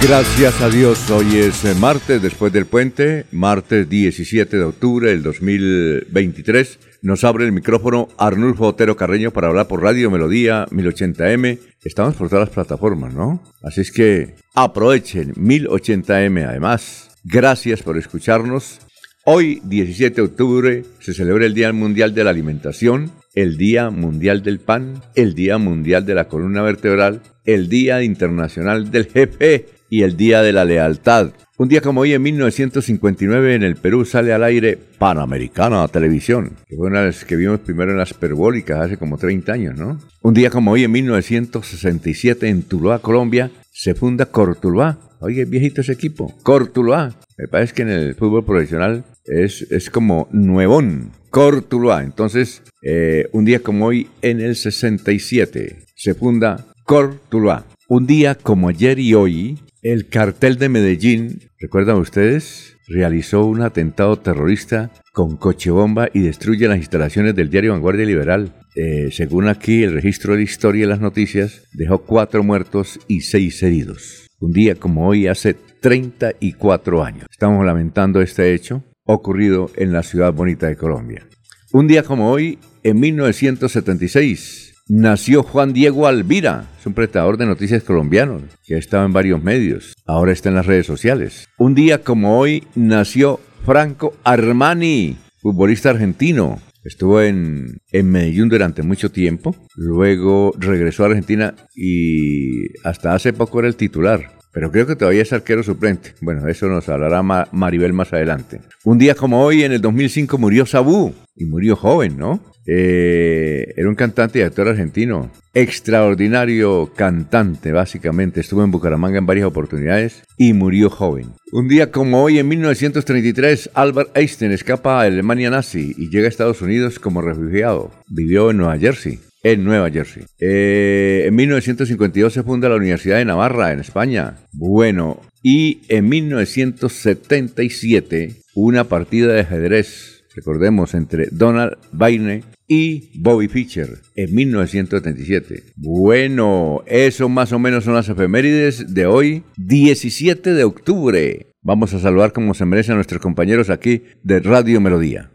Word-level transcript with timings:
Gracias 0.00 0.60
a 0.62 0.70
Dios, 0.70 1.10
hoy 1.10 1.38
es 1.38 1.64
eh, 1.64 1.74
martes 1.74 2.22
después 2.22 2.52
del 2.52 2.66
puente, 2.66 3.26
martes 3.32 3.88
17 3.88 4.56
de 4.56 4.62
octubre 4.62 5.10
del 5.10 5.22
2023. 5.24 6.78
Nos 7.02 7.24
abre 7.24 7.44
el 7.44 7.52
micrófono 7.52 8.08
Arnulfo 8.16 8.68
Otero 8.68 8.96
Carreño 8.96 9.32
para 9.32 9.48
hablar 9.48 9.66
por 9.66 9.82
Radio 9.82 10.10
Melodía 10.10 10.66
1080M. 10.70 11.58
Estamos 11.84 12.14
por 12.14 12.28
todas 12.28 12.46
las 12.46 12.54
plataformas, 12.54 13.12
¿no? 13.12 13.42
Así 13.62 13.80
es 13.80 13.90
que 13.90 14.36
aprovechen 14.54 15.34
1080M 15.34 16.46
además. 16.48 17.10
Gracias 17.24 17.82
por 17.82 17.98
escucharnos. 17.98 18.78
Hoy, 19.24 19.60
17 19.64 20.14
de 20.14 20.22
octubre, 20.22 20.84
se 21.00 21.12
celebra 21.12 21.44
el 21.44 21.54
Día 21.54 21.72
Mundial 21.72 22.14
de 22.14 22.24
la 22.24 22.30
Alimentación, 22.30 23.10
el 23.34 23.58
Día 23.58 23.90
Mundial 23.90 24.42
del 24.42 24.60
Pan, 24.60 25.02
el 25.16 25.34
Día 25.34 25.58
Mundial 25.58 26.06
de 26.06 26.14
la 26.14 26.28
Columna 26.28 26.62
Vertebral, 26.62 27.20
el 27.44 27.68
Día 27.68 28.02
Internacional 28.02 28.90
del 28.90 29.06
Jefe 29.06 29.77
y 29.90 30.02
el 30.02 30.16
Día 30.16 30.42
de 30.42 30.52
la 30.52 30.64
Lealtad. 30.64 31.30
Un 31.56 31.68
día 31.68 31.80
como 31.80 32.02
hoy, 32.02 32.12
en 32.12 32.22
1959, 32.22 33.56
en 33.56 33.64
el 33.64 33.74
Perú 33.74 34.04
sale 34.04 34.32
al 34.32 34.44
aire 34.44 34.78
Panamericana 34.98 35.88
Televisión, 35.88 36.52
que 36.68 36.76
fue 36.76 36.86
una 36.86 37.00
de 37.00 37.06
las 37.06 37.24
que 37.24 37.34
vimos 37.34 37.58
primero 37.60 37.90
en 37.90 37.98
las 37.98 38.14
perbólicas 38.14 38.78
hace 38.78 38.96
como 38.96 39.18
30 39.18 39.52
años, 39.52 39.76
¿no? 39.76 39.98
Un 40.22 40.34
día 40.34 40.50
como 40.50 40.70
hoy, 40.70 40.84
en 40.84 40.92
1967, 40.92 42.48
en 42.48 42.62
Tuluá, 42.62 43.00
Colombia, 43.00 43.50
se 43.72 43.94
funda 43.94 44.26
Cortuluá. 44.26 44.98
Oye, 45.20 45.44
viejito 45.46 45.80
ese 45.80 45.92
equipo, 45.92 46.32
Cortuluá. 46.44 47.16
Me 47.36 47.48
parece 47.48 47.74
que 47.74 47.82
en 47.82 47.90
el 47.90 48.14
fútbol 48.14 48.44
profesional 48.44 49.04
es, 49.24 49.62
es 49.70 49.90
como 49.90 50.28
nuevón, 50.30 51.10
Cortuluá. 51.30 52.04
Entonces, 52.04 52.62
eh, 52.82 53.28
un 53.32 53.44
día 53.44 53.60
como 53.60 53.86
hoy, 53.86 54.08
en 54.22 54.40
el 54.40 54.54
67, 54.54 55.86
se 55.96 56.14
funda 56.14 56.66
Cortuluá. 56.84 57.64
Un 57.88 58.06
día 58.06 58.36
como 58.36 58.68
ayer 58.68 58.98
y 58.98 59.14
hoy, 59.14 59.58
el 59.82 60.08
cartel 60.08 60.56
de 60.58 60.68
Medellín, 60.68 61.50
¿recuerdan 61.58 61.96
ustedes? 61.96 62.76
Realizó 62.88 63.44
un 63.44 63.62
atentado 63.62 64.18
terrorista 64.18 64.90
con 65.12 65.36
coche 65.36 65.70
bomba 65.70 66.08
y 66.12 66.20
destruye 66.20 66.66
las 66.68 66.78
instalaciones 66.78 67.34
del 67.34 67.50
diario 67.50 67.72
Vanguardia 67.72 68.06
Liberal. 68.06 68.54
Eh, 68.74 69.10
según 69.12 69.48
aquí 69.48 69.82
el 69.82 69.92
registro 69.92 70.36
de 70.36 70.42
historia 70.42 70.84
y 70.84 70.88
las 70.88 71.00
noticias, 71.00 71.62
dejó 71.72 71.98
cuatro 71.98 72.42
muertos 72.42 72.98
y 73.08 73.20
seis 73.20 73.62
heridos. 73.62 74.26
Un 74.40 74.52
día 74.52 74.74
como 74.74 75.06
hoy, 75.06 75.26
hace 75.26 75.54
34 75.54 77.04
años. 77.04 77.26
Estamos 77.30 77.64
lamentando 77.64 78.20
este 78.20 78.54
hecho 78.54 78.84
ocurrido 79.04 79.70
en 79.76 79.92
la 79.92 80.02
ciudad 80.02 80.32
bonita 80.32 80.66
de 80.66 80.76
Colombia. 80.76 81.26
Un 81.72 81.86
día 81.86 82.02
como 82.02 82.30
hoy, 82.30 82.58
en 82.82 82.98
1976, 83.00 84.67
nació 84.88 85.42
Juan 85.42 85.72
Diego 85.72 86.06
Alvira, 86.06 86.70
es 86.78 86.86
un 86.86 86.94
prestador 86.94 87.36
de 87.36 87.46
noticias 87.46 87.82
colombiano 87.82 88.42
que 88.64 88.74
ha 88.74 88.78
estado 88.78 89.04
en 89.04 89.12
varios 89.12 89.42
medios, 89.42 89.94
ahora 90.06 90.32
está 90.32 90.48
en 90.48 90.54
las 90.54 90.66
redes 90.66 90.86
sociales. 90.86 91.48
Un 91.58 91.74
día 91.74 92.02
como 92.02 92.38
hoy 92.38 92.64
nació 92.74 93.40
Franco 93.64 94.14
Armani, 94.24 95.16
futbolista 95.40 95.90
argentino. 95.90 96.60
Estuvo 96.84 97.20
en, 97.20 97.80
en 97.92 98.10
Medellín 98.10 98.48
durante 98.48 98.82
mucho 98.82 99.10
tiempo, 99.10 99.54
luego 99.76 100.52
regresó 100.58 101.02
a 101.02 101.08
Argentina 101.08 101.54
y 101.74 102.78
hasta 102.82 103.14
hace 103.14 103.32
poco 103.32 103.58
era 103.58 103.68
el 103.68 103.76
titular 103.76 104.38
pero 104.50 104.72
creo 104.72 104.86
que 104.88 104.96
todavía 104.96 105.22
es 105.22 105.32
arquero 105.32 105.62
suplente. 105.62 106.14
Bueno, 106.20 106.48
eso 106.48 106.66
nos 106.66 106.88
hablará 106.88 107.22
Maribel 107.22 107.92
más 107.92 108.12
adelante. 108.12 108.60
Un 108.84 108.98
día 108.98 109.14
como 109.14 109.40
hoy, 109.44 109.62
en 109.62 109.70
el 109.70 109.80
2005, 109.80 110.36
murió 110.36 110.66
Sabú, 110.66 111.14
y 111.36 111.44
murió 111.44 111.76
joven, 111.76 112.16
¿no? 112.18 112.42
Eh, 112.70 113.72
era 113.78 113.88
un 113.88 113.94
cantante 113.94 114.40
y 114.40 114.42
actor 114.42 114.68
argentino. 114.68 115.30
Extraordinario 115.54 116.92
cantante, 116.94 117.72
básicamente. 117.72 118.40
Estuvo 118.40 118.62
en 118.62 118.70
Bucaramanga 118.70 119.16
en 119.16 119.24
varias 119.24 119.46
oportunidades 119.46 120.22
y 120.36 120.52
murió 120.52 120.90
joven. 120.90 121.28
Un 121.50 121.66
día 121.66 121.90
como 121.90 122.22
hoy, 122.22 122.38
en 122.38 122.46
1933, 122.48 123.70
Albert 123.72 124.14
Einstein 124.14 124.52
escapa 124.52 125.00
a 125.00 125.04
Alemania 125.04 125.48
nazi 125.48 125.94
y 125.96 126.10
llega 126.10 126.26
a 126.26 126.28
Estados 126.28 126.60
Unidos 126.60 126.98
como 126.98 127.22
refugiado. 127.22 127.90
Vivió 128.06 128.50
en 128.50 128.58
Nueva 128.58 128.76
Jersey. 128.78 129.18
En 129.42 129.64
Nueva 129.64 129.90
Jersey. 129.90 130.24
Eh, 130.38 131.24
en 131.26 131.34
1952 131.34 132.34
se 132.34 132.42
funda 132.42 132.68
la 132.68 132.76
Universidad 132.76 133.16
de 133.16 133.24
Navarra, 133.24 133.72
en 133.72 133.80
España. 133.80 134.36
Bueno, 134.52 135.22
y 135.42 135.80
en 135.88 136.06
1977, 136.10 138.34
una 138.54 138.84
partida 138.84 139.32
de 139.32 139.40
ajedrez 139.40 140.18
recordemos, 140.38 140.94
entre 140.94 141.28
Donald 141.32 141.76
Baine 141.92 142.42
y 142.68 143.18
Bobby 143.18 143.48
Fischer 143.48 143.98
en 144.14 144.34
1977. 144.34 145.72
Bueno, 145.76 146.82
eso 146.86 147.28
más 147.28 147.52
o 147.52 147.58
menos 147.58 147.84
son 147.84 147.94
las 147.94 148.08
efemérides 148.08 148.94
de 148.94 149.06
hoy, 149.06 149.42
17 149.56 150.52
de 150.52 150.64
octubre. 150.64 151.46
Vamos 151.62 151.94
a 151.94 151.98
saludar 151.98 152.32
como 152.32 152.54
se 152.54 152.66
merecen 152.66 152.96
nuestros 152.96 153.20
compañeros 153.20 153.70
aquí 153.70 154.02
de 154.22 154.40
Radio 154.40 154.80
Melodía. 154.80 155.30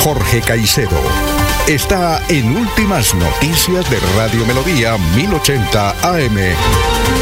Jorge 0.00 0.40
Caicedo 0.46 1.00
está 1.68 2.22
en 2.30 2.56
Últimas 2.56 3.14
Noticias 3.14 3.90
de 3.90 3.98
Radio 4.16 4.46
Melodía 4.46 4.96
1080 5.16 5.90
AM. 6.14 7.17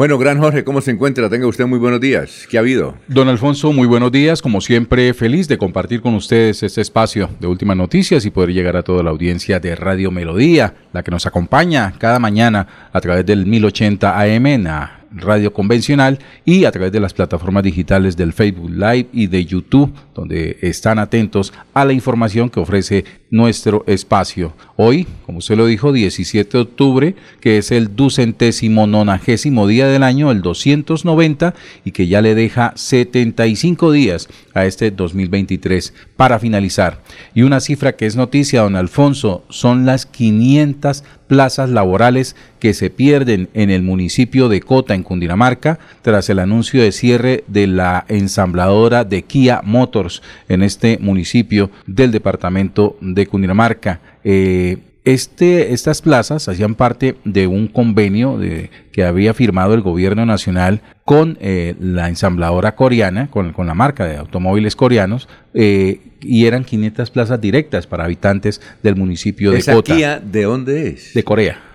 Bueno, 0.00 0.16
gran 0.16 0.38
Jorge, 0.38 0.64
¿cómo 0.64 0.80
se 0.80 0.92
encuentra? 0.92 1.28
Tenga 1.28 1.46
usted 1.46 1.66
muy 1.66 1.78
buenos 1.78 2.00
días. 2.00 2.46
¿Qué 2.48 2.56
ha 2.56 2.60
habido? 2.60 2.94
Don 3.06 3.28
Alfonso, 3.28 3.70
muy 3.70 3.86
buenos 3.86 4.10
días. 4.10 4.40
Como 4.40 4.62
siempre, 4.62 5.12
feliz 5.12 5.46
de 5.46 5.58
compartir 5.58 6.00
con 6.00 6.14
ustedes 6.14 6.62
este 6.62 6.80
espacio 6.80 7.28
de 7.38 7.46
últimas 7.46 7.76
noticias 7.76 8.24
y 8.24 8.30
poder 8.30 8.54
llegar 8.54 8.78
a 8.78 8.82
toda 8.82 9.02
la 9.02 9.10
audiencia 9.10 9.60
de 9.60 9.76
Radio 9.76 10.10
Melodía, 10.10 10.72
la 10.94 11.02
que 11.02 11.10
nos 11.10 11.26
acompaña 11.26 11.92
cada 11.98 12.18
mañana 12.18 12.88
a 12.90 13.00
través 13.02 13.26
del 13.26 13.44
1080 13.44 14.18
AM 14.18 14.46
en 14.46 14.66
radio 15.12 15.52
convencional 15.52 16.18
y 16.44 16.64
a 16.64 16.70
través 16.70 16.92
de 16.92 17.00
las 17.00 17.14
plataformas 17.14 17.62
digitales 17.62 18.16
del 18.16 18.32
Facebook 18.32 18.70
Live 18.70 19.08
y 19.12 19.26
de 19.26 19.44
YouTube, 19.44 19.92
donde 20.14 20.58
están 20.60 20.98
atentos 20.98 21.52
a 21.74 21.84
la 21.84 21.92
información 21.92 22.48
que 22.50 22.60
ofrece 22.60 23.04
nuestro 23.30 23.84
espacio. 23.86 24.54
Hoy, 24.76 25.06
como 25.24 25.38
usted 25.38 25.56
lo 25.56 25.66
dijo, 25.66 25.92
17 25.92 26.56
de 26.56 26.62
octubre, 26.62 27.14
que 27.40 27.58
es 27.58 27.70
el 27.70 27.94
ducentésimo 27.94 28.86
nonagésimo 28.86 29.66
día 29.66 29.86
del 29.86 30.02
año, 30.02 30.30
el 30.30 30.42
290, 30.42 31.54
y 31.84 31.92
que 31.92 32.08
ya 32.08 32.22
le 32.22 32.34
deja 32.34 32.72
75 32.74 33.92
días 33.92 34.28
a 34.54 34.66
este 34.66 34.90
2023 34.90 35.94
para 36.16 36.38
finalizar. 36.38 37.02
Y 37.34 37.42
una 37.42 37.60
cifra 37.60 37.96
que 37.96 38.06
es 38.06 38.16
noticia, 38.16 38.62
don 38.62 38.76
Alfonso, 38.76 39.44
son 39.48 39.86
las 39.86 40.06
500 40.06 41.04
plazas 41.28 41.70
laborales 41.70 42.34
que 42.60 42.74
se 42.74 42.90
pierden 42.90 43.48
en 43.54 43.70
el 43.70 43.82
municipio 43.82 44.48
de 44.48 44.60
Cota, 44.60 44.94
en 44.94 45.02
Cundinamarca, 45.02 45.78
tras 46.02 46.30
el 46.30 46.38
anuncio 46.38 46.82
de 46.82 46.92
cierre 46.92 47.44
de 47.48 47.66
la 47.66 48.04
ensambladora 48.08 49.04
de 49.04 49.22
Kia 49.22 49.62
Motors 49.64 50.22
en 50.48 50.62
este 50.62 50.98
municipio 51.00 51.70
del 51.86 52.12
departamento 52.12 52.96
de 53.00 53.26
Cundinamarca. 53.26 54.00
Eh, 54.22 54.78
este, 55.04 55.72
estas 55.72 56.02
plazas 56.02 56.46
hacían 56.48 56.74
parte 56.74 57.16
de 57.24 57.46
un 57.46 57.68
convenio 57.68 58.36
de, 58.36 58.70
que 58.92 59.04
había 59.04 59.32
firmado 59.32 59.72
el 59.72 59.80
gobierno 59.80 60.26
nacional 60.26 60.82
con 61.06 61.38
eh, 61.40 61.74
la 61.80 62.08
ensambladora 62.08 62.76
coreana, 62.76 63.30
con, 63.30 63.54
la 63.56 63.74
marca 63.74 64.04
de 64.04 64.18
automóviles 64.18 64.76
coreanos, 64.76 65.26
eh, 65.54 66.00
y 66.20 66.44
eran 66.44 66.64
500 66.64 67.10
plazas 67.10 67.40
directas 67.40 67.86
para 67.86 68.04
habitantes 68.04 68.60
del 68.82 68.96
municipio 68.96 69.52
de 69.52 69.58
¿Esa 69.58 69.80
Kia 69.82 70.20
de 70.20 70.42
dónde 70.42 70.88
es? 70.88 71.14
De 71.14 71.24
Corea. 71.24 71.69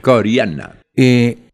Coreana. 0.00 0.76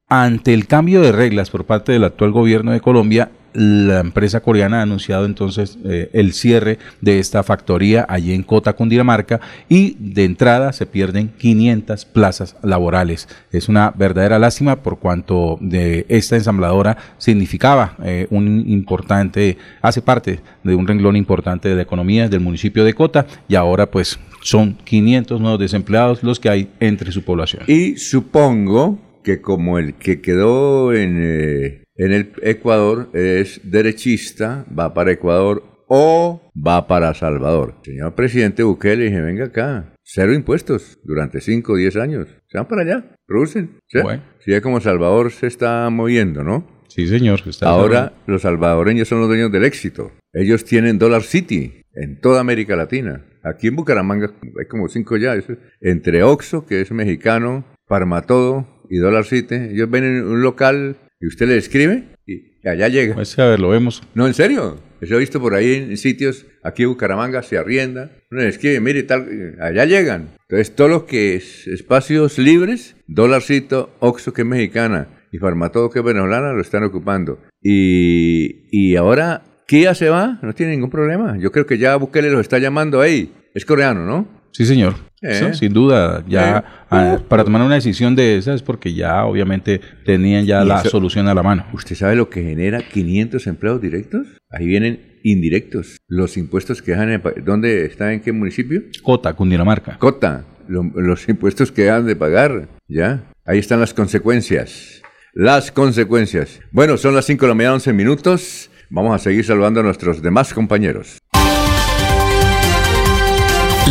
ante 0.09 0.55
el 0.55 0.67
cambio 0.67 1.01
de 1.01 1.13
reglas 1.13 1.51
por 1.51 1.65
parte 1.65 1.93
del 1.93 2.05
actual 2.05 2.31
gobierno 2.31 2.73
de 2.73 2.81
Colombia, 2.81 3.31
la 3.57 4.01
empresa 4.01 4.41
coreana 4.41 4.81
ha 4.81 4.83
anunciado 4.83 5.25
entonces 5.25 5.79
eh, 5.85 6.11
el 6.13 6.35
cierre 6.35 6.79
de 7.01 7.19
esta 7.19 7.43
factoría 7.43 8.05
allí 8.09 8.35
en 8.35 8.43
Cota, 8.43 8.75
Cundinamarca, 8.75 9.41
y 9.69 9.97
de 9.99 10.25
entrada 10.25 10.73
se 10.73 10.87
pierden 10.87 11.29
500 11.29 12.05
plazas 12.05 12.57
laborales. 12.63 13.29
Es 13.51 13.69
una 13.69 13.93
verdadera 13.97 14.39
lástima 14.39 14.77
por 14.77 14.99
cuanto 14.99 15.57
de 15.61 16.05
esta 16.09 16.37
ensambladora 16.37 16.99
significaba 17.17 17.97
eh, 18.05 18.27
un 18.31 18.65
importante, 18.69 19.57
hace 19.81 20.03
parte 20.03 20.41
de 20.63 20.75
un 20.75 20.87
renglón 20.87 21.17
importante 21.17 21.69
de 21.69 21.77
la 21.77 21.83
economía 21.83 22.29
del 22.29 22.41
municipio 22.41 22.85
de 22.85 22.93
Cota 22.93 23.27
y 23.49 23.55
ahora 23.55 23.91
pues 23.91 24.19
son 24.43 24.75
500 24.85 25.41
nuevos 25.41 25.59
desempleados 25.59 26.23
los 26.23 26.39
que 26.39 26.51
hay 26.51 26.71
entre 26.79 27.11
su 27.11 27.23
población. 27.23 27.63
Y 27.67 27.97
supongo 27.97 28.99
que 29.25 29.41
como 29.41 29.79
el 29.79 29.95
que 29.95 30.21
quedó 30.21 30.93
en, 30.93 31.19
eh, 31.21 31.86
en 31.99 32.13
el 32.13 32.33
Ecuador 32.43 33.11
es 33.13 33.61
derechista, 33.65 34.67
va 34.77 34.95
para 34.95 35.13
Ecuador 35.13 35.63
o 35.89 36.51
va 36.55 36.87
para 36.87 37.15
Salvador. 37.15 37.75
Señor 37.85 38.15
presidente 38.15 38.63
Bukele, 38.63 39.05
dije, 39.05 39.21
venga 39.21 39.47
acá, 39.47 39.95
cero 40.03 40.35
impuestos 40.35 40.99
durante 41.05 41.41
5 41.41 41.73
o 41.73 41.77
10 41.77 41.97
años. 41.97 42.29
Se 42.49 42.59
van 42.59 42.69
para 42.69 42.83
allá, 42.83 43.17
producen. 43.27 43.79
Si 43.87 44.51
ya 44.51 44.61
como 44.61 44.81
Salvador 44.81 45.31
se 45.31 45.47
está 45.47 45.89
moviendo, 45.91 46.43
¿no? 46.43 46.67
Sí, 46.89 47.07
señor. 47.07 47.41
Ahora 47.63 48.15
los 48.27 48.43
salvadoreños 48.43 49.09
son 49.09 49.21
los 49.21 49.29
dueños 49.29 49.53
del 49.53 49.65
éxito. 49.65 50.13
Ellos 50.33 50.65
tienen 50.65 50.99
Dollar 50.99 51.23
City 51.23 51.83
en 51.95 52.21
toda 52.21 52.41
América 52.41 52.75
Latina. 52.75 53.27
Aquí 53.43 53.69
en 53.69 53.77
Bucaramanga 53.77 54.33
hay 54.59 54.67
como 54.67 54.89
cinco 54.89 55.17
ya. 55.17 55.35
Entre 55.81 56.23
Oxxo, 56.23 56.65
que 56.65 56.81
es 56.81 56.91
mexicano, 56.93 57.65
Parmatodo 57.87 58.67
y 58.89 58.97
Dollar 58.97 59.25
City. 59.25 59.57
Ellos 59.73 59.91
ven 59.91 60.05
en 60.05 60.25
un 60.25 60.43
local 60.43 60.97
y 61.27 61.29
usted 61.29 61.49
le 61.49 61.57
escribe 61.57 62.05
y 62.25 62.53
allá 62.69 62.87
llega. 62.87 63.15
Pues 63.17 63.37
a 63.41 63.49
ver, 63.49 63.59
lo 63.59 63.71
vemos. 63.71 64.01
No, 64.15 64.29
en 64.29 64.35
serio. 64.35 64.79
Eso 65.01 65.17
he 65.17 65.19
visto 65.19 65.41
por 65.41 65.55
ahí 65.55 65.75
en 65.75 65.97
sitios, 65.97 66.47
aquí 66.63 66.85
en 66.85 66.91
Bucaramanga 66.91 67.43
se 67.43 67.59
arrienda. 67.59 68.13
Uno 68.31 68.43
le 68.43 68.49
escribe, 68.49 68.79
mire, 68.81 69.03
tal, 69.03 69.57
allá 69.61 69.85
llegan. 69.87 70.29
Entonces, 70.49 70.75
todo 70.75 70.89
lo 70.89 71.05
que 71.05 71.35
es 71.35 71.67
espacios 71.67 72.39
libres, 72.39 72.95
Dollarcito, 73.09 73.95
Oxxo, 73.99 74.33
que 74.33 74.43
es 74.43 74.49
mexicana, 74.49 75.09
y 75.33 75.39
Farmatodo, 75.39 75.91
que 75.91 75.99
es 75.99 76.05
venezolana, 76.05 76.53
lo 76.53 76.61
están 76.61 76.85
ocupando. 76.85 77.41
Y, 77.61 78.69
y 78.71 78.95
ahora 78.95 79.43
Kia 79.67 79.95
se 79.95 80.09
va, 80.09 80.39
no 80.43 80.55
tiene 80.55 80.73
ningún 80.73 80.91
problema. 80.91 81.37
Yo 81.39 81.51
creo 81.51 81.67
que 81.67 81.77
ya 81.77 81.97
Bukele 81.97 82.31
los 82.31 82.41
está 82.41 82.59
llamando 82.59 83.01
ahí. 83.01 83.33
Es 83.53 83.67
coreano, 83.67 84.07
¿no? 84.07 84.29
Sí, 84.53 84.65
señor. 84.65 84.95
Eh. 85.29 85.55
sin 85.55 85.73
duda, 85.73 86.25
ya 86.29 86.59
eh. 86.59 86.63
ah, 86.91 87.19
para 87.29 87.45
tomar 87.45 87.63
una 87.63 87.75
decisión 87.75 88.15
de 88.15 88.37
esas, 88.37 88.63
porque 88.63 88.95
ya 88.95 89.25
obviamente 89.25 89.81
tenían 90.05 90.47
ya 90.47 90.65
la 90.65 90.85
solución 90.85 91.27
a 91.29 91.35
la 91.35 91.43
mano. 91.43 91.67
¿Usted 91.73 91.97
sabe 91.97 92.17
lo 92.17 92.31
que 92.31 92.43
genera 92.43 92.81
500 92.81 93.47
empleados 93.47 93.83
directos? 93.83 94.27
Ahí 94.51 94.67
vienen 94.67 95.19
indirectos. 95.25 95.97
Los 96.07 96.37
impuestos 96.37 96.83
que 96.83 96.93
dejan, 96.93 97.21
¿dónde 97.45 97.87
está? 97.87 98.13
¿En 98.13 98.21
qué 98.21 98.33
municipio? 98.33 98.83
Cota, 99.03 99.35
Cundinamarca. 99.35 99.99
Cota, 99.99 100.45
los 100.69 101.29
impuestos 101.29 101.73
que 101.73 101.83
dejan 101.83 102.07
de 102.07 102.15
pagar, 102.15 102.69
¿ya? 102.89 103.25
Ahí 103.45 103.59
están 103.59 103.81
las 103.81 103.95
consecuencias. 103.95 105.03
Las 105.35 105.71
consecuencias. 105.71 106.61
Bueno, 106.71 106.97
son 106.97 107.15
las 107.15 107.27
5 107.27 107.45
de 107.45 107.49
la 107.49 107.55
mañana, 107.55 107.75
11 107.75 107.93
minutos. 107.93 108.71
Vamos 108.89 109.15
a 109.15 109.19
seguir 109.19 109.45
saludando 109.45 109.81
a 109.81 109.83
nuestros 109.83 110.23
demás 110.23 110.55
compañeros. 110.55 111.19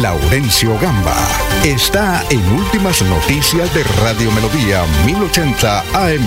Laurencio 0.02 0.78
Gamba 0.80 1.16
está 1.64 2.22
en 2.30 2.42
Últimas 2.52 3.02
Noticias 3.04 3.74
de 3.74 3.82
Radio 4.04 4.30
Melodía 4.32 4.84
1080 5.06 5.80
AM. 5.80 6.26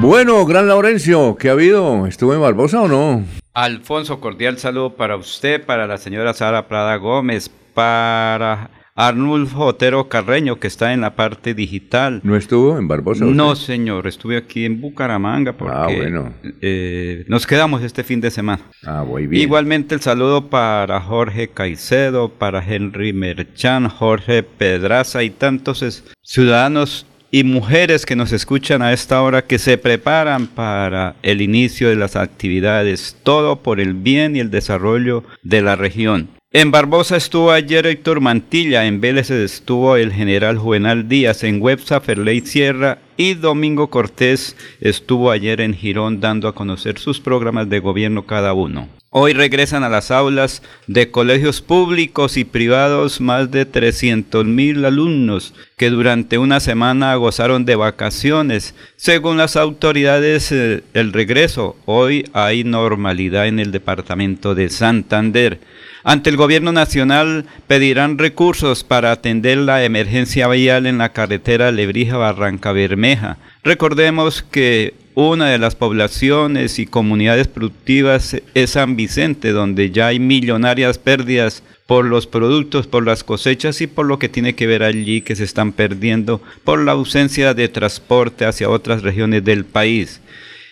Bueno, 0.00 0.46
gran 0.46 0.68
Laurencio, 0.68 1.36
¿qué 1.36 1.50
ha 1.50 1.52
habido? 1.52 2.06
¿Estuvo 2.06 2.32
en 2.32 2.40
Barbosa 2.40 2.80
o 2.80 2.88
no? 2.88 3.22
Alfonso, 3.52 4.18
cordial 4.18 4.58
saludo 4.58 4.94
para 4.94 5.16
usted, 5.16 5.62
para 5.62 5.86
la 5.86 5.98
señora 5.98 6.32
Sara 6.32 6.66
Prada 6.68 6.96
Gómez, 6.96 7.50
para 7.74 8.70
Arnulfo 8.94 9.64
Otero 9.64 10.08
Carreño, 10.08 10.60
que 10.60 10.66
está 10.66 10.92
en 10.92 11.00
la 11.00 11.16
parte 11.16 11.54
digital. 11.54 12.20
¿No 12.22 12.36
estuvo 12.36 12.78
en 12.78 12.88
Barbosa? 12.88 13.24
No, 13.24 13.56
señor, 13.56 14.06
estuve 14.06 14.36
aquí 14.36 14.64
en 14.64 14.80
Bucaramanga 14.80 15.54
porque 15.54 15.74
ah, 15.74 15.86
bueno. 15.86 16.34
Eh, 16.60 17.24
nos 17.26 17.46
quedamos 17.46 17.82
este 17.82 18.04
fin 18.04 18.20
de 18.20 18.30
semana. 18.30 18.62
Ah, 18.84 19.04
muy 19.06 19.26
bien. 19.26 19.42
Igualmente 19.42 19.94
el 19.94 20.02
saludo 20.02 20.50
para 20.50 21.00
Jorge 21.00 21.48
Caicedo, 21.48 22.28
para 22.28 22.62
Henry 22.62 23.12
Merchan, 23.12 23.88
Jorge 23.88 24.42
Pedraza 24.42 25.22
y 25.22 25.30
tantos 25.30 26.04
ciudadanos 26.22 27.06
y 27.30 27.44
mujeres 27.44 28.04
que 28.04 28.14
nos 28.14 28.30
escuchan 28.32 28.82
a 28.82 28.92
esta 28.92 29.22
hora 29.22 29.46
que 29.46 29.58
se 29.58 29.78
preparan 29.78 30.46
para 30.48 31.16
el 31.22 31.40
inicio 31.40 31.88
de 31.88 31.96
las 31.96 32.14
actividades, 32.14 33.16
todo 33.22 33.62
por 33.62 33.80
el 33.80 33.94
bien 33.94 34.36
y 34.36 34.40
el 34.40 34.50
desarrollo 34.50 35.24
de 35.42 35.62
la 35.62 35.76
región. 35.76 36.28
En 36.54 36.70
Barbosa 36.70 37.16
estuvo 37.16 37.50
ayer 37.50 37.86
Héctor 37.86 38.20
Mantilla, 38.20 38.84
en 38.84 39.00
Vélez 39.00 39.30
estuvo 39.30 39.96
el 39.96 40.12
general 40.12 40.58
Juvenal 40.58 41.08
Díaz, 41.08 41.44
en 41.44 41.62
Websa 41.62 42.02
Ferley 42.02 42.42
Sierra 42.42 42.98
y 43.16 43.32
Domingo 43.32 43.88
Cortés 43.88 44.54
estuvo 44.82 45.30
ayer 45.30 45.62
en 45.62 45.72
Girón 45.72 46.20
dando 46.20 46.48
a 46.48 46.54
conocer 46.54 46.98
sus 46.98 47.20
programas 47.20 47.70
de 47.70 47.78
gobierno 47.78 48.26
cada 48.26 48.52
uno. 48.52 48.86
Hoy 49.08 49.32
regresan 49.32 49.82
a 49.82 49.88
las 49.88 50.10
aulas 50.10 50.62
de 50.86 51.10
colegios 51.10 51.62
públicos 51.62 52.36
y 52.36 52.44
privados 52.44 53.22
más 53.22 53.50
de 53.50 53.64
300 53.64 54.44
mil 54.44 54.84
alumnos 54.84 55.54
que 55.78 55.88
durante 55.88 56.36
una 56.36 56.60
semana 56.60 57.14
gozaron 57.14 57.64
de 57.64 57.76
vacaciones. 57.76 58.74
Según 58.96 59.38
las 59.38 59.56
autoridades, 59.56 60.52
eh, 60.52 60.82
el 60.92 61.14
regreso 61.14 61.76
hoy 61.86 62.28
hay 62.34 62.64
normalidad 62.64 63.46
en 63.46 63.58
el 63.58 63.72
departamento 63.72 64.54
de 64.54 64.68
Santander. 64.68 65.60
Ante 66.04 66.30
el 66.30 66.36
gobierno 66.36 66.72
nacional 66.72 67.46
pedirán 67.68 68.18
recursos 68.18 68.82
para 68.82 69.12
atender 69.12 69.58
la 69.58 69.84
emergencia 69.84 70.48
vial 70.48 70.86
en 70.86 70.98
la 70.98 71.12
carretera 71.12 71.70
Lebrija-Barranca 71.70 72.72
Bermeja. 72.72 73.38
Recordemos 73.62 74.42
que 74.42 74.94
una 75.14 75.48
de 75.50 75.58
las 75.58 75.76
poblaciones 75.76 76.78
y 76.78 76.86
comunidades 76.86 77.46
productivas 77.46 78.36
es 78.54 78.70
San 78.70 78.96
Vicente, 78.96 79.52
donde 79.52 79.90
ya 79.90 80.08
hay 80.08 80.18
millonarias 80.18 80.98
pérdidas 80.98 81.62
por 81.86 82.04
los 82.04 82.26
productos, 82.26 82.86
por 82.86 83.04
las 83.04 83.22
cosechas 83.22 83.80
y 83.80 83.86
por 83.86 84.06
lo 84.06 84.18
que 84.18 84.28
tiene 84.28 84.54
que 84.54 84.66
ver 84.66 84.82
allí 84.82 85.20
que 85.20 85.36
se 85.36 85.44
están 85.44 85.72
perdiendo 85.72 86.40
por 86.64 86.80
la 86.80 86.92
ausencia 86.92 87.54
de 87.54 87.68
transporte 87.68 88.44
hacia 88.44 88.70
otras 88.70 89.02
regiones 89.02 89.44
del 89.44 89.64
país. 89.64 90.20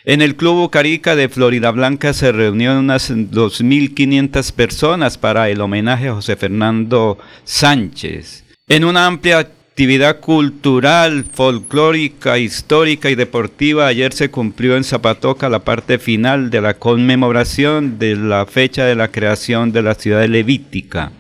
En 0.05 0.23
el 0.23 0.35
Club 0.35 0.55
Bucarica 0.55 1.15
de 1.15 1.29
Florida 1.29 1.71
Blanca 1.73 2.15
se 2.15 2.33
reunieron 2.33 2.79
unas 2.79 3.11
2.500 3.11 4.53
personas 4.53 5.19
para 5.19 5.51
el 5.51 5.61
homenaje 5.61 6.09
a 6.09 6.15
José 6.15 6.37
Fernando 6.37 7.19
Sánchez. 7.45 8.45
En 8.67 8.87
una 8.87 9.05
amplia 9.05 9.41
actividad 9.41 10.21
cultural, 10.21 11.27
folclórica, 11.31 12.39
histórica 12.39 13.11
y 13.11 13.15
deportiva, 13.15 13.89
ayer 13.89 14.15
se 14.15 14.31
cumplió 14.31 14.75
en 14.79 14.85
Zapatoca 14.85 15.51
la 15.51 15.59
parte 15.59 15.99
final 15.99 16.49
de 16.49 16.63
la 16.63 16.75
conmemoración 16.75 17.99
de 17.99 18.17
la 18.17 18.47
fecha 18.47 18.87
de 18.87 18.95
la 18.95 19.09
creación 19.09 19.71
de 19.71 19.83
la 19.83 19.95
ciudad 19.95 20.27
Levítica 20.27 21.13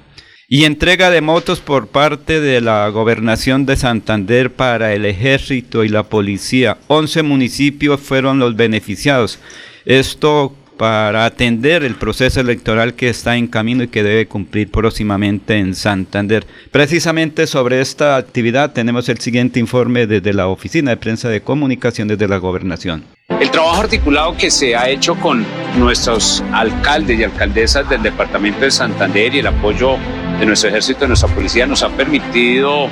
y 0.52 0.64
entrega 0.64 1.10
de 1.10 1.20
motos 1.20 1.60
por 1.60 1.86
parte 1.86 2.40
de 2.40 2.60
la 2.60 2.88
gobernación 2.88 3.66
de 3.66 3.76
Santander 3.76 4.52
para 4.52 4.92
el 4.94 5.04
ejército 5.04 5.84
y 5.84 5.88
la 5.88 6.02
policía. 6.02 6.76
11 6.88 7.22
municipios 7.22 8.00
fueron 8.00 8.40
los 8.40 8.56
beneficiados. 8.56 9.38
Esto 9.84 10.52
para 10.76 11.24
atender 11.24 11.84
el 11.84 11.94
proceso 11.94 12.40
electoral 12.40 12.94
que 12.94 13.10
está 13.10 13.36
en 13.36 13.46
camino 13.46 13.84
y 13.84 13.88
que 13.88 14.02
debe 14.02 14.26
cumplir 14.26 14.72
próximamente 14.72 15.56
en 15.56 15.76
Santander. 15.76 16.44
Precisamente 16.72 17.46
sobre 17.46 17.80
esta 17.80 18.16
actividad 18.16 18.72
tenemos 18.72 19.08
el 19.08 19.18
siguiente 19.18 19.60
informe 19.60 20.08
desde 20.08 20.32
la 20.32 20.48
Oficina 20.48 20.90
de 20.90 20.96
Prensa 20.96 21.28
de 21.28 21.42
Comunicaciones 21.42 22.18
de 22.18 22.26
la 22.26 22.38
Gobernación. 22.38 23.04
El 23.38 23.52
trabajo 23.52 23.82
articulado 23.82 24.36
que 24.36 24.50
se 24.50 24.74
ha 24.74 24.88
hecho 24.88 25.14
con 25.14 25.46
nuestros 25.78 26.42
alcaldes 26.52 27.20
y 27.20 27.22
alcaldesas 27.22 27.88
del 27.88 28.02
departamento 28.02 28.62
de 28.62 28.72
Santander 28.72 29.32
y 29.32 29.38
el 29.38 29.46
apoyo 29.46 29.96
de 30.40 30.46
nuestro 30.46 30.70
ejército, 30.70 31.00
de 31.00 31.08
nuestra 31.08 31.28
policía, 31.28 31.66
nos 31.66 31.82
ha 31.82 31.90
permitido 31.90 32.88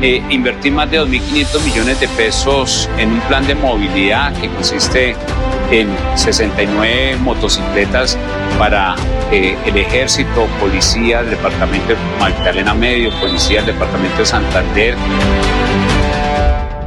eh, 0.00 0.22
invertir 0.30 0.72
más 0.72 0.90
de 0.90 1.00
2.500 1.00 1.64
millones 1.64 2.00
de 2.00 2.08
pesos 2.08 2.88
en 2.96 3.12
un 3.12 3.20
plan 3.22 3.46
de 3.46 3.54
movilidad 3.56 4.32
que 4.40 4.48
consiste 4.48 5.16
en 5.70 5.88
69 6.14 7.16
motocicletas 7.20 8.16
para 8.58 8.94
eh, 9.32 9.56
el 9.66 9.76
ejército, 9.76 10.46
policía 10.60 11.22
del 11.22 11.30
departamento 11.30 11.88
de 11.88 11.96
Magdalena 12.20 12.74
Medio, 12.74 13.10
policía 13.20 13.62
del 13.62 13.74
departamento 13.74 14.18
de 14.18 14.26
Santander. 14.26 14.94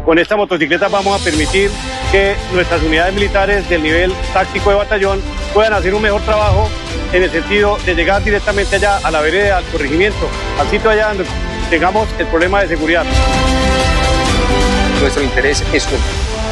Con 0.05 0.19
esta 0.19 0.35
motocicleta 0.37 0.87
vamos 0.87 1.19
a 1.19 1.23
permitir 1.23 1.71
que 2.11 2.35
nuestras 2.53 2.83
unidades 2.83 3.11
militares 3.15 3.67
del 3.67 3.81
nivel 3.81 4.13
táctico 4.33 4.69
de 4.69 4.75
batallón 4.75 5.19
puedan 5.51 5.73
hacer 5.73 5.95
un 5.95 6.03
mejor 6.03 6.21
trabajo 6.21 6.69
en 7.11 7.23
el 7.23 7.31
sentido 7.31 7.77
de 7.87 7.95
llegar 7.95 8.23
directamente 8.23 8.75
allá 8.75 8.97
a 9.03 9.09
la 9.09 9.21
vereda, 9.21 9.57
al 9.57 9.63
corregimiento, 9.65 10.29
al 10.59 10.69
sitio 10.69 10.91
allá 10.91 11.07
donde 11.07 11.25
tengamos 11.71 12.07
el 12.19 12.27
problema 12.27 12.61
de 12.61 12.67
seguridad. 12.67 13.03
Nuestro 15.01 15.23
interés 15.23 15.63
es 15.73 15.87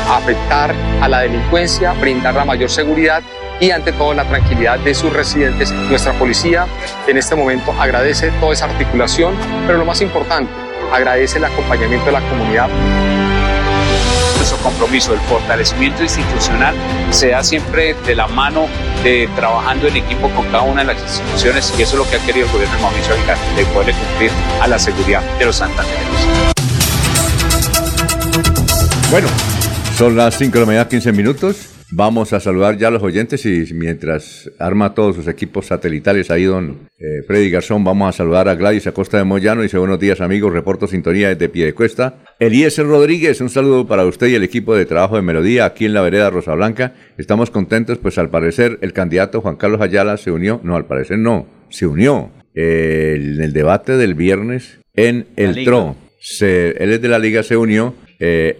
afectar 0.09 0.73
a 0.99 1.07
la 1.07 1.19
delincuencia, 1.19 1.93
brindar 1.93 2.33
la 2.33 2.45
mayor 2.45 2.71
seguridad 2.71 3.21
y 3.59 3.69
ante 3.69 3.93
todo 3.93 4.15
la 4.15 4.25
tranquilidad 4.25 4.79
de 4.79 4.95
sus 4.95 5.13
residentes. 5.13 5.71
Nuestra 5.71 6.13
policía 6.13 6.65
en 7.07 7.17
este 7.17 7.35
momento 7.35 7.71
agradece 7.79 8.31
toda 8.39 8.53
esa 8.53 8.65
articulación, 8.65 9.35
pero 9.67 9.77
lo 9.77 9.85
más 9.85 10.01
importante, 10.01 10.51
agradece 10.91 11.37
el 11.37 11.45
acompañamiento 11.45 12.07
de 12.07 12.11
la 12.13 12.21
comunidad 12.21 12.69
compromiso, 14.63 15.13
el 15.13 15.19
fortalecimiento 15.21 16.01
institucional 16.01 16.73
se 17.11 17.29
da 17.29 17.43
siempre 17.43 17.93
de 18.05 18.15
la 18.15 18.27
mano 18.27 18.67
de 19.03 19.29
trabajando 19.35 19.87
en 19.87 19.97
equipo 19.97 20.29
con 20.29 20.45
cada 20.45 20.63
una 20.63 20.83
de 20.83 20.93
las 20.93 21.01
instituciones 21.03 21.73
y 21.77 21.81
eso 21.81 21.93
es 21.93 22.05
lo 22.05 22.09
que 22.09 22.15
ha 22.15 22.25
querido 22.25 22.47
el 22.47 22.51
gobierno 22.51 22.75
de 22.75 22.81
Mauricio 22.81 23.13
Aguilar, 23.13 23.37
de 23.55 23.65
poder 23.65 23.93
cumplir 23.93 24.31
a 24.61 24.67
la 24.67 24.79
seguridad 24.79 25.21
de 25.37 25.45
los 25.45 25.57
santandereanos. 25.57 26.27
Bueno, 29.11 29.27
son 29.97 30.15
las 30.15 30.37
5 30.37 30.53
de 30.53 30.59
la 30.61 30.65
mañana, 30.65 30.87
15 30.87 31.11
minutos. 31.11 31.72
Vamos 31.95 32.33
a 32.33 32.39
saludar 32.39 32.75
ya 32.79 32.87
a 32.87 32.91
los 32.91 33.03
oyentes 33.03 33.45
y 33.45 33.71
mientras 33.71 34.49
arma 34.57 34.95
todos 34.95 35.15
sus 35.15 35.27
equipos 35.27 35.67
satelitales 35.67 36.31
ahí 36.31 36.45
don 36.45 36.89
eh, 36.97 37.21
Freddy 37.27 37.51
Garzón, 37.51 37.83
vamos 37.83 38.09
a 38.09 38.17
saludar 38.17 38.49
a 38.49 38.55
Gladys 38.55 38.87
Acosta 38.87 39.19
de 39.19 39.25
Moyano. 39.25 39.61
Dice 39.61 39.77
buenos 39.77 39.99
días 39.99 40.19
amigos, 40.19 40.51
reporto 40.51 40.87
sintonía 40.87 41.29
desde 41.29 41.49
Piedecuesta. 41.49 42.15
Eliezer 42.39 42.87
Rodríguez, 42.87 43.41
un 43.41 43.49
saludo 43.51 43.85
para 43.85 44.05
usted 44.05 44.25
y 44.29 44.33
el 44.33 44.41
equipo 44.41 44.75
de 44.75 44.87
trabajo 44.87 45.17
de 45.17 45.21
Melodía 45.21 45.65
aquí 45.65 45.85
en 45.85 45.93
la 45.93 46.01
vereda 46.01 46.31
Rosa 46.31 46.55
Blanca. 46.55 46.95
Estamos 47.19 47.51
contentos, 47.51 47.99
pues 47.99 48.17
al 48.17 48.31
parecer 48.31 48.79
el 48.81 48.91
candidato 48.91 49.41
Juan 49.41 49.57
Carlos 49.57 49.79
Ayala 49.79 50.17
se 50.17 50.31
unió, 50.31 50.61
no, 50.63 50.75
al 50.75 50.87
parecer 50.87 51.19
no, 51.19 51.45
se 51.69 51.85
unió 51.85 52.31
eh, 52.55 53.19
en 53.19 53.39
el 53.39 53.53
debate 53.53 53.97
del 53.97 54.15
viernes 54.15 54.79
en 54.95 55.27
el 55.35 55.63
TRO. 55.63 55.95
él 56.41 56.91
es 56.91 57.01
de 57.03 57.07
la 57.07 57.19
liga, 57.19 57.43
se 57.43 57.55
unió 57.55 57.93
eh, 58.25 58.57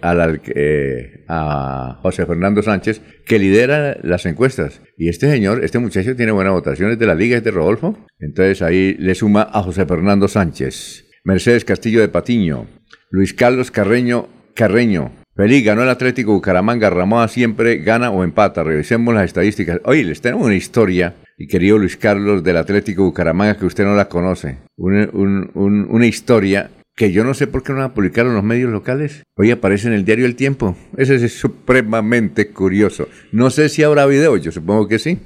eh, 0.56 1.24
a 1.30 2.00
José 2.02 2.26
Fernando 2.26 2.62
Sánchez, 2.62 3.02
que 3.26 3.40
lidera 3.40 3.98
las 4.04 4.26
encuestas. 4.26 4.82
Y 4.98 5.08
este 5.08 5.30
señor, 5.30 5.64
este 5.64 5.80
muchacho 5.80 6.18
tiene 6.18 6.34
buenas 6.34 6.52
votaciones 6.52 7.00
de 7.00 7.06
la 7.06 7.16
liga, 7.16 7.38
es 7.38 7.46
de 7.46 7.52
Rodolfo. 7.52 7.98
Entonces 8.20 8.62
ahí 8.62 8.96
le 9.00 9.16
suma 9.16 9.48
a 9.54 9.64
José 9.64 9.86
Fernando 9.86 10.28
Sánchez. 10.28 11.06
Mercedes 11.24 11.64
Castillo 11.64 12.02
de 12.02 12.10
Patiño. 12.10 12.68
Luis 13.10 13.34
Carlos 13.34 13.72
Carreño 13.72 14.28
Carreño. 14.54 15.14
Feliz, 15.34 15.64
ganó 15.64 15.84
el 15.84 15.90
Atlético 15.90 16.34
Bucaramanga, 16.34 16.90
Ramoa 16.90 17.30
siempre 17.30 17.78
gana 17.78 18.12
o 18.12 18.24
empata. 18.24 18.64
Revisemos 18.64 19.16
las 19.16 19.26
estadísticas. 19.26 19.80
Oye, 19.86 20.04
les 20.04 20.20
tenemos 20.20 20.46
una 20.46 20.56
historia, 20.56 21.16
y 21.38 21.48
querido 21.48 21.78
Luis 21.78 21.96
Carlos 21.96 22.44
del 22.44 22.58
Atlético 22.58 23.06
Bucaramanga, 23.06 23.58
que 23.58 23.66
usted 23.66 23.86
no 23.86 23.96
la 23.96 24.10
conoce. 24.10 24.58
una 24.76 26.06
historia 26.06 26.70
que 26.96 27.12
yo 27.12 27.24
no 27.24 27.34
sé 27.34 27.48
por 27.48 27.64
qué 27.64 27.74
no 27.74 27.80
la 27.80 27.94
publicaron 27.94 28.36
los 28.36 28.44
medios 28.44 28.72
locales. 28.72 29.24
Hoy 29.36 29.52
aparece 29.52 29.88
en 29.88 29.94
el 29.94 30.06
diario 30.06 30.26
El 30.26 30.36
Tiempo. 30.36 30.78
Ese 30.98 31.16
es 31.16 31.34
supremamente 31.40 32.50
curioso. 32.50 33.08
No 33.32 33.50
sé 33.50 33.70
si 33.70 33.84
habrá 33.84 34.06
video, 34.06 34.38
yo 34.38 34.52
supongo 34.52 34.88
que 34.88 35.00
sí. 35.00 35.20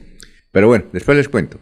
Pero 0.52 0.68
bueno, 0.68 0.86
después 0.94 1.18
les 1.18 1.30
cuento. 1.30 1.60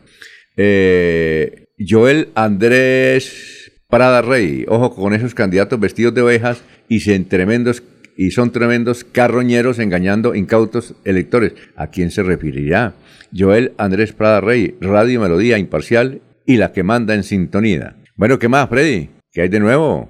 Eh, 0.58 1.66
Joel 1.78 2.30
Andrés 2.36 3.72
Prada 3.90 4.22
Rey, 4.22 4.66
ojo 4.68 4.96
con 4.96 5.14
esos 5.14 5.34
candidatos 5.34 5.80
vestidos 5.80 6.14
de 6.14 6.22
ovejas 6.22 6.64
y, 6.88 6.98
y 6.98 8.32
son 8.32 8.52
tremendos 8.52 9.04
carroñeros 9.04 9.80
engañando 9.80 10.36
incautos 10.36 10.96
electores. 11.04 11.54
¿A 11.76 11.88
quién 11.88 12.12
se 12.12 12.24
referirá? 12.24 12.94
Joel 13.36 13.74
Andrés 13.78 14.14
Prada 14.14 14.40
Rey, 14.40 14.76
Radio 14.80 15.20
Melodía 15.20 15.58
Imparcial 15.58 16.22
y 16.46 16.58
la 16.58 16.72
que 16.72 16.84
manda 16.84 17.16
en 17.16 17.24
sintonía. 17.24 17.96
Bueno, 18.16 18.40
¿qué 18.40 18.48
más, 18.48 18.70
Freddy? 18.70 19.10
¿Qué 19.36 19.42
hay 19.42 19.50
de 19.50 19.60
nuevo? 19.60 20.08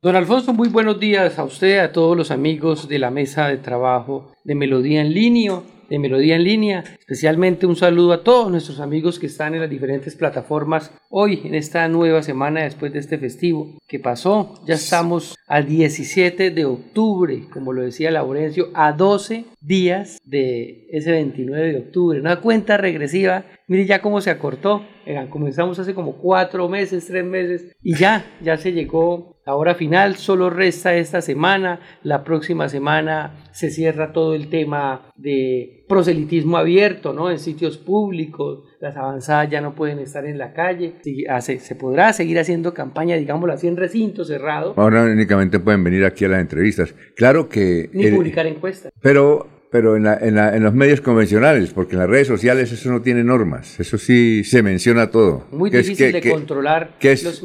Don 0.00 0.14
Alfonso, 0.14 0.54
muy 0.54 0.68
buenos 0.68 1.00
días 1.00 1.36
a 1.36 1.42
usted, 1.42 1.80
a 1.80 1.90
todos 1.90 2.16
los 2.16 2.30
amigos 2.30 2.88
de 2.88 3.00
la 3.00 3.10
mesa 3.10 3.48
de 3.48 3.56
trabajo 3.56 4.30
de 4.44 4.54
Melodía 4.54 5.00
en 5.00 5.12
Línea 5.12 5.62
de 5.88 5.98
Melodía 5.98 6.36
en 6.36 6.44
Línea. 6.44 6.84
Especialmente 6.98 7.66
un 7.66 7.76
saludo 7.76 8.12
a 8.12 8.22
todos 8.22 8.50
nuestros 8.50 8.80
amigos 8.80 9.18
que 9.18 9.26
están 9.26 9.54
en 9.54 9.60
las 9.60 9.70
diferentes 9.70 10.14
plataformas 10.14 10.92
hoy, 11.10 11.42
en 11.44 11.54
esta 11.54 11.88
nueva 11.88 12.22
semana 12.22 12.62
después 12.62 12.92
de 12.92 13.00
este 13.00 13.18
festivo 13.18 13.78
que 13.88 13.98
pasó. 13.98 14.62
Ya 14.66 14.74
estamos 14.74 15.36
al 15.46 15.66
17 15.66 16.50
de 16.50 16.64
octubre, 16.64 17.46
como 17.52 17.72
lo 17.72 17.82
decía 17.82 18.10
Laurencio, 18.10 18.68
a 18.74 18.92
12 18.92 19.44
días 19.60 20.18
de 20.24 20.86
ese 20.90 21.12
29 21.12 21.72
de 21.72 21.78
octubre. 21.78 22.20
Una 22.20 22.40
cuenta 22.40 22.76
regresiva. 22.76 23.44
Mire 23.68 23.86
ya 23.86 24.00
cómo 24.00 24.20
se 24.20 24.30
acortó. 24.30 24.84
Comenzamos 25.30 25.78
hace 25.78 25.94
como 25.94 26.16
cuatro 26.16 26.68
meses, 26.68 27.06
tres 27.06 27.24
meses 27.24 27.76
y 27.82 27.94
ya, 27.96 28.24
ya 28.42 28.56
se 28.56 28.72
llegó 28.72 29.36
la 29.46 29.54
hora 29.54 29.76
final 29.76 30.16
solo 30.16 30.50
resta 30.50 30.96
esta 30.96 31.22
semana, 31.22 31.78
la 32.02 32.24
próxima 32.24 32.68
semana 32.68 33.46
se 33.52 33.70
cierra 33.70 34.12
todo 34.12 34.34
el 34.34 34.48
tema 34.48 35.12
de 35.14 35.84
proselitismo 35.88 36.56
abierto, 36.56 37.12
¿no? 37.12 37.30
En 37.30 37.38
sitios 37.38 37.78
públicos, 37.78 38.64
las 38.80 38.96
avanzadas 38.96 39.48
ya 39.48 39.60
no 39.60 39.76
pueden 39.76 40.00
estar 40.00 40.26
en 40.26 40.38
la 40.38 40.52
calle, 40.52 40.94
se, 41.40 41.74
podrá 41.76 42.12
seguir 42.12 42.40
haciendo 42.40 42.74
campaña, 42.74 43.14
digámoslo 43.14 43.52
así, 43.52 43.68
en 43.68 43.76
recinto 43.76 44.24
cerrado. 44.24 44.74
Ahora 44.76 45.04
únicamente 45.04 45.60
pueden 45.60 45.84
venir 45.84 46.04
aquí 46.04 46.24
a 46.24 46.28
las 46.28 46.40
entrevistas. 46.40 46.92
Claro 47.14 47.48
que... 47.48 47.88
Ni 47.92 48.10
publicar 48.10 48.48
encuestas. 48.48 48.90
Pero 49.00 49.55
pero 49.70 49.96
en, 49.96 50.06
en, 50.06 50.62
los 50.62 50.74
medios 50.74 51.00
convencionales, 51.00 51.70
porque 51.70 51.94
en 51.94 52.00
las 52.00 52.08
redes 52.08 52.28
sociales 52.28 52.72
eso 52.72 52.90
no 52.90 53.02
tiene 53.02 53.24
normas, 53.24 53.78
eso 53.80 53.98
sí 53.98 54.44
se 54.44 54.62
menciona 54.62 55.10
todo. 55.10 55.46
Muy 55.50 55.70
difícil 55.70 56.12
de 56.12 56.30
controlar 56.30 56.96
que 56.98 57.12
es 57.12 57.24
las 57.24 57.40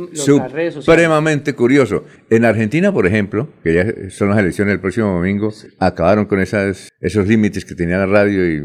redes 0.52 0.76
sociales. 0.76 0.86
Supremamente 0.86 1.54
curioso. 1.54 2.06
En 2.30 2.46
Argentina, 2.46 2.94
por 2.94 3.08
ejemplo, 3.08 3.50
que 3.64 3.74
ya 3.74 4.10
son 4.10 4.30
las 4.30 4.40
elecciones 4.40 4.74
del 4.74 4.80
próximo 4.80 5.08
domingo, 5.08 5.54
acabaron 5.80 6.26
con 6.26 6.40
esas, 6.40 6.90
esos 7.00 7.28
límites 7.28 7.66
que 7.66 7.76
tenía 7.76 7.98
la 7.98 8.06
radio 8.06 8.50
y 8.50 8.62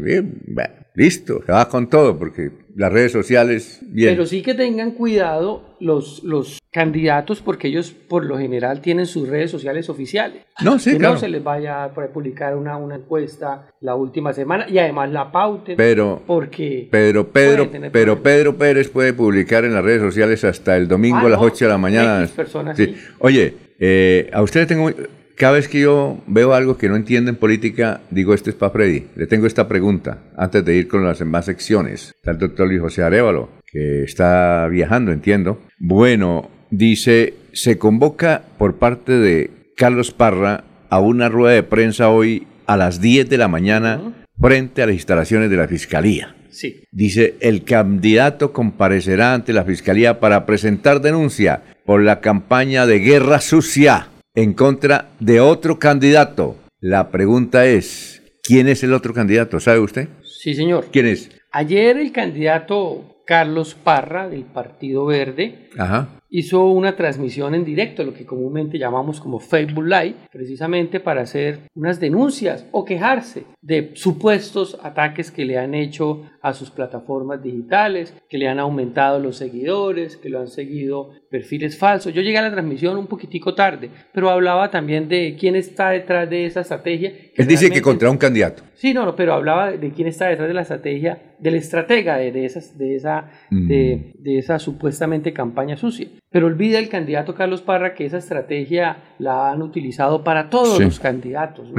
listo, 0.95 1.41
se 1.45 1.51
va 1.51 1.69
con 1.69 1.89
todo, 1.89 2.17
porque 2.17 2.51
las 2.77 2.93
redes 2.93 3.11
sociales, 3.11 3.79
bien. 3.81 4.11
Pero 4.11 4.27
sí 4.27 4.43
que 4.43 4.53
tengan 4.53 4.91
cuidado 4.91 5.75
los, 5.79 6.23
los 6.23 6.59
candidatos, 6.69 7.41
porque 7.41 7.69
ellos 7.69 7.89
por 7.89 8.23
lo 8.23 8.37
general 8.37 8.81
tienen 8.81 9.07
sus 9.07 9.27
redes 9.27 9.49
sociales 9.49 9.89
oficiales. 9.89 10.43
No, 10.63 10.77
sí, 10.77 10.91
que 10.91 10.97
claro. 10.99 11.15
no 11.15 11.19
se 11.19 11.27
les 11.27 11.43
vaya 11.43 11.85
a 11.85 11.91
publicar 11.91 12.55
una, 12.55 12.77
una 12.77 12.97
encuesta 12.97 13.67
la 13.81 13.95
última 13.95 14.31
semana 14.31 14.67
y 14.69 14.77
además 14.77 15.11
la 15.11 15.31
pauten. 15.31 15.75
Pero, 15.75 16.21
porque 16.27 16.87
Pedro, 16.91 17.27
Pedro, 17.31 17.67
pero 17.91 18.21
Pedro 18.21 18.55
Pérez 18.57 18.89
puede 18.89 19.11
publicar 19.11 19.65
en 19.65 19.73
las 19.73 19.83
redes 19.83 20.03
sociales 20.03 20.43
hasta 20.43 20.77
el 20.77 20.87
domingo 20.87 21.25
a 21.25 21.29
las 21.29 21.41
8 21.41 21.65
de 21.65 21.71
la 21.71 21.79
mañana. 21.79 22.27
Personas, 22.27 22.77
sí. 22.77 22.95
Oye, 23.17 23.55
eh, 23.79 24.29
a 24.31 24.43
ustedes 24.43 24.67
tengo 24.67 24.91
cada 25.37 25.53
vez 25.53 25.67
que 25.67 25.79
yo 25.79 26.19
veo 26.25 26.53
algo 26.53 26.77
que 26.77 26.89
no 26.89 26.95
entiendo 26.95 27.29
en 27.29 27.35
política, 27.35 28.01
digo, 28.09 28.33
este 28.33 28.49
es 28.49 28.55
para 28.55 28.71
Freddy. 28.71 29.05
Le 29.15 29.27
tengo 29.27 29.45
esta 29.45 29.67
pregunta 29.67 30.23
antes 30.35 30.65
de 30.65 30.75
ir 30.75 30.87
con 30.87 31.05
las 31.05 31.19
demás 31.19 31.45
secciones. 31.45 32.15
Está 32.15 32.31
el 32.31 32.39
doctor 32.39 32.67
Luis 32.67 32.81
José 32.81 33.03
Arevalo, 33.03 33.49
que 33.71 34.03
está 34.03 34.67
viajando, 34.67 35.11
entiendo. 35.11 35.61
Bueno, 35.77 36.49
dice, 36.71 37.35
se 37.53 37.77
convoca 37.77 38.41
por 38.57 38.77
parte 38.77 39.13
de 39.13 39.51
Carlos 39.77 40.11
Parra 40.11 40.63
a 40.89 40.99
una 40.99 41.29
rueda 41.29 41.53
de 41.53 41.63
prensa 41.63 42.09
hoy 42.09 42.47
a 42.65 42.75
las 42.75 42.99
10 42.99 43.29
de 43.29 43.37
la 43.37 43.47
mañana 43.47 44.25
frente 44.41 44.81
a 44.81 44.87
las 44.87 44.95
instalaciones 44.95 45.51
de 45.51 45.57
la 45.57 45.67
Fiscalía. 45.67 46.35
Sí. 46.49 46.81
Dice, 46.91 47.35
el 47.41 47.63
candidato 47.63 48.51
comparecerá 48.51 49.35
ante 49.35 49.53
la 49.53 49.65
Fiscalía 49.65 50.19
para 50.19 50.47
presentar 50.47 50.99
denuncia 50.99 51.61
por 51.85 52.01
la 52.01 52.21
campaña 52.21 52.87
de 52.87 52.99
guerra 52.99 53.39
sucia 53.39 54.07
en 54.37 54.53
contra 54.53 55.09
de 55.19 55.41
otro 55.41 55.79
candidato. 55.79 56.57
La 56.79 57.09
pregunta 57.09 57.65
es, 57.65 58.21
¿quién 58.43 58.67
es 58.67 58.83
el 58.83 58.93
otro 58.93 59.11
candidato? 59.11 59.59
¿Sabe 59.59 59.79
usted? 59.79 60.09
Sí, 60.21 60.53
señor. 60.53 60.89
¿Quién 60.91 61.07
es? 61.07 61.31
Ayer 61.51 61.97
el 61.97 62.11
candidato 62.11 63.23
Carlos 63.25 63.73
Parra 63.73 64.29
del 64.29 64.43
Partido 64.43 65.07
Verde 65.07 65.69
Ajá 65.75 66.16
hizo 66.29 66.65
una 66.65 66.95
transmisión 66.95 67.55
en 67.55 67.65
directo, 67.65 68.03
lo 68.03 68.13
que 68.13 68.25
comúnmente 68.25 68.77
llamamos 68.77 69.19
como 69.19 69.39
Facebook 69.39 69.85
Live, 69.85 70.15
precisamente 70.31 70.99
para 70.99 71.21
hacer 71.21 71.59
unas 71.75 71.99
denuncias 71.99 72.67
o 72.71 72.85
quejarse 72.85 73.45
de 73.61 73.91
supuestos 73.95 74.77
ataques 74.83 75.31
que 75.31 75.45
le 75.45 75.57
han 75.57 75.73
hecho 75.73 76.23
a 76.41 76.53
sus 76.53 76.71
plataformas 76.71 77.41
digitales, 77.41 78.13
que 78.29 78.37
le 78.37 78.47
han 78.47 78.59
aumentado 78.59 79.19
los 79.19 79.37
seguidores, 79.37 80.17
que 80.17 80.29
lo 80.29 80.39
han 80.39 80.47
seguido 80.47 81.11
perfiles 81.29 81.77
falsos. 81.77 82.13
Yo 82.13 82.21
llegué 82.21 82.37
a 82.37 82.43
la 82.43 82.51
transmisión 82.51 82.97
un 82.97 83.07
poquitico 83.07 83.53
tarde, 83.55 83.89
pero 84.13 84.29
hablaba 84.29 84.71
también 84.71 85.09
de 85.09 85.35
quién 85.39 85.55
está 85.55 85.89
detrás 85.89 86.29
de 86.29 86.45
esa 86.45 86.61
estrategia. 86.61 87.13
Él 87.37 87.47
dice 87.47 87.69
que 87.69 87.81
contra 87.81 88.09
un 88.09 88.17
candidato. 88.17 88.63
Sí, 88.73 88.93
no, 88.93 89.05
no, 89.05 89.15
pero 89.15 89.33
hablaba 89.33 89.71
de 89.71 89.91
quién 89.91 90.07
está 90.07 90.27
detrás 90.27 90.47
de 90.47 90.53
la 90.53 90.61
estrategia, 90.61 91.35
del 91.39 91.55
estratega 91.55 92.17
de, 92.17 92.45
esas, 92.45 92.77
de, 92.77 92.95
esa, 92.95 93.29
de, 93.49 94.13
mm. 94.15 94.23
de 94.23 94.37
esa 94.37 94.59
supuestamente 94.59 95.33
campaña 95.33 95.77
sucia. 95.77 96.07
Pero 96.29 96.47
olvida 96.47 96.77
el 96.77 96.89
candidato 96.89 97.33
Carlos 97.33 97.61
Parra 97.61 97.95
que 97.95 98.05
esa 98.05 98.17
estrategia 98.17 98.97
la 99.17 99.49
han 99.49 99.61
utilizado 99.61 100.23
para 100.23 100.49
todos 100.49 100.79
los 100.79 100.99
candidatos. 100.99 101.69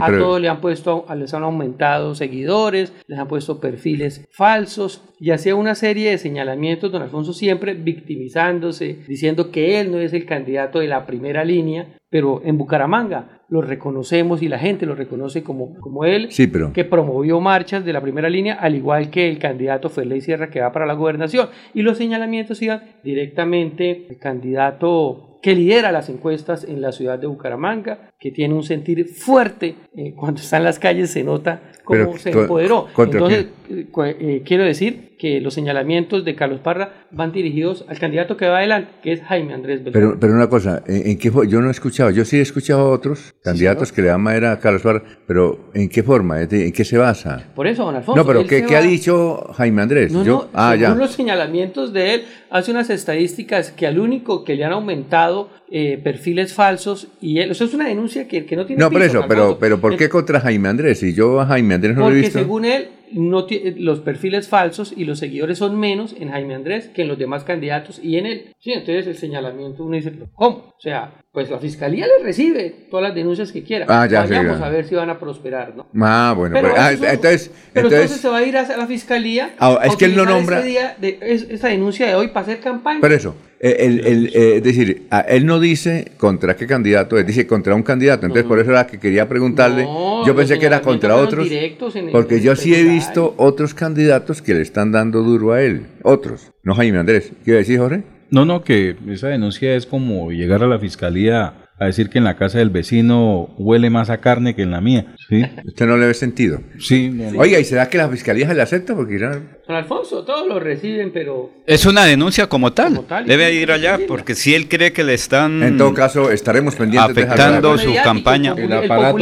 a 0.00 0.06
todos 0.06 0.40
le 0.40 0.48
han 0.48 0.60
puesto, 0.60 1.06
les 1.16 1.34
han 1.34 1.42
aumentado 1.42 2.14
seguidores, 2.14 2.92
les 3.06 3.18
han 3.18 3.28
puesto 3.28 3.60
perfiles 3.60 4.26
falsos 4.30 5.02
y 5.18 5.30
hacía 5.30 5.54
una 5.54 5.74
serie 5.74 6.10
de 6.10 6.18
señalamientos, 6.18 6.92
don 6.92 7.02
Alfonso 7.02 7.32
siempre 7.32 7.74
victimizándose, 7.74 8.98
diciendo 9.08 9.50
que 9.50 9.80
él 9.80 9.90
no 9.90 9.98
es 9.98 10.12
el 10.12 10.24
candidato 10.24 10.78
de 10.78 10.88
la 10.88 11.04
primera 11.04 11.44
línea, 11.44 11.96
pero 12.08 12.40
en 12.44 12.56
Bucaramanga 12.56 13.35
lo 13.48 13.62
reconocemos 13.62 14.42
y 14.42 14.48
la 14.48 14.58
gente 14.58 14.86
lo 14.86 14.94
reconoce 14.96 15.42
como, 15.44 15.74
como 15.80 16.04
él, 16.04 16.28
Sí, 16.32 16.46
pero- 16.48 16.72
que 16.72 16.84
promovió 16.84 17.40
marchas 17.40 17.84
de 17.84 17.92
la 17.92 18.00
primera 18.00 18.28
línea, 18.28 18.54
al 18.54 18.74
igual 18.74 19.08
que 19.10 19.28
el 19.28 19.38
candidato 19.38 19.88
Ferley 19.88 20.20
Sierra 20.20 20.50
que 20.50 20.60
va 20.60 20.72
para 20.72 20.84
la 20.86 20.94
gobernación. 20.94 21.48
Y 21.72 21.82
los 21.82 21.96
señalamientos 21.98 22.60
iban 22.62 22.82
directamente 23.04 24.06
al 24.10 24.16
candidato 24.18 25.35
que 25.42 25.54
lidera 25.54 25.92
las 25.92 26.08
encuestas 26.08 26.64
en 26.64 26.80
la 26.80 26.92
ciudad 26.92 27.18
de 27.18 27.26
Bucaramanga, 27.26 28.10
que 28.18 28.30
tiene 28.30 28.54
un 28.54 28.62
sentir 28.62 29.06
fuerte, 29.08 29.76
eh, 29.96 30.14
cuando 30.16 30.40
está 30.40 30.56
en 30.56 30.64
las 30.64 30.78
calles 30.78 31.10
se 31.10 31.22
nota 31.22 31.60
cómo 31.84 31.98
Pero, 32.12 32.18
se 32.18 32.30
empoderó. 32.30 32.86
¿contra 32.92 33.20
Entonces, 33.20 33.46
eh, 33.70 33.86
eh, 34.20 34.42
quiero 34.44 34.64
decir 34.64 35.16
que 35.18 35.40
los 35.40 35.54
señalamientos 35.54 36.24
de 36.24 36.34
Carlos 36.34 36.60
Parra 36.60 37.06
van 37.10 37.32
dirigidos 37.32 37.84
al 37.88 37.98
candidato 37.98 38.36
que 38.36 38.46
va 38.48 38.58
adelante, 38.58 38.90
que 39.02 39.12
es 39.12 39.22
Jaime 39.22 39.54
Andrés 39.54 39.82
Beltrán. 39.82 40.08
Pero, 40.08 40.20
pero 40.20 40.32
una 40.34 40.48
cosa, 40.48 40.82
¿en, 40.86 41.10
en 41.10 41.18
qué 41.18 41.30
yo 41.48 41.60
no 41.62 41.68
he 41.68 41.70
escuchado, 41.70 42.10
yo 42.10 42.24
sí 42.24 42.36
he 42.38 42.42
escuchado 42.42 42.80
a 42.80 42.90
otros 42.90 43.34
candidatos 43.42 43.92
que 43.92 44.02
le 44.02 44.08
dan 44.08 44.20
madera 44.20 44.52
a 44.52 44.58
Carlos 44.60 44.82
Parra, 44.82 45.02
pero 45.26 45.70
¿en 45.74 45.88
qué 45.88 46.02
forma? 46.02 46.40
¿Es 46.42 46.50
de- 46.50 46.66
¿En 46.66 46.72
qué 46.72 46.84
se 46.84 46.98
basa? 46.98 47.44
Por 47.54 47.66
eso, 47.66 47.84
don 47.84 47.96
Alfonso. 47.96 48.20
No, 48.20 48.26
pero 48.26 48.46
¿qué, 48.46 48.64
qué 48.64 48.76
ha 48.76 48.82
dicho 48.82 49.52
Jaime 49.54 49.82
Andrés? 49.82 50.12
No, 50.12 50.24
Yo- 50.24 50.32
no, 50.32 50.48
ah, 50.54 50.74
según 50.76 50.94
ya. 50.98 51.00
los 51.00 51.12
señalamientos 51.12 51.92
de 51.94 52.14
él, 52.14 52.24
hace 52.50 52.70
unas 52.72 52.90
estadísticas 52.90 53.70
que 53.70 53.86
al 53.86 53.98
único 53.98 54.44
que 54.44 54.54
le 54.54 54.64
han 54.64 54.72
aumentado 54.72 55.25
eh, 55.70 55.98
perfiles 56.02 56.54
falsos 56.54 57.08
y 57.20 57.38
él, 57.40 57.50
eso 57.50 57.64
es 57.64 57.74
una 57.74 57.88
denuncia 57.88 58.26
que, 58.28 58.44
que 58.46 58.56
no 58.56 58.66
tiene 58.66 58.80
No, 58.80 58.90
por 58.90 59.02
eso, 59.02 59.24
pero, 59.28 59.58
pero 59.58 59.80
¿por 59.80 59.94
Eh, 59.94 59.96
qué 59.96 60.08
contra 60.08 60.40
Jaime 60.40 60.68
Andrés? 60.68 61.00
Si 61.00 61.14
yo 61.14 61.40
a 61.40 61.46
Jaime 61.46 61.74
Andrés 61.74 61.94
no 61.94 62.02
lo 62.02 62.06
he 62.08 62.10
Porque 62.10 62.20
visto. 62.22 62.38
según 62.38 62.64
él, 62.64 62.88
no 63.12 63.46
ti- 63.46 63.62
los 63.78 64.00
perfiles 64.00 64.48
falsos 64.48 64.92
y 64.96 65.04
los 65.04 65.20
seguidores 65.20 65.58
son 65.58 65.78
menos 65.78 66.14
en 66.18 66.30
Jaime 66.30 66.54
Andrés 66.56 66.88
que 66.88 67.02
en 67.02 67.08
los 67.08 67.16
demás 67.18 67.44
candidatos 67.44 68.00
y 68.02 68.16
en 68.18 68.26
él. 68.26 68.46
Sí, 68.58 68.72
entonces 68.72 69.06
el 69.06 69.16
señalamiento 69.16 69.84
uno 69.84 69.94
dice, 69.96 70.10
¿pero 70.10 70.26
¿cómo? 70.34 70.74
O 70.76 70.80
sea, 70.80 71.12
pues 71.32 71.48
la 71.50 71.58
fiscalía 71.58 72.06
le 72.06 72.24
recibe 72.24 72.74
todas 72.90 73.04
las 73.04 73.14
denuncias 73.14 73.52
que 73.52 73.62
quiera. 73.62 73.86
Ah, 73.88 74.06
ya, 74.10 74.26
sí, 74.26 74.32
ya. 74.32 74.40
a 74.40 74.68
ver 74.70 74.84
si 74.86 74.94
van 74.96 75.10
a 75.10 75.18
prosperar, 75.20 75.74
¿no? 75.76 75.86
Ah, 76.00 76.34
bueno, 76.36 76.54
Pero 76.54 76.70
pues, 76.70 76.80
ah, 76.80 76.92
eso 76.92 77.04
entonces, 77.04 77.50
Pero 77.72 77.86
entonces, 77.86 78.00
entonces 78.00 78.20
se 78.22 78.28
va 78.28 78.38
a 78.38 78.42
ir 78.42 78.56
a 78.56 78.76
la 78.76 78.86
fiscalía. 78.86 79.54
Ah, 79.58 79.78
es 79.84 79.94
que 79.96 80.06
él 80.06 80.16
no 80.16 80.22
utilizar 80.22 80.40
nombra- 80.42 80.58
ese 80.60 80.68
día 80.68 80.96
de- 81.00 81.18
es- 81.22 81.46
esa 81.48 81.68
denuncia 81.68 82.06
de 82.08 82.14
hoy 82.16 82.28
para 82.28 82.40
hacer 82.40 82.58
campaña. 82.60 83.00
Por 83.00 83.12
eso, 83.12 83.36
eh, 83.55 83.55
el- 83.60 84.06
el, 84.06 84.26
eh, 84.34 84.56
es 84.56 84.62
decir, 84.62 85.06
a- 85.10 85.20
él 85.20 85.46
no 85.46 85.58
dice 85.60 86.12
contra 86.18 86.56
qué 86.56 86.66
candidato, 86.66 87.18
él 87.18 87.26
dice 87.26 87.46
contra 87.46 87.74
un 87.74 87.82
candidato. 87.82 88.26
Entonces, 88.26 88.46
por 88.46 88.58
eso 88.58 88.70
era 88.70 88.86
que 88.86 88.98
quería 88.98 89.28
preguntarle. 89.28 89.84
No, 89.84 90.26
yo 90.26 90.34
pensé 90.36 90.58
que 90.58 90.66
era 90.66 90.80
contra 90.82 91.16
otros. 91.16 91.50
en 91.50 92.10
Porque 92.12 92.36
en 92.36 92.42
yo 92.42 92.56
sí 92.56 92.74
he 92.74 92.82
visto 92.84 93.34
otros 93.38 93.72
candidatos 93.74 94.42
que 94.42 94.54
le 94.54 94.62
están 94.62 94.92
dando 94.92 95.22
duro 95.22 95.52
a 95.52 95.62
él. 95.62 95.86
Otros, 96.02 96.52
no 96.62 96.74
Jaime 96.74 96.98
Andrés. 96.98 97.32
¿Qué 97.44 97.50
iba 97.52 97.56
a 97.56 97.58
decir, 97.60 97.78
Jorge? 97.78 98.02
No, 98.30 98.44
no, 98.44 98.62
que 98.64 98.96
esa 99.08 99.28
denuncia 99.28 99.76
es 99.76 99.86
como 99.86 100.32
llegar 100.32 100.62
a 100.62 100.66
la 100.66 100.78
fiscalía 100.80 101.54
a 101.78 101.84
decir 101.86 102.08
que 102.08 102.16
en 102.18 102.24
la 102.24 102.36
casa 102.36 102.58
del 102.58 102.70
vecino 102.70 103.50
huele 103.58 103.90
más 103.90 104.08
a 104.08 104.18
carne 104.18 104.54
que 104.54 104.62
en 104.62 104.70
la 104.70 104.80
mía. 104.80 105.14
Sí, 105.28 105.44
Usted 105.66 105.86
no 105.86 105.96
le 105.98 106.06
ve 106.06 106.14
sentido. 106.14 106.60
sí. 106.78 107.10
no. 107.10 107.38
Oiga, 107.38 107.58
¿y 107.60 107.64
será 107.64 107.88
que 107.90 107.98
la 107.98 108.08
fiscalía 108.08 108.48
se 108.48 108.54
le 108.54 108.62
acepta? 108.62 108.94
Porque 108.94 109.18
ya- 109.18 109.38
Don 109.66 109.76
Alfonso, 109.76 110.24
todos 110.24 110.46
lo 110.48 110.58
reciben, 110.60 111.10
pero 111.12 111.50
Es 111.66 111.84
una 111.84 112.04
denuncia 112.04 112.48
como 112.48 112.72
tal. 112.72 112.94
Como 112.94 113.02
tal, 113.02 113.26
y 113.26 113.28
Debe 113.28 113.52
ir 113.52 113.72
allá 113.72 113.92
recibirla. 113.92 114.06
porque 114.16 114.34
si 114.34 114.54
él 114.54 114.68
cree 114.68 114.92
que 114.92 115.04
le 115.04 115.14
están... 115.14 115.62
en 115.62 115.76
todo 115.76 115.92
caso, 115.92 116.30
estaremos 116.30 116.76
pendientes 116.76 117.10
Afectando 117.10 117.76
su 117.76 117.92
campaña. 118.02 118.54
el 118.56 118.72
aparato, 118.72 119.18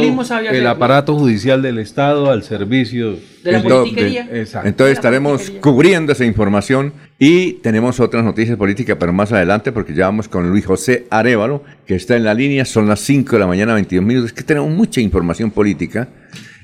el 0.51 0.67
aparato 0.67 1.15
judicial 1.15 1.61
del 1.61 1.79
Estado 1.79 2.31
al 2.31 2.43
servicio 2.43 3.17
de 3.45 3.51
la 3.51 3.57
Entonces, 3.59 3.93
politiquería. 3.93 4.27
Exacto. 4.33 4.67
Entonces 4.67 4.97
estaremos 4.97 5.31
politiquería. 5.33 5.61
cubriendo 5.61 6.11
esa 6.11 6.25
información 6.25 6.93
y 7.17 7.53
tenemos 7.53 7.99
otras 7.99 8.23
noticias 8.23 8.57
políticas, 8.57 8.97
pero 8.99 9.13
más 9.13 9.31
adelante, 9.31 9.71
porque 9.71 9.93
ya 9.93 10.05
vamos 10.05 10.27
con 10.27 10.49
Luis 10.49 10.65
José 10.65 11.05
Arevalo, 11.09 11.63
que 11.85 11.95
está 11.95 12.15
en 12.17 12.23
la 12.23 12.33
línea, 12.33 12.65
son 12.65 12.87
las 12.87 12.99
5 13.01 13.35
de 13.35 13.39
la 13.39 13.47
mañana, 13.47 13.73
22 13.75 14.05
minutos, 14.05 14.33
que 14.33 14.43
tenemos 14.43 14.69
mucha 14.71 14.99
información 14.99 15.51
política 15.51 16.09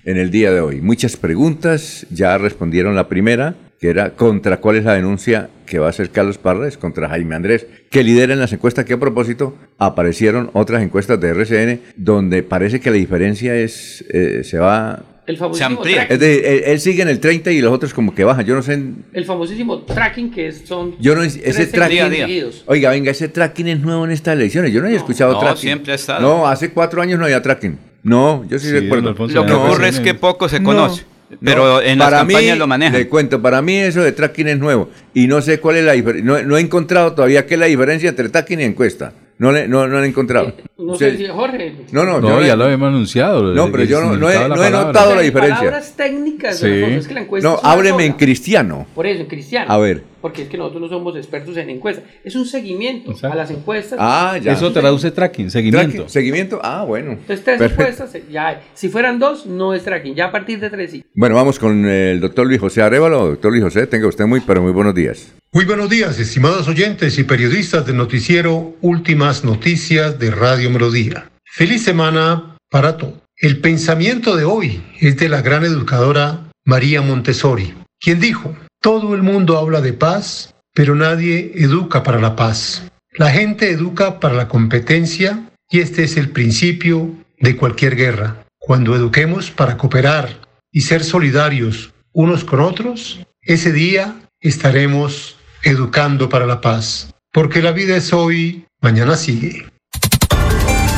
en 0.04 0.18
el 0.18 0.32
día 0.32 0.52
de 0.52 0.60
hoy. 0.60 0.82
Muchas 0.82 1.16
preguntas, 1.16 2.06
ya 2.10 2.38
respondieron 2.38 2.96
la 2.96 3.08
primera, 3.08 3.56
que 3.80 3.90
era 3.90 4.12
contra 4.12 4.58
cuál 4.58 4.78
es 4.78 4.86
la 4.86 4.94
denuncia 4.94 5.50
que 5.66 5.80
va 5.80 5.88
a 5.88 5.90
hacer 5.90 6.10
Carlos 6.10 6.38
Parra, 6.38 6.68
es 6.68 6.78
contra 6.78 7.10
Jaime 7.10 7.36
Andrés, 7.36 7.66
que 7.90 8.04
lidera 8.04 8.34
en 8.34 8.40
las 8.40 8.52
encuestas, 8.54 8.86
que 8.86 8.94
a 8.94 9.00
propósito 9.00 9.56
aparecieron 9.78 10.50
otras 10.54 10.84
encuestas 10.84 11.20
de 11.20 11.30
RCN, 11.30 11.80
donde 11.96 12.44
parece 12.44 12.80
que 12.80 12.92
la 12.92 12.98
diferencia 12.98 13.56
es, 13.56 14.04
eh, 14.10 14.44
se 14.44 14.58
va... 14.58 15.04
El 15.28 15.38
famosísimo, 15.38 15.78
amplía. 15.78 15.96
tracking, 16.08 16.14
Es 16.16 16.20
de, 16.20 16.56
él, 16.58 16.64
él 16.66 16.80
sigue 16.80 17.02
en 17.04 17.08
el 17.10 17.20
30 17.20 17.52
y 17.52 17.62
los 17.62 17.72
otros 17.72 17.94
como 17.94 18.14
que 18.16 18.24
bajan. 18.24 18.46
Yo 18.46 18.56
no 18.56 18.62
sé, 18.64 18.82
el 19.14 19.26
famosísimo 19.26 19.84
tracking 19.84 20.32
que 20.32 20.48
es- 20.48 20.64
son 20.66 20.96
yo 21.00 21.16
no, 21.16 21.22
ese 21.24 21.40
13 21.40 21.68
tracking, 21.68 22.10
Día 22.10 22.28
oiga, 22.66 22.90
venga, 22.90 23.12
ese 23.12 23.28
tracking 23.30 23.68
es 23.68 23.80
nuevo 23.80 24.04
en 24.06 24.12
estas 24.12 24.36
elecciones. 24.36 24.74
Yo 24.74 24.80
no 24.82 24.88
había 24.88 24.98
escuchado 24.98 25.34
no, 25.34 25.40
tracking. 25.40 25.62
siempre 25.62 25.92
ha 25.92 25.96
estado. 25.96 26.22
No, 26.22 26.48
hace 26.48 26.72
cuatro 26.72 27.02
años 27.02 27.20
no 27.20 27.26
había 27.26 27.42
tracking. 27.42 27.78
No, 28.04 28.44
yo 28.50 28.58
sí, 28.58 28.68
Sí, 28.68 28.74
recuerdo. 28.80 29.12
Lo 29.14 29.28
que 29.46 29.52
No, 29.52 29.64
ocurre 29.66 29.90
es 29.90 30.00
que 30.00 30.14
no. 30.14 30.20
poco 30.20 30.50
se 30.50 30.60
No, 30.60 30.66
conoce. 30.70 31.04
no. 31.30 31.38
Pero 31.44 31.82
en 31.82 31.98
las 32.00 32.10
Para 32.10 32.24
mí, 32.26 32.34
lo 32.58 32.68
manejan. 32.68 32.98
Le 33.00 33.08
cuento, 33.08 33.42
para 33.42 33.62
mí 33.62 33.78
eso 33.78 34.02
de 34.02 34.12
tracking 34.12 34.50
es 34.50 34.58
nuevo. 34.60 34.90
Y 35.14 35.28
no 35.28 35.42
sé 35.42 35.60
cuál 35.62 35.78
es 35.78 35.86
la 35.86 35.94
diferencia. 35.94 36.26
No, 36.26 36.42
no 36.44 36.58
he 36.58 36.62
encontrado 36.62 37.14
todavía 37.14 37.46
qué 37.46 37.54
es 37.54 37.60
la 37.60 37.68
diferencia 37.68 38.10
entre 38.10 38.28
tracking 38.28 38.60
y 38.60 38.64
encuesta. 38.64 39.14
No, 39.42 39.52
le, 39.52 39.68
no, 39.68 39.88
no 39.88 40.00
la 40.00 40.06
he 40.06 40.10
encontrado. 40.10 40.54
No 40.82 40.94
Usted- 40.94 41.12
sé 41.12 41.18
si 41.18 41.28
Jorge. 41.28 41.76
no, 41.92 42.06
no, 42.06 42.20
No, 42.20 42.28
yo 42.28 42.42
ya 42.42 42.54
le- 42.54 42.58
lo 42.58 42.64
habíamos 42.64 42.88
anunciado. 42.88 43.54
No, 43.54 43.72
pero 43.72 43.84
yo 43.84 44.02
no- 44.02 44.18
no 44.18 44.28
he- 44.30 44.34
significado 44.34 44.44
de 44.44 44.50
la 44.50 44.56
no 44.56 44.64
he 44.64 44.66
palabra. 44.72 44.88
notado 44.88 45.14
la 45.14 45.22
En 45.22 45.26
diferencia. 45.28 45.58
Palabras 45.58 45.94
técnicas, 45.96 46.58
Sí. 46.60 46.66
Alfonso, 46.66 46.98
es 47.00 47.08
que 47.08 47.14
la 47.14 47.22
encuesta 47.22 47.50
No, 47.50 47.60
hábleme 47.62 48.06
en 48.08 48.14
cristiano. 48.14 48.88
Por 48.96 49.06
eso, 49.06 49.22
en 49.22 49.28
cristiano. 49.28 49.72
A 49.72 49.78
ver. 49.78 50.04
Porque 50.22 50.42
es 50.42 50.50
que 50.50 50.58
nosotros 50.58 50.82
no 50.82 50.90
somos 50.90 51.16
expertos 51.16 51.56
en 51.58 51.70
encuestas. 51.70 52.06
Es 52.24 52.36
un 52.36 52.48
seguimiento 52.48 53.12
Exacto. 53.12 53.34
a 53.34 53.36
las 53.36 53.52
encuestas. 53.52 54.00
Ah, 54.02 54.40
ya. 54.42 54.54
Eso 54.54 54.72
traduce 54.74 55.12
tracking, 55.12 55.52
seguimiento. 55.52 55.92
Tracking, 55.92 56.10
seguimiento. 56.10 56.60
Ah, 56.64 56.84
bueno. 56.84 57.12
Entonces, 57.12 57.44
tres 57.46 57.60
Perfecto. 57.60 57.82
encuestas, 57.84 58.16
eh, 58.16 58.24
ya 58.32 58.48
hay. 58.48 58.58
Si 58.74 58.90
fueran 58.90 59.20
dos, 59.20 59.46
no 59.46 59.76
es 59.76 59.84
tracking. 59.84 60.16
Ya 60.16 60.26
a 60.26 60.32
partir 60.32 60.60
de 60.60 60.72
tres 60.72 60.90
sí. 60.90 61.04
Bueno, 61.14 61.36
vamos 61.36 61.60
con 61.60 61.86
el 61.88 62.20
doctor 62.20 62.48
Luis 62.48 62.60
José 62.60 62.82
Arevalo. 62.82 63.28
Doctor 63.28 63.52
Luis 63.52 63.64
José, 63.64 63.86
tenga 63.86 64.08
usted 64.08 64.26
muy, 64.26 64.40
pero 64.42 64.64
muy 64.64 64.72
buenos 64.72 64.96
días. 64.96 65.32
Muy 65.54 65.66
buenos 65.66 65.90
días, 65.90 66.18
estimados 66.18 66.70
oyentes 66.70 67.20
y 67.20 67.26
periodistas 67.26 67.86
del 67.86 67.98
noticiero 67.98 68.78
Últimas 68.80 69.44
Noticias 69.44 70.18
de 70.18 70.32
Radio 70.32 70.70
Melodía. 70.70 71.30
Feliz 71.44 71.84
semana 71.84 72.56
para 72.70 72.96
todos. 72.96 73.16
El 73.36 73.60
pensamiento 73.60 74.38
de 74.38 74.46
hoy 74.46 74.82
es 75.02 75.18
de 75.18 75.28
la 75.28 75.42
gran 75.42 75.66
educadora 75.66 76.50
María 76.64 77.02
Montessori, 77.02 77.74
quien 78.00 78.22
dijo, 78.22 78.56
todo 78.80 79.14
el 79.14 79.24
mundo 79.24 79.58
habla 79.58 79.82
de 79.82 79.92
paz, 79.92 80.56
pero 80.74 80.96
nadie 80.96 81.52
educa 81.56 82.02
para 82.02 82.22
la 82.22 82.38
paz. 82.38 82.90
La 83.12 83.30
gente 83.30 83.72
educa 83.72 84.22
para 84.22 84.36
la 84.36 84.48
competencia 84.48 85.50
y 85.70 85.82
este 85.82 86.06
es 86.06 86.16
el 86.16 86.30
principio 86.30 87.14
de 87.42 87.58
cualquier 87.58 87.98
guerra. 87.98 88.46
Cuando 88.58 88.96
eduquemos 88.96 89.52
para 89.52 89.76
cooperar 89.76 90.30
y 90.72 90.80
ser 90.80 91.04
solidarios 91.04 91.94
unos 92.14 92.46
con 92.46 92.62
otros, 92.62 93.20
ese 93.42 93.74
día 93.74 94.16
estaremos 94.40 95.36
educando 95.64 96.30
para 96.30 96.46
la 96.46 96.62
paz. 96.62 97.14
Porque 97.32 97.62
la 97.62 97.72
vida 97.72 97.96
es 97.96 98.14
hoy, 98.14 98.66
mañana 98.82 99.16
sigue. 99.16 99.66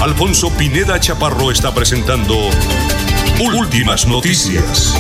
Alfonso 0.02 0.52
Pineda 0.58 1.00
Chaparro 1.00 1.52
está 1.52 1.74
presentando 1.74 2.36
Últimas 3.40 4.08
Noticias. 4.08 4.94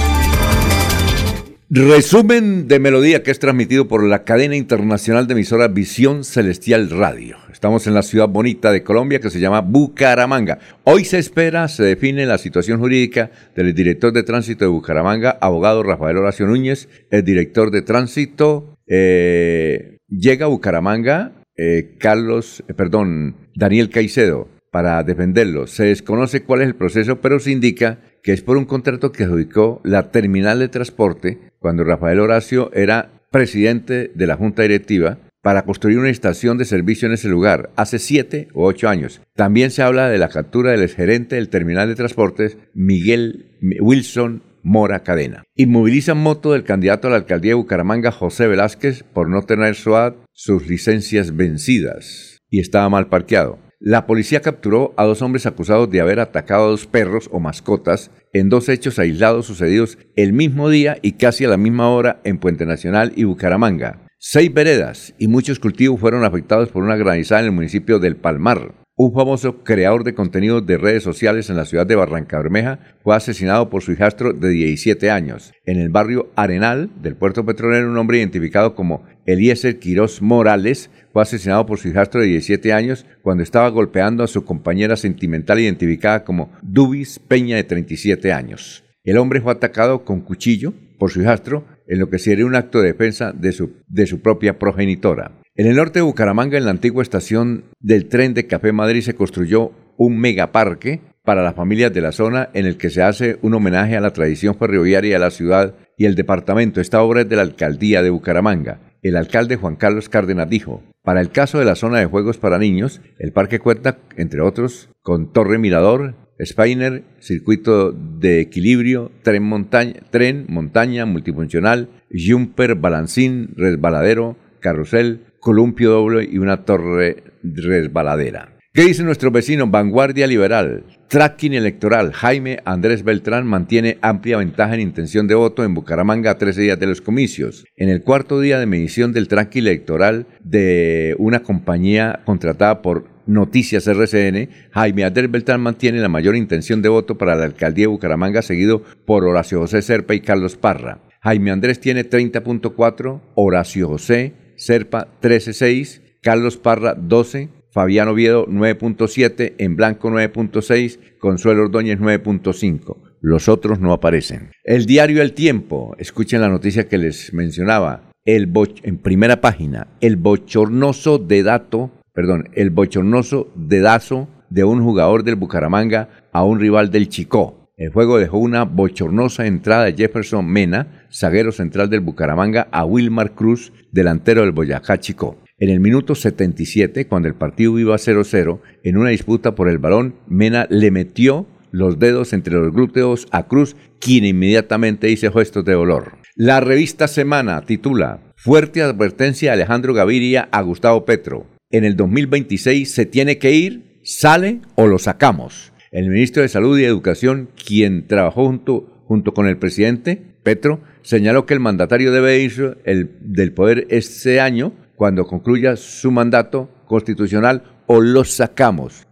Resumen 1.69 2.67
de 2.67 2.80
melodía 2.80 3.23
que 3.23 3.32
es 3.32 3.39
transmitido 3.39 3.88
por 3.88 4.04
la 4.08 4.23
cadena 4.23 4.56
internacional 4.56 5.26
de 5.26 5.34
emisora 5.34 5.67
Visión 5.69 6.23
Celestial 6.23 6.91
Radio. 6.91 7.38
Estamos 7.52 7.88
en 7.88 7.95
la 7.95 8.04
ciudad 8.04 8.28
bonita 8.28 8.71
de 8.71 8.84
Colombia 8.84 9.19
que 9.19 9.32
se 9.32 9.39
llama 9.39 9.62
Bucaramanga. 9.62 10.60
Hoy 10.84 11.04
se 11.04 11.17
espera, 11.17 11.67
se 11.67 11.84
define 11.84 12.28
la 12.28 12.38
situación 12.38 12.80
jurídica 12.80 13.32
del 13.56 13.73
director 13.73 14.13
de 14.13 14.21
tránsito 14.21 14.65
de 14.65 14.69
Bucaramanga, 14.69 15.38
abogado 15.41 15.82
Rafael 15.82 16.17
Horacio 16.17 16.45
Núñez, 16.45 16.89
el 17.10 17.23
director 17.23 17.71
de 17.71 17.82
tránsito. 17.82 18.72
Eh, 18.87 19.99
llega 20.09 20.45
a 20.45 20.49
Bucaramanga 20.49 21.43
eh, 21.55 21.97
Carlos, 21.99 22.63
eh, 22.67 22.73
perdón, 22.73 23.35
Daniel 23.55 23.89
Caicedo 23.89 24.47
para 24.71 25.03
defenderlo. 25.03 25.67
Se 25.67 25.85
desconoce 25.85 26.43
cuál 26.43 26.61
es 26.61 26.67
el 26.67 26.75
proceso, 26.75 27.21
pero 27.21 27.39
se 27.39 27.51
indica 27.51 27.99
que 28.23 28.33
es 28.33 28.41
por 28.41 28.57
un 28.57 28.65
contrato 28.65 29.11
que 29.11 29.25
adjudicó 29.25 29.79
la 29.83 30.09
terminal 30.09 30.59
de 30.59 30.69
transporte 30.69 31.51
cuando 31.59 31.83
Rafael 31.83 32.19
Horacio 32.19 32.71
era 32.73 33.21
presidente 33.29 34.11
de 34.15 34.27
la 34.27 34.35
junta 34.35 34.63
directiva 34.63 35.19
para 35.43 35.63
construir 35.63 35.99
una 35.99 36.09
estación 36.09 36.57
de 36.57 36.65
servicio 36.65 37.07
en 37.07 37.13
ese 37.13 37.27
lugar 37.27 37.71
hace 37.75 37.99
siete 37.99 38.47
o 38.53 38.65
ocho 38.65 38.89
años. 38.89 39.21
También 39.35 39.69
se 39.69 39.83
habla 39.83 40.09
de 40.09 40.17
la 40.17 40.29
captura 40.29 40.71
del 40.71 40.83
exgerente 40.83 41.35
del 41.35 41.49
terminal 41.49 41.87
de 41.87 41.95
transportes 41.95 42.57
Miguel 42.73 43.57
Wilson 43.79 44.41
Mora 44.63 45.04
Cadena. 45.04 45.43
Inmovilizan 45.56 46.17
moto 46.17 46.54
del 46.54 46.63
candidato 46.63 47.08
a 47.08 47.12
la 47.12 47.17
alcaldía 47.17 47.52
de 47.52 47.56
Bucaramanga 47.56 48.12
José 48.12 48.47
Velázquez 48.47 49.04
por 49.04 49.30
no 49.30 49.43
tener 49.43 49.76
SOAT 49.76 50.15
sus 50.32 50.67
licencias 50.67 51.36
vencidas 51.36 52.41
y 52.49 52.62
estaba 52.62 52.89
mal 52.89 53.10
parqueado. 53.10 53.60
La 53.80 54.08
policía 54.08 54.39
capturó 54.39 54.93
a 54.95 55.04
dos 55.04 55.21
hombres 55.21 55.45
acusados 55.45 55.89
de 55.91 55.99
haber 55.99 56.21
atacado 56.21 56.63
a 56.63 56.69
dos 56.69 56.88
perros 56.88 57.30
o 57.34 57.41
mascotas 57.41 58.12
en 58.32 58.47
dos 58.47 58.69
hechos 58.69 58.97
aislados 58.97 59.45
sucedidos 59.45 59.97
el 60.15 60.32
mismo 60.32 60.69
día 60.69 60.97
y 61.02 61.13
casi 61.13 61.43
a 61.43 61.49
la 61.49 61.58
misma 61.58 61.89
hora 61.89 62.21
en 62.23 62.38
Puente 62.38 62.65
Nacional 62.65 63.12
y 63.17 63.26
Bucaramanga. 63.26 64.08
Seis 64.17 64.54
veredas 64.54 65.13
y 65.19 65.28
muchos 65.28 65.60
cultivos 65.60 65.99
fueron 65.99 66.23
afectados 66.23 66.69
por 66.69 66.82
una 66.82 66.95
granizada 66.95 67.41
en 67.41 67.47
el 67.47 67.52
municipio 67.52 67.99
del 67.99 68.15
Palmar. 68.15 68.82
Un 68.95 69.12
famoso 69.12 69.63
creador 69.63 70.03
de 70.03 70.13
contenidos 70.13 70.65
de 70.67 70.77
redes 70.77 71.01
sociales 71.01 71.49
en 71.49 71.58
la 71.58 71.65
ciudad 71.65 71.88
de 71.88 71.95
Barranca 71.95 72.38
Bermeja, 72.38 72.79
fue 73.03 73.15
asesinado 73.15 73.69
por 73.69 73.82
su 73.82 73.91
hijastro 73.91 74.34
de 74.34 74.49
17 74.49 75.10
años. 75.10 75.51
En 75.65 75.79
el 75.79 75.89
barrio 75.89 76.29
Arenal 76.36 76.91
del 77.01 77.15
puerto 77.15 77.43
petrolero, 77.43 77.89
un 77.89 77.97
hombre 77.97 78.19
identificado 78.19 78.75
como 78.75 79.03
Eliezer 79.25 79.79
Quirós 79.79 80.21
Morales 80.21 80.91
fue 81.12 81.23
asesinado 81.23 81.65
por 81.65 81.79
su 81.79 81.88
hijastro 81.88 82.21
de 82.21 82.27
17 82.27 82.71
años 82.71 83.06
cuando 83.23 83.41
estaba 83.41 83.69
golpeando 83.69 84.23
a 84.23 84.27
su 84.27 84.45
compañera 84.45 84.95
sentimental 84.95 85.60
identificada 85.60 86.23
como 86.23 86.51
Dubis 86.62 87.17
Peña 87.19 87.56
de 87.56 87.63
37 87.63 88.32
años. 88.32 88.84
El 89.03 89.17
hombre 89.17 89.41
fue 89.41 89.51
atacado 89.51 90.06
con 90.06 90.21
cuchillo 90.21 90.73
por 90.99 91.10
su 91.10 91.21
hijastro 91.21 91.65
en 91.88 91.99
lo 91.99 92.10
que 92.10 92.19
sería 92.19 92.45
un 92.45 92.56
acto 92.56 92.79
de 92.79 92.89
defensa 92.89 93.34
de 93.34 93.51
su, 93.51 93.71
de 93.88 94.06
su 94.06 94.21
propia 94.21 94.60
progenitora. 94.60 95.42
En 95.55 95.67
el 95.67 95.75
norte 95.75 95.99
de 95.99 96.03
Bucaramanga, 96.03 96.57
en 96.57 96.65
la 96.65 96.71
antigua 96.71 97.03
estación 97.03 97.65
del 97.79 98.07
tren 98.07 98.33
de 98.33 98.47
Café 98.47 98.71
Madrid, 98.71 99.01
se 99.01 99.13
construyó 99.13 99.71
un 99.97 100.17
megaparque 100.17 101.01
para 101.23 101.43
las 101.43 101.53
familias 101.53 101.93
de 101.93 102.01
la 102.01 102.11
zona 102.11 102.49
en 102.55 102.65
el 102.65 102.75
que 102.75 102.89
se 102.89 103.03
hace 103.03 103.37
un 103.43 103.53
homenaje 103.53 103.95
a 103.95 104.01
la 104.01 104.13
tradición 104.13 104.55
ferroviaria 104.55 105.13
de 105.13 105.19
la 105.19 105.29
ciudad 105.29 105.75
y 105.95 106.05
el 106.05 106.15
departamento. 106.15 106.81
Esta 106.81 107.03
obra 107.03 107.21
es 107.21 107.29
de 107.29 107.35
la 107.35 107.43
alcaldía 107.43 108.01
de 108.01 108.09
Bucaramanga. 108.09 108.79
El 109.03 109.15
alcalde 109.15 109.57
Juan 109.57 109.75
Carlos 109.75 110.09
Cárdenas 110.09 110.49
dijo, 110.49 110.81
para 111.03 111.21
el 111.21 111.29
caso 111.29 111.59
de 111.59 111.65
la 111.65 111.75
zona 111.75 111.99
de 111.99 112.07
juegos 112.07 112.39
para 112.39 112.57
niños, 112.57 112.99
el 113.19 113.31
parque 113.31 113.59
cuenta, 113.59 113.99
entre 114.17 114.41
otros, 114.41 114.89
con 115.03 115.33
torre 115.33 115.59
mirador, 115.59 116.15
Spiner, 116.43 117.03
circuito 117.19 117.91
de 117.91 118.41
equilibrio, 118.41 119.11
tren 119.21 119.43
montaña, 119.43 120.01
tren, 120.09 120.47
montaña 120.49 121.05
multifuncional, 121.05 121.89
jumper, 122.09 122.73
balancín, 122.73 123.49
resbaladero, 123.55 124.35
carrusel, 124.59 125.27
columpio 125.43 125.91
doble 125.91 126.27
y 126.32 126.38
una 126.38 126.63
torre 126.63 127.23
resbaladera. 127.43 128.53
¿Qué 128.73 128.86
dice 128.86 129.03
nuestro 129.03 129.29
vecino 129.29 129.67
Vanguardia 129.67 130.25
Liberal? 130.25 130.86
Tracking 131.10 131.53
electoral. 131.53 132.12
Jaime 132.13 132.60
Andrés 132.65 133.03
Beltrán 133.03 133.45
mantiene 133.45 133.99
amplia 134.01 134.38
ventaja 134.38 134.73
en 134.73 134.79
intención 134.79 135.27
de 135.27 135.36
voto 135.36 135.63
en 135.63 135.75
Bucaramanga 135.75 136.32
a 136.32 136.38
13 136.38 136.62
días 136.62 136.79
de 136.79 136.88
los 136.88 137.01
comicios. 137.01 137.65
En 137.75 137.89
el 137.89 138.01
cuarto 138.01 138.39
día 138.39 138.58
de 138.58 138.65
medición 138.65 139.12
del 139.12 139.27
tracking 139.27 139.62
electoral 139.62 140.25
de 140.43 141.13
una 141.19 141.43
compañía 141.43 142.21
contratada 142.25 142.82
por 142.82 143.06
Noticias 143.27 143.86
RCN, 143.86 144.49
Jaime 144.71 145.03
Andrés 145.03 145.29
Beltrán 145.29 145.62
mantiene 145.62 145.99
la 145.99 146.10
mayor 146.10 146.36
intención 146.36 146.82
de 146.82 146.89
voto 146.89 147.17
para 147.17 147.36
la 147.36 147.43
alcaldía 147.43 147.84
de 147.84 147.88
Bucaramanga, 147.88 148.41
seguido 148.41 148.82
por 149.06 149.23
Horacio 149.23 149.60
José 149.60 149.82
Serpa 149.82 150.15
y 150.15 150.21
Carlos 150.21 150.56
Parra. 150.56 150.99
Jaime 151.21 151.51
Andrés 151.51 151.79
tiene 151.79 152.10
30.4, 152.10 153.21
Horacio 153.36 153.88
José 153.88 154.42
Serpa 154.55 155.07
13.6, 155.21 156.01
Carlos 156.21 156.57
Parra 156.57 156.95
12, 156.95 157.49
Fabián 157.71 158.07
Oviedo 158.07 158.47
9.7, 158.47 159.55
en 159.57 159.75
blanco 159.75 160.09
9.6, 160.09 160.99
Consuelo 161.19 161.63
Ordóñez 161.63 161.99
9.5. 161.99 162.97
Los 163.19 163.49
otros 163.49 163.79
no 163.79 163.93
aparecen. 163.93 164.51
El 164.63 164.85
diario 164.85 165.21
El 165.21 165.33
Tiempo, 165.33 165.95
escuchen 165.97 166.41
la 166.41 166.49
noticia 166.49 166.87
que 166.87 166.97
les 166.97 167.33
mencionaba, 167.33 168.11
en 168.25 168.97
primera 168.99 169.41
página, 169.41 169.87
el 169.99 170.15
bochornoso 170.15 171.17
de 171.17 171.43
dato, 171.43 171.91
perdón, 172.13 172.49
el 172.53 172.69
bochornoso 172.69 173.51
dedazo 173.55 174.29
de 174.49 174.63
un 174.63 174.83
jugador 174.83 175.23
del 175.23 175.35
Bucaramanga 175.35 176.09
a 176.31 176.43
un 176.43 176.59
rival 176.59 176.91
del 176.91 177.09
Chicó. 177.09 177.69
El 177.75 177.91
juego 177.91 178.19
dejó 178.19 178.37
una 178.37 178.65
bochornosa 178.65 179.47
entrada 179.47 179.85
de 179.85 179.93
Jefferson 179.93 180.45
Mena, 180.45 181.02
zaguero 181.13 181.52
central 181.52 181.89
del 181.89 182.02
Bucaramanga, 182.02 182.67
a 182.71 182.86
Wilmar 182.86 183.34
Cruz, 183.36 183.71
delantero 183.91 184.41
del 184.41 184.52
Boyacá 184.52 184.99
Chico. 184.99 185.38
En 185.58 185.69
el 185.69 185.80
minuto 185.80 186.15
77, 186.15 187.08
cuando 187.08 187.28
el 187.28 187.36
partido 187.36 187.78
iba 187.80 187.95
0-0, 187.95 188.60
en 188.84 188.97
una 188.97 189.12
disputa 189.12 189.56
por 189.56 189.69
el 189.69 189.78
balón, 189.78 190.15
Mena 190.28 190.67
le 190.69 190.91
metió 190.91 191.47
los 191.71 191.99
dedos 191.99 192.34
entre 192.34 192.54
los 192.54 192.73
glúteos 192.73 193.28
a 193.32 193.47
Cruz, 193.47 193.76
quien 193.99 194.26
inmediatamente 194.26 195.10
hizo 195.10 195.32
gestos 195.32 195.65
de 195.65 195.73
dolor. 195.73 196.17
La 196.36 196.60
revista 196.60 197.08
Semana 197.08 197.62
titula 197.62 198.19
Fuerte 198.36 198.82
advertencia 198.82 199.52
de 199.52 199.54
Alejandro 199.54 199.93
Gaviria 199.93 200.49
a 200.52 200.62
Gustavo 200.62 201.06
Petro. 201.06 201.47
En 201.71 201.86
el 201.86 201.95
2026 201.95 202.91
se 202.91 203.06
tiene 203.06 203.38
que 203.38 203.54
ir, 203.54 203.99
sale 204.04 204.60
o 204.76 204.88
lo 204.88 204.99
sacamos. 204.99 205.73
El 205.91 206.10
ministro 206.10 206.41
de 206.41 206.49
Salud 206.49 206.78
y 206.78 206.84
Educación, 206.84 207.49
quien 207.56 208.08
trabajó 208.08 208.45
junto, 208.45 209.04
junto 209.06 209.34
con 209.34 209.47
el 209.47 209.58
presidente 209.58 210.21
Petro, 210.43 210.82
señaló 211.03 211.45
que 211.45 211.53
el 211.53 211.59
mandatario 211.59 212.11
debe 212.11 212.39
irse 212.39 212.75
del 212.85 213.53
poder 213.53 213.85
este 213.89 214.39
año 214.39 214.73
cuando 214.95 215.25
concluya 215.25 215.75
su 215.75 216.11
mandato 216.11 216.69
constitucional 216.87 217.63
o 217.85 218.01
lo 218.01 218.23
sacamos. 218.23 219.05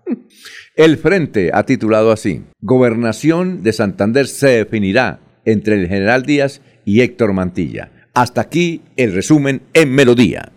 El 0.75 0.97
Frente 0.97 1.51
ha 1.53 1.63
titulado 1.63 2.11
así, 2.11 2.43
Gobernación 2.61 3.61
de 3.61 3.73
Santander 3.73 4.27
se 4.27 4.47
definirá 4.47 5.19
entre 5.45 5.75
el 5.75 5.87
general 5.87 6.23
Díaz 6.23 6.61
y 6.85 7.01
Héctor 7.01 7.33
Mantilla. 7.33 7.91
Hasta 8.13 8.41
aquí 8.41 8.81
el 8.97 9.13
resumen 9.13 9.61
en 9.73 9.93
Melodía. 9.93 10.51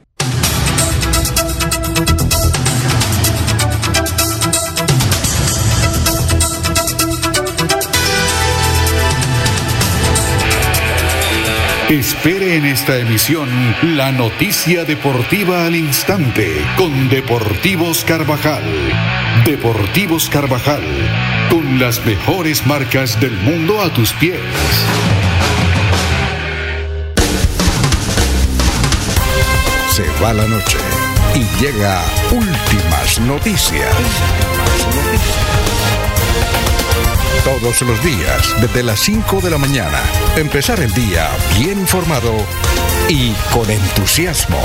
Espere 11.94 12.56
en 12.56 12.64
esta 12.64 12.98
emisión 12.98 13.48
la 13.94 14.10
noticia 14.10 14.84
deportiva 14.84 15.64
al 15.64 15.76
instante 15.76 16.60
con 16.76 17.08
Deportivos 17.08 18.04
Carvajal. 18.04 18.64
Deportivos 19.44 20.28
Carvajal, 20.28 20.82
con 21.48 21.78
las 21.78 22.04
mejores 22.04 22.66
marcas 22.66 23.20
del 23.20 23.30
mundo 23.42 23.80
a 23.80 23.90
tus 23.90 24.12
pies. 24.14 24.40
Se 29.92 30.04
va 30.20 30.32
la 30.32 30.48
noche 30.48 30.78
y 31.36 31.62
llega 31.62 32.02
últimas 32.32 33.20
noticias. 33.20 33.94
Todos 37.42 37.82
los 37.82 38.02
días, 38.04 38.54
desde 38.60 38.82
las 38.82 39.00
5 39.00 39.40
de 39.40 39.50
la 39.50 39.58
mañana. 39.58 39.98
Empezar 40.36 40.80
el 40.80 40.92
día 40.92 41.28
bien 41.58 41.78
informado 41.80 42.32
y 43.08 43.32
con 43.52 43.68
entusiasmo. 43.70 44.58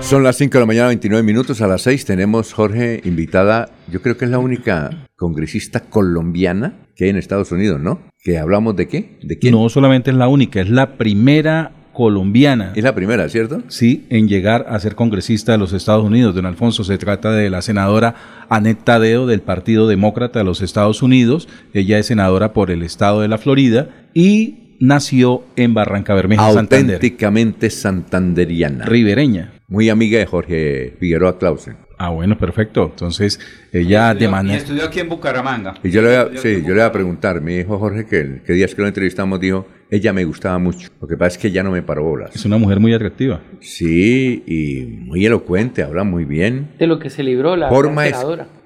Son 0.00 0.22
las 0.24 0.36
5 0.36 0.52
de 0.54 0.60
la 0.60 0.66
mañana, 0.66 0.86
29 0.88 1.22
minutos. 1.22 1.60
A 1.60 1.68
las 1.68 1.82
6 1.82 2.04
tenemos, 2.04 2.52
Jorge, 2.52 3.00
invitada, 3.04 3.70
yo 3.90 4.02
creo 4.02 4.16
que 4.16 4.24
es 4.24 4.30
la 4.30 4.38
única 4.38 5.08
congresista 5.16 5.80
colombiana 5.80 6.88
que 6.96 7.04
hay 7.04 7.10
en 7.10 7.16
Estados 7.16 7.52
Unidos, 7.52 7.80
¿no? 7.80 8.00
Que 8.22 8.38
hablamos 8.38 8.76
de 8.76 8.88
qué? 8.88 9.18
¿De 9.22 9.38
quién? 9.38 9.52
No 9.52 9.68
solamente 9.68 10.10
es 10.10 10.16
la 10.16 10.28
única, 10.28 10.60
es 10.60 10.68
la 10.68 10.96
primera 10.98 11.72
colombiana. 11.92 12.72
Es 12.74 12.84
la 12.84 12.94
primera, 12.94 13.28
¿cierto? 13.28 13.62
Sí, 13.68 14.06
en 14.08 14.28
llegar 14.28 14.66
a 14.68 14.78
ser 14.80 14.94
congresista 14.94 15.52
de 15.52 15.58
los 15.58 15.72
Estados 15.72 16.04
Unidos. 16.04 16.34
Don 16.34 16.46
Alfonso, 16.46 16.84
se 16.84 16.98
trata 16.98 17.32
de 17.32 17.50
la 17.50 17.62
senadora 17.62 18.14
Annette 18.48 18.84
Tadeo 18.84 19.26
del 19.26 19.40
Partido 19.40 19.86
Demócrata 19.86 20.38
de 20.38 20.44
los 20.44 20.62
Estados 20.62 21.02
Unidos. 21.02 21.48
Ella 21.74 21.98
es 21.98 22.06
senadora 22.06 22.52
por 22.52 22.70
el 22.70 22.82
estado 22.82 23.20
de 23.20 23.28
la 23.28 23.38
Florida 23.38 23.88
y 24.14 24.76
nació 24.80 25.44
en 25.56 25.74
Barranca 25.74 26.14
Bermeja, 26.14 26.52
Santander. 26.52 26.96
Auténticamente 26.96 27.70
santanderiana. 27.70 28.84
Ribereña. 28.84 29.52
Muy 29.68 29.88
amiga 29.88 30.18
de 30.18 30.26
Jorge 30.26 30.96
Figueroa 30.98 31.38
Clausen. 31.38 31.76
Ah, 31.98 32.08
bueno, 32.08 32.36
perfecto. 32.36 32.88
Entonces, 32.90 33.38
ella 33.72 34.12
de 34.12 34.26
manera... 34.28 34.58
estudió 34.58 34.84
aquí 34.84 34.98
en 34.98 35.08
Bucaramanga. 35.08 35.74
Y 35.84 35.90
yo 35.90 36.02
le 36.02 36.08
voy 36.08 36.16
a, 36.16 36.40
sí, 36.40 36.62
yo 36.62 36.68
le 36.68 36.74
voy 36.74 36.82
a 36.82 36.90
preguntar, 36.90 37.40
mi 37.40 37.58
hijo 37.58 37.78
Jorge, 37.78 38.06
que, 38.06 38.42
que 38.44 38.54
días 38.54 38.74
que 38.74 38.82
lo 38.82 38.88
entrevistamos, 38.88 39.38
dijo, 39.38 39.68
ella 39.92 40.14
me 40.14 40.24
gustaba 40.24 40.58
mucho. 40.58 40.88
Lo 41.02 41.06
que 41.06 41.18
pasa 41.18 41.36
es 41.36 41.38
que 41.42 41.48
ella 41.48 41.62
no 41.62 41.70
me 41.70 41.82
paró 41.82 42.04
bolas. 42.04 42.34
Es 42.34 42.46
una 42.46 42.56
mujer 42.56 42.80
muy 42.80 42.94
atractiva. 42.94 43.42
Sí, 43.60 44.42
y 44.46 44.86
muy 44.86 45.26
elocuente, 45.26 45.82
habla 45.82 46.02
muy 46.02 46.24
bien. 46.24 46.70
De 46.78 46.86
lo 46.86 46.98
que 46.98 47.10
se 47.10 47.22
libró 47.22 47.56
la 47.56 47.68
Forma 47.68 48.06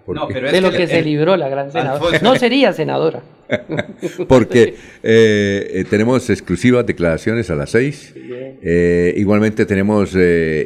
senadora. 0.07 0.53
de 0.53 0.61
lo 0.61 0.71
que, 0.71 0.87
se 0.87 1.03
libró 1.03 1.37
la 1.37 1.49
gran 1.49 1.73
senadora. 1.73 2.19
No 2.23 2.37
sería 2.37 2.73
senadora. 2.73 3.23
Porque 4.29 4.75
eh, 5.03 5.71
eh, 5.73 5.85
tenemos 5.89 6.29
exclusivas 6.31 6.87
declaraciones 6.87 7.51
a 7.51 7.55
las 7.55 7.71
seis. 7.71 8.15
Eh, 8.17 9.15
igualmente 9.17 9.67
tenemos 9.67 10.17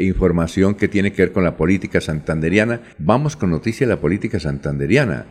información 0.01 0.75
que 0.75 0.89
tiene 0.89 1.13
que 1.13 1.23
ver 1.23 1.33
con 1.33 1.45
la 1.45 1.57
política 1.57 2.01
santanderiana. 2.01 2.81
Vamos 2.99 3.37
con 3.37 3.51
noticias 3.51 3.89
de 3.89 3.95
la 3.95 4.01
política 4.01 4.41
santanderiana. 4.41 5.27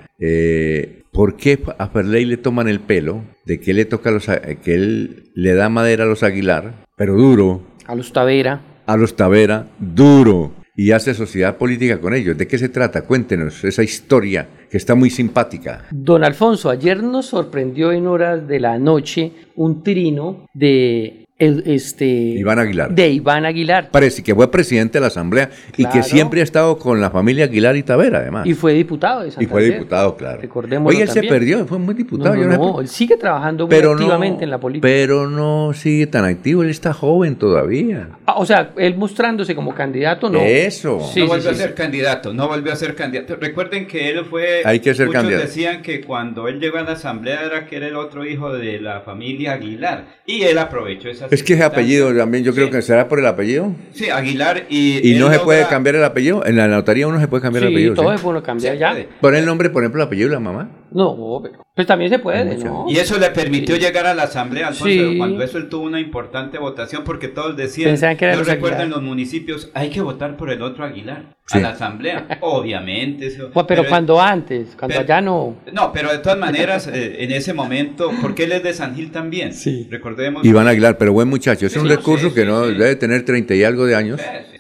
¿Por 1.12 1.38
qué 1.38 1.60
a 1.78 1.88
Ferley 1.88 2.26
le 2.26 2.38
toman 2.38 2.68
el 2.68 2.80
pelo 2.80 3.24
de 3.46 3.60
que, 3.60 3.74
le 3.74 3.86
toca 3.86 4.12
los, 4.12 4.28
que 4.28 4.76
él 4.76 5.32
le 5.34 5.54
da 5.54 5.70
madera 5.70 6.04
a 6.04 6.08
los 6.08 6.24
Aguilar, 6.24 6.86
pero 6.96 7.16
duro? 7.16 7.62
A 7.88 7.96
los 7.96 8.14
Tavera. 8.14 8.62
A 8.86 8.98
los 8.98 9.16
Tavera, 9.16 9.68
duro 9.80 10.59
y 10.80 10.94
hace 10.94 11.14
sociedad 11.14 11.58
política 11.58 12.00
con 12.00 12.14
ellos. 12.14 12.38
¿De 12.38 12.48
qué 12.48 12.58
se 12.58 12.70
trata? 12.70 13.02
Cuéntenos 13.02 13.66
esa 13.66 13.84
historia 13.84 14.48
que 14.72 14.78
está 14.78 14.96
muy 14.96 15.10
simpática. 15.10 15.84
Don 15.92 16.24
Alfonso, 16.24 16.70
ayer 16.70 17.04
nos 17.04 17.26
sorprendió 17.26 17.92
en 17.92 18.08
horas 18.08 18.48
de 18.48 18.62
la 18.62 18.80
noche 18.80 19.34
un 19.58 19.84
trino 19.84 20.46
de 20.54 21.26
el- 21.40 21.64
este, 21.66 22.06
Iván 22.06 22.60
Aguilar. 22.60 22.94
de 22.94 23.10
Iván 23.10 23.46
Aguilar. 23.46 23.90
Parece 23.92 24.22
que 24.22 24.36
fue 24.36 24.52
presidente 24.52 24.98
de 24.98 25.02
la 25.02 25.08
Asamblea 25.08 25.50
y 25.78 25.86
que 25.86 26.04
siempre 26.04 26.42
ha 26.42 26.44
estado 26.44 26.78
con 26.78 27.02
la 27.02 27.10
familia 27.10 27.46
Aguilar 27.46 27.76
y 27.78 27.84
Tavera, 27.84 28.20
además. 28.20 28.46
Y 28.46 28.54
fue 28.54 28.74
diputado 28.74 29.22
de 29.24 29.32
Y 29.40 29.46
fue 29.46 29.64
diputado, 29.64 30.16
claro. 30.16 30.42
Recordémoslo 30.42 30.90
Oye, 30.96 31.04
él 31.04 31.10
se 31.10 31.24
perdió, 31.24 31.66
fue 31.66 31.80
muy 31.80 31.96
diputado. 31.96 32.36
No, 32.36 32.46
no, 32.46 32.58
no 32.58 32.82
él 32.82 32.88
sigue 32.88 33.18
trabajando 33.18 33.66
muy 33.66 33.76
pero 33.76 33.94
activamente 33.94 34.40
no, 34.40 34.44
en 34.44 34.50
la 34.52 34.58
política. 34.60 34.88
Pero 34.88 35.30
no 35.30 35.72
sigue 35.74 36.08
tan 36.08 36.26
activo, 36.26 36.64
él 36.64 36.70
está 36.70 36.94
joven 36.94 37.36
todavía. 37.36 38.10
Ah, 38.26 38.36
o 38.38 38.46
sea, 38.46 38.72
él 38.78 38.96
mostrándose 38.98 39.56
como 39.56 39.74
candidato, 39.74 40.30
no. 40.30 40.40
Eso. 40.40 41.00
Sí, 41.14 41.22
no 41.22 41.26
sí, 41.26 41.30
volvió 41.30 41.42
sí, 41.42 41.50
a 41.50 41.54
ser 41.54 41.70
sí. 41.70 41.76
candidato, 41.76 42.34
no 42.34 42.48
volvió 42.48 42.74
a 42.74 42.76
ser 42.76 42.96
candidato. 42.96 43.38
Recuerden 43.38 43.88
que 43.88 44.10
él 44.10 44.26
fue. 44.26 44.62
Hay 44.66 44.80
que 44.80 44.94
ser 44.94 45.08
muchos 45.08 45.22
candidato. 45.22 45.46
decían 45.48 45.82
que 45.82 46.02
cuando 46.02 46.48
él 46.48 46.60
llegó 46.60 46.78
a 46.78 46.84
la 46.84 46.92
asamblea 46.94 47.44
era 47.46 47.66
que 47.66 47.78
era 47.78 47.88
el 47.88 47.96
otro 47.96 48.26
hijo 48.26 48.52
de 48.52 48.80
la 48.82 49.02
familia 49.02 49.54
Aguilar. 49.54 50.20
Y 50.26 50.44
él 50.44 50.58
aprovechó 50.58 51.10
esa 51.10 51.29
Es 51.32 51.44
que 51.44 51.54
ese 51.54 51.64
circunstancia. 51.64 51.68
apellido 51.68 52.14
también, 52.16 52.44
yo 52.44 52.54
creo 52.54 52.66
Sí. 52.68 52.72
que 52.72 52.82
será 52.82 53.08
por 53.08 53.20
el 53.20 53.26
apellido. 53.26 53.74
Sí, 53.94 54.10
Aguilar 54.10 54.66
y. 54.70 55.00
Y 55.10 55.16
no 55.20 55.28
se 55.28 55.34
logra- 55.38 55.44
puede 55.44 55.68
cambiar 55.68 55.96
el 55.96 56.04
apellido. 56.04 56.46
En 56.46 56.56
la 56.56 56.68
notaría 56.68 57.08
uno 57.08 57.20
se 57.20 57.28
puede 57.28 57.42
cambiar 57.42 57.64
el 57.64 57.70
Sí, 57.70 57.76
apellido. 57.76 57.94
todo 57.96 58.12
¿sí? 58.12 58.18
se 58.18 58.24
puede 58.24 58.42
cambiar 58.42 58.78
ya. 58.78 58.96
Pon 59.22 59.36
el 59.36 59.46
nombre, 59.46 59.70
por 59.70 59.84
ejemplo, 59.84 60.02
el 60.02 60.08
apellido 60.08 60.30
de 60.30 60.34
la 60.36 60.40
mamá. 60.40 60.70
No, 60.92 61.40
pero 61.44 61.64
pues 61.76 61.88
también 61.88 62.10
se 62.12 62.20
puede. 62.20 62.58
¿no? 62.58 62.86
Y 62.90 62.98
eso 62.98 63.18
le 63.18 63.30
permitió 63.30 63.76
llegar 63.78 64.06
a 64.06 64.14
la 64.14 64.24
asamblea, 64.24 64.68
Alfonso, 64.68 64.86
Sí. 64.94 65.18
cuando 65.18 65.42
eso 65.44 65.58
él 65.58 65.70
tuvo 65.70 65.84
una 65.86 66.00
importante 66.00 66.58
votación, 66.58 67.04
porque 67.06 67.28
todos 67.30 67.56
decían, 67.56 67.92
Pensaban 67.92 68.18
que 68.18 68.26
era 68.26 68.34
yo 68.34 68.40
los 68.40 68.48
recuerdo 68.48 68.76
Aguilar. 68.78 68.86
en 68.88 68.92
los 68.92 69.02
municipios, 69.10 69.70
hay 69.74 69.90
que 69.90 70.02
votar 70.02 70.36
por 70.36 70.50
el 70.52 70.62
otro 70.62 70.84
Aguilar, 70.84 71.36
Sí. 71.46 71.58
a 71.58 71.62
la 71.62 71.70
asamblea, 71.70 72.28
obviamente. 72.42 73.28
Eso, 73.28 73.50
Pues, 73.54 73.66
pero 73.68 73.84
cuando 73.88 74.20
antes, 74.20 74.76
cuando 74.78 74.98
pero- 74.98 75.02
allá 75.02 75.22
no. 75.22 75.56
No, 75.72 75.92
pero 75.94 76.12
de 76.12 76.18
todas 76.18 76.38
maneras, 76.38 76.88
eh, 76.88 77.24
en 77.24 77.32
ese 77.32 77.54
momento, 77.54 78.12
porque 78.22 78.44
él 78.44 78.52
es 78.52 78.64
de 78.64 78.74
San 78.74 78.96
Gil 78.96 79.12
también, 79.12 79.54
Sí. 79.54 79.88
recordemos. 79.90 80.44
Iván 80.46 80.68
Aguilar, 80.68 80.98
pero 80.98 81.14
buen 81.14 81.30
muchacho. 81.30 81.66
Es 81.68 81.74
Sí, 81.74 81.80
un 81.80 81.88
recurso 81.88 82.34
que 82.34 82.42
sí, 82.42 82.48
no 82.48 82.66
sí. 82.66 82.74
debe 82.74 82.96
tener 82.98 83.24
treinta 83.24 83.56
y 83.56 83.64
algo 83.64 83.86
de 83.86 83.96
años. 83.96 84.20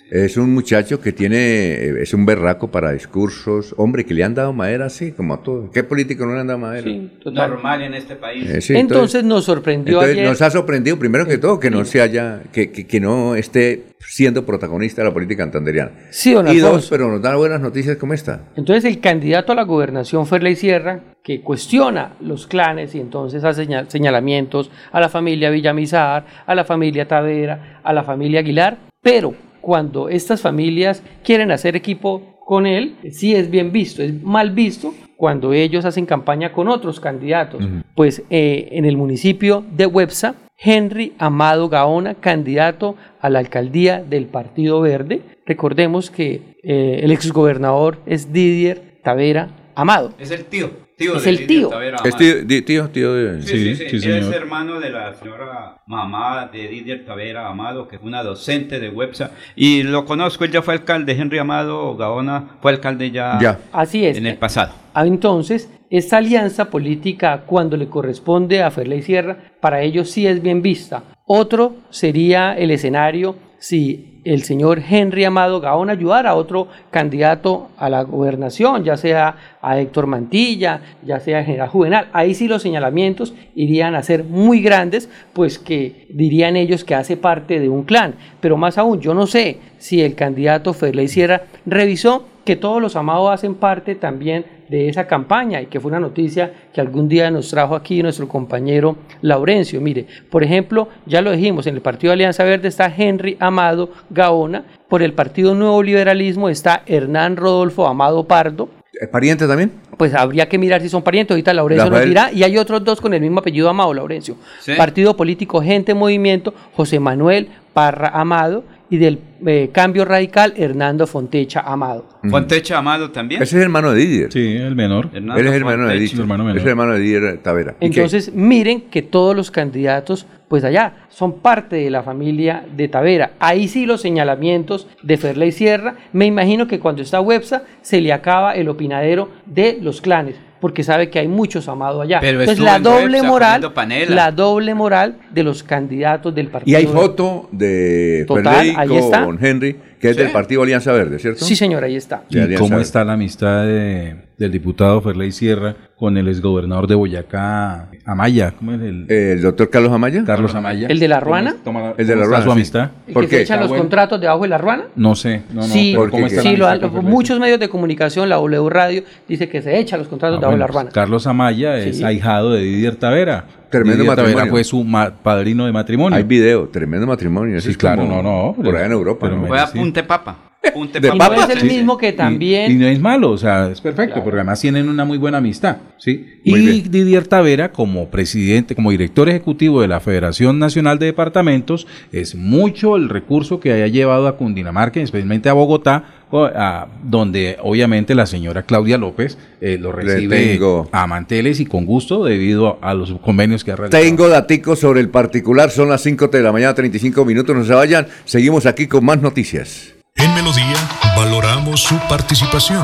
Sí, 0.09 0.15
sí. 0.15 0.25
Es 0.25 0.37
un 0.37 0.53
muchacho 0.53 0.99
que 1.01 1.11
tiene, 1.13 1.37
eh, 1.37 1.93
es 2.01 2.13
un 2.13 2.25
berraco 2.25 2.69
para 2.69 2.91
discursos. 2.91 3.73
Hombre, 3.77 4.05
que 4.05 4.13
le 4.13 4.23
han 4.23 4.33
dado 4.35 4.53
madera 4.53 4.85
así, 4.87 5.11
como 5.11 5.33
a 5.35 5.43
todo. 5.43 5.69
¿Qué 5.71 5.83
político 5.83 6.25
no 6.25 6.33
le 6.33 6.41
han 6.41 6.47
dado 6.47 6.59
madera? 6.59 6.83
Sí, 6.83 7.11
total. 7.23 7.49
normal 7.51 7.81
en 7.83 7.93
este 7.93 8.15
país. 8.15 8.49
Eh, 8.49 8.61
sí, 8.61 8.75
entonces, 8.75 9.23
nos 9.23 9.45
sorprendió 9.45 9.95
entonces 9.95 10.17
ayer. 10.17 10.27
nos 10.29 10.41
ha 10.41 10.49
sorprendido 10.49 10.97
primero 10.97 11.25
que 11.25 11.37
todo 11.37 11.59
que 11.59 11.69
no 11.69 11.85
se 11.85 12.01
haya, 12.01 12.41
que, 12.51 12.71
que, 12.71 12.87
que 12.87 12.99
no 12.99 13.35
esté 13.35 13.83
siendo 13.99 14.45
protagonista 14.45 15.01
de 15.01 15.09
la 15.09 15.13
política 15.13 15.43
antanderiana. 15.43 15.91
Sí, 16.09 16.33
don 16.33 16.47
Y 16.47 16.57
dos, 16.57 16.87
pero 16.89 17.09
nos 17.09 17.21
da 17.21 17.35
buenas 17.35 17.59
noticias 17.61 17.97
como 17.97 18.13
esta. 18.13 18.45
Entonces 18.55 18.85
el 18.85 18.99
candidato 18.99 19.51
a 19.51 19.55
la 19.55 19.63
gobernación 19.63 20.25
Ferley 20.25 20.55
Sierra, 20.55 21.01
que 21.23 21.41
cuestiona 21.41 22.13
los 22.21 22.47
clanes 22.47 22.95
y 22.95 22.99
entonces 23.01 23.43
hace 23.43 23.63
señal- 23.65 23.87
señalamientos 23.89 24.71
a 24.91 24.99
la 25.01 25.09
familia 25.09 25.49
Villamizar, 25.49 26.25
a 26.45 26.55
la 26.55 26.63
familia 26.63 27.07
Tavera, 27.07 27.81
a 27.83 27.93
la 27.93 28.03
familia 28.03 28.39
Aguilar, 28.39 28.77
pero 29.01 29.33
cuando 29.69 30.09
estas 30.09 30.41
familias 30.41 31.03
quieren 31.23 31.51
hacer 31.51 31.75
equipo 31.75 32.39
con 32.43 32.65
él, 32.65 32.95
sí 33.11 33.35
es 33.35 33.51
bien 33.51 33.71
visto, 33.71 34.01
es 34.01 34.23
mal 34.23 34.49
visto 34.49 34.95
cuando 35.15 35.53
ellos 35.53 35.85
hacen 35.85 36.07
campaña 36.07 36.53
con 36.53 36.67
otros 36.67 36.99
candidatos. 36.99 37.63
Pues 37.93 38.23
eh, 38.31 38.69
en 38.71 38.85
el 38.85 38.97
municipio 38.97 39.63
de 39.69 39.85
Websa, 39.85 40.33
Henry 40.57 41.13
Amado 41.19 41.69
Gaona, 41.69 42.15
candidato 42.15 42.95
a 43.21 43.29
la 43.29 43.37
alcaldía 43.37 44.01
del 44.01 44.25
Partido 44.25 44.81
Verde. 44.81 45.21
Recordemos 45.45 46.09
que 46.09 46.55
eh, 46.63 47.01
el 47.03 47.11
exgobernador 47.11 47.99
es 48.07 48.33
Didier 48.33 48.99
Tavera 49.03 49.49
Amado. 49.75 50.15
Es 50.17 50.31
el 50.31 50.45
tío. 50.45 50.88
Tío 50.99 51.15
Es 51.17 51.23
de 51.23 51.29
el 51.31 51.35
Lidia 51.37 51.47
tío. 51.47 51.69
Tavera 51.69 51.97
Es 52.03 52.13
Amado. 52.15 52.17
tío, 52.47 52.65
tío, 52.65 52.89
tío 52.89 53.13
de- 53.13 53.41
Sí, 53.41 53.75
sí, 53.75 53.89
sí, 53.89 53.99
Sí, 53.99 54.07
Él 54.09 54.17
es 54.19 54.31
hermano 54.31 54.79
de 54.79 54.89
la 54.91 55.13
señora 55.15 55.77
mamá 55.87 56.47
de 56.53 56.67
Didier 56.67 57.05
Tavera 57.05 57.47
Amado, 57.49 57.87
que 57.87 57.95
es 57.95 58.01
una 58.03 58.21
docente 58.21 58.79
de 58.79 58.89
Websa. 58.89 59.31
Y 59.55 59.81
lo 59.83 60.05
conozco, 60.05 60.43
él 60.45 60.51
ya 60.51 60.61
fue 60.61 60.75
alcalde, 60.75 61.13
Henry 61.13 61.39
Amado 61.39 61.95
Gaona 61.97 62.57
fue 62.61 62.71
alcalde 62.73 63.09
ya, 63.09 63.39
Ya. 63.41 63.59
Así 63.71 64.05
es. 64.05 64.17
en 64.17 64.27
el 64.27 64.37
pasado. 64.37 64.73
Ah, 64.93 65.07
Entonces, 65.07 65.69
esta 65.89 66.17
alianza 66.17 66.69
política, 66.69 67.43
cuando 67.45 67.77
le 67.77 67.87
corresponde 67.87 68.61
a 68.61 68.69
Ferley 68.69 69.01
Sierra, 69.01 69.37
para 69.59 69.81
ellos 69.81 70.11
sí 70.11 70.27
es 70.27 70.41
bien 70.41 70.61
vista. 70.61 71.03
Otro 71.25 71.75
sería 71.89 72.53
el 72.53 72.71
escenario 72.71 73.35
si 73.59 74.18
el 74.23 74.43
señor 74.43 74.81
Henry 74.87 75.23
Amado 75.23 75.61
Gaona 75.61 75.93
ayudara 75.93 76.31
a 76.31 76.35
otro 76.35 76.67
candidato 76.91 77.69
a 77.77 77.89
la 77.89 78.03
gobernación, 78.03 78.83
ya 78.83 78.97
sea 78.97 79.57
a 79.61 79.79
Héctor 79.79 80.07
Mantilla, 80.07 80.81
ya 81.03 81.19
sea 81.19 81.39
a 81.39 81.43
General 81.43 81.69
Juvenal. 81.69 82.07
Ahí 82.13 82.33
sí 82.33 82.47
los 82.47 82.61
señalamientos 82.61 83.33
irían 83.55 83.95
a 83.95 84.03
ser 84.03 84.23
muy 84.23 84.61
grandes, 84.61 85.09
pues 85.33 85.59
que 85.59 86.07
dirían 86.09 86.55
ellos 86.55 86.83
que 86.83 86.95
hace 86.95 87.17
parte 87.17 87.59
de 87.59 87.69
un 87.69 87.83
clan. 87.83 88.15
Pero 88.41 88.57
más 88.57 88.77
aún, 88.77 88.99
yo 88.99 89.13
no 89.13 89.27
sé 89.27 89.57
si 89.77 90.01
el 90.01 90.15
candidato 90.15 90.73
Ferley 90.73 91.07
Sierra 91.07 91.43
revisó 91.65 92.25
que 92.45 92.55
todos 92.55 92.81
los 92.81 92.95
amados 92.95 93.31
hacen 93.31 93.55
parte 93.55 93.95
también 93.95 94.43
de 94.69 94.87
esa 94.87 95.07
campaña 95.07 95.61
y 95.61 95.65
que 95.65 95.79
fue 95.79 95.89
una 95.89 95.99
noticia 95.99 96.51
que 96.73 96.79
algún 96.79 97.09
día 97.09 97.29
nos 97.31 97.49
trajo 97.49 97.75
aquí 97.75 98.01
nuestro 98.01 98.27
compañero 98.27 98.95
Laurencio. 99.21 99.81
Mire, 99.81 100.05
por 100.29 100.43
ejemplo, 100.43 100.87
ya 101.05 101.21
lo 101.21 101.31
dijimos, 101.31 101.67
en 101.67 101.75
el 101.75 101.81
Partido 101.81 102.13
Alianza 102.13 102.43
Verde 102.43 102.67
está 102.67 102.91
Henry 102.95 103.35
Amado 103.39 103.91
Gaona, 104.09 104.63
por 104.87 105.01
el 105.01 105.13
Partido 105.13 105.55
Nuevo 105.55 105.81
Liberalismo 105.83 106.49
está 106.49 106.83
Hernán 106.85 107.37
Rodolfo 107.37 107.87
Amado 107.87 108.25
Pardo, 108.25 108.69
¿Es 108.99 109.07
pariente 109.07 109.47
también? 109.47 109.71
pues 109.97 110.13
habría 110.13 110.49
que 110.49 110.57
mirar 110.57 110.81
si 110.81 110.89
son 110.89 111.03
parientes, 111.03 111.31
ahorita 111.33 111.53
Laurencio 111.53 111.85
nos 111.85 111.93
Rafael. 111.93 112.09
dirá, 112.09 112.31
y 112.33 112.43
hay 112.43 112.57
otros 112.57 112.83
dos 112.83 112.99
con 112.99 113.13
el 113.13 113.21
mismo 113.21 113.39
apellido 113.39 113.69
Amado, 113.69 113.93
Laurencio. 113.93 114.35
Sí. 114.59 114.73
Partido 114.75 115.15
Político 115.15 115.61
Gente 115.61 115.93
Movimiento, 115.93 116.53
José 116.75 116.99
Manuel 116.99 117.49
Parra 117.73 118.09
Amado, 118.09 118.63
y 118.89 118.97
del 118.97 119.19
eh, 119.45 119.69
Cambio 119.71 120.05
Radical, 120.05 120.53
Hernando 120.57 121.07
Fontecha 121.07 121.61
Amado. 121.61 122.05
Fontecha 122.29 122.77
Amado 122.77 123.11
también. 123.11 123.41
Ese 123.41 123.57
es 123.57 123.63
hermano 123.63 123.91
de 123.91 123.99
Didier. 123.99 124.31
Sí, 124.31 124.57
el 124.57 124.75
menor. 124.75 125.09
Hernando 125.13 125.39
Él 125.39 125.47
es 125.47 125.53
hermano 125.53 125.83
de 125.83 125.89
Fontecha. 125.89 125.99
Didier. 125.99 126.19
hermano 126.21 126.43
menor. 126.43 126.57
Es 126.59 126.65
hermano 126.65 126.93
de 126.93 126.99
Didier 126.99 127.37
Tavera. 127.39 127.75
Entonces, 127.79 128.33
miren 128.33 128.81
que 128.81 129.01
todos 129.01 129.35
los 129.35 129.51
candidatos, 129.51 130.25
pues 130.47 130.63
allá, 130.63 130.93
son 131.09 131.39
parte 131.39 131.75
de 131.75 131.89
la 131.89 132.03
familia 132.03 132.63
de 132.75 132.87
Tavera. 132.87 133.31
Ahí 133.39 133.67
sí 133.67 133.85
los 133.85 134.01
señalamientos 134.01 134.87
de 135.03 135.17
Ferley 135.17 135.51
Sierra. 135.51 135.95
Me 136.13 136.25
imagino 136.25 136.67
que 136.67 136.79
cuando 136.79 137.01
está 137.01 137.21
Websa 137.21 137.63
se 137.81 138.01
le 138.01 138.13
acaba 138.13 138.53
el 138.53 138.69
opinadero 138.69 139.29
de 139.45 139.79
los 139.81 140.01
clanes, 140.01 140.35
porque 140.59 140.83
sabe 140.83 141.09
que 141.09 141.19
hay 141.19 141.27
muchos 141.27 141.67
amados 141.67 142.03
allá. 142.03 142.19
Pero 142.19 142.39
Entonces, 142.41 142.63
la 142.63 142.79
doble 142.79 143.21
Websa 143.21 143.27
moral, 143.27 143.73
la 144.09 144.31
doble 144.31 144.73
moral 144.73 145.17
de 145.31 145.43
los 145.43 145.63
candidatos 145.63 146.33
del 146.33 146.47
partido. 146.47 146.71
Y 146.71 146.81
hay 146.81 146.87
foto 146.87 147.49
de 147.51 148.25
Total, 148.27 148.55
Ferley 148.55 148.75
ahí 148.77 148.97
está. 148.97 149.28
Con 149.29 149.45
Henry, 149.45 149.75
que 149.99 150.09
es 150.09 150.15
Sí. 150.15 150.23
del 150.23 150.31
Partido 150.31 150.63
Alianza 150.63 150.91
Verde, 150.91 151.19
¿cierto? 151.19 151.45
Sí, 151.45 151.55
señor, 151.55 151.83
ahí 151.83 151.95
está. 151.95 152.23
¿Y 152.29 152.55
cómo 152.55 152.69
Verde. 152.71 152.81
está 152.83 153.03
la 153.05 153.13
amistad 153.13 153.65
de- 153.65 154.15
del 154.37 154.51
diputado 154.51 155.01
Ferley 155.01 155.31
Sierra 155.33 155.75
con 155.97 156.17
el 156.17 156.27
exgobernador 156.29 156.87
de 156.87 156.95
Boyacá, 156.95 157.89
Amaya? 158.05 158.51
¿Cómo 158.57 158.71
es 158.73 158.81
el? 158.81 159.05
El 159.11 159.41
doctor 159.41 159.69
Carlos 159.69 159.91
Amaya. 159.91 160.23
Carlos 160.25 160.55
Amaya. 160.55 160.87
¿El 160.87 160.97
de 160.99 161.07
la 161.07 161.19
¿Cómo 161.19 161.25
Ruana? 161.31 161.55
El 161.97 162.07
de 162.07 162.15
la 162.15 162.23
Ruana, 162.25 162.43
su 162.43 162.49
sí. 162.49 162.53
amistad? 162.53 162.89
¿El 163.07 163.13
¿Por 163.13 163.23
que 163.25 163.29
qué? 163.29 163.35
se 163.37 163.41
echan 163.43 163.59
los 163.59 163.69
bueno. 163.69 163.83
contratos 163.83 164.21
debajo 164.21 164.41
de 164.43 164.47
la 164.47 164.57
ruana? 164.57 164.83
No 164.95 165.15
sé, 165.15 165.41
no, 165.53 165.61
no. 165.61 165.63
sí, 165.67 165.93
pero 165.95 166.09
¿cómo 166.09 166.25
está 166.27 166.41
sí, 166.41 166.55
la 166.57 166.75
lo 166.77 166.89
muchos 167.03 167.39
medios 167.39 167.59
de 167.59 167.69
comunicación, 167.69 168.29
la 168.29 168.37
W 168.37 168.69
Radio, 168.69 169.03
dice 169.27 169.47
que 169.49 169.61
se 169.61 169.77
echa 169.77 169.97
los 169.97 170.07
contratos 170.07 170.37
Ah, 170.37 170.39
debajo 170.39 170.53
de 170.55 170.59
la 170.59 170.67
ruana. 170.67 170.89
Carlos 170.91 171.27
Amaya 171.27 171.77
es 171.77 171.97
Sí. 171.97 172.03
ahijado 172.03 172.53
de 172.53 172.61
Didier 172.61 172.95
Tavera. 172.95 173.45
Tremendo 173.69 174.03
Didier 174.03 174.15
Tavera 174.15 174.35
matrimonio. 174.35 174.51
fue 174.51 174.63
su 174.63 174.83
ma- 174.83 175.11
padrino 175.13 175.65
de 175.65 175.71
matrimonio. 175.71 176.17
Hay 176.17 176.23
video, 176.23 176.67
tremendo 176.69 177.05
matrimonio. 177.07 177.59
Sí, 177.61 177.69
es 177.71 177.77
claro, 177.77 178.01
como 178.03 178.21
no, 178.21 178.47
no, 178.47 178.53
Por 178.55 178.75
allá 178.75 178.85
en 178.87 178.91
Europa. 178.91 179.19
pero 179.27 179.35
¿no? 179.35 179.43
me- 179.43 179.47
Fue 179.47 179.59
a 179.59 179.67
sí. 179.67 179.77
punte 179.77 180.03
papa. 180.03 180.45
Punte 180.73 180.99
De 180.99 181.07
Y 181.07 181.11
no 181.11 181.17
papa, 181.17 181.45
es 181.45 181.49
el 181.51 181.61
sí, 181.61 181.67
mismo 181.77 181.97
que 181.97 182.11
también... 182.11 182.69
Y, 182.69 182.75
no 182.75 182.85
es 182.85 182.99
malo, 182.99 183.31
o 183.31 183.37
sea, 183.37 183.69
es 183.71 183.79
perfecto, 183.79 184.21
porque 184.21 184.39
además 184.39 184.59
tienen 184.59 184.89
una 184.89 185.05
muy 185.05 185.17
buena 185.17 185.37
amistad, 185.37 185.77
¿sí? 185.97 186.25
Muy 186.45 186.59
y 186.59 186.65
bien. 186.81 186.91
Didier 186.91 187.27
Tavera, 187.27 187.71
como 187.71 188.09
presidente, 188.09 188.75
como 188.75 188.91
director 188.91 189.29
ejecutivo 189.29 189.81
de 189.81 189.87
la 189.87 190.01
Federación 190.01 190.59
Nacional 190.59 190.99
de 190.99 191.05
Departamentos, 191.05 191.87
es 192.11 192.35
mucho 192.35 192.97
el 192.97 193.07
recurso 193.07 193.61
que 193.61 193.71
haya 193.71 193.87
llevado 193.87 194.27
a 194.27 194.35
Cundinamarca, 194.35 194.99
y 194.99 195.03
especialmente 195.03 195.47
a 195.47 195.53
Bogotá, 195.53 196.03
a- 196.31 196.87
donde 197.03 197.57
obviamente 197.61 198.13
la 198.15 198.25
señora 198.25 198.63
Claudia 198.63 198.97
López 198.97 199.37
eh, 199.61 199.77
lo 199.79 199.91
recibe 199.91 200.37
tengo. 200.53 200.87
a 200.91 201.07
manteles 201.07 201.59
y 201.59 201.65
con 201.65 201.85
gusto 201.85 202.23
debido 202.23 202.77
a 202.81 202.93
los 202.93 203.11
convenios 203.19 203.63
que 203.63 203.71
ha 203.71 203.75
realizado. 203.75 204.03
Tengo 204.03 204.29
daticos 204.29 204.79
sobre 204.79 205.01
el 205.01 205.09
particular, 205.09 205.71
son 205.71 205.89
las 205.89 206.01
5 206.01 206.27
de 206.27 206.41
la 206.41 206.51
mañana, 206.51 206.73
35 206.75 207.25
minutos, 207.25 207.55
no 207.55 207.63
se 207.65 207.73
vayan. 207.73 208.07
Seguimos 208.25 208.65
aquí 208.65 208.87
con 208.87 209.03
más 209.05 209.21
noticias. 209.21 209.93
En 210.15 210.33
Melodía 210.35 210.75
valoramos 211.15 211.81
su 211.81 211.95
participación. 212.09 212.83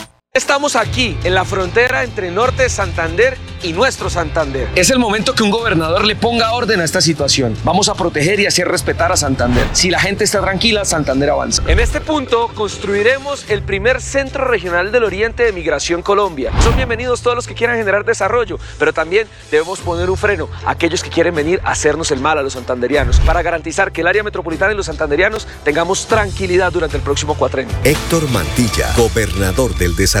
Estamos 0.33 0.77
aquí, 0.77 1.17
en 1.25 1.35
la 1.35 1.43
frontera 1.43 2.05
entre 2.05 2.31
Norte 2.31 2.69
Santander 2.69 3.37
y 3.63 3.73
nuestro 3.73 4.09
Santander. 4.09 4.69
Es 4.75 4.89
el 4.89 4.97
momento 4.97 5.35
que 5.35 5.43
un 5.43 5.51
gobernador 5.51 6.05
le 6.05 6.15
ponga 6.15 6.53
orden 6.53 6.79
a 6.79 6.85
esta 6.85 7.01
situación. 7.01 7.53
Vamos 7.65 7.89
a 7.89 7.95
proteger 7.95 8.39
y 8.39 8.45
hacer 8.45 8.65
respetar 8.69 9.11
a 9.11 9.17
Santander. 9.17 9.67
Si 9.73 9.89
la 9.89 9.99
gente 9.99 10.23
está 10.23 10.39
tranquila, 10.39 10.85
Santander 10.85 11.31
avanza. 11.31 11.63
En 11.67 11.81
este 11.81 11.99
punto 11.99 12.47
construiremos 12.55 13.49
el 13.49 13.61
primer 13.61 13.99
centro 13.99 14.45
regional 14.45 14.93
del 14.93 15.03
Oriente 15.03 15.43
de 15.43 15.51
Migración 15.51 16.01
Colombia. 16.01 16.53
Son 16.63 16.77
bienvenidos 16.77 17.21
todos 17.21 17.35
los 17.35 17.45
que 17.45 17.53
quieran 17.53 17.75
generar 17.75 18.05
desarrollo, 18.05 18.57
pero 18.79 18.93
también 18.93 19.27
debemos 19.51 19.79
poner 19.79 20.09
un 20.09 20.15
freno 20.15 20.47
a 20.65 20.71
aquellos 20.71 21.03
que 21.03 21.09
quieren 21.09 21.35
venir 21.35 21.59
a 21.65 21.71
hacernos 21.71 22.09
el 22.09 22.21
mal 22.21 22.37
a 22.37 22.41
los 22.41 22.53
santanderianos 22.53 23.19
para 23.19 23.41
garantizar 23.41 23.91
que 23.91 23.99
el 23.99 24.07
área 24.07 24.23
metropolitana 24.23 24.71
y 24.71 24.77
los 24.77 24.85
santanderianos 24.85 25.45
tengamos 25.65 26.07
tranquilidad 26.07 26.71
durante 26.71 26.95
el 26.95 27.03
próximo 27.03 27.35
cuatrenio. 27.35 27.75
Héctor 27.83 28.29
Mantilla, 28.29 28.93
gobernador 28.95 29.75
del 29.75 29.93
desarrollo 29.93 30.20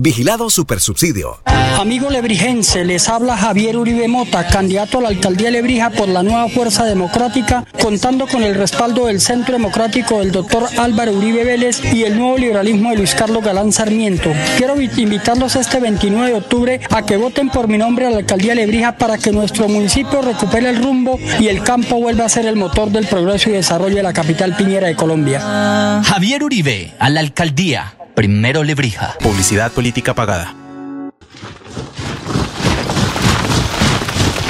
Vigilado 0.00 0.48
Supersubsidio. 0.48 1.40
Amigo 1.78 2.08
lebrigense, 2.08 2.86
les 2.86 3.06
habla 3.08 3.36
Javier 3.36 3.76
Uribe 3.76 4.08
Mota, 4.08 4.46
candidato 4.46 4.98
a 4.98 5.02
la 5.02 5.08
alcaldía 5.08 5.50
Lebrija 5.50 5.90
por 5.90 6.08
la 6.08 6.22
nueva 6.22 6.48
Fuerza 6.48 6.84
Democrática, 6.84 7.66
contando 7.82 8.26
con 8.26 8.42
el 8.42 8.54
respaldo 8.54 9.06
del 9.06 9.20
Centro 9.20 9.52
Democrático 9.52 10.20
del 10.20 10.32
doctor 10.32 10.66
Álvaro 10.78 11.12
Uribe 11.12 11.44
Vélez 11.44 11.82
y 11.92 12.04
el 12.04 12.16
nuevo 12.16 12.38
liberalismo 12.38 12.90
de 12.90 12.96
Luis 12.96 13.14
Carlos 13.14 13.44
Galán 13.44 13.72
Sarmiento. 13.72 14.30
Quiero 14.56 14.80
invitarlos 14.80 15.56
este 15.56 15.80
29 15.80 16.28
de 16.28 16.38
octubre 16.38 16.80
a 16.90 17.04
que 17.04 17.18
voten 17.18 17.50
por 17.50 17.68
mi 17.68 17.76
nombre 17.76 18.06
a 18.06 18.10
la 18.10 18.18
alcaldía 18.18 18.54
Lebrija 18.54 18.96
para 18.96 19.18
que 19.18 19.32
nuestro 19.32 19.68
municipio 19.68 20.22
recupere 20.22 20.70
el 20.70 20.82
rumbo 20.82 21.18
y 21.38 21.48
el 21.48 21.62
campo 21.62 21.96
vuelva 21.96 22.24
a 22.24 22.30
ser 22.30 22.46
el 22.46 22.56
motor 22.56 22.90
del 22.90 23.06
progreso 23.06 23.50
y 23.50 23.52
desarrollo 23.52 23.96
de 23.96 24.02
la 24.02 24.14
capital 24.14 24.56
piñera 24.56 24.88
de 24.88 24.96
Colombia. 24.96 26.02
Javier 26.04 26.42
Uribe, 26.42 26.94
a 26.98 27.10
la 27.10 27.20
alcaldía. 27.20 27.99
Primero 28.20 28.62
Lebrija. 28.64 29.16
Publicidad 29.20 29.72
política 29.72 30.12
pagada. 30.12 30.54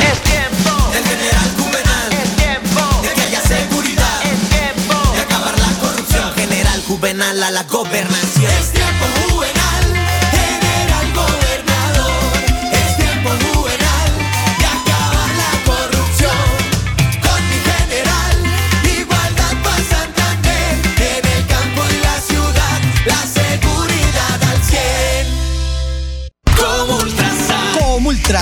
Es 0.02 0.20
tiempo 0.24 0.90
del 0.92 1.04
general 1.04 1.50
Juvenal. 1.56 2.10
Es 2.10 2.34
tiempo 2.34 2.80
de 8.74 8.79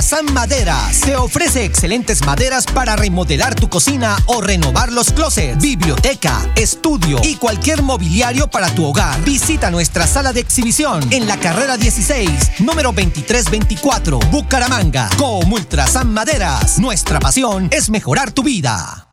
Ultrasan 0.09 0.33
Maderas 0.33 1.01
te 1.03 1.17
ofrece 1.17 1.67
excelentes 1.67 2.25
maderas 2.25 2.65
para 2.65 2.97
remodelar 2.97 3.55
tu 3.55 3.69
cocina 3.69 4.17
o 4.25 4.41
renovar 4.41 4.91
los 4.91 5.13
closets, 5.13 5.61
biblioteca, 5.61 6.51
estudio 6.57 7.19
y 7.23 7.37
cualquier 7.37 7.83
mobiliario 7.83 8.49
para 8.49 8.75
tu 8.75 8.87
hogar. 8.87 9.23
Visita 9.25 9.71
nuestra 9.71 10.07
sala 10.07 10.33
de 10.33 10.41
exhibición 10.41 11.07
en 11.13 11.27
la 11.27 11.37
carrera 11.37 11.77
16, 11.77 12.31
número 12.61 12.91
2324, 12.93 14.19
Bucaramanga. 14.31 15.11
Como 15.19 15.55
Ultrasan 15.55 16.11
Maderas, 16.11 16.79
nuestra 16.79 17.21
pasión 17.21 17.69
es 17.71 17.91
mejorar 17.91 18.33
tu 18.33 18.43
vida. 18.43 19.08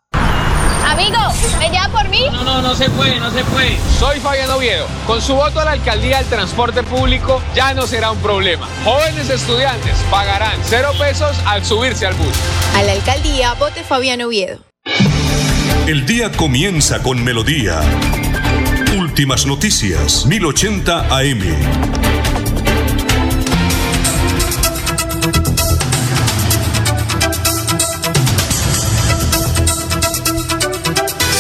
Amigo, 0.96 1.18
¿me 1.60 1.70
lleva 1.70 1.90
por 1.90 2.08
mí? 2.08 2.22
No, 2.32 2.46
no, 2.46 2.62
no 2.62 2.74
se 2.74 2.90
puede, 2.90 3.20
no 3.20 3.30
se 3.30 3.44
puede. 3.44 3.78
Soy 4.00 4.22
Fabián 4.22 4.50
Oviedo. 4.50 4.88
Con 5.06 5.22
su 5.22 5.36
voto 5.36 5.60
a 5.60 5.66
la 5.66 5.72
alcaldía 5.72 6.22
el 6.22 6.26
transporte 6.28 6.84
público 6.84 7.42
ya 7.54 7.74
no 7.74 7.86
será 7.86 8.12
un 8.12 8.20
problema. 8.20 8.66
Jóvenes 8.86 9.30
estudiantes 9.30 9.94
pagarán 10.10 10.58
cero 10.64 10.92
pesos 10.98 11.36
al 11.46 11.66
subirse 11.66 12.06
al 12.06 12.14
bus. 12.14 12.34
A 12.78 12.84
la 12.84 12.94
alcaldía, 12.94 13.54
vote 13.56 13.84
Fabián 13.84 14.22
Oviedo. 14.22 14.60
El 15.86 16.06
día 16.06 16.32
comienza 16.32 17.04
con 17.04 17.22
melodía. 17.22 17.82
Últimas 18.98 19.46
noticias, 19.46 20.26
1080 20.26 21.08
AM. 21.14 22.15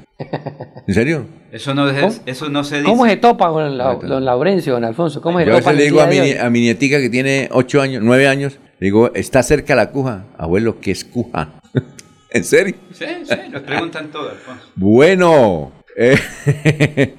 ¿En 0.88 0.94
serio? 0.94 1.26
Eso 1.52 1.74
no, 1.74 1.90
es, 1.90 2.22
eso 2.26 2.50
no 2.50 2.64
se 2.64 2.78
dice. 2.78 2.88
¿Cómo 2.90 3.06
se 3.06 3.18
topa 3.18 3.50
con 3.50 3.78
la- 3.78 3.96
don 3.96 4.24
Laurencio, 4.26 4.74
don 4.74 4.84
Alfonso? 4.86 5.22
¿Cómo 5.22 5.40
se 5.40 5.46
Yo 5.46 5.54
a 5.54 5.58
topa 5.60 5.72
veces 5.72 5.80
le 5.80 5.86
digo 5.92 6.02
a 6.02 6.08
mi, 6.08 6.32
a 6.32 6.50
nietica 6.50 7.00
que 7.00 7.10
tiene 7.10 7.50
8 7.52 7.82
años, 7.82 8.04
9 8.04 8.28
años, 8.28 8.60
le 8.80 8.86
digo, 8.88 9.12
está 9.14 9.44
cerca 9.44 9.76
la 9.76 9.92
cuja. 9.92 10.26
Abuelo, 10.38 10.80
¿qué 10.80 10.92
es 10.92 11.04
cuja? 11.06 11.62
¿En 12.32 12.44
serio? 12.44 12.76
Sí, 12.94 13.06
sí, 13.26 13.36
nos 13.52 13.62
preguntan 13.64 14.10
todo, 14.12 14.30
Alfonso. 14.30 14.64
Bueno, 14.76 15.72
eh, 15.98 16.18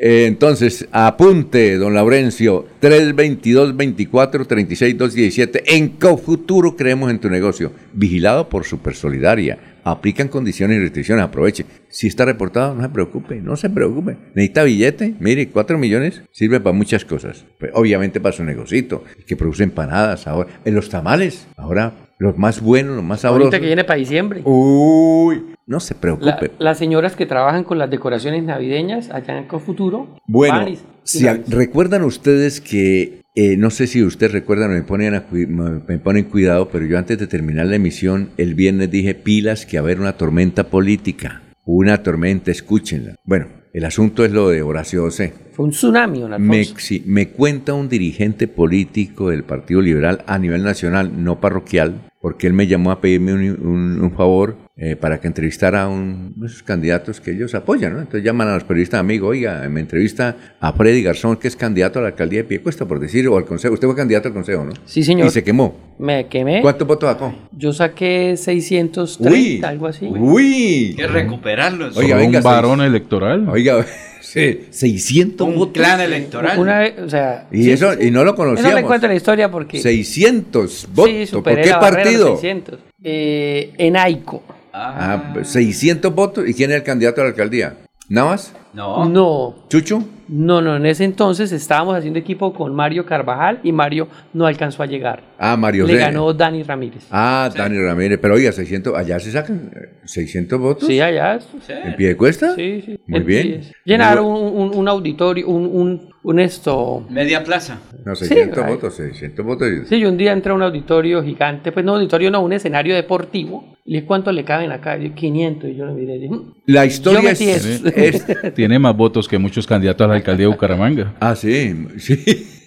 Eh, 0.00 0.26
entonces, 0.28 0.86
apunte, 0.92 1.76
don 1.76 1.92
Laurencio, 1.92 2.68
322-24-36-217. 2.80 5.62
En 5.66 5.88
Cofuturo 5.88 6.76
creemos 6.76 7.10
en 7.10 7.18
tu 7.18 7.28
negocio. 7.28 7.72
Vigilado 7.92 8.48
por 8.48 8.64
Super 8.64 8.94
Solidaria. 8.94 9.58
Aplican 9.90 10.28
condiciones 10.28 10.76
y 10.76 10.80
restricciones. 10.80 11.24
Aproveche. 11.24 11.64
Si 11.88 12.06
está 12.08 12.24
reportado, 12.24 12.74
no 12.74 12.82
se 12.82 12.88
preocupe, 12.90 13.36
no 13.40 13.56
se 13.56 13.70
preocupe. 13.70 14.16
Necesita 14.34 14.62
billete. 14.64 15.14
Mire, 15.20 15.48
4 15.48 15.78
millones 15.78 16.22
sirve 16.32 16.60
para 16.60 16.74
muchas 16.76 17.04
cosas. 17.04 17.44
Pues, 17.58 17.70
obviamente 17.74 18.20
para 18.20 18.34
su 18.36 18.44
negocito, 18.44 19.04
que 19.26 19.36
produce 19.36 19.62
empanadas 19.64 20.26
ahora. 20.26 20.50
En 20.64 20.74
los 20.74 20.88
tamales, 20.88 21.46
ahora 21.56 21.92
los 22.18 22.36
más 22.36 22.60
buenos, 22.60 22.96
los 22.96 23.04
más 23.04 23.20
sabrosos. 23.20 23.44
Ahorita 23.46 23.60
que 23.60 23.66
viene 23.66 23.84
para 23.84 23.98
diciembre. 23.98 24.42
Uy, 24.44 25.54
no 25.66 25.78
se 25.80 25.94
La- 25.94 26.00
preocupe. 26.00 26.50
las 26.58 26.76
señoras 26.78 27.14
que 27.16 27.26
trabajan 27.26 27.64
con 27.64 27.78
las 27.78 27.88
decoraciones 27.90 28.42
navideñas 28.42 29.10
allá 29.10 29.38
en 29.38 29.46
Cofuturo. 29.46 30.18
Bueno, 30.26 30.66
si 31.04 31.26
a- 31.28 31.40
recuerdan 31.48 32.02
ustedes 32.02 32.60
que, 32.60 33.17
eh, 33.34 33.56
no 33.56 33.70
sé 33.70 33.86
si 33.86 34.02
ustedes 34.02 34.32
recuerdan, 34.32 34.72
me 34.72 34.82
ponen, 34.82 35.14
a 35.14 35.24
me 35.30 35.98
ponen 35.98 36.24
cuidado, 36.24 36.68
pero 36.70 36.86
yo 36.86 36.98
antes 36.98 37.18
de 37.18 37.26
terminar 37.26 37.66
la 37.66 37.76
emisión, 37.76 38.30
el 38.36 38.54
viernes 38.54 38.90
dije 38.90 39.14
pilas 39.14 39.64
que 39.66 39.78
haber 39.78 40.00
una 40.00 40.14
tormenta 40.14 40.64
política. 40.64 41.42
Una 41.64 42.02
tormenta, 42.02 42.50
escúchenla. 42.50 43.16
Bueno, 43.24 43.46
el 43.74 43.84
asunto 43.84 44.24
es 44.24 44.32
lo 44.32 44.48
de 44.48 44.62
Horacio 44.62 45.02
José. 45.02 45.34
Fue 45.52 45.66
un 45.66 45.70
tsunami, 45.72 46.20
don 46.20 46.40
Me, 46.42 46.64
sí, 46.64 47.02
me 47.06 47.28
cuenta 47.28 47.74
un 47.74 47.88
dirigente 47.88 48.48
político 48.48 49.28
del 49.30 49.44
Partido 49.44 49.82
Liberal 49.82 50.24
a 50.26 50.38
nivel 50.38 50.62
nacional, 50.62 51.22
no 51.22 51.40
parroquial, 51.40 52.10
porque 52.22 52.46
él 52.46 52.54
me 52.54 52.66
llamó 52.66 52.90
a 52.90 53.00
pedirme 53.00 53.34
un, 53.34 53.42
un- 53.66 54.00
un 54.02 54.12
favor 54.12 54.56
eh, 54.80 54.94
para 54.94 55.18
que 55.20 55.26
entrevistara 55.26 55.82
a 55.82 55.88
un- 55.88 56.34
esos 56.46 56.62
candidatos 56.62 57.20
que 57.20 57.32
ellos 57.32 57.52
apoyan, 57.56 57.94
¿no? 57.94 57.98
Entonces 57.98 58.22
llaman 58.22 58.46
a 58.48 58.54
los 58.54 58.62
periodistas 58.64 59.00
amigos, 59.00 59.30
oiga, 59.30 59.68
me 59.68 59.80
entrevista 59.80 60.36
a 60.60 60.72
Freddy 60.72 61.02
Garzón, 61.02 61.36
que 61.36 61.48
es 61.48 61.56
candidato 61.56 61.98
a 61.98 62.02
la 62.02 62.08
alcaldía 62.08 62.38
de 62.40 62.44
Piecuesta, 62.44 62.86
por 62.86 63.00
decir, 63.00 63.26
o 63.26 63.36
al 63.36 63.44
consejo. 63.44 63.74
Usted 63.74 63.88
fue 63.88 63.96
candidato 63.96 64.28
al 64.28 64.34
consejo, 64.34 64.64
¿no? 64.64 64.72
Sí, 64.84 65.02
señor. 65.02 65.26
Y 65.26 65.30
se 65.30 65.42
quemó. 65.42 65.74
Me 65.98 66.28
quemé. 66.28 66.62
¿Cuántos 66.62 66.86
votos 66.86 67.10
sacó? 67.10 67.34
Yo 67.50 67.72
saqué 67.72 68.36
630, 68.36 69.30
Uy, 69.32 69.60
algo 69.64 69.86
así. 69.88 70.06
Uy. 70.06 70.94
que 70.96 71.06
recuperarlos. 71.08 71.96
Oiga, 71.96 72.16
venga, 72.16 72.38
un 72.38 72.44
varón 72.44 72.78
seis- 72.78 72.88
electoral. 72.88 73.48
Oiga, 73.48 73.84
sí, 74.20 74.60
600 74.70 75.48
un 75.48 75.56
votos. 75.56 75.72
clan 75.72 76.00
electoral. 76.00 76.56
Una 76.56 76.78
vez, 76.78 76.94
o 77.00 77.08
sea. 77.08 77.48
Y 77.50 77.64
sí, 77.64 77.70
eso, 77.72 77.90
sí, 77.94 77.98
sí. 78.02 78.06
y 78.06 78.10
no 78.12 78.22
lo 78.22 78.30
Eso 78.30 78.36
conocíamos. 78.36 78.74
le 78.80 78.82
cuento 78.86 79.08
la 79.08 79.14
historia 79.16 79.50
porque. 79.50 79.80
600 79.80 80.88
votos. 80.94 81.12
Sí, 81.30 81.34
¿Por 81.34 81.60
qué 81.60 81.70
partido? 81.70 82.28
600. 82.36 82.78
Eh, 83.02 83.72
en 83.78 83.96
AICO. 83.96 84.42
Ah, 84.80 85.30
pues, 85.34 85.48
600 85.48 86.14
votos. 86.14 86.48
¿Y 86.48 86.54
quién 86.54 86.70
es 86.70 86.76
el 86.76 86.82
candidato 86.82 87.20
a 87.20 87.24
la 87.24 87.30
alcaldía? 87.30 87.76
¿Navas? 88.08 88.54
No. 88.72 89.06
No. 89.08 89.54
¿Chucho? 89.68 90.02
No, 90.28 90.60
no, 90.60 90.76
en 90.76 90.84
ese 90.84 91.04
entonces 91.04 91.52
estábamos 91.52 91.96
haciendo 91.96 92.18
equipo 92.18 92.52
con 92.52 92.74
Mario 92.74 93.06
Carvajal 93.06 93.60
y 93.62 93.72
Mario 93.72 94.08
no 94.34 94.46
alcanzó 94.46 94.82
a 94.82 94.86
llegar. 94.86 95.22
Ah, 95.38 95.56
Mario 95.56 95.86
Le 95.86 95.96
ganó 95.96 96.32
Dani 96.34 96.62
Ramírez. 96.62 97.06
Ah, 97.10 97.50
Dani 97.54 97.78
Ramírez. 97.78 98.18
Pero 98.20 98.34
oiga, 98.34 98.52
600, 98.52 98.94
allá 98.94 99.18
se 99.20 99.32
sacan 99.32 99.70
eh, 99.74 99.98
600 100.04 100.60
votos. 100.60 100.86
Sí, 100.86 101.00
allá. 101.00 101.38
¿En 101.68 101.96
pie 101.96 102.08
de 102.08 102.16
cuesta? 102.18 102.54
Sí, 102.54 102.82
sí. 102.84 103.00
Muy 103.06 103.20
En 103.20 103.26
bien. 103.26 103.60
Llenar 103.84 104.20
un, 104.20 104.36
un- 104.36 104.74
un 104.74 104.88
auditorio, 104.88 105.48
un, 105.48 105.64
un, 105.66 106.10
un 106.22 106.38
esto. 106.38 107.06
Media 107.08 107.42
plaza. 107.42 107.78
No, 108.04 108.14
600 108.14 108.64
ahí. 108.64 108.74
votos, 108.74 108.94
600 108.96 109.44
votos. 109.46 109.68
Sí, 109.88 109.98
yo 109.98 110.10
un 110.10 110.18
día 110.18 110.32
entré 110.32 110.52
a 110.52 110.54
un 110.54 110.62
auditorio 110.62 111.22
gigante, 111.22 111.72
pues 111.72 111.84
no 111.86 111.94
auditorio, 111.94 112.30
no, 112.30 112.40
un 112.42 112.52
escenario 112.52 112.94
deportivo. 112.94 113.76
Y 113.90 113.94
le 113.94 114.04
¿cuánto 114.04 114.30
le 114.32 114.44
caben 114.44 114.70
acá? 114.70 114.98
Y 114.98 115.08
yo, 115.08 115.14
500. 115.14 115.70
Y 115.70 115.74
yo 115.74 115.86
lo 115.86 115.94
miré 115.94 116.28
"Mm". 116.28 116.52
La 116.66 116.84
historia 116.84 117.30
es, 117.30 118.22
Tiene 118.54 118.78
más 118.78 118.94
votos 118.94 119.26
que 119.26 119.38
muchos 119.38 119.66
candidatos 119.66 120.04
a 120.04 120.08
la 120.08 120.16
alcaldía 120.16 120.44
de 120.44 120.52
Bucaramanga. 120.52 121.14
Ah, 121.20 121.34
sí, 121.34 121.74
sí. 121.96 122.18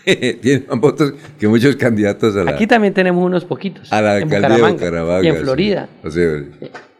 Tiene 0.42 0.66
más 0.68 0.80
votos 0.80 1.14
que 1.40 1.48
muchos 1.48 1.76
candidatos 1.76 2.36
a 2.36 2.44
la, 2.44 2.52
Aquí 2.54 2.66
también 2.66 2.96
tenemos 2.96 3.24
unos 3.24 3.46
poquitos. 3.46 3.94
a 3.94 4.02
la 4.02 4.18
en 4.18 4.34
alcaldía 4.34 4.66
de 4.66 4.72
Bucaramanga. 4.74 5.24
Y 5.24 5.28
en 5.28 5.36
sí. 5.38 5.44
Florida. 5.44 5.90
O 6.04 6.10
sea, 6.10 6.42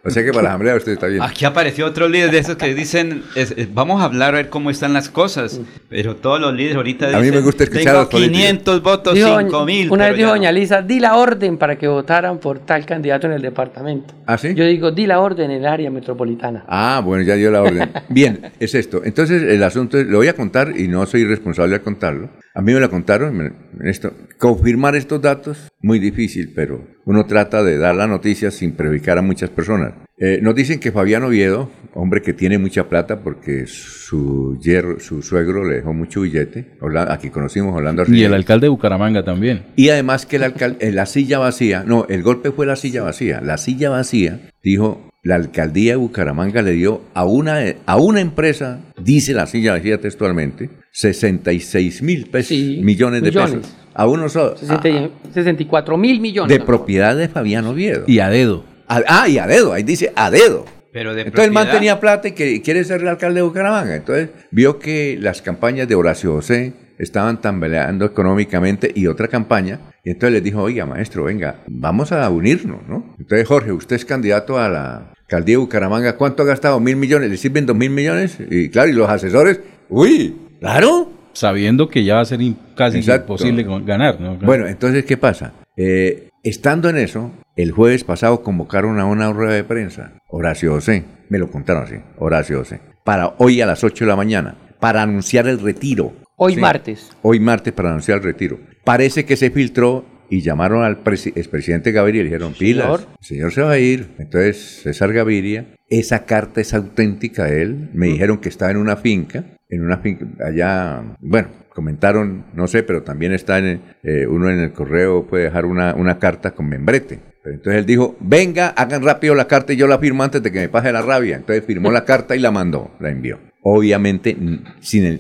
o 0.04 0.10
sea 0.10 0.24
que 0.24 0.32
para 0.32 0.44
la 0.44 0.50
asamblea 0.50 0.76
usted 0.76 0.94
está 0.94 1.08
bien. 1.08 1.22
Aquí 1.22 1.46
apareció 1.46 1.86
otro 1.86 2.08
líder 2.10 2.32
de 2.32 2.40
esos 2.40 2.56
que 2.56 2.74
dicen, 2.74 3.24
es- 3.36 3.52
es- 3.56 3.74
vamos 3.74 4.02
a 4.02 4.06
hablar 4.06 4.34
a 4.34 4.38
ver 4.38 4.50
cómo 4.50 4.70
están 4.70 4.94
las 4.94 5.10
cosas. 5.10 5.60
Pero 5.90 6.16
todos 6.16 6.40
los 6.42 6.54
líderes 6.54 6.76
ahorita 6.78 7.06
A 7.06 7.10
dicen, 7.10 7.22
mí 7.26 7.32
me 7.32 7.42
gusta 7.42 7.64
escuchar 7.66 7.88
a 7.88 7.92
tengo 7.92 8.00
los 8.02 8.10
políticos". 8.10 8.38
500 8.40 8.82
votos, 8.84 9.14
Dijo 9.14 9.40
5 9.40 9.66
mil. 9.66 9.92
Una 9.92 10.08
vez 10.08 10.18
dijo 10.18 10.30
doña 10.30 10.52
no. 10.52 10.58
Lisa, 10.60 10.82
di 10.82 11.00
la 11.00 11.16
orden 11.18 11.58
para 11.58 11.78
que 11.78 11.88
votaran 11.88 12.40
por 12.40 12.60
tal 12.60 12.86
candidato 12.86 13.28
en 13.28 13.34
el 13.34 13.42
departamento. 13.42 14.14
¿Ah, 14.26 14.38
sí? 14.38 14.54
Yo 14.56 14.66
digo, 14.66 14.92
di 14.92 15.06
la 15.08 15.20
orden 15.20 15.52
en 15.52 15.58
el 15.62 15.66
área 15.68 15.92
metropolitana. 15.92 16.64
Ah, 16.68 17.02
bueno, 17.04 17.24
ya 17.24 17.36
dio 17.36 17.52
la 17.52 17.62
orden. 17.62 17.92
Bien, 18.10 18.52
es 18.60 18.74
esto. 18.76 19.02
Entonces, 19.04 19.44
el 19.44 19.62
asunto 19.64 19.98
es, 20.00 20.08
lo 20.08 20.18
voy 20.18 20.28
a 20.30 20.34
contar 20.36 20.74
y 20.78 20.88
no 20.88 21.06
soy 21.06 21.26
responsable 21.26 21.74
de 21.78 21.82
contarlo. 21.82 22.30
A 22.54 22.62
mí 22.62 22.74
me 22.74 22.82
lo 22.82 22.90
contaron, 22.90 23.56
esto, 23.86 24.14
confirmar 24.38 24.96
estos 24.96 25.22
datos, 25.22 25.70
muy 25.82 26.00
difícil, 26.00 26.52
pero 26.54 26.86
uno 27.06 27.26
trata 27.26 27.64
de 27.64 27.78
dar 27.78 27.96
la 27.96 28.08
noticia 28.08 28.52
sin 28.52 28.74
perjudicar 28.74 29.18
a 29.18 29.22
muchas 29.22 29.50
personas. 29.50 29.94
Eh, 30.18 30.40
nos 30.42 30.54
dicen 30.54 30.80
que 30.80 30.92
Fabián 30.92 31.24
Oviedo, 31.24 31.72
hombre 31.94 32.22
que 32.22 32.34
tiene 32.34 32.58
mucha 32.58 32.90
plata 32.90 33.22
porque 33.22 33.66
su 33.68 34.60
hierro, 34.62 35.00
su 35.00 35.22
suegro 35.22 35.68
le 35.68 35.78
dejó 35.78 35.94
mucho 35.94 36.22
billete, 36.22 36.78
aquí 37.08 37.30
conocimos 37.30 37.76
Orlando 37.76 38.04
Y 38.08 38.24
el 38.24 38.34
alcalde 38.34 38.66
de 38.66 38.70
Bucaramanga 38.70 39.24
también. 39.24 39.64
Y 39.78 39.90
además 39.90 40.26
que 40.26 40.36
el 40.36 40.44
alcalde, 40.44 40.92
la 40.92 41.06
silla 41.06 41.40
vacía, 41.40 41.84
no, 41.88 42.06
el 42.10 42.22
golpe 42.22 42.52
fue 42.52 42.66
la 42.66 42.76
silla 42.76 43.02
vacía. 43.02 43.40
La 43.42 43.58
silla 43.58 43.90
vacía, 43.90 44.42
dijo, 44.62 45.10
la 45.24 45.36
alcaldía 45.36 45.94
de 45.94 45.98
Bucaramanga 45.98 46.62
le 46.62 46.74
dio 46.74 47.02
a 47.14 47.26
una, 47.26 47.64
a 47.86 47.98
una 47.98 48.20
empresa, 48.20 48.82
dice 49.02 49.34
la 49.34 49.48
silla 49.48 49.74
vacía 49.74 50.02
textualmente, 50.02 50.70
66 50.92 52.02
mil 52.02 52.28
pesos, 52.28 52.50
Sí, 52.50 52.80
millones 52.84 53.22
de 53.22 53.30
millones. 53.30 53.56
pesos. 53.56 53.76
A 53.94 54.08
uno 54.08 54.30
solo. 54.30 54.56
60 54.58 55.10
64 55.34 55.98
mil 55.98 56.20
millones. 56.22 56.58
de 56.58 56.64
propiedad 56.64 57.16
de 57.16 57.28
Fabián 57.28 57.66
Oviedo. 57.66 58.04
Y 58.08 58.20
a 58.20 58.30
dedo. 58.30 58.64
A- 58.88 59.04
ah, 59.08 59.28
y 59.30 59.38
a 59.38 59.48
dedo, 59.48 59.74
ahí 59.74 59.84
dice 59.84 60.12
a 60.16 60.30
dedo. 60.32 60.66
Pero 60.94 61.14
de 61.16 61.22
Entonces 61.22 61.46
el 61.48 61.52
man 61.54 61.70
tenía 61.72 62.00
plata 62.02 62.28
y 62.28 62.32
que 62.34 62.62
quiere 62.62 62.84
ser 62.84 63.02
el 63.02 63.08
alcalde 63.08 63.40
de 63.40 63.44
Bucaramanga. 63.44 63.96
Entonces 63.96 64.30
vio 64.52 64.78
que 64.80 65.18
las 65.20 65.42
campañas 65.42 65.88
de 65.88 65.96
Horacio 65.96 66.34
José 66.34 66.74
estaban 66.98 67.40
tambaleando 67.42 68.06
económicamente 68.06 68.92
y 68.94 69.08
otra 69.08 69.28
campaña. 69.30 69.80
Y 70.04 70.10
entonces 70.12 70.34
les 70.34 70.44
dijo, 70.44 70.62
oiga 70.62 70.86
maestro, 70.86 71.24
venga, 71.24 71.62
vamos 71.68 72.12
a 72.12 72.30
unirnos, 72.30 72.82
¿no? 72.90 73.16
Entonces 73.20 73.48
Jorge, 73.48 73.72
usted 73.72 73.96
es 73.96 74.04
candidato 74.06 74.60
a 74.60 74.68
la 74.68 75.14
alcaldía 75.22 75.54
de 75.54 75.58
Bucaramanga. 75.60 76.18
¿Cuánto 76.18 76.44
ha 76.44 76.46
gastado? 76.46 76.80
¿Mil 76.82 76.98
millones? 76.98 77.30
¿Le 77.30 77.38
sirven 77.38 77.66
dos 77.66 77.76
mil 77.78 77.90
millones? 77.90 78.38
Y 78.50 78.68
claro, 78.70 78.90
y 78.90 78.94
los 78.94 79.10
asesores, 79.10 79.62
uy, 79.88 80.36
claro. 80.62 81.12
Sabiendo 81.34 81.88
que 81.90 82.04
ya 82.04 82.16
va 82.16 82.22
a 82.22 82.26
ser 82.26 82.40
casi 82.76 82.98
Exacto. 82.98 83.34
imposible 83.34 83.66
ganar. 83.86 84.20
¿no? 84.20 84.36
Bueno, 84.36 84.68
entonces, 84.68 85.06
¿qué 85.06 85.16
pasa? 85.18 85.54
Eh, 85.78 86.28
estando 86.44 86.90
en 86.90 86.98
eso, 86.98 87.32
el 87.56 87.72
jueves 87.72 88.04
pasado 88.04 88.44
convocaron 88.44 89.00
a 89.00 89.06
una 89.06 89.32
rueda 89.32 89.54
de 89.54 89.64
prensa, 89.64 90.12
Horacio 90.28 90.72
José, 90.74 91.06
me 91.30 91.38
lo 91.40 91.50
contaron 91.50 91.84
así, 91.84 91.96
Horacio 92.18 92.60
José, 92.60 92.82
para 93.06 93.34
hoy 93.38 93.62
a 93.62 93.66
las 93.66 93.82
8 93.84 94.04
de 94.04 94.10
la 94.10 94.18
mañana, 94.18 94.56
para 94.82 95.02
anunciar 95.02 95.48
el 95.48 95.60
retiro. 95.60 96.14
Hoy 96.36 96.56
Sí. 96.56 96.60
martes. 96.60 97.10
Hoy 97.22 97.40
martes 97.40 97.72
para 97.72 97.90
anunciar 97.92 98.18
el 98.18 98.24
retiro. 98.26 98.60
Parece 98.84 99.24
que 99.26 99.38
se 99.38 99.52
filtró 99.52 100.04
y 100.30 100.42
llamaron 100.42 100.84
al 100.84 101.02
presi- 101.04 101.32
expresidente 101.36 101.92
Gaviria 101.94 102.22
y 102.22 102.24
le 102.26 102.30
dijeron, 102.32 102.54
pilas, 102.54 102.86
Señor. 102.88 103.08
el 103.20 103.26
señor 103.26 103.52
se 103.54 103.62
va 103.62 103.72
a 103.72 103.80
ir. 103.80 104.10
Entonces, 104.20 104.82
César 104.84 105.14
Gaviria, 105.14 105.66
esa 105.92 106.26
carta 106.26 106.62
es 106.62 106.74
auténtica 106.74 107.46
de 107.46 107.62
él. 107.62 107.90
Me 107.94 108.08
dijeron 108.08 108.40
que 108.40 108.50
estaba 108.50 108.72
en 108.72 108.78
una 108.78 108.96
finca, 108.96 109.44
en 109.70 109.84
una 109.84 109.98
finca 109.98 110.26
allá, 110.44 111.04
bueno, 111.20 111.50
comentaron, 111.70 112.46
no 112.54 112.68
sé, 112.68 112.82
pero 112.82 113.04
también 113.04 113.34
está 113.34 113.60
en, 113.60 113.82
eh, 114.02 114.26
uno 114.26 114.50
en 114.50 114.60
el 114.60 114.72
correo, 114.72 115.28
puede 115.28 115.46
dejar 115.46 115.66
una, 115.66 115.94
una 115.94 116.18
carta 116.18 116.52
con 116.52 116.68
membrete. 116.70 117.20
Pero 117.44 117.56
entonces 117.56 117.80
él 117.80 117.86
dijo, 117.86 118.16
venga, 118.20 118.70
hagan 118.70 119.04
rápido 119.04 119.36
la 119.36 119.48
carta 119.48 119.74
y 119.74 119.76
yo 119.76 119.88
la 119.88 120.00
firmo 120.00 120.24
antes 120.24 120.42
de 120.42 120.52
que 120.52 120.60
me 120.60 120.70
pase 120.70 120.92
la 120.92 121.02
rabia. 121.02 121.36
Entonces 121.38 121.66
firmó 121.66 121.92
la 121.92 122.06
carta 122.06 122.36
y 122.36 122.40
la 122.40 122.52
mandó, 122.52 122.92
la 123.00 123.10
envió. 123.10 123.40
Obviamente, 123.64 124.36
sin 124.80 125.06
el, 125.06 125.20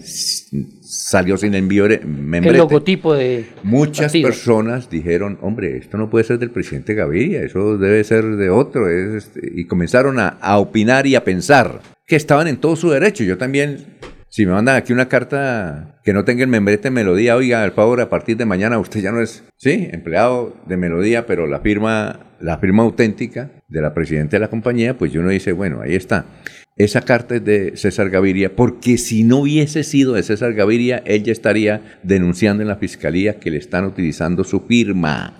salió 0.81 1.37
sin 1.37 1.53
envío 1.53 1.87
de 1.87 1.95
El 1.95 2.07
membrete. 2.07 2.57
logotipo 2.57 3.13
de. 3.13 3.45
Muchas 3.63 4.07
partido. 4.07 4.29
personas 4.29 4.89
dijeron, 4.89 5.37
hombre, 5.41 5.77
esto 5.77 5.97
no 5.97 6.09
puede 6.09 6.25
ser 6.25 6.39
del 6.39 6.49
presidente 6.49 6.95
Gaviria, 6.95 7.43
eso 7.43 7.77
debe 7.77 8.03
ser 8.03 8.25
de 8.25 8.49
otro. 8.49 8.89
es 8.89 9.25
este", 9.25 9.41
y 9.55 9.65
comenzaron 9.65 10.19
a, 10.19 10.27
a 10.41 10.57
opinar 10.57 11.05
y 11.05 11.15
a 11.15 11.23
pensar 11.23 11.81
que 12.07 12.15
estaban 12.15 12.47
en 12.47 12.57
todo 12.57 12.75
su 12.75 12.89
derecho. 12.89 13.23
Yo 13.23 13.37
también, 13.37 13.85
si 14.27 14.45
me 14.47 14.53
mandan 14.53 14.75
aquí 14.75 14.91
una 14.91 15.07
carta 15.07 15.99
que 16.03 16.11
no 16.13 16.25
tenga 16.25 16.41
el 16.43 16.49
membrete 16.49 16.89
Melodía, 16.89 17.35
oiga, 17.35 17.61
al 17.63 17.73
favor, 17.73 18.01
a 18.01 18.09
partir 18.09 18.37
de 18.37 18.45
mañana 18.45 18.79
usted 18.79 19.01
ya 19.01 19.11
no 19.11 19.21
es, 19.21 19.43
sí, 19.57 19.87
empleado 19.91 20.57
de 20.65 20.77
Melodía, 20.77 21.27
pero 21.27 21.45
la 21.45 21.59
firma, 21.59 22.31
la 22.39 22.57
firma 22.57 22.81
auténtica 22.81 23.51
de 23.67 23.81
la 23.81 23.93
presidenta 23.93 24.37
de 24.37 24.39
la 24.41 24.49
compañía, 24.49 24.97
pues 24.97 25.15
uno 25.15 25.29
dice, 25.29 25.51
bueno, 25.51 25.79
ahí 25.81 25.93
está. 25.95 26.25
Esa 26.77 27.01
carta 27.01 27.35
es 27.35 27.45
de 27.45 27.75
César 27.75 28.09
Gaviria, 28.09 28.55
porque 28.55 28.97
si 28.97 29.23
no 29.23 29.39
hubiese 29.39 29.83
sido 29.83 30.13
de 30.13 30.23
César 30.23 30.53
Gaviria, 30.53 31.03
él 31.05 31.23
ya 31.23 31.31
estaría 31.31 31.99
denunciando 32.01 32.63
en 32.63 32.69
la 32.69 32.77
fiscalía 32.77 33.39
que 33.39 33.51
le 33.51 33.57
están 33.57 33.85
utilizando 33.85 34.43
su 34.43 34.61
firma. 34.61 35.35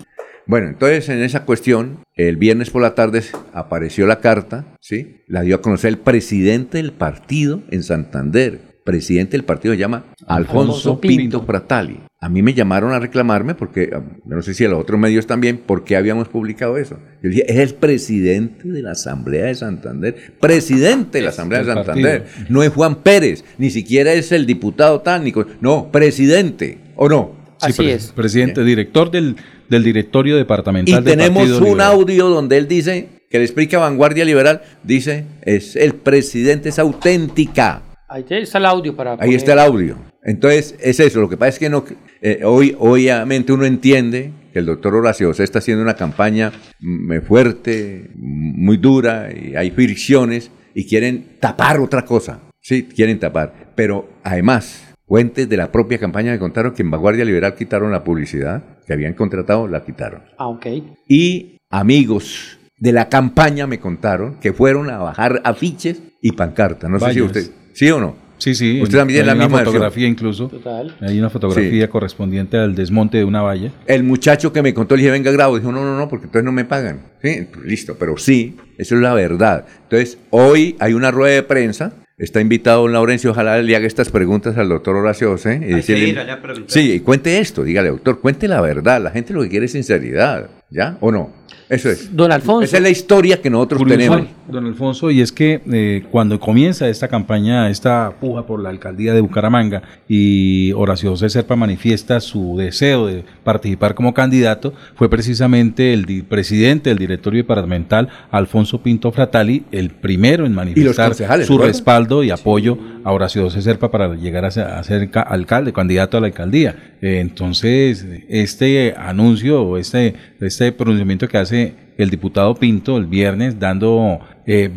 Bueno, 0.46 0.68
entonces 0.68 1.08
en 1.08 1.22
esa 1.22 1.44
cuestión, 1.44 2.00
el 2.14 2.36
viernes 2.36 2.70
por 2.70 2.82
la 2.82 2.94
tarde 2.94 3.22
apareció 3.52 4.06
la 4.06 4.20
carta, 4.20 4.76
¿sí? 4.80 5.22
La 5.26 5.42
dio 5.42 5.56
a 5.56 5.62
conocer 5.62 5.88
el 5.88 5.98
presidente 5.98 6.78
del 6.78 6.92
partido 6.92 7.62
en 7.70 7.82
Santander. 7.82 8.71
Presidente 8.84 9.32
del 9.32 9.44
partido 9.44 9.74
se 9.74 9.80
llama 9.80 10.04
Alfonso, 10.26 11.00
Pinto, 11.00 11.42
Fratali. 11.44 12.00
A 12.20 12.28
mí 12.28 12.42
me 12.42 12.54
llamaron 12.54 12.92
a 12.92 13.00
reclamarme 13.00 13.54
porque, 13.54 13.90
ah, 13.92 14.02
no 14.24 14.42
sé 14.42 14.54
si 14.54 14.64
a 14.64 14.68
los 14.68 14.80
otros 14.80 14.98
medios 14.98 15.26
también, 15.26 15.58
por 15.58 15.84
qué 15.84 15.96
habíamos 15.96 16.28
publicado 16.28 16.78
eso. 16.78 16.98
Yo 17.22 17.30
dije, 17.30 17.44
es 17.48 17.58
el 17.58 17.74
presidente 17.74 18.68
de 18.68 18.82
la 18.82 18.92
Asamblea 18.92 19.46
de 19.46 19.54
Santander, 19.54 20.16
presidente 20.40 21.18
de 21.18 21.24
la 21.24 21.30
Asamblea 21.30 21.64
de 21.64 21.74
Santander. 21.74 22.26
No 22.48 22.62
es 22.62 22.70
Juan 22.70 23.02
Pérez, 23.02 23.44
ni 23.58 23.70
siquiera 23.70 24.12
es 24.12 24.30
el 24.32 24.46
diputado 24.46 25.00
tánico, 25.00 25.46
no, 25.60 25.90
presidente, 25.90 26.78
¿o 26.96 27.08
no? 27.08 27.42
Así 27.60 27.88
es. 27.88 28.12
Presidente, 28.12 28.64
director 28.64 29.10
del, 29.10 29.36
del 29.68 29.84
directorio 29.84 30.36
departamental 30.36 31.00
y 31.00 31.04
tenemos 31.04 31.48
un 31.60 31.80
audio 31.80 32.28
donde 32.28 32.58
él 32.58 32.68
dice, 32.68 33.08
que 33.30 33.38
le 33.38 33.44
explica 33.44 33.78
Vanguardia 33.78 34.24
Liberal, 34.24 34.62
dice, 34.82 35.24
es 35.42 35.76
el 35.76 35.94
presidente, 35.94 36.68
es 36.68 36.78
auténtica. 36.78 37.82
Ahí 38.12 38.24
está 38.28 38.58
el 38.58 38.66
audio 38.66 38.94
para... 38.94 39.16
Ahí 39.18 39.34
está 39.34 39.54
el 39.54 39.58
audio. 39.58 39.96
Entonces, 40.22 40.76
es 40.80 41.00
eso. 41.00 41.20
Lo 41.20 41.30
que 41.30 41.38
pasa 41.38 41.48
es 41.48 41.58
que 41.58 41.70
no, 41.70 41.82
eh, 42.20 42.42
hoy, 42.44 42.76
obviamente 42.78 43.54
uno 43.54 43.64
entiende 43.64 44.32
que 44.52 44.58
el 44.58 44.66
doctor 44.66 44.94
Horacio 44.94 45.32
se 45.32 45.44
está 45.44 45.60
haciendo 45.60 45.82
una 45.82 45.94
campaña 45.94 46.52
mm, 46.80 47.20
fuerte, 47.26 48.10
muy 48.14 48.76
dura, 48.76 49.30
y 49.32 49.56
hay 49.56 49.70
fricciones, 49.70 50.50
y 50.74 50.86
quieren 50.86 51.38
tapar 51.40 51.80
otra 51.80 52.04
cosa. 52.04 52.40
Sí, 52.60 52.82
quieren 52.84 53.18
tapar. 53.18 53.72
Pero 53.74 54.10
además, 54.22 54.94
fuentes 55.06 55.48
de 55.48 55.56
la 55.56 55.72
propia 55.72 55.98
campaña 55.98 56.32
me 56.32 56.38
contaron 56.38 56.74
que 56.74 56.82
en 56.82 56.90
Vanguardia 56.90 57.24
Liberal 57.24 57.54
quitaron 57.54 57.90
la 57.92 58.04
publicidad 58.04 58.62
que 58.86 58.92
habían 58.92 59.14
contratado, 59.14 59.66
la 59.68 59.84
quitaron. 59.84 60.22
Ah, 60.36 60.48
ok. 60.48 60.66
Y 61.08 61.56
amigos 61.70 62.58
de 62.76 62.92
la 62.92 63.08
campaña 63.08 63.66
me 63.66 63.80
contaron 63.80 64.38
que 64.38 64.52
fueron 64.52 64.90
a 64.90 64.98
bajar 64.98 65.40
afiches 65.44 66.02
y 66.20 66.32
pancartas. 66.32 66.90
No 66.90 67.00
sé 67.00 67.14
si 67.14 67.22
usted, 67.22 67.50
¿sí 67.72 67.90
o 67.90 68.00
no? 68.00 68.16
Sí, 68.38 68.56
sí. 68.56 68.80
Usted 68.82 68.98
también 68.98 69.20
hay 69.20 69.26
la 69.26 69.34
una 69.34 69.44
misma 69.44 69.64
fotografía 69.64 70.08
incluso. 70.08 70.48
Total. 70.48 70.96
Hay 71.00 71.16
una 71.16 71.30
fotografía 71.30 71.88
correspondiente 71.88 72.56
al 72.56 72.74
desmonte 72.74 73.18
de 73.18 73.24
una 73.24 73.40
valla. 73.40 73.70
El 73.86 74.02
muchacho 74.02 74.52
que 74.52 74.62
me 74.62 74.74
contó, 74.74 74.96
le 74.96 75.02
dije, 75.02 75.12
venga, 75.12 75.30
grabo. 75.30 75.56
Dijo, 75.56 75.70
no, 75.70 75.84
no, 75.84 75.96
no, 75.96 76.08
porque 76.08 76.26
entonces 76.26 76.44
no 76.44 76.50
me 76.50 76.64
pagan. 76.64 77.02
Sí, 77.22 77.46
pues, 77.52 77.64
listo, 77.64 77.96
pero 78.00 78.16
sí, 78.18 78.56
eso 78.78 78.96
es 78.96 79.00
la 79.00 79.14
verdad. 79.14 79.64
Entonces, 79.84 80.18
hoy 80.30 80.74
hay 80.80 80.92
una 80.94 81.12
rueda 81.12 81.34
de 81.36 81.42
prensa. 81.44 81.92
Está 82.18 82.40
invitado 82.40 82.82
don 82.82 82.92
Laurencio, 82.92 83.30
ojalá 83.30 83.60
le 83.62 83.74
haga 83.76 83.86
estas 83.86 84.08
preguntas 84.10 84.56
al 84.56 84.68
doctor 84.68 84.96
Horacio 84.96 85.30
José. 85.30 85.60
Y 85.60 85.64
Hay 85.64 85.68
que 85.68 85.76
decirle- 85.76 86.08
ir 86.08 86.18
allá 86.18 86.34
a 86.34 86.42
preguntar. 86.42 86.70
sí, 86.70 86.92
y 86.94 87.00
cuente 87.00 87.38
esto, 87.38 87.62
dígale, 87.64 87.90
doctor, 87.90 88.20
cuente 88.20 88.48
la 88.48 88.60
verdad. 88.60 89.00
La 89.00 89.10
gente 89.12 89.32
lo 89.32 89.42
que 89.42 89.48
quiere 89.50 89.66
es 89.66 89.72
sinceridad, 89.72 90.50
¿ya? 90.72 90.96
¿O 91.00 91.12
no? 91.12 91.30
Eso 91.68 91.88
es. 91.90 92.14
Don 92.14 92.32
Alfonso. 92.32 92.64
Esa 92.64 92.76
es 92.78 92.82
la 92.82 92.90
historia 92.90 93.40
que 93.40 93.48
nosotros 93.48 93.78
Curioso, 93.78 93.98
tenemos. 93.98 94.28
Don 94.48 94.66
Alfonso, 94.66 95.10
y 95.10 95.20
es 95.22 95.32
que 95.32 95.62
eh, 95.72 96.04
cuando 96.10 96.38
comienza 96.38 96.88
esta 96.88 97.08
campaña, 97.08 97.70
esta 97.70 98.14
puja 98.20 98.44
por 98.46 98.60
la 98.62 98.68
alcaldía 98.68 99.14
de 99.14 99.20
Bucaramanga 99.22 99.82
y 100.08 100.72
Horacio 100.72 101.10
José 101.10 101.30
Serpa 101.30 101.56
manifiesta 101.56 102.20
su 102.20 102.56
deseo 102.58 103.06
de 103.06 103.24
participar 103.44 103.94
como 103.94 104.12
candidato, 104.12 104.74
fue 104.96 105.08
precisamente 105.08 105.94
el 105.94 106.04
di- 106.04 106.22
presidente 106.22 106.90
del 106.90 106.98
directorio 106.98 107.42
departamental, 107.42 108.08
Alfonso 108.30 108.82
Pinto 108.82 109.10
Fratali, 109.12 109.64
el 109.72 109.90
primero 109.90 110.44
en 110.44 110.52
manifestar 110.54 111.14
su 111.44 111.56
respaldo 111.58 112.22
y 112.22 112.30
apoyo 112.30 112.76
a 113.04 113.12
Horacio 113.12 113.42
José 113.44 113.62
Serpa 113.62 113.90
para 113.90 114.14
llegar 114.14 114.44
a 114.44 114.50
ser, 114.50 114.64
a 114.66 114.82
ser 114.84 115.10
ca- 115.10 115.22
alcalde, 115.22 115.72
candidato 115.72 116.18
a 116.18 116.20
la 116.20 116.26
alcaldía. 116.26 116.96
Eh, 117.00 117.18
entonces, 117.20 118.06
este 118.28 118.94
anuncio 118.96 119.62
o 119.62 119.76
este, 119.76 120.14
este 120.62 120.76
pronunciamiento 120.76 121.26
que 121.28 121.38
hace 121.38 121.74
el 121.98 122.08
diputado 122.08 122.54
Pinto 122.54 122.96
el 122.96 123.06
viernes, 123.06 123.58
dando 123.58 124.20
eh, 124.46 124.70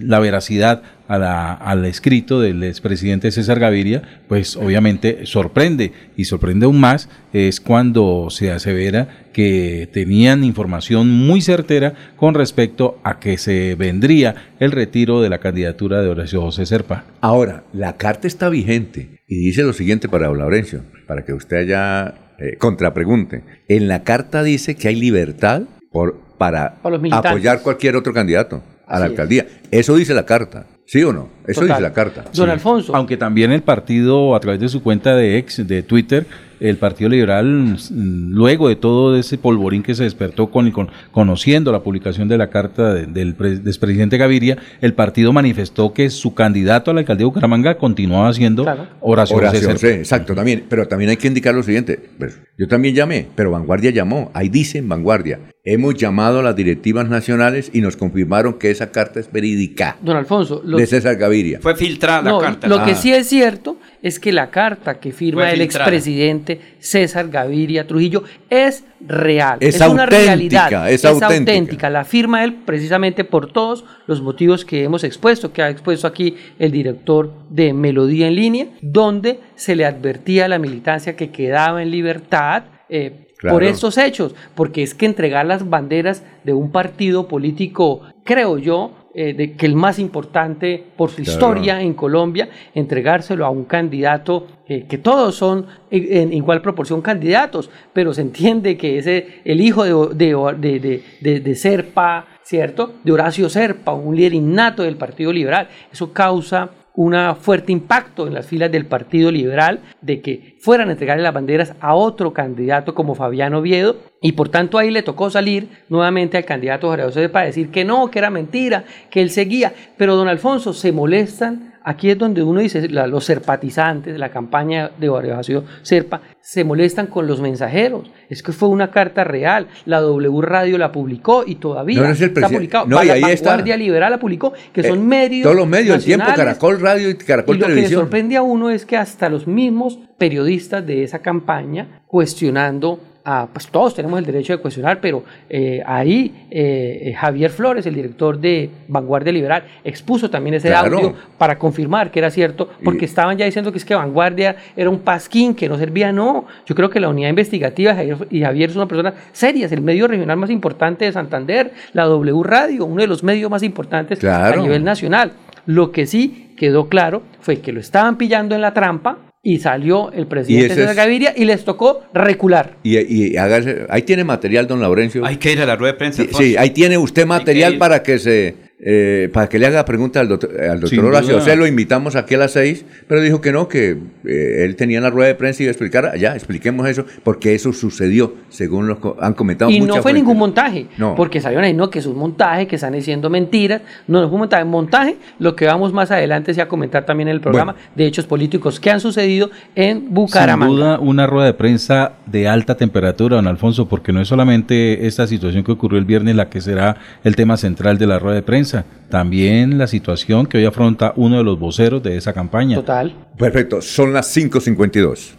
la 0.00 0.18
veracidad 0.18 0.82
al 1.06 1.84
escrito 1.86 2.40
del 2.40 2.62
expresidente 2.62 3.30
César 3.30 3.58
Gaviria, 3.58 4.02
pues 4.28 4.56
obviamente 4.56 5.26
sorprende 5.26 5.92
y 6.16 6.24
sorprende 6.24 6.66
aún 6.66 6.78
más 6.78 7.08
es 7.32 7.60
cuando 7.60 8.28
se 8.30 8.52
asevera 8.52 9.26
que 9.32 9.88
tenían 9.92 10.44
información 10.44 11.10
muy 11.10 11.40
certera 11.40 11.94
con 12.16 12.34
respecto 12.34 13.00
a 13.02 13.18
que 13.18 13.38
se 13.38 13.74
vendría 13.74 14.52
el 14.60 14.70
retiro 14.70 15.20
de 15.20 15.30
la 15.30 15.38
candidatura 15.38 16.02
de 16.02 16.08
Horacio 16.08 16.42
José 16.42 16.66
Serpa. 16.66 17.04
Ahora, 17.20 17.64
la 17.72 17.96
carta 17.96 18.28
está 18.28 18.48
vigente 18.48 19.20
y 19.26 19.36
dice 19.36 19.62
lo 19.62 19.72
siguiente 19.72 20.08
para 20.08 20.32
Laurencio, 20.32 20.82
para 21.06 21.24
que 21.24 21.32
usted 21.32 21.56
haya 21.56 22.14
eh, 22.40 22.56
contrapregunte. 22.58 23.42
En 23.68 23.86
la 23.88 24.02
carta 24.02 24.42
dice 24.42 24.74
que 24.74 24.88
hay 24.88 24.96
libertad 24.96 25.62
por, 25.92 26.16
para 26.38 26.76
apoyar 27.12 27.62
cualquier 27.62 27.96
otro 27.96 28.12
candidato 28.12 28.62
a 28.86 28.98
la 28.98 29.06
es. 29.06 29.10
alcaldía. 29.10 29.46
Eso 29.70 29.94
dice 29.96 30.14
la 30.14 30.24
carta, 30.24 30.66
¿sí 30.86 31.02
o 31.04 31.12
no? 31.12 31.28
Eso 31.46 31.60
Total. 31.60 31.76
dice 31.76 31.82
la 31.82 31.92
carta. 31.92 32.24
Don 32.34 32.46
Sí. 32.46 32.50
Alfonso. 32.50 32.96
Aunque 32.96 33.16
también 33.16 33.52
el 33.52 33.62
partido, 33.62 34.34
a 34.34 34.40
través 34.40 34.60
de 34.60 34.68
su 34.68 34.82
cuenta 34.82 35.14
de 35.14 35.38
ex, 35.38 35.66
de 35.66 35.82
Twitter, 35.82 36.26
el 36.60 36.76
Partido 36.76 37.10
Liberal, 37.10 37.46
mm, 37.90 38.32
luego 38.32 38.68
de 38.68 38.76
todo 38.76 39.16
ese 39.16 39.38
polvorín 39.38 39.82
que 39.82 39.94
se 39.94 40.04
despertó 40.04 40.50
con, 40.50 40.70
con- 40.70 40.88
conociendo 41.10 41.72
la 41.72 41.82
publicación 41.82 42.28
de 42.28 42.38
la 42.38 42.50
carta 42.50 42.94
de- 42.94 43.06
del 43.06 43.34
pre- 43.34 43.56
del 43.58 43.68
expresidente 43.68 44.16
Gaviria, 44.18 44.58
el 44.80 44.94
partido 44.94 45.32
manifestó 45.32 45.92
que 45.92 46.10
su 46.10 46.34
candidato 46.34 46.90
a 46.90 46.94
la 46.94 47.00
alcaldía 47.00 47.20
de 47.22 47.26
Bucaramanga 47.26 47.76
continuaba 47.78 48.32
siendo 48.32 48.62
Horacio, 48.62 48.96
José 49.00 49.34
Horacio 49.34 49.60
Serpa. 49.60 49.72
José, 49.74 49.94
exacto, 49.96 50.34
también. 50.34 50.64
Pero 50.68 50.86
también 50.86 51.10
hay 51.10 51.16
que 51.16 51.28
indicar 51.28 51.54
lo 51.54 51.62
siguiente. 51.62 51.98
pues, 52.18 52.38
yo 52.58 52.68
también 52.68 52.94
llamé, 52.94 53.26
pero 53.34 53.50
Vanguardia 53.50 53.90
llamó. 53.90 54.30
Ahí 54.34 54.48
dice 54.50 54.78
en 54.78 54.88
Vanguardia. 54.88 55.40
Hemos 55.64 55.94
llamado 55.94 56.40
a 56.40 56.42
las 56.42 56.56
directivas 56.56 57.08
nacionales 57.08 57.70
y 57.74 57.80
nos 57.80 57.96
confirmaron 57.96 58.54
que 58.58 58.70
esa 58.70 58.90
carta 58.90 59.20
es 59.20 59.30
verídica. 59.30 59.96
Don 60.02 60.16
Alfonso, 60.16 60.62
lo- 60.64 60.76
de 60.78 60.86
César 60.86 61.16
Gaviria. 61.16 61.58
Fue 61.60 61.74
filtrada 61.76 62.22
la 62.32 62.38
carta. 62.38 62.66
Lo 62.68 62.82
que 62.84 62.92
Ah. 62.92 62.94
sí 62.94 63.12
es 63.12 63.26
cierto 63.28 63.78
es 64.02 64.18
que 64.18 64.32
la 64.32 64.50
carta 64.50 64.98
que 64.98 65.12
firma 65.12 65.50
el 65.50 65.60
expresidente 65.60 66.60
César 66.78 67.28
Gaviria 67.28 67.86
Trujillo 67.86 68.24
es 68.48 68.84
real. 69.00 69.58
Es 69.60 69.76
una 69.76 70.04
auténtica, 70.04 70.68
realidad. 70.68 70.90
es 70.90 71.04
auténtica. 71.04 71.90
La 71.90 72.04
firma 72.04 72.44
él 72.44 72.54
precisamente 72.64 73.24
por 73.24 73.52
todos 73.52 73.84
los 74.06 74.22
motivos 74.22 74.64
que 74.64 74.84
hemos 74.84 75.04
expuesto, 75.04 75.52
que 75.52 75.62
ha 75.62 75.70
expuesto 75.70 76.06
aquí 76.06 76.36
el 76.58 76.70
director 76.70 77.32
de 77.50 77.72
Melodía 77.72 78.28
en 78.28 78.34
línea, 78.34 78.66
donde 78.80 79.40
se 79.56 79.76
le 79.76 79.84
advertía 79.84 80.46
a 80.46 80.48
la 80.48 80.58
militancia 80.58 81.16
que 81.16 81.30
quedaba 81.30 81.82
en 81.82 81.90
libertad. 81.90 82.64
eh, 82.88 83.26
Claro. 83.40 83.56
Por 83.56 83.64
estos 83.64 83.96
hechos, 83.96 84.34
porque 84.54 84.82
es 84.82 84.92
que 84.92 85.06
entregar 85.06 85.46
las 85.46 85.66
banderas 85.70 86.22
de 86.44 86.52
un 86.52 86.70
partido 86.70 87.26
político, 87.26 88.02
creo 88.22 88.58
yo, 88.58 88.92
eh, 89.14 89.34
de 89.34 89.52
que 89.54 89.66
el 89.66 89.74
más 89.74 89.98
importante 89.98 90.82
por 90.96 91.10
su 91.10 91.16
Claro. 91.16 91.30
historia 91.32 91.80
en 91.82 91.94
Colombia, 91.94 92.48
entregárselo 92.74 93.44
a 93.44 93.50
un 93.50 93.64
candidato 93.64 94.46
eh, 94.68 94.86
que 94.88 94.98
todos 94.98 95.34
son 95.34 95.66
en, 95.90 96.16
en 96.16 96.32
igual 96.32 96.62
proporción 96.62 97.02
candidatos, 97.02 97.70
pero 97.92 98.14
se 98.14 98.22
entiende 98.22 98.76
que 98.76 98.98
ese 98.98 99.40
el 99.44 99.60
hijo 99.60 99.84
de, 100.14 100.34
de- 100.58 101.02
de- 101.20 101.40
de 101.40 101.54
Serpa, 101.56 102.26
¿cierto? 102.42 102.94
De 103.04 103.12
Horacio 103.12 103.48
Serpa, 103.48 103.92
un 103.92 104.14
líder 104.14 104.34
innato 104.34 104.82
del 104.84 104.96
Partido 104.96 105.32
Liberal, 105.32 105.68
eso 105.92 106.12
causa 106.12 106.70
un 107.02 107.16
fuerte 107.36 107.72
impacto 107.72 108.26
en 108.26 108.34
las 108.34 108.46
filas 108.46 108.70
del 108.70 108.84
Partido 108.84 109.30
Liberal 109.32 109.80
de 110.02 110.20
que 110.20 110.56
fueran 110.60 110.90
a 110.90 110.92
entregarle 110.92 111.22
las 111.22 111.32
banderas 111.32 111.72
a 111.80 111.94
otro 111.94 112.34
candidato 112.34 112.94
como 112.94 113.14
Fabián 113.14 113.54
Oviedo 113.54 113.96
y 114.20 114.32
por 114.32 114.50
tanto 114.50 114.76
ahí 114.76 114.90
le 114.90 115.02
tocó 115.02 115.30
salir 115.30 115.68
nuevamente 115.88 116.36
al 116.36 116.44
candidato 116.44 116.88
Jorge 116.88 117.04
José 117.04 117.28
para 117.30 117.46
decir 117.46 117.70
que 117.70 117.86
no, 117.86 118.10
que 118.10 118.18
era 118.18 118.28
mentira, 118.28 118.84
que 119.10 119.22
él 119.22 119.30
seguía, 119.30 119.72
pero 119.96 120.14
don 120.14 120.28
Alfonso 120.28 120.74
se 120.74 120.92
molestan, 120.92 121.69
aquí 121.84 122.10
es 122.10 122.18
donde 122.18 122.42
uno 122.42 122.60
dice, 122.60 122.88
la- 122.88 123.06
los 123.06 123.24
serpatizantes, 123.24 124.18
la 124.18 124.30
campaña 124.30 124.90
de 124.98 125.08
José 125.08 125.60
Serpa, 125.82 126.20
se 126.40 126.64
molestan 126.64 127.06
con 127.06 127.26
los 127.26 127.40
mensajeros, 127.40 128.10
es 128.28 128.42
que 128.42 128.52
fue 128.52 128.68
una 128.68 128.90
carta 128.90 129.24
real, 129.24 129.68
la 129.86 130.00
W 130.00 130.40
Radio 130.42 130.78
la 130.78 130.90
publicó 130.92 131.44
y 131.46 131.56
todavía 131.56 132.00
No, 132.00 132.06
no 132.06 132.12
es 132.12 132.20
el 132.20 132.28
está 132.28 132.48
publicado, 132.48 132.86
no, 132.86 133.02
y 133.04 133.10
ahí 133.10 133.22
está. 133.32 133.50
Vanguardia 133.50 133.76
Liberal 133.76 134.10
la 134.12 134.18
publicó, 134.18 134.52
que 134.72 134.82
son 134.82 134.98
Eh, 134.98 135.02
medios 135.02 135.42
Todos 135.44 135.56
los 135.56 135.66
medios, 135.68 135.96
el 135.98 136.04
tiempo, 136.04 136.26
Caracol 136.34 136.80
Radio 136.80 137.10
y 137.10 137.14
Caracol 137.16 137.56
y 137.56 137.58
lo 137.58 137.66
que 137.66 137.70
le 137.70 137.74
Televisión. 137.76 138.00
sorprende 138.02 138.36
a 138.36 138.42
uno 138.42 138.70
es 138.70 138.84
que 138.86 138.96
hasta 138.96 139.28
los 139.28 139.46
mismos 139.46 139.98
periodistas 140.18 140.86
de 140.86 141.02
esa 141.02 141.20
campaña 141.20 142.00
cuestionando 142.06 143.00
a, 143.30 143.46
pues 143.46 143.68
todos 143.68 143.94
tenemos 143.94 144.18
el 144.18 144.24
derecho 144.26 144.52
de 144.52 144.58
cuestionar, 144.58 145.00
pero 145.00 145.22
eh, 145.48 145.82
ahí 145.86 146.46
eh, 146.50 147.02
eh, 147.06 147.12
Javier 147.14 147.50
Flores, 147.50 147.86
el 147.86 147.94
director 147.94 148.38
de 148.38 148.70
Vanguardia 148.88 149.32
Liberal, 149.32 149.62
expuso 149.84 150.28
también 150.30 150.54
ese 150.54 150.68
Claro. 150.68 150.96
audio 150.98 151.14
para 151.38 151.58
confirmar 151.58 152.10
que 152.10 152.18
era 152.18 152.30
cierto, 152.30 152.68
porque 152.84 153.04
estaban 153.04 153.36
ya 153.38 153.44
diciendo 153.44 153.70
que 153.72 153.78
es 153.78 153.84
que 153.84 153.94
Vanguardia 153.94 154.56
era 154.76 154.90
un 154.90 155.00
pasquín, 155.00 155.54
que 155.54 155.68
no 155.68 155.78
servía, 155.78 156.12
no. 156.12 156.46
Yo 156.66 156.74
creo 156.74 156.90
que 156.90 156.98
la 157.00 157.08
unidad 157.08 157.28
investigativa 157.30 157.96
y 158.30 158.40
Javier 158.42 158.70
es 158.70 158.76
una 158.76 158.86
persona 158.86 159.14
seria, 159.32 159.66
es 159.66 159.72
el 159.72 159.80
medio 159.82 160.08
regional 160.08 160.36
más 160.36 160.50
importante 160.50 161.04
de 161.04 161.12
Santander, 161.12 161.72
la 161.92 162.04
W 162.04 162.42
Radio, 162.42 162.84
uno 162.84 163.00
de 163.00 163.06
los 163.06 163.22
medios 163.22 163.50
más 163.50 163.62
importantes 163.62 164.18
Claro. 164.18 164.60
a 164.60 164.62
nivel 164.62 164.82
nacional. 164.84 165.32
Lo 165.66 165.92
que 165.92 166.06
sí 166.06 166.52
quedó 166.56 166.88
claro 166.88 167.22
fue 167.40 167.60
que 167.60 167.72
lo 167.72 167.80
estaban 167.80 168.16
pillando 168.16 168.54
en 168.54 168.60
la 168.60 168.72
trampa 168.74 169.18
y 169.42 169.58
salió 169.58 170.12
el 170.12 170.26
presidente 170.26 170.82
es- 170.82 170.96
Gaviria 170.96 171.32
y 171.36 171.44
les 171.44 171.64
tocó 171.64 172.02
recular. 172.12 172.76
Y, 172.82 172.98
y 172.98 173.36
hágase- 173.36 173.86
ahí 173.88 174.02
tiene 174.02 174.24
material, 174.24 174.66
don 174.66 174.80
Laurencio. 174.80 175.24
Hay 175.24 175.36
que 175.36 175.52
ir 175.52 175.60
a 175.60 175.66
la 175.66 175.76
rueda 175.76 175.92
de 175.92 175.98
prensa. 175.98 176.22
Sí, 176.22 176.28
sí, 176.36 176.56
ahí 176.56 176.70
tiene 176.70 176.98
usted 176.98 177.26
material 177.26 177.74
ir. 177.74 177.78
para 177.78 178.02
que 178.02 178.18
se 178.18 178.54
eh, 178.82 179.28
para 179.32 179.48
que 179.48 179.58
le 179.58 179.66
haga 179.66 179.84
pregunta 179.84 180.20
al 180.20 180.28
doctor, 180.28 180.50
al 180.60 180.80
doctor 180.80 180.88
Sin 180.88 181.00
Horacio. 181.00 181.28
duda. 181.34 181.42
O 181.42 181.44
sea, 181.44 181.54
lo 181.56 181.66
invitamos 181.66 182.16
aquí 182.16 182.34
a 182.34 182.38
las 182.38 182.52
seis, 182.52 182.84
pero 183.06 183.20
dijo 183.20 183.40
que 183.40 183.52
no, 183.52 183.68
que 183.68 183.98
eh, 184.24 184.64
él 184.64 184.74
tenía 184.76 185.00
la 185.00 185.10
rueda 185.10 185.28
de 185.28 185.34
prensa 185.34 185.62
y 185.62 185.64
iba 185.64 185.70
a 185.70 185.72
explicar. 185.72 186.16
Ya, 186.18 186.34
expliquemos 186.34 186.88
eso, 186.88 187.04
porque 187.22 187.54
eso 187.54 187.72
sucedió, 187.72 188.34
según 188.48 188.88
los 188.88 188.98
co- 188.98 189.16
han 189.20 189.34
comentado 189.34 189.70
Y 189.70 189.80
no 189.80 189.94
fue 189.94 190.02
fuentes. 190.02 190.22
ningún 190.22 190.38
montaje, 190.38 190.86
No. 190.98 191.14
porque 191.14 191.40
salieron 191.40 191.64
ahí, 191.64 191.74
no, 191.74 191.90
que 191.90 191.98
es 191.98 192.06
un 192.06 192.16
montaje, 192.16 192.66
que 192.66 192.76
están 192.76 192.92
diciendo 192.94 193.28
mentiras. 193.28 193.82
No, 194.06 194.20
no 194.22 194.28
fue 194.28 194.34
un 194.36 194.40
montaje. 194.40 194.64
Montaje, 194.64 195.16
lo 195.38 195.54
que 195.56 195.66
vamos 195.66 195.92
más 195.92 196.10
adelante 196.10 196.54
sí 196.54 196.60
a 196.60 196.68
comentar 196.68 197.04
también 197.04 197.28
en 197.28 197.34
el 197.34 197.40
programa 197.40 197.76
de 197.94 198.06
hechos 198.06 198.26
políticos 198.26 198.80
que 198.80 198.90
han 198.90 199.00
sucedido 199.00 199.50
en 199.74 200.12
Bucaramanga. 200.14 200.66
Sin 200.70 200.76
duda, 200.76 200.98
una 201.00 201.26
rueda 201.26 201.46
de 201.46 201.54
prensa 201.54 202.12
de 202.26 202.48
alta 202.48 202.76
temperatura, 202.76 203.36
don 203.36 203.46
Alfonso, 203.46 203.88
porque 203.88 204.12
no 204.12 204.20
es 204.20 204.28
solamente 204.28 205.06
esta 205.06 205.26
situación 205.26 205.64
que 205.64 205.72
ocurrió 205.72 205.98
el 205.98 206.04
viernes 206.04 206.34
la 206.36 206.48
que 206.48 206.60
será 206.60 206.96
el 207.24 207.36
tema 207.36 207.56
central 207.56 207.98
de 207.98 208.06
la 208.06 208.18
rueda 208.18 208.36
de 208.36 208.42
prensa, 208.42 208.69
también 209.08 209.78
la 209.78 209.86
situación 209.86 210.46
que 210.46 210.58
hoy 210.58 210.64
afronta 210.64 211.12
uno 211.16 211.38
de 211.38 211.44
los 211.44 211.58
voceros 211.58 212.02
de 212.02 212.16
esa 212.16 212.32
campaña. 212.32 212.76
Total. 212.76 213.14
Perfecto, 213.36 213.82
son 213.82 214.12
las 214.12 214.34
5.52. 214.36 215.32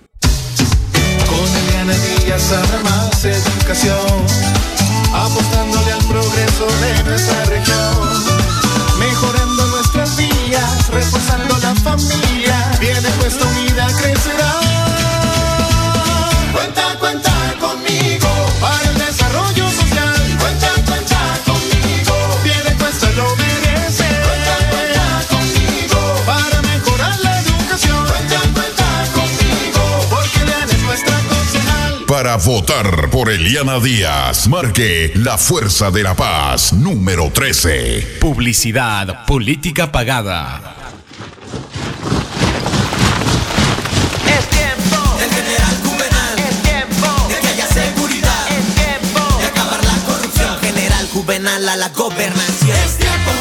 Con 1.27 1.47
Eliana 1.63 1.93
Díaz 1.93 2.51
educación, 3.23 3.95
apostándole 5.13 5.91
al 5.91 6.03
progreso 6.05 6.65
de 6.81 7.03
nuestra 7.03 7.45
región, 7.45 7.95
mejorando 8.99 9.67
nuestras 9.67 10.17
vías, 10.17 10.89
reforzando 10.91 11.55
la 11.59 11.75
familia, 11.75 12.20
Para 32.21 32.35
votar 32.35 33.09
por 33.09 33.31
Eliana 33.31 33.79
Díaz, 33.79 34.47
marque 34.47 35.11
la 35.15 35.39
Fuerza 35.39 35.89
de 35.89 36.03
la 36.03 36.15
Paz 36.15 36.71
número 36.71 37.31
13. 37.31 38.19
Publicidad, 38.21 39.25
política 39.25 39.91
pagada. 39.91 40.75
Es 44.27 44.49
tiempo 44.49 45.17
del 45.17 45.31
general 45.31 45.77
Juvenal. 45.83 46.39
Es 46.47 46.61
tiempo 46.61 47.27
de 47.27 47.39
que 47.39 47.47
haya 47.47 47.65
seguridad. 47.65 48.47
Es 48.49 48.75
tiempo 48.75 49.39
de 49.39 49.45
acabar 49.47 49.83
la 49.83 49.95
corrupción. 50.05 50.59
General 50.61 51.07
Juvenal 51.11 51.69
a 51.69 51.75
la 51.75 51.89
gobernación. 51.89 52.77
Es 52.85 52.97
tiempo 52.97 53.40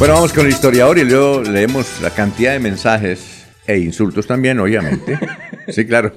Bueno, 0.00 0.14
vamos 0.14 0.32
con 0.32 0.46
el 0.46 0.52
historiador 0.52 0.96
y 0.96 1.04
luego 1.04 1.42
leemos 1.42 2.00
la 2.00 2.08
cantidad 2.08 2.52
de 2.52 2.58
mensajes 2.58 3.44
e 3.66 3.76
insultos 3.76 4.26
también, 4.26 4.58
obviamente. 4.58 5.18
sí, 5.68 5.84
claro. 5.84 6.14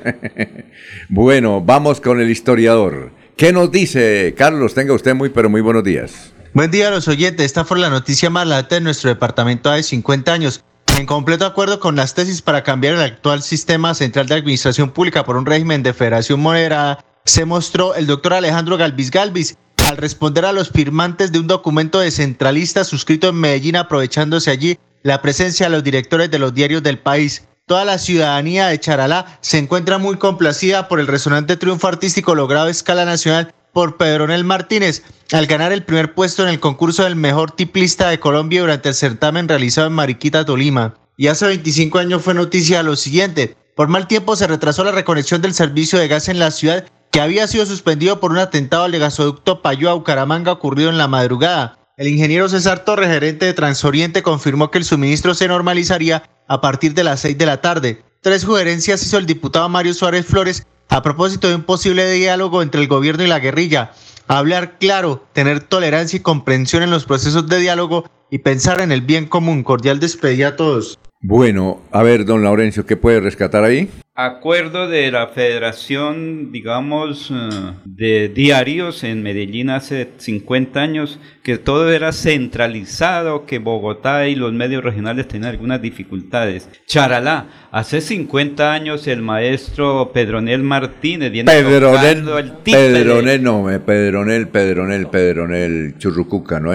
bueno, 1.10 1.60
vamos 1.60 2.00
con 2.00 2.22
el 2.22 2.30
historiador. 2.30 3.12
¿Qué 3.36 3.52
nos 3.52 3.74
dice, 3.74 4.34
Carlos? 4.38 4.74
Tenga 4.74 4.94
usted 4.94 5.14
muy, 5.14 5.32
pero 5.32 5.50
muy 5.50 5.60
buenos 5.60 5.84
días. 5.84 6.32
Buen 6.54 6.72
día 6.72 6.88
a 6.88 6.92
los 6.92 7.10
oyentes. 7.10 7.46
Esta 7.46 7.66
fue 7.66 7.78
la 7.78 7.90
noticia 7.90 8.30
más 8.30 8.48
lata 8.48 8.76
de 8.76 8.80
nuestro 8.80 9.10
departamento 9.10 9.70
hace 9.70 9.84
50 9.84 10.32
años. 10.32 10.64
En 10.98 11.06
completo 11.06 11.46
acuerdo 11.46 11.82
con 11.82 11.98
las 11.98 12.14
tesis 12.14 12.42
para 12.42 12.64
cambiar 12.64 12.94
el 12.94 13.02
actual 13.02 13.44
sistema 13.44 13.94
central 13.96 14.28
de 14.28 14.36
administración 14.36 14.92
pública 14.92 15.26
por 15.26 15.36
un 15.36 15.46
régimen 15.46 15.84
de 15.84 15.94
federación 15.94 16.40
moderada, 16.40 17.04
se 17.26 17.44
mostró 17.44 17.96
el 17.96 18.08
doctor 18.08 18.34
Alejandro 18.34 18.78
Galvis 18.78 19.12
Galvis 19.12 19.58
al 19.90 19.98
responder 19.98 20.46
a 20.46 20.54
los 20.54 20.70
firmantes 20.70 21.32
de 21.32 21.40
un 21.40 21.48
documento 21.48 22.00
descentralista 22.00 22.84
suscrito 22.84 23.30
en 23.30 23.36
Medellín, 23.36 23.76
aprovechándose 23.76 24.52
allí 24.52 24.78
la 25.04 25.22
presencia 25.22 25.68
de 25.68 25.72
los 25.72 25.84
directores 25.84 26.32
de 26.32 26.40
los 26.40 26.54
diarios 26.54 26.84
del 26.84 27.00
país. 27.00 27.46
Toda 27.66 27.86
la 27.86 27.98
ciudadanía 27.98 28.68
de 28.68 28.80
Charalá 28.80 29.38
se 29.42 29.58
encuentra 29.58 29.98
muy 29.98 30.18
complacida 30.18 30.88
por 30.88 31.00
el 31.00 31.08
resonante 31.08 31.58
triunfo 31.58 31.88
artístico 31.88 32.36
logrado 32.36 32.68
a 32.68 32.72
escala 32.72 33.06
nacional 33.06 33.54
por 33.74 33.98
Pedronel 33.98 34.44
Martínez 34.44 35.04
al 35.32 35.48
ganar 35.48 35.72
el 35.72 35.84
primer 35.84 36.14
puesto 36.14 36.44
en 36.44 36.50
el 36.50 36.60
concurso 36.60 37.04
del 37.04 37.16
mejor 37.16 37.52
tiplista 37.52 38.10
de 38.10 38.20
Colombia 38.20 38.62
durante 38.62 38.90
el 38.90 38.96
certamen 38.96 39.48
realizado 39.48 39.88
en 39.88 39.94
Mariquita, 39.94 40.46
Tolima. 40.46 40.96
Y 41.18 41.28
hace 41.28 41.48
25 41.48 42.00
años 42.00 42.22
fue 42.22 42.34
noticia 42.34 42.84
lo 42.84 42.96
siguiente. 42.96 43.56
Por 43.76 43.88
mal 43.88 44.08
tiempo 44.08 44.36
se 44.36 44.48
retrasó 44.48 44.84
la 44.84 44.92
reconexión 44.92 45.42
del 45.42 45.54
servicio 45.54 45.98
de 46.00 46.08
gas 46.08 46.30
en 46.30 46.40
la 46.40 46.52
ciudad 46.52 46.86
que 47.14 47.22
había 47.22 47.48
sido 47.48 47.68
suspendido 47.68 48.20
por 48.20 48.32
un 48.32 48.40
atentado 48.40 48.86
al 48.86 48.98
gasoducto 48.98 49.62
Payó 49.62 49.96
Bucaramanga 49.96 50.52
ocurrido 50.52 50.90
en 50.90 50.98
la 50.98 51.08
madrugada. 51.08 51.78
El 51.96 52.08
ingeniero 52.08 52.50
César 52.50 52.84
Torres, 52.84 53.08
gerente 53.08 53.46
de 53.46 53.54
Transoriente, 53.54 54.24
confirmó 54.24 54.72
que 54.72 54.80
el 54.80 54.84
suministro 54.84 55.36
se 55.36 55.48
normalizaría 55.48 56.24
a 56.48 56.60
partir 56.60 56.96
de 56.96 57.04
las 57.04 57.20
6 57.20 57.38
de 57.38 57.46
la 57.46 57.62
tarde. 57.62 58.02
Tres 58.22 58.42
sugerencias 58.42 59.04
hizo 59.04 59.20
el 59.20 59.28
diputado 59.28 59.70
Mario 59.70 59.94
Suárez 59.94 60.26
Flores 60.26 60.66
a 60.90 61.04
propósito 61.04 61.48
de 61.48 61.54
un 61.54 61.62
posible 61.62 62.12
diálogo 62.12 62.64
entre 62.64 62.82
el 62.82 62.88
gobierno 62.88 63.24
y 63.24 63.28
la 63.28 63.40
guerrilla. 63.40 63.92
hablar 64.28 64.80
claro, 64.80 65.24
tener 65.34 65.60
tolerancia 65.60 66.18
y 66.18 66.22
comprensión 66.22 66.82
en 66.82 66.90
los 66.90 67.06
procesos 67.06 67.48
de 67.48 67.60
diálogo 67.60 68.10
y 68.32 68.40
pensar 68.40 68.82
en 68.82 68.92
el 68.92 69.02
bien 69.02 69.28
común. 69.28 69.62
Cordial 69.62 70.00
despedida 70.00 70.48
a 70.48 70.56
todos. 70.56 70.98
Bueno, 71.22 71.80
a 71.92 72.02
ver, 72.02 72.26
don 72.26 72.42
Laurencio, 72.42 72.88
¿qué 72.88 72.98
puede 72.98 73.20
rescatar 73.20 73.64
ahí? 73.64 73.92
Acuerdo 74.16 74.88
de 74.88 75.10
la 75.10 75.30
Federación, 75.30 76.52
digamos, 76.52 77.32
eh, 77.32 77.74
de 77.84 78.30
diarios 78.30 79.04
en 79.04 79.24
Medellín 79.24 79.72
hace 79.72 80.08
50 80.18 80.80
años, 80.80 81.20
que 81.42 81.58
todo 81.58 81.92
era 81.92 82.12
centralizado, 82.12 83.48
que 83.48 83.58
Bogotá 83.58 84.28
y 84.28 84.36
los 84.36 84.54
medios 84.54 84.84
regionales 84.84 85.28
tenían 85.28 85.50
algunas 85.50 85.82
dificultades. 85.82 86.70
Charalá, 86.86 87.48
hace 87.72 88.02
50 88.02 88.72
años 88.72 89.08
el 89.08 89.24
maestro 89.24 90.12
Pedronel 90.14 90.62
Martínez 90.62 91.32
viene 91.32 91.52
Pedronel, 91.52 92.28
el 92.38 92.52
Pedronel, 92.64 93.42
no, 93.42 93.66
Pedronel, 93.84 94.48
Pedronel, 94.48 95.08
Pedronel, 95.08 95.96
Churrucuca, 95.98 96.60
¿no? 96.60 96.72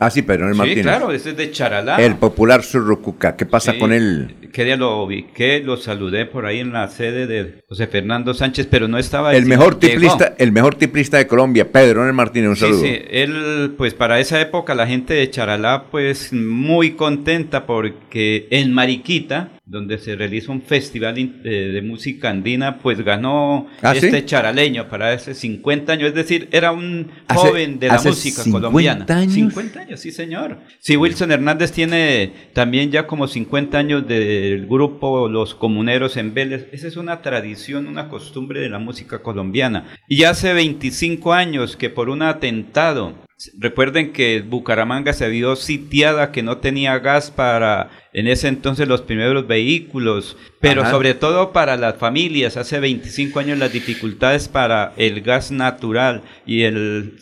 Ah, 0.00 0.10
sí, 0.10 0.22
Pedronel 0.22 0.54
Sí, 0.54 0.58
Martínez. 0.58 0.82
claro, 0.82 1.12
ese 1.12 1.30
es 1.30 1.36
de 1.36 1.52
Charalá. 1.52 1.98
El 1.98 2.16
popular 2.16 2.62
Churrucuca, 2.62 3.36
¿qué 3.36 3.46
pasa 3.46 3.74
Sí, 3.74 3.78
con 3.78 3.92
él? 3.92 4.34
Que 4.52 4.76
lo 4.76 5.04
ubiqué, 5.04 5.60
lo 5.60 5.76
saludé 5.76 6.26
por 6.26 6.46
ahí 6.46 6.58
en 6.58 6.72
la 6.72 6.79
sede 6.88 7.26
de 7.26 7.62
José 7.68 7.86
Fernando 7.86 8.34
Sánchez, 8.34 8.66
pero 8.70 8.88
no 8.88 8.98
estaba... 8.98 9.34
El 9.34 9.46
mejor 9.46 9.78
llegó. 9.78 9.92
tiplista, 9.92 10.34
el 10.38 10.52
mejor 10.52 10.74
tiplista 10.76 11.16
de 11.18 11.26
Colombia, 11.26 11.70
Pedronel 11.70 12.12
Martínez, 12.12 12.48
un 12.50 12.56
Sí, 12.56 12.60
saludo. 12.62 12.80
sí, 12.80 12.98
él, 13.10 13.74
pues 13.76 13.94
para 13.94 14.20
esa 14.20 14.40
época 14.40 14.74
la 14.74 14.86
gente 14.86 15.14
de 15.14 15.30
Charalá, 15.30 15.84
pues 15.90 16.32
muy 16.32 16.92
contenta 16.92 17.66
porque 17.66 18.46
en 18.50 18.72
Mariquita, 18.72 19.50
donde 19.70 19.98
se 19.98 20.16
realiza 20.16 20.50
un 20.52 20.62
festival 20.62 21.16
in- 21.18 21.42
de, 21.42 21.80
música 21.82 22.28
andina, 22.28 22.78
pues 22.78 23.02
ganó 23.04 23.68
¿Ah, 23.82 23.94
sí? 23.94 24.06
este 24.06 24.24
charaleño 24.24 24.88
para 24.88 25.12
ese 25.14 25.32
50 25.34 25.92
años, 25.92 26.08
es 26.08 26.14
decir, 26.14 26.48
era 26.50 26.72
un 26.72 27.08
Hace- 27.28 27.38
joven 27.48 27.78
de 27.78 27.88
la 27.88 27.94
hace 27.94 28.08
música 28.08 28.42
50 28.42 28.68
colombiana. 28.68 29.06
años. 29.08 29.32
50 29.32 29.80
años, 29.80 30.00
sí 30.00 30.10
señor. 30.10 30.58
Sí, 30.80 30.96
Wilson 30.96 31.30
Hernández 31.32 31.72
tiene 31.72 32.32
también 32.52 32.90
ya 32.90 33.06
como 33.06 33.28
50 33.28 33.78
años 33.78 34.06
del 34.08 34.66
grupo 34.66 35.28
Los 35.28 35.54
Comuneros 35.54 36.16
en 36.16 36.34
Vélez. 36.34 36.66
Esa 36.72 36.88
es 36.88 36.96
una 36.96 37.22
tradición, 37.22 37.86
una 37.86 38.08
costumbre 38.08 38.60
de 38.60 38.68
la 38.70 38.78
música 38.80 39.22
colombiana. 39.22 39.86
Y 40.08 40.24
hace 40.24 40.52
25 40.52 41.32
años 41.32 41.76
que 41.76 41.90
por 41.90 42.08
un 42.10 42.22
atentado, 42.22 43.14
recuerden 43.58 44.12
que 44.12 44.42
Bucaramanga 44.42 45.12
se 45.12 45.28
vio 45.28 45.56
sitiada, 45.56 46.32
que 46.32 46.42
no 46.42 46.58
tenía 46.58 46.98
gas 46.98 47.30
para 47.30 47.90
en 48.12 48.26
ese 48.26 48.48
entonces 48.48 48.88
los 48.88 49.02
primeros 49.02 49.46
vehículos, 49.46 50.36
pero 50.60 50.82
Ajá. 50.82 50.90
sobre 50.90 51.14
todo 51.14 51.52
para 51.52 51.76
las 51.76 51.96
familias. 51.96 52.56
Hace 52.56 52.80
25 52.80 53.38
años 53.38 53.58
las 53.58 53.72
dificultades 53.72 54.48
para 54.48 54.92
el 54.96 55.22
gas 55.22 55.50
natural 55.50 56.22
y 56.46 56.62
el 56.62 57.18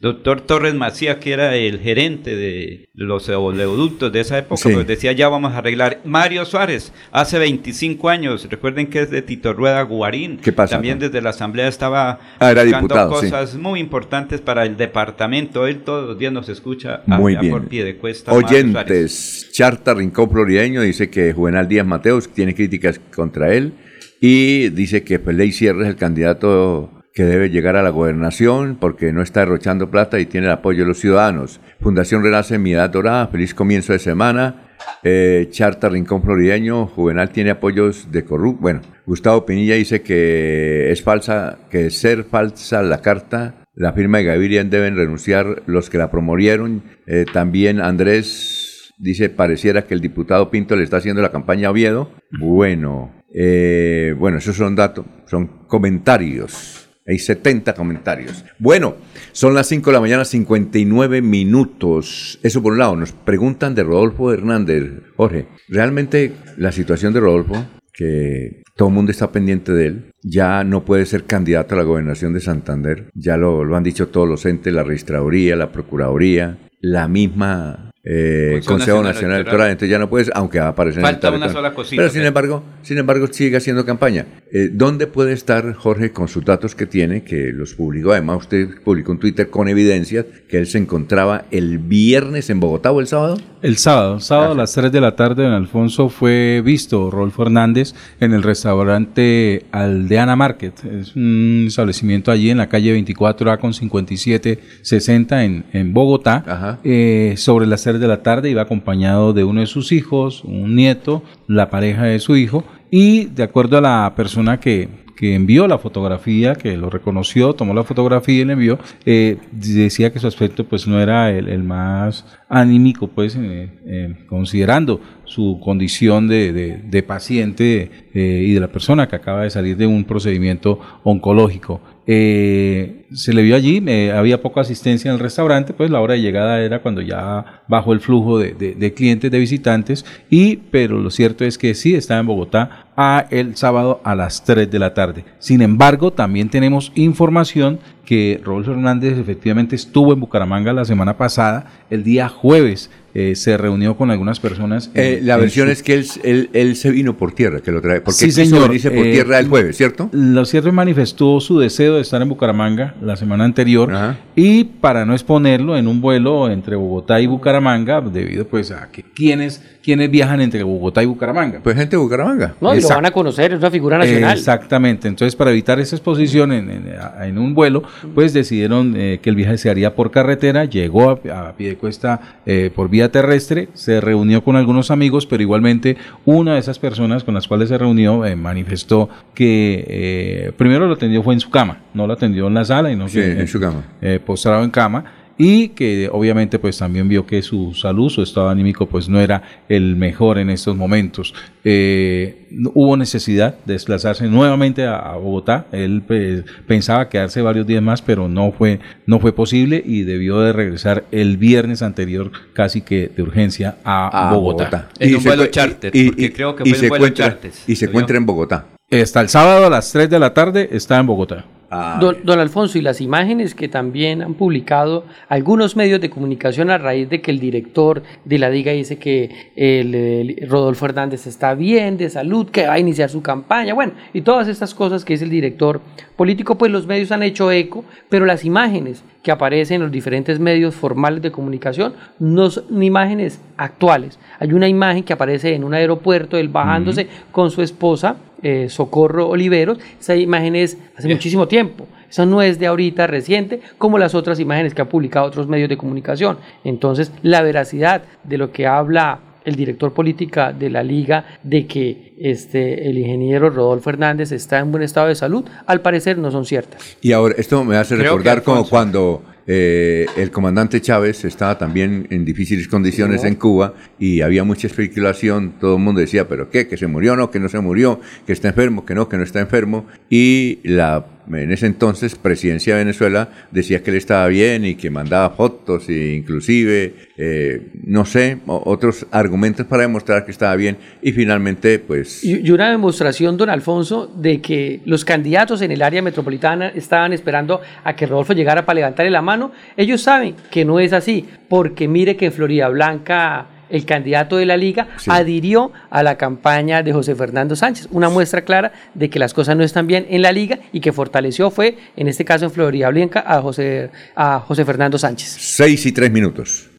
doctor 0.00 0.40
Torres 0.42 0.74
Macía, 0.74 1.18
que 1.18 1.32
era 1.32 1.56
el 1.56 1.80
gerente 1.80 2.36
de 2.36 2.88
los 2.94 3.28
oleoductos 3.28 4.12
de 4.12 4.20
esa 4.20 4.38
época, 4.38 4.60
Sí. 4.62 4.70
pues 4.72 4.86
decía 4.86 5.10
ya 5.12 5.28
vamos 5.28 5.54
a 5.54 5.58
arreglar. 5.58 6.00
Mario 6.04 6.44
Suárez, 6.44 6.92
hace 7.10 7.38
25 7.40 8.08
años, 8.08 8.46
recuerden 8.48 8.86
que 8.86 9.00
es 9.02 9.10
de 9.10 9.22
Tito 9.22 9.52
Rueda 9.52 9.82
Guarín. 9.82 10.38
¿Qué 10.38 10.52
pasa, 10.52 10.76
También 10.76 11.00
desde 11.00 11.20
la 11.20 11.30
asamblea 11.30 11.66
estaba 11.66 12.20
Ah, 12.38 12.50
era 12.52 12.64
sí. 12.64 12.70
cosas 12.88 13.56
muy 13.56 13.80
importantes 13.80 14.40
para 14.40 14.64
el 14.64 14.76
departamento. 14.76 15.66
Él 15.66 15.78
todos 15.80 16.06
los 16.08 16.18
días 16.18 16.32
nos 16.32 16.48
escucha 16.48 17.02
Muy 17.06 17.36
bien. 17.36 17.50
por 17.50 17.66
pie 17.68 17.84
de 17.84 17.96
cuesta. 17.96 18.32
Oyentes, 18.32 19.48
Charta 19.52 19.94
Rincón 19.94 20.30
Florideño 20.30 20.82
dice 20.82 21.10
que 21.10 21.32
Juvenal 21.32 21.66
Díaz 21.66 21.86
Mateos 21.86 22.28
tiene 22.28 22.54
críticas 22.54 23.00
contra 23.14 23.52
él 23.52 23.72
y 24.20 24.68
dice 24.70 25.02
que 25.02 25.18
pues, 25.18 25.34
Ley 25.36 25.50
Sierra 25.52 25.82
es 25.82 25.88
el 25.88 25.96
candidato 25.96 26.92
que 27.18 27.24
debe 27.24 27.50
llegar 27.50 27.74
a 27.74 27.82
la 27.82 27.90
gobernación 27.90 28.76
porque 28.80 29.12
no 29.12 29.22
está 29.22 29.40
derrochando 29.40 29.90
plata 29.90 30.20
y 30.20 30.26
tiene 30.26 30.46
el 30.46 30.52
apoyo 30.52 30.84
de 30.84 30.86
los 30.86 31.00
ciudadanos. 31.00 31.60
Fundación 31.80 32.22
Renace 32.22 32.58
Mi 32.58 32.74
Edad 32.74 32.90
Dorada, 32.90 33.26
feliz 33.26 33.54
comienzo 33.54 33.92
de 33.92 33.98
semana. 33.98 34.68
Eh, 35.02 35.48
Charta 35.50 35.88
Rincón 35.88 36.22
Florideño, 36.22 36.86
Juvenal 36.86 37.30
tiene 37.30 37.50
apoyos 37.50 38.12
de 38.12 38.24
corrupto. 38.24 38.62
Bueno, 38.62 38.82
Gustavo 39.04 39.44
Pinilla 39.44 39.74
dice 39.74 40.00
que 40.00 40.92
es 40.92 41.02
falsa, 41.02 41.58
que 41.68 41.90
ser 41.90 42.22
falsa 42.22 42.82
la 42.82 43.00
carta, 43.00 43.64
la 43.74 43.92
firma 43.94 44.18
de 44.18 44.24
Gaviria 44.24 44.62
deben 44.62 44.94
renunciar 44.94 45.64
los 45.66 45.90
que 45.90 45.98
la 45.98 46.12
promovieron. 46.12 46.84
Eh, 47.08 47.24
también 47.32 47.80
Andrés 47.80 48.94
dice, 48.96 49.28
pareciera 49.28 49.88
que 49.88 49.94
el 49.94 50.00
diputado 50.00 50.52
Pinto 50.52 50.76
le 50.76 50.84
está 50.84 50.98
haciendo 50.98 51.20
la 51.20 51.32
campaña 51.32 51.66
a 51.66 51.72
Oviedo. 51.72 52.12
Bueno, 52.38 53.10
eh, 53.34 54.14
bueno, 54.16 54.38
esos 54.38 54.54
son 54.54 54.76
datos, 54.76 55.04
son 55.26 55.66
comentarios. 55.66 56.87
Hay 57.08 57.18
70 57.18 57.72
comentarios. 57.74 58.44
Bueno, 58.58 58.96
son 59.32 59.54
las 59.54 59.66
5 59.68 59.88
de 59.88 59.94
la 59.94 60.00
mañana, 60.00 60.26
59 60.26 61.22
minutos. 61.22 62.38
Eso 62.42 62.62
por 62.62 62.72
un 62.72 62.78
lado. 62.78 62.96
Nos 62.96 63.12
preguntan 63.12 63.74
de 63.74 63.82
Rodolfo 63.82 64.30
Hernández. 64.30 64.92
Jorge, 65.16 65.48
realmente 65.68 66.32
la 66.58 66.70
situación 66.70 67.14
de 67.14 67.20
Rodolfo, 67.20 67.64
que 67.94 68.62
todo 68.76 68.88
el 68.88 68.94
mundo 68.94 69.10
está 69.10 69.32
pendiente 69.32 69.72
de 69.72 69.86
él, 69.86 70.10
ya 70.22 70.62
no 70.64 70.84
puede 70.84 71.06
ser 71.06 71.24
candidato 71.24 71.74
a 71.74 71.78
la 71.78 71.84
gobernación 71.84 72.34
de 72.34 72.40
Santander. 72.40 73.10
Ya 73.14 73.38
lo, 73.38 73.64
lo 73.64 73.74
han 73.74 73.84
dicho 73.84 74.08
todos 74.08 74.28
los 74.28 74.44
entes, 74.44 74.74
la 74.74 74.84
registraduría, 74.84 75.56
la 75.56 75.72
procuraduría, 75.72 76.58
la 76.80 77.08
misma 77.08 77.87
eh, 78.04 78.50
Consejo 78.64 78.72
Consejo 78.72 78.96
Nacional 79.02 79.12
Nacional 79.14 79.36
Electoral. 79.36 79.36
Electoral. 79.66 79.70
Entonces 79.72 79.90
ya 79.90 79.98
no 79.98 80.08
puedes, 80.10 80.30
aunque 80.34 80.58
va 80.60 80.66
a 80.66 80.68
aparecer 80.68 81.00
en 81.00 81.06
el 81.06 81.12
Falta 81.12 81.30
una 81.30 81.48
sola 81.50 81.74
cosita, 81.74 81.96
Pero 82.00 82.08
sin 82.10 82.18
pero- 82.20 82.28
embargo, 82.28 82.62
sin 82.82 82.98
embargo, 82.98 83.26
sigue 83.30 83.56
haciendo 83.56 83.84
campaña. 83.84 84.26
Eh, 84.52 84.70
¿Dónde 84.72 85.06
puede 85.06 85.32
estar 85.34 85.74
Jorge 85.74 86.10
con 86.12 86.28
sus 86.28 86.44
datos 86.44 86.74
que 86.74 86.86
tiene, 86.86 87.22
que 87.22 87.52
los 87.52 87.74
publicó? 87.74 88.12
Además, 88.12 88.38
usted 88.38 88.68
publicó 88.84 89.12
un 89.12 89.18
Twitter 89.18 89.50
con 89.50 89.68
evidencias 89.68 90.24
que 90.48 90.58
él 90.58 90.66
se 90.66 90.78
encontraba 90.78 91.44
el 91.50 91.78
viernes 91.78 92.48
en 92.50 92.60
Bogotá 92.60 92.92
o 92.92 93.00
el 93.00 93.06
sábado. 93.08 93.36
El 93.60 93.76
sábado, 93.76 94.14
el 94.14 94.22
sábado 94.22 94.52
a 94.52 94.54
las 94.54 94.72
3 94.72 94.90
de 94.92 95.00
la 95.00 95.16
tarde, 95.16 95.42
don 95.42 95.52
Alfonso 95.52 96.08
fue 96.08 96.62
visto 96.64 97.10
Rolfo 97.10 97.42
Hernández 97.42 97.92
en 98.20 98.32
el 98.32 98.42
restaurante 98.42 99.64
Aldeana 99.72 100.36
Market. 100.36 100.74
Es 100.84 101.16
un 101.16 101.64
establecimiento 101.66 102.30
allí 102.30 102.50
en 102.50 102.58
la 102.58 102.68
calle 102.68 102.94
24A 102.96 103.58
con 103.58 103.74
5760 103.74 105.44
en, 105.44 105.64
en 105.72 105.92
Bogotá. 105.92 106.78
Eh, 106.84 107.34
sobre 107.36 107.66
las 107.66 107.86
3 107.88 108.00
de 108.00 108.08
la 108.08 108.22
tarde 108.22 108.50
iba 108.50 108.62
acompañado 108.62 109.32
de 109.32 109.44
uno 109.44 109.60
de 109.60 109.66
sus 109.66 109.92
hijos, 109.92 110.44
un 110.44 110.74
nieto, 110.76 111.22
la 111.46 111.70
pareja 111.70 112.04
de 112.04 112.18
su 112.18 112.36
hijo. 112.36 112.64
Y 112.90 113.26
de 113.26 113.42
acuerdo 113.42 113.78
a 113.78 113.80
la 113.80 114.12
persona 114.14 114.60
que, 114.60 114.88
que 115.16 115.34
envió 115.34 115.66
la 115.66 115.78
fotografía, 115.78 116.54
que 116.54 116.76
lo 116.76 116.90
reconoció, 116.90 117.54
tomó 117.54 117.72
la 117.74 117.84
fotografía 117.84 118.40
y 118.42 118.44
la 118.44 118.52
envió, 118.52 118.78
eh, 119.06 119.38
decía 119.52 120.12
que 120.12 120.18
su 120.18 120.26
aspecto 120.26 120.64
pues 120.64 120.86
no 120.86 121.00
era 121.00 121.30
el, 121.30 121.48
el 121.48 121.62
más 121.64 122.26
anímico, 122.48 123.08
pues 123.08 123.36
eh, 123.36 123.68
eh, 123.86 124.14
considerando 124.28 125.00
su 125.24 125.58
condición 125.64 126.28
de, 126.28 126.52
de- 126.52 126.76
de 126.78 127.02
paciente 127.02 127.90
eh, 128.14 128.44
y 128.46 128.52
de 128.52 128.60
la 128.60 128.68
persona 128.68 129.08
que 129.08 129.16
acaba 129.16 129.42
de 129.44 129.50
salir 129.50 129.76
de 129.78 129.86
un 129.86 130.04
procedimiento 130.04 130.78
oncológico. 131.04 131.80
Eh, 132.10 133.04
se 133.12 133.34
le 133.34 133.42
vio 133.42 133.54
allí, 133.54 133.82
eh, 133.86 134.12
había 134.12 134.40
poca 134.40 134.62
asistencia 134.62 135.10
en 135.10 135.16
el 135.16 135.20
restaurante, 135.20 135.74
pues 135.74 135.90
la 135.90 136.00
hora 136.00 136.14
de 136.14 136.22
llegada 136.22 136.58
era 136.58 136.80
cuando 136.80 137.02
ya 137.02 137.62
bajó 137.68 137.92
el 137.92 138.00
flujo 138.00 138.38
de, 138.38 138.94
clientes, 138.96 139.30
de 139.30 139.38
visitantes, 139.38 140.06
y 140.30 140.56
pero 140.56 141.00
lo 141.00 141.10
cierto 141.10 141.44
es 141.44 141.58
que 141.58 141.74
sí 141.74 141.94
estaba 141.94 142.20
en 142.20 142.26
Bogotá 142.26 142.86
a 142.96 143.26
el 143.30 143.56
sábado 143.56 144.00
a 144.04 144.14
las 144.14 144.42
3 144.42 144.70
de 144.70 144.78
la 144.78 144.94
tarde. 144.94 145.26
Sin 145.38 145.60
embargo, 145.60 146.10
también 146.10 146.48
tenemos 146.48 146.92
información 146.94 147.78
que 148.06 148.40
Rodolfo 148.42 148.70
Hernández 148.70 149.18
efectivamente 149.18 149.76
estuvo 149.76 150.14
en 150.14 150.20
Bucaramanga 150.20 150.72
la 150.72 150.86
semana 150.86 151.18
pasada, 151.18 151.66
el 151.90 152.04
día 152.04 152.30
jueves 152.30 152.90
eh, 153.14 153.34
se 153.34 153.56
reunió 153.56 153.96
con 153.96 154.10
algunas 154.10 154.38
personas. 154.40 154.90
en- 154.94 155.02
Eh, 155.04 155.20
la 155.22 155.36
versión 155.36 155.66
su- 155.68 155.72
es 155.72 155.82
que 155.82 155.94
él, 155.94 156.06
él, 156.24 156.50
él 156.52 156.76
se 156.76 156.90
vino 156.90 157.16
por 157.16 157.32
tierra, 157.32 157.60
que 157.60 157.72
lo 157.72 157.80
trae, 157.80 158.00
porque 158.00 158.18
Sí, 158.18 158.30
señor. 158.30 158.62
venirse 158.68 158.90
por 158.90 159.06
Eh, 159.06 159.12
tierra 159.12 159.38
el 159.38 159.48
jueves, 159.48 159.76
¿cierto? 159.76 160.08
Lo 160.12 160.44
cierto 160.44 160.68
es 160.68 160.74
manifestó 160.74 161.40
su 161.40 161.58
deseo 161.58 161.94
de 161.96 162.02
estar 162.02 162.20
en 162.22 162.28
Bucaramanga 162.28 162.94
la 163.02 163.16
semana 163.16 163.44
anterior 163.44 163.90
y 164.36 164.64
para 164.64 165.04
no 165.06 165.14
exponerlo 165.14 165.76
en 165.76 165.86
un 165.88 166.00
vuelo 166.00 166.50
entre 166.50 166.76
Bogotá 166.76 167.20
y 167.20 167.26
Bucaramanga, 167.26 168.00
debido 168.00 168.46
pues 168.46 168.70
a 168.70 168.90
que 168.90 169.02
quienes, 169.02 169.62
quienes 169.82 170.10
viajan 170.10 170.40
entre 170.40 170.62
Bogotá 170.62 171.02
y 171.02 171.06
Bucaramanga. 171.06 171.60
Pues 171.62 171.76
gente 171.76 171.96
de 171.96 172.02
Bucaramanga. 172.02 172.54
No, 172.60 172.74
y 172.74 172.80
lo 172.80 172.88
van 172.88 173.06
a 173.06 173.10
conocer, 173.10 173.52
es 173.52 173.58
una 173.58 173.70
figura 173.70 173.96
nacional. 173.98 174.36
Exactamente, 174.36 175.08
entonces 175.08 175.34
para 175.36 175.50
evitar 175.50 175.78
esa 175.80 175.96
exposición 175.96 176.52
en, 176.52 176.70
en- 176.70 176.84
en 177.22 177.38
un 177.38 177.54
vuelo, 177.54 177.82
pues 178.14 178.32
decidieron 178.32 178.94
eh, 178.96 179.18
que 179.22 179.30
el 179.30 179.36
viaje 179.36 179.56
se 179.56 179.70
haría 179.70 179.94
por 179.94 180.10
carretera, 180.10 180.64
llegó 180.64 181.10
a, 181.10 181.48
a 181.48 181.52
pie 181.56 181.68
de 181.70 181.76
cuesta 181.76 182.38
eh, 182.44 182.70
por 182.74 182.90
vía 182.90 183.10
terrestre, 183.10 183.68
se 183.74 184.00
reunió 184.00 184.42
con 184.44 184.56
algunos 184.56 184.90
amigos, 184.90 185.26
pero 185.26 185.42
igualmente 185.42 185.96
una 186.24 186.54
de 186.54 186.60
esas 186.60 186.78
personas 186.78 187.24
con 187.24 187.34
las 187.34 187.46
cuales 187.48 187.68
se 187.68 187.78
reunió 187.78 188.26
eh, 188.26 188.36
manifestó 188.36 189.08
que 189.34 189.84
eh, 189.88 190.52
primero 190.56 190.86
lo 190.86 190.94
atendió 190.94 191.22
fue 191.22 191.34
en 191.34 191.40
su 191.40 191.50
cama, 191.50 191.78
no 191.94 192.06
lo 192.06 192.12
atendió 192.14 192.46
en 192.48 192.54
la 192.54 192.64
sala, 192.64 192.90
y 192.92 192.96
no 192.96 193.08
Sí, 193.08 193.20
que, 193.20 193.32
en 193.40 193.48
su 193.48 193.60
cama. 193.60 193.82
eh, 194.02 194.20
postrado 194.24 194.64
en 194.64 194.70
cama. 194.70 195.04
Y 195.38 195.68
que 195.68 196.08
obviamente 196.12 196.58
pues 196.58 196.76
también 196.76 197.08
vio 197.08 197.24
que 197.24 197.40
su 197.42 197.72
salud, 197.72 198.10
su 198.10 198.22
estado 198.22 198.48
anímico 198.48 198.86
pues 198.86 199.08
no 199.08 199.20
era 199.20 199.42
el 199.68 199.94
mejor 199.96 200.38
en 200.38 200.50
estos 200.50 200.76
momentos. 200.76 201.32
Eh, 201.64 202.48
hubo 202.74 202.96
necesidad 202.96 203.54
de 203.64 203.74
desplazarse 203.74 204.26
nuevamente 204.26 204.84
a, 204.84 205.12
Bogotá. 205.12 205.66
Él 205.70 206.02
pues, 206.06 206.44
pensaba 206.66 207.08
quedarse 207.08 207.40
varios 207.40 207.66
días 207.66 207.82
más, 207.82 208.02
pero 208.02 208.28
no 208.28 208.52
fue, 208.52 208.80
no 209.06 209.20
fue 209.20 209.32
posible 209.32 209.82
y 209.84 210.02
debió 210.02 210.40
de 210.40 210.52
regresar 210.52 211.04
el 211.12 211.36
viernes 211.36 211.82
anterior 211.82 212.32
casi 212.52 212.80
que 212.80 213.10
de 213.14 213.22
urgencia 213.22 213.76
a, 213.84 214.32
Bogotá. 214.32 214.88
En 214.98 215.16
un 215.16 215.22
vuelo 215.22 215.46
charter, 215.46 215.92
porque 215.92 216.32
creo 216.32 216.56
que 216.56 216.74
fue 216.74 216.88
vuelo 216.88 217.08
charter. 217.10 217.52
Y 217.66 217.76
se 217.76 217.86
encuentra 217.86 218.16
en 218.16 218.26
Bogotá. 218.26 218.66
Hasta 218.90 219.20
el 219.20 219.28
sábado 219.28 219.66
a 219.66 219.70
las 219.70 219.92
3 219.92 220.10
de 220.10 220.18
la 220.18 220.34
tarde 220.34 220.68
está 220.72 220.98
en 220.98 221.06
Bogotá. 221.06 221.44
Ah, 221.70 221.98
don, 222.00 222.40
Alfonso, 222.40 222.78
y 222.78 222.80
las 222.80 223.02
imágenes 223.02 223.54
que 223.54 223.68
también 223.68 224.22
han 224.22 224.32
publicado 224.32 225.04
algunos 225.28 225.76
medios 225.76 226.00
de 226.00 226.08
comunicación 226.08 226.70
a 226.70 226.78
raíz 226.78 227.10
de 227.10 227.20
que 227.20 227.30
el 227.30 227.40
director 227.40 228.02
de 228.24 228.38
la 228.38 228.48
Diga 228.48 228.72
dice 228.72 228.96
que 228.98 229.52
el, 229.54 230.48
Rodolfo 230.48 230.86
Hernández 230.86 231.26
está 231.26 231.54
bien 231.54 231.98
de 231.98 232.08
salud, 232.08 232.48
que 232.48 232.66
va 232.66 232.72
a 232.74 232.78
iniciar 232.78 233.10
su 233.10 233.20
campaña, 233.20 233.74
bueno, 233.74 233.92
y 234.14 234.22
todas 234.22 234.48
estas 234.48 234.74
cosas 234.74 235.04
que 235.04 235.12
es 235.12 235.20
el 235.20 235.28
director 235.28 235.82
político, 236.16 236.56
pues 236.56 236.72
los 236.72 236.86
medios 236.86 237.12
han 237.12 237.22
hecho 237.22 237.52
eco, 237.52 237.84
pero 238.08 238.24
las 238.24 238.46
imágenes 238.46 239.04
que 239.28 239.32
aparecen 239.32 239.74
en 239.74 239.82
los 239.82 239.92
diferentes 239.92 240.40
medios 240.40 240.74
formales 240.74 241.20
de 241.20 241.30
comunicación 241.30 241.92
no 242.18 242.48
son 242.48 242.82
imágenes 242.82 243.38
actuales. 243.58 244.18
Hay 244.40 244.54
una 244.54 244.68
imagen 244.68 245.04
que 245.04 245.12
aparece 245.12 245.54
en 245.54 245.64
un 245.64 245.74
aeropuerto, 245.74 246.38
él 246.38 246.48
bajándose 246.48 247.08
con 247.30 247.50
su 247.50 247.60
esposa, 247.60 248.16
eh, 248.42 248.70
Socorro 248.70 249.28
Oliveros. 249.28 249.80
Esa 250.00 250.16
imagen 250.16 250.56
es 250.56 250.78
hace 250.96 251.08
muchísimo 251.08 251.46
tiempo. 251.46 251.86
Esa 252.08 252.24
no 252.24 252.40
es 252.40 252.58
de 252.58 252.68
ahorita 252.68 253.06
reciente, 253.06 253.60
como 253.76 253.98
las 253.98 254.14
otras 254.14 254.40
imágenes 254.40 254.72
que 254.72 254.80
han 254.80 254.88
publicado 254.88 255.26
otros 255.26 255.46
medios 255.46 255.68
de 255.68 255.76
comunicación. 255.76 256.38
Entonces, 256.64 257.12
la 257.22 257.42
veracidad 257.42 258.04
de 258.24 258.38
lo 258.38 258.50
que 258.50 258.66
habla 258.66 259.18
el 259.44 259.56
director 259.56 259.92
política 259.92 260.52
de 260.52 260.70
la 260.70 260.82
liga 260.82 261.38
de 261.42 261.66
que 261.66 262.14
este, 262.18 262.88
el 262.88 262.98
ingeniero 262.98 263.50
Rodolfo 263.50 263.90
Hernández 263.90 264.32
está 264.32 264.58
en 264.58 264.70
buen 264.70 264.82
estado 264.82 265.08
de 265.08 265.14
salud, 265.14 265.44
al 265.66 265.80
parecer 265.80 266.18
no 266.18 266.30
son 266.30 266.44
ciertas. 266.44 266.96
Y 267.00 267.12
ahora, 267.12 267.34
esto 267.38 267.64
me 267.64 267.76
hace 267.76 267.96
recordar 267.96 268.42
como 268.42 268.68
cuando 268.68 269.22
eh, 269.46 270.06
el 270.16 270.30
comandante 270.30 270.80
Chávez 270.80 271.24
estaba 271.24 271.56
también 271.56 272.06
en 272.10 272.24
difíciles 272.24 272.68
condiciones 272.68 273.24
en 273.24 273.36
Cuba 273.36 273.72
y 273.98 274.20
había 274.20 274.44
mucha 274.44 274.66
especulación, 274.66 275.54
todo 275.58 275.76
el 275.76 275.82
mundo 275.82 276.02
decía, 276.02 276.28
pero 276.28 276.50
¿qué? 276.50 276.68
¿Que 276.68 276.76
se 276.76 276.86
murió? 276.86 277.16
No, 277.16 277.30
que 277.30 277.40
no 277.40 277.48
se 277.48 277.58
murió, 277.58 277.98
que 278.26 278.34
está 278.34 278.48
enfermo, 278.48 278.84
que 278.84 278.94
no, 278.94 279.08
que 279.08 279.16
no 279.16 279.22
está 279.22 279.40
enfermo. 279.40 279.86
Y 280.10 280.58
la 280.64 281.06
en 281.32 281.52
ese 281.52 281.66
entonces 281.66 282.14
presidencia 282.14 282.74
de 282.74 282.84
Venezuela 282.84 283.28
decía 283.50 283.82
que 283.82 283.90
él 283.90 283.96
estaba 283.96 284.26
bien 284.28 284.64
y 284.64 284.74
que 284.74 284.90
mandaba 284.90 285.30
fotos 285.30 285.88
e 285.88 286.14
inclusive, 286.14 286.94
eh, 287.16 287.68
no 287.84 288.04
sé, 288.04 288.38
otros 288.46 289.06
argumentos 289.10 289.66
para 289.66 289.82
demostrar 289.82 290.24
que 290.24 290.30
estaba 290.30 290.54
bien 290.56 290.76
y 291.02 291.12
finalmente 291.12 291.78
pues... 291.78 292.24
Y, 292.24 292.50
una 292.50 292.70
demostración, 292.70 293.36
don 293.36 293.50
Alfonso, 293.50 294.06
de 294.06 294.40
que 294.40 294.80
los 294.84 295.04
candidatos 295.04 295.62
en 295.62 295.72
el 295.72 295.82
área 295.82 296.02
metropolitana 296.02 296.68
estaban 296.68 297.12
esperando 297.12 297.60
a 297.84 297.94
que 297.94 298.06
Rodolfo 298.06 298.32
llegara 298.32 298.64
para 298.64 298.76
levantarle 298.76 299.10
la 299.10 299.22
mano. 299.22 299.52
Ellos 299.76 300.00
saben 300.00 300.34
que 300.50 300.64
no 300.64 300.80
es 300.80 300.92
así, 300.92 301.26
porque 301.48 301.88
mire 301.88 302.16
que 302.16 302.26
en 302.26 302.32
Florida 302.32 302.68
Blanca 302.68 303.57
el 303.70 303.84
candidato 303.84 304.36
de 304.36 304.46
la 304.46 304.56
liga, 304.56 304.88
adhirió 305.06 305.72
a 305.90 306.02
la 306.02 306.16
campaña 306.16 306.82
de 306.82 306.92
José 306.92 307.14
Fernando 307.14 307.56
Sánchez. 307.56 307.88
Una 307.90 308.08
muestra 308.08 308.42
clara 308.42 308.72
de 308.94 309.10
que 309.10 309.18
las 309.18 309.34
cosas 309.34 309.56
no 309.56 309.64
están 309.64 309.86
bien 309.86 310.06
en 310.10 310.22
la 310.22 310.32
liga 310.32 310.58
y 310.72 310.80
que 310.80 310.92
fortaleció 310.92 311.50
fue, 311.50 311.78
en 311.96 312.08
este 312.08 312.24
caso 312.24 312.46
en 312.46 312.50
Florida 312.50 312.88
Blanca, 312.90 313.24
a 313.26 313.40
José, 313.40 313.90
a 314.14 314.40
José 314.40 314.64
Fernando 314.64 314.98
Sánchez. 314.98 315.36
Seis 315.38 315.84
y 315.86 315.92
tres 315.92 316.10
minutos. 316.10 316.70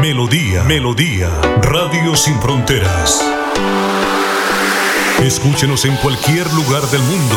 Melodía, 0.00 0.64
Melodía, 0.64 1.28
Radio 1.62 2.16
Sin 2.16 2.40
Fronteras. 2.40 3.24
Escúchenos 5.22 5.84
en 5.84 5.96
cualquier 5.96 6.46
lugar 6.54 6.82
del 6.90 7.02
mundo. 7.02 7.36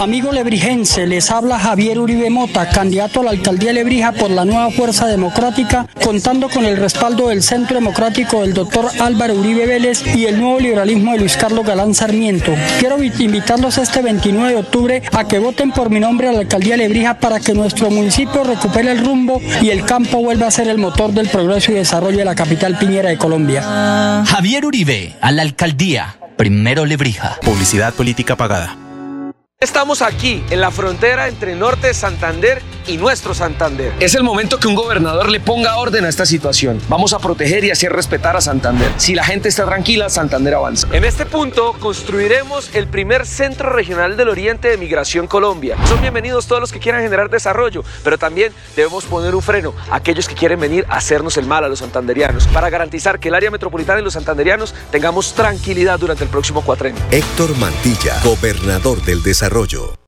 Amigo 0.00 0.30
lebrigense, 0.30 1.08
les 1.08 1.28
habla 1.28 1.58
Javier 1.58 1.98
Uribe 1.98 2.30
Mota, 2.30 2.68
candidato 2.70 3.20
a 3.20 3.24
la 3.24 3.30
alcaldía 3.32 3.70
de 3.70 3.74
Lebrija 3.74 4.12
por 4.12 4.30
la 4.30 4.44
nueva 4.44 4.70
Fuerza 4.70 5.08
Democrática, 5.08 5.88
contando 6.04 6.48
con 6.48 6.64
el 6.64 6.76
respaldo 6.76 7.26
del 7.28 7.42
Centro 7.42 7.74
Democrático 7.74 8.42
del 8.42 8.54
doctor 8.54 8.88
Álvaro 9.00 9.34
Uribe 9.34 9.66
Vélez 9.66 10.04
y 10.14 10.26
el 10.26 10.38
nuevo 10.38 10.60
liberalismo 10.60 11.12
de 11.12 11.18
Luis 11.18 11.36
Carlos 11.36 11.66
Galán 11.66 11.94
Sarmiento. 11.94 12.54
Quiero 12.78 13.02
invitarlos 13.02 13.76
este 13.76 14.00
29 14.00 14.50
de 14.50 14.56
octubre 14.60 15.02
a 15.10 15.26
que 15.26 15.40
voten 15.40 15.72
por 15.72 15.90
mi 15.90 15.98
nombre 15.98 16.28
a 16.28 16.32
la 16.32 16.40
alcaldía 16.40 16.76
de 16.76 16.84
Lebrija 16.84 17.18
para 17.18 17.40
que 17.40 17.52
nuestro 17.52 17.90
municipio 17.90 18.44
recupere 18.44 18.92
el 18.92 19.04
rumbo 19.04 19.42
y 19.60 19.70
el 19.70 19.84
campo 19.84 20.18
vuelva 20.18 20.46
a 20.46 20.52
ser 20.52 20.68
el 20.68 20.78
motor 20.78 21.10
del 21.10 21.28
progreso 21.28 21.72
y 21.72 21.74
desarrollo 21.74 22.18
de 22.18 22.24
la 22.24 22.36
capital 22.36 22.78
piñera 22.78 23.10
de 23.10 23.18
Colombia. 23.18 23.62
Javier 24.24 24.64
Uribe, 24.64 25.16
a 25.20 25.32
la 25.32 25.42
alcaldía. 25.42 26.14
Primero 26.36 26.86
Lebrija. 26.86 27.40
Publicidad 27.42 27.92
política 27.94 28.36
pagada. 28.36 28.87
Estamos 29.60 30.02
aquí, 30.02 30.44
en 30.50 30.60
la 30.60 30.70
frontera 30.70 31.26
entre 31.26 31.56
Norte 31.56 31.88
de 31.88 31.94
Santander 31.94 32.62
y 32.88 32.96
nuestro 32.96 33.34
Santander. 33.34 33.92
Es 34.00 34.14
el 34.14 34.22
momento 34.22 34.58
que 34.58 34.66
un 34.66 34.74
gobernador 34.74 35.28
le 35.28 35.40
ponga 35.40 35.76
orden 35.76 36.04
a 36.04 36.08
esta 36.08 36.26
situación. 36.26 36.80
Vamos 36.88 37.12
a 37.12 37.18
proteger 37.18 37.64
y 37.64 37.70
hacer 37.70 37.92
respetar 37.92 38.36
a 38.36 38.40
Santander. 38.40 38.90
Si 38.96 39.14
la 39.14 39.24
gente 39.24 39.48
está 39.48 39.66
tranquila, 39.66 40.08
Santander 40.08 40.54
avanza. 40.54 40.88
En 40.92 41.04
este 41.04 41.26
punto 41.26 41.74
construiremos 41.78 42.74
el 42.74 42.88
primer 42.88 43.26
centro 43.26 43.70
regional 43.70 44.16
del 44.16 44.28
Oriente 44.28 44.68
de 44.68 44.78
Migración 44.78 45.26
Colombia. 45.26 45.76
Son 45.86 46.00
bienvenidos 46.00 46.46
todos 46.46 46.60
los 46.60 46.72
que 46.72 46.78
quieran 46.78 47.02
generar 47.02 47.30
desarrollo, 47.30 47.84
pero 48.02 48.18
también 48.18 48.52
debemos 48.74 49.04
poner 49.04 49.34
un 49.34 49.42
freno 49.42 49.74
a 49.90 49.96
aquellos 49.96 50.26
que 50.26 50.34
quieren 50.34 50.58
venir 50.58 50.86
a 50.88 50.96
hacernos 50.96 51.36
el 51.36 51.46
mal 51.46 51.64
a 51.64 51.68
los 51.68 51.80
santanderianos 51.80 52.46
para 52.48 52.70
garantizar 52.70 53.20
que 53.20 53.28
el 53.28 53.34
área 53.34 53.50
metropolitana 53.50 54.00
y 54.00 54.04
los 54.04 54.14
santanderianos 54.14 54.74
tengamos 54.90 55.34
tranquilidad 55.34 55.98
durante 55.98 56.24
el 56.24 56.30
próximo 56.30 56.62
cuatrenio. 56.62 57.02
Héctor 57.10 57.56
Mantilla, 57.58 58.18
gobernador 58.24 59.02
del 59.04 59.22
desarrollo 59.22 60.07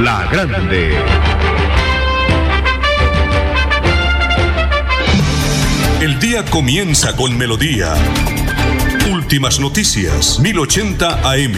La 0.00 0.26
Grande. 0.30 0.96
El 6.00 6.18
día 6.18 6.44
comienza 6.46 7.14
con 7.14 7.36
Melodía. 7.36 7.94
Últimas 9.12 9.60
noticias, 9.60 10.40
1080 10.40 11.30
AM. 11.30 11.52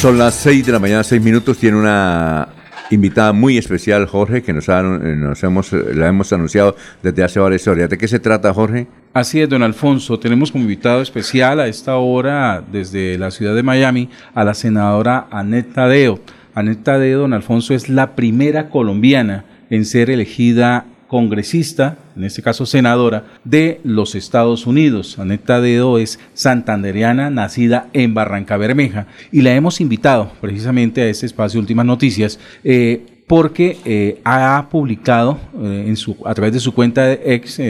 Son 0.00 0.18
las 0.18 0.34
6 0.34 0.66
de 0.66 0.72
la 0.72 0.78
mañana, 0.78 1.02
6 1.02 1.22
minutos. 1.22 1.56
Tiene 1.56 1.78
una 1.78 2.48
invitada 2.90 3.32
muy 3.32 3.58
especial, 3.58 4.06
Jorge, 4.06 4.42
que 4.42 4.52
nos, 4.52 4.68
nos 4.68 5.42
hemos, 5.42 5.72
la 5.72 6.08
hemos 6.08 6.32
anunciado 6.32 6.76
desde 7.02 7.24
hace 7.24 7.40
varias 7.40 7.66
horas. 7.66 7.90
¿De 7.90 7.98
qué 7.98 8.08
se 8.08 8.18
trata, 8.18 8.52
Jorge? 8.52 8.86
Así 9.12 9.40
es, 9.40 9.48
don 9.48 9.62
Alfonso. 9.62 10.18
Tenemos 10.18 10.52
como 10.52 10.64
invitado 10.64 11.00
especial 11.00 11.60
a 11.60 11.68
esta 11.68 11.96
hora 11.96 12.62
desde 12.70 13.18
la 13.18 13.30
ciudad 13.30 13.54
de 13.54 13.62
Miami 13.62 14.10
a 14.34 14.44
la 14.44 14.54
senadora 14.54 15.26
Anet 15.30 15.72
Tadeo. 15.72 16.20
Anet 16.54 16.82
Tadeo, 16.82 17.20
don 17.20 17.32
Alfonso, 17.32 17.74
es 17.74 17.88
la 17.88 18.14
primera 18.14 18.68
colombiana 18.68 19.44
en 19.70 19.84
ser 19.84 20.10
elegida 20.10 20.84
congresista, 21.08 21.98
en 22.16 22.24
este 22.24 22.42
caso 22.42 22.66
senadora, 22.66 23.24
de 23.44 23.80
los 23.84 24.14
Estados 24.14 24.66
Unidos. 24.66 25.18
Aneta 25.18 25.60
Dedo 25.60 25.98
es 25.98 26.18
santanderiana, 26.34 27.30
nacida 27.30 27.88
en 27.92 28.14
Barranca 28.14 28.56
Bermeja, 28.56 29.06
y 29.32 29.42
la 29.42 29.54
hemos 29.54 29.80
invitado 29.80 30.32
precisamente 30.40 31.02
a 31.02 31.08
este 31.08 31.26
espacio 31.26 31.60
Últimas 31.60 31.86
Noticias. 31.86 32.38
Eh, 32.64 33.06
porque 33.26 33.78
eh, 33.84 34.20
ha 34.24 34.68
publicado 34.70 35.40
eh, 35.60 35.86
en 35.88 35.96
su, 35.96 36.16
a 36.24 36.32
través 36.32 36.52
de 36.52 36.60
su 36.60 36.72
cuenta 36.72 37.06
de 37.06 37.20
ex, 37.24 37.60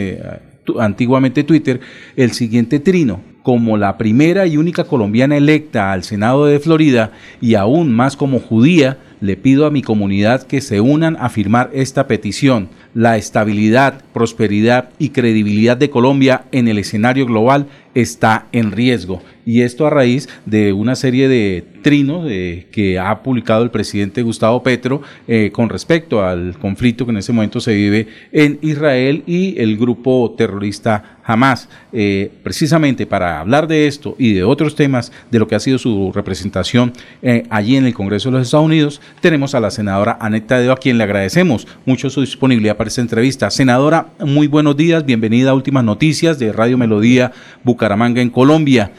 antiguamente 0.79 1.43
Twitter, 1.43 1.79
el 2.15 2.31
siguiente 2.33 2.79
trino 2.79 3.21
como 3.47 3.77
la 3.77 3.97
primera 3.97 4.45
y 4.45 4.57
única 4.57 4.83
colombiana 4.83 5.37
electa 5.37 5.93
al 5.93 6.03
Senado 6.03 6.47
de 6.47 6.59
Florida 6.59 7.13
y 7.39 7.55
aún 7.55 7.93
más 7.93 8.17
como 8.17 8.39
judía, 8.39 8.97
le 9.21 9.37
pido 9.37 9.65
a 9.65 9.71
mi 9.71 9.81
comunidad 9.81 10.43
que 10.43 10.59
se 10.59 10.81
unan 10.81 11.15
a 11.17 11.29
firmar 11.29 11.69
esta 11.71 12.07
petición. 12.07 12.67
La 12.97 13.15
estabilidad, 13.15 14.01
prosperidad 14.11 14.89
y 14.97 15.09
credibilidad 15.09 15.77
de 15.77 15.91
Colombia 15.91 16.45
en 16.51 16.67
el 16.67 16.79
escenario 16.79 17.27
global 17.27 17.67
está 17.93 18.47
en 18.53 18.71
riesgo. 18.71 19.21
Y 19.45 19.61
esto 19.61 19.85
a 19.85 19.91
raíz 19.91 20.27
de 20.47 20.73
una 20.73 20.95
serie 20.95 21.27
de 21.27 21.63
trinos 21.87 22.27
que 22.69 22.99
ha 22.99 23.23
publicado 23.23 23.63
el 23.63 23.71
presidente 23.71 24.21
Gustavo 24.21 24.61
Petro 24.61 25.01
eh, 25.25 25.51
con 25.53 25.69
respecto 25.69 26.21
al 26.21 26.57
conflicto 26.59 27.05
que 27.05 27.11
en 27.11 27.17
ese 27.17 27.31
momento 27.31 27.61
se 27.61 27.73
vive 27.73 28.07
en 28.33 28.59
Israel 28.61 29.23
y 29.25 29.57
el 29.57 29.77
grupo 29.77 30.35
terrorista 30.37 31.19
Hamas. 31.23 31.67
Eh, 31.91 32.31
precisamente 32.43 33.05
para 33.05 33.39
hablar 33.39 33.67
de 33.67 33.87
esto 33.87 34.15
y 34.17 34.33
de 34.33 34.43
otros 34.43 34.75
temas 34.75 35.11
de 35.29 35.39
lo 35.39 35.47
que 35.47 35.55
ha 35.55 35.59
sido 35.59 35.77
su 35.77 36.11
representación 36.13 36.93
eh, 37.21 37.43
allí 37.49 37.75
en 37.75 37.85
el 37.85 37.93
Congreso 37.93 38.29
de 38.29 38.37
los 38.37 38.47
Estados 38.47 38.65
Unidos, 38.65 39.01
tenemos 39.19 39.53
a 39.53 39.59
la 39.59 39.71
senadora 39.71 40.17
Aneta 40.21 40.59
Deo, 40.59 40.71
a 40.73 40.77
quien 40.77 40.97
le 40.97 41.03
agradecemos 41.03 41.67
mucho 41.85 42.09
su 42.09 42.21
disponibilidad 42.21 42.77
para 42.77 42.89
esta 42.89 43.01
entrevista. 43.01 43.49
Senadora, 43.49 44.07
muy 44.19 44.47
buenos 44.47 44.75
días, 44.77 45.05
bienvenida 45.05 45.51
a 45.51 45.53
Últimas 45.53 45.83
Noticias 45.83 46.39
de 46.39 46.53
Radio 46.53 46.77
Melodía 46.77 47.31
Bucaramanga 47.63 48.21
en 48.21 48.29
Colombia. 48.29 48.91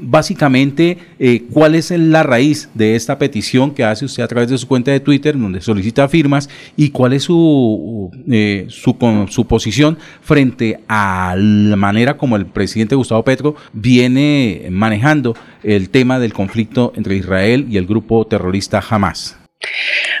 Básicamente, 0.00 0.96
¿cuál 1.52 1.74
es 1.74 1.90
la 2.18 2.22
raíz 2.24 2.68
de 2.74 2.96
esta 2.96 3.18
petición 3.18 3.72
que 3.72 3.84
hace 3.84 4.04
usted 4.04 4.22
a 4.22 4.28
través 4.28 4.50
de 4.50 4.58
su 4.58 4.66
cuenta 4.66 4.90
de 4.90 5.00
Twitter, 5.00 5.38
donde 5.38 5.60
solicita 5.60 6.08
firmas, 6.08 6.48
y 6.76 6.90
cuál 6.90 7.12
es 7.12 7.24
su, 7.24 8.10
su, 8.68 9.26
su 9.28 9.46
posición 9.46 9.98
frente 10.20 10.80
al 10.88 11.48
la 11.70 11.76
manera 11.76 12.16
como 12.16 12.36
el 12.36 12.46
presidente 12.46 12.94
Gustavo 12.94 13.22
Petro 13.24 13.56
viene 13.72 14.68
manejando 14.70 15.36
el 15.62 15.90
tema 15.90 16.18
del 16.18 16.32
conflicto 16.32 16.92
entre 16.96 17.16
Israel 17.16 17.66
y 17.70 17.76
el 17.76 17.86
grupo 17.86 18.26
terrorista 18.26 18.82
Hamas. 18.88 19.36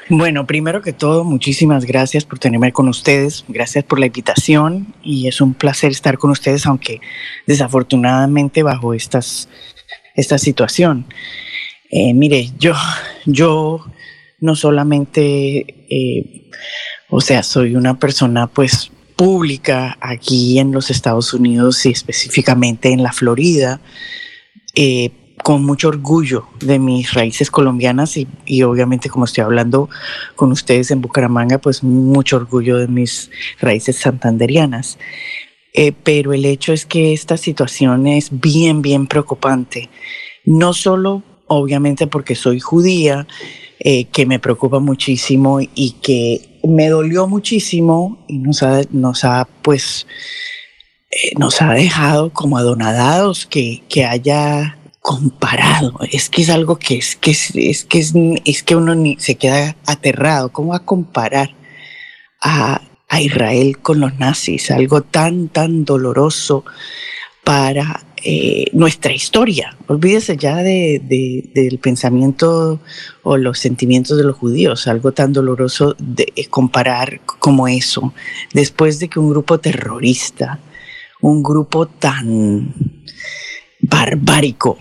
Bueno, 0.08 0.46
primero 0.46 0.82
que 0.82 0.92
todo, 0.92 1.22
muchísimas 1.22 1.84
gracias 1.84 2.24
por 2.24 2.38
tenerme 2.38 2.72
con 2.72 2.88
ustedes, 2.88 3.44
gracias 3.46 3.84
por 3.84 4.00
la 4.00 4.06
invitación 4.06 4.94
y 5.02 5.28
es 5.28 5.40
un 5.40 5.54
placer 5.54 5.92
estar 5.92 6.18
con 6.18 6.30
ustedes, 6.30 6.66
aunque 6.66 7.00
desafortunadamente 7.46 8.62
bajo 8.62 8.94
estas, 8.94 9.48
esta 10.14 10.38
situación. 10.38 11.06
Eh, 11.90 12.12
mire, 12.12 12.50
yo, 12.58 12.74
yo 13.24 13.84
no 14.40 14.54
solamente, 14.54 15.64
eh, 15.88 16.50
o 17.08 17.20
sea, 17.20 17.42
soy 17.42 17.76
una 17.76 17.98
persona 17.98 18.46
pues 18.46 18.90
pública 19.16 19.96
aquí 20.00 20.58
en 20.58 20.72
los 20.72 20.90
Estados 20.90 21.32
Unidos 21.32 21.84
y 21.86 21.90
específicamente 21.90 22.92
en 22.92 23.02
la 23.02 23.12
Florida, 23.12 23.80
eh, 24.74 25.10
con 25.42 25.64
mucho 25.64 25.88
orgullo 25.88 26.46
de 26.60 26.78
mis 26.78 27.14
raíces 27.14 27.50
colombianas 27.50 28.16
y, 28.16 28.62
obviamente 28.62 29.08
como 29.08 29.24
estoy 29.24 29.44
hablando 29.44 29.88
con 30.36 30.52
ustedes 30.52 30.90
en 30.90 31.00
Bucaramanga, 31.00 31.58
pues 31.58 31.82
mucho 31.82 32.36
orgullo 32.36 32.76
de 32.76 32.88
mis 32.88 33.30
raíces 33.60 33.96
santanderianas. 33.96 34.98
Pero 36.02 36.32
el 36.32 36.44
hecho 36.44 36.72
es 36.72 36.84
que 36.84 37.12
esta 37.12 37.36
situación 37.36 38.08
es 38.08 38.28
bien, 38.32 38.82
bien 38.82 39.06
preocupante. 39.06 39.88
No 40.44 40.74
solo, 40.74 41.22
obviamente, 41.48 42.06
porque 42.06 42.34
soy 42.34 42.60
judía, 42.60 43.26
eh, 43.80 44.04
que 44.06 44.26
me 44.26 44.38
preocupa 44.38 44.78
muchísimo 44.78 45.60
y 45.60 45.92
que 46.02 46.58
me 46.64 46.88
dolió 46.88 47.26
muchísimo 47.26 48.24
y 48.28 48.38
nos 48.38 48.62
ha, 48.62 48.82
nos 48.90 49.24
ha 49.24 49.48
pues, 49.62 50.06
eh, 51.10 51.32
nos 51.38 51.62
ha 51.62 51.72
dejado 51.74 52.30
como 52.30 52.58
adonadados 52.58 53.46
que, 53.46 53.82
que 53.88 54.04
haya 54.04 54.78
comparado. 55.00 55.94
Es 56.10 56.28
que 56.28 56.42
es 56.42 56.50
algo 56.50 56.76
que 56.76 56.98
es 56.98 57.16
que 57.16 57.30
es, 57.30 57.84
que 57.84 57.98
es, 58.44 58.62
que 58.62 58.76
uno 58.76 58.94
se 59.18 59.36
queda 59.36 59.76
aterrado. 59.86 60.50
¿Cómo 60.50 60.70
va 60.70 60.78
a 60.78 60.84
comparar 60.84 61.54
a, 62.42 62.82
a 63.08 63.20
Israel 63.22 63.78
con 63.78 64.00
los 64.00 64.18
nazis? 64.18 64.70
Algo 64.70 65.02
tan, 65.02 65.48
tan 65.48 65.84
doloroso 65.84 66.64
para 67.48 68.04
eh, 68.24 68.66
nuestra 68.74 69.14
historia. 69.14 69.74
Olvídese 69.86 70.36
ya 70.36 70.56
de, 70.56 71.00
del 71.54 71.78
pensamiento 71.78 72.78
o 73.22 73.38
los 73.38 73.58
sentimientos 73.58 74.18
de 74.18 74.24
los 74.24 74.36
judíos, 74.36 74.86
algo 74.86 75.12
tan 75.12 75.32
doloroso 75.32 75.96
de 75.98 76.30
eh, 76.36 76.44
comparar 76.48 77.22
como 77.24 77.66
eso, 77.66 78.12
después 78.52 78.98
de 78.98 79.08
que 79.08 79.18
un 79.18 79.30
grupo 79.30 79.58
terrorista, 79.60 80.60
un 81.22 81.42
grupo 81.42 81.86
tan 81.88 82.74
barbárico, 83.80 84.76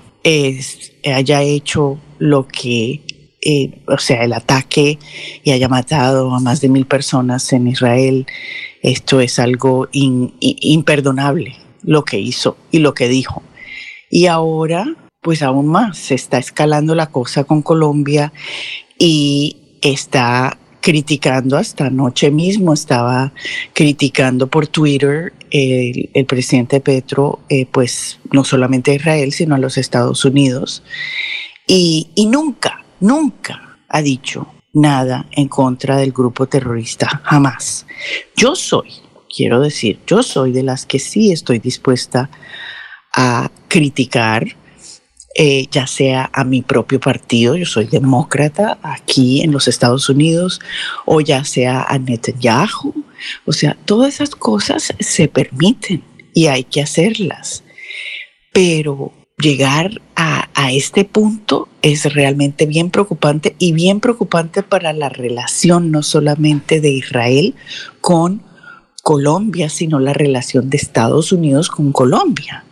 haya 1.05 1.41
hecho 1.43 1.97
lo 2.19 2.49
que, 2.49 3.01
eh, 3.39 3.81
o 3.87 3.97
sea, 3.97 4.25
el 4.25 4.33
ataque 4.33 4.99
y 5.41 5.51
haya 5.51 5.69
matado 5.69 6.35
a 6.35 6.41
más 6.41 6.59
de 6.59 6.67
mil 6.67 6.85
personas 6.85 7.53
en 7.53 7.67
Israel, 7.69 8.27
esto 8.81 9.21
es 9.21 9.39
algo 9.39 9.87
imperdonable 9.93 11.66
lo 11.83 12.03
que 12.03 12.19
hizo 12.19 12.57
y 12.71 12.79
lo 12.79 12.93
que 12.93 13.07
dijo. 13.07 13.43
Y 14.09 14.27
ahora, 14.27 14.85
pues 15.21 15.41
aún 15.41 15.67
más, 15.67 15.97
se 15.97 16.15
está 16.15 16.37
escalando 16.37 16.95
la 16.95 17.07
cosa 17.07 17.43
con 17.43 17.61
Colombia 17.61 18.31
y 18.97 19.57
está 19.81 20.57
criticando 20.81 21.57
hasta 21.57 21.87
anoche 21.87 22.31
mismo, 22.31 22.73
estaba 22.73 23.33
criticando 23.73 24.47
por 24.47 24.67
Twitter 24.67 25.33
el, 25.51 26.25
presidente 26.25 26.79
Petro, 26.79 27.39
eh, 27.49 27.65
pues 27.65 28.19
no 28.31 28.43
solamente 28.43 28.91
a 28.91 28.95
Israel, 28.95 29.33
sino 29.33 29.55
a 29.55 29.59
los 29.59 29.77
Estados 29.77 30.23
Unidos. 30.23 30.83
Y, 31.67 32.09
y 32.15 32.27
nunca, 32.27 32.85
nunca 33.01 33.77
ha 33.89 34.01
dicho 34.01 34.47
nada 34.73 35.25
en 35.31 35.47
contra 35.47 35.97
del 35.97 36.11
grupo 36.11 36.47
terrorista, 36.47 37.21
jamás. 37.23 37.85
Yo 38.35 38.55
soy 38.55 38.89
quiero 39.37 39.61
decir, 39.61 39.99
yo 40.07 40.23
soy 40.23 40.51
de 40.51 40.63
las 40.63 40.87
que 40.87 40.97
sí 40.97 41.31
estoy 41.31 41.59
dispuesta 41.59 42.31
a 43.13 43.51
criticar, 43.67 44.57
eh, 45.35 45.67
ya 45.69 45.85
sea 45.85 46.31
a 46.33 46.43
mi 46.43 46.63
propio 46.63 46.99
partido, 46.99 47.55
yo 47.55 47.67
soy 47.67 47.85
demócrata 47.85 48.79
aquí 48.81 49.41
en 49.41 49.51
los 49.51 49.67
Estados 49.67 50.09
Unidos, 50.09 50.59
o 51.05 51.21
ya 51.21 51.43
sea 51.43 51.83
a 51.83 51.99
Netanyahu. 51.99 53.05
O 53.45 53.53
sea, 53.53 53.77
todas 53.85 54.15
esas 54.15 54.31
cosas 54.31 54.91
se 54.99 55.27
permiten 55.27 56.03
y 56.33 56.47
hay 56.47 56.63
que 56.63 56.81
hacerlas. 56.81 57.63
Pero 58.51 59.13
llegar 59.37 60.01
a, 60.15 60.49
a, 60.55 60.71
este 60.71 61.05
punto 61.05 61.69
es 61.83 62.11
realmente 62.11 62.65
bien 62.65 62.89
preocupante 62.89 63.55
y 63.59 63.73
bien 63.73 63.99
preocupante 63.99 64.63
para 64.63 64.93
la 64.93 65.09
relación 65.09 65.91
no 65.91 66.01
solamente 66.01 66.81
de 66.81 66.89
Israel 66.89 67.53
con 68.01 68.46
Colombia, 69.07 69.69
sino 69.69 69.99
la 69.99 70.11
relación 70.11 70.69
de 70.69 70.75
Estados 70.75 71.31
Unidos 71.31 71.69
con 71.69 71.93
Colombia. 71.93 72.65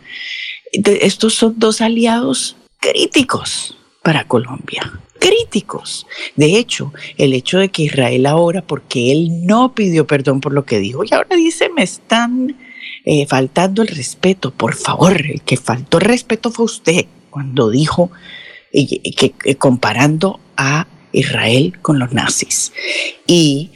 estos 0.70 1.32
son 1.32 1.54
dos 1.56 1.80
aliados 1.80 2.58
críticos 2.78 3.78
para 4.02 4.28
Colombia, 4.28 5.00
críticos. 5.18 6.06
De 6.34 6.58
hecho, 6.58 6.92
el 7.16 7.32
hecho 7.32 7.58
de 7.58 7.70
que 7.70 7.84
Israel 7.84 8.26
ahora, 8.26 8.60
porque 8.60 9.12
él 9.12 9.46
no 9.46 9.74
pidió 9.74 10.06
perdón 10.06 10.42
por 10.42 10.52
lo 10.52 10.66
que 10.66 10.78
dijo, 10.78 11.04
y 11.04 11.14
ahora 11.14 11.36
dice, 11.36 11.70
me 11.70 11.84
están 11.84 12.54
eh, 13.06 13.24
faltando 13.26 13.80
el 13.80 13.88
respeto, 13.88 14.50
por 14.50 14.74
favor, 14.74 15.18
el 15.18 15.40
que 15.40 15.56
faltó 15.56 15.96
el 15.96 16.04
respeto 16.04 16.50
fue 16.50 16.66
usted 16.66 17.06
cuando 17.30 17.70
dijo 17.70 18.10
que 18.70 19.56
comparando 19.56 20.38
a 20.58 20.86
Israel 21.12 21.78
con 21.80 21.98
los 21.98 22.12
nazis. 22.12 22.74
Y 23.26 23.70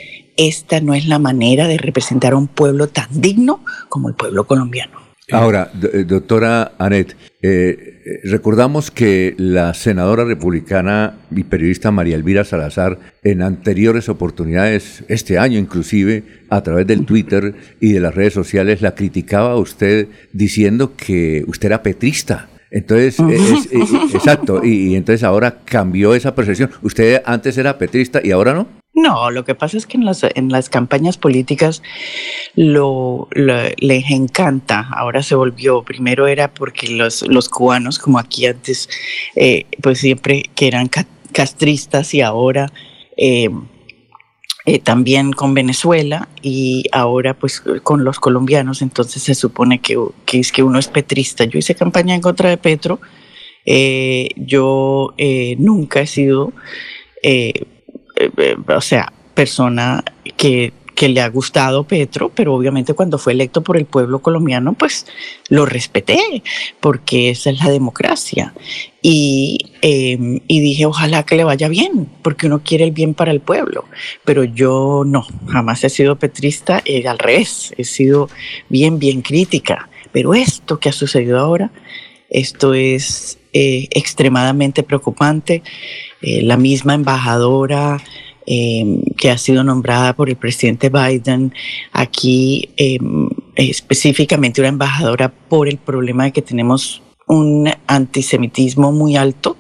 esta 0.48 0.80
no 0.80 0.94
es 0.94 1.06
la 1.06 1.18
manera 1.18 1.68
de 1.68 1.76
representar 1.76 2.32
a 2.32 2.36
un 2.36 2.48
pueblo 2.48 2.88
tan 2.88 3.08
digno 3.10 3.64
como 3.88 4.08
el 4.08 4.14
pueblo 4.14 4.44
colombiano. 4.44 4.98
Ahora, 5.32 5.70
eh, 5.92 6.04
doctora 6.04 6.72
Anet, 6.78 7.14
eh, 7.42 8.20
recordamos 8.24 8.90
que 8.90 9.34
la 9.36 9.74
senadora 9.74 10.24
republicana 10.24 11.18
y 11.30 11.44
periodista 11.44 11.90
María 11.90 12.16
Elvira 12.16 12.44
Salazar, 12.44 12.98
en 13.22 13.42
anteriores 13.42 14.08
oportunidades, 14.08 15.04
este 15.08 15.38
año 15.38 15.58
inclusive, 15.58 16.24
a 16.48 16.62
través 16.62 16.86
del 16.86 17.04
Twitter 17.04 17.54
y 17.80 17.92
de 17.92 18.00
las 18.00 18.14
redes 18.14 18.32
sociales, 18.32 18.82
la 18.82 18.94
criticaba 18.94 19.52
a 19.52 19.56
usted 19.56 20.08
diciendo 20.32 20.94
que 20.96 21.44
usted 21.46 21.66
era 21.66 21.82
petrista. 21.82 22.48
Entonces, 22.72 23.16
exacto, 24.14 24.64
y, 24.64 24.92
y, 24.92 24.96
entonces 24.96 25.22
ahora 25.22 25.58
cambió 25.64 26.14
esa 26.14 26.34
percepción. 26.34 26.70
¿Usted 26.82 27.22
antes 27.24 27.56
era 27.58 27.78
petrista 27.78 28.20
y 28.22 28.30
ahora 28.30 28.54
no? 28.54 28.79
No, 28.92 29.30
lo 29.30 29.44
que 29.44 29.54
pasa 29.54 29.76
es 29.76 29.86
que 29.86 29.96
en 29.96 30.04
las, 30.04 30.24
en 30.34 30.48
las 30.50 30.68
campañas 30.68 31.16
políticas 31.16 31.82
lo, 32.56 33.28
les 33.32 34.10
encanta. 34.10 34.88
Ahora 34.92 35.22
se 35.22 35.36
volvió, 35.36 35.82
primero 35.82 36.26
era 36.26 36.52
porque 36.52 36.88
los, 36.88 37.26
los 37.28 37.48
cubanos, 37.48 37.98
como 37.98 38.18
aquí 38.18 38.46
antes, 38.46 38.88
eh, 39.36 39.66
pues 39.80 40.00
siempre 40.00 40.50
que 40.56 40.66
eran 40.66 40.90
castristas 41.32 42.14
y 42.14 42.20
ahora 42.20 42.72
eh, 43.16 43.48
eh, 44.66 44.78
también 44.80 45.32
con 45.32 45.54
Venezuela 45.54 46.28
y 46.42 46.84
ahora 46.90 47.34
pues 47.34 47.60
con 47.60 48.04
los 48.04 48.18
colombianos. 48.18 48.82
Entonces 48.82 49.22
se 49.22 49.36
supone 49.36 49.80
que, 49.80 49.98
es 50.32 50.50
que 50.50 50.64
uno 50.64 50.80
es 50.80 50.88
petrista. 50.88 51.44
Yo 51.44 51.60
hice 51.60 51.76
campaña 51.76 52.16
en 52.16 52.20
contra 52.20 52.50
de 52.50 52.56
Petro. 52.56 53.00
yo 54.36 55.14
nunca 55.58 56.00
he 56.00 56.06
sido 56.08 56.52
eh, 57.22 57.66
eh, 58.36 58.56
o 58.66 58.80
sea, 58.80 59.12
persona 59.34 60.04
que, 60.36 60.72
que 61.00 61.08
le 61.08 61.22
ha 61.22 61.28
gustado 61.30 61.84
Petro, 61.84 62.30
pero 62.34 62.54
obviamente 62.54 62.92
cuando 62.92 63.16
fue 63.16 63.32
electo 63.32 63.62
por 63.62 63.78
el 63.78 63.86
pueblo 63.86 64.18
colombiano, 64.18 64.74
pues 64.74 65.06
lo 65.48 65.64
respeté, 65.64 66.42
porque 66.78 67.30
esa 67.30 67.48
es 67.48 67.58
la 67.58 67.70
democracia. 67.70 68.52
Y, 69.00 69.72
em, 69.80 70.40
y, 70.46 70.60
dije, 70.60 70.84
ojalá 70.84 71.22
que 71.22 71.36
le 71.36 71.44
vaya 71.44 71.68
bien, 71.68 72.06
porque 72.20 72.48
uno 72.48 72.60
quiere 72.62 72.84
el 72.84 72.90
bien 72.90 73.14
para 73.14 73.30
el 73.30 73.40
pueblo. 73.40 73.86
Pero 74.26 74.44
yo 74.44 75.04
no, 75.06 75.26
jamás 75.46 75.82
he 75.84 75.88
sido 75.88 76.16
petrista, 76.16 76.82
eh, 76.84 77.08
al 77.08 77.18
revés, 77.18 77.72
he 77.78 77.84
sido 77.84 78.28
bien, 78.68 78.98
bien 78.98 79.22
crítica. 79.22 79.88
Pero 80.12 80.34
esto 80.34 80.80
que 80.80 80.90
ha 80.90 80.92
sucedido 80.92 81.38
ahora, 81.38 81.70
esto 82.28 82.74
es 82.74 83.39
extremadamente 83.52 84.82
preocupante. 84.82 85.62
Eh, 86.22 86.42
la 86.42 86.56
misma 86.56 86.94
embajadora 86.94 88.02
em, 88.46 89.02
que 89.16 89.30
ha 89.30 89.38
sido 89.38 89.64
nombrada 89.64 90.14
por 90.14 90.28
el 90.28 90.36
presidente 90.36 90.90
Biden, 90.90 91.52
aquí 91.92 92.68
em, 92.76 93.28
específicamente 93.56 94.60
una 94.60 94.68
embajadora 94.68 95.32
por 95.32 95.68
el 95.68 95.78
problema 95.78 96.24
de 96.24 96.32
que 96.32 96.42
tenemos 96.42 97.02
un 97.26 97.70
antisemitismo 97.86 98.92
muy 98.92 99.16
alto 99.16 99.56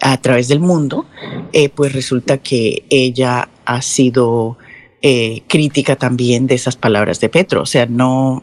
a 0.00 0.20
través 0.20 0.48
del 0.48 0.60
mundo, 0.60 1.06
eh, 1.52 1.70
pues 1.70 1.92
resulta 1.92 2.38
que 2.38 2.84
ella 2.90 3.48
ha 3.64 3.82
sido 3.82 4.58
eh, 5.00 5.42
crítica 5.46 5.96
también 5.96 6.46
de 6.46 6.54
esas 6.54 6.76
palabras 6.76 7.18
de 7.20 7.28
Petro. 7.30 7.62
O 7.62 7.66
sea, 7.66 7.86
no, 7.86 8.42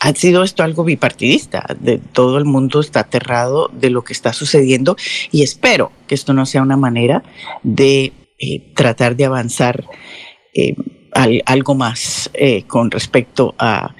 ha 0.00 0.14
sido 0.14 0.42
esto 0.42 0.62
algo 0.62 0.84
bipartidista. 0.84 1.64
De, 1.80 1.98
todo 1.98 2.38
el 2.38 2.44
mundo 2.44 2.80
está 2.80 3.00
aterrado 3.00 3.70
de 3.72 3.90
lo 3.90 4.02
que 4.04 4.12
está 4.12 4.32
sucediendo 4.32 4.96
y 5.30 5.42
espero 5.42 5.92
que 6.06 6.14
esto 6.14 6.32
no 6.32 6.46
sea 6.46 6.62
una 6.62 6.76
manera 6.76 7.22
de 7.62 8.12
eh, 8.38 8.72
tratar 8.74 9.16
de 9.16 9.24
avanzar 9.24 9.84
eh, 10.54 10.74
algo 11.46 11.74
más 11.74 12.30
eh, 12.34 12.64
con 12.64 12.90
respecto 12.90 13.54
a, 13.58 13.94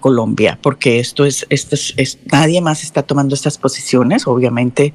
Colombia, 0.00 0.58
porque 0.60 0.98
esto 0.98 1.24
es, 1.24 1.46
esto 1.48 1.76
es, 1.76 2.18
nadie 2.32 2.60
más 2.60 2.82
está 2.82 3.04
tomando 3.04 3.36
estas 3.36 3.56
posiciones, 3.56 4.26
obviamente. 4.26 4.92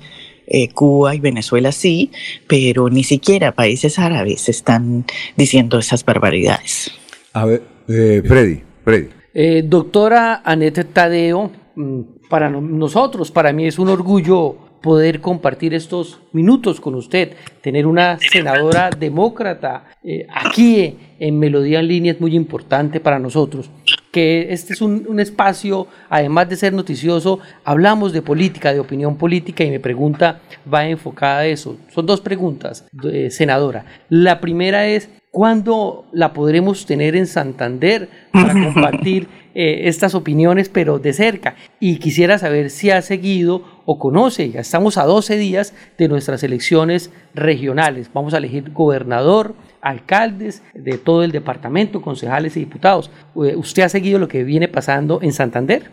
Cuba 0.74 1.16
y 1.16 1.22
Venezuela 1.22 1.72
sí, 1.72 2.12
pero 2.46 2.90
ni 2.90 3.06
siquiera 3.06 3.54
países 3.54 3.98
árabes 3.98 4.50
están 4.50 5.06
diciendo 5.38 5.80
esas 5.80 6.04
barbaridades. 6.04 6.92
A 7.32 7.46
ver, 7.46 7.64
Freddy, 7.88 8.64
Freddy. 8.84 9.21
Eh, 9.34 9.64
doctora 9.66 10.42
Anette 10.44 10.84
Tadeo, 10.84 11.52
mm, 11.76 12.02
para 12.30 12.50
nosotros, 12.50 13.32
para 13.32 13.54
mí 13.54 13.66
es 13.66 13.80
un 13.80 13.90
orgullo 13.90 14.56
poder 14.82 15.22
compartir 15.22 15.74
estos 15.74 16.20
minutos 16.34 16.82
con 16.82 16.96
usted, 16.96 17.34
tener 17.62 17.86
una 17.86 18.18
senadora 18.20 18.90
demócrata 19.00 19.86
eh, 20.04 20.28
aquí 20.30 20.98
en 21.22 21.38
Melodía 21.38 21.80
en 21.80 21.88
Línea 21.88 22.12
es 22.14 22.20
muy 22.20 22.36
importante 22.36 23.00
para 23.00 23.20
nosotros, 23.20 23.70
que 24.12 24.52
este 24.52 24.74
es 24.74 24.82
un, 24.82 25.20
espacio, 25.20 25.88
además 26.10 26.50
de 26.50 26.56
ser 26.56 26.74
noticioso, 26.74 27.40
hablamos 27.64 28.12
de 28.12 28.24
política, 28.24 28.74
de 28.74 28.80
opinión 28.80 29.18
política 29.18 29.64
y 29.64 29.70
mi 29.70 29.78
pregunta 29.78 30.42
va 30.72 30.88
enfocada 30.88 31.42
a 31.42 31.46
eso. 31.46 31.78
Son 31.94 32.08
dos 32.08 32.22
preguntas, 32.22 32.86
eh, 33.04 33.30
senadora. 33.30 33.86
La 34.10 34.42
primera 34.42 34.88
es, 34.88 35.10
¿Cuándo 35.32 36.08
la 36.12 36.34
podremos 36.34 36.86
tener 36.86 37.16
en 37.16 37.26
Santander 37.26 38.10
para 38.34 38.52
compartir 38.74 39.30
eh, 39.56 39.84
estas 39.86 40.14
opiniones, 40.14 40.68
pero 40.68 41.00
de 41.00 41.14
cerca? 41.14 41.56
Y 41.80 42.00
quisiera 42.00 42.38
saber 42.38 42.70
si 42.70 42.90
ha 42.90 43.02
seguido 43.02 43.64
o 43.86 43.98
conoce, 43.98 44.52
ya 44.52 44.60
estamos 44.60 44.98
a 44.98 45.06
12 45.06 45.38
días 45.38 45.74
de 45.98 46.10
nuestras 46.10 46.44
elecciones 46.44 47.12
regionales. 47.34 48.10
Vamos 48.14 48.34
a 48.34 48.40
elegir 48.40 48.74
gobernador, 48.74 49.56
alcaldes 49.82 50.62
de 50.74 50.98
todo 50.98 51.24
el 51.24 51.32
departamento, 51.32 52.02
concejales 52.02 52.56
y 52.58 52.62
diputados. 52.62 53.10
Eh, 53.44 53.56
¿Usted 53.56 53.84
ha 53.84 53.90
seguido 53.90 54.20
lo 54.20 54.28
que 54.28 54.44
viene 54.44 54.68
pasando 54.68 55.20
en 55.22 55.34
Santander? 55.34 55.92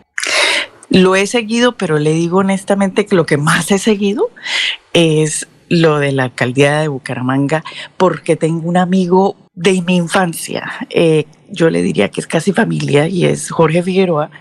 Lo 0.89 1.15
he 1.15 1.27
seguido, 1.27 1.77
pero 1.77 1.99
le 1.99 2.11
digo 2.13 2.39
honestamente 2.39 3.05
que 3.05 3.15
lo 3.15 3.25
que 3.25 3.37
más 3.37 3.71
he 3.71 3.77
seguido 3.77 4.29
es 4.93 5.47
lo 5.69 5.99
de 5.99 6.11
la 6.11 6.23
alcaldía 6.23 6.79
de 6.79 6.87
Bucaramanga 6.87 7.63
porque 7.95 8.35
tengo 8.35 8.67
un 8.67 8.77
amigo 8.77 9.35
de 9.53 9.81
mi 9.81 9.97
infancia, 9.97 10.71
eh, 10.89 11.25
yo 11.49 11.69
le 11.69 11.81
diría 11.81 12.09
que 12.09 12.21
es 12.21 12.27
casi 12.27 12.53
familia 12.53 13.07
y 13.07 13.25
es 13.25 13.51
Jorge 13.51 13.83
Figueroa 13.83 14.31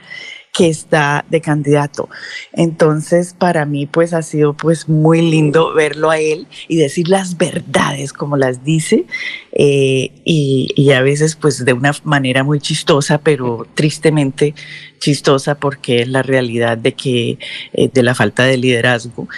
que 0.58 0.68
está 0.68 1.24
de 1.30 1.40
candidato. 1.40 2.08
Entonces, 2.52 3.32
para 3.32 3.64
mí, 3.64 3.86
pues 3.86 4.12
ha 4.12 4.22
sido 4.22 4.54
pues 4.54 4.88
muy 4.88 5.22
lindo 5.22 5.72
verlo 5.72 6.10
a 6.10 6.18
él 6.18 6.48
y 6.66 6.78
decir 6.78 7.08
las 7.08 7.36
verdades 7.36 8.12
como 8.12 8.36
las 8.36 8.64
dice 8.64 9.04
eh, 9.52 10.10
y, 10.24 10.90
a 10.90 11.00
veces 11.00 11.36
pues 11.36 11.64
de 11.64 11.74
una 11.74 11.92
manera 12.02 12.42
muy 12.42 12.58
chistosa, 12.58 13.18
pero 13.18 13.68
tristemente 13.74 14.56
chistosa 14.98 15.54
porque 15.54 16.02
es 16.02 16.08
la 16.08 16.22
realidad 16.22 16.76
de 16.76 16.92
que 16.94 17.38
eh, 17.72 17.88
de 17.92 18.02
la 18.02 18.16
falta 18.16 18.42
de 18.42 18.56
liderazgo 18.56 19.28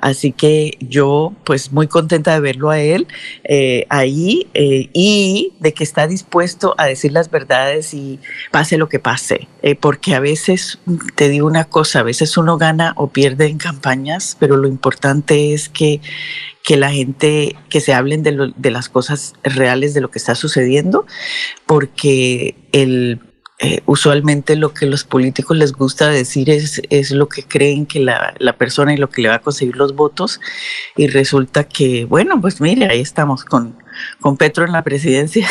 así 0.00 0.32
que 0.32 0.76
yo 0.80 1.32
pues 1.44 1.72
muy 1.72 1.88
contenta 1.88 2.32
de 2.34 2.40
verlo 2.40 2.70
a 2.70 2.78
él 2.78 3.08
eh, 3.44 3.86
ahí 3.88 4.46
eh, 4.54 4.90
y 4.92 5.54
de 5.58 5.74
que 5.74 5.82
está 5.82 6.06
dispuesto 6.06 6.74
a 6.78 6.86
decir 6.86 7.12
las 7.12 7.30
verdades 7.30 7.92
y 7.92 8.20
pase 8.52 8.78
lo 8.78 8.88
que 8.88 8.98
pase, 8.98 9.48
eh, 9.62 9.74
porque 9.74 10.14
a 10.14 10.20
veces, 10.20 10.78
te 11.16 11.28
digo 11.28 11.46
una 11.46 11.64
cosa, 11.64 12.00
a 12.00 12.04
veces 12.04 12.36
uno 12.36 12.58
gana 12.58 12.92
o 12.96 13.08
pierde 13.08 13.46
en 13.46 13.58
campañas, 13.58 14.36
pero 14.38 14.56
lo 14.56 14.68
importante 14.68 15.52
es 15.52 15.68
que, 15.68 16.00
que 16.62 16.76
la 16.76 16.90
gente, 16.90 17.56
que 17.68 17.80
se 17.80 17.92
hablen 17.92 18.22
de, 18.22 18.52
de 18.56 18.70
las 18.70 18.88
cosas 18.88 19.34
reales 19.42 19.94
de 19.94 20.00
lo 20.00 20.10
que 20.10 20.18
está 20.18 20.34
sucediendo, 20.34 21.06
porque 21.66 22.54
el 22.72 23.20
eh, 23.58 23.80
usualmente 23.86 24.54
lo 24.54 24.74
que 24.74 24.84
los 24.84 25.04
políticos 25.04 25.56
les 25.56 25.72
gusta 25.72 26.10
decir 26.10 26.50
es, 26.50 26.82
es 26.90 27.10
lo 27.10 27.26
que 27.26 27.42
creen 27.42 27.86
que 27.86 28.00
la, 28.00 28.34
la, 28.38 28.52
persona 28.52 28.92
y 28.92 28.98
lo 28.98 29.08
que 29.08 29.22
le 29.22 29.30
va 29.30 29.36
a 29.36 29.40
conseguir 29.40 29.76
los 29.76 29.96
votos 29.96 30.42
y 30.94 31.06
resulta 31.06 31.64
que, 31.64 32.04
bueno, 32.04 32.38
pues 32.38 32.60
mire, 32.60 32.84
ahí 32.84 33.00
estamos 33.00 33.46
con, 33.46 33.74
con 34.20 34.36
Petro 34.36 34.66
en 34.66 34.72
la 34.72 34.84
presidencia 34.84 35.48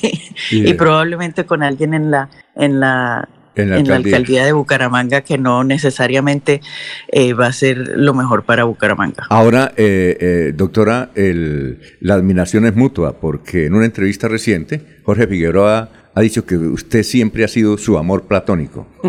y, 0.50 0.74
probablemente 0.74 1.46
con 1.46 1.62
alguien 1.62 1.94
en 1.94 2.10
la, 2.10 2.28
en 2.56 2.78
la, 2.78 3.26
en 3.54 3.88
la, 3.88 3.96
alcaldía. 3.96 4.44
de 4.44 4.52
Bucaramanga 4.52 5.22
que 5.22 5.38
no 5.38 5.64
necesariamente 5.64 6.60
eh, 7.08 7.32
va 7.32 7.46
a 7.46 7.52
ser 7.54 7.78
lo 7.96 8.12
mejor 8.12 8.44
para 8.44 8.64
Bucaramanga. 8.64 9.28
Ahora, 9.30 9.72
eh, 9.78 10.52
doctora, 10.54 11.08
el, 11.14 11.80
la 12.00 12.16
admiración 12.16 12.66
es 12.66 12.76
mutua 12.76 13.18
porque 13.18 13.64
en 13.64 13.72
una 13.72 13.86
entrevista 13.86 14.28
reciente, 14.28 14.98
Jorge 15.04 15.26
Figueroa 15.26 15.88
ha 16.16 16.22
dicho 16.22 16.46
que 16.46 16.56
usted 16.56 17.02
siempre 17.02 17.44
ha 17.44 17.48
sido 17.48 17.76
su 17.76 17.98
amor 17.98 18.24
platónico. 18.24 18.86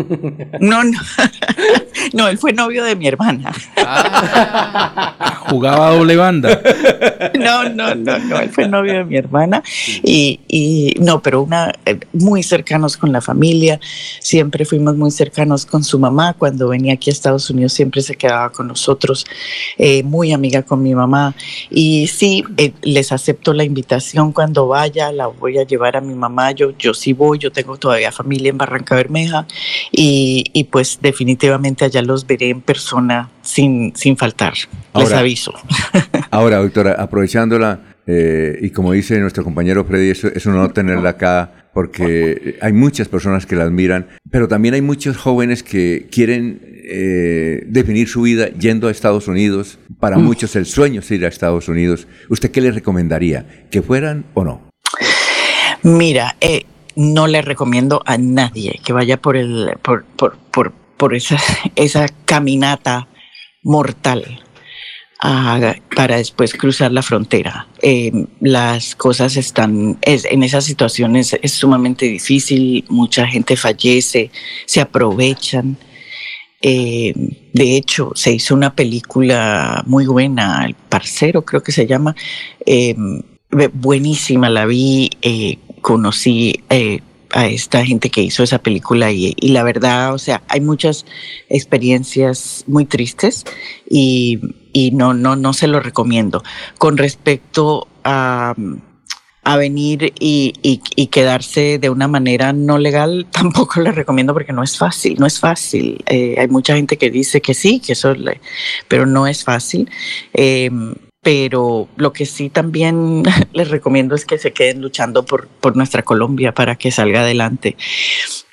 No, 0.60 0.84
no. 0.84 0.98
No, 2.12 2.28
él 2.28 2.38
fue 2.38 2.52
novio 2.52 2.84
de 2.84 2.96
mi 2.96 3.06
hermana. 3.06 3.52
Ah, 3.76 5.36
jugaba 5.48 5.90
doble 5.90 6.16
banda. 6.16 6.60
No, 7.38 7.68
no, 7.68 7.94
no, 7.94 8.18
no, 8.18 8.38
él 8.38 8.50
fue 8.50 8.68
novio 8.68 8.94
de 8.94 9.04
mi 9.04 9.16
hermana. 9.16 9.62
Y, 10.02 10.40
y 10.48 10.94
no, 11.00 11.22
pero 11.22 11.42
una 11.42 11.72
eh, 11.84 11.98
muy 12.12 12.42
cercanos 12.42 12.96
con 12.96 13.12
la 13.12 13.20
familia, 13.20 13.80
siempre 14.20 14.64
fuimos 14.64 14.96
muy 14.96 15.10
cercanos 15.10 15.66
con 15.66 15.84
su 15.84 15.98
mamá, 15.98 16.34
cuando 16.34 16.68
venía 16.68 16.94
aquí 16.94 17.10
a 17.10 17.12
Estados 17.12 17.48
Unidos 17.50 17.72
siempre 17.72 18.02
se 18.02 18.14
quedaba 18.14 18.50
con 18.50 18.68
nosotros, 18.68 19.24
eh, 19.76 20.02
muy 20.02 20.32
amiga 20.32 20.62
con 20.62 20.82
mi 20.82 20.94
mamá. 20.94 21.34
Y 21.70 22.06
sí, 22.08 22.44
eh, 22.56 22.72
les 22.82 23.12
acepto 23.12 23.52
la 23.52 23.64
invitación. 23.64 24.32
Cuando 24.32 24.68
vaya, 24.68 25.12
la 25.12 25.26
voy 25.26 25.58
a 25.58 25.64
llevar 25.64 25.96
a 25.96 26.00
mi 26.00 26.14
mamá, 26.14 26.52
yo, 26.52 26.76
yo 26.78 26.94
sí 26.94 27.12
voy, 27.12 27.38
yo 27.38 27.50
tengo 27.50 27.76
todavía 27.76 28.12
familia 28.12 28.50
en 28.50 28.58
Barranca 28.58 28.94
Bermeja. 28.94 29.46
Y, 29.92 30.44
y 30.52 30.64
pues 30.64 30.98
definitivamente 31.00 31.84
allá 31.84 31.97
los 32.02 32.26
veré 32.26 32.50
en 32.50 32.60
persona 32.60 33.30
sin, 33.42 33.94
sin 33.96 34.16
faltar. 34.16 34.54
Les 34.94 35.12
aviso. 35.12 35.52
Ahora, 36.30 36.58
doctora, 36.58 36.92
aprovechándola, 36.98 37.80
eh, 38.06 38.58
y 38.62 38.70
como 38.70 38.92
dice 38.92 39.18
nuestro 39.20 39.44
compañero 39.44 39.84
Freddy, 39.84 40.10
es, 40.10 40.24
es 40.24 40.46
un 40.46 40.54
honor 40.54 40.72
tenerla 40.72 41.10
acá 41.10 41.52
porque 41.74 42.56
hay 42.60 42.72
muchas 42.72 43.06
personas 43.08 43.46
que 43.46 43.54
la 43.54 43.64
admiran, 43.64 44.08
pero 44.30 44.48
también 44.48 44.74
hay 44.74 44.82
muchos 44.82 45.16
jóvenes 45.16 45.62
que 45.62 46.08
quieren 46.10 46.60
eh, 46.90 47.64
definir 47.66 48.08
su 48.08 48.22
vida 48.22 48.48
yendo 48.48 48.88
a 48.88 48.90
Estados 48.90 49.28
Unidos. 49.28 49.78
Para 50.00 50.16
Mm. 50.18 50.22
muchos 50.24 50.56
el 50.56 50.64
sueño 50.66 51.00
es 51.00 51.10
ir 51.10 51.24
a 51.24 51.28
Estados 51.28 51.68
Unidos. 51.68 52.08
¿Usted 52.30 52.50
qué 52.50 52.60
le 52.62 52.72
recomendaría? 52.72 53.66
¿Que 53.70 53.82
fueran 53.82 54.24
o 54.34 54.44
no? 54.44 54.62
Mira, 55.82 56.36
eh, 56.40 56.64
no 56.96 57.26
le 57.26 57.42
recomiendo 57.42 58.02
a 58.06 58.18
nadie 58.18 58.80
que 58.84 58.92
vaya 58.92 59.18
por 59.18 59.36
el 59.36 59.70
por, 59.82 60.04
por, 60.16 60.36
por, 60.50 60.72
por 60.98 61.14
esa, 61.14 61.38
esa 61.76 62.06
caminata 62.26 63.08
mortal 63.62 64.40
a- 65.20 65.74
para 65.96 66.16
después 66.16 66.52
cruzar 66.54 66.92
la 66.92 67.02
frontera. 67.02 67.66
Eh, 67.82 68.12
las 68.40 68.94
cosas 68.94 69.36
están, 69.36 69.98
es- 70.02 70.24
en 70.26 70.42
esas 70.42 70.64
situaciones 70.64 71.36
es 71.42 71.52
sumamente 71.52 72.06
difícil, 72.06 72.84
mucha 72.88 73.26
gente 73.26 73.56
fallece, 73.56 74.30
se 74.66 74.80
aprovechan. 74.80 75.76
Eh, 76.60 77.12
de 77.52 77.76
hecho, 77.76 78.12
se 78.14 78.32
hizo 78.32 78.54
una 78.54 78.74
película 78.74 79.82
muy 79.86 80.06
buena, 80.06 80.64
El 80.66 80.74
Parcero 80.74 81.44
creo 81.44 81.62
que 81.62 81.72
se 81.72 81.86
llama, 81.86 82.14
eh, 82.66 82.94
buenísima, 83.72 84.48
la 84.50 84.66
vi, 84.66 85.08
conocí 85.80 86.60
a 87.32 87.46
esta 87.46 87.84
gente 87.84 88.10
que 88.10 88.22
hizo 88.22 88.42
esa 88.42 88.58
película 88.58 89.10
y, 89.12 89.34
la 89.40 89.62
verdad, 89.62 90.14
o 90.14 90.18
sea, 90.18 90.42
hay 90.48 90.60
muchas 90.60 91.04
experiencias 91.48 92.64
muy 92.66 92.86
tristes 92.86 93.44
y, 93.88 94.40
no, 94.92 95.14
no, 95.14 95.36
no 95.36 95.52
se 95.52 95.66
lo 95.66 95.80
recomiendo. 95.80 96.42
Con 96.78 96.96
respecto 96.96 97.88
a, 98.04 98.54
a 99.44 99.56
venir 99.56 100.12
y, 100.18 100.80
quedarse 101.10 101.78
de 101.78 101.90
una 101.90 102.08
manera 102.08 102.52
no 102.52 102.78
legal, 102.78 103.26
tampoco 103.32 103.80
le 103.80 103.92
recomiendo 103.92 104.32
porque 104.32 104.52
no 104.52 104.62
es 104.62 104.78
fácil, 104.78 105.16
no 105.18 105.26
es 105.26 105.38
fácil. 105.40 106.02
Eh, 106.06 106.36
hay 106.38 106.48
mucha 106.48 106.76
gente 106.76 106.96
que 106.96 107.10
dice 107.10 107.40
que 107.40 107.54
sí, 107.54 107.80
que 107.80 107.92
eso, 107.92 108.14
le- 108.14 108.40
pero 108.88 109.06
no 109.06 109.26
es 109.26 109.44
fácil. 109.44 109.90
Eh, 110.32 110.70
pero 111.22 111.88
lo 111.96 112.12
que 112.12 112.26
sí 112.26 112.48
también 112.48 113.22
les 113.52 113.70
recomiendo 113.70 114.14
es 114.14 114.24
que 114.24 114.38
se 114.38 114.52
queden 114.52 114.80
luchando 114.80 115.24
por, 115.24 115.48
por 115.48 115.76
nuestra 115.76 116.02
Colombia 116.02 116.52
para 116.52 116.76
que 116.76 116.90
salga 116.90 117.20
adelante. 117.20 117.76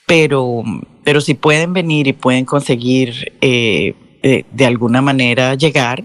Pero, 0.07 0.63
pero 1.03 1.21
si 1.21 1.33
pueden 1.33 1.73
venir 1.73 2.07
y 2.07 2.13
pueden 2.13 2.45
conseguir 2.45 3.33
eh, 3.41 3.95
eh, 4.21 4.43
de 4.51 4.65
alguna 4.65 5.01
manera 5.01 5.55
llegar, 5.55 6.03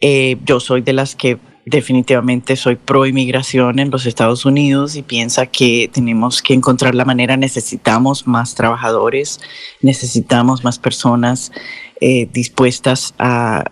eh, 0.00 0.36
yo 0.44 0.58
soy 0.58 0.82
de 0.82 0.92
las 0.92 1.14
que 1.14 1.38
definitivamente 1.66 2.56
soy 2.56 2.76
pro 2.76 3.06
inmigración 3.06 3.78
en 3.78 3.90
los 3.90 4.04
Estados 4.04 4.44
Unidos 4.44 4.96
y 4.96 5.02
piensa 5.02 5.46
que 5.46 5.88
tenemos 5.92 6.42
que 6.42 6.54
encontrar 6.54 6.94
la 6.94 7.04
manera, 7.04 7.36
necesitamos 7.36 8.26
más 8.26 8.54
trabajadores, 8.54 9.40
necesitamos 9.80 10.62
más 10.62 10.78
personas 10.78 11.52
eh, 12.00 12.28
dispuestas 12.32 13.14
a, 13.18 13.64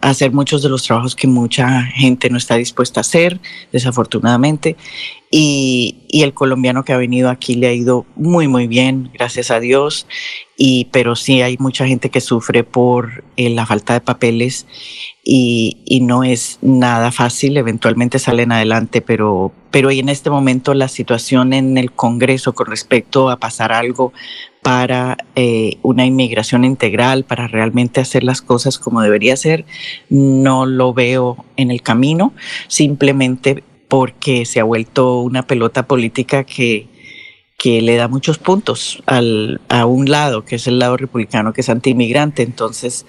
hacer 0.00 0.32
muchos 0.32 0.62
de 0.62 0.68
los 0.68 0.82
trabajos 0.84 1.14
que 1.14 1.26
mucha 1.26 1.82
gente 1.82 2.30
no 2.30 2.38
está 2.38 2.56
dispuesta 2.56 3.00
a 3.00 3.02
hacer, 3.02 3.38
desafortunadamente. 3.70 4.76
Y, 5.30 6.02
el 6.10 6.32
colombiano 6.32 6.84
que 6.84 6.94
ha 6.94 6.96
venido 6.96 7.28
aquí 7.28 7.54
le 7.56 7.66
ha 7.66 7.72
ido 7.74 8.06
muy, 8.16 8.48
muy 8.48 8.66
bien, 8.66 9.10
gracias 9.12 9.50
a 9.50 9.60
Dios. 9.60 10.06
Y, 10.56 10.86
pero 10.90 11.14
sí 11.16 11.42
hay 11.42 11.56
mucha 11.58 11.86
gente 11.86 12.08
que 12.08 12.22
sufre 12.22 12.64
por 12.64 13.24
eh, 13.36 13.50
la 13.50 13.66
falta 13.66 13.92
de 13.92 14.00
papeles 14.00 14.66
y, 15.22 16.00
no 16.02 16.24
es 16.24 16.58
nada 16.62 17.12
fácil. 17.12 17.56
Eventualmente 17.56 18.18
salen 18.18 18.52
adelante, 18.52 19.02
pero, 19.02 19.52
pero 19.70 19.90
en 19.90 20.08
este 20.08 20.30
momento 20.30 20.72
la 20.72 20.88
situación 20.88 21.52
en 21.52 21.76
el 21.76 21.92
Congreso 21.92 22.54
con 22.54 22.68
respecto 22.68 23.28
a 23.28 23.38
pasar 23.38 23.72
algo 23.72 24.12
para 24.66 25.16
eh, 25.36 25.78
una 25.82 26.04
inmigración 26.04 26.64
integral, 26.64 27.22
para 27.22 27.46
realmente 27.46 28.00
hacer 28.00 28.24
las 28.24 28.42
cosas 28.42 28.80
como 28.80 29.00
debería 29.00 29.36
ser, 29.36 29.64
no 30.10 30.66
lo 30.66 30.92
veo 30.92 31.44
en 31.56 31.70
el 31.70 31.82
camino, 31.82 32.34
simplemente 32.66 33.62
porque 33.86 34.44
se 34.44 34.58
ha 34.58 34.64
vuelto 34.64 35.20
una 35.20 35.46
pelota 35.46 35.86
política 35.86 36.42
que, 36.42 36.88
que 37.56 37.80
le 37.80 37.94
da 37.94 38.08
muchos 38.08 38.38
puntos 38.38 39.04
al, 39.06 39.60
a 39.68 39.86
un 39.86 40.10
lado, 40.10 40.44
que 40.44 40.56
es 40.56 40.66
el 40.66 40.80
lado 40.80 40.96
republicano, 40.96 41.52
que 41.52 41.60
es 41.60 41.68
antiinmigrante. 41.68 42.42
Entonces, 42.42 43.06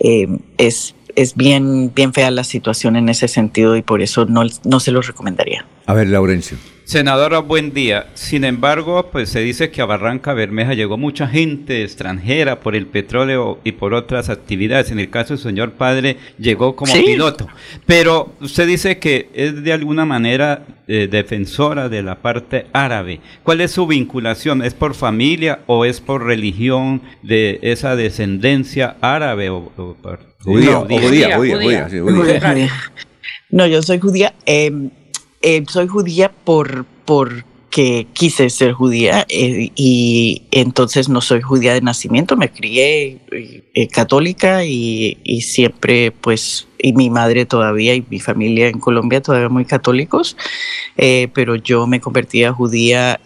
eh, 0.00 0.28
es, 0.58 0.94
es 1.16 1.34
bien, 1.34 1.94
bien 1.94 2.12
fea 2.12 2.30
la 2.30 2.44
situación 2.44 2.96
en 2.96 3.08
ese 3.08 3.26
sentido 3.26 3.74
y 3.74 3.80
por 3.80 4.02
eso 4.02 4.26
no, 4.26 4.42
no 4.64 4.80
se 4.80 4.92
los 4.92 5.06
recomendaría. 5.06 5.64
A 5.86 5.94
ver, 5.94 6.08
Laurencio. 6.08 6.58
Senadora, 6.94 7.38
buen 7.38 7.72
día. 7.72 8.08
Sin 8.14 8.42
embargo, 8.42 9.10
pues 9.12 9.28
se 9.28 9.38
dice 9.38 9.70
que 9.70 9.80
a 9.80 9.84
Barranca 9.84 10.32
Bermeja 10.34 10.74
llegó 10.74 10.98
mucha 10.98 11.28
gente 11.28 11.84
extranjera 11.84 12.58
por 12.58 12.74
el 12.74 12.88
petróleo 12.88 13.60
y 13.62 13.70
por 13.70 13.94
otras 13.94 14.28
actividades. 14.28 14.90
En 14.90 14.98
el 14.98 15.08
caso 15.08 15.34
del 15.34 15.40
señor 15.44 15.70
padre, 15.74 16.16
llegó 16.36 16.74
como 16.74 16.92
Sí. 16.92 17.02
piloto. 17.06 17.46
Pero 17.86 18.32
usted 18.40 18.66
dice 18.66 18.98
que 18.98 19.28
es 19.34 19.62
de 19.62 19.72
alguna 19.72 20.04
manera 20.04 20.64
eh, 20.88 21.06
defensora 21.08 21.88
de 21.88 22.02
la 22.02 22.16
parte 22.16 22.66
árabe. 22.72 23.20
¿Cuál 23.44 23.60
es 23.60 23.70
su 23.70 23.86
vinculación? 23.86 24.60
¿Es 24.64 24.74
por 24.74 24.94
familia 24.96 25.60
o 25.66 25.84
es 25.84 26.00
por 26.00 26.24
religión 26.26 27.02
de 27.22 27.60
esa 27.62 27.94
descendencia 27.94 28.96
árabe 29.00 29.48
o, 29.50 29.70
o 29.76 29.94
por- 30.02 30.18
Judía, 30.42 30.70
No, 30.72 30.80
o 30.80 30.86
judía, 30.88 31.36
judía, 31.36 31.56
judía. 31.86 31.88
Judía. 31.88 32.70
No, 33.50 33.66
yo 33.68 33.80
soy 33.80 34.00
judía. 34.00 34.34
eh, 34.44 34.72
eh, 35.42 35.64
soy 35.68 35.88
judía 35.88 36.30
por 36.30 36.84
porque 37.06 38.06
quise 38.12 38.50
ser 38.50 38.72
judía 38.72 39.24
eh, 39.28 39.70
y 39.74 40.42
entonces 40.50 41.08
no 41.08 41.20
soy 41.20 41.40
judía 41.40 41.72
de 41.72 41.80
nacimiento. 41.80 42.36
Me 42.36 42.50
crié 42.52 43.18
eh, 43.74 43.88
católica 43.88 44.64
y, 44.64 45.16
siempre, 45.40 46.12
pues, 46.12 46.68
y 46.78 46.92
mi 46.92 47.10
madre 47.10 47.46
todavía 47.46 47.94
y 47.94 48.04
mi 48.10 48.20
familia 48.20 48.68
en 48.68 48.78
Colombia 48.78 49.22
todavía 49.22 49.48
muy 49.48 49.64
católicos. 49.64 50.36
pero 50.96 51.56
yo 51.56 51.86
me 51.86 52.00
convertí 52.00 52.44
a 52.44 52.52
judía 52.52 53.18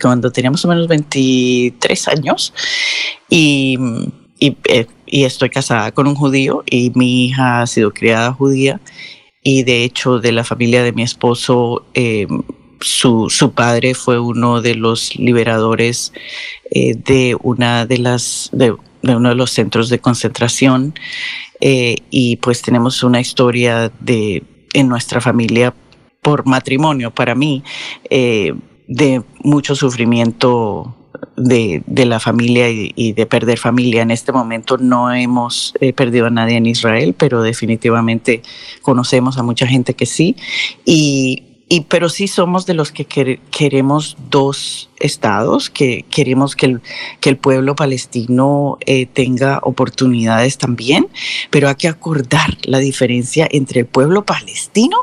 cuando 0.00 0.32
tenía 0.32 0.50
más 0.50 0.64
o 0.64 0.68
menos 0.68 0.88
23 0.88 2.08
años 2.08 2.54
y, 3.28 3.78
y 4.40 5.24
estoy 5.24 5.50
casada 5.50 5.92
con 5.92 6.06
un 6.06 6.14
judío 6.14 6.64
y 6.66 6.90
mi 6.94 7.26
hija 7.26 7.62
ha 7.62 7.66
sido 7.66 7.92
criada 7.92 8.32
judía 8.32 8.80
y 9.42 9.62
de 9.62 9.84
hecho 9.84 10.18
de 10.18 10.32
la 10.32 10.44
familia 10.44 10.82
de 10.82 10.92
mi 10.92 11.02
esposo 11.02 11.86
eh, 11.94 12.26
su, 12.80 13.28
su 13.30 13.52
padre 13.52 13.94
fue 13.94 14.18
uno 14.18 14.60
de 14.60 14.74
los 14.74 15.16
liberadores 15.16 16.12
eh, 16.70 16.94
de 16.94 17.36
una 17.42 17.86
de 17.86 17.98
las 17.98 18.50
de, 18.52 18.74
uno 19.02 19.28
de 19.28 19.34
los 19.34 19.50
centros 19.50 19.88
de 19.88 19.98
concentración 19.98 20.94
eh, 21.60 21.96
y 22.10 22.36
pues 22.36 22.62
tenemos 22.62 23.02
una 23.02 23.20
historia 23.20 23.90
de 24.00 24.42
en 24.74 24.88
nuestra 24.88 25.20
familia 25.20 25.74
por 26.20 26.46
matrimonio 26.46 27.10
para 27.10 27.34
mí 27.34 27.62
de 28.10 29.22
mucho 29.42 29.74
sufrimiento 29.74 30.97
de, 31.36 31.82
de 31.86 32.04
la 32.06 32.20
familia 32.20 32.68
y, 32.70 33.12
de 33.12 33.26
perder 33.26 33.58
familia. 33.58 34.02
En 34.02 34.10
este 34.10 34.32
momento 34.32 34.76
no 34.78 35.12
hemos 35.12 35.74
eh, 35.80 35.92
perdido 35.92 36.26
a 36.26 36.30
nadie 36.30 36.56
en 36.56 36.66
Israel, 36.66 37.14
pero 37.16 37.42
definitivamente 37.42 38.42
conocemos 38.82 39.38
a 39.38 39.42
mucha 39.42 39.66
gente 39.66 39.94
que 39.94 40.06
sí. 40.06 40.36
Y, 40.84 41.44
y 41.68 41.82
pero 41.82 42.08
sí 42.08 42.28
somos 42.28 42.64
de 42.66 42.74
los 42.74 42.92
que 42.92 43.06
quer- 43.06 43.40
queremos 43.50 44.16
dos 44.30 44.90
estados, 45.00 45.70
que 45.70 46.04
queremos 46.10 46.56
que 46.56 46.66
el, 46.66 46.80
que 47.20 47.28
el 47.28 47.36
pueblo 47.36 47.76
palestino 47.76 48.78
eh, 48.86 49.06
tenga 49.06 49.60
oportunidades 49.62 50.58
también, 50.58 51.08
pero 51.50 51.68
hay 51.68 51.74
que 51.74 51.88
acordar 51.88 52.56
la 52.62 52.78
diferencia 52.78 53.46
entre 53.50 53.80
el 53.80 53.86
pueblo 53.86 54.24
palestino 54.24 54.96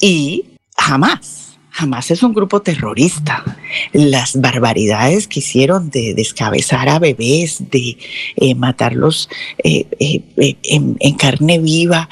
y 0.00 0.44
Hamas. 0.76 1.45
Hamas 1.76 2.10
es 2.10 2.22
un 2.22 2.32
grupo 2.32 2.62
terrorista. 2.62 3.44
Las 3.92 4.40
barbaridades 4.40 5.28
que 5.28 5.40
hicieron 5.40 5.90
de 5.90 6.14
descabezar 6.14 6.88
a 6.88 6.98
bebés, 6.98 7.70
de 7.70 7.98
eh, 8.36 8.54
matarlos 8.54 9.28
eh, 9.62 9.86
eh, 9.98 10.56
en, 10.62 11.14
carne 11.14 11.58
viva, 11.58 12.08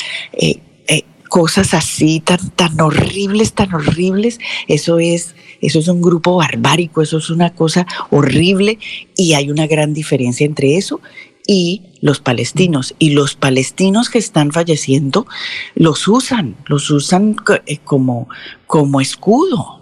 cosas 1.28 1.74
así 1.74 2.20
tan, 2.20 2.50
tan 2.50 2.80
horribles, 2.80 3.54
tan 3.54 3.74
horribles, 3.74 4.38
eso 4.68 5.00
es, 5.00 5.34
eso 5.60 5.80
es 5.80 5.88
un 5.88 6.00
grupo 6.00 6.36
barbárico, 6.36 7.02
eso 7.02 7.18
es 7.18 7.28
una 7.28 7.54
cosa 7.54 7.86
horrible 8.10 8.78
y 9.16 9.32
hay 9.32 9.50
una 9.50 9.66
gran 9.66 9.94
diferencia 9.94 10.46
entre 10.46 10.76
eso 10.76 11.00
y 11.46 11.82
los 12.00 12.20
palestinos. 12.20 12.94
Y 12.98 13.10
los 13.10 13.34
palestinos 13.34 14.10
que 14.10 14.18
están 14.18 14.52
falleciendo 14.52 15.26
los 15.74 16.08
usan, 16.08 16.56
los 16.66 16.90
usan 16.90 17.36
eh, 17.66 17.78
como, 17.78 18.28
como 18.66 19.00
escudo, 19.00 19.80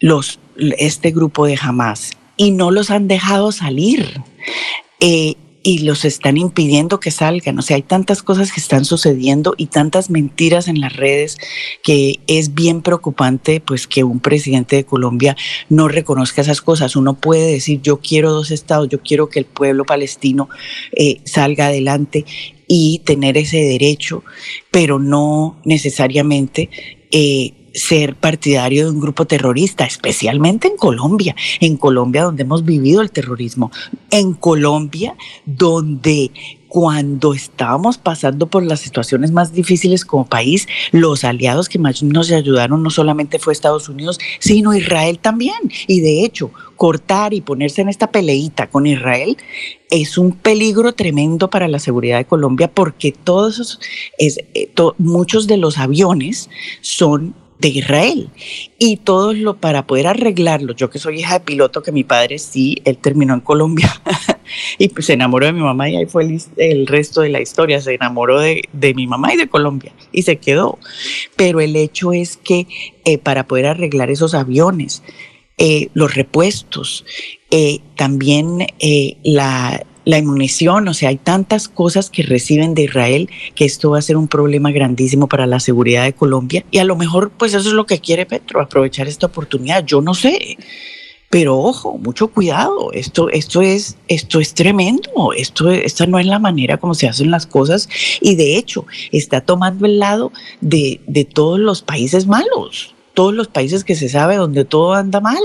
los, 0.00 0.38
este 0.56 1.10
grupo 1.10 1.46
de 1.46 1.58
Hamas, 1.60 2.12
y 2.36 2.52
no 2.52 2.70
los 2.70 2.90
han 2.90 3.08
dejado 3.08 3.52
salir. 3.52 4.20
Eh, 5.00 5.36
y 5.62 5.80
los 5.80 6.04
están 6.04 6.36
impidiendo 6.36 7.00
que 7.00 7.10
salgan. 7.10 7.58
O 7.58 7.62
sea, 7.62 7.76
hay 7.76 7.82
tantas 7.82 8.22
cosas 8.22 8.52
que 8.52 8.60
están 8.60 8.84
sucediendo 8.84 9.54
y 9.56 9.66
tantas 9.66 10.10
mentiras 10.10 10.68
en 10.68 10.80
las 10.80 10.96
redes 10.96 11.36
que 11.82 12.20
es 12.26 12.54
bien 12.54 12.82
preocupante 12.82 13.60
pues 13.60 13.86
que 13.86 14.04
un 14.04 14.20
presidente 14.20 14.76
de 14.76 14.84
Colombia 14.84 15.36
no 15.68 15.88
reconozca 15.88 16.42
esas 16.42 16.60
cosas. 16.60 16.96
Uno 16.96 17.14
puede 17.14 17.50
decir 17.50 17.80
yo 17.82 17.98
quiero 17.98 18.32
dos 18.32 18.50
estados, 18.50 18.88
yo 18.88 19.00
quiero 19.00 19.28
que 19.28 19.40
el 19.40 19.46
pueblo 19.46 19.84
palestino 19.84 20.48
eh, 20.92 21.20
salga 21.24 21.66
adelante 21.66 22.24
y 22.66 23.00
tener 23.04 23.36
ese 23.38 23.58
derecho, 23.58 24.22
pero 24.70 24.98
no 24.98 25.60
necesariamente 25.64 26.68
eh, 27.10 27.52
ser 27.78 28.14
partidario 28.14 28.84
de 28.84 28.90
un 28.90 29.00
grupo 29.00 29.26
terrorista, 29.26 29.84
especialmente 29.84 30.68
en 30.68 30.76
Colombia, 30.76 31.34
en 31.60 31.76
Colombia 31.76 32.24
donde 32.24 32.42
hemos 32.42 32.64
vivido 32.64 33.00
el 33.00 33.10
terrorismo, 33.10 33.70
en 34.10 34.34
Colombia 34.34 35.14
donde 35.46 36.30
cuando 36.68 37.32
estábamos 37.32 37.96
pasando 37.98 38.46
por 38.46 38.62
las 38.62 38.80
situaciones 38.80 39.32
más 39.32 39.52
difíciles 39.52 40.04
como 40.04 40.26
país, 40.26 40.68
los 40.92 41.24
aliados 41.24 41.68
que 41.68 41.78
más 41.78 42.02
nos 42.02 42.30
ayudaron 42.30 42.82
no 42.82 42.90
solamente 42.90 43.38
fue 43.38 43.54
Estados 43.54 43.88
Unidos, 43.88 44.18
sino 44.38 44.74
Israel 44.74 45.18
también. 45.18 45.56
Y 45.86 46.00
de 46.00 46.24
hecho, 46.24 46.50
cortar 46.76 47.32
y 47.32 47.40
ponerse 47.40 47.80
en 47.80 47.88
esta 47.88 48.10
peleita 48.10 48.68
con 48.68 48.86
Israel 48.86 49.36
es 49.90 50.18
un 50.18 50.32
peligro 50.32 50.92
tremendo 50.92 51.48
para 51.48 51.68
la 51.68 51.78
seguridad 51.78 52.18
de 52.18 52.26
Colombia 52.26 52.70
porque 52.70 53.12
todos 53.12 53.80
es, 54.18 54.38
eh, 54.54 54.70
muchos 54.98 55.46
de 55.46 55.56
los 55.56 55.78
aviones 55.78 56.50
son 56.82 57.34
de 57.58 57.68
Israel. 57.68 58.30
Y 58.78 58.98
todo 58.98 59.32
lo 59.32 59.56
para 59.56 59.86
poder 59.86 60.06
arreglarlo, 60.06 60.74
yo 60.74 60.90
que 60.90 60.98
soy 60.98 61.20
hija 61.20 61.38
de 61.38 61.44
piloto, 61.44 61.82
que 61.82 61.92
mi 61.92 62.04
padre 62.04 62.38
sí, 62.38 62.80
él 62.84 62.98
terminó 62.98 63.34
en 63.34 63.40
Colombia 63.40 63.90
y 64.78 64.88
pues 64.88 65.06
se 65.06 65.14
enamoró 65.14 65.46
de 65.46 65.52
mi 65.52 65.60
mamá 65.60 65.88
y 65.88 65.96
ahí 65.96 66.06
fue 66.06 66.28
el, 66.56 66.86
resto 66.86 67.22
de 67.22 67.30
la 67.30 67.40
historia, 67.40 67.80
se 67.80 67.94
enamoró 67.94 68.40
de, 68.40 68.62
mi 68.94 69.06
mamá 69.06 69.34
y 69.34 69.36
de 69.36 69.48
Colombia 69.48 69.92
y 70.12 70.22
se 70.22 70.36
quedó. 70.36 70.78
Pero 71.36 71.60
el 71.60 71.74
hecho 71.76 72.12
es 72.12 72.36
que 72.36 72.66
eh, 73.04 73.18
para 73.18 73.46
poder 73.46 73.66
arreglar 73.66 74.10
esos 74.10 74.34
aviones, 74.34 75.02
eh, 75.58 75.88
los 75.94 76.14
repuestos, 76.14 77.04
eh, 77.50 77.80
también 77.96 78.66
la, 79.24 79.84
la 80.08 80.22
munición, 80.22 80.88
o 80.88 80.94
sea, 80.94 81.10
hay 81.10 81.18
tantas 81.18 81.68
cosas 81.68 82.08
que 82.08 82.22
reciben 82.22 82.72
de 82.72 82.84
Israel 82.84 83.28
que 83.54 83.66
esto 83.66 83.90
va 83.90 83.98
a 83.98 84.02
ser 84.02 84.16
un 84.16 84.26
problema 84.26 84.70
grandísimo 84.70 85.28
para 85.28 85.46
la 85.46 85.60
seguridad 85.60 86.04
de 86.04 86.14
Colombia 86.14 86.64
y 86.70 86.78
a 86.78 86.84
lo 86.84 86.96
mejor 86.96 87.30
pues 87.30 87.52
eso 87.52 87.68
es 87.68 87.74
lo 87.74 87.84
que 87.84 87.98
quiere 87.98 88.24
Petro, 88.24 88.62
aprovechar 88.62 89.06
esta 89.06 89.26
oportunidad, 89.26 89.84
yo 89.84 90.00
no 90.00 90.14
sé. 90.14 90.56
Pero 91.28 91.58
ojo, 91.58 91.98
mucho 91.98 92.28
cuidado, 92.28 92.90
esto, 92.92 93.28
esto, 93.28 93.60
es, 93.60 93.98
esto 94.08 94.40
es 94.40 94.54
tremendo, 94.54 95.34
esto, 95.36 95.70
esta 95.70 96.06
no 96.06 96.18
es 96.18 96.24
la 96.24 96.38
manera 96.38 96.78
como 96.78 96.94
se 96.94 97.06
hacen 97.06 97.30
las 97.30 97.44
cosas 97.44 97.86
y 98.22 98.34
de 98.34 98.56
hecho 98.56 98.86
está 99.12 99.42
tomando 99.42 99.84
el 99.84 99.98
lado 99.98 100.32
de, 100.62 101.02
de 101.06 101.26
todos 101.26 101.60
los 101.60 101.82
países 101.82 102.26
malos, 102.26 102.94
todos 103.12 103.34
los 103.34 103.48
países 103.48 103.84
que 103.84 103.94
se 103.94 104.08
sabe 104.08 104.36
donde 104.36 104.64
todo 104.64 104.94
anda 104.94 105.20
mal. 105.20 105.36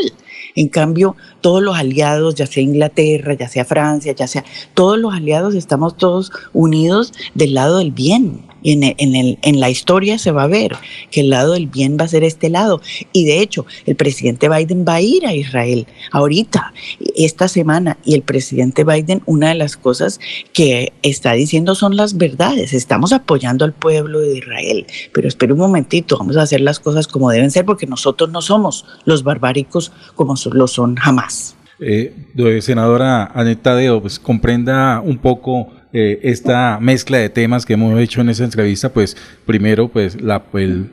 En 0.55 0.67
cambio, 0.67 1.15
todos 1.41 1.61
los 1.61 1.75
aliados, 1.75 2.35
ya 2.35 2.47
sea 2.47 2.63
Inglaterra, 2.63 3.34
ya 3.34 3.47
sea 3.47 3.65
Francia, 3.65 4.13
ya 4.13 4.27
sea, 4.27 4.43
todos 4.73 4.97
los 4.97 5.13
aliados 5.13 5.55
estamos 5.55 5.97
todos 5.97 6.31
unidos 6.53 7.13
del 7.34 7.53
lado 7.53 7.80
del 7.80 7.91
bien. 7.91 8.52
Y 8.64 8.80
en, 8.81 9.60
la 9.60 9.69
historia 9.69 10.18
se 10.18 10.31
va 10.31 10.44
a 10.44 10.48
ver 10.48 10.76
que 11.11 11.22
el 11.22 11.30
lado 11.30 11.53
del 11.53 11.68
bien 11.68 11.98
va 11.99 12.06
a 12.06 12.07
ser 12.07 12.23
este 12.23 12.49
lado. 12.49 12.81
Y 13.11 13.26
de 13.26 13.41
hecho, 13.41 13.65
el 13.85 13.95
presidente 13.95 14.49
Biden 14.49 14.85
va 14.88 14.95
a 14.95 15.02
ir 15.02 15.26
a 15.26 15.35
Israel 15.35 15.85
ahorita, 16.11 16.73
esta 17.15 17.48
semana. 17.48 17.98
Y 18.03 18.15
el 18.15 18.22
presidente 18.22 18.84
Biden, 18.84 19.22
una 19.26 19.49
de 19.49 19.56
las 19.56 19.77
cosas 19.77 20.19
que 20.53 20.94
está 21.02 21.34
diciendo 21.34 21.76
son 21.76 21.95
las 21.95 22.18
verdades. 22.18 22.73
Estamos 22.73 23.14
apoyando 23.14 23.65
al 23.65 23.73
pueblo 23.73 24.19
de 24.19 24.38
Israel. 24.38 24.85
Pero 25.14 25.27
espera 25.27 25.53
un 25.53 25.60
momentito, 25.60 26.18
vamos 26.18 26.38
a 26.38 26.44
hacer 26.44 26.61
las 26.61 26.80
cosas 26.80 27.07
como 27.07 27.30
deben 27.30 27.52
ser 27.52 27.65
porque 27.65 27.85
nosotros 27.85 28.30
no 28.31 28.41
somos 28.41 28.85
los 29.06 29.23
barbáricos 29.23 29.91
como 30.15 30.35
lo 30.52 30.68
son 30.68 30.95
jamás. 30.95 31.56
Eh, 31.80 32.14
senadora 32.61 33.26
Aneta 33.34 33.76
pues 34.02 34.19
comprenda 34.19 35.02
un 35.02 35.18
poco 35.18 35.69
eh, 35.94 36.20
esta 36.24 36.80
mezcla 36.82 37.20
de 37.20 37.30
temas 37.30 37.68
que 37.68 37.74
hemos 37.74 37.99
hecho 37.99 38.22
en 38.22 38.30
esa 38.30 38.44
entrevista, 38.44 38.91
pues 38.91 39.15
primero 39.45 39.90
pues 39.90 40.20
la, 40.20 40.44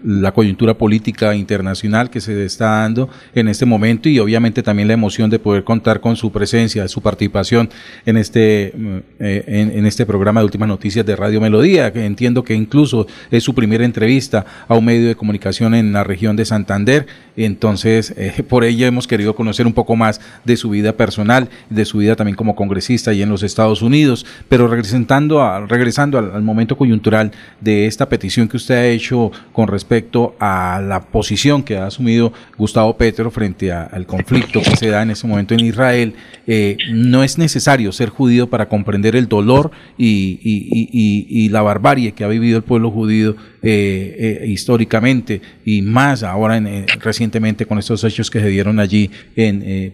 la 0.05 0.33
coyuntura 0.33 0.75
política 0.75 1.35
internacional 1.35 2.11
que 2.11 2.21
se 2.21 2.45
está 2.45 2.67
dando 2.83 3.09
en 3.35 3.49
este 3.49 3.65
momento 3.65 4.11
y 4.11 4.19
obviamente 4.19 4.63
también 4.63 4.89
la 4.89 4.95
emoción 4.95 5.31
de 5.31 5.39
poder 5.39 5.65
contar 5.65 6.01
con 6.01 6.17
su 6.17 6.31
presencia, 6.31 6.87
su 6.89 7.01
participación 7.01 7.71
en 8.05 8.17
este, 8.19 8.75
mm, 8.77 8.97
eh, 9.21 9.45
en, 9.75 9.87
este 9.87 10.05
programa 10.05 10.41
de 10.41 10.45
Últimas 10.45 10.69
Noticias 10.69 11.07
de 11.07 11.17
Radio 11.17 11.41
Melodía, 11.41 11.93
que 11.93 12.05
entiendo 12.05 12.45
que 12.45 12.55
incluso 12.55 13.07
es 13.31 13.43
su 13.43 13.55
primera 13.55 13.85
entrevista 13.87 14.45
a 14.69 14.77
un 14.77 14.85
medio 14.85 15.09
de 15.09 15.15
comunicación 15.15 15.75
en 15.75 15.93
la 15.93 16.05
región 16.05 16.37
de 16.37 16.45
Santander, 16.45 17.07
entonces 17.37 18.13
eh, 18.19 18.43
por 18.47 18.65
ello 18.65 18.87
hemos 18.87 19.07
querido 19.07 19.35
conocer 19.35 19.67
un 19.67 19.73
poco 19.73 19.97
más 19.97 20.21
de 20.45 20.57
su 20.57 20.69
vida 20.69 20.93
personal, 20.93 21.49
de 21.71 21.85
su 21.87 21.99
vida 21.99 22.17
también 22.17 22.37
como 22.37 22.55
congresista 22.55 23.13
y 23.15 23.23
en 23.23 23.31
los 23.31 23.43
Estados 23.43 23.81
Unidos, 23.81 24.27
pero 24.49 24.69
regresando 24.93 25.67
regresando 25.67 26.19
al, 26.19 26.43
momento 26.43 26.77
coyuntural 26.77 27.33
de 27.61 27.87
esta 27.87 28.09
petición 28.09 28.49
que 28.49 28.57
usted 28.57 28.75
ha 28.75 28.87
hecho 28.87 29.31
con 29.53 29.69
respecto 29.69 30.37
a 30.39 30.81
la 30.81 31.01
posición 31.01 31.63
que 31.63 31.77
ha 31.77 31.87
asumido 31.87 32.33
Gustavo 32.57 32.97
Petro 32.97 33.31
frente 33.31 33.73
al 33.73 34.07
conflicto 34.07 34.61
que 34.61 34.77
se 34.77 34.89
da 34.89 35.03
en 35.03 35.11
ese 35.11 35.27
momento 35.27 35.55
en 35.55 35.61
Israel, 35.61 36.15
eh, 36.47 36.77
no 36.93 37.23
es 37.23 37.39
necesario 37.39 37.93
ser 37.93 38.09
judío 38.09 38.49
para 38.49 38.69
comprender 38.69 39.17
el 39.17 39.29
dolor 39.29 39.71
y, 39.97 41.49
la 41.51 41.63
barbarie 41.63 42.13
que 42.13 42.23
ha 42.23 42.29
vivido 42.29 42.59
el 42.59 42.63
pueblo 42.63 42.91
judío 42.93 43.35
eh, 43.63 44.41
eh, 44.43 44.47
históricamente 44.47 45.41
y 45.65 45.83
más 45.83 46.23
ahora 46.23 46.63
recientemente 47.01 47.67
con 47.67 47.79
estos 47.79 48.05
hechos 48.05 48.31
que 48.31 48.41
se 48.41 48.49
dieron 48.49 48.79
allí 48.79 49.11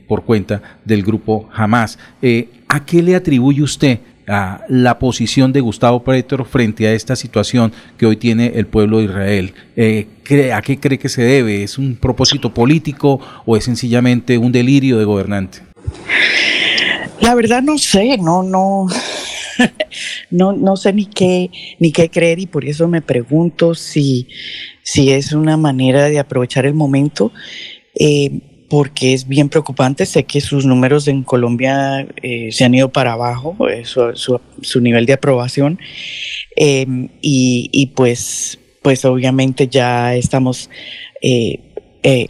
por 0.06 0.24
cuenta 0.24 0.80
del 0.84 1.02
grupo 1.02 1.48
Hamas. 1.54 1.98
¿A 2.68 2.84
qué 2.84 3.02
le 3.02 3.14
atribuye 3.14 3.62
usted 3.62 4.00
la 4.26 4.98
posición 4.98 5.52
de 5.52 5.60
Gustavo 5.60 6.02
Petro 6.02 6.44
frente 6.44 6.86
a 6.88 6.92
esta 6.92 7.14
situación 7.14 7.72
que 7.96 8.06
hoy 8.06 8.16
tiene 8.16 8.52
el 8.56 8.66
pueblo 8.66 8.98
de 8.98 9.04
Israel. 9.04 9.54
Eh, 9.76 10.08
¿A 10.52 10.62
qué 10.62 10.78
cree 10.78 10.98
que 10.98 11.08
se 11.08 11.22
debe? 11.22 11.62
¿Es 11.62 11.78
un 11.78 11.96
propósito 11.96 12.52
político 12.52 13.20
o 13.44 13.56
es 13.56 13.64
sencillamente 13.64 14.36
un 14.36 14.50
delirio 14.50 14.98
de 14.98 15.04
gobernante? 15.04 15.58
La 17.20 17.34
verdad 17.34 17.62
no 17.62 17.78
sé, 17.78 18.18
no, 18.18 18.42
no, 18.42 18.88
no, 20.30 20.52
no 20.52 20.76
sé 20.76 20.92
ni 20.92 21.06
qué, 21.06 21.50
ni 21.78 21.92
qué 21.92 22.10
creer 22.10 22.40
y 22.40 22.46
por 22.46 22.64
eso 22.64 22.88
me 22.88 23.02
pregunto 23.02 23.74
si, 23.74 24.28
si 24.82 25.10
es 25.10 25.32
una 25.32 25.56
manera 25.56 26.08
de 26.08 26.18
aprovechar 26.18 26.66
el 26.66 26.74
momento. 26.74 27.32
Eh, 27.94 28.55
porque 28.68 29.12
es 29.12 29.28
bien 29.28 29.48
preocupante. 29.48 30.06
Sé 30.06 30.24
que 30.24 30.40
sus 30.40 30.66
números 30.66 31.08
en 31.08 31.22
Colombia 31.22 32.06
eh, 32.22 32.50
se 32.52 32.64
han 32.64 32.74
ido 32.74 32.90
para 32.90 33.12
abajo, 33.12 33.56
eh, 33.68 33.84
su, 33.84 34.80
nivel 34.80 35.06
de 35.06 35.14
aprobación. 35.14 35.78
Em, 36.56 37.08
y, 37.20 37.92
pues, 37.94 38.58
pues 38.82 39.04
obviamente 39.04 39.68
ya 39.68 40.14
estamos 40.14 40.70
eh, 41.22 41.60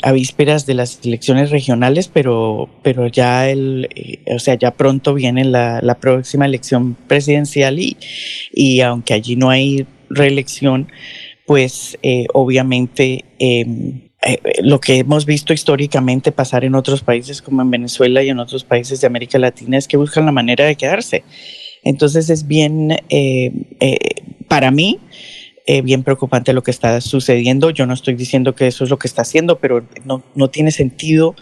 a 0.02 0.12
vísperas 0.12 0.66
de 0.66 0.74
las 0.74 1.00
elecciones 1.04 1.50
regionales, 1.50 2.08
pero, 2.08 2.68
pero 2.82 3.08
ya 3.08 3.48
el, 3.48 3.88
o 4.34 4.38
sea, 4.38 4.54
ya 4.54 4.70
pronto 4.70 5.12
viene 5.12 5.44
la, 5.44 5.80
la 5.82 5.98
próxima 5.98 6.46
elección 6.46 6.96
presidencial 7.06 7.78
y, 7.78 7.96
y 8.52 8.80
aunque 8.80 9.12
allí 9.12 9.36
no 9.36 9.50
hay 9.50 9.86
reelección, 10.08 10.88
pues 11.44 11.98
obviamente 12.32 13.24
em, 13.38 14.05
eh, 14.26 14.40
lo 14.62 14.80
que 14.80 14.98
hemos 14.98 15.24
visto 15.24 15.52
históricamente 15.52 16.32
pasar 16.32 16.64
en 16.64 16.74
otros 16.74 17.00
países 17.02 17.40
como 17.40 17.62
en 17.62 17.70
Venezuela 17.70 18.24
y 18.24 18.28
en 18.28 18.40
otros 18.40 18.64
países 18.64 19.00
de 19.00 19.06
América 19.06 19.38
Latina 19.38 19.78
es 19.78 19.86
que 19.86 19.96
buscan 19.96 20.26
la 20.26 20.32
manera 20.32 20.64
de 20.64 20.74
quedarse. 20.74 21.22
Entonces 21.84 22.28
es 22.28 22.48
bien, 22.48 22.90
eh, 23.08 23.52
eh, 23.78 23.98
para 24.48 24.72
mí, 24.72 24.98
bien 25.82 26.04
preocupante 26.04 26.52
lo 26.52 26.62
que 26.62 26.70
está 26.70 27.00
sucediendo. 27.00 27.70
Yo 27.70 27.86
no 27.86 27.94
estoy 27.94 28.14
diciendo 28.14 28.54
que 28.54 28.68
eso 28.68 28.84
es 28.84 28.90
lo 28.90 28.98
que 28.98 29.08
está 29.08 29.22
haciendo, 29.22 29.58
pero 29.58 29.84
no, 30.04 30.22
no 30.36 30.48
tiene 30.48 30.70
sentido 30.70 31.34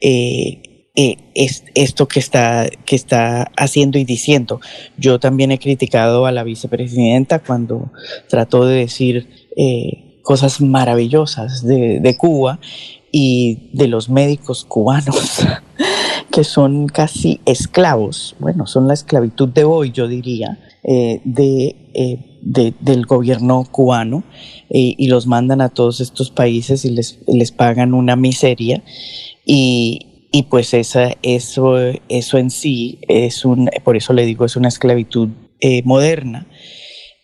es, 0.00 1.64
esto 1.74 2.08
que 2.08 2.20
está, 2.20 2.70
que 2.86 2.96
está 2.96 3.50
haciendo 3.56 3.98
y 3.98 4.04
diciendo. 4.04 4.60
Yo 4.96 5.20
también 5.20 5.52
he 5.52 5.58
criticado 5.58 6.24
a 6.24 6.32
la 6.32 6.42
vicepresidenta 6.42 7.40
cuando 7.40 7.92
trató 8.28 8.64
de 8.64 8.78
decir 8.78 9.28
cosas 10.22 10.60
maravillosas 10.60 11.64
de, 11.64 12.16
Cuba 12.18 12.58
y 13.12 13.70
de 13.72 13.88
los 13.88 14.08
médicos 14.08 14.64
cubanos, 14.64 15.46
que 16.30 16.44
son 16.44 16.86
casi 16.86 17.40
esclavos, 17.44 18.36
bueno, 18.38 18.66
son 18.66 18.86
la 18.88 18.94
esclavitud 18.94 19.48
de 19.48 19.64
hoy, 19.64 19.90
yo 19.90 20.08
diría, 20.08 20.58
eh, 20.82 21.20
eh, 21.94 22.18
de, 22.42 22.74
del 22.80 23.04
gobierno 23.04 23.66
cubano 23.70 24.22
eh, 24.70 24.94
y 24.96 25.08
los 25.08 25.26
mandan 25.26 25.60
a 25.60 25.68
todos 25.68 26.00
estos 26.00 26.30
países 26.30 26.84
y 26.84 26.90
les, 26.90 27.18
les 27.26 27.52
pagan 27.52 27.92
una 27.92 28.16
miseria. 28.16 28.82
Y, 29.44 30.10
y 30.32 30.44
pues 30.44 30.74
esa, 30.74 31.16
eso, 31.22 31.76
eso 32.08 32.38
en 32.38 32.50
sí 32.50 33.00
es 33.08 33.44
un, 33.44 33.68
por 33.82 33.96
eso 33.96 34.12
le 34.12 34.24
digo, 34.24 34.44
es 34.44 34.56
una 34.56 34.68
esclavitud 34.68 35.28
eh, 35.60 35.82
moderna. 35.84 36.46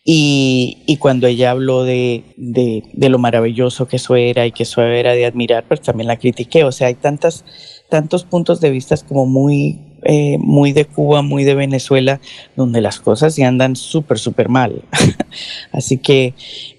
Y, 0.08 0.98
cuando 1.00 1.26
ella 1.26 1.50
habló 1.50 1.82
de, 1.82 2.22
de, 2.36 3.08
lo 3.08 3.18
maravilloso 3.18 3.88
que 3.88 3.96
eso 3.96 4.14
era 4.14 4.46
y 4.46 4.52
que 4.52 4.62
eso 4.62 4.80
era 4.82 5.14
de 5.14 5.26
admirar, 5.26 5.66
pues 5.66 5.80
también 5.82 6.06
la 6.06 6.16
critiqué. 6.16 6.62
O 6.62 6.70
sea, 6.70 6.86
hay 6.86 6.94
tantas, 6.94 7.44
tantos 7.90 8.22
puntos 8.22 8.60
de 8.60 8.70
vista 8.70 8.96
como 9.08 9.26
muy, 9.26 9.80
eh, 10.04 10.38
muy 10.38 10.70
de 10.70 10.84
Cuba, 10.84 11.22
muy 11.22 11.42
de 11.42 11.56
Venezuela, 11.56 12.20
donde 12.54 12.80
las 12.80 13.00
cosas 13.00 13.34
ya 13.34 13.48
andan 13.48 13.74
súper, 13.74 14.20
súper 14.20 14.48
mal. 14.48 14.84
Así 15.72 15.98
que, 15.98 16.34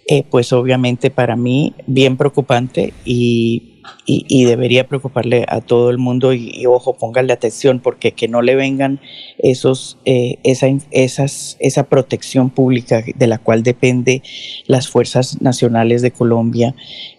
eh, 0.07 0.23
pues 0.29 0.53
obviamente 0.53 1.11
para 1.11 1.35
mí, 1.35 1.73
bien 1.85 2.15
preocupante 2.15 2.93
y 3.03 3.76
y, 4.05 4.45
debería 4.45 4.87
preocuparle 4.87 5.45
a 5.49 5.59
todo 5.59 5.89
el 5.89 5.97
mundo 5.97 6.33
y, 6.33 6.65
ojo, 6.65 6.97
póngale 6.97 7.33
atención 7.33 7.81
porque 7.81 8.13
que 8.13 8.27
no 8.27 8.41
le 8.41 8.55
vengan 8.55 9.01
esos, 9.37 9.97
eh, 10.05 10.37
esa, 10.43 10.67
esas, 10.91 11.57
esa 11.59 11.83
protección 11.83 12.49
pública 12.49 13.03
de 13.03 13.27
la 13.27 13.37
cual 13.37 13.63
depende 13.63 14.23
las 14.65 14.87
fuerzas 14.87 15.41
nacionales 15.41 16.01
de 16.01 16.11
Colombia 16.11 16.73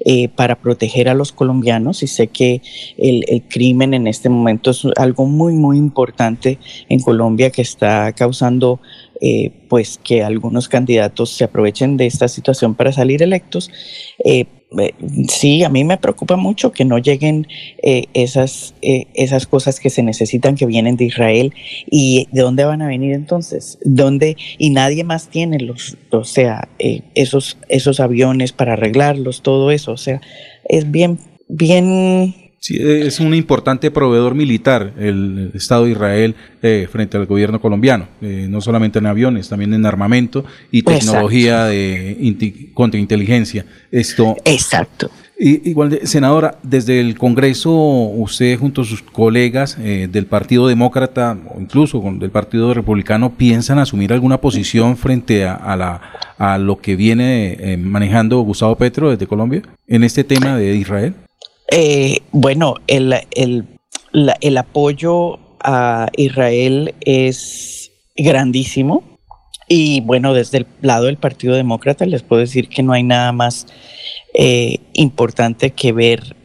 eh, 0.04 0.28
para 0.28 0.56
proteger 0.60 1.08
a 1.08 1.14
los 1.14 1.32
colombianos 1.32 2.02
y 2.02 2.06
sé 2.06 2.28
que 2.28 2.62
el, 2.96 3.24
crimen 3.48 3.94
en 3.94 4.06
este 4.06 4.28
momento 4.28 4.70
es 4.70 4.82
algo 4.96 5.26
muy, 5.26 5.52
muy 5.52 5.76
importante 5.76 6.58
en 6.88 7.00
Colombia 7.00 7.50
que 7.50 7.62
está 7.62 8.12
causando 8.12 8.80
eh, 9.20 9.52
pues 9.68 9.98
que 10.02 10.22
algunos 10.22 10.68
candidatos 10.68 11.30
se 11.30 11.44
aprovechen 11.44 11.96
de 11.96 12.06
esta 12.06 12.28
situación 12.28 12.74
para 12.74 12.92
salir 12.92 13.22
electos. 13.22 13.70
Eh, 14.78 14.94
sí, 15.28 15.64
a 15.64 15.68
mí 15.68 15.84
me 15.84 15.96
preocupa 15.96 16.36
mucho 16.36 16.72
que 16.72 16.84
no 16.84 16.98
lleguen 16.98 17.46
esas, 17.82 18.74
esas 18.82 19.46
cosas 19.46 19.80
que 19.80 19.88
se 19.88 20.02
necesitan 20.02 20.56
que 20.56 20.66
vienen 20.66 20.96
de 20.96 21.04
Israel. 21.04 21.54
Y 21.90 22.28
de 22.32 22.42
dónde 22.42 22.64
van 22.64 22.82
a 22.82 22.88
venir 22.88 23.14
entonces, 23.14 23.78
dónde 23.84 24.36
y 24.58 24.70
nadie 24.70 25.04
más 25.04 25.28
tiene 25.28 25.60
los, 25.60 25.96
o 26.10 26.24
sea, 26.24 26.68
esos, 27.14 27.56
esos 27.68 28.00
aviones 28.00 28.52
para 28.52 28.74
arreglarlos, 28.74 29.42
todo 29.42 29.70
eso, 29.70 29.92
o 29.92 29.96
sea, 29.96 30.20
es 30.68 30.90
bien, 30.90 31.18
bien 31.48 32.47
Sí, 32.60 32.76
es 32.80 33.20
un 33.20 33.34
importante 33.34 33.90
proveedor 33.90 34.34
militar 34.34 34.92
el 34.98 35.52
Estado 35.54 35.84
de 35.84 35.92
Israel 35.92 36.34
eh, 36.60 36.88
frente 36.90 37.16
al 37.16 37.26
gobierno 37.26 37.60
colombiano, 37.60 38.08
eh, 38.20 38.46
no 38.50 38.60
solamente 38.60 38.98
en 38.98 39.06
aviones, 39.06 39.48
también 39.48 39.74
en 39.74 39.86
armamento 39.86 40.44
y 40.72 40.82
tecnología 40.82 41.66
de 41.66 42.70
contrainteligencia. 42.74 43.64
Esto. 43.92 44.36
Exacto. 44.44 45.08
igual, 45.38 46.00
senadora, 46.02 46.58
desde 46.64 46.98
el 46.98 47.16
Congreso, 47.16 47.70
usted 47.70 48.58
junto 48.58 48.82
a 48.82 48.84
sus 48.84 49.02
colegas 49.02 49.78
eh, 49.80 50.08
del 50.10 50.26
Partido 50.26 50.66
Demócrata 50.66 51.38
o 51.54 51.60
incluso 51.60 52.02
del 52.18 52.30
Partido 52.30 52.74
Republicano 52.74 53.36
piensan 53.36 53.78
asumir 53.78 54.12
alguna 54.12 54.40
posición 54.40 54.96
frente 54.96 55.44
a, 55.46 55.76
la, 55.76 56.00
a 56.38 56.58
lo 56.58 56.80
que 56.80 56.96
viene 56.96 57.78
manejando 57.80 58.40
Gustavo 58.40 58.74
Petro 58.74 59.10
desde 59.10 59.28
Colombia 59.28 59.62
en 59.86 60.02
este 60.02 60.24
tema 60.24 60.56
de 60.56 60.74
Israel. 60.74 61.14
Eh, 61.70 62.18
bueno, 62.32 62.74
el, 62.86 63.14
el, 63.34 63.66
el 64.40 64.58
apoyo 64.58 65.38
a 65.60 66.08
Israel 66.16 66.94
es 67.00 67.92
grandísimo. 68.16 69.02
Y 69.68 70.00
bueno, 70.00 70.32
desde 70.32 70.58
el 70.58 70.66
lado 70.80 71.06
del 71.06 71.18
Partido 71.18 71.54
Demócrata 71.54 72.06
les 72.06 72.22
puedo 72.22 72.40
decir 72.40 72.68
que 72.68 72.82
no 72.82 72.92
hay 72.94 73.02
nada 73.02 73.32
más 73.32 73.66
eh, 74.34 74.78
importante 74.94 75.70
que 75.70 75.92
ver 75.92 76.36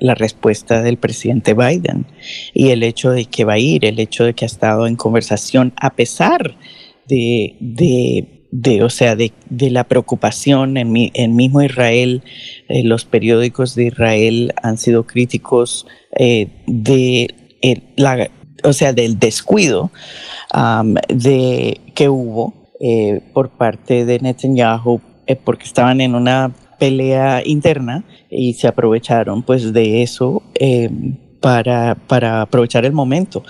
la 0.00 0.14
respuesta 0.16 0.82
del 0.82 0.96
presidente 0.96 1.54
Biden 1.54 2.06
y 2.52 2.70
el 2.70 2.82
hecho 2.82 3.12
de 3.12 3.26
que 3.26 3.44
va 3.44 3.54
a 3.54 3.58
ir, 3.58 3.84
el 3.84 4.00
hecho 4.00 4.24
de 4.24 4.34
que 4.34 4.44
ha 4.44 4.46
estado 4.46 4.88
en 4.88 4.96
conversación 4.96 5.72
a 5.76 5.90
pesar 5.90 6.56
de, 7.06 7.56
de 7.60 8.33
de, 8.54 8.84
o 8.84 8.88
sea, 8.88 9.16
de, 9.16 9.32
de 9.50 9.68
la 9.70 9.82
preocupación 9.82 10.76
en, 10.76 10.92
mi, 10.92 11.10
en 11.14 11.34
mismo 11.34 11.60
Israel, 11.60 12.22
eh, 12.68 12.84
los 12.84 13.04
periódicos 13.04 13.74
de 13.74 13.86
Israel 13.86 14.54
han 14.62 14.78
sido 14.78 15.08
críticos 15.08 15.88
eh, 16.16 16.62
de 16.68 17.34
eh, 17.62 17.82
la, 17.96 18.30
o 18.62 18.72
sea, 18.72 18.92
del 18.92 19.18
descuido 19.18 19.90
de, 21.08 21.80
que 21.96 22.08
hubo 22.08 22.54
por 23.32 23.50
parte 23.50 24.04
de 24.04 24.20
Netanyahu, 24.20 25.00
porque 25.42 25.64
estaban 25.64 26.00
en 26.00 26.14
una 26.14 26.52
pelea 26.78 27.42
interna 27.44 28.04
y 28.30 28.52
se 28.54 28.68
aprovecharon 28.68 29.42
pues 29.42 29.72
de 29.72 30.02
eso 30.02 30.44
para, 31.40 31.96
para 32.06 32.42
aprovechar 32.42 32.84
el 32.84 32.92
momento. 32.92 33.42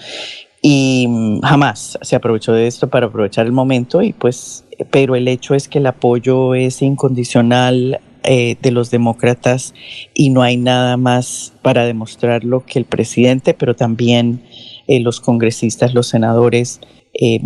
Y 0.67 1.07
mm, 1.07 1.41
jamás 1.43 1.99
se 2.01 2.17
aprovechó 2.17 2.55
de 2.55 2.67
esto 2.67 2.89
para 2.89 3.09
aprovechar 3.09 3.45
el 3.45 3.53
momento 3.53 4.01
y 4.01 4.15
pues 4.15 4.64
pero 4.91 5.17
el 5.17 5.29
hecho 5.29 5.55
es 5.55 5.69
que 5.69 5.79
el 5.79 5.87
apoyo 5.87 6.55
es 6.55 6.83
incondicional 6.83 8.01
eh, 8.23 8.57
de 8.63 8.71
los 8.71 8.91
demócratas 8.91 9.75
y 10.15 10.31
no 10.31 10.43
hay 10.43 10.57
nada 10.57 10.97
más 10.97 11.53
para 11.63 11.85
demostrarlo 11.85 12.65
que 12.65 12.79
el 12.79 12.87
presidente, 12.87 13.53
pero 13.53 13.77
también 13.77 14.43
eh, 14.87 15.01
los 15.01 15.21
congresistas, 15.21 15.93
los 15.93 16.07
senadores, 16.07 16.81
eh, 17.21 17.41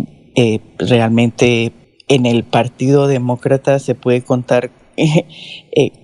realmente 0.77 1.73
en 2.07 2.25
el 2.25 2.43
Partido 2.43 3.07
Demócrata 3.07 3.77
se 3.79 3.93
puede 3.93 4.23
contar 4.23 4.71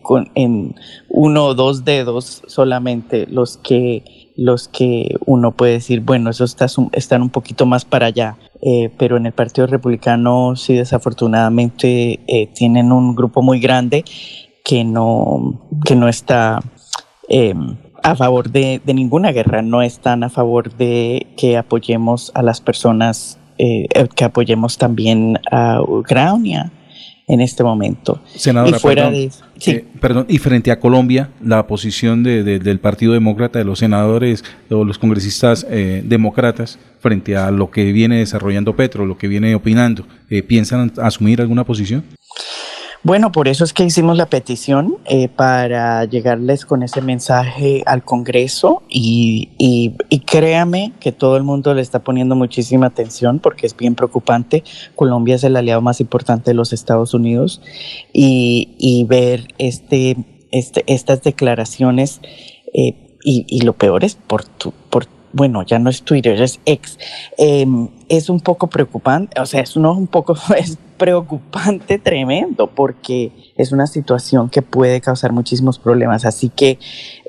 con, 0.02 0.30
en 0.36 0.76
uno 1.08 1.46
o 1.46 1.56
dos 1.56 1.86
dedos 1.86 2.44
solamente 2.48 3.28
los 3.28 3.58
que 3.58 4.04
los 4.36 4.68
que 4.68 5.16
uno 5.26 5.56
puede 5.56 5.74
decir, 5.74 6.02
bueno, 6.02 6.30
esos 6.30 6.52
está, 6.52 6.68
están 6.92 7.22
un 7.22 7.30
poquito 7.30 7.66
más 7.66 7.86
para 7.86 8.08
allá. 8.08 8.38
Eh, 8.68 8.90
pero 8.98 9.18
en 9.18 9.28
el 9.28 9.32
Partido 9.32 9.68
Republicano 9.68 10.56
sí 10.56 10.74
desafortunadamente 10.74 12.20
eh, 12.26 12.48
tienen 12.48 12.92
un 12.92 13.14
grupo 13.16 13.44
muy 13.44 13.60
grande 13.60 14.04
que 14.64 14.84
no, 14.84 15.62
que 15.86 15.96
no 15.96 16.08
está 16.08 16.62
em, 17.30 17.78
a 18.02 18.16
favor 18.16 18.50
de, 18.50 18.82
de, 18.84 18.94
ninguna 18.96 19.32
guerra, 19.32 19.62
no 19.62 19.84
están 19.84 20.24
a 20.24 20.32
favor 20.32 20.74
de 20.74 21.28
que 21.38 21.58
apoyemos 21.58 22.32
a 22.34 22.42
las 22.42 22.60
personas, 22.60 23.38
eh, 23.60 23.88
que 24.16 24.26
apoyemos 24.26 24.80
también 24.80 25.40
a 25.52 25.84
Ucrania 25.84 26.72
en 27.28 27.42
este 27.42 27.64
momento. 27.64 28.22
Senadora, 28.36 28.78
y 28.78 28.80
fuera 28.80 29.04
perdón, 29.04 29.14
de, 29.14 29.72
eh, 29.72 29.86
perdón, 30.00 30.26
y 30.30 30.38
frente 30.38 30.72
a 30.72 30.80
Colombia, 30.80 31.30
la 31.44 31.66
posición 31.68 32.24
de, 32.24 32.44
del 32.44 32.80
Partido 32.80 33.14
Demócrata, 33.14 33.60
de 33.60 33.66
los 33.66 33.80
senadores 33.80 34.44
o 34.70 34.84
los 34.84 35.00
congresistas 35.00 35.66
eh, 35.70 36.04
demócratas, 36.06 36.78
frente 37.00 37.36
a 37.36 37.52
lo 37.52 37.72
que 37.72 37.92
viene 37.92 38.20
desarrollando 38.20 38.76
Petro, 38.76 39.06
lo 39.06 39.18
que 39.18 39.28
viene 39.28 39.56
opinando, 39.56 40.06
eh, 40.30 40.44
¿piensan 40.44 40.92
asumir 41.02 41.42
alguna 41.42 41.64
posición? 41.64 42.04
Bueno, 43.06 43.32
por 43.32 43.48
eso 43.48 43.64
es 43.64 43.72
que 43.72 43.84
hicimos 43.84 44.18
la 44.18 44.26
petición 44.26 44.98
eh, 45.06 45.28
para 45.28 46.06
llegarles 46.06 46.66
con 46.66 46.82
ese 46.82 47.04
mensaje 47.04 47.84
al 47.86 48.04
Congreso 48.04 48.82
y, 48.90 49.50
y, 49.60 50.20
créame 50.22 50.92
que 51.00 51.12
todo 51.12 51.38
el 51.38 51.44
mundo 51.44 51.76
le 51.76 51.84
está 51.84 52.00
poniendo 52.00 52.36
muchísima 52.36 52.88
atención 52.88 53.38
porque 53.38 53.68
es 53.68 53.78
bien 53.78 53.94
preocupante. 53.94 54.64
Colombia 54.96 55.36
es 55.36 55.44
el 55.44 55.56
aliado 55.56 55.84
más 55.84 56.02
importante 56.02 56.50
de 56.50 56.56
los 56.56 56.74
Estados 56.74 57.14
Unidos 57.14 57.62
y, 58.12 58.74
y 58.80 59.04
ver 59.04 59.50
este, 59.60 60.18
este, 60.52 60.84
estas 60.88 61.22
declaraciones 61.22 62.22
eh, 62.74 63.20
y, 63.24 63.46
y, 63.48 63.62
lo 63.62 63.74
peor 63.74 64.04
es 64.04 64.16
por 64.16 64.46
tu, 64.46 64.74
por 64.90 65.06
bueno, 65.32 65.64
ya 65.64 65.78
no 65.80 65.90
es 65.90 66.02
Twitter, 66.02 66.42
es 66.42 66.62
ex, 66.66 66.98
em, 67.38 67.90
es 68.08 68.30
un 68.30 68.40
poco 68.40 68.68
preocupante, 68.68 69.40
o 69.40 69.46
sea, 69.46 69.62
es 69.62 69.76
no 69.76 69.92
un 69.92 70.08
poco, 70.08 70.38
preocupante 70.98 72.00
tremendo 72.04 72.68
porque 72.68 73.54
es 73.58 73.72
una 73.72 73.88
situación 73.88 74.50
que 74.50 74.62
puede 74.62 75.02
causar 75.02 75.32
muchísimos 75.32 75.80
problemas. 75.80 76.26
Así 76.26 76.50
que 76.50 76.80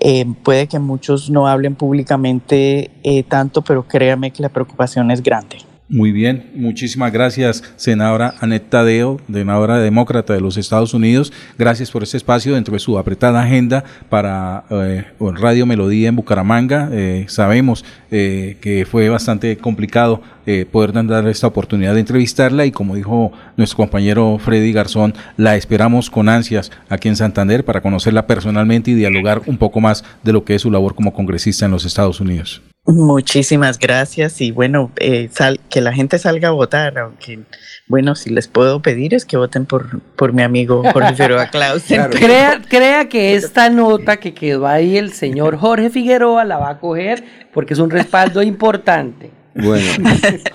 em, 0.00 0.34
puede 0.34 0.66
que 0.66 0.78
muchos 0.78 1.30
no 1.30 1.46
hablen 1.46 1.74
públicamente 1.74 2.90
eh, 3.02 3.22
tanto, 3.22 3.62
pero 3.62 3.86
créame 3.86 4.30
que 4.30 4.42
la 4.42 4.48
preocupación 4.48 5.10
es 5.10 5.22
grande. 5.22 5.58
Muy 5.88 6.10
bien, 6.10 6.50
muchísimas 6.56 7.12
gracias, 7.12 7.62
senadora 7.76 8.34
Anet 8.40 8.70
Tadeo, 8.70 9.20
senadora 9.32 9.78
demócrata 9.78 10.34
de 10.34 10.40
los 10.40 10.56
Estados 10.56 10.94
Unidos. 10.94 11.32
Gracias 11.58 11.92
por 11.92 12.02
este 12.02 12.16
espacio 12.16 12.54
dentro 12.54 12.72
de 12.72 12.80
su 12.80 12.98
apretada 12.98 13.40
agenda 13.40 13.84
para 14.08 14.64
eh, 14.68 15.04
Radio 15.20 15.64
Melodía 15.64 16.08
en 16.08 16.16
Bucaramanga. 16.16 16.88
Eh, 16.90 17.26
sabemos 17.28 17.84
eh, 18.10 18.56
que 18.60 18.84
fue 18.84 19.08
bastante 19.08 19.56
complicado 19.58 20.22
poder 20.70 20.92
dar 20.92 21.26
esta 21.26 21.48
oportunidad 21.48 21.94
de 21.94 22.00
entrevistarla 22.00 22.66
y 22.66 22.70
como 22.70 22.94
dijo 22.94 23.32
nuestro 23.56 23.78
compañero 23.78 24.38
Freddy 24.38 24.72
Garzón, 24.72 25.14
la 25.36 25.56
esperamos 25.56 26.08
con 26.08 26.28
ansias 26.28 26.70
aquí 26.88 27.08
en 27.08 27.16
Santander 27.16 27.64
para 27.64 27.80
conocerla 27.80 28.28
personalmente 28.28 28.92
y 28.92 28.94
dialogar 28.94 29.42
un 29.46 29.56
poco 29.56 29.80
más 29.80 30.04
de 30.22 30.32
lo 30.32 30.44
que 30.44 30.54
es 30.54 30.62
su 30.62 30.70
labor 30.70 30.94
como 30.94 31.12
congresista 31.12 31.64
en 31.66 31.72
los 31.72 31.84
Estados 31.84 32.20
Unidos. 32.20 32.62
Muchísimas 32.86 33.78
gracias 33.80 34.40
y 34.40 34.52
bueno, 34.52 34.92
eh, 34.96 35.28
sal, 35.32 35.58
que 35.70 35.80
la 35.80 35.92
gente 35.92 36.18
salga 36.18 36.48
a 36.48 36.52
votar, 36.52 36.98
aunque 36.98 37.40
bueno, 37.88 38.14
si 38.14 38.30
les 38.30 38.46
puedo 38.46 38.80
pedir 38.80 39.12
es 39.12 39.24
que 39.24 39.36
voten 39.36 39.66
por, 39.66 40.00
por 40.00 40.32
mi 40.32 40.42
amigo 40.42 40.84
Jorge 40.92 41.10
Figueroa 41.14 41.48
Clausen. 41.48 42.10
Crea, 42.10 42.62
crea 42.68 43.08
que 43.08 43.34
esta 43.34 43.70
nota 43.70 44.18
que 44.18 44.34
quedó 44.34 44.68
ahí 44.68 44.96
el 44.96 45.12
señor 45.12 45.56
Jorge 45.56 45.90
Figueroa 45.90 46.44
la 46.44 46.58
va 46.58 46.70
a 46.70 46.78
coger 46.78 47.24
porque 47.52 47.74
es 47.74 47.80
un 47.80 47.90
respaldo 47.90 48.40
importante. 48.40 49.32
Bueno, 49.56 49.90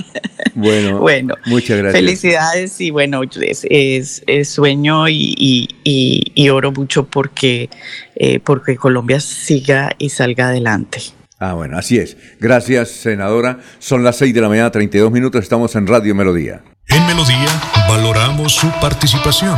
bueno, 0.55 0.99
bueno, 0.99 1.35
muchas 1.47 1.79
gracias. 1.79 2.01
Felicidades 2.01 2.79
y 2.79 2.91
bueno, 2.91 3.23
es, 3.23 3.65
es, 3.69 4.23
es 4.27 4.49
sueño 4.49 5.09
y, 5.09 5.33
y, 5.37 5.67
y, 5.83 6.31
y, 6.35 6.49
oro 6.49 6.71
mucho 6.71 7.07
porque, 7.07 7.69
eh, 8.15 8.39
porque 8.39 8.77
Colombia 8.77 9.19
siga 9.19 9.91
y 9.97 10.09
salga 10.09 10.49
adelante. 10.49 11.01
Ah, 11.43 11.53
bueno, 11.53 11.75
así 11.75 11.97
es. 11.97 12.17
Gracias, 12.39 12.91
senadora. 12.91 13.57
Son 13.79 14.03
las 14.03 14.17
6 14.17 14.31
de 14.31 14.41
la 14.41 14.47
mañana, 14.47 14.69
32 14.69 15.11
minutos. 15.11 15.41
Estamos 15.41 15.75
en 15.75 15.87
Radio 15.87 16.13
Melodía. 16.13 16.61
En 16.87 17.03
Melodía 17.07 17.49
valoramos 17.89 18.53
su 18.53 18.69
participación. 18.79 19.57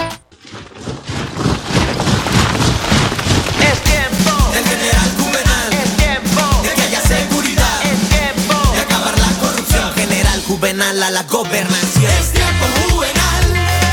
Juvenal 10.51 11.01
a 11.01 11.09
la 11.09 11.23
gobernación. 11.23 12.11
Es 12.19 12.31
tiempo 12.33 12.65
Juvenal. 12.83 13.45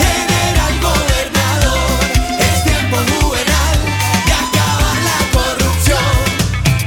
General 0.03 0.75
gobernador. 0.83 2.01
Es 2.41 2.65
tiempo 2.65 2.97
Juvenal 2.97 3.79
de 4.27 4.33
acabar 4.33 4.97
la 5.07 5.21
corrupción. 5.39 6.11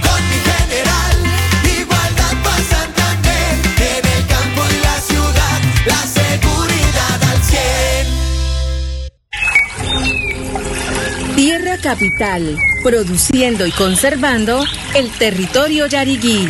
Con 0.03 0.19
mi 0.27 0.39
general, 0.51 1.15
igualdad 1.79 2.35
para 2.43 2.63
Santander. 2.65 3.53
En 3.79 4.03
el 4.11 4.21
campo 4.27 4.61
y 4.69 4.77
la 4.83 4.97
ciudad, 4.99 5.59
la 5.85 6.01
seguridad 6.19 7.19
al 7.31 7.41
100. 11.23 11.35
Tierra 11.37 11.77
Capital, 11.77 12.57
produciendo 12.83 13.65
y 13.65 13.71
conservando 13.71 14.65
el 14.95 15.09
territorio 15.11 15.87
yariguí. 15.87 16.49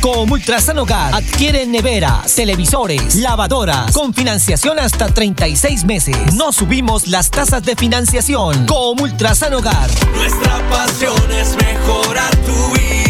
En 0.00 0.12
Comultrasan 0.14 0.78
Hogar 0.78 1.14
adquieren 1.14 1.70
neveras, 1.70 2.34
televisores, 2.34 3.16
lavadoras 3.16 3.92
con 3.92 4.14
financiación 4.14 4.78
hasta 4.78 5.12
36 5.12 5.84
meses. 5.84 6.16
No 6.34 6.52
subimos 6.52 7.06
las 7.06 7.30
tasas 7.30 7.62
de 7.64 7.76
financiación. 7.76 8.66
Comultrasan 8.66 9.52
Hogar. 9.52 9.90
Nuestra 10.14 10.58
pasión 10.70 11.30
es 11.32 11.54
mejorar 11.56 12.34
tu 12.36 12.72
vida 12.72 13.09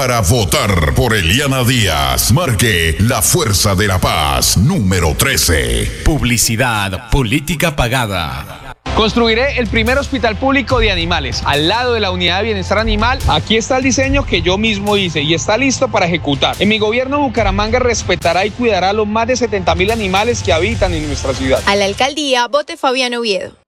Para 0.00 0.22
votar 0.22 0.94
por 0.94 1.14
Eliana 1.14 1.62
Díaz, 1.62 2.32
marque 2.32 2.96
la 3.00 3.20
Fuerza 3.20 3.74
de 3.74 3.86
la 3.86 3.98
Paz 3.98 4.56
número 4.56 5.14
13. 5.14 6.04
Publicidad, 6.06 7.10
política 7.10 7.76
pagada. 7.76 8.74
Construiré 8.96 9.58
el 9.58 9.66
primer 9.66 9.98
hospital 9.98 10.36
público 10.36 10.78
de 10.78 10.90
animales 10.90 11.42
al 11.44 11.68
lado 11.68 11.92
de 11.92 12.00
la 12.00 12.12
unidad 12.12 12.38
de 12.38 12.44
bienestar 12.44 12.78
animal. 12.78 13.18
Aquí 13.28 13.58
está 13.58 13.76
el 13.76 13.84
diseño 13.84 14.24
que 14.24 14.40
yo 14.40 14.56
mismo 14.56 14.96
hice 14.96 15.20
y 15.20 15.34
está 15.34 15.58
listo 15.58 15.88
para 15.88 16.06
ejecutar. 16.06 16.56
En 16.60 16.70
mi 16.70 16.78
gobierno 16.78 17.20
Bucaramanga 17.20 17.78
respetará 17.78 18.46
y 18.46 18.52
cuidará 18.52 18.88
a 18.88 18.94
los 18.94 19.06
más 19.06 19.26
de 19.26 19.36
70 19.36 19.74
mil 19.74 19.90
animales 19.90 20.42
que 20.42 20.54
habitan 20.54 20.94
en 20.94 21.06
nuestra 21.08 21.34
ciudad. 21.34 21.62
A 21.66 21.76
la 21.76 21.84
alcaldía, 21.84 22.48
vote 22.48 22.78
Fabián 22.78 23.12
Oviedo. 23.12 23.52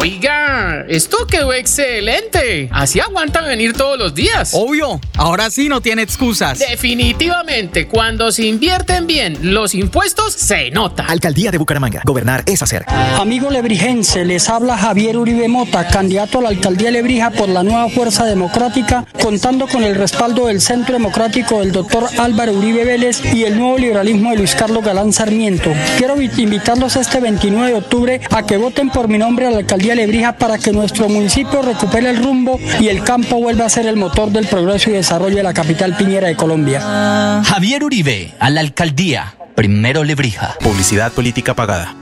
Oiga, 0.00 0.84
esto 0.88 1.26
quedó 1.26 1.52
excelente. 1.52 2.68
Así 2.70 3.00
aguantan 3.00 3.46
venir 3.46 3.72
todos 3.72 3.98
los 3.98 4.14
días. 4.14 4.52
Obvio, 4.54 5.00
ahora 5.16 5.50
sí 5.50 5.68
no 5.68 5.80
tiene 5.80 6.02
excusas. 6.02 6.60
Definitivamente, 6.60 7.88
cuando 7.88 8.30
se 8.30 8.46
invierten 8.46 9.08
bien 9.08 9.36
los 9.42 9.74
impuestos, 9.74 10.34
se 10.34 10.70
nota. 10.70 11.04
Alcaldía 11.04 11.50
de 11.50 11.58
Bucaramanga. 11.58 12.02
Gobernar 12.04 12.44
es 12.46 12.62
hacer. 12.62 12.84
Amigo 12.88 13.50
lebrijense, 13.50 14.24
les 14.24 14.48
habla 14.48 14.78
Javier 14.78 15.16
Uribe 15.16 15.48
Mota, 15.48 15.88
candidato 15.88 16.38
a 16.38 16.42
la 16.42 16.48
alcaldía 16.50 16.86
de 16.86 16.92
Lebrija 16.92 17.30
por 17.32 17.48
la 17.48 17.64
nueva 17.64 17.88
Fuerza 17.88 18.24
Democrática, 18.24 19.04
contando 19.20 19.66
con 19.66 19.82
el 19.82 19.96
respaldo 19.96 20.46
del 20.46 20.60
Centro 20.60 20.92
Democrático 20.92 21.58
del 21.58 21.72
doctor 21.72 22.04
Álvaro 22.18 22.52
Uribe 22.52 22.84
Vélez 22.84 23.20
y 23.34 23.42
el 23.42 23.58
nuevo 23.58 23.76
liberalismo 23.76 24.30
de 24.30 24.36
Luis 24.36 24.54
Carlos 24.54 24.84
Galán 24.84 25.12
Sarmiento. 25.12 25.72
Quiero 25.96 26.22
invitarlos 26.22 26.94
este 26.94 27.18
29 27.18 27.66
de 27.66 27.74
octubre 27.74 28.20
a 28.30 28.46
que 28.46 28.56
voten 28.56 28.90
por 28.90 29.08
mi 29.08 29.18
nombre 29.18 29.46
a 29.46 29.50
la 29.50 29.58
alcaldía 29.58 29.87
de 29.90 29.96
Lebrija 29.96 30.36
para 30.36 30.58
que 30.58 30.72
nuestro 30.72 31.08
municipio 31.08 31.62
recupere 31.62 32.10
el 32.10 32.22
rumbo 32.22 32.58
y 32.80 32.88
el 32.88 33.02
campo 33.02 33.36
vuelva 33.36 33.66
a 33.66 33.68
ser 33.68 33.86
el 33.86 33.96
motor 33.96 34.30
del 34.30 34.46
progreso 34.46 34.90
y 34.90 34.94
desarrollo 34.94 35.36
de 35.36 35.42
la 35.42 35.54
capital 35.54 35.96
piñera 35.96 36.28
de 36.28 36.36
Colombia. 36.36 37.42
Javier 37.44 37.84
Uribe, 37.84 38.34
a 38.38 38.50
la 38.50 38.60
alcaldía. 38.60 39.34
Primero 39.54 40.04
Lebrija. 40.04 40.56
Publicidad 40.60 41.12
política 41.12 41.54
pagada. 41.54 41.94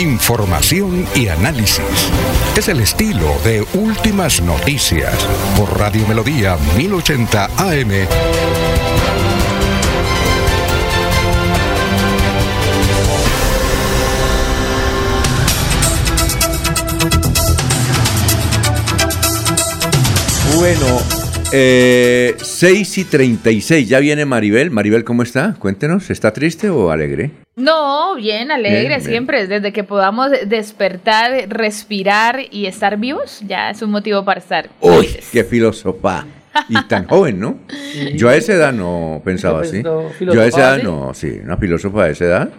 Info 0.00 0.32
información 0.32 1.06
y 1.14 1.28
análisis. 1.28 1.84
Es 2.56 2.68
el 2.68 2.80
estilo 2.80 3.36
de 3.44 3.66
Últimas 3.74 4.40
Noticias 4.40 5.14
por 5.58 5.78
Radio 5.78 6.06
Melodía 6.06 6.56
1080 6.76 7.44
AM. 7.58 7.90
Bueno, 20.56 20.98
eh, 21.52 22.34
6 22.40 22.98
y 22.98 23.04
36, 23.04 23.88
ya 23.88 23.98
viene 24.00 24.24
Maribel. 24.24 24.70
Maribel, 24.70 25.04
¿cómo 25.04 25.22
está? 25.22 25.54
Cuéntenos, 25.58 26.10
¿está 26.10 26.32
triste 26.32 26.68
o 26.70 26.90
alegre? 26.90 27.30
No, 27.56 28.14
bien, 28.16 28.50
alegre, 28.50 28.80
Bien, 28.80 28.88
bien. 28.88 29.02
siempre. 29.02 29.46
Desde 29.46 29.72
que 29.72 29.84
podamos 29.84 30.30
despertar, 30.46 31.46
respirar 31.48 32.40
y 32.50 32.66
estar 32.66 32.96
vivos, 32.98 33.40
ya 33.46 33.70
es 33.70 33.82
un 33.82 33.90
motivo 33.90 34.24
para 34.24 34.40
estar. 34.40 34.70
Uy, 34.80 35.08
qué 35.32 35.44
filósofa. 35.44 36.26
Y 36.68 36.82
tan 36.84 37.06
joven, 37.06 37.38
¿no? 37.38 37.58
Yo 38.14 38.28
a 38.28 38.34
esa 38.36 38.54
edad 38.54 38.72
no 38.72 39.22
pensaba 39.24 39.62
así. 39.62 39.82
Yo 39.82 40.40
a 40.42 40.46
esa 40.46 40.60
edad 40.76 40.82
no, 40.82 41.14
sí, 41.14 41.40
una 41.44 41.56
filósofa 41.56 42.04
a 42.04 42.08
esa 42.10 42.24
edad. 42.24 42.50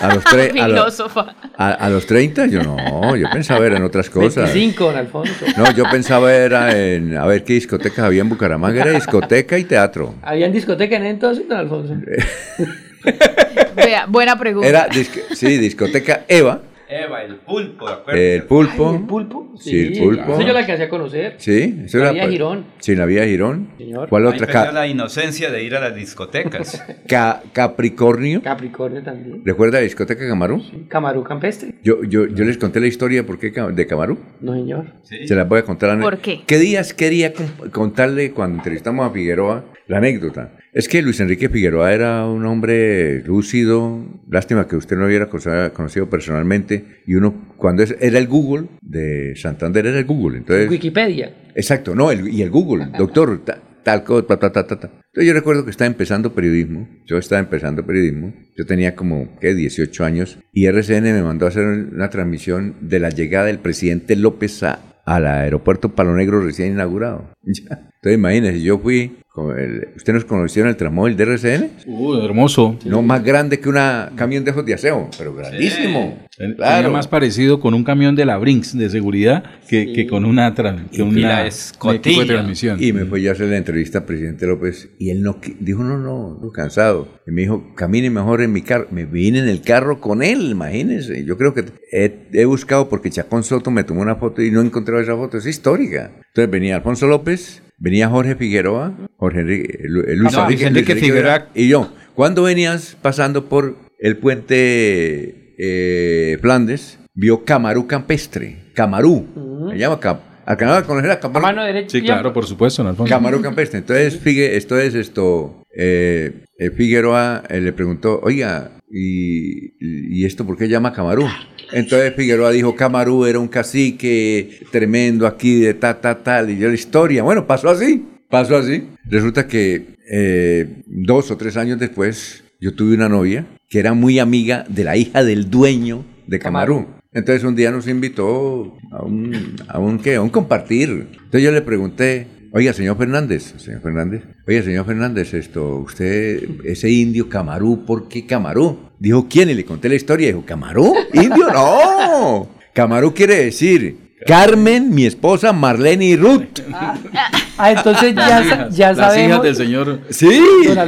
A 0.00 0.14
los, 0.14 0.24
tre- 0.24 0.58
a, 0.60 0.68
lo- 0.68 0.74
Filósofa. 0.76 1.34
a- 1.56 1.72
a 1.72 1.90
los 1.90 2.06
30 2.06 2.46
yo 2.46 2.62
no, 2.62 3.14
yo 3.16 3.28
pensaba 3.30 3.64
era 3.66 3.76
en 3.76 3.84
otras 3.84 4.08
cosas. 4.10 4.44
25, 4.52 4.84
don 4.84 4.96
Alfonso. 4.96 5.32
No, 5.56 5.70
yo 5.72 5.84
pensaba 5.90 6.32
era 6.34 6.76
en, 6.78 7.16
a 7.16 7.26
ver 7.26 7.44
qué 7.44 7.52
discotecas 7.54 8.04
había 8.06 8.22
en 8.22 8.28
Bucaramanga, 8.30 8.80
era 8.82 8.92
discoteca 8.92 9.58
y 9.58 9.64
teatro. 9.64 10.14
¿Habían 10.22 10.52
discoteca 10.52 10.96
en 10.96 11.04
entonces, 11.06 11.46
don 11.48 11.58
Alfonso? 11.58 11.94
Vea, 13.76 14.06
buena 14.06 14.38
pregunta. 14.38 14.68
Era, 14.68 14.88
sí, 15.34 15.56
discoteca 15.58 16.24
Eva, 16.28 16.60
Eva, 16.92 17.22
el 17.22 17.36
pulpo, 17.36 17.88
el 17.88 18.42
pulpo. 18.42 18.94
¿El 18.94 19.02
pulpo? 19.06 19.52
Sí, 19.60 19.78
el 19.92 19.98
pulpo. 19.98 20.32
Eso 20.32 20.42
yo 20.46 20.52
la 20.52 20.58
alcancé 20.58 20.82
a 20.84 20.88
conocer. 20.88 21.34
Sí, 21.38 21.82
eso 21.84 21.98
La 21.98 22.04
era 22.04 22.12
vía 22.12 22.28
Girón. 22.28 22.64
Sí, 22.80 22.96
la 22.96 23.06
vía 23.06 23.24
Girón. 23.26 23.68
Señor. 23.78 24.08
¿Cuál 24.08 24.26
Ahí 24.26 24.34
otra? 24.34 24.46
Ca- 24.48 24.72
la 24.72 24.86
inocencia 24.88 25.50
de 25.52 25.62
ir 25.62 25.76
a 25.76 25.80
las 25.80 25.94
discotecas. 25.94 26.84
Ca- 27.08 27.42
Capricornio. 27.52 28.42
Capricornio 28.42 29.02
también. 29.04 29.42
¿Recuerda 29.44 29.78
la 29.78 29.84
discoteca 29.84 30.26
Camarú? 30.26 30.62
Camarú 30.88 31.22
Campestre. 31.22 31.74
Yo, 31.84 32.02
yo, 32.02 32.26
yo 32.26 32.44
les 32.44 32.58
conté 32.58 32.80
la 32.80 32.88
historia 32.88 33.24
¿por 33.24 33.38
qué 33.38 33.52
de 33.52 33.86
Camarú. 33.86 34.18
No, 34.40 34.54
señor. 34.54 34.86
Se 35.02 35.34
las 35.34 35.48
voy 35.48 35.60
a 35.60 35.62
contar. 35.64 35.96
la 35.96 36.02
¿Por 36.02 36.14
ane- 36.20 36.42
qué? 36.46 36.58
días 36.58 36.92
quería 36.92 37.32
con- 37.32 37.70
contarle 37.70 38.32
cuando 38.32 38.56
entrevistamos 38.58 39.06
a 39.08 39.10
Figueroa 39.12 39.64
la 39.90 39.98
anécdota? 39.98 40.56
Es 40.72 40.88
que 40.88 41.02
Luis 41.02 41.18
Enrique 41.20 41.48
Figueroa 41.48 41.92
era 41.92 42.26
un 42.26 42.44
hombre 42.46 43.22
lúcido, 43.24 44.04
lástima 44.30 44.66
que 44.68 44.76
usted 44.76 44.96
no 44.96 45.02
lo 45.02 45.08
hubiera 45.08 45.28
conocido 45.72 46.08
personalmente, 46.08 46.84
y 47.06 47.14
uno, 47.16 47.34
cuando 47.56 47.82
es- 47.82 47.96
era 48.00 48.18
el 48.18 48.28
Google 48.28 48.66
de 48.80 49.34
Santander, 49.36 49.86
era 49.86 49.98
el 49.98 50.04
Google, 50.04 50.38
entonces... 50.38 50.70
Wikipedia. 50.70 51.34
Exacto, 51.54 51.94
no, 51.94 52.10
el- 52.12 52.28
y 52.28 52.42
el 52.42 52.50
Google, 52.50 52.86
doctor, 52.98 53.44
ta- 53.44 53.58
tal 53.82 54.04
cosa, 54.04 54.26
ta, 54.26 54.38
ta, 54.38 54.52
ta, 54.52 54.66
ta, 54.66 54.78
ta. 54.80 54.86
Entonces 54.86 55.26
yo 55.26 55.32
recuerdo 55.32 55.64
que 55.64 55.70
estaba 55.72 55.86
empezando 55.88 56.34
periodismo, 56.34 56.88
yo 57.06 57.18
estaba 57.18 57.40
empezando 57.40 57.84
periodismo, 57.84 58.32
yo 58.56 58.64
tenía 58.66 58.94
como, 58.94 59.36
¿qué? 59.40 59.54
18 59.54 60.04
años, 60.04 60.38
y 60.52 60.66
RCN 60.66 61.02
me 61.12 61.22
mandó 61.22 61.46
a 61.46 61.48
hacer 61.48 61.64
una 61.66 62.10
transmisión 62.10 62.76
de 62.80 63.00
la 63.00 63.08
llegada 63.10 63.46
del 63.46 63.58
presidente 63.58 64.14
López 64.14 64.62
a- 64.62 64.78
al 65.04 65.26
aeropuerto 65.26 65.96
Palo 65.96 66.14
Negro 66.14 66.40
recién 66.44 66.72
inaugurado. 66.72 67.30
Entonces 67.44 68.14
imagínense, 68.14 68.62
yo 68.62 68.78
fui, 68.78 69.16
el- 69.56 69.88
¿usted 69.96 70.12
nos 70.12 70.24
conoció 70.24 70.62
en 70.62 70.68
el 70.70 70.76
tramóvil 70.76 71.16
de 71.16 71.22
RCN? 71.24 71.70
Uh, 71.86 72.14
hermoso. 72.24 72.76
No, 72.84 73.00
más 73.02 73.22
grande 73.22 73.60
que 73.60 73.68
una 73.68 74.10
camión 74.16 74.44
de 74.44 74.50
esos 74.50 74.66
de 74.66 74.74
aseo, 74.74 75.08
pero 75.16 75.34
grandísimo. 75.34 76.18
Tenía 76.36 76.56
Claro. 76.56 76.90
más 76.90 77.06
parecido 77.06 77.60
con 77.60 77.74
un 77.74 77.84
camión 77.84 78.16
de 78.16 78.24
la 78.24 78.38
Brinks 78.38 78.76
de 78.76 78.88
seguridad 78.90 79.44
que, 79.68 79.92
que 79.92 80.06
con 80.06 80.24
una, 80.24 80.54
que 80.54 80.62
una 80.62 80.72
la 80.72 80.74
un 81.02 81.10
equipo 81.12 81.42
de 81.42 81.48
escotilla. 81.48 82.26
transmisión. 82.26 82.82
Y 82.82 82.92
me 82.92 83.04
fue 83.04 83.22
yo 83.22 83.30
a 83.30 83.34
hacer 83.34 83.48
la 83.48 83.56
entrevista 83.58 83.98
al 83.98 84.04
presidente 84.04 84.46
López 84.46 84.88
y 84.98 85.10
él 85.10 85.22
no 85.22 85.38
dijo, 85.60 85.84
no, 85.84 85.98
no, 85.98 86.38
no, 86.42 86.50
cansado. 86.50 87.08
Y 87.26 87.30
me 87.30 87.42
dijo, 87.42 87.74
camine 87.76 88.10
mejor 88.10 88.40
en 88.42 88.52
mi 88.52 88.62
carro. 88.62 88.88
Me 88.90 89.04
vine 89.04 89.38
en 89.38 89.48
el 89.48 89.60
carro 89.62 90.00
con 90.00 90.22
él, 90.22 90.50
imagínense. 90.50 91.24
Yo 91.24 91.36
creo 91.36 91.54
que 91.54 91.64
he, 91.92 92.28
he 92.32 92.44
buscado 92.46 92.88
porque 92.88 93.10
Chacón 93.10 93.44
Soto 93.44 93.70
me 93.70 93.84
tomó 93.84 94.00
una 94.02 94.16
foto 94.16 94.42
y 94.42 94.50
no 94.50 94.60
he 94.60 94.64
encontrado 94.64 95.00
esa 95.00 95.14
foto. 95.16 95.36
Es 95.38 95.46
histórica. 95.46 96.10
Entonces 96.28 96.50
venía 96.50 96.76
Alfonso 96.76 97.06
López, 97.06 97.62
venía 97.80 98.08
Jorge 98.08 98.36
Figueroa, 98.36 98.94
Jorge 99.16 99.40
Enrique, 99.40 99.78
Lu- 99.84 100.02
eh, 100.02 100.14
Luis, 100.14 100.32
No, 100.32 100.46
Luis 100.46 100.62
Enrique 100.62 100.94
Figueroa. 100.94 101.48
y 101.54 101.66
yo. 101.68 101.92
Cuando 102.14 102.44
venías 102.44 102.96
pasando 103.02 103.46
por 103.48 103.76
el 103.98 104.16
puente 104.18 105.54
eh, 105.58 106.38
Flandes, 106.40 106.98
vio 107.14 107.44
Camarú 107.44 107.86
Campestre. 107.88 108.70
Camarú. 108.74 109.68
Se 109.72 109.78
llama 109.78 109.98
Cam 110.00 110.18
Acababa 110.46 110.80
de 110.80 110.86
conocer 110.86 111.10
a 111.10 111.20
Camarú. 111.20 111.42
Mano 111.46 111.64
derecha. 111.64 111.90
Sí, 111.90 112.02
claro, 112.02 112.32
por 112.32 112.44
supuesto, 112.46 112.86
Alfonso. 112.86 113.08
Camarón 113.12 113.42
Campestre. 113.42 113.78
Entonces, 113.80 114.18
Figue, 114.18 114.56
esto 114.56 114.78
es 114.78 114.94
esto. 114.94 115.62
eh, 115.76 116.44
eh, 116.58 116.70
Figueroa 116.70 117.44
eh, 117.48 117.60
le 117.60 117.72
preguntó, 117.72 118.20
oiga, 118.22 118.72
¿y, 118.90 119.74
¿y 119.80 120.24
esto 120.24 120.44
por 120.44 120.56
qué 120.58 120.68
llama 120.68 120.92
Camarú? 120.92 121.26
Entonces 121.72 122.14
Figueroa 122.14 122.50
dijo, 122.50 122.74
Camarú 122.74 123.24
era 123.24 123.38
un 123.38 123.48
cacique 123.48 124.60
tremendo 124.70 125.26
aquí 125.26 125.60
de 125.60 125.74
ta, 125.74 126.00
ta, 126.00 126.22
tal, 126.22 126.50
y 126.50 126.58
yo 126.58 126.68
la 126.68 126.74
historia. 126.74 127.22
Bueno, 127.22 127.46
pasó 127.46 127.70
así, 127.70 128.04
pasó 128.28 128.56
así. 128.56 128.88
Resulta 129.04 129.46
que 129.46 129.96
eh, 130.10 130.82
dos 130.86 131.30
o 131.30 131.36
tres 131.36 131.56
años 131.56 131.78
después, 131.78 132.42
yo 132.60 132.74
tuve 132.74 132.94
una 132.94 133.08
novia 133.08 133.46
que 133.68 133.78
era 133.78 133.94
muy 133.94 134.18
amiga 134.18 134.64
de 134.68 134.84
la 134.84 134.96
hija 134.96 135.22
del 135.22 135.48
dueño 135.48 136.04
de 136.26 136.38
Camarú. 136.38 136.86
Entonces 137.12 137.44
un 137.44 137.56
día 137.56 137.70
nos 137.70 137.88
invitó 137.88 138.76
a 138.92 139.02
un, 139.02 139.56
a 139.68 139.78
un, 139.78 139.98
¿qué? 139.98 140.16
A 140.16 140.22
un 140.22 140.30
compartir. 140.30 141.08
Entonces 141.12 141.42
yo 141.42 141.52
le 141.52 141.62
pregunté, 141.62 142.26
oiga, 142.52 142.72
señor 142.72 142.98
Fernández, 142.98 143.54
señor 143.56 143.80
Fernández, 143.80 144.22
oiga, 144.46 144.62
señor 144.62 144.86
Fernández, 144.86 145.34
esto, 145.34 145.76
usted, 145.78 146.42
ese 146.64 146.90
indio 146.90 147.28
Camarú, 147.28 147.84
¿por 147.84 148.08
qué 148.08 148.26
Camarú? 148.26 148.89
Dijo, 149.00 149.26
¿quién? 149.28 149.48
Y 149.50 149.54
le 149.54 149.64
conté 149.64 149.88
la 149.88 149.94
historia. 149.96 150.28
Dijo, 150.28 150.44
¿Camarú? 150.46 150.94
¿Indio? 151.14 151.48
No. 151.52 152.48
Camarú 152.72 153.12
quiere 153.12 153.34
decir 153.46 153.96
Carmen, 154.26 154.94
mi 154.94 155.06
esposa, 155.06 155.52
Marlene 155.54 156.04
y 156.04 156.16
Ruth. 156.16 156.60
Ah, 156.72 157.72
entonces 157.72 158.14
ya, 158.14 158.68
ya 158.70 158.92
Las 158.92 158.98
hijas 158.98 158.98
sabemos. 158.98 159.42
del 159.42 159.56
señor. 159.56 160.00
Sí. 160.10 160.28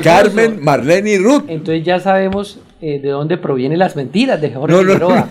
Carmen, 0.05 0.59
Marlene 0.63 1.13
y 1.13 1.19
Ruth. 1.19 1.45
Entonces 1.49 1.85
ya 1.85 1.99
sabemos 1.99 2.61
eh, 2.83 3.01
de 3.01 3.09
dónde 3.09 3.39
provienen 3.39 3.79
las 3.79 3.97
mentiras 3.97 4.41
de 4.41 4.51
Jorge 4.53 4.73
No, 4.77 4.83
no, 4.83 4.93
Figueroa. 4.93 5.29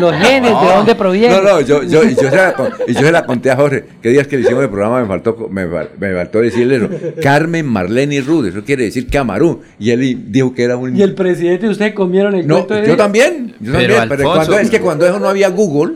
Los 0.00 0.12
genes, 0.14 0.50
de 0.50 0.66
dónde 0.76 0.94
provienen. 0.94 1.42
No, 1.42 1.42
no, 1.42 1.60
yo, 1.62 1.82
yo, 1.82 2.04
y 2.04 2.14
yo, 2.14 2.28
se 2.30 2.36
la, 2.36 2.54
y 2.86 2.92
yo 2.92 3.00
se 3.00 3.12
la 3.12 3.24
conté 3.24 3.50
a 3.50 3.56
Jorge. 3.56 3.84
Que 4.02 4.10
días 4.10 4.26
que 4.26 4.36
le 4.36 4.42
hicimos 4.42 4.62
el 4.62 4.68
programa 4.68 5.00
me 5.00 5.06
faltó, 5.06 5.48
me, 5.50 5.66
me 5.66 6.14
faltó 6.14 6.40
decirle 6.40 6.76
eso. 6.76 6.88
Carmen, 7.22 7.66
Marlene 7.66 8.16
y 8.16 8.20
Ruth, 8.20 8.46
eso 8.46 8.62
quiere 8.64 8.84
decir 8.84 9.08
Camarú. 9.08 9.60
Y 9.78 9.90
él 9.90 10.30
dijo 10.30 10.54
que 10.54 10.62
era 10.64 10.76
un... 10.76 10.94
Y 10.96 11.02
el 11.02 11.14
presidente 11.14 11.66
y 11.66 11.70
usted 11.70 11.94
comieron 11.94 12.34
el 12.34 12.46
No, 12.46 12.56
cuento 12.56 12.74
de 12.74 12.80
yo 12.80 12.86
ella? 12.88 12.96
también, 12.96 13.54
yo 13.60 13.72
Pero, 13.72 13.94
también, 13.96 14.08
pero 14.08 14.32
Alfonso- 14.32 14.34
cuando, 14.36 14.58
es 14.58 14.70
que 14.70 14.80
cuando 14.80 15.06
eso 15.06 15.18
no 15.18 15.28
había 15.28 15.48
Google, 15.48 15.94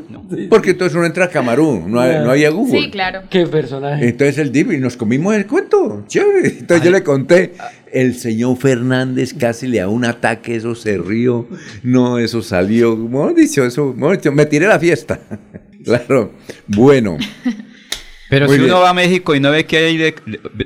porque 0.49 0.71
entonces 0.71 0.97
uno 0.97 1.05
entra 1.07 1.27
a 1.27 1.29
Camarú, 1.29 1.85
no, 1.87 2.01
no 2.25 2.31
había 2.31 2.51
Google. 2.51 2.81
Sí, 2.81 2.91
claro. 2.91 3.21
Qué 3.29 3.47
personaje. 3.47 4.09
Entonces 4.09 4.39
él 4.39 4.51
dijo, 4.53 4.73
y 4.73 4.79
nos 4.79 4.97
comimos 4.97 5.35
el 5.35 5.47
cuento, 5.47 6.05
chévere. 6.09 6.49
Entonces 6.61 6.85
yo 6.85 6.91
le 6.91 7.03
conté, 7.03 7.53
el 7.93 8.15
señor 8.17 8.57
Fernández 8.57 9.35
casi 9.35 9.67
le 9.67 9.79
da 9.79 9.89
un 9.89 10.05
ataque, 10.05 10.57
eso 10.57 10.75
se 10.75 10.99
rió, 10.99 11.47
no, 11.83 12.19
eso 12.19 12.43
salió, 12.43 12.97
mejor 12.97 13.35
dicho, 13.35 13.65
eso, 13.65 13.95
dicho, 14.13 14.33
me 14.33 14.47
tiré 14.47 14.67
la 14.67 14.79
fiesta. 14.79 15.21
claro, 15.85 16.33
bueno. 16.67 17.19
Pero 18.33 18.47
Muy 18.47 18.55
si 18.57 18.63
bien. 18.63 18.73
uno 18.73 18.81
va 18.81 18.89
a 18.89 18.95
México 18.95 19.35
y 19.35 19.41
no 19.41 19.51
ve 19.51 19.67
que 19.67 19.77
hay, 19.77 19.99
de- 19.99 20.15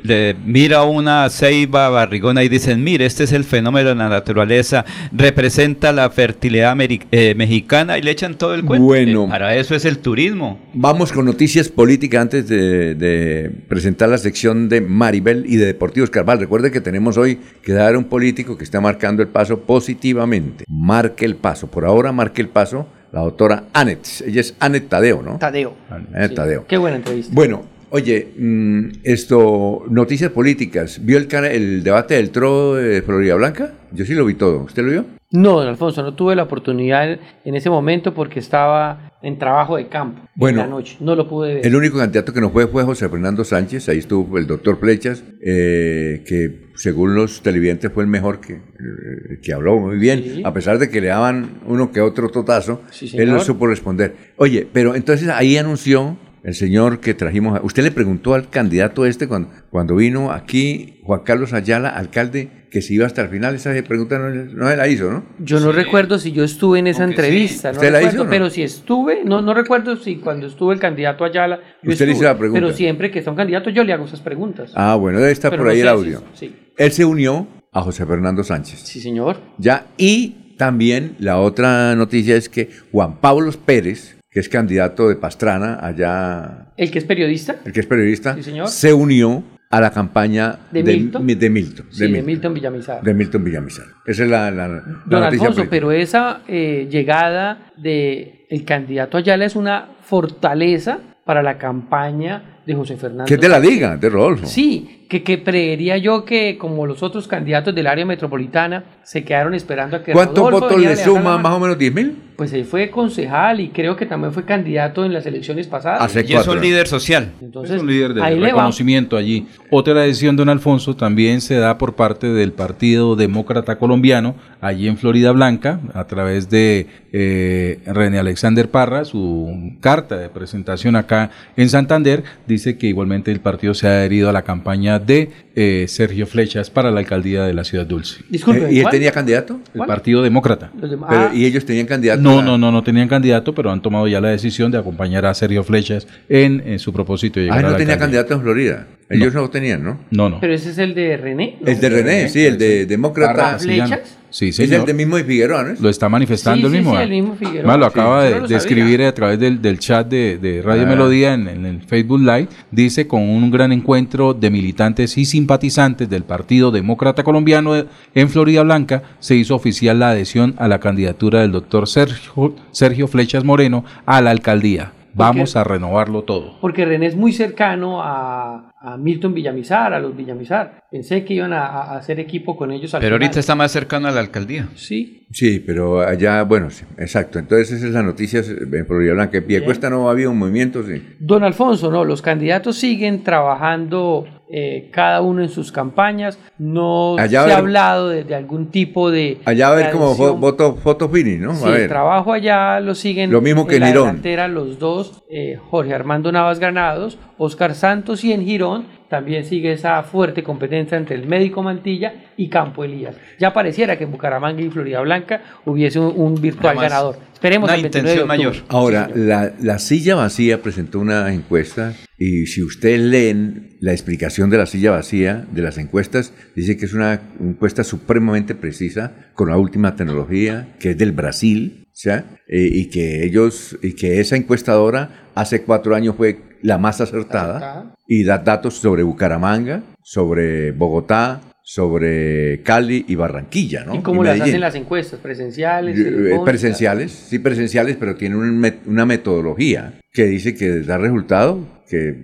de- 0.05 0.37
mira 0.47 0.85
una 0.85 1.29
ceiba 1.31 1.89
barrigona 1.89 2.45
y 2.45 2.49
dicen, 2.49 2.85
mire, 2.85 3.07
este 3.07 3.25
es 3.25 3.33
el 3.33 3.43
fenómeno 3.43 3.89
de 3.89 3.97
la 3.97 4.09
naturaleza, 4.09 4.85
representa 5.11 5.93
la 5.93 6.09
fertilidad 6.11 6.77
eh, 6.81 7.35
mexicana 7.37 7.99
y 7.99 8.03
le 8.03 8.13
echan 8.13 8.37
todo 8.39 8.55
el 8.55 8.65
cuento. 8.65 8.87
Bueno. 8.87 9.25
Eh, 9.25 9.29
para 9.31 9.57
eso 9.57 9.75
es 9.75 9.85
el 9.85 9.99
turismo. 9.99 10.61
Vamos 10.75 11.11
con 11.11 11.25
noticias 11.25 11.69
políticas 11.69 12.23
antes 12.23 12.47
de, 12.49 12.95
de 12.95 13.51
presentar 13.67 14.11
la 14.11 14.19
sección 14.19 14.69
de 14.69 14.81
Maribel 14.81 15.45
y 15.49 15.57
de 15.57 15.67
Deportivos 15.67 16.09
Carval. 16.11 16.39
Recuerde 16.39 16.71
que 16.71 16.81
tenemos 16.81 17.17
hoy 17.19 17.41
que 17.65 17.73
dar 17.73 17.97
un 17.97 18.05
político 18.05 18.57
que 18.57 18.63
está 18.63 18.81
marcando 18.81 19.23
el 19.23 19.29
paso 19.29 19.59
positivamente. 19.63 20.65
Marque 20.69 21.25
el 21.25 21.35
paso. 21.35 21.67
Por 21.69 21.85
ahora 21.85 22.13
marque 22.13 22.43
el 22.43 22.49
paso 22.49 22.87
la 23.17 23.23
doctora 23.23 23.65
Anet. 23.73 24.07
Ella 24.27 24.43
es 24.43 24.55
Anet 24.61 24.91
Tadeo, 24.91 25.23
¿no? 25.23 25.39
Tadeo. 25.39 25.75
Anet 25.89 26.35
Tadeo. 26.35 26.67
Qué 26.67 26.77
buena 26.77 26.97
entrevista. 26.97 27.33
Bueno, 27.35 27.65
oye, 27.89 28.29
mm, 28.37 28.89
esto, 29.05 29.85
noticias 29.89 30.31
políticas. 30.33 31.01
¿Vio 31.03 31.17
el, 31.17 31.27
el 31.47 31.83
debate 31.83 32.17
del 32.17 32.29
TRO 32.31 32.75
de 32.75 33.01
Florida 33.01 33.35
Blanca? 33.37 33.73
Yo 33.93 34.05
sí 34.05 34.13
lo 34.13 34.27
vi 34.27 34.35
todo. 34.35 34.65
¿Usted 34.65 34.83
lo 34.83 34.91
vio? 34.91 35.05
No, 35.37 35.59
don 35.61 35.69
Alfonso, 35.69 36.03
no 36.03 36.15
tuve 36.15 36.35
la 36.35 36.45
oportunidad 36.45 37.19
en 37.45 37.55
ese 37.55 37.69
momento 37.71 38.15
porque 38.15 38.41
estaba 38.41 39.13
en 39.23 39.39
trabajo 39.39 39.77
de 39.77 39.89
campo 39.89 40.23
Bueno, 40.35 40.61
en 40.63 40.69
la 40.69 40.75
noche. 40.77 40.97
No 41.01 41.15
lo 41.17 41.29
pude 41.29 41.55
ver. 41.55 41.67
El 41.67 41.75
único 41.75 41.99
candidato 41.99 42.33
que 42.33 42.41
no 42.41 42.51
fue 42.51 42.67
fue 42.69 42.85
José 42.85 43.09
Fernando 43.09 43.45
Sánchez, 43.45 43.89
ahí 43.89 43.99
estuvo 43.99 44.39
el 44.39 44.47
doctor 44.47 44.79
Flechas, 44.79 45.25
eh, 45.45 46.23
que 46.27 46.67
según 46.77 47.15
los 47.15 47.43
televidentes 47.43 47.91
fue 47.93 48.05
el 48.05 48.09
mejor 48.11 48.41
que, 48.41 48.55
eh, 48.55 49.39
que 49.43 49.53
habló 49.53 49.79
muy 49.79 49.97
bien, 49.99 50.23
Sí. 50.23 50.43
a 50.45 50.53
pesar 50.53 50.79
de 50.79 50.89
que 50.91 51.01
le 51.01 51.09
daban 51.09 51.61
uno 51.67 51.91
que 51.91 52.01
otro 52.01 52.29
totazo, 52.29 52.83
Sí, 52.91 53.07
él 53.15 53.27
señor. 53.27 53.41
supo 53.41 53.67
responder. 53.67 54.15
Oye, 54.37 54.67
pero 54.73 54.95
entonces 54.95 55.29
ahí 55.29 55.57
anunció 55.57 56.17
el 56.47 56.55
señor 56.55 57.01
que 57.01 57.13
trajimos, 57.13 57.59
a- 57.59 57.63
usted 57.63 57.83
le 57.83 57.91
preguntó 57.91 58.33
al 58.35 58.49
candidato 58.49 59.05
este 59.05 59.27
cuando, 59.27 59.51
cuando 59.69 59.97
vino 59.97 60.31
aquí, 60.31 61.01
Juan 61.03 61.21
Carlos 61.25 61.53
Ayala, 61.53 61.89
alcalde, 61.91 62.49
que 62.71 62.83
se 62.83 62.95
iba 62.95 63.05
hasta 63.05 63.23
el 63.23 63.29
final, 63.29 63.55
esa 63.55 63.73
pregunta 63.87 64.19
no, 64.19 64.29
no 64.31 64.69
se 64.69 64.77
la 64.77 64.87
hizo, 64.87 65.11
¿no? 65.11 65.25
Yo 65.41 65.59
no 65.61 65.73
recuerdo 65.73 66.19
si 66.19 66.31
yo 66.33 66.45
estuve 66.45 66.79
en 66.79 66.87
esa 66.87 67.05
entrevista, 67.05 67.71
no 67.73 67.77
¿Usted 67.79 67.91
la 67.91 67.99
recuerdo, 67.99 68.17
hizo 68.17 68.25
no? 68.25 68.31
pero 68.31 68.51
si 68.51 68.63
estuve, 68.63 69.25
no, 69.25 69.43
no 69.43 69.55
recuerdo 69.55 69.97
si 69.97 70.17
cuando 70.17 70.47
estuvo 70.47 70.73
el 70.73 70.79
candidato 70.79 71.25
Ayala, 71.25 71.59
yo 71.83 71.91
Usted 71.93 72.07
le 72.07 72.13
hizo 72.13 72.23
la 72.25 72.39
pregunta. 72.39 72.61
Pero 72.61 72.73
siempre 72.77 73.11
que 73.11 73.19
está 73.19 73.31
un 73.31 73.37
candidato 73.37 73.71
yo 73.71 73.83
le 73.83 73.93
hago 73.93 74.05
esas 74.05 74.21
preguntas. 74.21 74.71
Ah, 74.77 74.95
bueno, 74.95 75.19
debe 75.19 75.33
estar 75.33 75.51
Pero 75.51 75.63
por 75.65 75.67
no 75.67 75.73
ahí 75.73 75.81
el 75.81 75.87
si- 75.87 75.89
audio. 75.93 76.23
sí. 76.35 76.55
Él 76.77 76.93
se 76.93 77.05
unió 77.05 77.49
a 77.73 77.83
José 77.83 78.07
Fernando 78.07 78.45
Sánchez. 78.45 78.81
Sí, 78.81 79.01
señor. 79.01 79.39
Ya, 79.59 79.87
y 79.97 80.55
también 80.59 81.17
la 81.19 81.39
otra 81.39 81.95
noticia 81.97 82.37
es 82.37 82.49
que 82.49 82.69
Juan 82.93 83.21
Pablo 83.21 83.51
Pérez, 83.65 84.16
que 84.37 84.41
es 84.41 84.51
candidato 84.51 85.09
de 85.09 85.17
Pastrana, 85.17 85.79
allá, 85.81 86.67
El 86.77 86.91
que 86.91 86.99
es 86.99 87.05
periodista, 87.07 87.57
el 87.65 87.73
que 87.73 87.81
es 87.81 87.87
periodista, 87.87 88.35
Sí, 88.35 88.43
señor. 88.43 88.69
se 88.69 88.93
unió 88.93 89.43
a 89.71 89.81
la 89.81 89.91
campaña 89.91 90.59
¿De 90.71 90.83
de, 90.83 90.93
Milton? 90.93 91.25
Mi- 91.25 91.35
de 91.37 91.49
Milton. 91.49 91.87
sí, 91.91 92.13
de 92.13 92.21
Milton 92.23 92.53
Villamizar. 92.53 93.03
de 93.03 93.15
Milton 93.15 93.43
Villamizar. 93.43 93.87
Esa 94.05 94.25
es 94.25 94.29
la, 94.31 94.51
la- 94.51 94.69
la 94.69 94.83
Don 95.07 95.23
Alfonso, 95.23 95.55
política. 95.55 95.69
pero 95.71 95.91
esa 95.91 96.43
eh, 96.49 96.87
llegada 96.91 97.73
de 97.79 98.45
el 98.51 98.63
candidato 98.67 99.17
Ayala 99.17 99.47
es 99.47 99.57
una 99.57 99.89
fortaleza 100.03 100.99
para 101.25 101.43
la 101.43 101.57
campaña 101.57 102.56
de 102.67 102.75
José 102.75 102.97
Fernando. 102.97 103.27
Que 103.27 103.35
es 103.35 103.41
de 103.41 103.49
la 103.49 103.61
liga, 103.61 103.97
de 103.97 104.11
Rodolfo. 104.11 104.47
Sí, 104.47 105.07
que, 105.09 105.23
que 105.23 105.43
creería 105.43 105.97
yo 105.99 106.25
que 106.25 106.59
como 106.59 106.85
los 106.85 107.03
otros 107.03 107.29
candidatos 107.29 107.75
del 107.75 107.87
área 107.87 108.05
metropolitana 108.05 108.85
se 109.05 109.25
quedaron 109.25 109.55
esperando 109.55 109.99
a 109.99 110.03
que 110.03 110.13
¿Cuántos 110.13 110.39
Rodolfo 110.39 110.61
votos 110.67 110.81
le 110.81 110.97
suma? 110.97 111.39
¿Más 111.39 111.53
o 111.53 111.61
menos 111.61 111.79
10 111.79 111.95
mil? 111.95 112.17
Pues 112.37 112.53
él 112.53 112.65
fue 112.65 112.91
concejal 112.91 113.61
y 113.61 113.69
creo 113.69 113.97
que 113.97 114.05
también 114.05 114.33
fue 114.33 114.45
candidato 114.45 115.05
en 115.07 115.13
las 115.13 115.25
elecciones 115.25 115.69
pasadas. 115.69 116.03
Hace 116.03 116.27
Y 116.29 116.35
es 116.35 116.47
un 116.47 116.61
líder 116.61 116.87
social. 116.87 117.33
Entonces, 117.41 117.77
es 117.77 117.83
un 117.83 117.89
líder 117.89 118.13
de 118.15 118.23
ahí 118.23 118.35
le 118.35 118.41
va. 118.41 118.49
reconocimiento 118.49 119.17
allí. 119.17 119.47
Otra 119.71 120.03
decisión, 120.03 120.37
don 120.37 120.49
Alfonso, 120.51 120.97
también 120.97 121.41
se 121.41 121.55
da 121.55 121.79
por 121.79 121.95
parte 121.95 122.27
del 122.27 122.53
Partido 122.53 123.17
Demócrata 123.17 123.79
Colombiano, 123.79 124.35
allí 124.61 124.87
en 124.87 124.99
Florida 124.99 125.33
Blanca, 125.33 125.81
a 125.95 126.07
través 126.09 126.51
de 126.51 126.89
eh, 127.13 127.79
René 127.87 128.19
Alexander 128.19 128.69
Parra, 128.71 129.07
su 129.07 129.75
carta 129.81 130.19
de 130.19 130.29
presentación 130.29 130.97
acá 130.97 131.31
en 131.57 131.71
Santander, 131.71 132.23
dice 132.47 132.56
que 132.57 132.87
igualmente 132.87 133.31
el 133.31 133.41
partido 133.41 133.75
se 133.75 133.87
ha 133.87 133.91
adherido 133.99 134.29
a 134.29 134.33
la 134.33 134.43
campaña 134.43 134.99
de 134.99 135.31
eh, 135.55 135.87
Sergio 135.89 136.27
Flechas 136.27 136.71
para 136.71 136.91
la 136.91 137.01
alcaldía 137.01 137.45
de 137.45 137.55
la 137.55 137.65
Ciudad 137.65 137.87
Dulce. 137.87 138.23
Disculpe, 138.29 138.67
Eh, 138.67 138.73
¿Y 138.73 138.77
él 138.79 138.83
¿cuál? 138.83 138.93
tenía 138.93 139.13
candidato? 139.13 139.61
El 139.75 139.81
Partido 139.87 140.23
Demócrata. 140.23 140.71
Pero- 140.81 141.07
ah, 141.09 141.31
¿Y 141.35 141.45
ellos 141.45 141.65
tenían 141.65 141.87
candidato? 141.87 142.21
No, 142.23 142.41
a- 142.41 142.43
no, 142.43 142.59
no, 142.59 142.73
no 142.73 142.83
tenían 142.83 143.09
candidato, 143.09 143.55
pero 143.55 143.71
han 143.71 143.81
tomado 143.83 144.09
ya 144.09 144.21
la 144.21 144.29
decisión 144.31 144.71
de 144.73 144.79
acompañar 144.79 145.25
a 145.27 145.35
Sergio 145.35 145.63
Flechas 145.65 146.07
en, 146.29 146.63
en 146.67 146.79
su 146.79 146.93
propósito 146.93 147.39
de 147.41 147.45
llegar 147.47 147.59
Ah, 147.59 147.61
a 147.61 147.63
no 147.63 147.71
la 147.71 147.77
tenía 147.77 147.95
alcaldía. 147.95 148.19
candidato 148.23 148.35
en 148.35 148.41
Florida. 148.43 148.87
Ellos 149.09 149.33
no, 149.35 149.49
tenían, 149.51 149.85
¿no? 149.85 150.01
No, 150.11 150.29
no. 150.29 150.41
Pero 150.41 150.53
ese 150.55 150.71
es 150.71 150.79
el 150.79 150.93
de 150.95 151.17
René. 151.17 151.59
¿no? 151.61 151.69
El 151.69 151.79
de 151.81 151.89
René, 151.89 152.29
sí, 152.29 152.45
el 152.45 152.59
de 152.59 152.87
demócrata. 152.87 153.59
¿Flechas? 153.61 154.19
Sí, 154.37 154.49
Es 154.51 154.59
el 154.61 154.85
de 154.85 154.93
mismo 154.93 155.17
de 155.17 155.25
Figueroa, 155.25 155.63
¿no? 155.65 155.75
Lo 155.81 155.89
está 155.89 156.11
manifestando 156.11 156.69
Sí, 156.69 156.77
el 156.77 156.83
mismo. 156.83 156.95
sí, 156.95 157.01
¿eh? 157.01 157.05
el 157.05 157.11
mismo 157.11 157.37
Figueroa. 157.37 157.67
Más, 157.67 157.79
lo 157.79 157.87
acaba 157.87 158.23
de, 158.25 158.41
lo 158.41 158.47
escribir 158.55 159.03
a 159.03 159.15
través 159.15 159.39
del, 159.41 159.63
del 159.63 159.79
chat 159.79 160.07
de, 160.07 160.37
de 160.37 160.61
Radio 160.61 160.83
Ah. 160.83 160.87
Melodía 160.87 161.33
en, 161.33 161.49
en 161.49 161.65
el 161.65 161.81
Facebook 161.81 162.21
Live. 162.21 162.49
Dice 162.71 163.07
con 163.07 163.23
un 163.23 163.51
gran 163.51 163.73
encuentro 163.73 164.35
de 164.35 164.51
militantes 164.51 165.17
y 165.17 165.25
simpatizantes 165.25 166.11
del 166.11 166.25
Partido 166.25 166.71
Demócrata 166.71 167.25
Colombiano 167.25 167.73
de- 167.73 167.87
en 168.15 168.29
Florida 168.29 168.63
Blanca, 168.63 169.03
se 169.21 169.37
hizo 169.37 169.55
oficial 169.55 170.01
la 170.01 170.11
adhesión 170.11 170.55
a 170.59 170.69
la 170.69 170.81
candidatura 170.81 171.41
del 171.41 171.53
doctor 171.53 171.89
Sergio, 171.89 172.55
Sergio 172.73 173.09
Flechas 173.09 173.43
Moreno 173.43 173.87
a 174.05 174.21
la 174.21 174.33
alcaldía. 174.33 174.93
Vamos 175.17 175.57
a 175.57 175.65
renovarlo 175.65 176.23
todo. 176.25 176.59
Porque 176.61 176.85
René 176.85 177.07
es 177.07 177.17
muy 177.17 177.33
cercano 177.33 178.03
a, 178.03 178.73
a 178.81 178.97
Milton 178.97 179.35
Villamizar, 179.35 179.95
a 179.95 179.99
los 180.01 180.17
Villamizar. 180.17 180.85
Pensé 180.91 181.25
que 181.25 181.35
iban 181.35 181.53
a, 181.53 181.67
a 181.67 181.97
hacer 181.97 182.21
equipo 182.21 182.57
con 182.57 182.71
ellos 182.71 182.95
al 182.95 183.01
Pero 183.01 183.17
final. 183.17 183.23
ahorita 183.27 183.41
está 183.41 183.55
más 183.55 183.73
cercano 183.73 184.09
a 184.09 184.11
la 184.11 184.21
alcaldía. 184.21 184.69
Sí. 184.75 185.27
Sí, 185.33 185.59
pero 185.59 186.01
allá, 186.01 186.43
bueno, 186.45 186.71
sí, 186.71 186.85
exacto. 186.99 187.39
Entonces 187.39 187.73
esa 187.73 187.87
es 187.87 187.93
la 187.93 188.03
noticia 188.03 188.41
en 188.41 188.87
Florida 188.87 189.13
Blanca. 189.15 189.39
En 189.39 189.47
Piedecuesta 189.47 189.91
no 189.91 190.09
había 190.09 190.29
un 190.31 190.39
movimiento, 190.39 190.83
sí. 190.85 191.03
Don 191.19 191.43
Alfonso, 191.43 191.91
no, 191.91 192.05
los 192.05 192.23
candidatos 192.23 192.77
siguen 192.77 193.25
trabajando 193.25 194.27
eh, 194.51 194.89
cada 194.93 195.21
uno 195.23 195.43
en 195.43 195.49
sus 195.49 195.73
campañas. 195.73 196.39
No 196.59 197.17
Allá 197.19 197.45
se 197.45 197.53
ha 197.53 197.57
hablado 197.59 198.09
de, 198.09 198.25
de 198.25 198.35
algún 198.35 198.71
tipo 198.71 199.11
de. 199.11 199.39
Allá 199.45 199.69
a 199.69 199.75
ver 199.75 199.91
como 199.91 200.15
voto, 200.37 200.75
foto 200.77 201.09
finish, 201.09 201.39
¿no? 201.41 201.55
Sí, 201.55 201.65
a 201.65 201.69
el 201.69 201.75
ver. 201.75 201.89
trabajo 201.89 202.33
allá 202.33 202.81
lo 202.81 202.95
siguen 202.95 203.31
Lo 203.31 203.41
mismo 203.41 203.67
que 203.67 203.77
en 203.77 203.81
la 203.81 203.87
en 203.89 203.93
Girón. 203.93 204.07
delantera 204.09 204.49
los 204.49 204.79
dos, 204.79 205.23
eh, 205.31 205.59
Jorge 205.71 205.95
Armando 205.95 206.31
Navas 206.33 206.59
Granados, 206.61 207.19
Oscar 207.39 207.75
Santos 207.75 208.25
y 208.25 208.33
en 208.33 208.45
Girón 208.45 208.87
también 209.09 209.45
sigue 209.45 209.73
esa 209.73 210.03
fuerte 210.03 210.43
competencia 210.43 210.97
entre 210.99 211.17
el 211.17 211.27
médico 211.27 211.63
Mantilla 211.63 212.13
y 212.37 212.49
Campo 212.49 212.85
Elías. 212.85 213.17
Ya 213.39 213.53
pareciera 213.53 213.97
que 213.97 214.05
en 214.05 214.13
Bucaramanga 214.13 214.63
y 214.63 214.71
Florida 214.71 215.01
Blanca 215.01 215.43
hubiese 215.65 215.99
un, 216.01 216.13
un 216.17 216.35
virtual 216.41 216.77
ganador. 216.77 217.19
Esperemos 217.33 217.69
Una 217.69 217.77
el 217.77 217.83
29 217.83 218.09
de 218.09 218.23
intención 218.23 218.29
mayor. 218.29 218.65
Ahora, 218.69 219.11
la, 219.15 219.53
la 219.61 219.79
silla 219.79 220.15
vacía 220.15 220.63
presentó 220.63 220.99
una 220.99 221.33
encuesta 221.33 221.95
y 222.19 222.47
si 222.47 222.63
ustedes 222.63 223.01
leen 223.01 223.77
la 223.81 223.93
explicación 223.93 224.49
de 224.49 224.59
la 224.59 224.67
silla 224.67 224.93
vacía 224.93 225.47
de 225.51 225.63
las 225.63 225.77
encuestas, 225.79 226.33
dice 226.55 226.77
que 226.77 226.87
es 226.87 226.95
una 226.95 227.21
encuesta 227.41 227.85
supremamente 227.85 228.55
precisa 228.55 229.13
con 229.35 229.51
la 229.51 229.59
última 229.59 229.97
tecnología, 229.97 230.75
que 230.81 230.91
es 230.91 230.99
del 230.99 231.13
Brasil, 231.13 231.86
Eh, 232.05 232.21
y 232.49 232.87
que 232.91 233.25
ellos, 233.25 233.79
y 233.83 233.95
que 233.95 234.21
esa 234.21 234.37
encuestadora 234.37 235.29
hace 235.35 235.63
cuatro 235.63 235.95
años 235.95 236.15
fue 236.17 236.39
la 236.63 236.79
más 236.79 237.01
acertada 237.01 237.57
Acertada. 237.57 237.95
y 238.07 238.25
da 238.25 238.39
datos 238.39 238.75
sobre 238.75 239.03
Bucaramanga, 239.03 239.83
sobre 240.03 240.73
Bogotá, 240.73 241.41
sobre 241.63 242.63
Cali 242.63 243.05
y 243.09 243.15
Barranquilla, 243.17 243.85
¿no? 243.85 243.95
¿Y 243.97 244.01
cómo 244.01 244.23
Y 244.23 244.27
las 244.27 244.41
hacen 244.41 244.61
las 244.61 244.75
encuestas? 244.75 245.19
¿Presenciales? 245.21 245.99
Eh, 245.99 246.05
telefónicas? 246.05 246.45
presenciales, 246.45 247.13
sí 247.13 247.39
presenciales, 247.39 247.97
pero 247.99 248.15
tienen 248.15 248.39
una 248.87 249.07
metodología 249.07 249.95
que 250.13 250.25
dice 250.27 250.55
que 250.55 250.81
da 250.83 250.99
resultado, 250.99 251.67
que 251.89 252.09
eh, 252.09 252.15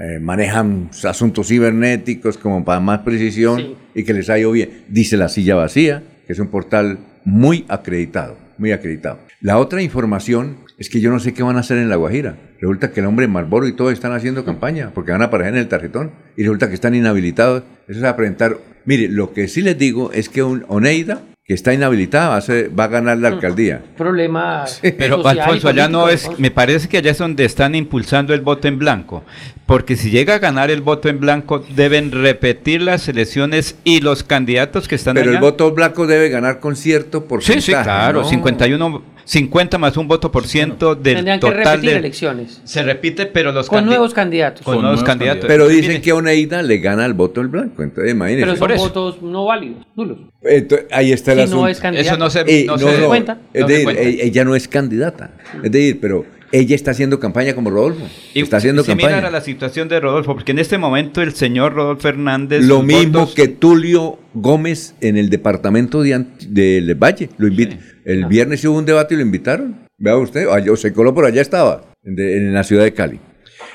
eh, 0.00 0.18
manejan 0.20 0.90
asuntos 1.04 1.48
cibernéticos 1.48 2.36
como 2.38 2.64
para 2.64 2.80
más 2.80 3.00
precisión 3.00 3.58
Sí. 3.58 3.76
y 3.96 4.04
que 4.04 4.12
les 4.12 4.28
ha 4.30 4.38
ido 4.38 4.52
bien. 4.52 4.70
Dice 4.88 5.16
La 5.16 5.28
Silla 5.28 5.54
Vacía, 5.56 6.02
que 6.26 6.32
es 6.32 6.38
un 6.38 6.48
portal 6.48 6.98
muy 7.24 7.64
acreditado, 7.68 8.36
muy 8.58 8.72
acreditado. 8.72 9.18
La 9.40 9.58
otra 9.58 9.82
información 9.82 10.58
es 10.78 10.90
que 10.90 11.00
yo 11.00 11.10
no 11.10 11.20
sé 11.20 11.34
qué 11.34 11.42
van 11.42 11.56
a 11.56 11.60
hacer 11.60 11.78
en 11.78 11.88
La 11.88 11.96
Guajira. 11.96 12.36
Resulta 12.60 12.92
que 12.92 13.00
el 13.00 13.06
hombre 13.06 13.28
Marlboro 13.28 13.66
y 13.66 13.72
todos 13.72 13.92
están 13.92 14.12
haciendo 14.12 14.44
campaña 14.44 14.90
porque 14.94 15.12
van 15.12 15.22
a 15.22 15.26
aparecer 15.26 15.54
en 15.54 15.60
el 15.60 15.68
tarjetón 15.68 16.12
y 16.36 16.42
resulta 16.42 16.68
que 16.68 16.74
están 16.74 16.94
inhabilitados. 16.94 17.62
Eso 17.88 18.00
es 18.00 18.04
a 18.04 18.16
presentar. 18.16 18.58
Mire, 18.84 19.08
lo 19.08 19.32
que 19.32 19.48
sí 19.48 19.62
les 19.62 19.78
digo 19.78 20.12
es 20.12 20.28
que 20.28 20.42
un 20.42 20.64
Oneida, 20.68 21.22
que 21.46 21.54
está 21.54 21.72
inhabilitada, 21.72 22.30
va 22.30 22.36
a, 22.38 22.40
ser- 22.40 22.76
va 22.76 22.84
a 22.84 22.88
ganar 22.88 23.18
la 23.18 23.28
alcaldía. 23.28 23.80
Problema 23.96 24.64
Pero 24.98 25.24
Alfonso, 25.24 25.68
allá 25.68 25.88
no 25.88 26.08
es, 26.08 26.28
me 26.38 26.50
parece 26.50 26.88
que 26.88 26.96
allá 26.98 27.12
es 27.12 27.18
donde 27.18 27.44
están 27.44 27.76
impulsando 27.76 28.34
el 28.34 28.40
voto 28.40 28.66
en 28.66 28.80
blanco, 28.80 29.22
porque 29.64 29.94
si 29.94 30.10
llega 30.10 30.34
a 30.34 30.38
ganar 30.40 30.72
el 30.72 30.80
voto 30.80 31.08
en 31.08 31.20
blanco 31.20 31.60
deben 31.60 32.10
repetir 32.10 32.82
las 32.82 33.06
elecciones 33.08 33.76
y 33.84 34.00
los 34.00 34.24
candidatos 34.24 34.88
que 34.88 34.96
están 34.96 35.14
Pero 35.14 35.30
allá. 35.30 35.38
el 35.38 35.40
voto 35.44 35.70
blanco 35.70 36.08
debe 36.08 36.30
ganar 36.30 36.58
con 36.58 36.74
cierto 36.74 37.20
sí, 37.20 37.26
porcentaje. 37.28 37.60
sí, 37.60 37.72
claro, 37.84 38.22
¿no? 38.22 38.28
51, 38.28 39.02
50 39.26 39.76
más 39.78 39.96
un 39.96 40.06
voto 40.06 40.30
por 40.30 40.46
ciento 40.46 40.94
del 40.94 41.16
Tendrían 41.16 41.40
que 41.40 41.46
total 41.48 41.64
repetir 41.64 41.90
de 41.90 41.96
elecciones. 41.96 42.60
se 42.64 42.82
repite, 42.84 43.26
pero 43.26 43.50
los 43.50 43.68
Con 43.68 43.84
nuevos 43.84 44.14
candidatos. 44.14 44.62
con, 44.62 44.74
Con 44.76 44.82
nuevos 44.82 45.00
nuevos 45.00 45.06
candidatos. 45.18 45.46
Pero 45.48 45.66
dicen 45.66 46.00
que 46.00 46.12
Oneida 46.12 46.62
le 46.62 46.78
gana 46.78 47.04
el 47.04 47.12
voto 47.14 47.40
al 47.40 47.48
blanco. 47.48 47.82
Entonces, 47.82 48.12
imagínense. 48.12 48.44
Pero 48.46 48.52
son 48.56 48.60
por 48.60 48.72
eso. 48.72 48.82
votos 48.84 49.22
no 49.22 49.44
válidos, 49.44 49.84
nulos. 49.96 50.18
Entonces, 50.42 50.86
ahí 50.92 51.10
está 51.10 51.32
el 51.32 51.38
Si 51.38 51.44
asunto. 51.44 51.62
no 51.62 51.68
es 51.68 51.80
candidato. 51.80 52.08
eso 52.08 52.16
no 52.18 52.30
se, 52.30 52.40
Eh, 52.46 52.64
no 52.66 52.76
no, 52.76 52.78
se 52.88 52.98
no, 53.00 53.06
cuenta. 53.08 53.38
Es 53.52 53.66
decir, 53.66 53.84
cuenta. 53.84 54.02
e- 54.02 54.26
ella 54.26 54.44
no 54.44 54.54
es 54.54 54.68
candidata. 54.68 55.30
Es 55.62 55.72
decir, 55.72 55.98
pero 56.00 56.24
ella 56.58 56.74
está 56.74 56.90
haciendo 56.92 57.18
campaña 57.20 57.54
como 57.54 57.70
Rodolfo. 57.70 58.00
Y 58.34 58.40
está 58.42 58.56
haciendo 58.58 58.82
similar 58.84 59.10
campaña. 59.12 59.28
a 59.28 59.30
la 59.30 59.40
situación 59.40 59.88
de 59.88 60.00
Rodolfo, 60.00 60.34
porque 60.34 60.52
en 60.52 60.58
este 60.58 60.78
momento 60.78 61.22
el 61.22 61.34
señor 61.34 61.74
Rodolfo 61.74 62.08
Hernández 62.08 62.64
Lo 62.64 62.82
mismo 62.82 63.20
votos- 63.20 63.34
que 63.34 63.48
Tulio 63.48 64.18
Gómez 64.34 64.94
en 65.00 65.16
el 65.16 65.30
departamento 65.30 66.02
de 66.02 66.24
del 66.48 66.94
Valle. 66.94 67.30
Lo 67.38 67.48
invita. 67.48 67.76
El 68.04 68.24
Ah. 68.24 68.28
viernes 68.28 68.64
hubo 68.64 68.76
un 68.78 68.86
debate 68.86 69.14
y 69.14 69.16
lo 69.18 69.22
invitaron. 69.22 69.76
Vea 69.98 70.16
usted, 70.16 70.48
allá- 70.48 70.72
o 70.72 70.76
se 70.76 70.92
coló 70.92 71.14
por 71.14 71.24
allá 71.24 71.40
estaba, 71.42 71.82
en, 72.04 72.14
de- 72.16 72.36
en 72.36 72.52
la 72.52 72.62
ciudad 72.64 72.84
de 72.84 72.92
Cali. 72.92 73.18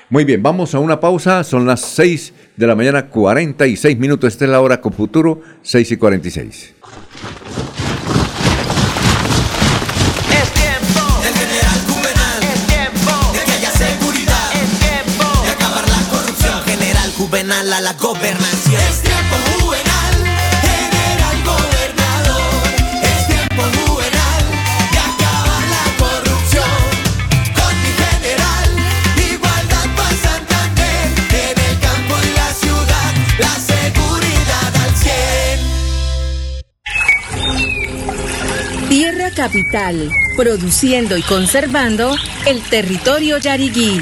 Muy 0.09 0.25
bien, 0.25 0.43
vamos 0.43 0.75
a 0.75 0.79
una 0.79 0.99
pausa. 0.99 1.43
Son 1.43 1.65
las 1.65 1.81
6 1.81 2.33
de 2.57 2.67
la 2.67 2.75
mañana, 2.75 3.07
46 3.07 3.97
minutos. 3.97 4.27
Esta 4.33 4.45
es 4.45 4.51
la 4.51 4.59
hora 4.61 4.81
con 4.81 4.91
futuro, 4.93 5.41
6 5.63 5.91
y 5.91 5.97
46. 5.97 6.73
Juvenal 17.31 17.71
a 17.71 17.79
la 17.79 17.93
gobernación. 17.93 18.81
Es 18.89 19.01
tiempo 19.03 19.37
juvenal, 19.55 20.15
general 20.67 21.37
gobernador. 21.45 22.67
Es 23.03 23.25
tiempo 23.25 23.63
juvenal 23.79 24.43
de 24.91 24.99
acabar 24.99 25.63
la 25.75 25.85
corrupción. 25.97 26.75
Con 27.55 27.73
mi 27.83 27.91
general, 28.03 28.69
igualdad 29.31 29.87
para 29.95 30.15
Santander. 30.17 31.07
En 31.31 31.55
el 31.69 31.75
campo 31.79 32.15
y 32.21 32.31
la 32.35 32.49
ciudad, 32.53 33.11
la 33.39 33.55
seguridad 33.71 34.75
al 34.83 34.93
100. 38.75 38.89
Tierra 38.89 39.31
Capital, 39.33 40.11
produciendo 40.35 41.15
y 41.15 41.21
conservando 41.21 42.13
el 42.45 42.61
territorio 42.63 43.37
yariguí. 43.37 44.01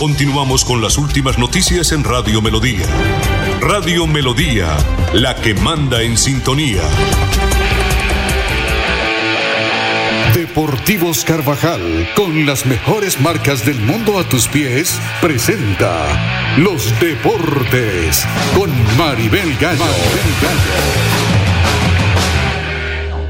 Continuamos 0.00 0.64
con 0.64 0.82
las 0.82 0.98
últimas 0.98 1.38
noticias 1.38 1.92
en 1.92 2.02
Radio 2.04 2.42
Melodía. 2.42 2.84
Radio 3.60 4.06
Melodía, 4.06 4.76
la 5.14 5.34
que 5.36 5.54
manda 5.54 6.02
en 6.02 6.18
sintonía. 6.18 6.82
Deportivos 10.34 11.24
Carvajal, 11.24 12.08
con 12.16 12.44
las 12.46 12.66
mejores 12.66 13.20
marcas 13.20 13.64
del 13.64 13.78
mundo 13.80 14.18
a 14.18 14.24
tus 14.28 14.48
pies, 14.48 14.98
presenta 15.20 16.04
Los 16.58 16.98
Deportes 17.00 18.26
con 18.56 18.70
Maribel 18.98 19.56
Gallo. 19.60 19.84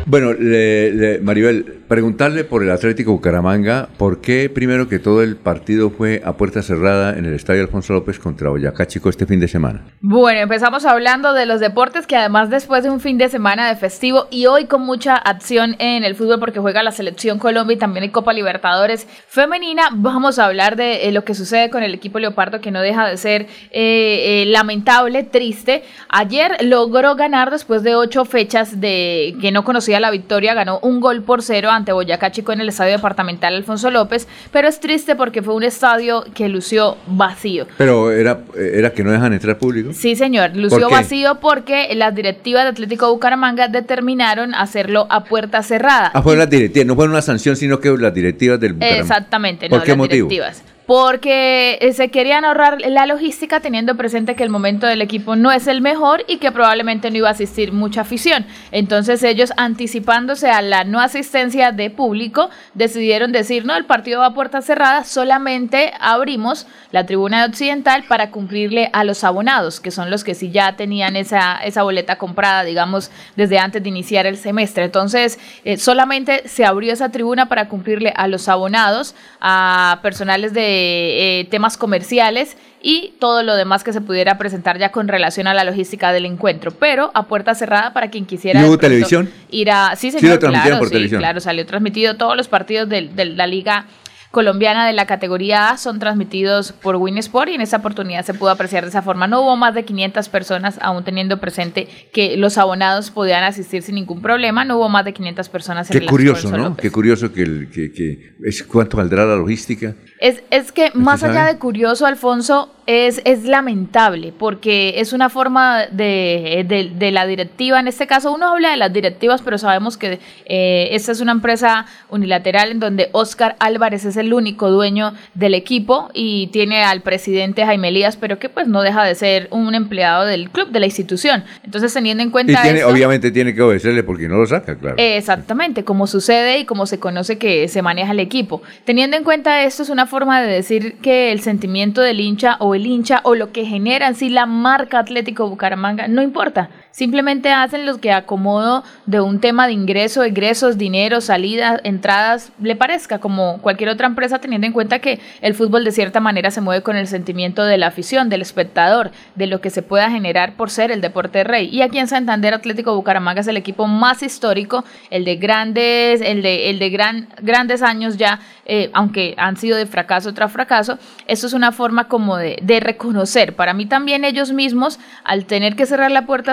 Bueno, 0.06 0.32
le- 0.32 0.92
le- 0.92 1.18
Maribel, 1.20 1.75
preguntarle 1.88 2.44
por 2.44 2.62
el 2.62 2.70
Atlético 2.70 3.12
Bucaramanga, 3.12 3.88
¿por 3.96 4.20
qué 4.20 4.50
primero 4.52 4.88
que 4.88 4.98
todo 4.98 5.22
el 5.22 5.36
partido 5.36 5.90
fue 5.90 6.22
a 6.24 6.32
puerta 6.32 6.62
cerrada 6.62 7.16
en 7.16 7.24
el 7.24 7.34
Estadio 7.34 7.62
Alfonso 7.62 7.92
López 7.92 8.18
contra 8.18 8.50
Boyacá 8.50 8.86
Chico 8.86 9.08
este 9.08 9.26
fin 9.26 9.40
de 9.40 9.48
semana? 9.48 9.84
Bueno, 10.00 10.40
empezamos 10.40 10.84
hablando 10.84 11.32
de 11.32 11.46
los 11.46 11.60
deportes 11.60 12.06
que 12.06 12.16
además 12.16 12.50
después 12.50 12.82
de 12.82 12.90
un 12.90 13.00
fin 13.00 13.18
de 13.18 13.28
semana 13.28 13.68
de 13.68 13.76
festivo 13.76 14.26
y 14.30 14.46
hoy 14.46 14.66
con 14.66 14.82
mucha 14.82 15.16
acción 15.16 15.76
en 15.78 16.04
el 16.04 16.16
fútbol 16.16 16.40
porque 16.40 16.60
juega 16.60 16.82
la 16.82 16.90
selección 16.90 17.38
Colombia 17.38 17.74
y 17.74 17.78
también 17.78 18.02
hay 18.02 18.10
Copa 18.10 18.32
Libertadores 18.32 19.06
femenina, 19.28 19.88
vamos 19.92 20.38
a 20.38 20.46
hablar 20.46 20.76
de 20.76 21.08
eh, 21.08 21.12
lo 21.12 21.24
que 21.24 21.34
sucede 21.34 21.70
con 21.70 21.82
el 21.82 21.94
equipo 21.94 22.18
Leopardo 22.18 22.60
que 22.60 22.70
no 22.70 22.80
deja 22.80 23.08
de 23.08 23.16
ser 23.16 23.42
eh, 23.42 24.42
eh, 24.42 24.44
lamentable, 24.46 25.22
triste. 25.22 25.84
Ayer 26.08 26.56
logró 26.62 27.14
ganar 27.14 27.50
después 27.50 27.82
de 27.82 27.94
ocho 27.94 28.24
fechas 28.24 28.80
de 28.80 29.36
que 29.40 29.52
no 29.52 29.64
conocía 29.64 30.00
la 30.00 30.10
victoria, 30.10 30.54
ganó 30.54 30.80
un 30.80 31.00
gol 31.00 31.22
por 31.22 31.42
cero 31.42 31.70
ante 31.76 31.92
Boyacá 31.92 32.30
Chico 32.32 32.52
en 32.52 32.60
el 32.60 32.68
estadio 32.68 32.92
departamental 32.92 33.54
Alfonso 33.54 33.90
López, 33.90 34.26
pero 34.52 34.68
es 34.68 34.80
triste 34.80 35.14
porque 35.16 35.42
fue 35.42 35.54
un 35.54 35.62
estadio 35.62 36.24
que 36.34 36.48
lució 36.48 36.96
vacío. 37.06 37.66
Pero 37.78 38.10
era, 38.10 38.40
era 38.56 38.92
que 38.92 39.04
no 39.04 39.10
dejan 39.12 39.32
entrar 39.32 39.58
público. 39.58 39.92
Sí, 39.92 40.16
señor. 40.16 40.56
Lució 40.56 40.90
vacío 40.90 41.38
porque 41.40 41.94
las 41.94 42.14
directivas 42.14 42.64
de 42.64 42.70
Atlético 42.70 43.10
Bucaramanga 43.10 43.68
determinaron 43.68 44.54
hacerlo 44.54 45.06
a 45.10 45.24
puerta 45.24 45.62
cerrada. 45.62 46.10
Ah, 46.14 46.22
fueron 46.22 46.40
las 46.40 46.50
directivas, 46.50 46.86
no 46.86 46.94
fueron 46.94 47.12
una 47.12 47.22
sanción, 47.22 47.56
sino 47.56 47.80
que 47.80 47.96
las 47.96 48.12
directivas 48.14 48.58
del 48.60 48.74
Bucaramanga. 48.74 49.00
Exactamente, 49.02 49.68
¿Por 49.68 49.78
no 49.78 49.84
qué 49.84 49.90
las 49.90 49.98
motivo? 49.98 50.28
directivas. 50.28 50.62
Porque 50.86 51.78
eh, 51.80 51.92
se 51.92 52.10
querían 52.10 52.44
ahorrar 52.44 52.80
la 52.80 53.06
logística 53.06 53.58
teniendo 53.60 53.96
presente 53.96 54.36
que 54.36 54.44
el 54.44 54.50
momento 54.50 54.86
del 54.86 55.02
equipo 55.02 55.34
no 55.34 55.50
es 55.50 55.66
el 55.66 55.80
mejor 55.80 56.24
y 56.28 56.36
que 56.36 56.52
probablemente 56.52 57.10
no 57.10 57.16
iba 57.16 57.28
a 57.28 57.32
asistir 57.32 57.72
mucha 57.72 58.02
afición. 58.02 58.46
Entonces 58.70 59.22
ellos 59.24 59.52
anticipándose 59.56 60.48
a 60.48 60.62
la 60.62 60.84
no 60.84 61.00
asistencia 61.00 61.72
de 61.72 61.90
público 61.90 62.50
decidieron 62.74 63.32
decir, 63.32 63.64
no, 63.64 63.74
el 63.76 63.84
partido 63.84 64.20
va 64.20 64.26
a 64.26 64.34
puerta 64.34 64.62
cerrada, 64.62 65.02
solamente 65.04 65.92
abrimos 65.98 66.68
la 66.92 67.04
tribuna 67.04 67.42
de 67.42 67.48
occidental 67.48 68.04
para 68.04 68.30
cumplirle 68.30 68.88
a 68.92 69.02
los 69.02 69.24
abonados, 69.24 69.80
que 69.80 69.90
son 69.90 70.10
los 70.10 70.22
que 70.22 70.34
sí 70.34 70.50
ya 70.50 70.76
tenían 70.76 71.16
esa, 71.16 71.56
esa 71.64 71.82
boleta 71.82 72.16
comprada, 72.16 72.62
digamos, 72.62 73.10
desde 73.34 73.58
antes 73.58 73.82
de 73.82 73.88
iniciar 73.88 74.26
el 74.26 74.36
semestre. 74.36 74.84
Entonces 74.84 75.38
eh, 75.64 75.78
solamente 75.78 76.48
se 76.48 76.64
abrió 76.64 76.92
esa 76.92 77.10
tribuna 77.10 77.48
para 77.48 77.68
cumplirle 77.68 78.12
a 78.16 78.28
los 78.28 78.48
abonados, 78.48 79.14
a 79.40 79.98
personales 80.02 80.52
de 80.52 80.75
eh, 80.78 81.44
temas 81.50 81.76
comerciales 81.76 82.56
y 82.82 83.14
todo 83.18 83.42
lo 83.42 83.56
demás 83.56 83.82
que 83.84 83.92
se 83.92 84.00
pudiera 84.00 84.38
presentar 84.38 84.78
ya 84.78 84.90
con 84.92 85.08
relación 85.08 85.46
a 85.46 85.54
la 85.54 85.64
logística 85.64 86.12
del 86.12 86.24
encuentro, 86.26 86.70
pero 86.72 87.10
a 87.14 87.26
puerta 87.26 87.54
cerrada 87.54 87.92
para 87.92 88.10
quien 88.10 88.26
quisiera 88.26 88.60
¿Y 88.60 88.64
hubo 88.64 88.72
de 88.72 88.78
televisión? 88.78 89.30
ir 89.50 89.70
a 89.70 89.96
sí 89.96 90.10
Sí, 90.10 90.18
señor 90.18 90.34
lo 90.34 90.38
transmitieron 90.40 90.78
claro 90.78 90.78
por 90.78 90.88
sí, 90.88 90.92
televisión. 90.92 91.20
claro 91.20 91.40
salió 91.40 91.66
transmitido 91.66 92.16
todos 92.16 92.36
los 92.36 92.48
partidos 92.48 92.88
del- 92.88 93.16
de, 93.16 93.24
la 93.24 93.46
liga 93.46 93.86
colombiana 94.30 94.86
de 94.86 94.92
la 94.92 95.06
categoría 95.06 95.70
A 95.70 95.78
son 95.78 95.98
transmitidos 95.98 96.72
por 96.72 96.96
Winsport 96.96 97.48
y 97.48 97.54
en 97.54 97.62
esa 97.62 97.78
oportunidad 97.78 98.22
se 98.24 98.34
pudo 98.34 98.50
apreciar 98.50 98.82
de 98.84 98.90
esa 98.90 99.00
forma. 99.00 99.26
No 99.26 99.40
hubo 99.40 99.56
más 99.56 99.74
de 99.74 99.84
500 99.86 100.28
personas, 100.28 100.78
aún 100.82 101.04
teniendo 101.04 101.38
presente 101.40 101.88
que 102.12 102.36
los 102.36 102.58
abonados 102.58 103.10
podían 103.10 103.44
asistir 103.44 103.82
sin 103.82 103.94
ningún 103.94 104.20
problema. 104.20 104.64
No 104.66 104.76
hubo 104.76 104.90
más 104.90 105.06
de 105.06 105.14
500 105.14 105.48
personas 105.48 105.90
en 105.90 106.00
Qué 106.00 106.06
curioso, 106.06 106.50
¿no? 106.50 106.58
López. 106.70 106.82
Qué 106.82 106.90
curioso 106.90 107.32
que, 107.32 107.42
el, 107.42 107.70
que, 107.72 107.90
que 107.92 108.34
es 108.44 108.62
cuánto 108.64 108.98
valdrá 108.98 109.24
la 109.24 109.36
logística. 109.36 109.94
Es, 110.18 110.42
es 110.50 110.72
que 110.72 110.90
más 110.94 111.20
sabe? 111.20 111.38
allá 111.38 111.52
de 111.52 111.58
curioso, 111.58 112.06
Alfonso, 112.06 112.72
es, 112.86 113.20
es 113.24 113.44
lamentable 113.44 114.32
porque 114.38 115.00
es 115.00 115.12
una 115.12 115.28
forma 115.28 115.86
de, 115.90 116.64
de- 116.68 116.90
de 116.94 117.10
la 117.10 117.26
directiva. 117.26 117.80
En 117.80 117.88
este 117.88 118.06
caso, 118.06 118.32
uno 118.32 118.48
habla 118.52 118.70
de 118.70 118.76
las 118.76 118.92
directivas, 118.92 119.42
pero 119.42 119.58
sabemos 119.58 119.96
que 119.96 120.20
eh, 120.46 120.88
esta 120.92 121.10
es 121.12 121.20
una 121.20 121.32
empresa 121.32 121.84
unilateral 122.08 122.70
en 122.70 122.78
donde 122.80 123.08
Oscar 123.12 123.56
Álvarez 123.58 124.04
es 124.04 124.16
el 124.16 124.32
único 124.32 124.70
dueño 124.70 125.12
del 125.34 125.52
equipo 125.54 126.10
y 126.14 126.46
tiene 126.46 126.82
al 126.84 127.02
presidente 127.02 127.66
Jaime 127.66 127.88
Elías, 127.88 128.16
pero 128.16 128.38
que 128.38 128.48
pues 128.48 128.68
no 128.68 128.82
deja 128.82 129.04
de 129.04 129.14
ser 129.16 129.48
un 129.50 129.74
empleado 129.74 130.24
del 130.24 130.48
club, 130.50 130.68
de 130.70 130.80
la 130.80 130.86
institución. 130.86 131.44
Entonces, 131.64 131.92
teniendo 131.92 132.22
en 132.22 132.28
Y 132.28 132.32
cuenta 132.32 132.62
tiene, 132.62 132.78
esto- 132.78 132.90
obviamente 132.90 133.30
tiene 133.32 133.52
que 133.54 133.62
obedecerle 133.62 134.02
porque 134.04 134.28
no 134.28 134.36
lo 134.36 134.46
saca, 134.46 134.78
claro. 134.78 134.94
Exactamente, 134.96 135.84
como 135.84 136.06
sucede 136.06 136.58
y 136.60 136.64
como 136.64 136.86
se 136.86 136.98
conoce 137.00 137.36
que 137.36 137.66
se 137.68 137.82
maneja 137.82 138.12
el 138.12 138.20
equipo. 138.20 138.62
Teniendo 138.84 139.16
en 139.16 139.24
cuenta 139.24 139.64
esto, 139.64 139.82
es 139.82 139.88
una 139.90 140.05
forma 140.06 140.40
de 140.40 140.48
decir 140.48 140.98
que 140.98 141.32
el 141.32 141.40
sentimiento 141.40 142.00
del 142.00 142.20
hincha 142.20 142.56
o 142.60 142.74
el 142.74 142.86
hincha 142.86 143.20
o 143.24 143.34
lo 143.34 143.52
que 143.52 143.64
genera 143.64 144.08
en 144.08 144.14
sí 144.14 144.28
la 144.28 144.46
marca 144.46 144.98
Atlético 144.98 145.48
Bucaramanga 145.48 146.08
no 146.08 146.22
importa. 146.22 146.70
Simplemente 146.96 147.52
hacen 147.52 147.84
lo 147.84 147.98
que 147.98 148.10
acomodo 148.10 148.82
de 149.04 149.20
un 149.20 149.38
tema 149.38 149.66
de 149.66 149.74
ingreso, 149.74 150.24
egresos, 150.24 150.78
dinero, 150.78 151.20
salidas, 151.20 151.78
entradas, 151.84 152.52
le 152.58 152.74
parezca, 152.74 153.18
como 153.18 153.60
cualquier 153.60 153.90
otra 153.90 154.06
empresa, 154.06 154.38
teniendo 154.38 154.66
en 154.66 154.72
cuenta 154.72 155.00
que 155.00 155.20
el 155.42 155.54
fútbol 155.54 155.84
de 155.84 155.92
cierta 155.92 156.20
manera 156.20 156.50
se 156.50 156.62
mueve 156.62 156.82
con 156.82 156.96
el 156.96 157.06
sentimiento 157.06 157.64
de 157.64 157.76
la 157.76 157.88
afición, 157.88 158.30
del 158.30 158.40
espectador, 158.40 159.10
de 159.34 159.46
lo 159.46 159.60
que 159.60 159.68
se 159.68 159.82
pueda 159.82 160.10
generar 160.10 160.54
por 160.54 160.70
ser 160.70 160.90
el 160.90 161.02
deporte 161.02 161.44
rey. 161.44 161.68
Y 161.68 161.82
aquí 161.82 161.98
en 161.98 162.08
Santander, 162.08 162.54
Atlético 162.54 162.94
Bucaramanga 162.94 163.42
es 163.42 163.48
el 163.48 163.58
equipo 163.58 163.86
más 163.86 164.22
histórico, 164.22 164.82
el 165.10 165.26
de 165.26 165.36
grandes, 165.36 166.22
el 166.22 166.40
de, 166.40 166.70
el 166.70 166.78
de 166.78 166.88
gran, 166.88 167.28
grandes 167.42 167.82
años 167.82 168.16
ya, 168.16 168.40
eh, 168.64 168.88
aunque 168.94 169.34
han 169.36 169.58
sido 169.58 169.76
de 169.76 169.84
fracaso 169.96 170.34
tras 170.34 170.52
fracaso. 170.52 170.98
Esto 171.26 171.46
es 171.46 171.54
una 171.54 171.72
forma 171.72 172.06
como 172.06 172.36
de, 172.36 172.80
reconocer. 172.80 173.56
Para 173.56 173.72
mí 173.72 173.86
también 173.86 174.24
ellos 174.24 174.52
mismos, 174.52 174.98
al 175.24 175.46
tener 175.46 175.74
que 175.74 175.86
cerrar 175.86 176.10
la 176.10 176.26
puerta, 176.26 176.52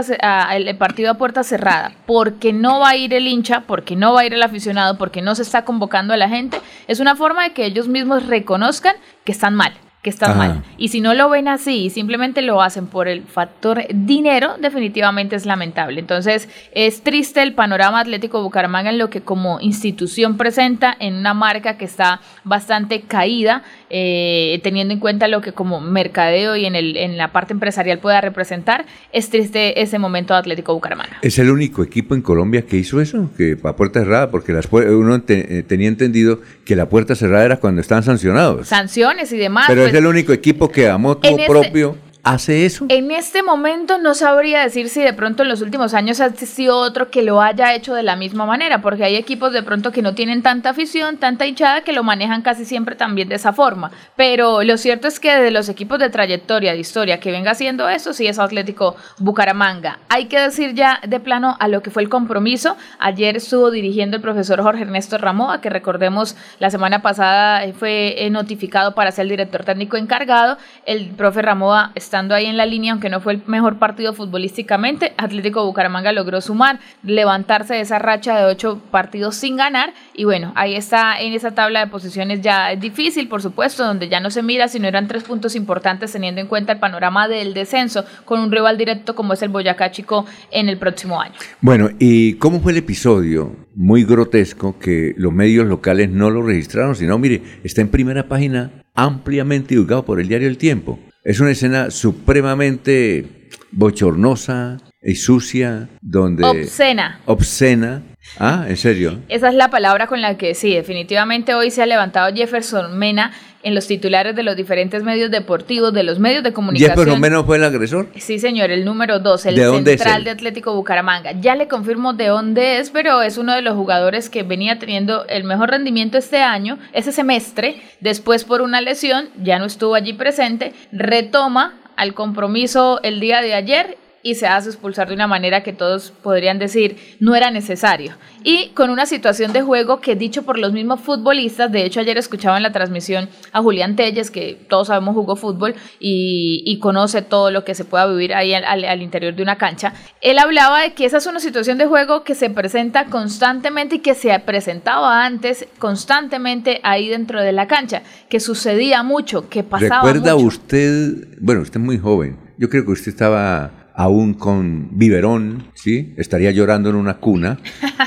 el 0.56 0.78
partido 0.78 1.11
a 1.11 1.15
puerta 1.15 1.44
cerrada, 1.44 1.91
porque 2.06 2.53
no 2.53 2.80
va 2.80 2.91
a 2.91 2.95
ir 2.95 3.14
el 3.14 3.28
hincha, 3.28 3.64
porque 3.68 3.98
no 3.98 4.14
va 4.14 4.22
a 4.22 4.26
ir 4.26 4.34
el 4.34 4.41
aficionado, 4.41 4.98
porque 4.98 5.22
no 5.22 5.36
se 5.36 5.41
está 5.41 5.65
convocando 5.65 6.14
a 6.14 6.18
la 6.18 6.30
gente, 6.30 6.61
es 6.88 7.02
una 7.02 7.18
forma 7.18 7.44
de 7.44 7.52
que 7.52 7.65
ellos 7.65 7.90
mismos 7.90 8.28
reconozcan 8.28 8.95
que 9.26 9.34
están 9.34 9.56
mal 9.56 9.74
que 10.03 10.09
están 10.09 10.31
Ajá. 10.31 10.38
mal. 10.38 10.63
Y 10.77 10.89
si 10.89 10.99
no 11.01 11.13
lo 11.13 11.30
ven 11.30 11.47
así 11.47 11.85
y 11.85 11.89
simplemente 11.89 12.41
lo 12.41 12.61
hacen 12.61 12.88
por 12.88 13.07
el 13.07 13.23
factor 13.23 13.84
dinero, 13.93 14.55
definitivamente 14.59 15.35
es 15.38 15.45
lamentable. 15.45 15.99
Entonces, 15.99 16.49
es 16.73 17.01
triste 17.03 17.41
el 17.41 17.53
panorama 17.53 18.01
Atlético 18.01 18.43
Bucaramanga 18.43 18.89
en 18.89 18.97
lo 18.97 19.09
que 19.09 19.21
como 19.21 19.59
institución 19.61 20.35
presenta 20.38 20.95
en 20.99 21.15
una 21.15 21.34
marca 21.34 21.77
que 21.77 21.85
está 21.85 22.19
bastante 22.43 23.01
caída, 23.01 23.63
eh, 23.89 24.59
teniendo 24.61 24.93
en 24.93 24.99
cuenta 24.99 25.27
lo 25.30 25.39
que 25.39 25.53
como 25.53 25.80
mercadeo 25.80 26.55
y 26.57 26.65
en, 26.65 26.75
el, 26.75 26.97
en 26.97 27.17
la 27.17 27.31
parte 27.31 27.53
empresarial 27.53 27.99
pueda 27.99 28.19
representar. 28.19 28.85
Es 29.13 29.30
triste 29.30 29.81
ese 29.81 29.99
momento 29.99 30.34
de 30.34 30.39
Atlético 30.41 30.73
Bucaramanga. 30.73 31.17
¿Es 31.21 31.39
el 31.39 31.49
único 31.49 31.81
equipo 31.81 32.13
en 32.13 32.21
Colombia 32.21 32.63
que 32.65 32.75
hizo 32.75 32.99
eso? 32.99 33.30
Que 33.38 33.57
a 33.63 33.75
puerta 33.77 34.01
cerrada, 34.01 34.30
porque 34.31 34.51
las 34.51 34.69
puer- 34.69 34.89
uno 34.93 35.21
te- 35.21 35.59
eh, 35.59 35.63
tenía 35.63 35.88
entendido 35.88 36.41
que 36.65 36.75
la 36.75 36.89
puerta 36.89 37.15
cerrada 37.15 37.45
era 37.45 37.57
cuando 37.57 37.80
estaban 37.80 38.03
sancionados. 38.03 38.67
Sanciones 38.67 39.31
y 39.31 39.38
demás. 39.38 39.65
Pero 39.67 39.84
pues, 39.84 39.93
es 39.98 39.99
el 40.02 40.07
único 40.07 40.34
equipo 40.34 40.70
que 40.70 40.88
a 40.90 40.98
moto 40.98 41.28
En 41.28 41.40
este- 41.40 41.48
propio 41.52 41.95
hace 42.24 42.66
eso. 42.66 42.86
En 42.90 43.12
este 43.12 43.44
momento 43.44 43.98
no 43.98 44.14
sabría 44.14 44.62
decir 44.62 44.90
si 44.90 45.02
de 45.02 45.14
pronto 45.14 45.44
en 45.44 45.50
los 45.50 45.62
últimos 45.62 45.94
años 45.94 46.22
ha 46.22 46.28
existido 46.28 46.78
otro 46.78 47.12
que 47.12 47.22
lo 47.22 47.41
haya 47.41 47.76
hecho 47.76 47.94
de 47.94 48.04
la 48.04 48.16
misma 48.16 48.45
manera, 48.45 48.82
porque 48.82 49.04
hay 49.04 49.16
equipos 49.16 49.52
de 49.52 49.62
pronto 49.62 49.91
que 49.91 50.02
no 50.02 50.16
tienen 50.16 50.41
tanta 50.41 50.70
afición, 50.70 51.18
tanta 51.18 51.45
hinchada, 51.45 51.82
que 51.82 51.91
lo 51.91 52.04
manejan 52.04 52.41
casi 52.41 52.64
siempre 52.66 52.95
también 52.95 53.28
de 53.28 53.36
esa 53.36 53.52
forma. 53.52 53.91
Pero 54.16 54.64
lo 54.64 54.78
cierto 54.78 55.08
es 55.08 55.20
que 55.20 55.36
de 55.36 55.52
los 55.52 55.68
equipos 55.68 56.00
de 56.00 56.10
trayectoria, 56.10 56.74
de 56.74 56.80
historia, 56.80 57.20
que 57.20 57.32
venga 57.32 57.52
haciendo 57.52 57.90
eso, 57.90 58.14
sí 58.14 58.26
es 58.26 58.40
Atlético 58.40 58.95
Bucaramanga. 59.18 60.00
Hay 60.08 60.26
que 60.26 60.40
decir 60.40 60.74
ya 60.74 61.02
de 61.06 61.20
plano 61.20 61.58
a 61.60 61.68
lo 61.68 61.82
que 61.82 61.91
fue 61.91 62.04
el 62.04 62.10
compromiso. 62.10 62.78
Ayer 63.00 63.36
estuvo 63.36 63.70
dirigiendo 63.70 64.16
el 64.16 64.22
profesor 64.22 64.62
Jorge 64.62 64.84
Ernesto 64.84 65.18
Ramoa, 65.18 65.60
que 65.60 65.70
recordemos 65.70 66.38
la 66.60 66.70
semana 66.70 67.02
pasada 67.02 67.62
fue 67.74 68.28
notificado 68.32 68.95
para 68.95 69.12
ser 69.12 69.24
el 69.24 69.30
director 69.30 69.66
técnico 69.66 69.98
encargado. 69.98 70.58
El 70.86 71.10
profe 71.10 71.41
Ramoa 71.41 71.91
estando 72.14 72.35
ahí 72.35 72.45
en 72.45 72.57
la 72.57 72.68
línea, 72.68 72.91
aunque 72.91 73.10
no 73.10 73.22
fue 73.22 73.34
el 73.34 73.41
mejor 73.48 73.80
partido 73.80 74.14
futbolísticamente, 74.14 75.14
Atlético 75.18 75.65
Bucaramanga 75.65 76.11
logró 76.11 76.41
sumar, 76.41 76.80
levantarse 77.02 77.73
de 77.73 77.81
esa 77.81 77.98
racha 77.98 78.38
de 78.38 78.45
ocho 78.45 78.80
partidos 78.91 79.35
sin 79.35 79.57
ganar. 79.57 79.95
Y 80.14 80.23
bueno, 80.23 80.53
ahí 80.56 80.76
está 80.76 81.19
en 81.19 81.34
esa 81.34 81.56
tabla 81.56 81.80
de 81.80 81.88
posiciones 81.88 82.41
ya 82.41 82.72
es 82.72 82.80
difícil, 82.80 83.27
por 83.27 83.41
supuesto, 83.41 83.84
donde 83.84 84.10
ya 84.10 84.19
no 84.19 84.30
se 84.30 84.44
mira 84.44 84.68
si 84.68 84.80
no 84.80 84.88
eran 84.88 85.07
tres 85.07 85.23
puntos 85.23 85.56
importantes 85.56 86.11
teniendo 86.11 86.40
en 86.40 86.45
cuenta 86.45 86.73
el 86.73 86.77
panorama 86.77 87.27
del 87.27 87.56
descenso 87.56 88.06
con 88.26 88.40
un 88.40 88.52
rival 88.52 88.77
directo 88.77 89.15
como 89.15 89.34
es 89.34 89.41
el 89.41 89.49
Boyacá 89.49 89.90
Chico 89.90 90.27
en 90.52 90.69
el 90.69 90.77
próximo 90.77 91.19
año. 91.19 91.34
Bueno, 91.61 91.90
¿y 91.98 92.35
cómo 92.35 92.60
fue 92.60 92.73
el 92.73 92.77
episodio? 92.77 93.56
Muy 93.73 94.03
grotesco 94.03 94.77
que 94.77 95.15
los 95.18 95.34
medios 95.34 95.65
locales 95.65 96.11
no 96.11 96.30
lo 96.30 96.44
registraron, 96.44 96.95
sino, 96.95 97.18
mire, 97.18 97.41
está 97.64 97.81
en 97.81 97.88
primera 97.88 98.27
página 98.27 98.69
ampliamente 98.94 99.69
divulgado 99.69 100.06
por 100.06 100.19
el 100.19 100.27
diario 100.27 100.48
El 100.48 100.60
Tiempo. 100.60 100.99
Es 101.24 101.40
una 101.40 101.52
escena 101.52 101.90
supremamente 101.90 103.50
bochornosa 103.72 104.78
y 105.02 105.16
sucia, 105.16 105.88
donde... 106.02 106.44
Obscena. 106.44 107.22
Obscena. 107.26 108.04
Ah, 108.40 108.66
¿en 108.68 108.78
serio? 108.78 109.20
Esa 109.30 109.50
es 109.50 109.56
la 109.56 109.70
palabra 109.70 110.08
con 110.08 110.22
la 110.22 110.38
que 110.38 110.56
sí, 110.56 110.74
definitivamente 110.74 111.54
hoy 111.54 111.72
se 111.72 111.84
ha 111.84 111.86
levantado 111.86 112.34
Jefferson 112.34 112.98
Mena 112.98 113.32
en 113.62 113.76
los 113.76 113.88
titulares 113.88 114.36
de 114.36 114.44
los 114.44 114.56
diferentes 114.56 115.04
medios 115.04 115.32
deportivos, 115.32 115.94
de 115.94 116.04
los 116.04 116.20
medios 116.20 116.44
de 116.44 116.52
comunicación. 116.52 116.98
¿Jefferson 116.98 117.22
Mena 117.22 117.44
fue 117.44 117.58
el 117.58 117.64
agresor? 117.64 118.10
Sí, 118.16 118.40
señor, 118.40 118.72
el 118.72 118.86
número 118.86 119.20
dos, 119.20 119.45
el 119.45 119.56
¿De 119.56 119.64
es 119.64 119.84
central 119.84 120.24
de 120.24 120.32
Atlético 120.32 120.74
Bucaramanga. 120.74 121.32
Ya 121.40 121.56
le 121.56 121.68
confirmo 121.68 122.14
de 122.14 122.28
dónde 122.28 122.80
es, 122.80 122.90
pero 122.90 123.22
es 123.22 123.38
uno 123.38 123.54
de 123.54 123.62
los 123.62 123.76
jugadores 123.76 124.30
que 124.30 124.44
venía 124.44 124.80
teniendo 124.80 125.26
el 125.28 125.44
mejor 125.44 125.70
rendimiento 125.70 126.18
este 126.18 126.41
año, 126.41 126.78
ese 126.91 127.12
semestre. 127.12 127.82
Después, 128.02 128.44
por 128.44 128.62
una 128.62 128.82
lesión, 128.82 129.30
ya 129.41 129.60
no 129.60 129.66
estuvo 129.66 129.95
allí 129.95 130.14
presente. 130.14 130.74
Retoma 130.91 131.80
al 131.95 132.14
compromiso 132.14 133.00
el 133.04 133.20
día 133.20 133.41
de 133.41 133.54
ayer 133.54 133.98
y 134.24 134.36
se 134.36 134.48
hace 134.48 134.70
expulsar 134.70 135.10
de 135.10 135.14
una 135.14 135.28
manera 135.28 135.62
que 135.64 135.74
todos 135.74 136.12
podrían 136.24 136.58
decir 136.58 136.95
no 137.20 137.36
era 137.36 137.52
necesario. 137.52 138.14
Y 138.44 138.70
con 138.70 138.90
una 138.90 139.06
situación 139.06 139.52
de 139.54 139.62
juego 139.62 140.00
que 140.00 140.16
dicho 140.16 140.44
por 140.44 140.58
los 140.58 140.72
mismos 140.74 141.02
futbolistas, 141.02 141.72
de 141.72 141.86
hecho 141.86 142.00
ayer 142.00 142.18
escuchaba 142.18 142.56
en 142.58 142.64
la 142.64 142.72
transmisión 142.72 143.30
a 143.52 143.62
Julián 143.62 143.95
Telles, 143.95 144.32
que 144.32 144.58
todos 144.70 144.88
sabemos 144.88 145.14
jugó 145.14 145.36
fútbol 145.36 145.76
y, 146.00 146.64
y 146.66 146.80
conoce 146.80 147.22
todo 147.22 147.52
lo 147.52 147.64
que 147.66 147.76
se 147.76 147.86
pueda 147.86 148.08
vivir 148.08 148.34
ahí 148.34 148.54
al, 148.54 148.64
al- 148.66 148.86
al 148.86 149.02
interior 149.02 149.36
de 149.36 149.44
una 149.44 149.58
cancha, 149.58 149.94
él 150.22 150.40
hablaba 150.40 150.82
de 150.82 150.94
que 150.94 151.06
esa 151.06 151.18
es 151.18 151.26
una 151.28 151.40
situación 151.40 151.78
de 151.78 151.86
juego 151.86 152.24
que 152.24 152.34
se 152.36 152.50
presenta 152.50 153.06
constantemente 153.06 153.95
y 153.95 154.00
que 154.00 154.16
se 154.16 154.38
presentaba 154.40 155.26
antes 155.26 155.68
constantemente 155.80 156.80
ahí 156.84 157.10
dentro 157.10 157.41
de 157.41 157.52
la 157.52 157.68
cancha, 157.68 158.04
que 158.30 158.40
sucedía 158.40 159.04
mucho, 159.04 159.50
que 159.50 159.64
pasaba 159.64 160.04
¿Recuerda 160.12 160.34
mucho. 160.36 160.48
usted, 160.48 161.28
bueno, 161.41 161.62
usted 161.62 161.80
es 161.80 161.86
muy 161.86 161.98
joven, 161.98 162.38
yo 162.58 162.70
creo 162.70 162.86
que 162.86 162.91
usted 162.91 163.10
estaba 163.10 163.72
aún 163.95 164.34
con 164.34 164.98
biberón, 164.98 165.65
¿sí? 165.74 166.14
Estaría 166.18 166.52
llorando 166.52 166.90
en 166.90 166.95
una 166.95 167.15
cuna 167.20 167.60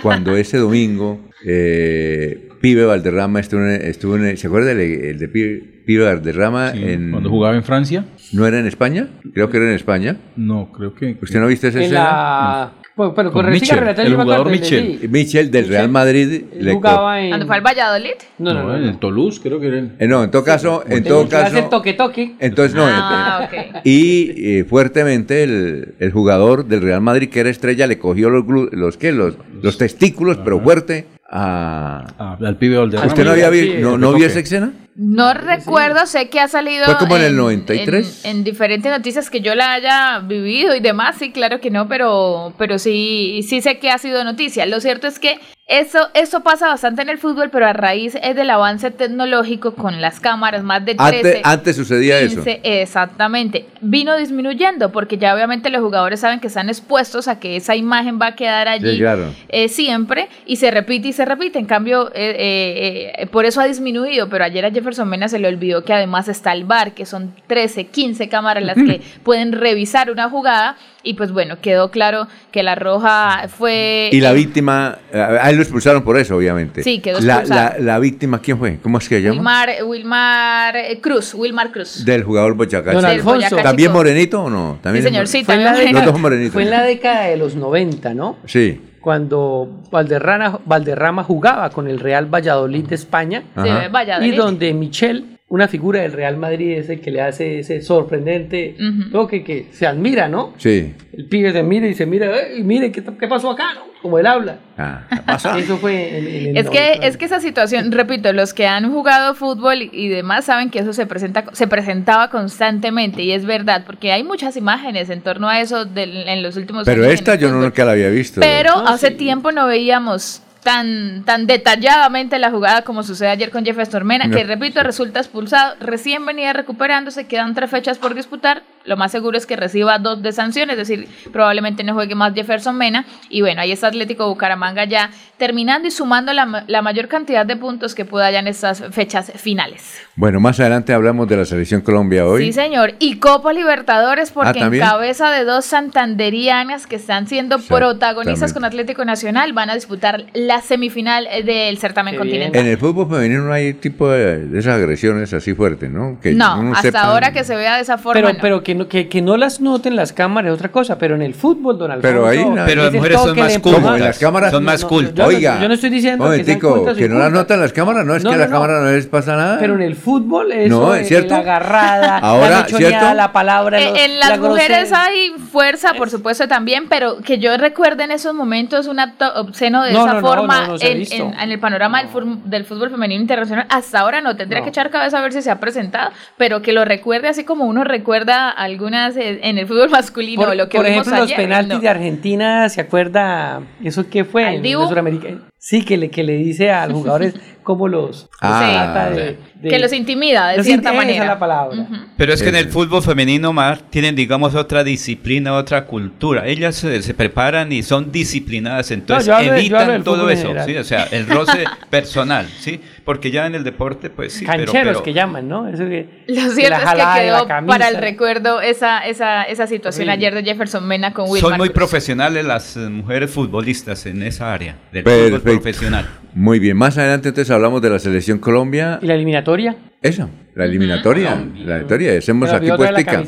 cuando 0.02 0.36
ese 0.36 0.58
domingo 0.58 1.20
eh, 1.44 2.48
Pibe 2.60 2.84
Valderrama 2.84 3.40
estuvo 3.40 3.60
en, 3.62 3.82
estuvo 3.82 4.16
en- 4.16 4.36
¿se 4.36 4.46
acuerda 4.48 4.72
el, 4.72 4.80
el 4.80 5.18
de 5.18 5.28
Pibe, 5.28 5.82
Pibe 5.86 6.04
Valderrama 6.04 6.72
en... 6.74 7.10
Cuando 7.12 7.30
jugaba 7.30 7.54
en 7.56 7.62
Francia. 7.62 8.04
¿No 8.32 8.46
era 8.46 8.58
en 8.58 8.66
España? 8.66 9.08
Creo 9.34 9.48
que 9.50 9.58
era 9.58 9.66
en 9.68 9.74
España. 9.74 10.16
No, 10.36 10.72
creo 10.72 10.94
que... 10.94 11.16
¿Usted 11.22 11.38
no 11.40 11.46
viste 11.46 11.68
esa 11.68 11.78
En 11.78 11.84
escena? 11.84 12.02
la... 12.02 12.72
Bueno, 12.96 13.12
pero 13.14 13.30
Con 13.30 13.44
con 13.44 13.52
Relatal 13.52 14.06
el 14.06 14.14
jugador 14.16 14.56
sí. 14.64 15.00
Mitchell 15.10 15.50
del 15.50 15.68
Real 15.68 15.90
Madrid 15.90 16.44
le 16.58 16.72
jugaba 16.72 17.20
en... 17.20 17.28
¿Cuándo 17.28 17.46
fue 17.46 17.56
al 17.56 17.60
Valladolid? 17.62 18.10
No, 18.38 18.54
no, 18.54 18.62
no. 18.68 18.76
en 18.76 18.84
el 18.84 18.98
Toulouse 18.98 19.38
creo 19.42 19.60
que 19.60 19.66
era 19.66 19.78
el... 19.80 19.92
Eh, 19.98 20.08
no, 20.08 20.24
en 20.24 20.30
todo 20.30 20.42
caso, 20.42 20.82
en 20.86 20.92
El 20.98 21.04
todo 21.04 21.24
que 21.24 21.28
caso, 21.28 21.64
toque 21.64 21.92
toque. 21.92 22.34
entonces 22.38 22.74
no. 22.74 22.84
Ah, 22.86 23.50
eh, 23.52 23.68
ok. 23.70 23.80
Y 23.84 24.58
eh, 24.60 24.64
fuertemente 24.64 25.42
el, 25.42 25.94
el 25.98 26.10
jugador 26.10 26.64
del 26.64 26.80
Real 26.80 27.02
Madrid, 27.02 27.28
que 27.28 27.40
era 27.40 27.50
estrella, 27.50 27.86
le 27.86 27.98
cogió 27.98 28.30
los, 28.30 28.44
glu- 28.44 28.70
los, 28.72 28.96
¿qué? 28.96 29.12
los, 29.12 29.34
los 29.62 29.76
testículos, 29.76 30.38
pero 30.42 30.58
fuerte, 30.60 31.04
a... 31.28 32.06
Ah, 32.18 32.38
al 32.40 32.56
pibe 32.56 32.78
Valderrama. 32.78 33.08
¿Usted 33.08 33.24
no, 33.26 33.32
había 33.32 33.50
vi- 33.50 33.72
sí, 33.72 33.74
no, 33.78 33.98
no 33.98 34.14
vio 34.14 34.26
esa 34.26 34.40
escena? 34.40 34.72
No 34.96 35.34
recuerdo, 35.34 36.06
sé 36.06 36.28
que 36.30 36.40
ha 36.40 36.48
salido. 36.48 36.86
¿Fue 36.86 36.96
como 36.96 37.16
en 37.16 37.22
el 37.22 37.36
93? 37.36 38.24
En, 38.24 38.38
en 38.38 38.44
diferentes 38.44 38.90
noticias 38.90 39.28
que 39.28 39.40
yo 39.40 39.54
la 39.54 39.74
haya 39.74 40.20
vivido 40.20 40.74
y 40.74 40.80
demás, 40.80 41.16
sí, 41.18 41.32
claro 41.32 41.60
que 41.60 41.70
no, 41.70 41.86
pero, 41.86 42.54
pero 42.56 42.78
sí, 42.78 43.40
sí 43.46 43.60
sé 43.60 43.78
que 43.78 43.90
ha 43.90 43.98
sido 43.98 44.24
noticia. 44.24 44.64
Lo 44.66 44.80
cierto 44.80 45.06
es 45.06 45.18
que 45.18 45.38
eso, 45.68 45.98
eso 46.14 46.44
pasa 46.44 46.68
bastante 46.68 47.02
en 47.02 47.08
el 47.08 47.18
fútbol, 47.18 47.50
pero 47.50 47.66
a 47.66 47.72
raíz 47.72 48.16
es 48.22 48.36
del 48.36 48.48
avance 48.50 48.92
tecnológico 48.92 49.74
con 49.74 50.00
las 50.00 50.20
cámaras, 50.20 50.62
más 50.62 50.84
de 50.84 50.94
13. 50.94 51.16
Antes, 51.16 51.40
antes 51.42 51.76
sucedía 51.76 52.20
eso. 52.20 52.36
15, 52.36 52.60
exactamente. 52.62 53.66
Vino 53.80 54.16
disminuyendo 54.16 54.92
porque 54.92 55.18
ya 55.18 55.34
obviamente 55.34 55.68
los 55.70 55.82
jugadores 55.82 56.20
saben 56.20 56.38
que 56.38 56.46
están 56.46 56.68
expuestos 56.68 57.26
a 57.26 57.40
que 57.40 57.56
esa 57.56 57.74
imagen 57.74 58.20
va 58.22 58.28
a 58.28 58.36
quedar 58.36 58.68
allí 58.68 58.92
Sí, 58.92 58.98
claro. 58.98 59.34
eh, 59.48 59.68
siempre 59.68 60.28
y 60.46 60.56
se 60.56 60.70
repite 60.70 61.08
y 61.08 61.12
se 61.12 61.24
repite. 61.24 61.58
En 61.58 61.66
cambio, 61.66 62.12
eh, 62.14 62.36
eh, 62.38 63.12
eh, 63.18 63.26
por 63.26 63.44
eso 63.44 63.60
ha 63.60 63.66
disminuido, 63.66 64.28
pero 64.28 64.44
ayer 64.44 64.64
a 64.64 64.70
Jefferson 64.86 65.08
Mena 65.08 65.28
se 65.28 65.40
le 65.40 65.48
olvidó 65.48 65.84
que 65.84 65.92
además 65.92 66.28
está 66.28 66.52
el 66.52 66.64
VAR, 66.64 66.94
que 66.94 67.06
son 67.06 67.34
13, 67.48 67.86
15 67.86 68.28
cámaras 68.28 68.62
las 68.62 68.76
que 68.76 69.00
pueden 69.24 69.50
revisar 69.50 70.12
una 70.12 70.30
jugada 70.30 70.76
y 71.02 71.14
pues 71.14 71.32
bueno, 71.32 71.60
quedó 71.60 71.90
claro 71.90 72.28
que 72.52 72.62
la 72.62 72.76
roja 72.76 73.48
fue... 73.48 74.10
Y 74.12 74.20
la 74.20 74.30
eh, 74.30 74.34
víctima, 74.34 74.98
a 75.12 75.18
a 75.18 75.50
él 75.50 75.56
lo 75.56 75.62
expulsaron 75.62 76.04
por 76.04 76.16
eso, 76.18 76.36
obviamente. 76.36 76.84
Sí, 76.84 77.00
quedó 77.00 77.20
la, 77.20 77.40
expulsado. 77.40 77.78
la, 77.78 77.84
la 77.84 77.98
víctima, 77.98 78.40
¿quién 78.40 78.58
fue? 78.58 78.78
¿Cómo 78.80 78.98
es 78.98 79.08
que 79.08 79.16
se 79.16 79.22
llama? 79.22 79.34
Wilmar, 79.34 79.70
Wilmar 79.84 80.76
eh, 80.76 81.00
Cruz, 81.00 81.34
Wilmar 81.34 81.72
Cruz. 81.72 82.04
Del 82.04 82.22
jugador 82.22 82.54
Boyacá. 82.54 82.92
Don 82.92 83.00
Chico. 83.00 83.10
Alfonso. 83.10 83.50
Boyacá 83.50 83.62
¿También 83.64 83.90
morenito 83.90 84.44
o 84.44 84.50
no? 84.50 84.78
¿También 84.82 85.04
Sí, 85.04 85.10
señor, 85.10 85.26
sí, 85.26 85.42
Fue 85.42 85.56
la 85.56 85.72
también. 85.72 85.86
Los 85.86 85.94
década, 85.94 86.12
dos 86.12 86.20
morenitos. 86.20 86.52
fue 86.52 86.62
en 86.62 86.70
la 86.70 86.82
década 86.82 87.24
de 87.24 87.36
los 87.36 87.56
90, 87.56 88.14
¿no? 88.14 88.36
Sí. 88.46 88.80
Cuando 89.06 89.68
Valderrama, 89.92 90.58
Valderrama 90.64 91.22
jugaba 91.22 91.70
con 91.70 91.86
el 91.86 92.00
Real 92.00 92.26
Valladolid 92.26 92.88
de 92.88 92.96
España 92.96 93.44
Sí, 93.62 93.68
Ajá. 93.68 93.86
Valladolid. 93.88 94.32
y 94.32 94.36
donde 94.36 94.74
Michel, 94.74 95.35
una 95.48 95.68
figura 95.68 96.00
del 96.00 96.12
Real 96.12 96.36
Madrid, 96.36 96.72
es 96.78 96.88
el 96.90 97.00
que 97.00 97.10
le 97.12 97.20
hace 97.22 97.60
ese 97.60 97.80
sorprendente 97.80 98.76
toque 99.12 99.44
que 99.44 99.66
se 99.70 99.86
admira, 99.86 100.26
¿no? 100.28 100.54
Sí. 100.58 100.92
El 101.12 101.26
pibe 101.26 101.52
se 101.52 101.62
mira 101.62 101.86
y 101.86 101.94
se 101.94 102.04
mira, 102.04 102.26
"Ey, 102.48 102.64
mire, 102.64 102.90
¿qué, 102.90 103.02
qué 103.18 103.28
pasó 103.28 103.50
acá? 103.52 103.74
¿no? 103.74 103.82
Como 104.02 104.18
él 104.18 104.26
habla. 104.26 104.58
Ah, 104.76 105.04
¿qué 105.08 105.16
pasa? 105.24 105.56
Eso 105.58 105.76
fue 105.78 106.18
en, 106.18 106.26
en 106.26 106.46
el 106.48 106.56
Es 106.58 106.68
que, 106.68 106.78
90. 106.80 107.06
es 107.06 107.16
que 107.16 107.24
esa 107.24 107.40
situación, 107.40 107.92
repito, 107.92 108.32
los 108.32 108.54
que 108.54 108.66
han 108.66 108.90
jugado 108.92 109.34
fútbol 109.34 109.82
y- 109.82 109.90
y 109.92 110.08
demás 110.08 110.44
saben 110.46 110.68
que 110.70 110.80
eso 110.80 110.92
se 110.92 111.06
presenta, 111.06 111.44
se 111.52 111.66
presentaba 111.68 112.28
constantemente 112.28 113.22
y 113.22 113.30
es 113.32 113.44
verdad, 113.46 113.84
porque 113.86 114.10
hay 114.12 114.22
muchas 114.24 114.56
imágenes 114.56 115.10
en 115.10 115.20
torno 115.22 115.48
a 115.48 115.60
eso 115.60 115.84
del- 115.84 116.28
en 116.28 116.42
los 116.42 116.56
últimos 116.56 116.84
Pero 116.84 117.02
años. 117.04 117.14
esta 117.14 117.36
yo 117.36 117.50
nunca 117.52 117.84
la 117.84 117.92
había 117.92 118.08
visto. 118.10 118.40
Pero 118.40 118.70
No, 118.76 118.88
hace 118.88 119.08
sí. 119.08 119.14
tiempo 119.14 119.50
no 119.52 119.66
veíamos 119.66 120.42
tan, 120.66 121.22
tan 121.24 121.46
detalladamente 121.46 122.40
la 122.40 122.50
jugada 122.50 122.82
como 122.82 123.04
sucede 123.04 123.28
ayer 123.28 123.52
con 123.52 123.64
Jefferson 123.64 124.04
Mena, 124.04 124.28
que 124.28 124.42
repito, 124.42 124.82
resulta 124.82 125.20
expulsado, 125.20 125.76
recién 125.78 126.26
venía 126.26 126.52
recuperándose, 126.52 127.28
quedan 127.28 127.54
tres 127.54 127.70
fechas 127.70 127.98
por 127.98 128.16
disputar, 128.16 128.64
lo 128.84 128.96
más 128.96 129.12
seguro 129.12 129.36
es 129.36 129.46
que 129.46 129.56
reciba 129.56 129.98
dos 129.98 130.22
de 130.22 130.32
sanción, 130.32 130.70
es 130.70 130.76
decir, 130.76 131.08
probablemente 131.32 131.84
no 131.84 131.94
juegue 131.94 132.14
más 132.14 132.34
Jefferson 132.34 132.76
Mena. 132.76 133.04
Y 133.28 133.40
bueno, 133.40 133.60
ahí 133.60 133.72
está 133.72 133.88
Atlético 133.88 134.28
Bucaramanga 134.28 134.84
ya 134.84 135.10
terminando 135.36 135.88
y 135.88 135.90
sumando 135.90 136.32
la, 136.32 136.64
la 136.66 136.82
mayor 136.82 137.08
cantidad 137.08 137.44
de 137.44 137.56
puntos 137.56 137.94
que 137.94 138.04
pueda 138.04 138.30
ya 138.30 138.38
en 138.38 138.46
estas 138.46 138.82
fechas 138.92 139.32
finales. 139.36 140.00
Bueno, 140.14 140.40
más 140.40 140.60
adelante 140.60 140.94
hablamos 140.94 141.28
de 141.28 141.36
la 141.36 141.44
selección 141.44 141.80
Colombia 141.80 142.26
hoy. 142.26 142.46
Sí, 142.46 142.52
señor. 142.52 142.94
Y 143.00 143.18
Copa 143.18 143.52
Libertadores, 143.52 144.30
porque 144.30 144.58
en 144.58 144.66
¿también? 144.66 144.84
cabeza 144.84 145.30
de 145.30 145.44
dos 145.44 145.64
santanderianas 145.64 146.86
que 146.86 146.96
están 146.96 147.26
siendo 147.26 147.58
protagonistas 147.58 148.52
con 148.52 148.64
Atlético 148.64 149.04
Nacional, 149.04 149.52
van 149.52 149.70
a 149.70 149.74
disputar 149.74 150.26
la 150.32 150.55
semifinal 150.60 151.26
eh, 151.30 151.42
del 151.42 151.78
certamen 151.78 152.16
continental. 152.16 152.60
En 152.60 152.66
el 152.68 152.78
fútbol 152.78 153.08
femenino 153.08 153.42
no 153.44 153.52
hay 153.52 153.74
tipo 153.74 154.08
de, 154.10 154.46
de 154.46 154.58
esas 154.58 154.74
agresiones 154.76 155.32
así 155.32 155.54
fuertes, 155.54 155.90
¿no? 155.90 156.18
Que 156.20 156.32
no, 156.32 156.72
hasta 156.74 156.82
sepa- 156.88 157.00
ahora 157.02 157.32
que 157.32 157.44
se 157.44 157.56
vea 157.56 157.76
de 157.76 157.82
esa 157.82 157.98
forma. 157.98 158.14
Pero, 158.20 158.32
no. 158.32 158.38
pero 158.40 158.62
que, 158.62 158.74
no, 158.74 158.88
que, 158.88 159.08
que 159.08 159.22
no 159.22 159.36
las 159.36 159.60
noten 159.60 159.96
las 159.96 160.12
cámaras 160.12 160.50
es 160.50 160.54
otra 160.54 160.70
cosa, 160.70 160.98
pero 160.98 161.14
en 161.14 161.22
el 161.22 161.34
fútbol, 161.34 161.78
don 161.78 161.90
Alfonso. 161.90 162.08
Pero 162.08 162.26
ahí 162.26 162.44
no- 162.44 162.64
Pero 162.66 162.84
las 162.84 162.92
mujeres 162.92 163.18
son 163.20 163.28
más 163.28 163.36
cultas. 163.36 163.54
empujón. 163.56 163.82
Como 163.82 163.94
en 163.96 164.02
las 164.04 164.18
cámaras. 164.18 164.50
Son 164.52 164.64
más 164.64 164.84
cultas. 164.84 165.14
yo 165.14 165.22
no- 165.22 165.28
Oiga, 165.28 165.60
yo 165.60 165.68
no 165.68 165.74
estoy 165.74 165.90
diciendo 165.90 166.24
que 166.24 166.30
sean 166.36 166.40
momentico, 166.46 166.74
cultas 166.76 166.96
y 166.96 167.00
que 167.00 167.08
no 167.08 167.18
las 167.18 167.32
notan 167.32 167.60
las 167.60 167.72
cámaras, 167.72 168.04
no 168.06 168.14
es 168.16 168.24
No, 168.24 168.30
que 168.30 168.36
no, 168.36 168.40
la 168.40 168.46
no. 168.48 168.52
cámara 168.52 168.80
no 168.80 168.90
les 168.92 169.06
pasa 169.06 169.36
nada. 169.36 169.58
Pero 169.58 169.74
en 169.74 169.82
el 169.82 169.96
fútbol, 169.96 170.52
eso 170.52 170.68
No, 170.80 170.94
es 170.94 171.02
¿es 171.02 171.08
cierto? 171.08 171.34
la 171.34 171.38
agarrada, 171.40 172.18
Ahora, 172.18 172.60
la 172.60 172.66
¿cierto? 172.68 173.14
la 173.14 173.32
palabra. 173.32 173.80
Eh, 173.80 173.88
los- 173.90 173.98
en 174.00 174.18
las 174.20 174.30
la 174.30 174.36
mujeres 174.48 174.92
hay 174.92 175.32
fuerza, 175.52 175.94
por 175.94 176.10
supuesto, 176.10 176.46
también, 176.48 176.86
pero 176.88 177.18
que 177.18 177.38
yo 177.38 177.56
recuerde 177.56 178.04
en 178.04 178.10
esos 178.10 178.34
momentos 178.34 178.86
un 178.86 178.98
acto 179.00 179.26
obsceno 179.34 179.82
de 179.82 179.90
esa 179.92 180.20
forma 180.20 180.45
no 180.46 180.76
en, 180.80 180.98
visto. 180.98 181.14
en- 181.16 181.38
en 181.40 181.50
el 181.52 181.58
panorama 181.60 182.02
del, 182.44 182.64
fútbol 182.64 182.90
femenino 182.90 183.20
internacional. 183.20 183.66
Hasta 183.68 184.00
ahora 184.00 184.20
no, 184.20 184.36
tendría 184.36 184.62
que 184.62 184.68
echar 184.70 184.90
cabeza 184.90 185.18
a 185.18 185.22
ver 185.22 185.32
si 185.32 185.42
se 185.42 185.50
ha 185.50 185.60
presentado, 185.60 186.10
pero 186.36 186.62
que 186.62 186.72
lo 186.72 186.84
recuerde 186.84 187.28
así 187.28 187.44
como 187.44 187.64
uno 187.66 187.84
recuerda 187.84 188.50
algunas 188.50 189.16
eh, 189.16 189.40
en 189.42 189.58
el 189.58 189.66
fútbol 189.66 189.90
masculino, 189.90 190.42
Por, 190.44 190.56
lo 190.56 190.68
que 190.68 190.78
por 190.78 190.86
vimos 190.86 191.02
ejemplo, 191.06 191.22
los 191.22 191.32
ayer, 191.32 191.36
penaltis 191.36 191.74
no. 191.74 191.80
de 191.80 191.88
Argentina, 191.88 192.68
¿se 192.68 192.80
acuerda? 192.80 193.60
¿Eso 193.82 194.08
qué 194.10 194.24
fue? 194.24 194.44
¿Al 194.44 194.64
En 194.66 194.88
Suramericana. 194.88 195.38
Sí, 195.58 195.84
que 195.84 195.96
le, 195.96 196.10
que 196.10 196.22
le 196.22 196.34
dice 196.36 196.70
a 196.70 196.86
los 196.86 196.96
jugadores 196.98 197.34
cómo 197.66 197.88
los 197.88 198.28
Ah, 198.40 198.92
trata 198.94 199.10
de, 199.10 199.38
de- 199.56 199.68
que 199.68 199.78
los 199.80 199.92
intimida 199.92 200.48
de 200.50 200.58
Los 200.58 200.66
cierta 200.66 200.90
intimida, 200.90 201.04
manera. 201.04 201.24
es 201.24 201.28
la 201.30 201.38
palabra. 201.38 201.86
Pero 202.16 202.32
es 202.32 202.40
que 202.42 202.48
en 202.50 202.54
el 202.56 202.68
fútbol 202.68 203.02
femenino 203.02 203.52
más 203.52 203.82
tienen, 203.90 204.14
digamos, 204.14 204.54
otra 204.54 204.84
disciplina, 204.84 205.52
otra 205.54 205.84
cultura. 205.84 206.46
Ellas 206.46 206.76
se, 206.76 207.02
se 207.02 207.12
preparan 207.12 207.72
y 207.72 207.82
son 207.82 208.12
disciplinadas, 208.12 208.92
entonces 208.92 209.26
de- 209.36 209.46
evitan 209.48 210.04
todo 210.04 210.30
eso. 210.30 210.54
¿sí? 210.64 210.76
O 210.76 210.84
sea, 210.84 211.04
el 211.10 211.26
roce 211.26 211.64
personal, 211.90 212.46
¿sí? 212.60 212.80
Porque 213.04 213.30
ya 213.32 213.46
en 213.46 213.56
el 213.56 213.64
deporte, 213.64 214.10
pues 214.10 214.32
sí, 214.32 214.46
pero- 214.46 214.64
Cancheros 214.64 214.86
pero, 214.94 215.02
que 215.02 215.12
llaman, 215.12 215.48
¿no? 215.48 215.66
Eso 215.68 215.84
que, 215.86 216.24
Lo 216.28 216.34
que 216.34 216.50
cierto 216.50 216.78
la 216.96 217.14
es 217.16 217.20
que 217.20 217.26
quedó 217.26 217.66
para 217.66 217.88
el 217.88 217.96
recuerdo 217.96 218.60
esa, 218.60 219.00
esa, 219.06 219.42
esa 219.42 219.66
situación 219.66 220.08
ayer 220.08 220.34
de 220.34 220.44
Jefferson 220.44 220.86
Mena 220.86 221.12
con 221.12 221.28
Will 221.28 221.40
son 221.40 221.56
muy 221.56 221.70
profesionales 221.70 222.44
las 222.44 222.76
eh, 222.76 222.80
mujeres 222.88 223.30
futbolistas 223.30 224.06
en 224.06 224.22
esa 224.22 224.52
área 224.54 224.76
del 224.92 225.02
Perfecto. 225.02 225.40
fútbol 225.40 225.42
profesional. 225.60 226.06
Muy 226.36 226.58
bien, 226.58 226.76
más 226.76 226.98
adelante 226.98 227.30
entonces 227.30 227.50
hablamos 227.50 227.80
de 227.80 227.88
la 227.88 227.98
selección 227.98 228.36
Colombia. 228.38 228.98
¿Y 229.00 229.06
la 229.06 229.14
eliminatoria? 229.14 229.74
Esa, 230.02 230.28
la 230.54 230.66
eliminatoria. 230.66 231.30
La 231.30 231.40
eliminatoria, 231.40 232.18
hacemos 232.18 232.52
aquí 232.52 232.70
puestica. 232.76 233.24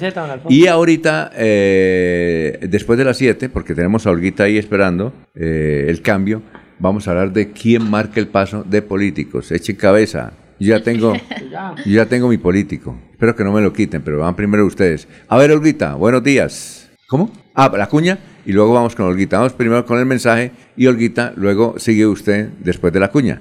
Y 0.51 0.66
ahorita, 0.66 1.30
eh, 1.35 2.59
después 2.68 2.98
de 2.98 3.06
las 3.06 3.16
7, 3.16 3.48
porque 3.48 3.74
tenemos 3.74 4.06
a 4.06 4.10
Olguita 4.10 4.44
ahí 4.44 4.59
esperando 4.59 5.14
eh, 5.35 5.86
el 5.89 6.02
cambio, 6.02 6.43
vamos 6.78 7.09
a 7.09 7.12
hablar 7.12 7.32
de 7.32 7.51
quién 7.51 7.89
marca 7.89 8.20
el 8.20 8.28
paso 8.28 8.62
de 8.62 8.82
políticos. 8.82 9.51
Echen 9.52 9.76
cabeza. 9.76 10.35
Yo 10.60 10.76
ya 10.76 10.82
tengo, 10.82 11.14
Ya. 11.51 11.74
yo 11.86 11.93
ya 11.93 12.05
tengo 12.05 12.28
mi 12.28 12.36
político. 12.36 12.94
Espero 13.12 13.35
que 13.35 13.43
no 13.43 13.52
me 13.52 13.62
lo 13.62 13.72
quiten, 13.72 14.02
pero 14.02 14.18
van 14.18 14.36
primero 14.36 14.66
ustedes. 14.66 15.09
A 15.28 15.39
ver, 15.39 15.51
Olguita, 15.51 15.94
buenos 15.94 16.22
días. 16.22 16.90
¿Cómo? 17.06 17.32
Ah, 17.55 17.72
la 17.74 17.86
cuña 17.89 18.18
y 18.47 18.52
luego 18.52 18.73
vamos 18.73 18.94
con 18.94 19.06
Olguita. 19.06 19.39
Vamos 19.39 19.52
primero 19.52 19.85
con 19.85 19.98
el 19.98 20.06
mensaje 20.06 20.52
y 20.77 20.86
Olguita, 20.86 21.32
luego 21.36 21.78
sigue 21.78 22.06
usted 22.06 22.48
después 22.60 22.93
de 22.93 23.01
la 23.01 23.10
cuña. 23.10 23.40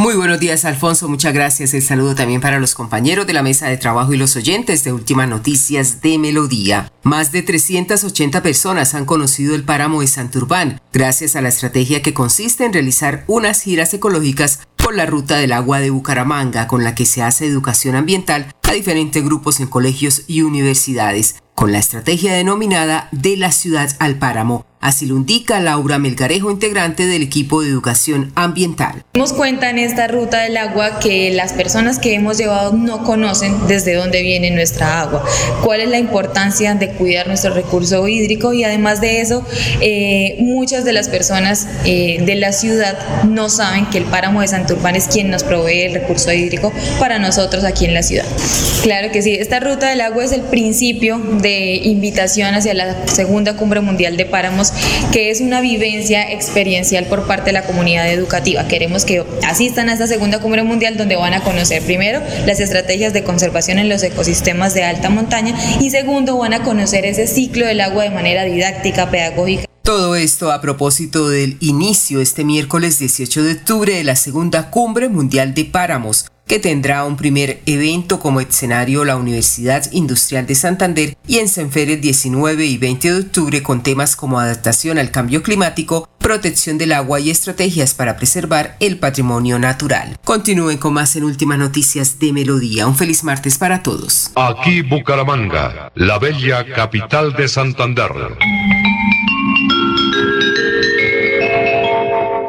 Muy 0.00 0.14
buenos 0.14 0.40
días, 0.40 0.64
Alfonso. 0.64 1.10
Muchas 1.10 1.34
gracias. 1.34 1.74
El 1.74 1.82
saludo 1.82 2.14
también 2.14 2.40
para 2.40 2.58
los 2.58 2.74
compañeros 2.74 3.26
de 3.26 3.34
la 3.34 3.42
mesa 3.42 3.68
de 3.68 3.76
trabajo 3.76 4.14
y 4.14 4.16
los 4.16 4.34
oyentes 4.34 4.82
de 4.82 4.94
Últimas 4.94 5.28
Noticias 5.28 6.00
de 6.00 6.16
Melodía. 6.16 6.90
Más 7.02 7.32
de 7.32 7.42
380 7.42 8.42
personas 8.42 8.94
han 8.94 9.04
conocido 9.04 9.54
el 9.54 9.62
páramo 9.62 10.00
de 10.00 10.06
Santurbán 10.06 10.80
gracias 10.90 11.36
a 11.36 11.42
la 11.42 11.50
estrategia 11.50 12.00
que 12.00 12.14
consiste 12.14 12.64
en 12.64 12.72
realizar 12.72 13.24
unas 13.26 13.60
giras 13.60 13.92
ecológicas 13.92 14.60
por 14.74 14.94
la 14.94 15.04
ruta 15.04 15.36
del 15.36 15.52
agua 15.52 15.80
de 15.80 15.90
Bucaramanga, 15.90 16.66
con 16.66 16.82
la 16.82 16.94
que 16.94 17.04
se 17.04 17.22
hace 17.22 17.44
educación 17.44 17.94
ambiental 17.94 18.54
a 18.62 18.72
diferentes 18.72 19.22
grupos 19.22 19.60
en 19.60 19.66
colegios 19.66 20.22
y 20.26 20.40
universidades, 20.40 21.42
con 21.54 21.72
la 21.72 21.78
estrategia 21.78 22.32
denominada 22.32 23.10
De 23.12 23.36
la 23.36 23.52
ciudad 23.52 23.94
al 23.98 24.16
páramo. 24.16 24.64
Así 24.80 25.04
lo 25.04 25.16
indica 25.16 25.60
Laura 25.60 25.98
Melgarejo, 25.98 26.50
integrante 26.50 27.06
del 27.06 27.20
equipo 27.22 27.60
de 27.60 27.68
educación 27.68 28.32
ambiental. 28.34 29.04
Dimos 29.12 29.34
cuenta 29.34 29.68
en 29.68 29.78
esta 29.78 30.08
ruta 30.08 30.40
del 30.40 30.56
agua 30.56 30.98
que 31.00 31.30
las 31.32 31.52
personas 31.52 31.98
que 31.98 32.14
hemos 32.14 32.38
llevado 32.38 32.72
no 32.72 33.04
conocen 33.04 33.66
desde 33.68 33.94
dónde 33.94 34.22
viene 34.22 34.50
nuestra 34.50 35.02
agua, 35.02 35.22
cuál 35.62 35.82
es 35.82 35.90
la 35.90 35.98
importancia 35.98 36.74
de 36.74 36.88
cuidar 36.92 37.26
nuestro 37.26 37.52
recurso 37.52 38.08
hídrico 38.08 38.54
y 38.54 38.64
además 38.64 39.02
de 39.02 39.20
eso, 39.20 39.44
eh, 39.82 40.36
muchas 40.40 40.84
de 40.86 40.94
las 40.94 41.08
personas 41.08 41.68
eh, 41.84 42.22
de 42.24 42.36
la 42.36 42.52
ciudad 42.52 42.98
no 43.24 43.50
saben 43.50 43.84
que 43.90 43.98
el 43.98 44.04
páramo 44.04 44.40
de 44.40 44.48
Santurbán 44.48 44.96
es 44.96 45.08
quien 45.08 45.30
nos 45.30 45.44
provee 45.44 45.82
el 45.82 45.92
recurso 45.92 46.32
hídrico 46.32 46.72
para 46.98 47.18
nosotros 47.18 47.64
aquí 47.64 47.84
en 47.84 47.92
la 47.92 48.02
ciudad. 48.02 48.24
Claro 48.82 49.12
que 49.12 49.20
sí, 49.20 49.34
esta 49.34 49.60
ruta 49.60 49.90
del 49.90 50.00
agua 50.00 50.24
es 50.24 50.32
el 50.32 50.40
principio 50.42 51.18
de 51.18 51.76
invitación 51.84 52.54
hacia 52.54 52.72
la 52.72 53.06
segunda 53.06 53.56
cumbre 53.56 53.82
mundial 53.82 54.16
de 54.16 54.24
páramos, 54.24 54.69
que 55.12 55.30
es 55.30 55.40
una 55.40 55.60
vivencia 55.60 56.30
experiencial 56.32 57.06
por 57.06 57.26
parte 57.26 57.46
de 57.46 57.52
la 57.52 57.62
comunidad 57.62 58.10
educativa. 58.10 58.66
Queremos 58.68 59.04
que 59.04 59.24
asistan 59.46 59.88
a 59.88 59.94
esta 59.94 60.06
segunda 60.06 60.40
cumbre 60.40 60.62
mundial 60.62 60.96
donde 60.96 61.16
van 61.16 61.34
a 61.34 61.42
conocer 61.42 61.82
primero 61.82 62.20
las 62.46 62.60
estrategias 62.60 63.12
de 63.12 63.24
conservación 63.24 63.78
en 63.78 63.88
los 63.88 64.02
ecosistemas 64.02 64.74
de 64.74 64.84
alta 64.84 65.10
montaña 65.10 65.54
y 65.80 65.90
segundo 65.90 66.38
van 66.38 66.54
a 66.54 66.62
conocer 66.62 67.04
ese 67.04 67.26
ciclo 67.26 67.66
del 67.66 67.80
agua 67.80 68.04
de 68.04 68.10
manera 68.10 68.44
didáctica, 68.44 69.10
pedagógica. 69.10 69.64
Todo 69.82 70.14
esto 70.14 70.52
a 70.52 70.60
propósito 70.60 71.28
del 71.28 71.56
inicio 71.60 72.20
este 72.20 72.44
miércoles 72.44 72.98
18 72.98 73.42
de 73.42 73.52
octubre 73.52 73.94
de 73.94 74.04
la 74.04 74.14
segunda 74.14 74.70
cumbre 74.70 75.08
mundial 75.08 75.54
de 75.54 75.64
páramos, 75.64 76.26
que 76.50 76.58
tendrá 76.58 77.04
un 77.04 77.16
primer 77.16 77.62
evento 77.64 78.18
como 78.18 78.40
escenario 78.40 79.04
la 79.04 79.14
Universidad 79.14 79.84
Industrial 79.92 80.48
de 80.48 80.56
Santander 80.56 81.16
y 81.28 81.38
en 81.38 81.46
Senferes 81.46 82.00
19 82.00 82.66
y 82.66 82.76
20 82.76 83.12
de 83.12 83.20
octubre 83.20 83.62
con 83.62 83.84
temas 83.84 84.16
como 84.16 84.40
adaptación 84.40 84.98
al 84.98 85.12
cambio 85.12 85.44
climático, 85.44 86.08
protección 86.18 86.76
del 86.76 86.90
agua 86.90 87.20
y 87.20 87.30
estrategias 87.30 87.94
para 87.94 88.16
preservar 88.16 88.76
el 88.80 88.98
patrimonio 88.98 89.60
natural. 89.60 90.18
Continúen 90.24 90.78
con 90.78 90.92
más 90.92 91.14
en 91.14 91.22
Últimas 91.22 91.56
Noticias 91.56 92.18
de 92.18 92.32
Melodía. 92.32 92.88
Un 92.88 92.96
feliz 92.96 93.22
martes 93.22 93.56
para 93.56 93.84
todos. 93.84 94.32
Aquí 94.34 94.82
Bucaramanga, 94.82 95.92
la 95.94 96.18
bella 96.18 96.66
capital 96.74 97.32
de 97.34 97.46
Santander. 97.46 98.10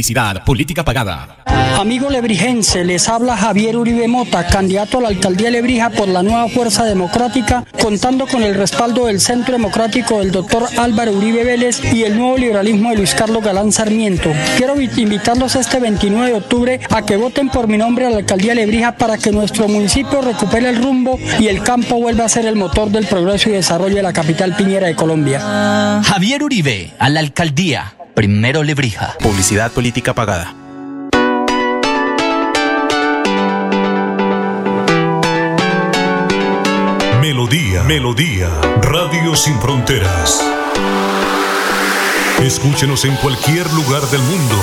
Publicidad, 0.00 0.44
política 0.44 0.82
pagada. 0.82 1.36
Amigo 1.78 2.08
lebrijense, 2.08 2.84
les 2.84 3.06
habla 3.06 3.36
Javier 3.36 3.76
Uribe 3.76 4.08
Mota, 4.08 4.46
candidato 4.46 4.96
a 4.96 5.02
la 5.02 5.08
alcaldía 5.08 5.48
de 5.48 5.52
Lebrija 5.52 5.90
por 5.90 6.08
la 6.08 6.22
nueva 6.22 6.48
Fuerza 6.48 6.84
Democrática, 6.84 7.66
contando 7.82 8.26
con 8.26 8.42
el 8.42 8.54
respaldo 8.54 9.06
del 9.06 9.20
Centro 9.20 9.52
Democrático 9.52 10.20
del 10.20 10.30
doctor 10.30 10.66
Álvaro 10.78 11.12
Uribe 11.12 11.44
Vélez 11.44 11.82
y 11.92 12.04
el 12.04 12.16
nuevo 12.16 12.38
liberalismo 12.38 12.88
de 12.88 12.96
Luis 12.96 13.14
Carlos 13.14 13.44
Galán 13.44 13.72
Sarmiento. 13.72 14.32
Quiero 14.56 14.80
invitarlos 14.80 15.54
este 15.54 15.78
29 15.80 16.28
de 16.28 16.38
octubre 16.38 16.80
a 16.88 17.02
que 17.02 17.16
voten 17.18 17.50
por 17.50 17.68
mi 17.68 17.76
nombre 17.76 18.06
a 18.06 18.10
la 18.10 18.18
alcaldía 18.18 18.54
de 18.54 18.62
Lebrija 18.62 18.96
para 18.96 19.18
que 19.18 19.32
nuestro 19.32 19.68
municipio 19.68 20.22
recupere 20.22 20.70
el 20.70 20.82
rumbo 20.82 21.18
y 21.38 21.48
el 21.48 21.62
campo 21.62 21.96
vuelva 21.96 22.24
a 22.24 22.30
ser 22.30 22.46
el 22.46 22.56
motor 22.56 22.88
del 22.88 23.06
progreso 23.06 23.50
y 23.50 23.52
desarrollo 23.52 23.96
de 23.96 24.02
la 24.02 24.14
capital 24.14 24.56
piñera 24.56 24.86
de 24.86 24.96
Colombia. 24.96 26.00
Javier 26.04 26.42
Uribe, 26.42 26.94
a 26.98 27.10
la 27.10 27.20
alcaldía. 27.20 27.99
Primero 28.20 28.62
Lebrija. 28.62 29.16
Publicidad, 29.18 29.72
política 29.72 30.14
pagada. 30.14 30.54
Melodía, 37.22 37.82
Melodía, 37.84 38.50
Radio 38.82 39.34
Sin 39.34 39.58
Fronteras. 39.58 40.44
Escúchenos 42.42 43.06
en 43.06 43.16
cualquier 43.16 43.72
lugar 43.72 44.02
del 44.10 44.20
mundo. 44.20 44.54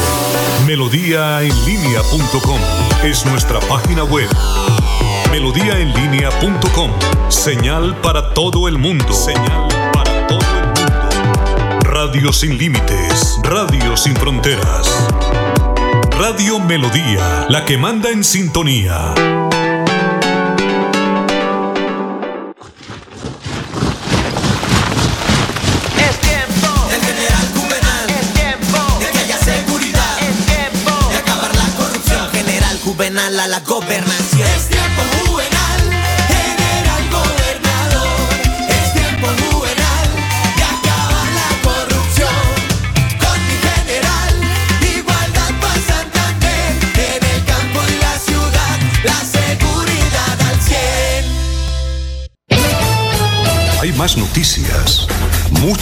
Melodíaenlínea.com 0.67 2.59
es 3.03 3.25
nuestra 3.25 3.59
página 3.61 4.03
web. 4.03 4.29
Melodíaenlínea.com, 5.31 6.91
señal 7.29 7.99
para 8.01 8.35
todo 8.35 8.67
el 8.67 8.77
mundo. 8.77 9.11
Señal 9.13 9.76
Radio 11.99 12.31
sin 12.31 12.59
límites, 12.59 13.39
Radio 13.41 13.97
sin 13.97 14.15
fronteras. 14.15 14.87
Radio 16.11 16.59
Melodía, 16.59 17.47
la 17.49 17.65
que 17.65 17.75
manda 17.79 18.11
en 18.11 18.23
sintonía. 18.23 19.15
Es 25.97 26.19
tiempo 26.21 26.87
del 26.87 27.01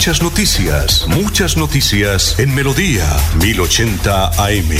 Muchas 0.06 0.22
noticias, 0.22 1.08
muchas 1.08 1.56
noticias 1.56 2.38
en 2.38 2.54
Melodía 2.54 3.08
1080 3.40 4.26
AM. 4.40 4.70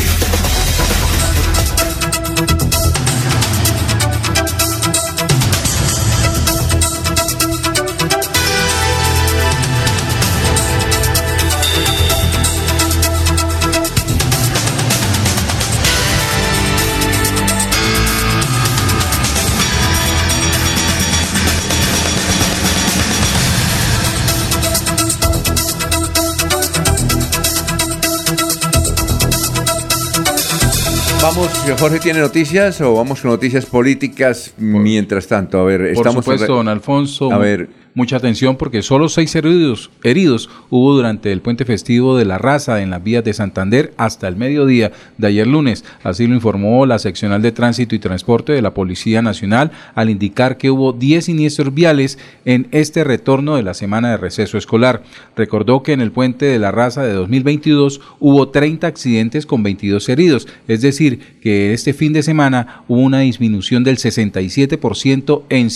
Jorge 31.75 31.99
tiene 31.99 32.21
noticias 32.21 32.81
o 32.81 32.95
vamos 32.95 33.21
con 33.21 33.33
noticias 33.33 33.67
políticas 33.67 34.55
mientras 34.57 35.27
tanto. 35.27 35.59
A 35.59 35.65
ver, 35.65 35.81
Por 35.81 35.89
estamos 35.89 36.25
supuesto, 36.25 36.55
don 36.55 36.69
Alfonso. 36.69 37.33
A 37.33 37.39
ver, 37.39 37.69
Mucha 37.97 38.17
atención 38.17 38.57
porque 38.57 38.83
solo 38.83 39.09
seis 39.09 39.35
heridos, 39.37 39.91
heridos 40.05 40.51
hubo 40.69 40.93
durante 40.93 41.33
el 41.33 41.41
puente 41.41 41.65
festivo 41.65 42.19
de 42.19 42.27
la 42.27 42.37
raza 42.37 42.83
en 42.83 42.91
las 42.91 43.03
vías 43.03 43.25
de 43.25 43.33
Santander 43.33 43.95
hasta 43.97 44.29
el 44.29 44.37
mediodía 44.37 44.93
de 45.17 45.29
ayer 45.29 45.47
lunes. 45.47 45.83
Así 46.03 46.27
lo 46.27 46.35
informó 46.35 46.85
la 46.85 46.99
seccional 46.99 47.41
de 47.41 47.53
tránsito 47.53 47.95
y 47.95 47.99
transporte 47.99 48.53
de 48.53 48.61
la 48.61 48.75
Policía 48.75 49.23
Nacional 49.23 49.71
al 49.95 50.11
indicar 50.11 50.59
que 50.59 50.71
hubo 50.71 50.93
10 50.93 51.25
siniestros 51.25 51.73
viales 51.73 52.19
en 52.45 52.69
este 52.71 53.03
retorno 53.03 53.57
de 53.57 53.63
la 53.63 53.73
semana 53.73 54.11
de 54.11 54.19
receso 54.19 54.59
escolar. 54.59 55.03
Recordó 55.35 55.83
que 55.83 55.95
en 55.95 56.03
el 56.03 56.13
puente 56.13 56.45
de 56.45 56.59
la 56.59 56.73
raza 56.73 57.03
de 57.03 57.15
2022 57.15 58.03
hubo 58.21 58.51
30 58.51 58.87
accidentes 58.87 59.47
con 59.47 59.63
22 59.63 60.07
heridos, 60.11 60.47
es 60.69 60.83
decir, 60.83 61.39
que 61.41 61.56
este 61.73 61.93
fin 61.93 62.13
de 62.13 62.23
semana 62.23 62.85
hubo 62.89 63.01
una 63.01 63.21
disminución 63.21 63.85
del 63.85 63.97
67% 63.97 65.43
en, 65.49 65.69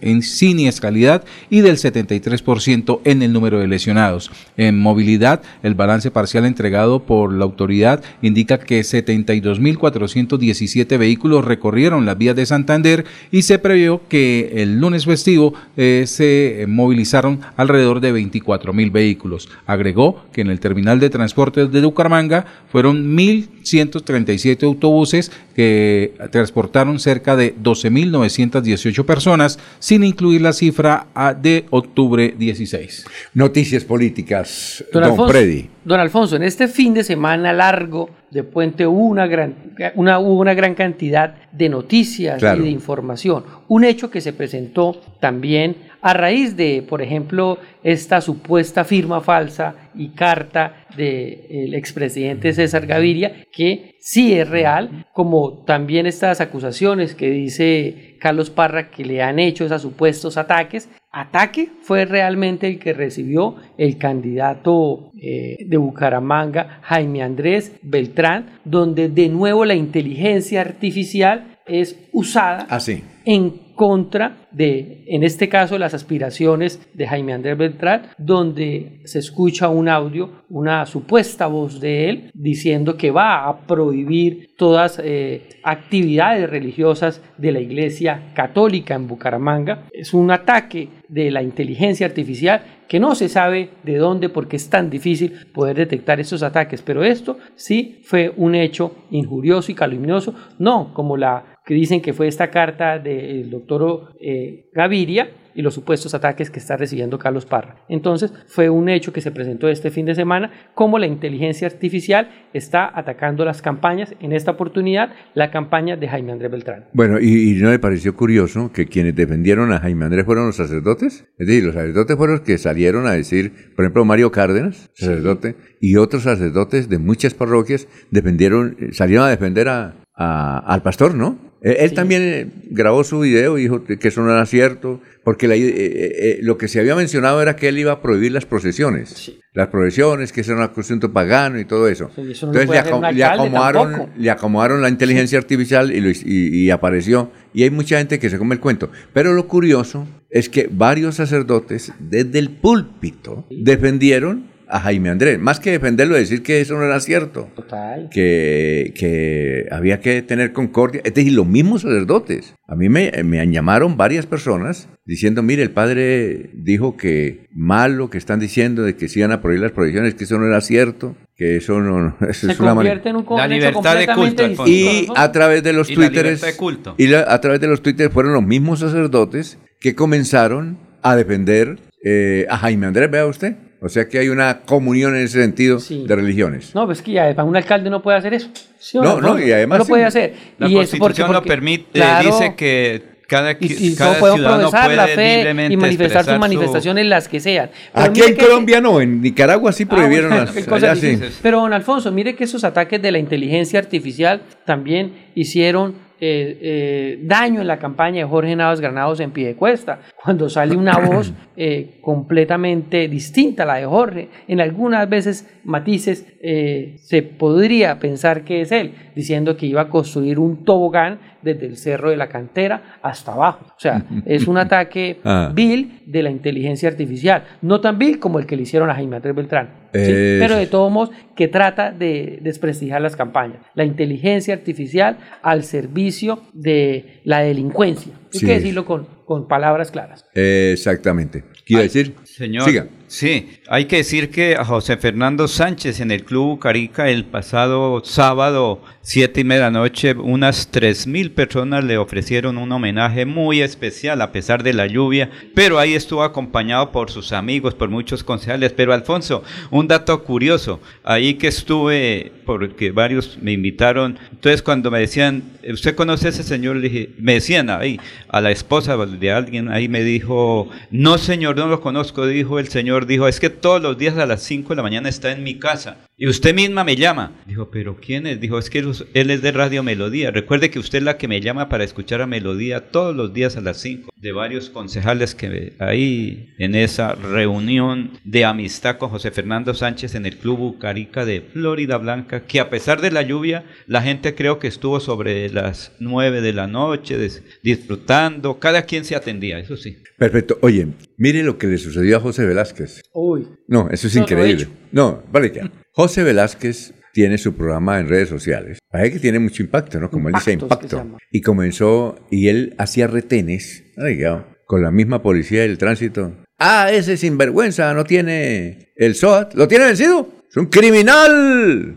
en 0.00 0.22
siniestralidad 0.22 1.24
y 1.50 1.60
del 1.60 1.76
73% 1.76 3.00
en 3.04 3.22
el 3.22 3.32
número 3.32 3.58
de 3.58 3.68
lesionados. 3.68 4.30
En 4.56 4.78
movilidad, 4.78 5.42
el 5.62 5.74
balance 5.74 6.10
parcial 6.10 6.44
entregado 6.44 7.04
por 7.04 7.32
la 7.32 7.44
autoridad 7.44 8.02
indica 8.22 8.58
que 8.58 8.80
72.417 8.80 10.98
vehículos 10.98 11.44
recorrieron 11.44 12.06
las 12.06 12.18
vías 12.18 12.34
de 12.36 12.46
Santander 12.46 13.04
y 13.30 13.42
se 13.42 13.58
previó 13.58 14.00
que 14.08 14.52
el 14.56 14.80
lunes 14.80 15.04
festivo 15.04 15.52
eh, 15.76 16.04
se 16.06 16.64
movilizaron 16.68 17.40
alrededor 17.56 18.00
de 18.00 18.14
24.000 18.14 18.92
vehículos. 18.92 19.48
Agregó 19.66 20.24
que 20.32 20.40
en 20.40 20.48
el 20.50 20.60
terminal 20.60 21.00
de 21.00 21.10
transporte 21.10 21.66
de 21.66 21.82
Bucaramanga 21.82 22.46
fueron 22.70 23.16
1.137 23.16 24.62
autobuses 24.64 25.05
que 25.54 26.14
transportaron 26.30 26.98
cerca 26.98 27.36
de 27.36 27.54
12.918 27.56 29.04
personas, 29.04 29.58
sin 29.78 30.04
incluir 30.04 30.42
la 30.42 30.52
cifra 30.52 31.06
a- 31.14 31.34
de 31.34 31.66
octubre 31.70 32.34
16. 32.36 33.06
Noticias 33.34 33.84
políticas, 33.84 34.84
Don, 34.92 35.02
don, 35.02 35.10
Alfonso, 35.12 35.32
Freddy. 35.32 35.70
don 35.84 36.00
Alfonso, 36.00 36.36
en 36.36 36.42
este 36.42 36.68
fin 36.68 36.94
de 36.94 37.04
semana 37.04 37.52
largo 37.52 38.10
de 38.30 38.42
puente 38.42 38.86
hubo 38.86 39.04
una 39.06 39.26
gran, 39.26 39.54
una, 39.94 40.18
hubo 40.18 40.40
una 40.40 40.54
gran 40.54 40.74
cantidad 40.74 41.34
de 41.52 41.68
noticias 41.68 42.38
Claro. 42.38 42.60
y 42.60 42.64
de 42.64 42.70
información. 42.70 43.44
Un 43.68 43.84
hecho 43.84 44.10
que 44.10 44.20
se 44.20 44.32
presentó 44.32 45.00
también 45.20 45.76
a 46.06 46.12
raíz 46.12 46.56
de, 46.56 46.84
por 46.88 47.02
ejemplo, 47.02 47.58
esta 47.82 48.20
supuesta 48.20 48.84
firma 48.84 49.20
falsa 49.20 49.74
y 49.92 50.10
carta 50.10 50.86
del 50.96 51.74
expresidente 51.74 52.52
César 52.52 52.86
Gaviria, 52.86 53.44
que 53.52 53.96
sí 53.98 54.32
es 54.32 54.48
real, 54.48 55.04
como 55.12 55.64
también 55.64 56.06
estas 56.06 56.40
acusaciones 56.40 57.16
que 57.16 57.28
dice 57.28 58.16
Carlos 58.20 58.50
Parra 58.50 58.88
que 58.88 59.04
le 59.04 59.20
han 59.20 59.40
hecho 59.40 59.64
esos 59.64 59.82
supuestos 59.82 60.36
ataques. 60.36 60.88
Ataque 61.10 61.70
fue 61.82 62.04
realmente 62.04 62.68
el 62.68 62.78
que 62.78 62.92
recibió 62.92 63.56
el 63.76 63.98
candidato 63.98 65.10
eh, 65.20 65.56
de 65.66 65.76
Bucaramanga, 65.76 66.78
Jaime 66.82 67.24
Andrés 67.24 67.72
Beltrán, 67.82 68.60
donde 68.64 69.08
de 69.08 69.28
nuevo 69.28 69.64
la 69.64 69.74
inteligencia 69.74 70.60
artificial 70.60 71.58
es 71.66 71.98
usada 72.12 72.64
Así. 72.70 73.02
en 73.24 73.65
contra 73.76 74.48
de, 74.50 75.04
en 75.06 75.22
este 75.22 75.48
caso, 75.48 75.78
las 75.78 75.94
aspiraciones 75.94 76.80
de 76.94 77.06
Jaime 77.06 77.34
Andrés 77.34 77.58
Beltrán, 77.58 78.08
donde 78.18 79.02
se 79.04 79.18
escucha 79.18 79.68
un 79.68 79.88
audio, 79.88 80.44
una 80.48 80.86
supuesta 80.86 81.46
voz 81.46 81.78
de 81.78 82.08
él, 82.08 82.30
diciendo 82.34 82.96
que 82.96 83.10
va 83.10 83.46
a 83.46 83.66
prohibir 83.66 84.56
todas 84.56 85.00
eh, 85.04 85.48
actividades 85.62 86.48
religiosas 86.48 87.22
de 87.36 87.52
la 87.52 87.60
Iglesia 87.60 88.32
Católica 88.34 88.94
en 88.94 89.06
Bucaramanga. 89.06 89.86
Es 89.92 90.14
un 90.14 90.30
ataque 90.30 90.88
de 91.08 91.30
la 91.30 91.42
inteligencia 91.42 92.06
artificial 92.06 92.62
que 92.88 93.00
no 93.00 93.14
se 93.14 93.28
sabe 93.28 93.70
de 93.82 93.96
dónde 93.96 94.28
porque 94.28 94.56
es 94.56 94.70
tan 94.70 94.90
difícil 94.90 95.32
poder 95.52 95.76
detectar 95.76 96.18
estos 96.20 96.42
ataques, 96.42 96.82
pero 96.82 97.04
esto 97.04 97.36
sí 97.56 98.00
fue 98.04 98.32
un 98.36 98.54
hecho 98.54 98.94
injurioso 99.10 99.70
y 99.70 99.74
calumnioso, 99.74 100.34
no 100.58 100.94
como 100.94 101.16
la 101.16 101.55
que 101.66 101.74
dicen 101.74 102.00
que 102.00 102.12
fue 102.14 102.28
esta 102.28 102.48
carta 102.50 102.98
del 103.00 103.50
doctor 103.50 104.14
eh, 104.20 104.70
Gaviria 104.72 105.28
y 105.54 105.62
los 105.62 105.72
supuestos 105.74 106.14
ataques 106.14 106.50
que 106.50 106.58
está 106.58 106.76
recibiendo 106.76 107.18
Carlos 107.18 107.46
Parra. 107.46 107.76
Entonces, 107.88 108.30
fue 108.46 108.68
un 108.68 108.90
hecho 108.90 109.12
que 109.12 109.22
se 109.22 109.30
presentó 109.30 109.68
este 109.68 109.90
fin 109.90 110.04
de 110.04 110.14
semana, 110.14 110.52
como 110.74 110.98
la 110.98 111.06
inteligencia 111.06 111.66
artificial 111.66 112.28
está 112.52 112.90
atacando 112.94 113.42
las 113.44 113.62
campañas, 113.62 114.14
en 114.20 114.32
esta 114.32 114.50
oportunidad, 114.50 115.14
la 115.34 115.50
campaña 115.50 115.96
de 115.96 116.06
Jaime 116.08 116.32
Andrés 116.32 116.50
Beltrán. 116.50 116.84
Bueno, 116.92 117.18
y, 117.18 117.52
y 117.56 117.62
no 117.62 117.70
le 117.70 117.78
pareció 117.78 118.14
curioso 118.14 118.70
que 118.70 118.86
quienes 118.86 119.16
defendieron 119.16 119.72
a 119.72 119.80
Jaime 119.80 120.04
Andrés 120.04 120.26
fueron 120.26 120.46
los 120.46 120.56
sacerdotes. 120.56 121.24
Es 121.38 121.46
decir, 121.46 121.64
los 121.64 121.74
sacerdotes 121.74 122.16
fueron 122.16 122.36
los 122.36 122.44
que 122.46 122.58
salieron 122.58 123.06
a 123.06 123.12
decir, 123.12 123.72
por 123.74 123.86
ejemplo, 123.86 124.04
Mario 124.04 124.30
Cárdenas, 124.30 124.90
sacerdote, 124.92 125.56
y 125.80 125.96
otros 125.96 126.24
sacerdotes 126.24 126.90
de 126.90 126.98
muchas 126.98 127.32
parroquias 127.32 127.88
defendieron, 128.10 128.76
eh, 128.78 128.92
salieron 128.92 129.24
a 129.24 129.30
defender 129.30 129.68
a, 129.70 129.94
a- 130.14 130.58
al 130.58 130.82
pastor, 130.82 131.14
¿no? 131.14 131.45
Él, 131.72 131.92
también 131.94 132.22
eh, 132.22 132.46
grabó 132.70 133.02
su 133.04 133.20
video 133.20 133.58
y 133.58 133.62
dijo 133.62 133.82
que 133.84 133.98
eso 134.08 134.22
no 134.22 134.30
era 134.30 134.46
cierto, 134.46 135.00
porque 135.24 135.48
la- 135.48 135.56
eh, 135.56 135.62
eh, 135.66 136.38
lo 136.42 136.56
que 136.58 136.68
se 136.68 136.78
había 136.78 136.94
mencionado 136.94 137.42
era 137.42 137.56
que 137.56 137.68
él 137.68 137.78
iba 137.78 137.92
a 137.92 138.00
prohibir 138.02 138.30
las 138.32 138.46
procesiones. 138.46 139.32
Las 139.52 139.68
procesiones, 139.68 140.32
que 140.32 140.42
eso 140.42 140.52
era 140.52 140.66
un 140.66 140.70
asunto 140.80 141.12
pagano 141.12 141.58
y 141.58 141.64
todo 141.64 141.88
eso. 141.88 142.10
Sí, 142.14 142.22
eso 142.30 142.46
no 142.46 142.52
lo 142.52 142.60
Entonces 142.60 142.84
le, 142.84 142.90
acom- 142.92 143.12
le 143.12 143.24
acomodaron, 143.24 144.10
le 144.16 144.30
acomodaron 144.30 144.82
la 144.82 144.88
inteligencia 144.90 145.38
artificial 145.38 145.90
y, 145.92 146.00
lo 146.00 146.10
y 146.24 146.70
apareció. 146.70 147.30
Y 147.54 147.62
hay 147.64 147.70
mucha 147.70 147.98
gente 147.98 148.18
que 148.18 148.30
se 148.30 148.38
come 148.38 148.54
el 148.54 148.60
cuento. 148.60 148.90
Pero 149.12 149.32
lo 149.32 149.48
curioso 149.48 150.06
es 150.30 150.48
que 150.48 150.68
varios 150.70 151.16
sacerdotes 151.16 151.92
desde 151.98 152.38
el 152.38 152.50
púlpito 152.50 153.46
defendieron 153.50 154.54
a 154.68 154.80
Jaime 154.80 155.10
Andrés. 155.10 155.38
Más 155.38 155.60
que 155.60 155.70
defenderlo, 155.72 156.16
decir 156.16 156.42
que 156.42 156.60
eso 156.60 156.74
no 156.74 156.84
era 156.84 156.98
cierto. 157.00 157.48
Total. 157.54 158.08
Que, 158.10 158.92
que 158.96 159.66
había 159.70 160.00
que 160.00 160.22
tener 160.22 160.52
concordia. 160.52 161.00
Es 161.04 161.14
decir, 161.14 161.32
los 161.32 161.46
mismos 161.46 161.82
sacerdotes. 161.82 162.54
A 162.66 162.74
mí 162.74 162.88
me, 162.88 163.12
me 163.24 163.46
llamaron 163.48 163.96
varias 163.96 164.26
personas 164.26 164.88
diciendo, 165.04 165.42
mire, 165.42 165.62
el 165.62 165.70
padre 165.70 166.50
dijo 166.54 166.96
que 166.96 167.46
mal 167.52 167.96
lo 167.96 168.10
que 168.10 168.18
están 168.18 168.40
diciendo 168.40 168.82
de 168.82 168.96
que 168.96 169.08
se 169.08 169.20
iban 169.20 169.32
a 169.32 169.40
prohibir 169.40 169.62
las 169.62 169.72
prohibiciones, 169.72 170.14
que 170.14 170.24
eso 170.24 170.38
no 170.38 170.46
era 170.46 170.60
cierto, 170.60 171.14
que 171.36 171.56
eso 171.58 171.80
no... 171.80 172.16
Eso 172.28 172.46
Se 172.48 172.52
es 172.54 172.60
una 172.60 172.74
convierte 172.74 173.10
en 173.10 173.16
un 173.16 173.24
co- 173.24 173.36
La 173.38 173.46
libertad 173.46 173.96
de 173.96 174.06
culto, 174.08 174.66
y 174.66 175.06
a 175.14 175.30
través 175.30 175.62
de 175.62 175.72
los 175.72 175.88
Y 175.88 175.94
la 175.94 175.96
twitteres 176.08 176.24
libertad 176.40 176.46
de 176.48 176.56
culto. 176.56 176.94
y 176.98 177.06
la- 177.06 177.26
a 177.32 177.40
través 177.40 177.60
de 177.60 177.68
los 177.68 177.82
twitters 177.82 178.12
fueron 178.12 178.32
los 178.32 178.42
mismos 178.44 178.80
sacerdotes 178.80 179.58
que 179.80 179.94
comenzaron 179.94 180.78
a 181.02 181.14
defender 181.14 181.78
eh, 182.04 182.46
a 182.50 182.56
Jaime 182.58 182.86
Andrés, 182.86 183.10
vea 183.10 183.26
usted. 183.26 183.56
O 183.86 183.88
sea 183.88 184.08
que 184.08 184.18
hay 184.18 184.28
una 184.28 184.60
comunión 184.60 185.16
en 185.16 185.22
ese 185.22 185.40
sentido 185.40 185.78
de 185.78 186.14
religiones. 186.14 186.74
No, 186.74 186.86
pues 186.86 187.00
que 187.02 187.12
ya 187.12 187.28
para 187.34 187.44
un 187.44 187.56
alcalde 187.56 187.88
no 187.88 188.02
puede 188.02 188.18
hacer 188.18 188.34
eso. 188.34 188.48
¿Sí 188.78 188.98
o 188.98 189.02
No, 189.02 189.20
no, 189.20 189.38
y 189.40 189.50
además 189.52 189.78
No 189.78 189.84
sí. 189.84 189.88
puede 189.90 190.04
hacer. 190.04 190.34
La 190.58 190.68
y 190.68 190.72
eso 190.72 190.78
porque- 190.78 190.98
Constitución 190.98 191.28
lo 191.32 191.38
porque- 191.38 191.48
permite, 191.48 191.84
claro, 191.92 192.26
dice 192.30 192.54
que 192.56 193.16
cada, 193.28 193.52
y, 193.52 193.56
y 193.60 193.94
cada 193.96 194.14
ciudadano 194.14 194.70
profesar 194.70 194.90
la 194.92 195.02
puede 195.04 195.16
fe 195.16 195.36
libremente 195.38 195.74
y 195.74 195.76
manifestar 195.76 196.24
sus 196.24 196.34
su- 196.34 196.38
manifestaciones 196.40 197.06
las 197.06 197.28
que 197.28 197.40
sean. 197.40 197.70
Pero 197.92 198.06
Aquí 198.06 198.20
en 198.22 198.36
que- 198.36 198.44
Colombia 198.44 198.80
no, 198.80 199.00
en 199.00 199.20
Nicaragua 199.20 199.72
sí 199.72 199.84
Ah, 199.84 199.88
prohibieron 199.94 200.30
bueno, 200.30 200.44
las... 200.44 200.54
qué 200.54 200.64
cosa 200.64 200.90
allá 200.92 201.00
sí. 201.00 201.06
difícil. 201.08 201.32
Pero 201.42 201.60
don 201.60 201.72
Alfonso, 201.72 202.12
mire 202.12 202.36
que 202.36 202.44
esos 202.44 202.62
ataques 202.64 203.00
de 203.02 203.10
la 203.12 203.18
inteligencia 203.18 203.78
artificial 203.80 204.42
también 204.64 205.12
hicieron 205.34 206.05
eh, 206.20 206.58
eh, 206.60 207.18
daño 207.22 207.60
en 207.60 207.66
la 207.66 207.78
campaña 207.78 208.24
de 208.24 208.30
Jorge 208.30 208.56
Navas 208.56 208.80
Granados 208.80 209.20
en 209.20 209.30
Piedecuesta, 209.30 210.00
cuando 210.22 210.48
sale 210.48 210.76
una 210.76 210.98
voz 211.06 211.32
eh, 211.56 211.98
completamente 212.00 213.08
distinta 213.08 213.62
a 213.62 213.66
la 213.66 213.74
de 213.76 213.86
Jorge. 213.86 214.28
En 214.48 214.60
algunas 214.60 215.08
veces 215.08 215.48
matices 215.64 216.26
eh, 216.42 216.96
se 217.00 217.22
podría 217.22 217.98
pensar 217.98 218.44
que 218.44 218.60
es 218.62 218.72
él, 218.72 218.92
diciendo 219.14 219.56
que 219.56 219.66
iba 219.66 219.82
a 219.82 219.88
construir 219.88 220.38
un 220.38 220.64
tobogán 220.64 221.18
desde 221.42 221.66
el 221.66 221.76
cerro 221.76 222.10
de 222.10 222.16
la 222.16 222.28
cantera 222.28 222.98
hasta 223.02 223.32
abajo. 223.32 223.66
O 223.68 223.78
sea, 223.80 224.04
es 224.26 224.46
un 224.48 224.58
ataque 224.58 225.18
Ah. 225.24 225.50
vil 225.54 226.02
de 226.06 226.22
la 226.22 226.30
inteligencia 226.30 226.88
artificial, 226.88 227.42
no 227.62 227.80
tan 227.80 227.98
vil 227.98 228.18
como 228.18 228.38
el 228.38 228.46
que 228.46 228.56
le 228.56 228.62
hicieron 228.62 228.90
a 228.90 228.94
Jaime 228.94 229.16
Andrés 229.16 229.34
Beltrán. 229.34 229.68
¿Sí? 230.04 230.12
Eso. 230.12 230.40
Pero 230.44 230.56
de 230.56 230.66
todos 230.66 230.92
modos, 230.92 231.10
que 231.34 231.48
trata 231.48 231.92
de 231.92 232.38
desprestigiar 232.42 233.00
las 233.00 233.16
campañas. 233.16 233.58
La 233.74 233.84
inteligencia 233.84 234.54
artificial 234.54 235.18
al 235.42 235.64
servicio 235.64 236.42
de 236.52 237.20
la 237.24 237.40
delincuencia. 237.40 238.12
Hay 238.32 238.40
Sí. 238.40 238.46
que 238.46 238.52
decirlo 238.52 238.84
con, 238.84 239.06
con 239.24 239.48
palabras 239.48 239.90
claras. 239.90 240.24
Exactamente. 240.34 241.44
¿Quiere 241.64 241.84
decir? 241.84 242.14
Señor, 242.24 242.64
Siga. 242.64 242.86
Sí, 243.08 243.58
hay 243.68 243.86
que 243.86 243.96
decir 243.96 244.30
que 244.30 244.56
a 244.56 244.64
José 244.64 244.96
Fernando 244.96 245.48
Sánchez 245.48 246.00
en 246.00 246.10
el 246.10 246.24
Club 246.24 246.58
Carica 246.58 247.08
el 247.08 247.24
pasado 247.24 248.02
sábado, 248.04 248.82
siete 249.02 249.42
y 249.42 249.44
media 249.44 249.70
noche, 249.70 250.14
unas 250.14 250.68
tres 250.70 251.06
mil 251.06 251.30
personas 251.30 251.84
le 251.84 251.98
ofrecieron 251.98 252.58
un 252.58 252.72
homenaje 252.72 253.26
muy 253.26 253.60
especial 253.60 254.20
a 254.22 254.32
pesar 254.32 254.62
de 254.62 254.72
la 254.72 254.86
lluvia, 254.86 255.30
pero 255.54 255.78
ahí 255.78 255.94
estuvo 255.94 256.22
acompañado 256.22 256.92
por 256.92 257.10
sus 257.10 257.32
amigos, 257.32 257.74
por 257.74 257.88
muchos 257.88 258.24
concejales. 258.24 258.72
Pero 258.72 258.92
Alfonso, 258.92 259.42
un 259.70 259.88
dato 259.88 260.24
curioso, 260.24 260.80
ahí 261.04 261.34
que 261.34 261.48
estuve, 261.48 262.32
porque 262.44 262.90
varios 262.90 263.38
me 263.40 263.52
invitaron, 263.52 264.18
entonces 264.30 264.62
cuando 264.62 264.90
me 264.90 265.00
decían, 265.00 265.42
¿usted 265.68 265.94
conoce 265.94 266.26
a 266.26 266.30
ese 266.30 266.42
señor? 266.42 266.76
Le 266.76 266.88
dije, 266.88 267.10
me 267.18 267.34
decían 267.34 267.70
ahí, 267.70 268.00
a 268.28 268.40
la 268.40 268.50
esposa 268.50 268.96
de 268.96 269.32
alguien, 269.32 269.68
ahí 269.68 269.88
me 269.88 270.02
dijo, 270.02 270.68
no 270.90 271.18
señor, 271.18 271.56
no 271.56 271.66
lo 271.68 271.80
conozco, 271.80 272.26
dijo 272.26 272.58
el 272.58 272.68
señor, 272.68 272.95
dijo, 273.04 273.28
es 273.28 273.40
que 273.40 273.50
todos 273.50 273.82
los 273.82 273.98
días 273.98 274.16
a 274.16 274.24
las 274.24 274.42
5 274.42 274.70
de 274.70 274.76
la 274.76 274.82
mañana 274.82 275.10
está 275.10 275.32
en 275.32 275.44
mi 275.44 275.58
casa. 275.58 276.05
Y 276.18 276.26
usted 276.28 276.54
misma 276.54 276.82
me 276.82 276.96
llama. 276.96 277.32
Dijo, 277.46 277.70
¿pero 277.70 277.98
quién 278.00 278.26
es? 278.26 278.40
Dijo, 278.40 278.58
es 278.58 278.70
que 278.70 278.78
él- 278.78 279.30
es 279.30 279.42
de 279.42 279.52
Radio 279.52 279.82
Melodía. 279.82 280.30
Recuerde 280.30 280.70
que 280.70 280.78
usted 280.78 280.98
es 280.98 281.04
la 281.04 281.18
que 281.18 281.28
me 281.28 281.42
llama 281.42 281.68
para 281.68 281.84
escuchar 281.84 282.22
a 282.22 282.26
Melodía 282.26 282.88
todos 282.90 283.14
los 283.14 283.34
días 283.34 283.58
a 283.58 283.60
las 283.60 283.76
5. 283.82 284.08
De 284.16 284.32
varios 284.32 284.70
concejales 284.70 285.34
que 285.34 285.74
ahí 285.78 286.54
en 286.58 286.74
esa 286.74 287.14
reunión 287.14 288.12
de 288.24 288.46
amistad 288.46 288.96
con 288.96 289.10
José 289.10 289.30
Fernando 289.30 289.74
Sánchez 289.74 290.14
en 290.14 290.24
el 290.24 290.38
Club 290.38 290.56
Bucarica 290.58 291.26
de 291.26 291.42
Florida 291.42 291.98
Blanca, 291.98 292.46
que 292.46 292.60
a 292.60 292.70
pesar 292.70 293.02
de 293.02 293.10
la 293.10 293.20
lluvia, 293.20 293.66
la 293.86 294.00
gente 294.00 294.34
creo 294.34 294.58
que 294.58 294.68
estuvo 294.68 295.00
sobre 295.00 295.50
las 295.50 295.92
9 296.00 296.40
de 296.40 296.54
la 296.54 296.66
noche 296.66 297.18
disfrutando. 297.62 298.58
Cada 298.58 298.82
quien 298.86 299.04
se 299.04 299.16
atendía, 299.16 299.58
eso 299.58 299.76
sí. 299.76 299.98
Perfecto. 300.16 300.58
Oye, 300.62 300.88
mire 301.18 301.42
lo 301.42 301.58
que 301.58 301.66
le 301.66 301.76
sucedió 301.76 302.16
a 302.16 302.20
José 302.20 302.46
Velázquez. 302.46 303.02
Uy. 303.12 303.46
No, 303.68 303.90
eso 303.90 304.06
es 304.06 304.14
No, 304.14 304.20
no 304.22 304.26
he 304.26 304.32
increíble. 304.32 304.68
No, 304.92 305.22
vale 305.30 305.52
ya. 305.54 305.70
José 305.96 306.24
Velázquez 306.24 306.92
tiene 307.14 307.38
su 307.38 307.54
programa 307.54 307.98
en 307.98 308.06
redes 308.06 308.28
sociales. 308.28 308.80
Parece 308.90 309.12
que 309.14 309.18
tiene 309.18 309.38
mucho 309.38 309.62
impacto, 309.62 309.98
¿no? 309.98 310.10
Como 310.10 310.28
él 310.28 310.34
dice, 310.34 310.52
Impacto. 310.52 311.16
Y 311.30 311.40
comenzó, 311.40 312.18
y 312.30 312.48
él 312.48 312.74
hacía 312.76 313.06
retenes, 313.06 313.82
oiga, 313.96 314.46
con 314.66 314.82
la 314.82 314.90
misma 314.90 315.22
policía 315.22 315.62
del 315.62 315.78
tránsito. 315.78 316.36
Ah, 316.58 316.90
ese 316.92 317.16
sinvergüenza 317.16 317.94
no 317.94 318.04
tiene 318.04 318.92
el 318.94 319.14
SOAT. 319.14 319.54
¿Lo 319.54 319.68
tiene 319.68 319.86
vencido? 319.86 320.28
¡Es 320.50 320.58
un 320.58 320.66
criminal! 320.66 321.96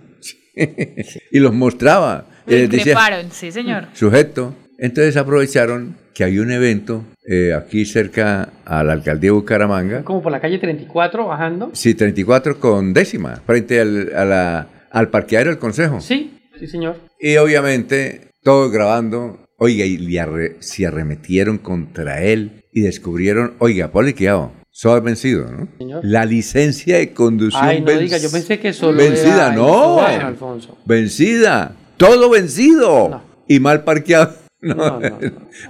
y 0.56 1.40
los 1.40 1.54
mostraba. 1.54 2.26
Y 2.48 2.52
les 2.52 2.70
decía, 2.70 2.94
increparon, 2.94 3.32
sí, 3.34 3.52
señor. 3.52 3.88
sujeto. 3.92 4.56
Entonces 4.78 5.18
aprovecharon 5.18 5.98
que 6.14 6.24
hay 6.24 6.40
un 6.40 6.52
evento 6.52 7.04
eh, 7.32 7.54
aquí 7.54 7.86
cerca 7.86 8.50
a 8.66 8.84
la 8.84 8.94
alcaldía 8.94 9.28
de 9.30 9.36
Bucaramanga. 9.36 10.04
Como 10.04 10.22
por 10.24 10.32
la 10.32 10.40
calle 10.40 10.58
34 10.58 11.28
bajando. 11.28 11.70
Sí, 11.74 11.94
34 11.94 12.60
con 12.60 12.92
décima, 12.94 13.36
frente 13.46 13.80
al, 13.80 14.12
a 14.16 14.26
la- 14.26 14.68
al 14.92 15.10
parqueadero 15.10 15.52
del 15.52 15.60
consejo. 15.60 16.02
Sí, 16.02 16.40
sí, 16.60 16.66
señor. 16.66 16.96
Y 17.20 17.38
obviamente, 17.38 18.32
todos 18.44 18.72
grabando. 18.72 19.46
Oiga, 19.58 19.86
y 19.86 19.98
le 19.98 20.20
arre- 20.22 20.56
se 20.62 20.88
arremetieron 20.88 21.58
contra 21.58 22.22
él 22.24 22.64
y 22.74 22.82
descubrieron, 22.82 23.54
oiga, 23.60 23.90
ponle 23.92 24.16
cuidado, 24.16 24.54
SOAT 24.72 25.04
vencido, 25.04 25.52
¿no? 25.52 25.68
Señor. 25.78 26.00
La 26.04 26.24
licencia 26.26 26.98
de 26.98 27.12
conducción 27.12 27.64
Ay, 27.66 27.82
no 27.82 27.92
diga, 27.92 28.18
yo 28.18 28.32
pensé 28.32 28.58
que 28.60 28.72
solo 28.74 28.98
Vencida, 28.98 29.48
era 29.48 29.52
no. 29.56 30.00
Alfonso. 30.00 30.78
Vencida. 30.86 31.76
Todo 31.98 32.30
vencido. 32.30 33.22
Y 33.48 33.60
mal 33.60 33.84
parqueado. 33.84 34.34
No, 34.62 34.76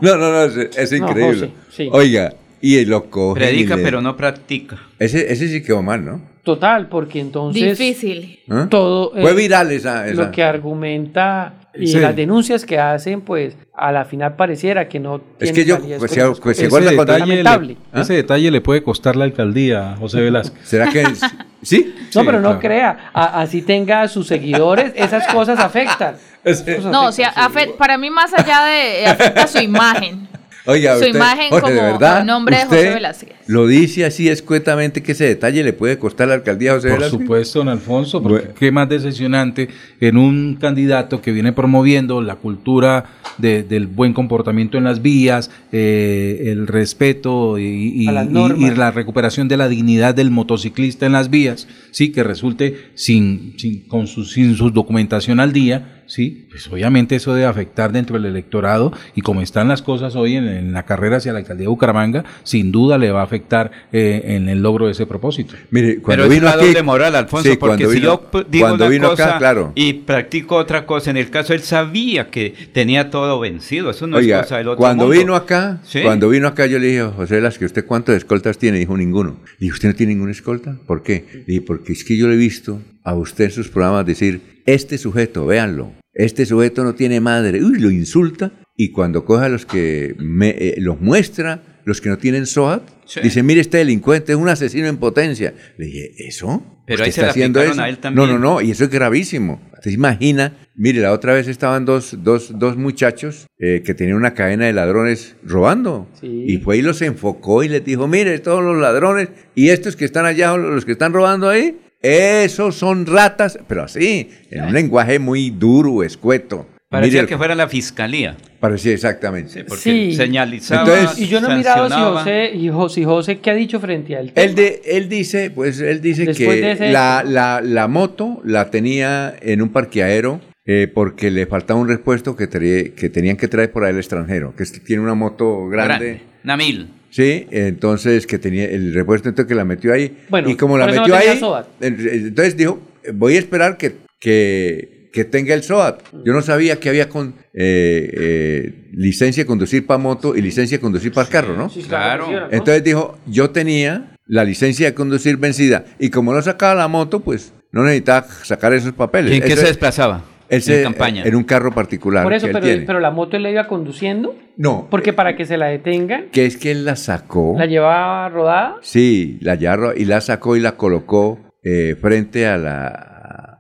no, 0.02 0.18
no, 0.18 0.18
no, 0.18 0.44
es, 0.44 0.78
es 0.78 0.92
No, 0.92 0.98
increíble. 1.08 1.48
José, 1.48 1.52
sí. 1.72 1.90
Oiga, 1.92 2.34
y 2.62 2.84
lo 2.86 3.10
cogen 3.10 3.44
y 3.44 3.46
Predica, 3.48 3.76
le- 3.76 3.84
pero 3.84 4.02
no 4.02 4.18
practica. 4.18 4.78
Ese, 4.98 5.32
ese 5.32 5.48
sí 5.48 5.62
quedó 5.64 5.82
mal, 5.82 6.04
¿no? 6.06 6.22
Total, 6.44 6.88
porque 6.88 7.20
entonces... 7.20 7.78
Difícil. 7.78 8.40
¿Ah? 8.50 8.68
Todo... 8.70 9.12
Fue 9.12 9.32
eh, 9.32 9.36
viral 9.36 9.72
esa. 9.72 10.08
esa. 10.08 10.24
Lo 10.26 10.32
que 10.32 10.42
argumenta 10.44 11.54
y 11.76 11.86
Sí. 11.88 12.00
las 12.00 12.16
denuncias 12.16 12.66
que 12.66 12.80
hacen, 12.80 13.22
pues 13.22 13.56
a 13.76 13.92
la 13.92 14.04
final 14.06 14.36
pareciera 14.36 14.90
que 14.90 15.00
no 15.00 15.22
Es 15.40 15.52
que 15.52 15.64
yo, 15.66 15.78
pues, 16.00 16.12
se- 16.12 16.26
pues, 16.42 16.58
se 16.58 16.68
cosas. 16.68 16.68
acuerda 16.68 16.96
cuando- 16.96 17.18
lamentable. 17.20 17.78
Le, 17.94 18.02
ese 18.02 18.14
detalle 18.14 18.50
le 18.50 18.62
puede 18.62 18.82
costar 18.82 19.16
la 19.16 19.26
alcaldía 19.26 19.92
a 19.94 19.96
José 19.98 20.22
Velázquez. 20.22 20.60
¿Será 20.68 20.90
que 20.90 21.04
sí? 21.62 21.94
No, 22.16 22.26
pero 22.26 22.40
no 22.40 22.48
claro. 22.50 22.60
crea, 22.60 23.12
a- 23.14 23.42
así 23.42 23.62
tenga 23.62 24.08
sus 24.08 24.26
seguidores, 24.26 24.92
esas 24.96 25.28
cosas 25.32 25.60
afectan. 25.60 26.16
No, 26.92 27.08
o 27.08 27.12
sea, 27.12 27.34
sí. 27.34 27.40
afe- 27.40 27.76
para 27.78 27.98
mí 27.98 28.10
más 28.10 28.34
allá 28.34 28.64
de 28.66 29.06
afecta 29.08 29.48
su 29.48 29.60
imagen. 29.60 30.28
Oiga, 30.66 30.94
su 30.94 31.00
usted, 31.06 31.16
imagen 31.16 31.50
Jorge, 31.50 31.62
como 31.62 31.74
de 31.74 31.82
verdad, 31.82 32.20
el 32.22 32.28
nombre 32.28 32.58
de 32.58 32.66
José 32.66 32.90
Velázquez. 32.94 33.34
Lo 33.48 33.66
dice 33.66 34.06
así 34.06 34.30
escuetamente 34.30 35.02
que 35.02 35.14
ese 35.14 35.26
detalle 35.26 35.64
le 35.64 35.74
puede 35.74 35.98
costar 35.98 36.26
a 36.26 36.30
la 36.30 36.34
alcaldía 36.36 36.72
a 36.72 36.76
José 36.76 36.90
Por 36.90 36.98
Velázquez. 37.00 37.20
supuesto, 37.22 37.60
don 37.60 37.70
Alfonso, 37.70 38.22
porque 38.22 38.50
qué 38.60 38.72
más 38.72 38.88
decepcionante 38.88 39.70
en 40.00 40.18
un 40.18 40.58
candidato 40.62 41.22
que 41.22 41.32
viene 41.32 41.54
promoviendo 41.54 42.22
la 42.22 42.36
cultura 42.36 43.06
de- 43.40 43.64
del 43.64 43.88
buen 43.88 44.14
comportamiento 44.14 44.78
en 44.78 44.84
las 44.84 45.02
vías, 45.02 45.50
eh, 45.72 46.44
el 46.48 46.68
respeto 46.68 47.58
y 47.58 48.06
la 48.06 48.92
recuperación 48.92 49.48
de 49.48 49.58
la 49.58 49.70
dignidad 49.70 50.14
del 50.14 50.30
motociclista 50.30 51.08
en 51.08 51.14
las 51.14 51.32
vías, 51.32 51.68
sí, 51.92 52.12
que 52.12 52.24
resulte 52.24 52.90
sin, 52.96 53.54
sin, 53.58 53.88
con 53.88 54.08
su, 54.08 54.26
sin 54.26 54.56
su 54.56 54.70
documentación 54.72 55.40
al 55.40 55.54
día. 55.54 55.96
Sí, 56.10 56.48
pues 56.50 56.68
obviamente 56.70 57.16
eso 57.16 57.36
debe 57.36 57.46
afectar 57.46 57.92
dentro 57.92 58.16
del 58.18 58.26
electorado 58.26 58.92
y 59.14 59.22
como 59.22 59.42
están 59.44 59.68
las 59.68 59.84
cosas 59.84 60.16
hoy 60.16 60.38
en, 60.38 60.48
en 60.48 60.74
la 60.74 60.82
carrera 60.84 61.18
hacia 61.18 61.34
la 61.34 61.38
alcaldía 61.38 61.66
de 61.66 61.68
Bucaramanga, 61.68 62.26
sin 62.42 62.72
duda 62.72 62.98
le 62.98 63.12
va 63.12 63.22
a 63.22 63.26
afectar 63.26 63.70
eh, 63.94 64.24
en 64.26 64.50
el 64.50 64.60
logro 64.64 64.88
de 64.88 64.94
ese 64.94 65.06
propósito. 65.06 65.54
Mire, 65.70 66.02
Pero 66.04 66.24
es 66.26 66.40
una 66.42 66.56
doble 66.56 66.82
moral, 66.82 67.16
Alfonso, 67.16 67.52
Sí, 67.52 67.58
porque 67.58 67.84
cuando 67.84 67.90
si 67.92 68.00
vino- 68.00 68.22
yo 68.34 68.44
digo 68.50 68.66
cuando 68.66 68.86
una 68.86 68.92
vino 68.92 69.08
acá, 69.10 69.38
claro. 69.38 69.72
y 69.76 69.94
practico 69.94 70.56
otra 70.56 70.88
cosa, 70.88 71.12
en 71.12 71.18
el 71.18 71.30
caso 71.30 71.54
él 71.54 71.60
sabía 71.60 72.32
que 72.32 72.56
tenía 72.74 73.12
todo 73.12 73.40
vencido, 73.40 73.92
eso 73.92 74.08
no 74.08 74.18
Oiga, 74.18 74.38
es 74.40 74.44
cosa 74.48 74.58
del 74.58 74.70
otro 74.70 74.80
cuando 74.80 75.04
mundo. 75.06 75.20
vino 75.20 75.36
acá, 75.36 75.80
Sí. 75.84 76.02
cuando 76.02 76.28
vino 76.30 76.48
acá 76.48 76.66
yo 76.66 76.80
le 76.80 76.88
dije 76.88 77.04
José 77.04 77.36
Velázquez, 77.36 77.68
¿usted 77.68 77.86
cuántos 77.86 78.16
escoltas 78.16 78.58
tiene? 78.58 78.80
Dijo 78.80 78.98
ninguno. 78.98 79.38
Le 79.60 79.66
dije, 79.68 79.74
¿usted 79.74 79.90
no 79.90 79.94
tiene 79.94 80.14
ninguna 80.14 80.32
escolta? 80.32 80.76
¿Por 80.88 81.04
qué? 81.04 81.24
Le 81.34 81.44
dije, 81.46 81.62
porque 81.80 81.94
es 81.94 82.04
que 82.04 82.18
yo 82.18 82.28
le 82.28 82.34
he 82.34 82.38
visto 82.38 82.82
a 83.06 83.16
usted 83.16 83.46
en 83.46 83.52
sus 83.52 83.70
programas 83.70 84.06
decir, 84.06 84.42
este 84.66 84.98
sujeto, 84.98 85.46
véanlo, 85.46 85.94
este 86.14 86.46
sujeto 86.46 86.84
no 86.84 86.94
tiene 86.94 87.22
madre, 87.22 87.64
uy, 87.64 87.80
lo 87.80 87.90
insulta, 87.90 88.52
y 88.76 88.92
cuando 88.92 89.24
coge 89.24 89.46
a 89.46 89.50
los 89.50 89.66
que 89.66 90.14
me- 90.20 90.50
eh, 90.58 90.76
los 90.80 91.00
muestra, 91.00 91.69
los 91.86 92.02
que 92.02 92.10
no 92.10 92.18
tienen 92.18 92.46
SOAT, 92.46 92.84
Sí. 93.06 93.22
dice, 93.24 93.42
mire, 93.42 93.62
este 93.62 93.78
delincuente 93.80 94.34
es 94.34 94.38
un 94.38 94.50
asesino 94.50 94.88
en 94.88 94.98
potencia. 94.98 95.54
Le 95.78 95.86
dije, 95.86 96.12
¿eso? 96.20 96.64
Pero 96.86 96.98
¿Usted 97.04 97.06
ahí 97.06 97.12
se 97.12 97.22
le 97.22 97.28
aplicaron 97.46 97.80
a 97.80 97.90
él 97.90 97.98
también. 97.98 98.28
No, 98.28 98.34
no, 98.34 98.40
no, 98.40 98.62
y 98.62 98.72
eso 98.72 98.84
es 98.84 98.90
gravísimo. 98.92 99.60
¿Usted 99.74 99.92
se 99.92 99.96
imagina? 99.96 100.58
Mire, 100.76 101.02
la 101.02 101.12
otra 101.12 101.34
vez 101.34 101.48
estaban 101.48 101.86
dos, 101.86 102.18
dos, 102.24 102.58
dos 102.60 102.78
muchachos 102.78 103.48
eh, 103.58 103.82
que 103.84 103.94
tenían 103.94 104.18
una 104.18 104.34
cadena 104.34 104.66
de 104.66 104.74
ladrones 104.74 105.36
robando. 105.44 106.08
Sí. 106.20 106.46
Y 106.48 106.58
fue 106.58 106.78
y 106.78 106.82
los 106.82 107.02
enfocó 107.02 107.64
y 107.64 107.70
les 107.70 107.84
dijo, 107.84 108.08
mire, 108.08 108.38
todos 108.40 108.64
los 108.64 108.78
ladrones 108.78 109.30
y 109.56 109.70
estos 109.70 109.96
que 109.96 110.06
están 110.06 110.26
allá, 110.26 110.56
los 110.56 110.86
que 110.86 110.92
están 110.92 111.14
robando 111.14 111.50
ahí, 111.50 111.80
esos 112.02 112.76
son 112.76 113.06
ratas, 113.06 113.60
pero 113.68 113.84
así, 113.84 114.30
en 114.52 114.64
un 114.66 114.74
lenguaje 114.74 115.20
muy 115.20 115.50
duro, 115.50 116.04
escueto. 116.04 116.68
Parecía 116.90 117.22
Mire, 117.22 117.28
que 117.30 117.38
fuera 117.38 117.54
la 117.54 117.68
fiscalía. 117.68 118.36
Parecía 118.60 118.94
exactamente. 118.94 119.64
Porque 119.64 119.82
Sí. 119.84 120.16
señalizaba, 120.16 120.92
Entonces- 120.92 121.20
Y 121.24 121.28
yo 121.28 121.40
no 121.40 121.52
he 121.52 121.58
mirado 121.58 121.88
si. 121.88 121.94
José, 121.96 122.52
y 122.56 122.70
José, 122.70 123.06
José, 123.06 123.38
¿qué 123.40 123.52
ha 123.52 123.54
dicho 123.54 123.80
frente 123.80 124.16
al 124.16 124.32
tema? 124.34 124.44
Él, 124.44 124.56
de, 124.56 124.82
él 124.86 125.08
dice, 125.08 125.52
pues 125.52 125.80
él 125.82 126.02
dice 126.02 126.26
Después 126.26 126.60
que 126.60 126.72
ese 126.72 126.92
la, 126.92 127.24
la, 127.24 127.62
la 127.64 127.88
moto 127.88 128.42
la 128.44 128.72
tenía 128.72 129.36
en 129.40 129.62
un 129.62 129.70
parqueadero 129.70 130.42
eh, 130.66 130.88
porque 130.92 131.30
le 131.30 131.46
faltaba 131.46 131.80
un 131.80 131.88
repuesto 131.88 132.36
que, 132.36 132.50
que 132.50 133.10
tenían 133.10 133.38
que 133.38 133.48
traer 133.48 133.72
por 133.72 133.84
ahí 133.86 133.92
el 133.92 133.98
extranjero, 133.98 134.56
que 134.56 134.64
es- 134.64 134.84
tiene 134.84 135.04
una 135.04 135.14
moto 135.14 135.68
grande. 135.68 136.06
Grande. 136.06 136.22
Una 136.44 136.58
mil. 136.58 136.90
Sí, 137.12 137.46
entonces 137.52 138.26
que 138.26 138.40
tenía 138.40 138.66
el 138.66 138.96
repuesto 138.96 139.30
entonces 139.30 139.48
que 139.48 139.56
la 139.56 139.66
metió 139.66 139.94
ahí. 139.94 140.18
Bueno, 140.30 140.50
y 140.50 140.56
como 140.56 140.76
la 140.78 140.88
no 140.88 140.94
metió 140.94 141.16
ahí, 141.16 141.40
entonces 141.82 142.58
dijo, 142.58 142.82
voy 143.14 143.36
a 143.36 143.40
esperar 143.40 143.78
que, 143.78 143.96
que, 144.20 144.99
que 145.12 145.26
tenga 145.26 145.54
el 145.54 145.64
SOAT. 145.64 146.02
Yo 146.26 146.34
no 146.34 146.42
sabía 146.42 146.80
que 146.80 146.90
había 146.90 147.10
con 147.10 147.36
eh, 147.54 148.10
eh, 148.14 148.90
licencia 148.94 149.44
de 149.44 149.48
conducir 149.48 149.86
para 149.86 149.98
moto 149.98 150.36
y 150.36 150.42
licencia 150.42 150.78
de 150.78 150.82
conducir 150.82 151.12
para 151.12 151.28
carro, 151.30 151.56
¿no? 151.56 151.70
Sí, 151.70 151.82
Claro. 151.84 152.28
Entonces 152.52 152.84
dijo, 152.84 153.18
yo 153.26 153.50
tenía 153.50 154.16
la 154.28 154.44
licencia 154.44 154.86
de 154.88 154.94
conducir 154.94 155.38
vencida 155.38 155.86
y 156.00 156.10
como 156.10 156.34
no 156.34 156.42
sacaba 156.42 156.76
la 156.76 156.88
moto, 156.88 157.20
pues 157.22 157.54
no 157.72 157.84
necesitaba 157.84 158.28
sacar 158.44 158.74
esos 158.74 158.94
papeles. 158.94 159.32
¿Y 159.32 159.36
en 159.38 159.42
qué 159.42 159.54
Eso- 159.54 159.62
se 159.62 159.68
desplazaba? 159.68 160.24
él 160.50 160.62
se- 160.64 160.78
en 160.78 160.84
campaña. 160.84 161.24
En 161.26 161.36
un 161.36 161.44
carro 161.44 161.72
particular 161.72 162.24
Por 162.24 162.34
eso, 162.34 162.46
que 162.48 162.52
él 162.52 162.54
pero, 162.54 162.66
tiene. 162.66 162.86
pero 162.88 163.00
la 163.00 163.12
moto 163.12 163.38
él 163.38 163.44
la 163.44 163.52
iba 163.52 163.68
conduciendo, 163.68 164.36
no, 164.58 164.88
porque 164.90 165.14
para 165.14 165.36
que 165.36 165.46
se 165.46 165.58
la 165.58 165.68
detengan, 165.68 166.30
que 166.32 166.46
es 166.48 166.58
que 166.58 166.72
él 166.72 166.86
la 166.86 166.96
sacó. 166.96 167.56
la 167.58 167.68
llevaba 167.68 168.30
rodada. 168.30 168.76
Sí, 168.82 169.38
la 169.42 169.54
yarra 169.56 169.94
y 169.96 170.06
la 170.06 170.22
sacó 170.22 170.56
y 170.56 170.60
la 170.60 170.72
colocó 170.76 171.40
eh, 171.64 171.96
frente 172.02 172.48
a 172.48 172.58
la, 172.58 173.09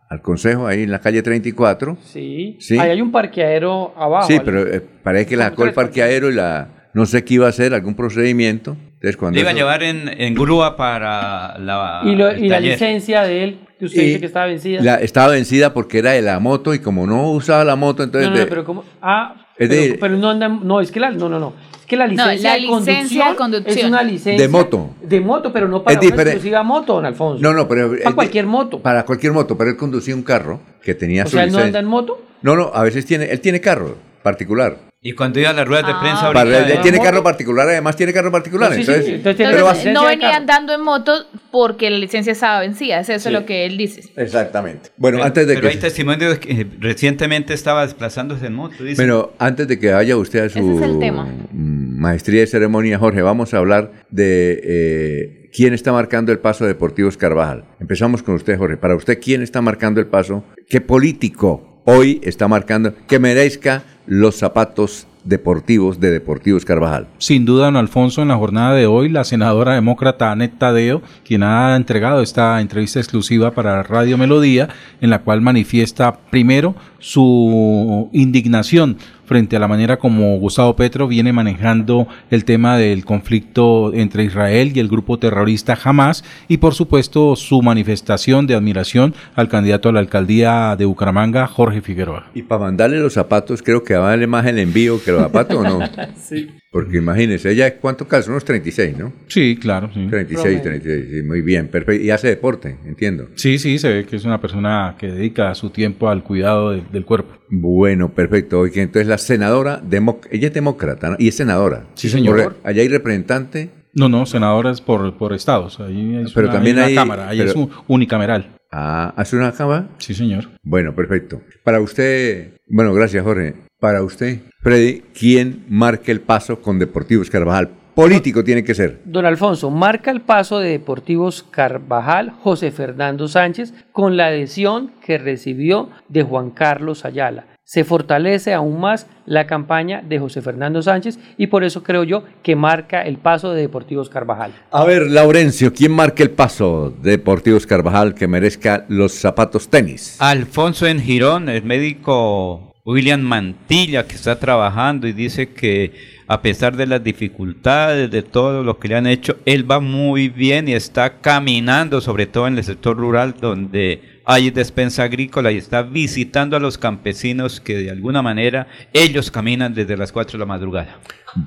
al 0.09 0.21
consejo 0.21 0.65
ahí 0.67 0.83
en 0.83 0.91
la 0.91 0.99
calle 0.99 1.21
34. 1.21 1.97
Sí. 2.03 2.57
Sí. 2.59 2.77
Ahí 2.79 2.89
hay 2.91 3.01
un 3.01 3.11
parqueadero 3.11 3.93
abajo. 3.95 4.27
Sí, 4.27 4.39
pero 4.43 4.61
eh, 4.67 4.81
parece 5.03 5.27
que 5.27 5.37
la 5.37 5.45
sacó 5.49 5.65
el 5.65 5.73
parqueadero 5.73 6.29
y 6.29 6.33
la 6.35 6.67
no 6.93 7.05
sé 7.05 7.23
qué 7.23 7.35
iba 7.35 7.45
a 7.45 7.49
hacer, 7.49 7.73
algún 7.73 7.93
procedimiento. 7.95 8.75
Entonces 8.95 9.15
cuando 9.17 9.35
Le 9.35 9.41
iba 9.41 9.49
a 9.49 9.51
eso- 9.53 9.59
llevar 9.59 9.83
en, 9.83 10.09
en 10.21 10.33
grúa 10.33 10.75
para 10.75 11.57
la, 11.59 12.01
y, 12.03 12.15
lo- 12.15 12.35
y 12.35 12.49
la 12.49 12.59
licencia 12.59 13.21
de 13.21 13.43
él, 13.43 13.59
que 13.77 13.85
usted 13.85 14.01
Y 14.01 14.05
dice 14.07 14.19
que 14.19 14.25
estaba 14.25 14.47
vencida. 14.47 14.81
la- 14.81 14.95
estaba 14.95 15.27
vencida 15.31 15.73
porque 15.73 15.99
era 15.99 16.11
de 16.11 16.21
la 16.23 16.39
moto 16.39 16.73
y 16.73 16.79
como 16.79 17.05
no 17.07 17.31
usaba 17.31 17.63
la 17.63 17.75
moto, 17.75 18.03
entonces 18.03 18.29
no, 18.29 18.33
no, 18.35 18.39
no, 18.39 18.43
de- 18.45 18.49
pero 18.49 18.65
como... 18.65 18.83
Ah, 19.01 19.35
Es 19.57 19.69
pero, 19.69 19.81
de- 19.81 19.97
pero 20.01 20.17
no 20.17 20.29
anda... 20.31 20.49
No, 20.49 20.81
es 20.81 20.91
que 20.91 20.99
la... 20.99 21.11
No, 21.11 21.29
no, 21.29 21.39
no. 21.39 21.53
Es 21.89 21.97
que 21.97 21.97
la 21.97 22.05
No, 22.05 22.11
licencia, 22.11 22.49
la 22.49 22.55
de, 22.55 22.61
licencia 22.61 22.85
conducción 22.85 23.29
de 23.31 23.35
conducción. 23.35 23.77
es 23.79 23.83
una 23.85 24.03
licencia... 24.03 24.41
De 24.43 24.47
moto. 24.47 24.89
De 25.01 25.19
moto, 25.21 25.51
pero 25.51 25.67
no 25.67 25.81
para 25.83 25.93
Es 25.93 25.97
una 25.97 26.01
diferente. 26.05 26.29
exclusiva 26.33 26.61
moto, 26.61 26.93
don 26.93 27.05
Alfonso. 27.05 27.41
no, 27.41 27.51
no, 27.53 27.67
pero 27.67 27.89
Para 27.89 28.09
es- 28.09 28.13
cualquier 28.15 28.45
moto. 28.45 28.79
para 28.79 29.05
cualquier 29.05 29.33
moto, 29.33 29.57
pero 29.57 29.71
él 29.71 29.75
conducía 29.77 30.13
un 30.13 30.21
carro 30.21 30.59
que 30.83 30.93
tenía 30.93 31.23
O 31.23 31.25
su 31.25 31.31
sea, 31.31 31.45
él 31.45 31.51
no 31.51 31.57
anda 31.57 31.79
en 31.79 31.87
moto. 31.87 32.21
No, 32.43 32.55
no, 32.55 32.69
a 32.73 32.83
veces 32.83 33.05
tiene, 33.07 33.25
él 33.31 33.41
tiene 33.41 33.59
carro 33.59 33.95
particular. 34.21 34.77
Y 35.01 35.13
cuando 35.13 35.39
iba 35.39 35.51
a 35.51 35.53
las 35.53 35.65
ruedas 35.65 35.85
de 35.87 35.93
Ah. 35.93 35.99
prensa 36.01 36.25
ahorita... 36.27 36.43
Para- 36.43 36.57
él 36.59 36.67
de- 36.67 36.77
tiene 36.79 36.99
carro 36.99 37.23
particular, 37.23 37.69
además 37.69 37.95
tiene 37.95 38.11
carro 38.11 38.33
particular. 38.33 38.69
No, 38.69 38.75
sí, 38.75 38.81
entonces, 38.81 39.05
sí, 39.05 39.21
pero 39.23 39.73
la 39.73 39.93
no 39.93 40.05
venía 40.05 40.35
andando 40.35 40.73
en 40.73 40.81
moto 40.81 41.13
porque 41.51 41.89
la 41.89 41.97
licencia 41.97 42.33
estaba 42.33 42.59
vencida. 42.59 42.99
Es 42.99 43.07
eso 43.07 43.29
Sí. 43.29 43.33
lo 43.33 43.45
que 43.45 43.65
él 43.65 43.77
dice. 43.77 44.03
Exactamente. 44.17 44.89
Bueno, 44.97 45.15
pero, 45.19 45.25
antes 45.27 45.47
de 45.47 45.53
pero 45.53 45.67
que 45.69 45.73
hay 45.73 45.79
testimonio 45.79 46.29
de 46.31 46.39
que 46.39 46.67
recientemente 46.81 47.53
estaba 47.53 47.83
desplazándose 47.83 48.47
en 48.47 48.55
moto. 48.55 48.83
dice. 48.83 48.95
Bueno, 49.01 49.31
antes 49.39 49.69
de 49.69 49.79
que 49.79 49.89
vaya 49.89 50.17
usted 50.17 50.43
a 50.43 50.49
su 50.49 50.59
es 50.77 50.81
el 50.83 50.99
tema. 50.99 51.29
maestría 51.53 52.41
de 52.41 52.47
ceremonia, 52.47 52.99
Jorge, 52.99 53.21
vamos 53.21 53.53
a 53.53 53.57
hablar 53.59 53.91
de 54.09 54.59
eh, 54.63 55.49
quién 55.53 55.73
está 55.73 55.93
marcando 55.93 56.33
el 56.33 56.39
paso 56.39 56.65
de 56.65 56.73
Deportivos 56.73 57.15
Carvajal. 57.15 57.63
Empezamos 57.79 58.21
con 58.21 58.35
usted, 58.35 58.57
Jorge. 58.57 58.75
Para 58.75 58.95
usted, 58.97 59.17
¿quién 59.21 59.41
está 59.43 59.61
marcando 59.61 60.01
el 60.01 60.07
paso? 60.07 60.43
¿Qué 60.67 60.81
político 60.81 61.81
hoy 61.85 62.19
está 62.23 62.49
marcando 62.49 62.93
que 63.07 63.17
merezca 63.17 63.83
los 64.09 64.35
zapatos 64.35 65.05
deportivos 65.23 65.99
de 65.99 66.09
Deportivos 66.09 66.65
Carvajal? 66.65 67.07
Sin 67.19 67.45
duda, 67.45 67.65
don 67.65 67.75
Alfonso, 67.75 68.23
en 68.23 68.29
la 68.29 68.37
jornada 68.37 68.73
de 68.73 68.87
hoy, 68.87 69.07
la 69.07 69.23
senadora 69.23 69.75
demócrata 69.75 70.31
Anet 70.31 70.57
Tadeo, 70.57 71.03
quien 71.23 71.43
ha 71.43 71.75
entregado 71.75 72.23
esta 72.23 72.59
entrevista 72.59 72.99
exclusiva 72.99 73.51
para 73.51 73.83
Radio 73.83 74.17
Melodía, 74.17 74.69
en 74.99 75.11
la 75.11 75.21
cual 75.21 75.41
manifiesta 75.41 76.17
primero 76.31 76.75
su 76.97 78.09
indignación 78.11 78.97
frente 79.29 79.55
a 79.55 79.59
la 79.59 79.67
manera 79.67 79.99
como 79.99 80.39
Gustavo 80.39 80.75
Petro 80.75 81.07
viene 81.07 81.31
manejando 81.31 82.07
el 82.31 82.45
tema 82.45 82.79
del 82.79 83.05
conflicto 83.05 83.93
entre 83.93 84.23
Israel 84.23 84.71
y 84.73 84.79
el 84.79 84.87
grupo 84.87 85.19
terrorista 85.19 85.77
Hamas 85.83 86.23
y 86.47 86.57
por 86.57 86.73
supuesto 86.73 87.35
su 87.35 87.61
manifestación 87.61 88.47
de 88.47 88.55
admiración 88.55 89.13
al 89.35 89.47
candidato 89.47 89.89
a 89.89 89.91
la 89.91 89.99
alcaldía 89.99 90.75
de 90.75 90.85
Bucaramanga, 90.85 91.45
Jorge 91.45 91.81
Figueroa. 91.81 92.25
Y 92.33 92.41
para 92.41 92.61
mandarle 92.61 92.99
los 92.99 93.13
zapatos, 93.13 93.61
creo 93.61 93.83
que 93.83 93.93
vale 93.93 94.25
más 94.25 94.47
el 94.47 94.57
envío 94.57 94.99
que 95.03 95.11
los 95.11 95.21
zapatos, 95.21 95.57
¿o 95.57 95.63
no? 95.63 95.79
Sí. 96.17 96.49
Porque 96.71 96.97
imagínese, 96.97 97.49
ella, 97.51 97.77
¿cuánto 97.79 98.07
calza? 98.07 98.29
Unos 98.29 98.45
36, 98.45 98.95
¿no? 98.97 99.11
Sí, 99.27 99.57
claro. 99.59 99.89
Sí. 99.91 100.05
36, 100.07 100.61
Promedio. 100.61 100.61
36, 100.61 101.07
sí, 101.21 101.27
muy 101.27 101.41
bien, 101.41 101.67
perfecto. 101.67 102.03
Y 102.05 102.11
hace 102.11 102.27
deporte, 102.27 102.77
entiendo. 102.85 103.27
Sí, 103.35 103.57
sí, 103.57 103.79
se 103.79 103.89
ve 103.91 104.05
que 104.05 104.15
es 104.17 104.25
una 104.25 104.39
persona 104.39 104.95
que 104.99 105.07
dedica 105.07 105.53
su 105.55 105.71
tiempo 105.71 106.09
al 106.09 106.23
cuidado 106.23 106.71
de- 106.71 106.83
del 106.91 107.05
cuerpo. 107.05 107.33
Bueno, 107.49 108.13
perfecto. 108.13 108.59
Oye, 108.59 108.81
entonces 108.83 109.07
la 109.07 109.17
senadora, 109.17 109.81
ella 110.29 110.47
es 110.47 110.53
demócrata 110.53 111.09
¿no? 111.09 111.15
y 111.17 111.27
es 111.29 111.35
senadora. 111.35 111.87
Sí, 111.95 112.07
señor. 112.07 112.57
Allá 112.63 112.81
hay 112.83 112.87
representante. 112.87 113.71
No, 113.95 114.07
no, 114.07 114.27
senadores 114.27 114.81
por, 114.81 115.17
por 115.17 115.33
estados. 115.33 115.79
Ahí 115.79 116.17
es 116.23 116.33
Pero 116.33 116.47
una, 116.49 116.53
también 116.53 116.75
una 116.75 116.85
hay- 116.85 116.93
cámara, 116.95 117.29
ahí 117.29 117.39
pero- 117.39 117.49
es 117.49 117.55
un 117.55 117.71
unicameral. 117.87 118.55
Ah, 118.71 119.11
¿hace 119.17 119.35
una 119.35 119.51
cama? 119.51 119.89
Sí, 119.97 120.13
señor. 120.13 120.47
Bueno, 120.61 120.93
perfecto. 120.93 121.41
Para 121.63 121.81
usted, 121.81 122.51
bueno, 122.67 122.93
gracias 122.93 123.23
Jorge. 123.23 123.55
Para 123.79 124.03
usted, 124.03 124.39
Freddy, 124.61 125.03
¿quién 125.17 125.63
marca 125.69 126.11
el 126.11 126.19
paso 126.19 126.61
con 126.61 126.79
Deportivos 126.79 127.29
Carvajal? 127.29 127.69
Político 127.95 128.43
tiene 128.43 128.61
que 128.61 128.75
ser. 128.75 128.99
Don 129.05 129.25
Alfonso, 129.25 129.71
marca 129.71 130.11
el 130.11 130.19
paso 130.19 130.59
de 130.59 130.71
Deportivos 130.71 131.43
Carvajal 131.49 132.31
José 132.31 132.71
Fernando 132.71 133.29
Sánchez 133.29 133.73
con 133.93 134.17
la 134.17 134.27
adhesión 134.27 134.91
que 135.05 135.17
recibió 135.17 135.89
de 136.09 136.23
Juan 136.23 136.49
Carlos 136.49 137.05
Ayala. 137.05 137.45
Se 137.63 137.85
fortalece 137.85 138.53
aún 138.53 138.81
más 138.81 139.07
la 139.25 139.47
campaña 139.47 140.01
de 140.01 140.19
José 140.19 140.41
Fernando 140.41 140.81
Sánchez 140.81 141.17
y 141.37 141.47
por 141.47 141.63
eso 141.63 141.81
creo 141.81 142.03
yo 142.03 142.25
que 142.43 142.57
marca 142.57 143.01
el 143.03 143.17
paso 143.17 143.53
de 143.53 143.61
Deportivos 143.61 144.09
Carvajal. 144.09 144.51
A 144.71 144.83
ver, 144.83 145.09
Laurencio, 145.09 145.71
¿quién 145.73 145.93
marca 145.93 146.21
el 146.21 146.31
paso 146.31 146.93
de 147.01 147.11
Deportivos 147.11 147.65
Carvajal 147.65 148.13
que 148.13 148.27
merezca 148.27 148.85
los 148.89 149.13
zapatos 149.13 149.69
tenis? 149.69 150.17
Alfonso 150.19 150.85
en 150.85 150.99
Girón, 150.99 151.47
el 151.47 151.63
médico 151.63 152.68
William 152.89 153.21
Mantilla, 153.21 154.07
que 154.07 154.15
está 154.15 154.39
trabajando 154.39 155.07
y 155.07 155.13
dice 155.13 155.49
que 155.49 156.19
a 156.27 156.41
pesar 156.41 156.75
de 156.75 156.87
las 156.87 157.03
dificultades, 157.03 158.09
de 158.09 158.23
todo 158.23 158.63
lo 158.63 158.79
que 158.79 158.87
le 158.87 158.95
han 158.95 159.05
hecho, 159.05 159.37
él 159.45 159.69
va 159.69 159.79
muy 159.79 160.29
bien 160.29 160.67
y 160.67 160.73
está 160.73 161.21
caminando, 161.21 162.01
sobre 162.01 162.25
todo 162.25 162.47
en 162.47 162.57
el 162.57 162.63
sector 162.63 162.97
rural, 162.97 163.35
donde 163.39 164.21
hay 164.25 164.49
despensa 164.49 165.03
agrícola 165.03 165.51
y 165.51 165.57
está 165.57 165.83
visitando 165.83 166.57
a 166.57 166.59
los 166.59 166.77
campesinos 166.77 167.59
que 167.61 167.75
de 167.77 167.91
alguna 167.91 168.21
manera 168.21 168.67
ellos 168.93 169.31
caminan 169.31 169.73
desde 169.73 169.95
las 169.95 170.11
4 170.11 170.33
de 170.33 170.39
la 170.39 170.45
madrugada. 170.45 170.99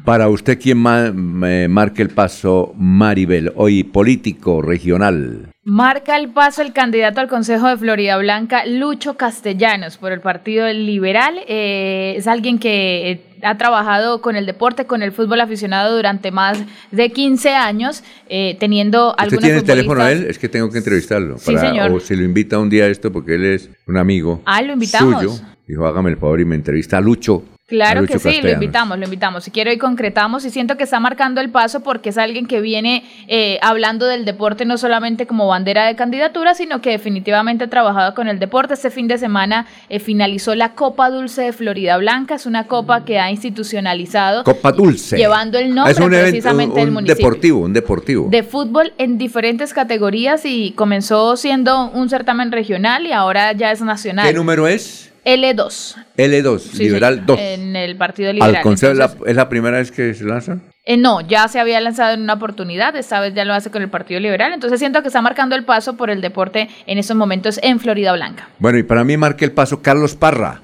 Para 0.04 0.28
usted, 0.28 0.60
¿quién 0.60 0.78
marca 0.78 2.02
el 2.02 2.10
paso, 2.10 2.72
Maribel? 2.76 3.52
Hoy 3.56 3.82
político 3.82 4.62
regional. 4.62 5.51
Marca 5.64 6.16
el 6.16 6.30
paso 6.30 6.60
el 6.60 6.72
candidato 6.72 7.20
al 7.20 7.28
Consejo 7.28 7.68
de 7.68 7.76
Florida 7.76 8.18
Blanca, 8.18 8.66
Lucho 8.66 9.16
Castellanos, 9.16 9.96
por 9.96 10.10
el 10.10 10.20
Partido 10.20 10.66
Liberal. 10.72 11.38
Eh, 11.46 12.14
es 12.16 12.26
alguien 12.26 12.58
que 12.58 13.12
eh, 13.12 13.20
ha 13.42 13.56
trabajado 13.58 14.20
con 14.22 14.34
el 14.34 14.44
deporte, 14.44 14.86
con 14.86 15.04
el 15.04 15.12
fútbol 15.12 15.40
aficionado 15.40 15.94
durante 15.94 16.32
más 16.32 16.58
de 16.90 17.10
15 17.12 17.50
años, 17.50 18.02
eh, 18.28 18.56
teniendo 18.58 19.14
¿Usted 19.16 19.38
tiene 19.38 19.58
el 19.58 19.64
teléfono 19.64 20.04
de 20.04 20.12
él? 20.12 20.26
Es 20.28 20.40
que 20.40 20.48
tengo 20.48 20.68
que 20.68 20.78
entrevistarlo. 20.78 21.38
Sí, 21.38 21.56
señor. 21.56 21.92
O 21.92 22.00
si 22.00 22.16
lo 22.16 22.24
invita 22.24 22.58
un 22.58 22.68
día 22.68 22.84
a 22.84 22.88
esto, 22.88 23.12
porque 23.12 23.36
él 23.36 23.44
es 23.44 23.70
un 23.86 23.98
amigo 23.98 24.42
Ah, 24.44 24.62
lo 24.62 24.72
invitamos. 24.72 25.22
suyo. 25.22 25.44
Dijo, 25.68 25.86
hágame 25.86 26.10
el 26.10 26.16
favor 26.16 26.40
y 26.40 26.44
me 26.44 26.56
entrevista 26.56 26.98
a 26.98 27.00
Lucho. 27.00 27.44
Claro 27.72 28.04
que 28.06 28.18
sí, 28.18 28.42
lo 28.42 28.50
invitamos, 28.50 28.98
lo 28.98 29.06
invitamos. 29.06 29.44
Si 29.44 29.50
quiere 29.50 29.70
hoy 29.70 29.78
concretamos 29.78 30.44
y 30.44 30.50
siento 30.50 30.76
que 30.76 30.84
está 30.84 31.00
marcando 31.00 31.40
el 31.40 31.48
paso 31.48 31.80
porque 31.80 32.10
es 32.10 32.18
alguien 32.18 32.46
que 32.46 32.60
viene 32.60 33.02
eh, 33.28 33.58
hablando 33.62 34.04
del 34.04 34.26
deporte 34.26 34.66
no 34.66 34.76
solamente 34.76 35.26
como 35.26 35.48
bandera 35.48 35.86
de 35.86 35.96
candidatura, 35.96 36.54
sino 36.54 36.82
que 36.82 36.90
definitivamente 36.90 37.64
ha 37.64 37.70
trabajado 37.70 38.14
con 38.14 38.28
el 38.28 38.38
deporte. 38.38 38.74
Este 38.74 38.90
fin 38.90 39.08
de 39.08 39.16
semana 39.16 39.66
eh, 39.88 40.00
finalizó 40.00 40.54
la 40.54 40.74
Copa 40.74 41.08
Dulce 41.08 41.40
de 41.40 41.52
Florida 41.54 41.96
Blanca, 41.96 42.34
es 42.34 42.44
una 42.44 42.66
copa 42.66 43.06
que 43.06 43.18
ha 43.18 43.30
institucionalizado. 43.30 44.44
Copa 44.44 44.70
Dulce. 44.72 45.16
Llevando 45.16 45.58
el 45.58 45.74
nombre 45.74 45.92
es 45.92 45.98
un 45.98 46.10
precisamente 46.10 46.78
del 46.78 46.88
un 46.88 46.94
municipio. 46.94 47.24
deportivo, 47.24 47.60
un 47.60 47.72
deportivo. 47.72 48.28
De 48.28 48.42
fútbol 48.42 48.92
en 48.98 49.16
diferentes 49.16 49.72
categorías 49.72 50.44
y 50.44 50.72
comenzó 50.72 51.38
siendo 51.38 51.88
un 51.90 52.10
certamen 52.10 52.52
regional 52.52 53.06
y 53.06 53.12
ahora 53.12 53.52
ya 53.52 53.72
es 53.72 53.80
nacional. 53.80 54.26
¿Qué 54.26 54.34
número 54.34 54.68
es? 54.68 55.11
L2. 55.24 55.96
L2, 56.16 56.58
Sí, 56.58 56.84
Liberal 56.84 57.14
señor, 57.14 57.26
2. 57.26 57.40
En 57.40 57.76
el 57.76 57.96
Partido 57.96 58.32
Liberal. 58.32 58.56
Al 58.56 58.62
Consejo, 58.62 58.92
Entonces, 58.92 59.18
la- 59.20 59.30
¿Es 59.30 59.36
la 59.36 59.48
primera 59.48 59.78
vez 59.78 59.90
que 59.92 60.14
se 60.14 60.24
lanzan? 60.24 60.62
eh, 60.84 60.96
no, 60.96 61.20
ya 61.20 61.46
se 61.48 61.60
había 61.60 61.80
lanzado 61.80 62.14
en 62.14 62.22
una 62.22 62.32
oportunidad, 62.34 62.96
esta 62.96 63.20
vez 63.20 63.32
ya 63.34 63.44
lo 63.44 63.54
hace 63.54 63.70
con 63.70 63.82
el 63.82 63.88
Partido 63.88 64.18
Liberal, 64.20 64.52
entonces 64.52 64.78
siento 64.80 65.00
que 65.02 65.08
está 65.08 65.22
marcando 65.22 65.54
el 65.54 65.64
paso 65.64 65.96
por 65.96 66.10
el 66.10 66.20
deporte 66.20 66.68
en 66.86 66.98
estos 66.98 67.16
momentos 67.16 67.60
en 67.62 67.78
Florida 67.78 68.12
Blanca. 68.12 68.48
Bueno, 68.58 68.78
y 68.78 68.82
para 68.82 69.04
mí 69.04 69.16
marca 69.16 69.44
el 69.44 69.52
paso 69.52 69.80
Carlos 69.80 70.16
Parra, 70.16 70.60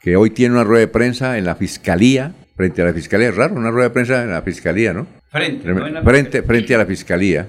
que 0.00 0.16
hoy 0.16 0.30
tiene 0.30 0.54
una 0.54 0.64
rueda 0.64 0.80
de 0.80 0.88
prensa 0.88 1.36
en 1.36 1.44
la 1.44 1.54
Fiscalía, 1.56 2.32
frente 2.56 2.80
a 2.82 2.86
la 2.86 2.92
Fiscalía. 2.94 3.28
Es 3.28 3.36
raro, 3.36 3.54
una 3.54 3.70
rueda 3.70 3.88
de 3.88 3.94
prensa 3.94 4.22
en 4.22 4.30
la 4.30 4.42
Fiscalía, 4.42 4.92
¿no? 4.94 5.06
Frente, 5.30 5.68
no 5.68 5.86
en 5.86 5.92
la 5.94 6.02
frente, 6.02 6.42
frente 6.42 6.74
a 6.74 6.78
la 6.78 6.86
Fiscalía, 6.86 7.46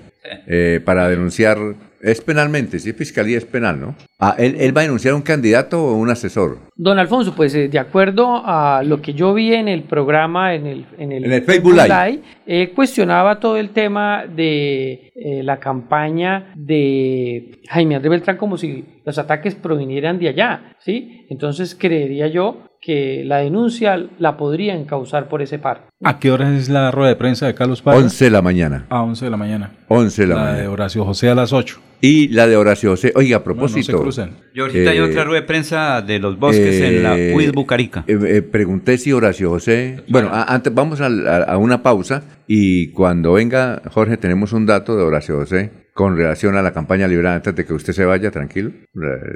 eh, 0.48 0.82
para 0.84 1.10
denunciar, 1.10 1.58
es 2.02 2.22
penalmente, 2.22 2.80
si 2.80 2.90
es 2.90 2.96
Fiscalía 2.96 3.38
es 3.38 3.46
penal, 3.46 3.80
¿no? 3.80 3.96
Ah, 4.20 4.36
¿él, 4.38 4.56
él 4.60 4.76
va 4.76 4.82
a 4.82 4.84
denunciar 4.84 5.14
un 5.14 5.22
candidato 5.22 5.84
o 5.84 5.96
un 5.96 6.10
asesor? 6.10 6.60
Don 6.76 6.98
Alfonso, 6.98 7.34
pues 7.36 7.54
eh, 7.56 7.68
de 7.68 7.80
acuerdo 7.80 8.42
a 8.46 8.84
lo 8.84 9.02
que 9.02 9.14
yo 9.14 9.34
vi 9.34 9.54
en 9.54 9.68
el 9.68 9.84
programa, 9.84 10.54
en 10.56 10.66
el, 10.66 10.86
en 10.98 11.12
el, 11.12 11.26
En 11.26 11.32
el 11.34 11.44
Facebook 11.44 11.74
Live. 11.74 12.22
eh, 12.46 12.72
cuestionaba 12.76 13.40
todo 13.40 13.58
el 13.58 13.70
tema 13.72 14.26
de 14.26 15.12
eh, 15.16 15.42
la 15.44 15.60
campaña 15.60 16.52
de 16.56 17.60
Jaime 17.70 17.96
Andrés 17.96 18.12
Beltrán 18.12 18.38
como 18.38 18.58
si 18.58 18.86
los 19.06 19.18
ataques 19.18 19.56
provinieran 19.56 20.20
de 20.20 20.30
allá, 20.30 20.76
¿sí? 20.80 21.26
Entonces 21.30 21.76
creería 21.76 22.28
yo 22.28 22.69
que 22.82 23.24
la 23.26 23.38
denuncia 23.38 24.08
la 24.20 24.38
podrían 24.38 24.86
causar 24.86 25.28
por 25.28 25.42
ese 25.42 25.60
par. 25.60 25.88
¿A 26.04 26.20
qué 26.20 26.32
hora 26.32 26.56
es 26.56 26.70
la 26.70 26.92
rueda 26.92 27.10
de 27.10 27.16
prensa 27.16 27.46
de 27.46 27.54
Carlos 27.54 27.82
Parra? 27.82 27.98
11 27.98 28.26
de 28.26 28.32
la 28.32 28.42
mañana. 28.42 28.86
A 28.90 29.02
11 29.04 29.26
de 29.26 29.32
la 29.32 29.38
mañana. 29.38 29.72
11 29.90 30.22
de 30.22 30.28
la, 30.28 30.36
La 30.36 30.42
mañana. 30.42 30.60
de 30.62 30.68
Horacio 30.68 31.04
José 31.06 31.30
a 31.30 31.36
las 31.36 31.52
8. 31.52 31.80
Y 32.02 32.30
la 32.30 32.48
de 32.48 32.56
Horacio 32.56 32.92
José. 32.92 33.12
Oiga, 33.16 33.38
a 33.38 33.40
No, 33.40 33.46
no 33.56 33.68
se 33.68 33.74
propósito. 33.74 34.02
crucen. 34.02 34.30
Y 34.54 34.62
ahorita 34.62 34.92
hay 34.92 34.98
eh, 35.00 35.02
otra 35.02 35.26
rueda 35.26 35.42
de 35.42 35.48
prensa 35.48 36.02
de 36.02 36.20
los 36.20 36.40
bosques 36.40 36.80
en 36.82 37.04
la 37.04 37.18
eh, 37.20 37.34
UIS 37.36 37.52
Bucarica. 37.52 38.06
eh, 38.08 38.18
eh, 38.24 38.42
pregunté 38.42 38.98
si 38.98 39.12
Horacio 39.12 39.50
José. 39.50 40.02
Bueno, 40.08 40.30
a- 40.32 40.44
antes 40.54 40.74
vamos 40.74 41.02
a, 41.02 41.08
a 41.44 41.58
una 41.58 41.84
pausa 41.84 42.24
y 42.48 42.92
cuando 42.94 43.34
venga 43.34 43.82
Jorge 43.92 44.16
tenemos 44.16 44.54
un 44.54 44.66
dato 44.66 44.96
de 44.96 45.04
Horacio 45.04 45.36
José 45.36 45.72
con 45.94 46.16
relación 46.16 46.56
a 46.56 46.62
la 46.62 46.72
campaña 46.72 47.06
liberal 47.10 47.34
antes 47.34 47.54
de 47.54 47.66
que 47.66 47.74
usted 47.74 47.92
se 47.92 48.06
vaya, 48.06 48.32
tranquilo. 48.32 48.72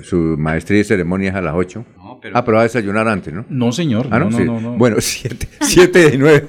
Su 0.02 0.36
maestría 0.38 0.80
y 0.80 0.84
ceremonia 0.86 1.32
es 1.32 1.36
a 1.36 1.42
las 1.42 1.56
8. 1.56 1.84
Ah, 2.34 2.44
pero 2.46 2.56
va 2.58 2.62
a 2.62 2.64
desayunar 2.64 3.08
antes, 3.08 3.34
¿no? 3.34 3.46
No, 3.50 3.72
señor. 3.72 4.08
Ah, 4.12 4.20
no, 4.20 4.26
no, 4.26 4.32
no, 4.32 4.38
sí. 4.38 4.44
no, 4.46 4.62
no. 4.62 4.72
Bueno, 4.78 4.98
7 5.00 5.48
siete 5.62 6.12
de 6.12 6.18
9. 6.18 6.48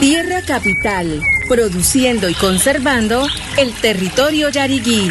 Tierra 0.00 0.42
Capital, 0.46 1.22
produciendo 1.48 2.28
y 2.28 2.34
conservando 2.34 3.26
el 3.56 3.72
territorio 3.74 4.50
yariguí. 4.50 5.10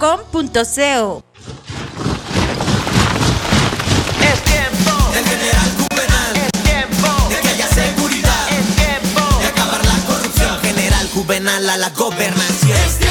Es 4.19 4.43
tiempo 4.43 5.11
del 5.13 5.25
general 5.25 5.71
Juvenal. 5.77 6.37
Es 6.37 6.63
tiempo 6.63 7.29
de 7.29 7.35
que 7.39 7.47
haya 7.49 7.67
seguridad. 7.67 8.49
Es 8.49 8.75
tiempo 8.77 9.21
de 9.39 9.45
acabar 9.45 9.85
la 9.85 9.97
corrupción. 10.07 10.59
General 10.63 11.07
Juvenal 11.13 11.69
a 11.69 11.77
la 11.77 11.89
gobernación. 11.91 13.10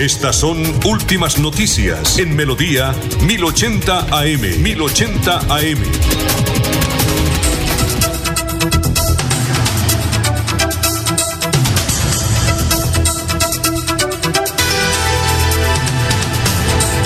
Estas 0.00 0.36
son 0.36 0.62
últimas 0.84 1.38
noticias 1.38 2.18
en 2.18 2.36
Melodía 2.36 2.94
1080 3.26 4.00
AM. 4.10 4.62
1080 4.62 5.38
AM. 5.48 5.78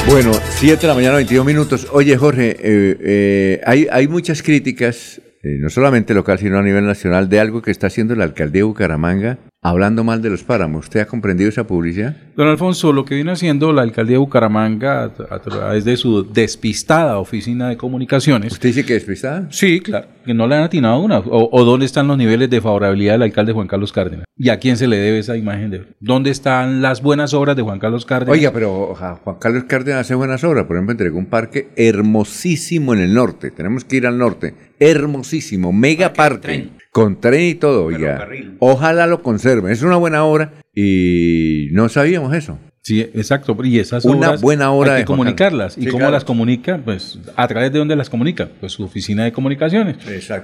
Bueno, 0.09 0.33
7 0.49 0.81
de 0.81 0.89
la 0.89 0.95
mañana, 0.95 1.15
22 1.15 1.47
minutos. 1.47 1.87
Oye, 1.93 2.17
Jorge, 2.17 2.57
eh, 2.59 2.97
eh, 3.01 3.61
hay, 3.65 3.87
hay 3.93 4.09
muchas 4.09 4.43
críticas, 4.43 5.21
eh, 5.45 5.57
no 5.61 5.71
solamente 5.71 6.13
local, 6.13 6.41
sino 6.41 6.59
a 6.59 6.63
nivel 6.65 6.85
nacional, 6.85 7.29
de 7.29 7.39
algo 7.39 7.63
que 7.63 7.71
está 7.71 7.87
haciendo 7.87 8.17
la 8.17 8.25
alcaldía 8.25 8.61
de 8.61 8.65
Bucaramanga 8.65 9.39
hablando 9.63 10.05
mal 10.05 10.23
de 10.23 10.31
los 10.31 10.43
páramos. 10.43 10.87
¿Usted 10.87 11.01
ha 11.01 11.07
comprendido 11.07 11.49
esa 11.49 11.67
publicidad? 11.67 12.17
Don 12.37 12.49
Alfonso, 12.49 12.93
lo 12.93 13.05
que 13.05 13.15
viene 13.15 13.33
haciendo 13.33 13.73
la 13.73 13.83
alcaldía 13.83 14.15
de 14.15 14.19
Bucaramanga 14.19 15.05
a, 15.05 15.39
través 15.41 15.85
de 15.85 15.97
su 15.97 16.25
despistada 16.25 17.19
oficina 17.19 17.69
de 17.69 17.77
comunicaciones. 17.77 18.53
¿Usted 18.53 18.71
dice 18.71 18.87
que 18.87 18.95
despistada? 18.95 19.49
Sí, 19.51 19.81
claro, 19.81 20.09
que 20.25 20.33
no 20.33 20.47
le 20.47 20.57
han 20.57 20.63
atinado 20.63 21.01
una. 21.01 21.19
O, 21.19 21.51
o 21.53 21.65
dónde 21.65 21.87
están 21.87 22.09
los 22.09 22.17
niveles 22.17 22.49
de 22.49 22.61
favorabilidad 22.61 23.15
del 23.15 23.23
alcalde 23.23 23.53
Juan 23.53 23.67
Carlos 23.67 23.93
Cárdenas. 23.93 24.25
¿Y 24.37 24.49
a 24.49 24.59
quién 24.59 24.79
se 24.79 24.87
le 24.87 24.97
debe 24.97 25.19
esa 25.19 25.37
imagen? 25.37 25.71
de 25.71 25.85
¿Dónde 26.01 26.31
están 26.31 26.81
las 26.81 27.03
buenas 27.03 27.35
obras 27.35 27.57
de 27.57 27.63
Juan 27.63 27.79
Carlos 27.79 28.07
Cárdenas? 28.07 28.33
Oiga, 28.33 28.53
pero 28.53 28.95
Juan 28.95 29.37
Carlos 29.39 29.65
Cárdenas 29.65 30.01
hace 30.01 30.15
buenas 30.15 30.43
obras. 30.45 30.65
Por 30.65 30.77
ejemplo, 30.77 30.93
entregó 30.93 31.19
un 31.19 31.27
parque 31.27 31.69
hermosísimo 31.77 32.95
en 32.95 33.01
el 33.01 33.13
norte. 33.13 33.51
Tenemos 33.51 33.85
que 33.85 33.97
ir 33.97 34.07
al 34.07 34.17
norte. 34.17 34.55
Hermosísimo, 34.79 35.73
mega 35.73 36.15
parque. 36.15 36.71
Con 36.93 37.21
tren 37.21 37.43
y 37.43 37.55
todo, 37.55 37.85
oiga. 37.85 38.27
Ojalá 38.59 39.07
lo 39.07 39.23
conserven. 39.23 39.71
Es 39.73 39.83
una 39.83 39.97
buena 39.97 40.25
obra 40.25 40.55
y 40.75 41.69
no 41.73 41.89
sabíamos 41.89 42.35
eso. 42.35 42.59
Sí, 42.83 43.01
exacto. 43.01 43.57
Y 43.63 43.79
esas 43.79 44.05
Una 44.07 44.29
obras 44.29 44.41
buena 44.41 44.73
obra 44.73 44.93
hay 44.95 44.99
de 45.01 45.03
que 45.03 45.07
comunicarlas. 45.07 45.77
¿Y 45.77 45.83
Sí, 45.83 45.87
cómo 45.89 45.99
claro. 45.99 46.13
las 46.13 46.25
comunica? 46.25 46.81
Pues 46.83 47.19
a 47.37 47.47
través 47.47 47.73
de 47.73 47.79
dónde 47.79 47.95
las 47.95 48.09
comunica. 48.11 48.49
Pues 48.59 48.73
su 48.73 48.83
oficina 48.85 49.23
de 49.25 49.33
comunicaciones. 49.33 49.99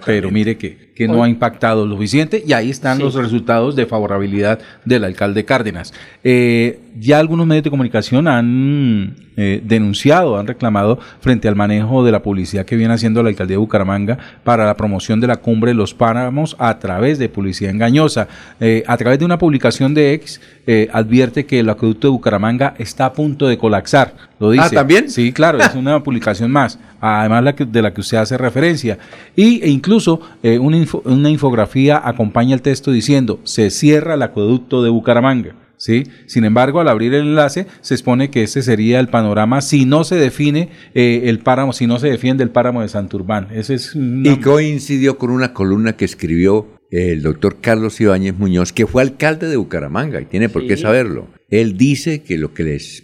Pero 0.05 0.31
mire 0.31 0.57
que, 0.59 0.93
que 0.95 1.09
no 1.09 1.25
ha 1.25 1.29
impactado 1.29 1.87
lo 1.87 1.95
suficiente 1.97 2.43
y 2.47 2.53
ahí 2.53 2.71
están 2.71 2.99
Sí. 2.99 3.03
los 3.03 3.15
resultados 3.15 3.75
de 3.75 3.87
favorabilidad 3.87 4.61
del 4.85 5.05
alcalde 5.05 5.45
Cárdenas. 5.47 5.95
Eh, 6.23 6.79
ya 7.01 7.19
algunos 7.19 7.47
medios 7.47 7.65
de 7.65 7.71
comunicación 7.71 8.29
han 8.29 9.17
eh, 9.37 9.61
denunciado, 9.65 10.39
han 10.39 10.47
reclamado 10.47 10.99
frente 11.21 11.47
al 11.49 11.57
manejo 11.57 12.05
de 12.05 12.13
la 12.13 12.23
publicidad 12.23 12.65
que 12.65 12.77
viene 12.77 12.95
haciendo 12.95 13.23
la 13.23 13.29
alcaldía 13.29 13.55
de 13.55 13.59
Bucaramanga 13.59 14.19
para 14.45 14.65
la 14.65 14.77
promoción 14.77 15.21
de 15.21 15.27
la 15.27 15.37
cumbre 15.37 15.71
de 15.73 15.75
los 15.75 15.95
páramos 15.95 16.57
a 16.59 16.79
través 16.79 17.19
de 17.19 17.29
publicidad 17.29 17.71
engañosa. 17.71 18.29
Eh, 18.61 18.83
a 18.87 18.97
través 18.97 19.19
de 19.19 19.25
una 19.25 19.39
publicación 19.39 19.93
de 19.95 20.13
X 20.15 20.41
eh, 20.67 20.89
advierte 20.93 21.47
que 21.47 21.61
el 21.61 21.69
acueducto 21.71 22.09
de 22.09 22.13
Bucaramanga 22.13 22.75
está 22.79 23.07
a 23.07 23.13
punto 23.13 23.47
de 23.47 23.59
colapsar. 23.59 24.15
Lo 24.41 24.51
dice. 24.51 24.65
Ah, 24.67 24.71
¿también? 24.71 25.09
Sí, 25.11 25.33
claro, 25.33 25.59
es 25.59 25.75
una 25.75 26.01
publicación 26.05 26.51
más, 26.51 26.79
además 27.01 27.45
la 27.45 27.55
que- 27.55 27.65
de 27.65 27.83
la 27.83 27.93
que 27.95 28.01
usted 28.01 28.19
hace 28.19 28.37
referencia. 28.39 28.99
Y, 29.35 29.63
e 29.63 29.69
incluso 29.71 30.21
eh, 30.43 30.59
una, 30.59 30.77
info- 30.77 31.03
una 31.05 31.29
infografía 31.31 32.01
acompaña 32.05 32.55
el 32.55 32.63
texto 32.63 32.91
diciendo, 32.91 33.41
se 33.45 33.71
cierra 33.71 34.15
el 34.15 34.23
acueducto 34.23 34.83
de 34.83 34.91
Bucaramanga. 34.91 35.53
¿Sí? 35.79 36.05
Sin 36.27 36.45
embargo, 36.45 36.81
al 36.81 36.89
abrir 36.89 37.13
el 37.15 37.23
enlace, 37.29 37.67
se 37.83 37.95
expone 37.95 38.31
que 38.31 38.43
ese 38.45 38.63
sería 38.63 38.99
el 38.99 39.09
panorama 39.09 39.61
si 39.61 39.85
no 39.85 40.05
se 40.05 40.17
define 40.17 40.71
eh, 40.95 41.23
el 41.27 41.41
páramo, 41.41 41.73
si 41.73 41.87
no 41.87 41.99
se 41.99 42.09
defiende 42.09 42.43
el 42.45 42.51
páramo 42.51 42.81
de 42.83 42.89
Santurbán. 42.89 43.49
Ese 43.53 43.75
es 43.75 43.95
una- 43.95 44.33
Y 44.33 44.41
coincidió 44.41 45.19
con 45.19 45.31
una 45.31 45.53
columna 45.53 45.95
que 45.97 46.05
escribió 46.07 46.67
el 46.91 47.21
doctor 47.23 47.59
Carlos 47.61 48.01
Ibáñez 48.01 48.39
Muñoz, 48.39 48.73
que 48.73 48.87
fue 48.87 49.03
alcalde 49.03 49.49
de 49.49 49.57
Bucaramanga 49.57 50.21
y 50.21 50.25
tiene 50.25 50.49
por 50.49 50.67
qué 50.67 50.77
saberlo. 50.77 51.29
Él 51.51 51.77
dice 51.77 52.23
que 52.23 52.39
lo 52.39 52.55
que 52.55 52.65
les 52.65 53.03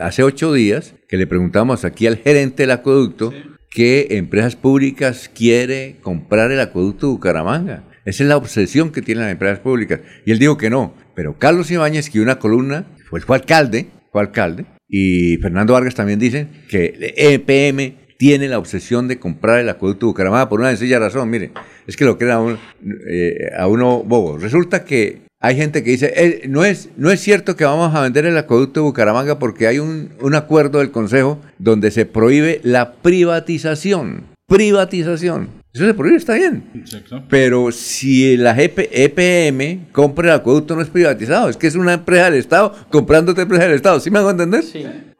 hace 0.00 0.22
ocho 0.22 0.52
días 0.52 0.94
que 1.08 1.16
le 1.16 1.26
preguntamos 1.26 1.84
aquí 1.84 2.06
al 2.06 2.16
gerente 2.18 2.62
del 2.62 2.70
acueducto 2.70 3.32
qué 3.68 4.06
empresas 4.12 4.56
públicas 4.56 5.30
quiere 5.34 5.96
comprar 6.02 6.50
el 6.52 6.60
acueducto 6.60 7.06
de 7.08 7.12
Bucaramanga. 7.12 7.84
Esa 8.04 8.22
es 8.22 8.28
la 8.28 8.36
obsesión 8.36 8.90
que 8.90 9.02
tienen 9.02 9.24
las 9.24 9.32
empresas 9.32 9.58
públicas. 9.58 10.00
Y 10.24 10.30
él 10.32 10.38
dijo 10.38 10.56
que 10.56 10.70
no. 10.70 10.94
Pero 11.20 11.36
Carlos 11.36 11.70
Ibáñez 11.70 12.06
escribió 12.06 12.22
una 12.22 12.38
columna, 12.38 12.86
fue, 13.10 13.20
fue 13.20 13.36
alcalde, 13.36 13.88
fue 14.10 14.22
alcalde, 14.22 14.64
y 14.88 15.36
Fernando 15.36 15.74
Vargas 15.74 15.94
también 15.94 16.18
dicen 16.18 16.48
que 16.66 16.86
el 16.98 17.12
EPM 17.14 17.92
tiene 18.16 18.48
la 18.48 18.58
obsesión 18.58 19.06
de 19.06 19.18
comprar 19.18 19.58
el 19.60 19.68
acueducto 19.68 20.06
de 20.06 20.12
Bucaramanga 20.12 20.48
por 20.48 20.60
una 20.60 20.70
sencilla 20.70 20.98
razón. 20.98 21.28
Mire, 21.28 21.50
es 21.86 21.98
que 21.98 22.06
lo 22.06 22.16
uno, 22.16 22.58
eh, 23.06 23.50
a 23.54 23.66
uno 23.66 24.02
bobo. 24.02 24.38
Resulta 24.38 24.82
que 24.86 25.18
hay 25.40 25.56
gente 25.56 25.84
que 25.84 25.90
dice, 25.90 26.10
"Eh, 26.16 26.48
no, 26.48 26.64
es, 26.64 26.88
no 26.96 27.10
es 27.10 27.20
cierto 27.20 27.54
que 27.54 27.66
vamos 27.66 27.94
a 27.94 28.00
vender 28.00 28.24
el 28.24 28.38
acueducto 28.38 28.80
de 28.80 28.84
Bucaramanga 28.84 29.38
porque 29.38 29.66
hay 29.66 29.78
un, 29.78 30.14
un 30.22 30.34
acuerdo 30.34 30.78
del 30.78 30.90
Consejo 30.90 31.38
donde 31.58 31.90
se 31.90 32.06
prohíbe 32.06 32.62
la 32.62 32.94
privatización. 32.94 34.22
Privatización. 34.46 35.59
Eso 35.72 35.86
se 35.86 35.94
prohíbe, 35.94 36.16
está 36.16 36.34
bien. 36.34 36.84
Pero 37.28 37.70
si 37.70 38.36
la 38.36 38.54
GP 38.54 38.88
EPM 38.90 39.92
compra 39.92 40.28
el 40.28 40.40
acueducto 40.40 40.74
no 40.74 40.82
es 40.82 40.88
privatizado, 40.88 41.48
es 41.48 41.56
que 41.56 41.68
es 41.68 41.76
una 41.76 41.92
empresa 41.92 42.24
del 42.24 42.40
Estado 42.40 42.74
comprando 42.90 43.32
otra 43.32 43.44
empresa 43.44 43.64
del 43.64 43.74
Estado. 43.74 44.00
¿Sí 44.00 44.10
me 44.10 44.18
hago 44.18 44.30
entender? 44.30 44.64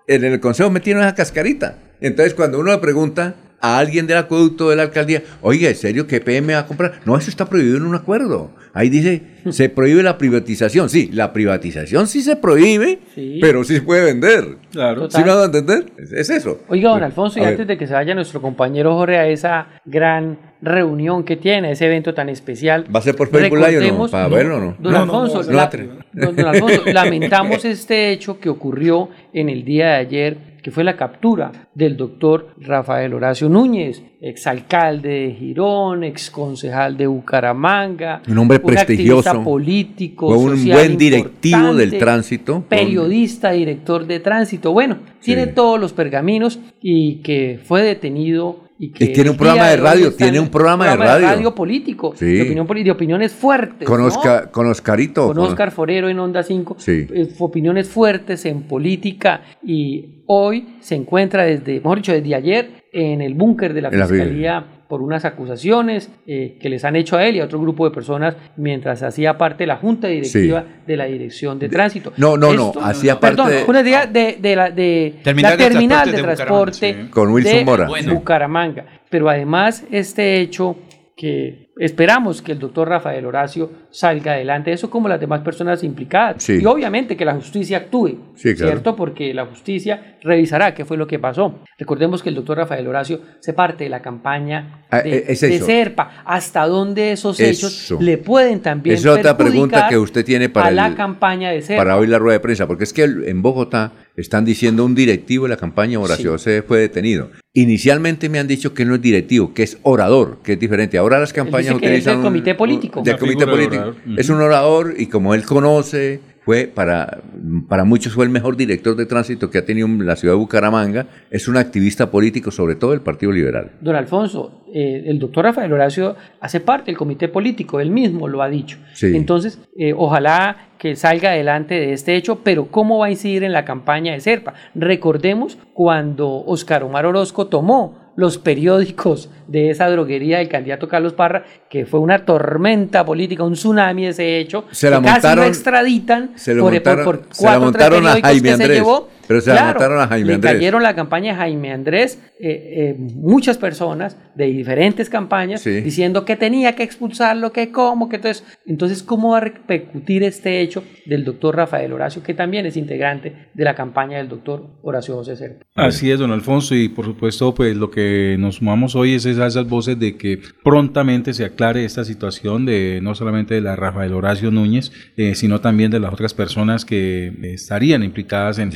En 0.09 0.25
el 0.25 0.41
Consejo 0.41 0.71
metieron 0.71 1.03
esa 1.03 1.15
cascarita. 1.15 1.79
Entonces, 2.01 2.35
cuando 2.35 2.59
uno 2.59 2.73
le 2.73 2.79
pregunta 2.79 3.37
a 3.61 3.79
alguien 3.79 4.07
del 4.07 4.17
acueducto 4.19 4.71
de 4.71 4.77
la 4.77 4.83
alcaldía, 4.85 5.23
oiga, 5.43 5.69
¿en 5.69 5.75
serio 5.75 6.07
que 6.07 6.17
EPM 6.17 6.55
va 6.55 6.61
a 6.61 6.67
comprar? 6.67 7.01
No, 7.05 7.17
eso 7.17 7.29
está 7.31 7.47
prohibido 7.47 7.77
en 7.77 7.85
un 7.85 7.95
acuerdo. 7.95 8.51
Ahí 8.73 8.89
dice, 8.89 9.23
se 9.51 9.69
prohíbe 9.69 10.03
la 10.03 10.17
privatización. 10.17 10.89
Sí, 10.89 11.11
la 11.13 11.33
privatización 11.33 12.07
sí 12.07 12.23
se 12.23 12.37
prohíbe, 12.37 13.01
Sí. 13.15 13.39
pero 13.41 13.65
sí 13.65 13.75
se 13.77 13.83
puede 13.83 14.05
vender. 14.05 14.57
Claro. 14.73 15.11
¿Sí 15.11 15.23
me 15.25 15.31
hago 15.31 15.45
entender? 15.45 15.87
Es, 15.99 16.13
es 16.13 16.31
eso. 16.31 16.61
Oiga, 16.69 16.91
don 16.91 17.03
Alfonso, 17.03 17.39
y 17.39 17.43
A 17.43 17.47
ver. 17.47 17.53
antes 17.55 17.67
de 17.67 17.77
que 17.79 17.87
se 17.87 17.93
vaya 17.95 18.15
nuestro 18.15 18.41
compañero 18.41 18.95
Jorge 18.95 19.17
a 19.19 19.27
esa 19.29 19.69
gran 19.85 20.39
reunión 20.63 21.25
que 21.25 21.37
tiene, 21.37 21.73
ese 21.73 21.87
evento 21.87 22.13
tan 22.15 22.29
especial. 22.29 22.85
¿Va 22.95 23.01
a 23.01 23.03
ser 23.03 23.17
por 23.17 23.29
Facebook 23.31 23.59
Live 23.59 23.91
o 23.91 23.99
no? 24.05 24.09
¿Para 24.09 24.29
verlo 24.29 24.57
o 24.57 24.61
no? 24.61 24.77
Don 24.79 24.93
No, 24.93 25.07
no, 25.07 25.23
Alfonso, 25.23 25.51
no, 25.51 25.57
la- 25.57 25.71
no, 25.73 25.85
no. 25.85 26.27
don- 26.27 26.37
don 26.37 26.47
Alfonso, 26.47 26.83
lamentamos 26.93 27.65
este 27.65 28.13
hecho 28.13 28.39
que 28.39 28.49
ocurrió 28.51 29.09
en 29.33 29.49
el 29.49 29.65
día 29.65 29.87
de 29.89 29.95
ayer, 29.97 30.37
que 30.63 30.71
fue 30.71 30.85
la 30.85 30.97
captura 30.97 31.69
del 31.75 31.97
doctor 31.97 32.55
Rafael 32.59 33.15
Horacio 33.15 33.49
Núñez, 33.49 34.03
exalcalde 34.21 35.09
de 35.09 35.33
Girón, 35.33 36.05
exconcejal 36.05 36.97
de 36.97 37.07
Bucaramanga. 37.07 38.23
Un 38.29 38.39
hombre 38.39 38.59
prestigioso. 38.61 39.43
político, 39.43 40.29
Fue 40.29 40.37
un 40.39 40.57
social 40.57 40.77
buen 40.79 40.99
directivo 40.99 41.75
del 41.75 41.99
tránsito. 41.99 42.65
periodista, 42.69 43.53
director 43.53 44.07
de 44.07 44.21
tránsito. 44.21 44.73
Bueno, 44.73 44.99
tiene 45.21 45.47
todos 45.49 45.81
los 45.81 45.93
pergaminos 45.93 46.59
y 46.81 47.17
que 47.17 47.61
fue 47.65 47.83
detenido. 47.83 48.69
Y, 48.83 48.93
que 48.93 49.05
Y 49.05 49.13
tiene 49.13 49.29
un 49.29 49.37
programa 49.37 49.69
de 49.69 49.77
radio, 49.77 50.15
tiene 50.15 50.39
en 50.39 50.45
un 50.45 50.49
programa 50.49 50.89
de 50.89 50.97
radio. 50.97 51.55
político, 51.55 52.15
Sí. 52.17 52.25
de, 52.25 52.43
opinión, 52.43 52.67
de 52.85 52.91
opiniones 52.91 53.31
fuertes. 53.33 53.87
Con, 53.87 54.01
¿no? 54.01 54.07
Oscar, 54.07 54.51
con 54.51 54.67
Oscarito. 54.69 55.27
Con 55.27 55.39
Oscar 55.39 55.71
Forero 55.71 56.09
en 56.09 56.19
Onda 56.19 56.43
5, 56.43 56.77
Sí. 56.79 57.07
eh, 57.13 57.29
opiniones 57.41 57.91
fuertes 57.91 58.47
en 58.47 58.63
política 58.63 59.43
y 59.63 60.23
hoy 60.25 60.77
se 60.81 60.95
encuentra 60.95 61.43
desde, 61.45 61.75
mejor 61.75 61.99
dicho, 61.99 62.13
desde 62.13 62.35
ayer 62.35 62.80
en 62.93 63.21
el 63.21 63.35
búnker 63.35 63.73
de 63.75 63.83
la 63.83 63.89
En 63.89 63.99
la 63.99 64.07
Fiscalía 64.07 64.65
por 64.89 65.03
unas 65.03 65.25
acusaciones 65.25 66.11
eh, 66.27 66.59
que 66.61 66.69
les 66.69 66.85
han 66.85 66.97
hecho 66.97 67.17
a 67.17 67.25
él 67.25 67.37
y 67.37 67.41
a 67.41 67.45
otro 67.45 67.61
grupo 67.61 67.85
de 67.89 67.95
personas 67.95 68.35
mientras 68.57 69.05
hacía 69.05 69.39
parte 69.39 69.63
de 69.63 69.69
la 69.69 69.77
Junta 69.77 70.09
Directiva 70.09 70.65
de 70.85 70.97
la 70.97 71.05
Dirección 71.05 71.61
de 71.61 71.69
Tránsito. 71.69 72.13
No, 72.17 72.37
no, 72.37 72.53
no, 72.53 72.73
hacía 72.83 73.21
parte 73.21 73.37
Perdón, 73.37 73.53
de- 73.53 73.65
de, 74.09 74.39
de 74.41 74.57
la, 74.57 74.71
de 74.71 75.15
Terminal 75.23 75.53
la 75.53 75.57
de 75.65 75.71
terminal 75.71 76.11
de 76.13 76.23
transporte 76.23 76.97
sí. 77.05 77.09
Con 77.11 77.31
Wilson 77.31 77.55
de 77.59 77.65
Mora. 77.65 77.89
Bucaramanga. 78.13 78.85
Pero 79.09 79.29
además 79.29 79.85
este 79.93 80.41
hecho 80.41 80.77
que 81.21 81.69
esperamos 81.77 82.41
que 82.41 82.53
el 82.53 82.59
doctor 82.59 82.89
Rafael 82.89 83.27
Horacio 83.27 83.71
salga 83.91 84.33
adelante, 84.33 84.73
eso 84.73 84.89
como 84.89 85.07
las 85.07 85.21
demás 85.21 85.41
personas 85.43 85.85
implicadas. 85.85 86.43
Sí. 86.43 86.61
Y 86.63 86.65
obviamente 86.65 87.15
que 87.15 87.27
la 87.27 87.35
justicia 87.35 87.77
actúe, 87.77 88.17
Sí, 88.37 88.55
claro. 88.55 88.73
¿cierto? 88.73 88.97
Porque 88.97 89.35
la 89.35 89.45
justicia 89.45 90.17
revisará 90.23 90.73
qué 90.75 90.87
fue 90.87 90.97
lo 90.97 91.07
que 91.07 91.19
pasó. 91.19 91.59
Recordemos 91.79 92.23
que 92.23 92.31
el 92.31 92.37
doctor 92.37 92.57
Rafael 92.57 92.87
Horacio 92.87 93.21
se 93.41 93.53
parte 93.53 93.85
de 93.85 93.91
la 93.91 94.01
campaña 94.01 94.87
Ah, 94.91 95.03
de, 95.03 95.27
es 95.29 95.41
de 95.43 95.57
eso. 95.57 95.67
SERPA. 95.67 96.23
¿Hasta 96.25 96.67
dónde 96.67 97.13
esos 97.13 97.39
hechos 97.39 97.85
Eso. 97.85 97.99
le 98.01 98.17
pueden 98.17 98.61
también 98.61 98.97
Esa 98.97 99.13
es 99.13 99.19
otra 99.19 99.37
pregunta 99.37 99.89
que 99.91 99.99
usted 99.99 100.25
tiene 100.25 100.49
para, 100.49 100.69
a 100.69 100.71
la 100.71 100.87
el- 100.87 100.95
campaña 100.95 101.51
de 101.51 101.61
SERPA? 101.61 101.83
para 101.85 101.97
hoy 101.99 102.07
la 102.07 102.19
rueda 102.19 102.39
de 102.39 102.41
prensa, 102.41 102.67
porque 102.67 102.85
es 102.85 102.95
que 102.95 103.03
en 103.05 103.43
Bogotá 103.43 103.93
están 104.21 104.45
diciendo 104.45 104.85
un 104.85 104.95
directivo 104.95 105.45
de 105.45 105.51
la 105.51 105.57
campaña 105.57 105.99
Horacio 105.99 106.33
José 106.33 106.63
fue 106.63 106.79
detenido. 106.79 107.31
Inicialmente 107.53 108.29
me 108.29 108.39
han 108.39 108.47
dicho 108.47 108.75
que 108.75 108.85
no 108.85 108.95
es 108.95 109.03
directivo, 109.03 109.53
que 109.55 109.65
es 109.65 109.79
orador, 109.83 110.39
que 110.43 110.53
es 110.53 110.61
diferente. 110.61 110.99
Ahora 110.99 111.19
las 111.19 111.33
campañas 111.33 111.75
dice 111.75 111.81
que 111.81 111.87
es 111.87 111.91
utilizan 111.93 112.15
del 112.17 112.23
comité 112.23 112.55
político. 112.55 113.03
Del 113.03 113.19
comité 113.19 113.45
de 113.45 113.51
político. 113.51 113.95
Es 114.17 114.29
un 114.29 114.41
orador 114.41 114.95
y 114.97 115.07
como 115.07 115.35
él 115.35 115.45
conoce, 115.45 116.21
fue 116.45 116.67
para, 116.67 117.23
para 117.69 117.85
muchos 117.85 118.15
fue 118.15 118.25
el 118.25 118.31
mejor 118.31 118.57
director 118.57 118.97
de 118.97 119.07
tránsito 119.07 119.51
que 119.51 119.59
ha 119.59 119.65
tenido 119.65 119.87
la 119.89 120.17
ciudad 120.17 120.35
de 120.35 120.39
Bucaramanga. 120.39 121.07
Es 121.31 121.49
un 121.49 121.57
activista 121.57 122.11
político, 122.11 122.51
sobre 122.51 122.77
todo 122.77 122.93
del 122.93 123.03
Partido 123.03 123.31
Liberal. 123.33 123.73
Don 123.81 123.95
Alfonso, 123.95 124.65
eh, 124.73 125.05
el 125.07 125.19
doctor 125.19 125.45
Rafael 125.45 125.73
Horacio 125.73 126.17
hace 126.41 126.61
parte 126.61 126.87
del 126.87 126.97
comité 126.97 127.29
político, 127.29 127.81
él 127.81 127.91
mismo 127.91 128.27
lo 128.27 128.43
ha 128.43 128.49
dicho. 128.49 128.79
Sí. 128.95 129.15
Entonces, 129.15 129.61
eh, 129.77 129.93
ojalá 129.97 130.71
que 130.79 130.97
salga 130.97 131.31
adelante 131.31 131.75
de 131.75 131.93
este 131.93 132.17
hecho, 132.17 132.41
pero 132.43 132.69
¿cómo 132.69 132.99
va 132.99 133.07
a 133.07 133.11
incidir 133.11 133.45
en 133.45 133.53
la 133.53 133.67
campaña 133.67 134.15
de 134.15 134.21
SERPA? 134.21 134.55
Recordemos 134.75 135.59
cuando 135.75 136.43
Oscar 136.47 136.85
Omar 136.85 137.05
Orozco 137.05 137.49
tomó 137.49 138.00
los 138.17 138.39
periódicos 138.39 139.31
de 139.47 139.71
esa 139.71 139.89
droguería 139.89 140.39
del 140.39 140.49
candidato 140.49 140.89
Carlos 140.89 141.13
Parra, 141.15 141.45
que 141.69 141.87
fue 141.87 142.01
una 142.01 142.25
tormenta 142.25 143.05
política, 143.05 143.45
un 143.45 143.55
tsunami 143.55 144.07
ese 144.07 144.39
hecho, 144.39 144.65
Se 144.73 144.91
la 144.91 144.99
que 145.01 145.07
casi 145.07 145.37
lo 145.37 145.45
extraditan 145.45 146.31
se 146.35 146.55
lo 146.55 146.63
por, 146.65 146.73
montaron- 146.75 147.05
por- 147.05 147.21
por 147.21 147.35
se 147.35 147.45
la 147.45 147.59
cuatro 147.59 147.73
tres 147.73 147.91
montaron 147.91 148.07
a 148.07 148.21
Jaime 148.21 148.41
que 148.43 148.47
se 148.49 148.53
Andrés. 148.63 148.79
llevó 148.79 149.09
Pero 149.31 149.41
se 149.43 149.55
la 149.55 149.63
mataron 149.67 150.01
a 150.01 150.09
Jaime 150.09 150.27
le 150.27 150.35
Andrés. 150.35 150.53
cayeron 150.55 150.83
la 150.83 150.97
campaña 150.97 151.31
de 151.35 151.39
Jaime 151.39 151.71
Andrés, 151.73 152.19
eh, 152.41 152.97
eh, 152.97 152.97
muchas 152.99 153.59
personas 153.59 154.17
de 154.35 154.47
diferentes 154.47 155.09
campañas 155.09 155.61
Sí. 155.61 155.83
diciendo 155.83 156.25
que 156.25 156.35
tenía 156.35 156.75
que 156.75 156.83
expulsarlo, 156.83 157.53
que 157.53 157.71
cómo, 157.71 158.09
que 158.09 158.17
entonces, 158.17 158.45
entonces 158.67 159.05
cómo 159.05 159.31
va 159.31 159.37
a 159.37 159.41
repercutir 159.43 160.25
este 160.25 160.61
hecho 160.61 160.83
del 161.07 161.25
doctor 161.25 161.55
Rafael 161.55 161.93
Horacio, 161.93 162.25
que 162.25 162.35
también 162.35 162.67
es 162.67 162.77
integrante 162.77 163.51
de 163.55 163.65
la 163.65 163.77
campaña 163.77 164.19
del 164.19 164.29
doctor 164.29 164.67
Horacio 164.83 165.15
José 165.15 165.37
Serpa. 165.37 165.65
Así 165.77 166.11
es, 166.11 166.19
don 166.19 166.33
Alfonso, 166.33 166.75
y 166.75 166.89
por 166.89 167.05
supuesto, 167.05 167.55
pues 167.55 167.77
lo 167.77 167.89
que 167.93 168.35
nos 168.37 168.57
sumamos 168.57 168.97
hoy 168.97 169.15
es 169.15 169.27
esas, 169.27 169.55
esas 169.55 169.69
voces 169.69 169.97
de 169.97 170.17
que 170.17 170.41
prontamente 170.65 171.35
se 171.35 171.45
aclare 171.45 171.85
esta 171.85 172.05
situación 172.05 172.67
de 172.67 172.99
no 173.01 173.15
solamente 173.15 173.55
de 173.55 173.61
la 173.61 173.77
Rafael 173.77 174.13
Horacio 174.13 174.51
Núñez, 174.51 174.91
eh, 175.17 175.37
sino 175.37 175.61
también 175.61 175.93
de 175.93 176.01
las 176.01 176.13
otras 176.13 176.35
personas 176.35 176.85
que 176.85 177.33
estarían 177.43 178.03
implicadas 178.03 178.59
en, 178.59 178.71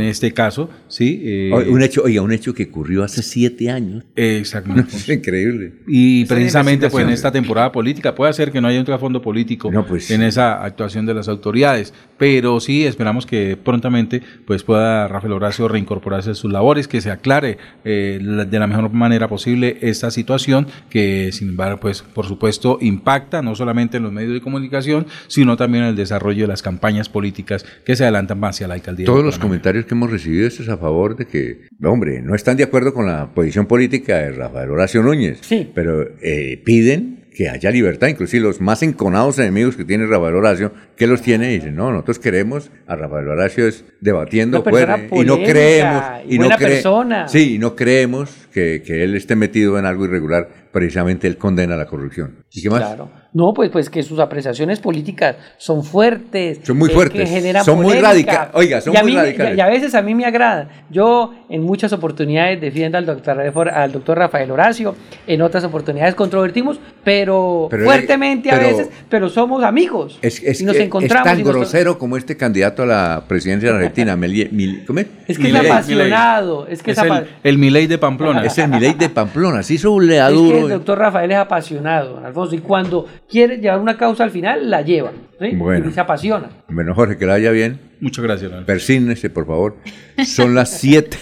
en 0.00 0.08
este 0.08 0.32
caso, 0.32 0.70
sí. 0.88 1.20
eh, 1.24 1.50
Oye, 1.52 1.70
un 1.70 1.82
hecho, 1.82 2.02
oiga, 2.04 2.22
un 2.22 2.32
hecho 2.32 2.54
que 2.54 2.64
ocurrió 2.64 3.04
hace 3.04 3.22
siete 3.22 3.70
años. 3.70 4.04
Exactamente. 4.16 4.96
Es 4.98 5.08
increíble. 5.08 5.72
Y 5.86 6.22
Esa 6.22 6.34
precisamente 6.34 6.90
pues, 6.90 7.04
en 7.04 7.10
esta 7.10 7.30
temporada 7.30 7.72
política 7.72 8.14
puede 8.14 8.32
ser 8.32 8.50
que 8.50 8.60
no 8.60 8.68
haya 8.68 8.78
un 8.78 8.84
trasfondo 8.84 9.22
político 9.22 9.70
pues, 9.86 10.10
en 10.10 10.22
esa 10.22 10.64
actuación 10.64 11.06
de 11.06 11.14
las 11.14 11.28
autoridades, 11.28 11.94
pero 12.16 12.60
sí 12.60 12.84
esperamos 12.84 13.26
que 13.26 13.56
prontamente 13.56 14.22
pues 14.46 14.62
pueda 14.62 15.08
Rafael 15.08 15.32
Horacio 15.32 15.68
reincorporarse 15.68 16.30
a 16.30 16.34
sus 16.34 16.50
labores, 16.50 16.88
que 16.88 17.00
se 17.00 17.10
aclare 17.10 17.58
eh, 17.84 18.18
de 18.20 18.58
la 18.58 18.66
mejor 18.66 18.90
manera 18.92 19.28
posible 19.28 19.78
esta 19.80 20.10
situación 20.10 20.66
que 20.90 21.30
sin 21.32 21.50
embargo 21.50 21.80
pues 21.80 22.02
por 22.02 22.26
supuesto 22.26 22.78
impacta 22.80 23.42
no 23.42 23.54
solamente 23.54 23.96
en 23.98 24.02
los 24.04 24.12
medios 24.12 24.32
de 24.34 24.40
comunicación, 24.40 25.06
sino 25.26 25.56
también 25.56 25.84
en 25.84 25.90
el 25.90 25.96
desarrollo 25.96 26.42
de 26.42 26.48
las 26.48 26.62
campañas 26.62 27.08
políticas 27.08 27.64
que 27.84 27.96
se 27.96 28.04
adelantan 28.04 28.38
hacia 28.44 28.68
la 28.68 28.74
alcaldía. 28.74 29.06
Todos 29.06 29.24
los 29.24 29.38
comentarios 29.38 29.84
que 29.88 29.94
hemos 29.94 30.10
recibido 30.10 30.46
es 30.46 30.68
a 30.68 30.76
favor 30.76 31.16
de 31.16 31.26
que, 31.26 31.62
hombre, 31.82 32.20
no 32.22 32.34
están 32.36 32.56
de 32.56 32.62
acuerdo 32.64 32.94
con 32.94 33.06
la 33.06 33.34
posición 33.34 33.66
política 33.66 34.18
de 34.18 34.32
Rafael 34.32 34.70
Horacio 34.70 35.02
Núñez, 35.02 35.40
pero 35.74 36.06
eh, 36.22 36.62
piden 36.64 37.16
que 37.34 37.48
haya 37.48 37.70
libertad, 37.70 38.08
inclusive 38.08 38.42
los 38.42 38.60
más 38.60 38.82
enconados 38.82 39.38
enemigos 39.38 39.76
que 39.76 39.84
tiene 39.84 40.06
Rafael 40.06 40.34
Horacio, 40.34 40.72
que 40.96 41.06
los 41.06 41.22
tiene 41.22 41.52
y 41.52 41.56
dicen, 41.56 41.76
no, 41.76 41.92
nosotros 41.92 42.18
queremos 42.18 42.70
a 42.88 42.96
Rafael 42.96 43.28
Horacio 43.28 43.68
es 43.68 43.84
debatiendo 44.00 44.58
y 45.12 45.24
no 45.24 45.36
creemos 45.36 46.02
y 46.28 46.38
no 46.38 46.48
cre- 46.50 46.58
persona. 46.58 47.28
Sí, 47.28 47.54
y 47.54 47.58
no 47.60 47.76
creemos 47.76 48.30
que, 48.52 48.82
que 48.84 49.04
él 49.04 49.14
esté 49.14 49.36
metido 49.36 49.78
en 49.78 49.84
algo 49.86 50.04
irregular, 50.06 50.48
precisamente 50.72 51.28
él 51.28 51.36
condena 51.36 51.76
la 51.76 51.86
corrupción. 51.86 52.44
¿Y 52.52 52.62
qué 52.62 52.70
más? 52.70 52.80
Claro. 52.80 53.10
No, 53.30 53.52
pues, 53.52 53.68
pues 53.70 53.90
que 53.90 54.02
sus 54.02 54.18
apreciaciones 54.20 54.80
políticas 54.80 55.36
son 55.58 55.84
fuertes. 55.84 56.60
Son 56.62 56.78
muy 56.78 56.88
eh, 56.90 56.94
fuertes. 56.94 57.20
que 57.20 57.26
generan 57.26 57.62
Son 57.62 57.76
muy 57.76 57.96
polémica. 57.96 58.08
radica- 58.08 58.50
oiga, 58.54 58.80
son 58.80 58.94
Y 58.94 58.96
a 58.96 59.02
muy 59.02 59.12
mí 59.12 59.18
radicales. 59.18 59.58
Y 59.58 59.60
a 59.60 59.66
veces 59.66 59.94
a 59.94 60.00
mí 60.02 60.14
me 60.14 60.24
agrada. 60.24 60.68
Yo 60.90 61.34
en 61.50 61.62
muchas 61.62 61.92
oportunidades 61.92 62.58
defiendo 62.60 62.96
al 62.96 63.04
doctor, 63.04 63.38
al 63.68 63.92
doctor 63.92 64.16
Rafael 64.18 64.50
Horacio, 64.50 64.94
en 65.26 65.42
otras 65.42 65.62
oportunidades 65.64 66.14
controvertimos, 66.14 66.80
pero, 67.04 67.66
Pero 67.70 67.82
él- 67.82 67.86
fuertemente 67.88 68.50
a 68.50 68.58
pero- 68.58 68.66
veces, 68.76 68.88
pero 69.10 69.28
somos 69.28 69.62
amigos. 69.62 70.18
Es, 70.22 70.42
es 70.42 70.60
y 70.62 70.64
nos 70.64 70.76
que 70.76 70.84
encontramos. 70.84 71.26
es 71.26 71.32
tan 71.32 71.40
y 71.40 71.42
grosero 71.42 71.98
como 71.98 72.16
este 72.16 72.36
candidato 72.36 72.82
a 72.82 72.86
la 72.86 73.24
presidencia 73.28 73.70
de 73.70 73.76
Argentina, 73.76 74.16
Melie- 74.16 74.48
Mil- 74.50 74.84
¿cómo 74.86 75.00
es? 75.00 75.06
Es 75.26 75.38
que 75.38 75.48
es 75.50 75.54
apasionado. 75.54 76.66
Es 76.66 76.82
que 76.82 76.92
es, 76.92 76.98
Es 76.98 77.04
el, 77.04 77.26
el 77.44 77.58
Milei 77.58 77.86
de 77.86 77.98
Pamplona. 77.98 78.44
Es 78.44 78.56
el 78.58 78.68
Milei 78.68 78.94
de 78.94 79.10
Pamplona, 79.10 79.62
sí, 79.62 79.74
es 79.74 79.84
leaduro. 79.84 80.56
que 80.56 80.62
el 80.62 80.68
doctor 80.70 80.98
Rafael 80.98 81.30
es 81.30 81.36
apasionado, 81.36 82.14
don 82.14 82.24
Alfonso, 82.24 82.54
y 82.54 82.58
cuando 82.58 83.06
quiere 83.30 83.58
llevar 83.58 83.78
una 83.80 83.96
causa 83.96 84.24
al 84.24 84.30
final, 84.30 84.70
la 84.70 84.82
lleva. 84.82 85.12
¿sí? 85.40 85.50
Bueno. 85.54 85.88
Y 85.88 85.92
se 85.92 86.00
apasiona. 86.00 86.48
Bueno, 86.68 86.94
Jorge, 86.94 87.16
que 87.16 87.26
le 87.26 87.32
vaya 87.32 87.50
bien. 87.50 87.78
Muchas 88.00 88.22
gracias. 88.24 88.50
Leonardo. 88.50 88.66
Persígnese, 88.66 89.30
por 89.30 89.46
favor. 89.46 89.76
Son 90.26 90.54
las 90.54 90.70
7. 90.78 91.16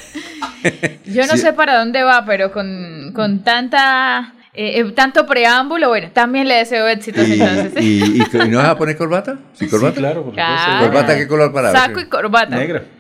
Yo 1.07 1.27
no 1.27 1.33
Sí. 1.33 1.39
sé 1.39 1.53
para 1.53 1.79
dónde 1.79 2.03
va, 2.03 2.25
pero 2.27 2.53
con, 2.53 3.13
con 3.15 3.43
tanta 3.45 4.33
eh, 4.59 4.81
eh, 4.81 4.93
tanto 4.95 5.27
preámbulo, 5.27 5.89
bueno, 5.89 6.09
también 6.15 6.49
le 6.49 6.55
deseo 6.55 6.89
éxitos 6.89 7.29
¿Y, 7.29 7.35
entonces. 7.35 7.75
y, 7.83 8.03
y- 8.23 8.23
y 8.23 8.49
no 8.49 8.57
vas 8.59 8.69
a 8.69 8.79
poner 8.79 8.97
corbata? 8.97 9.39
¿Sí, 9.53 9.67
corbata? 9.69 9.97
claro, 9.97 10.25
por 10.25 10.33
Claro. 10.33 10.87
¿Corbata 10.87 11.15
qué 11.15 11.29
color 11.29 11.53
para 11.53 11.73
ver? 11.73 11.79
Saco 11.79 12.01
y 12.01 12.07
corbata. 12.07 12.57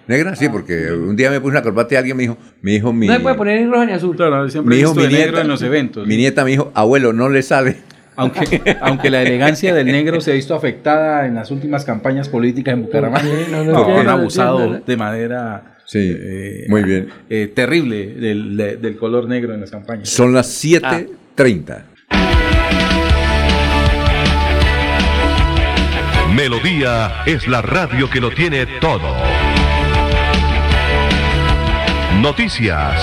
¿Negra? 0.06 0.36
Sí, 0.36 0.50
porque 0.50 0.92
un 0.92 1.16
día 1.16 1.30
me 1.30 1.40
puse 1.40 1.52
una 1.52 1.62
corbata 1.62 1.94
y 1.94 1.96
alguien 1.96 2.16
me 2.18 2.24
dijo, 2.24 2.36
mi 2.60 2.74
hijo, 2.74 2.92
mi, 2.92 3.06
No 3.06 3.14
se 3.14 3.20
puede 3.20 3.36
poner 3.36 3.60
ni 3.62 3.66
roja 3.72 3.86
ni 3.86 3.92
azul. 3.92 4.16
siempre 4.50 4.74
mi 4.76 4.80
hijo, 4.82 4.94
mi 4.94 5.04
negro 5.04 5.16
nieta, 5.18 5.40
en 5.40 5.48
los 5.48 5.62
eventos. 5.62 6.06
mi 6.06 6.16
nieta 6.18 6.44
me 6.44 6.50
dijo, 6.50 6.70
abuelo, 6.74 7.14
no 7.14 7.30
le 7.30 7.42
sale. 7.42 7.78
Aunque, 8.16 8.76
aunque 8.80 9.10
la 9.10 9.22
elegancia 9.22 9.74
del 9.74 9.86
negro 9.86 10.20
se 10.20 10.30
ha 10.32 10.34
visto 10.34 10.54
afectada 10.54 11.26
en 11.26 11.34
las 11.34 11.50
últimas 11.50 11.84
campañas 11.84 12.28
políticas 12.28 12.74
en 12.74 12.82
Bucaramanga, 12.84 13.28
No, 13.50 13.64
no, 13.64 13.98
han 13.98 14.08
abusado 14.08 14.66
no. 14.70 14.78
de 14.80 14.96
manera 14.96 15.76
Sí, 15.84 16.16
eh, 16.18 16.64
muy 16.68 16.82
bien. 16.82 17.08
eh, 17.30 17.52
terrible 17.54 18.06
del, 18.14 18.56
de- 18.56 18.76
del 18.76 18.96
color 18.96 19.28
negro 19.28 19.54
en 19.54 19.60
las 19.60 19.70
campañas. 19.70 20.08
Son 20.08 20.32
las 20.34 20.48
7.30. 20.64 21.82
Melodía 26.34 27.22
es 27.24 27.46
la 27.48 27.62
radio 27.62 28.10
que 28.10 28.20
lo 28.20 28.30
tiene 28.30 28.66
todo. 28.80 29.14
Noticias. 32.20 33.00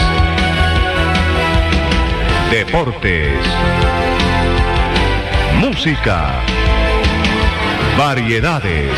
Deportes. 2.51 3.37
Música. 5.73 6.31
Variedades. 7.97 8.91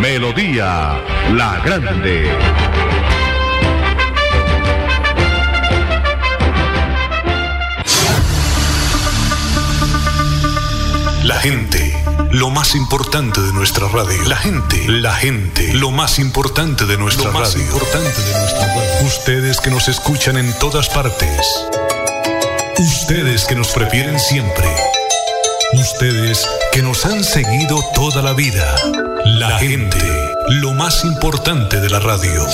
Melodía 0.00 1.00
La 1.32 1.60
Grande. 1.64 2.30
La 11.22 11.36
gente, 11.36 11.93
lo 12.34 12.50
más 12.50 12.74
importante 12.74 13.40
de 13.40 13.52
nuestra 13.52 13.86
radio. 13.88 14.20
La 14.24 14.36
gente, 14.36 14.88
la 14.88 15.14
gente, 15.14 15.72
lo 15.74 15.92
más 15.92 16.18
importante 16.18 16.84
de 16.84 16.96
nuestra 16.98 17.26
Lo 17.26 17.38
más 17.38 17.54
radio. 17.54 17.64
importante 17.64 18.22
de 18.22 18.38
nuestra 18.40 18.66
radio. 18.66 19.06
Ustedes 19.06 19.60
que 19.60 19.70
nos 19.70 19.86
escuchan 19.86 20.36
en 20.36 20.52
todas 20.58 20.88
partes. 20.88 21.46
Ustedes 22.76 23.44
que 23.44 23.54
nos 23.54 23.68
prefieren 23.68 24.18
siempre. 24.18 24.66
Ustedes 25.74 26.48
que 26.72 26.82
nos 26.82 27.06
han 27.06 27.22
seguido 27.22 27.80
toda 27.94 28.20
la 28.20 28.32
vida. 28.32 28.74
La 29.24 29.56
gente, 29.60 30.04
lo 30.48 30.72
más 30.72 31.04
importante 31.04 31.80
de 31.80 31.88
la 31.88 32.00
radio. 32.00 32.44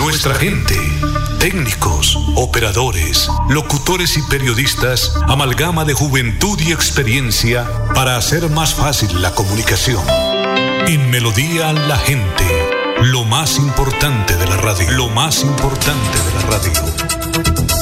Nuestra 0.00 0.34
gente, 0.34 0.76
técnicos, 1.44 2.18
operadores, 2.36 3.28
locutores 3.50 4.16
y 4.16 4.22
periodistas, 4.22 5.12
amalgama 5.28 5.84
de 5.84 5.92
juventud 5.92 6.58
y 6.58 6.72
experiencia 6.72 7.68
para 7.94 8.16
hacer 8.16 8.48
más 8.48 8.72
fácil 8.72 9.20
la 9.20 9.34
comunicación. 9.34 10.02
En 10.86 11.10
Melodía 11.10 11.74
la 11.74 11.98
gente, 11.98 12.46
lo 13.02 13.26
más 13.26 13.58
importante 13.58 14.34
de 14.38 14.46
la 14.46 14.56
radio, 14.56 14.90
lo 14.92 15.10
más 15.10 15.42
importante 15.42 16.18
de 16.18 16.34
la 16.34 16.40
radio. 16.48 17.73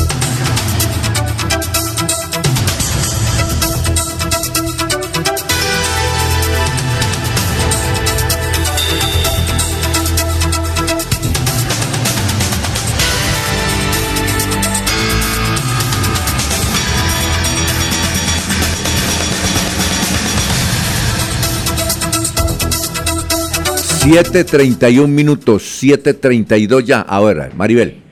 Siete 24.02 24.42
treinta 24.42 24.90
y 24.90 24.98
un 24.98 25.14
minutos, 25.14 25.80
7.32 25.80 26.82
ya. 26.82 27.00
Ahora, 27.02 27.50
Maribel, 27.54 28.02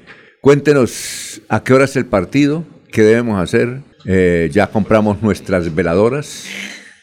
cuéntenos 0.40 1.42
a 1.48 1.64
qué 1.64 1.74
hora 1.74 1.84
es 1.86 1.96
el 1.96 2.06
partido, 2.06 2.64
qué 2.92 3.02
debemos 3.02 3.40
hacer. 3.42 3.80
Eh, 4.06 4.48
ya 4.52 4.68
compramos 4.68 5.20
nuestras 5.20 5.74
veladoras. 5.74 6.44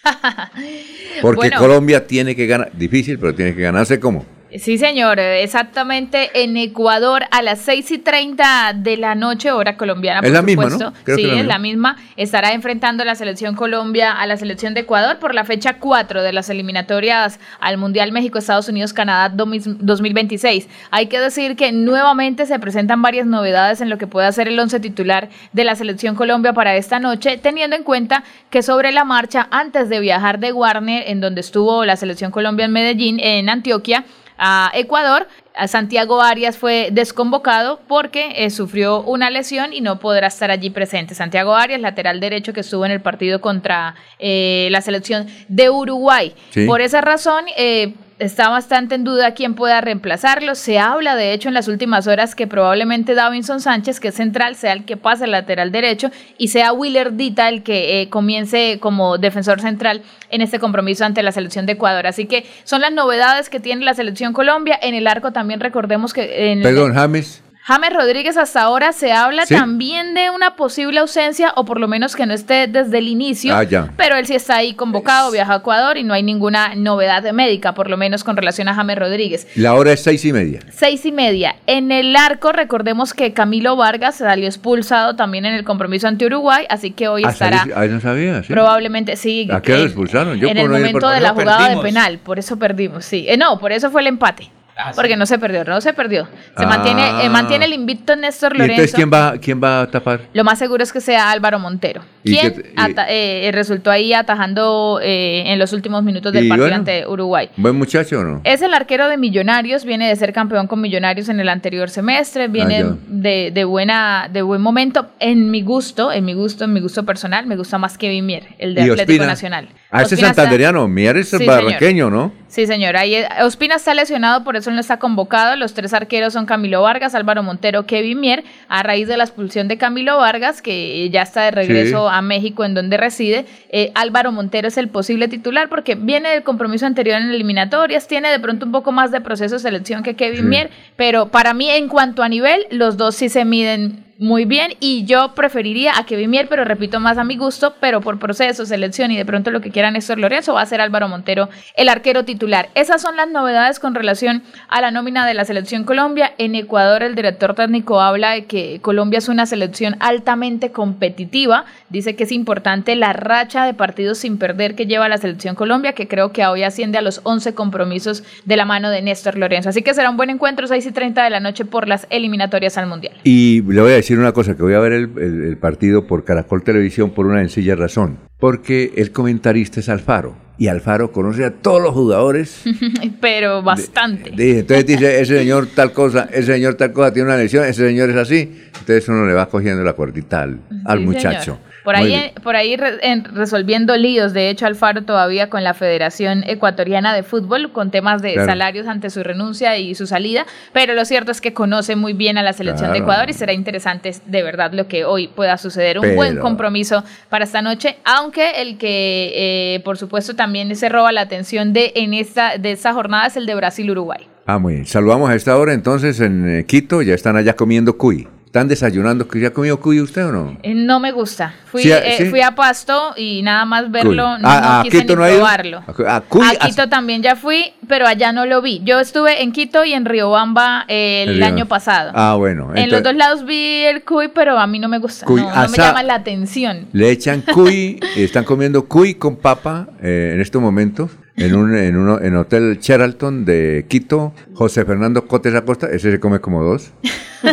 Porque 1.21 1.49
Bueno. 1.49 1.57
Colombia 1.59 2.07
tiene 2.07 2.33
que 2.33 2.47
ganar, 2.47 2.71
difícil, 2.77 3.19
pero 3.19 3.35
tiene 3.35 3.53
que 3.53 3.61
ganarse 3.61 3.99
como. 3.99 4.25
Sí, 4.55 4.77
señor, 4.77 5.19
exactamente 5.19 6.29
en 6.41 6.55
Ecuador 6.55 7.25
a 7.31 7.41
las 7.41 7.59
6 7.59 7.91
y 7.91 7.97
30 7.97 8.73
de 8.77 8.95
la 8.95 9.13
noche, 9.13 9.51
hora 9.51 9.75
colombiana. 9.75 10.19
Es 10.21 10.25
por 10.25 10.31
la 10.33 10.41
misma, 10.41 10.63
supuesto. 10.69 10.91
¿no? 10.91 10.97
Creo 11.03 11.17
sí, 11.17 11.23
que 11.23 11.29
es 11.31 11.35
la 11.35 11.41
es 11.41 11.47
la 11.47 11.59
misma. 11.59 11.97
Estará 12.15 12.53
enfrentando 12.53 13.03
la 13.03 13.15
selección 13.15 13.55
Colombia 13.55 14.13
a 14.13 14.25
la 14.25 14.37
selección 14.37 14.73
de 14.73 14.81
Ecuador 14.81 15.19
por 15.19 15.35
la 15.35 15.43
fecha 15.43 15.79
4 15.79 16.23
de 16.23 16.31
las 16.31 16.49
eliminatorias 16.49 17.39
al 17.59 17.77
Mundial 17.77 18.11
México, 18.13 18.37
Estados 18.39 18.69
Unidos, 18.69 18.93
Canadá 18.93 19.35
domis- 19.35 19.65
2026. 19.79 20.69
Hay 20.91 21.07
que 21.07 21.19
decir 21.19 21.57
que 21.57 21.73
nuevamente 21.73 22.45
se 22.45 22.57
presentan 22.57 23.01
varias 23.01 23.27
novedades 23.27 23.81
en 23.81 23.89
lo 23.89 23.97
que 23.97 24.07
puede 24.07 24.27
hacer 24.27 24.47
el 24.47 24.57
once 24.59 24.79
titular 24.79 25.27
de 25.51 25.63
la 25.65 25.75
selección 25.75 26.15
Colombia 26.15 26.53
para 26.53 26.75
esta 26.77 26.99
noche, 26.99 27.37
teniendo 27.37 27.75
en 27.75 27.83
cuenta 27.83 28.23
que 28.49 28.61
sobre 28.63 28.93
la 28.93 29.03
marcha, 29.03 29.47
antes 29.51 29.89
de 29.89 29.99
viajar 29.99 30.39
de 30.39 30.53
Warner, 30.53 31.03
en 31.07 31.19
donde 31.19 31.41
estuvo 31.41 31.83
la 31.83 31.97
selección 31.97 32.31
Colombia 32.31 32.65
en 32.65 32.71
Medellín, 32.71 33.19
en 33.19 33.49
Antioquia, 33.49 34.05
a 34.37 34.71
Ecuador. 34.73 35.27
a 35.55 35.67
Santiago 35.67 36.21
Arias 36.21 36.55
fue 36.55 36.89
desconvocado 36.91 37.79
porque 37.87 38.33
eh, 38.35 38.51
sufrió 38.51 39.01
una 39.01 39.31
lesión 39.31 39.73
y 39.73 39.81
no 39.81 39.99
podrá 39.99 40.27
estar 40.27 40.51
allí 40.51 40.69
presente. 40.69 41.15
Santiago 41.15 41.55
Arias, 41.55 41.81
lateral 41.81 42.19
derecho 42.19 42.53
que 42.53 42.59
estuvo 42.59 42.85
en 42.85 42.91
el 42.91 43.01
partido 43.01 43.41
contra 43.41 43.95
eh, 44.19 44.67
la 44.69 44.81
selección 44.81 45.27
de 45.47 45.69
Uruguay. 45.71 46.35
Sí. 46.51 46.65
Por 46.67 46.81
esa 46.81 47.01
razón, 47.01 47.45
eh, 47.57 47.95
está 48.19 48.49
bastante 48.49 48.95
en 48.95 49.03
duda 49.03 49.33
quién 49.33 49.53
pueda 49.53 49.81
reemplazarlo. 49.81 50.55
Se 50.55 50.79
habla, 50.79 51.15
de 51.15 51.33
hecho, 51.33 51.47
en 51.47 51.53
las 51.53 51.67
últimas 51.67 52.07
horas 52.07 52.35
que 52.35 52.47
probablemente 52.47 53.15
Davinson 53.15 53.61
Sánchez, 53.61 53.99
que 53.99 54.09
es 54.09 54.15
central, 54.15 54.55
sea 54.55 54.73
el 54.73 54.85
que 54.85 54.97
pase 54.97 55.25
al 55.25 55.31
lateral 55.31 55.71
derecho 55.71 56.09
y 56.37 56.49
sea 56.49 56.73
Willer 56.73 57.13
Dita 57.13 57.49
el 57.49 57.63
que 57.63 58.01
eh, 58.01 58.09
comience 58.09 58.79
como 58.79 59.17
defensor 59.17 59.61
central 59.61 60.01
en 60.29 60.41
este 60.41 60.59
compromiso 60.59 61.05
ante 61.05 61.23
la 61.23 61.31
selección 61.31 61.65
de 61.65 61.73
Ecuador. 61.73 62.07
Así 62.07 62.25
que 62.25 62.45
son 62.63 62.81
las 62.81 62.91
novedades 62.91 63.49
que 63.49 63.59
tiene 63.59 63.85
la 63.85 63.93
selección 63.93 64.33
Colombia. 64.33 64.79
En 64.81 64.95
el 64.95 65.07
arco 65.07 65.31
también 65.31 65.59
recordemos 65.59 66.13
que 66.13 66.51
en 66.51 66.61
Perdón, 66.61 66.93
James. 66.93 67.43
James 67.67 67.91
Rodríguez 67.93 68.37
hasta 68.37 68.61
ahora 68.61 68.93
se 68.93 69.11
habla 69.11 69.45
Sí. 69.45 69.53
también 69.53 70.13
de 70.13 70.29
una 70.29 70.55
posible 70.55 70.99
ausencia 71.01 71.51
o 71.57 71.65
por 71.65 71.81
lo 71.81 71.89
menos 71.89 72.15
que 72.15 72.25
no 72.25 72.33
esté 72.33 72.67
desde 72.67 72.99
el 72.99 73.09
inicio, 73.09 73.53
Ah, 73.53 73.63
ya. 73.63 73.89
pero 73.97 74.15
él 74.15 74.25
sí 74.25 74.35
está 74.35 74.55
ahí 74.55 74.73
convocado, 74.73 75.31
viaja 75.31 75.55
a 75.55 75.57
Ecuador 75.57 75.97
y 75.97 76.05
no 76.05 76.13
hay 76.13 76.23
ninguna 76.23 76.75
novedad 76.75 77.29
médica 77.33 77.73
por 77.73 77.89
lo 77.89 77.97
menos 77.97 78.23
con 78.23 78.37
relación 78.37 78.69
a 78.69 78.73
James 78.73 78.97
Rodríguez. 78.97 79.49
La 79.55 79.73
hora 79.73 79.91
es 79.91 80.01
seis 80.01 80.23
y 80.23 80.31
media. 80.31 80.61
Seis 80.71 81.05
y 81.05 81.11
media. 81.11 81.57
En 81.67 81.91
el 81.91 82.15
arco, 82.15 82.53
recordemos 82.53 83.13
que 83.13 83.33
Camilo 83.33 83.75
Vargas 83.75 84.15
salió 84.15 84.47
expulsado 84.47 85.17
también 85.17 85.43
en 85.43 85.53
el 85.53 85.65
compromiso 85.65 86.07
ante 86.07 86.25
Uruguay, 86.25 86.65
así 86.69 86.91
que 86.91 87.09
hoy 87.09 87.23
Ah, 87.25 87.31
estará 87.31 87.57
salí- 87.65 87.73
ah, 87.75 87.85
no 87.87 87.99
sabía, 87.99 88.43
sí. 88.43 88.53
probablemente, 88.53 89.17
sí. 89.17 89.49
¿A 89.51 89.61
qué 89.61 89.73
lo 89.77 89.83
expulsaron? 89.83 90.37
Yo 90.39 90.47
en 90.47 90.55
por 90.55 90.65
el 90.67 90.71
no 90.71 90.77
ir 90.87 90.91
por- 90.93 91.01
momento 91.01 91.09
de 91.09 91.19
la 91.19 91.31
jugada 91.31 91.57
perdimos. 91.57 91.83
de 91.83 91.89
penal, 91.89 92.19
por 92.19 92.39
eso 92.39 92.57
perdimos, 92.57 93.03
sí. 93.03 93.25
Eh, 93.27 93.35
no, 93.35 93.59
por 93.59 93.73
eso 93.73 93.91
fue 93.91 93.99
el 93.99 94.07
empate. 94.07 94.51
Porque 94.95 95.15
no 95.17 95.25
se 95.25 95.39
perdió, 95.39 95.63
no 95.63 95.81
se 95.81 95.93
perdió. 95.93 96.27
Se 96.57 96.63
Ah. 96.63 96.67
mantiene, 96.67 97.25
eh, 97.25 97.29
mantiene 97.29 97.65
el 97.65 97.73
invicto 97.73 98.15
Néstor 98.15 98.53
¿Y 98.55 98.61
entonces 98.61 98.77
Lorenzo. 98.77 98.95
quién 98.95 99.11
va, 99.11 99.37
quién 99.41 99.61
va 99.63 99.81
a 99.81 99.87
tapar? 99.91 100.21
Lo 100.33 100.43
más 100.43 100.59
seguro 100.59 100.83
es 100.83 100.93
que 100.93 101.01
sea 101.01 101.31
Álvaro 101.31 101.57
Montero, 101.59 102.01
¿Y 102.23 102.31
quien 102.37 102.53
qué- 102.53 102.69
y- 102.69 102.73
ata- 102.75 103.05
eh, 103.09 103.49
resultó 103.53 103.89
ahí 103.91 104.13
atajando 104.13 104.99
eh, 105.01 105.43
en 105.47 105.59
los 105.59 105.73
últimos 105.73 106.03
minutos 106.03 106.31
del 106.33 106.47
partido 106.47 106.65
bueno. 106.67 106.75
ante 106.77 107.07
Uruguay. 107.07 107.49
¿Buen 107.57 107.75
muchacho 107.75 108.19
o 108.19 108.23
no? 108.23 108.41
Es 108.43 108.61
el 108.61 108.73
arquero 108.73 109.07
de 109.09 109.17
Millonarios, 109.17 109.83
viene 109.85 110.07
de 110.09 110.15
ser 110.15 110.31
campeón 110.33 110.67
con 110.67 110.79
Millonarios 110.81 111.29
en 111.29 111.39
el 111.39 111.49
anterior 111.49 111.89
semestre, 111.89 112.47
viene 112.47 112.81
Ah, 112.81 112.95
de, 113.07 113.51
de 113.53 113.63
buena, 113.65 114.29
de 114.31 114.41
buen 114.41 114.61
momento. 114.61 115.07
En 115.19 115.49
mi 115.51 115.61
gusto, 115.61 116.11
en 116.11 116.25
mi 116.25 116.33
gusto, 116.33 116.65
en 116.65 116.73
mi 116.73 116.81
gusto 116.81 117.05
personal, 117.05 117.45
me 117.47 117.55
gusta 117.55 117.77
más 117.77 117.97
que 117.97 118.21
Mier, 118.21 118.43
el 118.59 118.75
de 118.75 118.81
¿Y 118.81 118.83
Atlético 118.91 119.11
Ospina? 119.13 119.25
Nacional. 119.27 119.69
Ah, 119.91 120.01
ese 120.03 120.15
es 120.15 120.21
santanderiano. 120.21 120.87
Mier 120.87 121.17
es 121.17 121.29
Sí, 121.29 121.45
barranqueño, 121.45 122.09
¿no? 122.09 122.33
Sí, 122.49 122.65
señor. 122.65 122.95
Ahí, 122.95 123.13
eh, 123.15 123.27
Ospina 123.43 123.75
está 123.75 123.93
lesionado, 123.93 124.43
por 124.45 124.55
eso 124.55 124.71
no 124.71 124.79
está 124.79 124.97
convocado. 124.99 125.55
Los 125.57 125.73
tres 125.73 125.93
arqueros 125.93 126.31
son 126.33 126.45
Camilo 126.45 126.81
Vargas, 126.81 127.13
Álvaro 127.13 127.43
Montero, 127.43 127.85
Kevin 127.85 128.21
Mier, 128.21 128.43
a 128.69 128.83
raíz 128.83 129.07
de 129.09 129.17
la 129.17 129.25
expulsión 129.25 129.67
de 129.67 129.77
Camilo 129.77 130.17
Vargas, 130.17 130.61
que 130.61 131.09
ya 131.09 131.23
está 131.23 131.41
de 131.43 131.51
regreso 131.51 132.07
Sí. 132.09 132.15
a 132.15 132.21
México, 132.21 132.63
en 132.63 132.73
donde 132.73 132.95
reside. 132.97 133.45
eh, 133.69 133.91
Álvaro 133.95 134.31
Montero 134.31 134.69
es 134.69 134.77
el 134.77 134.87
posible 134.87 135.27
titular 135.27 135.67
porque 135.67 135.95
viene 135.95 136.29
del 136.29 136.43
compromiso 136.43 136.85
anterior 136.85 137.21
en 137.21 137.29
eliminatorias, 137.31 138.07
tiene 138.07 138.29
de 138.29 138.39
pronto 138.39 138.65
un 138.65 138.71
poco 138.71 138.93
más 138.93 139.11
de 139.11 139.19
proceso 139.19 139.55
de 139.55 139.59
selección 139.59 140.01
que 140.01 140.15
Kevin 140.15 140.37
Sí. 140.39 140.43
Mier, 140.43 140.69
pero 140.95 141.27
para 141.27 141.53
mí, 141.53 141.69
en 141.69 141.89
cuanto 141.89 142.23
a 142.23 142.29
nivel, 142.29 142.65
los 142.71 142.95
dos 142.95 143.15
sí 143.15 143.27
se 143.27 143.43
miden 143.43 144.05
muy 144.19 144.45
bien 144.45 144.73
y 144.79 145.05
yo 145.05 145.33
preferiría 145.35 145.97
a 145.97 146.05
Kevin 146.05 146.29
Mier, 146.29 146.47
pero 146.47 146.63
repito 146.65 146.99
más 146.99 147.17
a 147.17 147.23
mi 147.23 147.37
gusto, 147.37 147.75
pero 147.79 148.01
por 148.01 148.19
proceso, 148.19 148.65
selección 148.65 149.11
y 149.11 149.17
de 149.17 149.25
pronto 149.25 149.51
lo 149.51 149.61
que 149.61 149.71
quiera 149.71 149.91
Néstor 149.91 150.17
Lorenzo 150.17 150.53
va 150.53 150.61
a 150.61 150.65
ser 150.65 150.81
Álvaro 150.81 151.07
Montero 151.07 151.49
el 151.75 151.89
arquero 151.89 152.25
titular. 152.25 152.69
Esas 152.75 153.01
son 153.01 153.15
las 153.15 153.29
novedades 153.29 153.79
con 153.79 153.95
relación 153.95 154.43
a 154.69 154.81
la 154.81 154.91
nómina 154.91 155.27
de 155.27 155.33
la 155.33 155.45
selección 155.45 155.83
Colombia. 155.83 156.33
En 156.37 156.55
Ecuador 156.55 157.03
el 157.03 157.15
director 157.15 157.53
técnico 157.53 158.01
habla 158.01 158.31
de 158.31 158.45
que 158.45 158.79
Colombia 158.81 159.19
es 159.19 159.29
una 159.29 159.45
selección 159.45 159.95
altamente 159.99 160.71
competitiva, 160.71 161.65
dice 161.89 162.15
que 162.15 162.23
es 162.23 162.31
importante 162.31 162.95
la 162.95 163.13
racha 163.13 163.65
de 163.65 163.73
partidos 163.73 164.17
sin 164.17 164.37
perder 164.37 164.75
que 164.75 164.87
lleva 164.87 165.09
la 165.09 165.17
selección 165.17 165.55
Colombia, 165.55 165.93
que 165.93 166.07
creo 166.07 166.31
que 166.31 166.45
hoy 166.45 166.63
asciende 166.63 166.97
a 166.97 167.01
los 167.01 167.21
11 167.23 167.53
compromisos 167.53 168.23
de 168.45 168.57
la 168.57 168.65
mano 168.65 168.89
de 168.89 169.01
Néstor 169.01 169.37
Lorenzo. 169.37 169.69
Así 169.69 169.81
que 169.81 169.93
será 169.93 170.09
un 170.09 170.17
buen 170.17 170.29
encuentro 170.29 170.67
6 170.67 170.85
y 170.85 170.91
30 170.91 171.23
de 171.23 171.29
la 171.29 171.39
noche 171.39 171.65
por 171.65 171.87
las 171.87 172.07
eliminatorias 172.09 172.77
al 172.77 172.87
Mundial. 172.87 173.13
Y 173.23 173.61
le 173.61 173.81
voy 173.81 173.91
a 173.91 173.95
decir 173.95 174.06
una 174.15 174.31
cosa, 174.31 174.55
que 174.55 174.63
voy 174.63 174.73
a 174.73 174.79
ver 174.79 174.93
el, 174.93 175.09
el- 175.17 175.43
el 175.43 175.57
partido 175.57 176.07
por 176.07 176.23
Caracol 176.23 176.63
Televisión 176.63 177.11
por 177.11 177.25
una 177.25 177.39
sencilla 177.39 177.75
razón. 177.75 178.17
Porque 178.39 178.93
el 178.95 179.11
comentarista 179.11 179.79
es 179.79 179.89
Alfaro. 179.89 180.35
Y 180.59 180.69
Alfaro 180.69 181.11
conoce 181.11 181.45
a 181.45 181.51
todos 181.51 181.81
los 181.81 181.91
jugadores. 181.93 182.63
pero 183.21 183.61
bastante. 183.61 184.31
Dice, 184.31 184.59
Entonces 184.59 184.85
dice, 184.87 185.21
ese 185.21 185.37
señor 185.39 185.67
tal 185.75 185.91
cosa, 185.93 186.27
ese 186.31 186.53
señor 186.53 186.75
tal 186.75 186.93
cosa, 186.93 187.13
tiene 187.13 187.27
una 187.29 187.37
lesión, 187.37 187.63
ese 187.65 187.85
señor 187.87 188.09
es 188.09 188.15
así. 188.15 188.39
Entonces 188.79 189.07
uno 189.09 189.25
le 189.27 189.33
va 189.33 189.47
cogiendo 189.49 189.83
la 189.83 189.93
cuerdita 189.93 190.41
al, 190.85 190.99
muchacho. 191.01 191.41
señor. 191.41 191.66
Por 191.87 191.95
ahí, 191.95 192.31
por 192.43 192.57
ahí 192.57 192.75
re- 192.75 192.97
en- 193.01 193.23
resolviendo 193.23 193.95
líos, 193.95 194.33
de 194.33 194.49
hecho 194.49 194.65
Alfaro 194.65 195.03
todavía 195.03 195.49
con 195.49 195.63
la 195.63 195.73
Federación 195.73 196.43
Ecuatoriana 196.45 197.13
de 197.15 197.23
Fútbol, 197.23 197.71
con 197.71 197.91
temas 197.91 198.21
de 198.21 198.33
Claro. 198.33 198.49
salarios 198.49 198.87
ante 198.87 199.09
su 199.09 199.23
renuncia 199.23 199.77
y 199.77 199.95
su 199.95 200.05
salida, 200.05 200.45
pero 200.73 200.93
lo 200.95 201.05
cierto 201.05 201.31
es 201.31 201.39
que 201.39 201.53
conoce 201.53 201.95
muy 201.95 202.11
bien 202.11 202.37
a 202.37 202.43
la 202.43 202.51
selección 202.51 202.91
de. 202.91 202.97
Ecuador 202.97 203.29
y 203.29 203.33
será 203.33 203.53
interesante 203.53 204.11
de 204.25 204.43
verdad 204.43 204.73
lo 204.73 204.89
que 204.89 205.05
hoy 205.05 205.29
pueda 205.29 205.57
suceder. 205.57 205.97
Un 205.99 206.01
Pero- 206.01 206.15
buen 206.15 206.37
compromiso 206.39 207.05
para 207.29 207.45
esta 207.45 207.61
noche, 207.61 207.95
aunque 208.03 208.61
el 208.61 208.77
que 208.77 209.31
eh, 209.75 209.79
por 209.85 209.97
supuesto 209.97 210.35
también 210.35 210.75
se 210.75 210.89
roba 210.89 211.13
la 211.13 211.21
atención 211.21 211.71
de, 211.71 211.93
en 211.95 212.13
esta, 212.13 212.57
de 212.57 212.73
esta 212.73 212.91
jornada 212.93 213.27
es 213.27 213.37
el 213.37 213.45
de 213.45 213.55
Brasil-Uruguay. 213.55 214.27
Ah, 214.45 214.59
muy 214.59 214.73
bien. 214.73 214.85
Saludamos 214.85 215.29
a 215.29 215.35
esta 215.35 215.55
hora 215.57 215.71
entonces 215.73 216.19
en 216.19 216.49
eh, 216.49 216.65
Quito, 216.65 217.01
ya 217.01 217.13
están 217.13 217.37
allá 217.37 217.53
comiendo 217.55 217.97
cuy. 217.97 218.27
¿Están 218.47 218.69
desayunando? 218.69 219.27
¿Ya 219.35 219.49
ha 219.49 219.51
comido 219.51 219.77
cuy 219.81 219.99
usted 219.99 220.25
o 220.25 220.31
no? 220.31 220.57
Eh, 220.63 220.73
No 220.73 221.01
me 221.01 221.11
gusta. 221.11 221.53
Fui, 221.65 221.83
Sí, 221.83 221.91
eh, 221.91 222.15
sí. 222.17 222.25
fui 222.29 222.39
a 222.39 222.55
Pasto 222.55 223.13
y 223.17 223.41
nada 223.41 223.65
más 223.65 223.91
verlo, 223.91 224.37
no, 224.39 224.47
Ah, 224.47 224.61
no 224.61 224.67
ah, 224.69 224.81
quise 224.83 225.01
Quito 225.01 225.17
ni 225.17 225.21
no 225.21 225.27
probarlo. 225.27 225.83
Ah, 226.07 226.23
cuy, 226.25 226.47
a 226.47 226.65
Quito 226.65 226.87
también 226.87 227.21
ya 227.21 227.35
fui, 227.35 227.73
pero 227.89 228.07
allá 228.07 228.31
no 228.31 228.45
lo 228.45 228.61
vi. 228.61 228.81
Yo 228.85 229.01
estuve 229.01 229.43
en 229.43 229.51
Quito 229.51 229.83
y 229.83 229.91
en 229.91 230.05
Riobamba 230.05 230.85
eh, 230.87 231.25
el 231.27 231.35
El 231.35 231.43
año 231.43 231.65
pasado. 231.65 232.13
Ah, 232.15 232.35
bueno. 232.37 232.71
en 232.73 232.89
los 232.89 233.03
dos 233.03 233.13
lados 233.15 233.45
vi 233.45 233.83
el 233.83 234.05
cuy, 234.05 234.29
pero 234.33 234.57
a 234.57 234.65
mí 234.65 234.79
no 234.79 234.87
me 234.87 234.99
gusta. 234.99 235.25
Cuy 235.25 235.41
no, 235.41 235.53
no 235.53 235.67
me 235.69 235.77
llama 235.77 236.03
la 236.03 236.15
atención. 236.15 236.87
Le 236.93 237.11
echan 237.11 237.41
cuy, 237.41 237.99
están 238.15 238.45
comiendo 238.45 238.85
cuy 238.85 239.15
con 239.15 239.35
papa 239.35 239.89
eh, 240.01 240.31
en 240.35 240.39
estos 240.39 240.61
momentos 240.61 241.11
en 241.35 241.53
un 241.53 241.75
en 241.77 241.97
uno 241.97 242.19
en 242.21 242.35
Hotel 242.37 242.79
Sheraton 242.79 243.43
de 243.43 243.85
Quito. 243.89 244.33
José 244.53 244.85
Fernando 244.85 245.27
Cotes 245.27 245.53
Acosta, 245.53 245.87
ese 245.91 246.11
se 246.11 246.19
come 246.21 246.39
como 246.39 246.63
dos. 246.63 246.91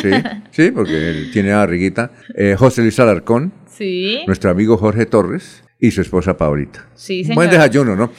Sí, 0.00 0.10
sí, 0.50 0.70
porque 0.70 1.28
tiene 1.32 1.52
barriguita. 1.52 2.10
Eh, 2.36 2.56
José 2.58 2.82
Luis 2.82 2.98
Alarcón, 3.00 3.52
Sí, 3.66 4.22
nuestro 4.26 4.50
amigo 4.50 4.76
Jorge 4.76 5.04
Torres 5.06 5.64
y 5.80 5.90
su 5.90 6.00
esposa 6.00 6.36
Paulita. 6.36 6.86
sí, 6.94 7.22
señor. 7.24 7.34
Buen 7.36 7.50
desayuno, 7.50 7.96
¿no? 7.96 8.12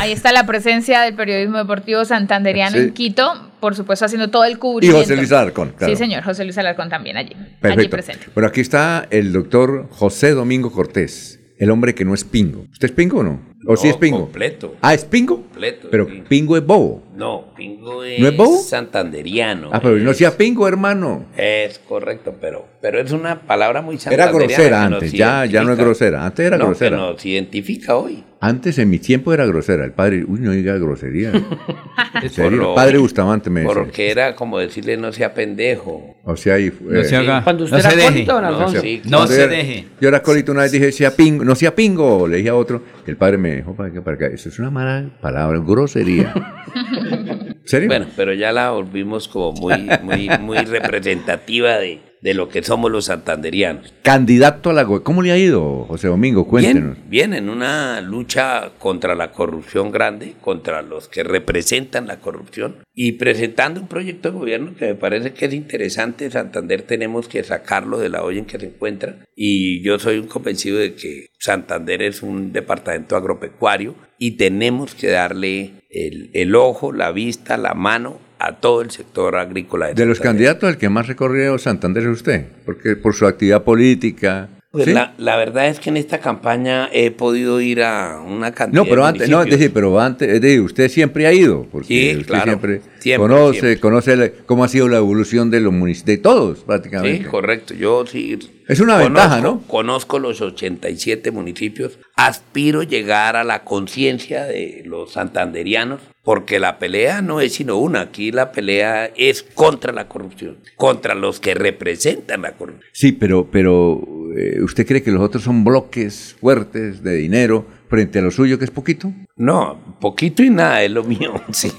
Ahí 0.00 0.12
está 0.12 0.32
la 0.32 0.44
presencia 0.44 1.00
del 1.00 1.14
periodismo 1.14 1.56
deportivo 1.56 2.04
santanderiano 2.04 2.72
Sí. 2.76 2.78
en 2.82 2.92
Quito, 2.92 3.52
por 3.58 3.74
supuesto 3.74 4.04
haciendo 4.04 4.28
todo 4.28 4.44
el 4.44 4.52
Y 4.52 4.56
cubrimiento. 4.56 5.00
José 5.00 5.16
Luis 5.16 5.32
Alarcón, 5.32 5.72
claro. 5.78 5.90
Sí, 5.94 5.96
señor, 5.98 6.22
José 6.24 6.44
Luis 6.44 6.58
Alarcón 6.58 6.90
también 6.90 7.16
allí, 7.16 7.32
allí 7.34 7.46
Perfecto. 7.60 7.90
presente. 7.90 8.26
Bueno, 8.34 8.48
aquí 8.48 8.60
está 8.60 9.06
el 9.10 9.32
doctor 9.32 9.86
José 9.90 10.32
Domingo 10.32 10.70
Cortés, 10.70 11.40
el 11.58 11.70
hombre 11.70 11.94
que 11.94 12.04
no 12.04 12.12
es 12.12 12.24
pingo. 12.24 12.66
¿Usted 12.70 12.88
es 12.90 12.92
pingo 12.94 13.20
o 13.20 13.22
no? 13.22 13.40
¿O 13.66 13.76
sí 13.76 13.88
No, 13.88 13.90
es 13.92 13.96
pingo? 13.96 14.20
completo. 14.20 14.76
Ah, 14.80 14.94
¿es 14.94 15.04
pingo? 15.04 15.42
Completo, 15.42 15.88
Pero 15.90 16.06
pingo. 16.06 16.24
pingo 16.28 16.56
es 16.56 16.64
bobo. 16.64 17.02
No, 17.16 17.46
Pingo 17.56 18.04
es, 18.04 18.20
¿No 18.20 18.28
es 18.28 18.36
bobo? 18.36 18.58
santanderiano. 18.62 19.70
Ah, 19.72 19.80
pero 19.82 19.96
no 19.96 20.14
sea 20.14 20.36
pingo, 20.36 20.68
hermano. 20.68 21.26
Es 21.36 21.80
correcto, 21.80 22.36
pero, 22.40 22.66
pero 22.80 23.00
es 23.00 23.10
una 23.10 23.40
palabra 23.40 23.82
muy 23.82 23.96
Era 23.96 24.02
santanderiana. 24.02 24.38
grosera 24.46 24.76
que 24.84 24.90
nos 24.90 25.02
antes, 25.02 25.12
ya, 25.12 25.44
ya 25.46 25.64
no 25.64 25.72
es 25.72 25.78
grosera. 25.78 26.24
Antes 26.24 26.46
era 26.46 26.56
No, 26.58 26.66
grosera. 26.66 26.90
que 26.96 27.02
nos 27.02 27.26
identifica 27.26 27.96
hoy. 27.96 28.22
Antes 28.40 28.78
en 28.78 28.88
mi 28.88 29.00
tiempo 29.00 29.34
era 29.34 29.44
grosera. 29.46 29.84
El 29.84 29.90
padre, 29.90 30.24
uy, 30.24 30.38
no 30.38 30.52
diga 30.52 30.78
grosería. 30.78 31.32
Serio, 32.30 32.68
el 32.70 32.74
padre 32.76 32.98
Bustamante 32.98 33.50
me 33.50 33.60
decía. 33.62 33.74
Porque 33.74 34.10
era 34.12 34.34
como 34.36 34.58
decirle 34.58 34.96
no 34.96 35.12
sea 35.12 35.34
pendejo. 35.34 36.14
O 36.24 36.36
sea, 36.36 36.58
y, 36.60 36.72
No 36.80 37.02
se 37.02 37.16
haga- 37.16 37.42
Cuando 37.42 37.64
usted 37.64 37.78
no 37.78 37.80
era 37.80 37.90
se 37.90 37.96
deje. 37.96 38.24
No, 38.26 38.68
sí, 38.80 39.02
No 39.06 39.26
se 39.26 39.38
yo- 39.40 39.48
deje. 39.48 39.84
Yo 40.00 40.08
era 40.08 40.22
colito 40.22 40.52
una 40.52 40.62
vez 40.62 40.70
dije, 40.72 40.92
sea 40.92 41.16
pingo, 41.16 41.44
no 41.44 41.56
sea 41.56 41.74
pingo, 41.74 42.28
le 42.28 42.36
dije 42.38 42.50
a 42.50 42.54
otro, 42.54 42.82
el 43.10 43.16
padre 43.16 43.38
me 43.38 43.56
dijo, 43.56 43.74
para 43.74 43.88
acá, 43.90 44.02
para 44.02 44.16
acá, 44.16 44.26
eso 44.26 44.48
es 44.48 44.58
una 44.58 44.70
mala 44.70 45.10
palabra, 45.20 45.58
grosería. 45.60 46.34
¿Serio? 47.64 47.88
Bueno, 47.88 48.06
pero 48.16 48.32
ya 48.32 48.52
la 48.52 48.70
volvimos 48.70 49.28
como 49.28 49.52
muy, 49.52 49.88
muy, 50.02 50.28
muy 50.40 50.58
representativa 50.58 51.76
de, 51.76 52.00
de 52.20 52.34
lo 52.34 52.48
que 52.48 52.62
somos 52.62 52.90
los 52.90 53.06
santanderianos. 53.06 53.92
Candidato 54.02 54.70
a 54.70 54.72
la 54.72 54.84
¿Cómo 54.86 55.22
le 55.22 55.32
ha 55.32 55.38
ido, 55.38 55.84
José 55.84 56.08
Domingo? 56.08 56.46
Cuéntenos. 56.46 56.96
Bien, 57.08 57.30
bien, 57.30 57.34
en 57.34 57.48
una 57.48 58.00
lucha 58.00 58.70
contra 58.78 59.14
la 59.14 59.32
corrupción 59.32 59.90
grande, 59.90 60.34
contra 60.40 60.82
los 60.82 61.08
que 61.08 61.22
representan 61.22 62.06
la 62.06 62.20
corrupción 62.20 62.76
y 62.94 63.12
presentando 63.12 63.80
un 63.80 63.88
proyecto 63.88 64.30
de 64.30 64.38
gobierno 64.38 64.74
que 64.76 64.86
me 64.86 64.94
parece 64.94 65.32
que 65.32 65.46
es 65.46 65.54
interesante. 65.54 66.30
Santander 66.30 66.82
tenemos 66.82 67.28
que 67.28 67.44
sacarlo 67.44 67.98
de 67.98 68.08
la 68.08 68.22
olla 68.22 68.38
en 68.38 68.46
que 68.46 68.58
se 68.58 68.66
encuentra 68.66 69.16
y 69.36 69.82
yo 69.82 69.98
soy 69.98 70.18
un 70.18 70.26
convencido 70.26 70.78
de 70.78 70.94
que 70.94 71.26
Santander 71.38 72.02
es 72.02 72.22
un 72.22 72.52
departamento 72.52 73.16
agropecuario 73.16 73.94
y 74.18 74.32
tenemos 74.32 74.94
que 74.94 75.08
darle 75.08 75.72
el, 75.90 76.30
el 76.32 76.54
ojo, 76.54 76.92
la 76.92 77.12
vista, 77.12 77.56
la 77.56 77.74
mano 77.74 78.27
a 78.38 78.52
todo 78.56 78.82
el 78.82 78.90
sector 78.90 79.36
agrícola. 79.36 79.92
De 79.92 80.06
los 80.06 80.20
candidatos, 80.20 80.70
el 80.70 80.76
que 80.78 80.88
más 80.88 81.06
recorrió 81.06 81.58
Santander 81.58 82.04
es 82.04 82.08
usted, 82.10 82.46
porque 82.64 82.96
por 82.96 83.14
su 83.14 83.26
actividad 83.26 83.62
política. 83.64 84.48
Pues 84.70 84.84
¿sí? 84.84 84.92
la, 84.92 85.14
la 85.16 85.36
verdad 85.36 85.68
es 85.68 85.80
que 85.80 85.88
en 85.88 85.96
esta 85.96 86.18
campaña 86.18 86.90
he 86.92 87.10
podido 87.10 87.58
ir 87.60 87.82
a 87.82 88.20
una 88.20 88.52
cantidad 88.52 88.82
No, 88.82 88.88
pero 88.88 89.02
de 89.02 89.08
antes, 89.08 89.30
no, 89.30 89.42
es 89.42 89.48
decir, 89.50 89.70
pero 89.72 89.98
antes, 89.98 90.28
es 90.28 90.40
decir, 90.42 90.60
usted 90.60 90.90
siempre 90.90 91.26
ha 91.26 91.32
ido, 91.32 91.66
porque 91.72 91.86
Sí, 91.86 92.10
usted 92.18 92.26
claro, 92.26 92.44
siempre, 92.44 92.80
siempre, 92.98 93.16
conoce, 93.28 93.60
siempre. 93.60 93.80
conoce 93.80 94.16
la- 94.16 94.30
cómo 94.44 94.64
ha 94.64 94.68
sido 94.68 94.88
la 94.88 94.98
evolución 94.98 95.50
de 95.50 95.60
los 95.60 95.72
municipios, 95.72 96.16
de 96.16 96.22
todos 96.22 96.58
Sí, 96.58 96.64
prácticamente. 96.66 97.28
correcto. 97.28 97.72
Yo 97.74 98.04
sí. 98.06 98.38
Es 98.68 98.80
una 98.80 98.98
ventaja, 98.98 99.40
¿no? 99.40 99.62
Conozco 99.66 100.18
los 100.18 100.42
87 100.42 101.30
municipios. 101.30 101.98
Aspiro 102.16 102.82
llegar 102.82 103.34
a 103.34 103.42
la 103.42 103.64
conciencia 103.64 104.44
de 104.44 104.82
los 104.84 105.12
santanderianos, 105.12 106.02
porque 106.22 106.60
la 106.60 106.78
pelea 106.78 107.22
no 107.22 107.40
es 107.40 107.54
sino 107.54 107.78
una. 107.78 108.02
Aquí 108.02 108.30
la 108.30 108.52
pelea 108.52 109.06
es 109.16 109.42
contra 109.42 109.90
la 109.94 110.06
corrupción, 110.06 110.58
contra 110.76 111.14
los 111.14 111.40
que 111.40 111.54
representan 111.54 112.42
la 112.42 112.52
corrupción. 112.52 112.84
Sí, 112.92 113.12
pero, 113.12 113.48
pero 113.50 114.02
eh, 114.36 114.60
¿usted 114.60 114.86
cree 114.86 115.02
que 115.02 115.12
los 115.12 115.22
otros 115.22 115.44
son 115.44 115.64
bloques 115.64 116.36
fuertes 116.38 117.02
de 117.02 117.14
dinero 117.14 117.77
frente 117.88 118.18
a 118.18 118.22
lo 118.22 118.30
suyo, 118.30 118.58
que 118.58 118.64
es 118.64 118.70
poquito? 118.70 119.12
No, 119.36 119.96
poquito 120.00 120.42
y 120.42 120.50
nada 120.50 120.82
es 120.82 120.90
lo 120.90 121.04
mío, 121.04 121.34
sí. 121.52 121.72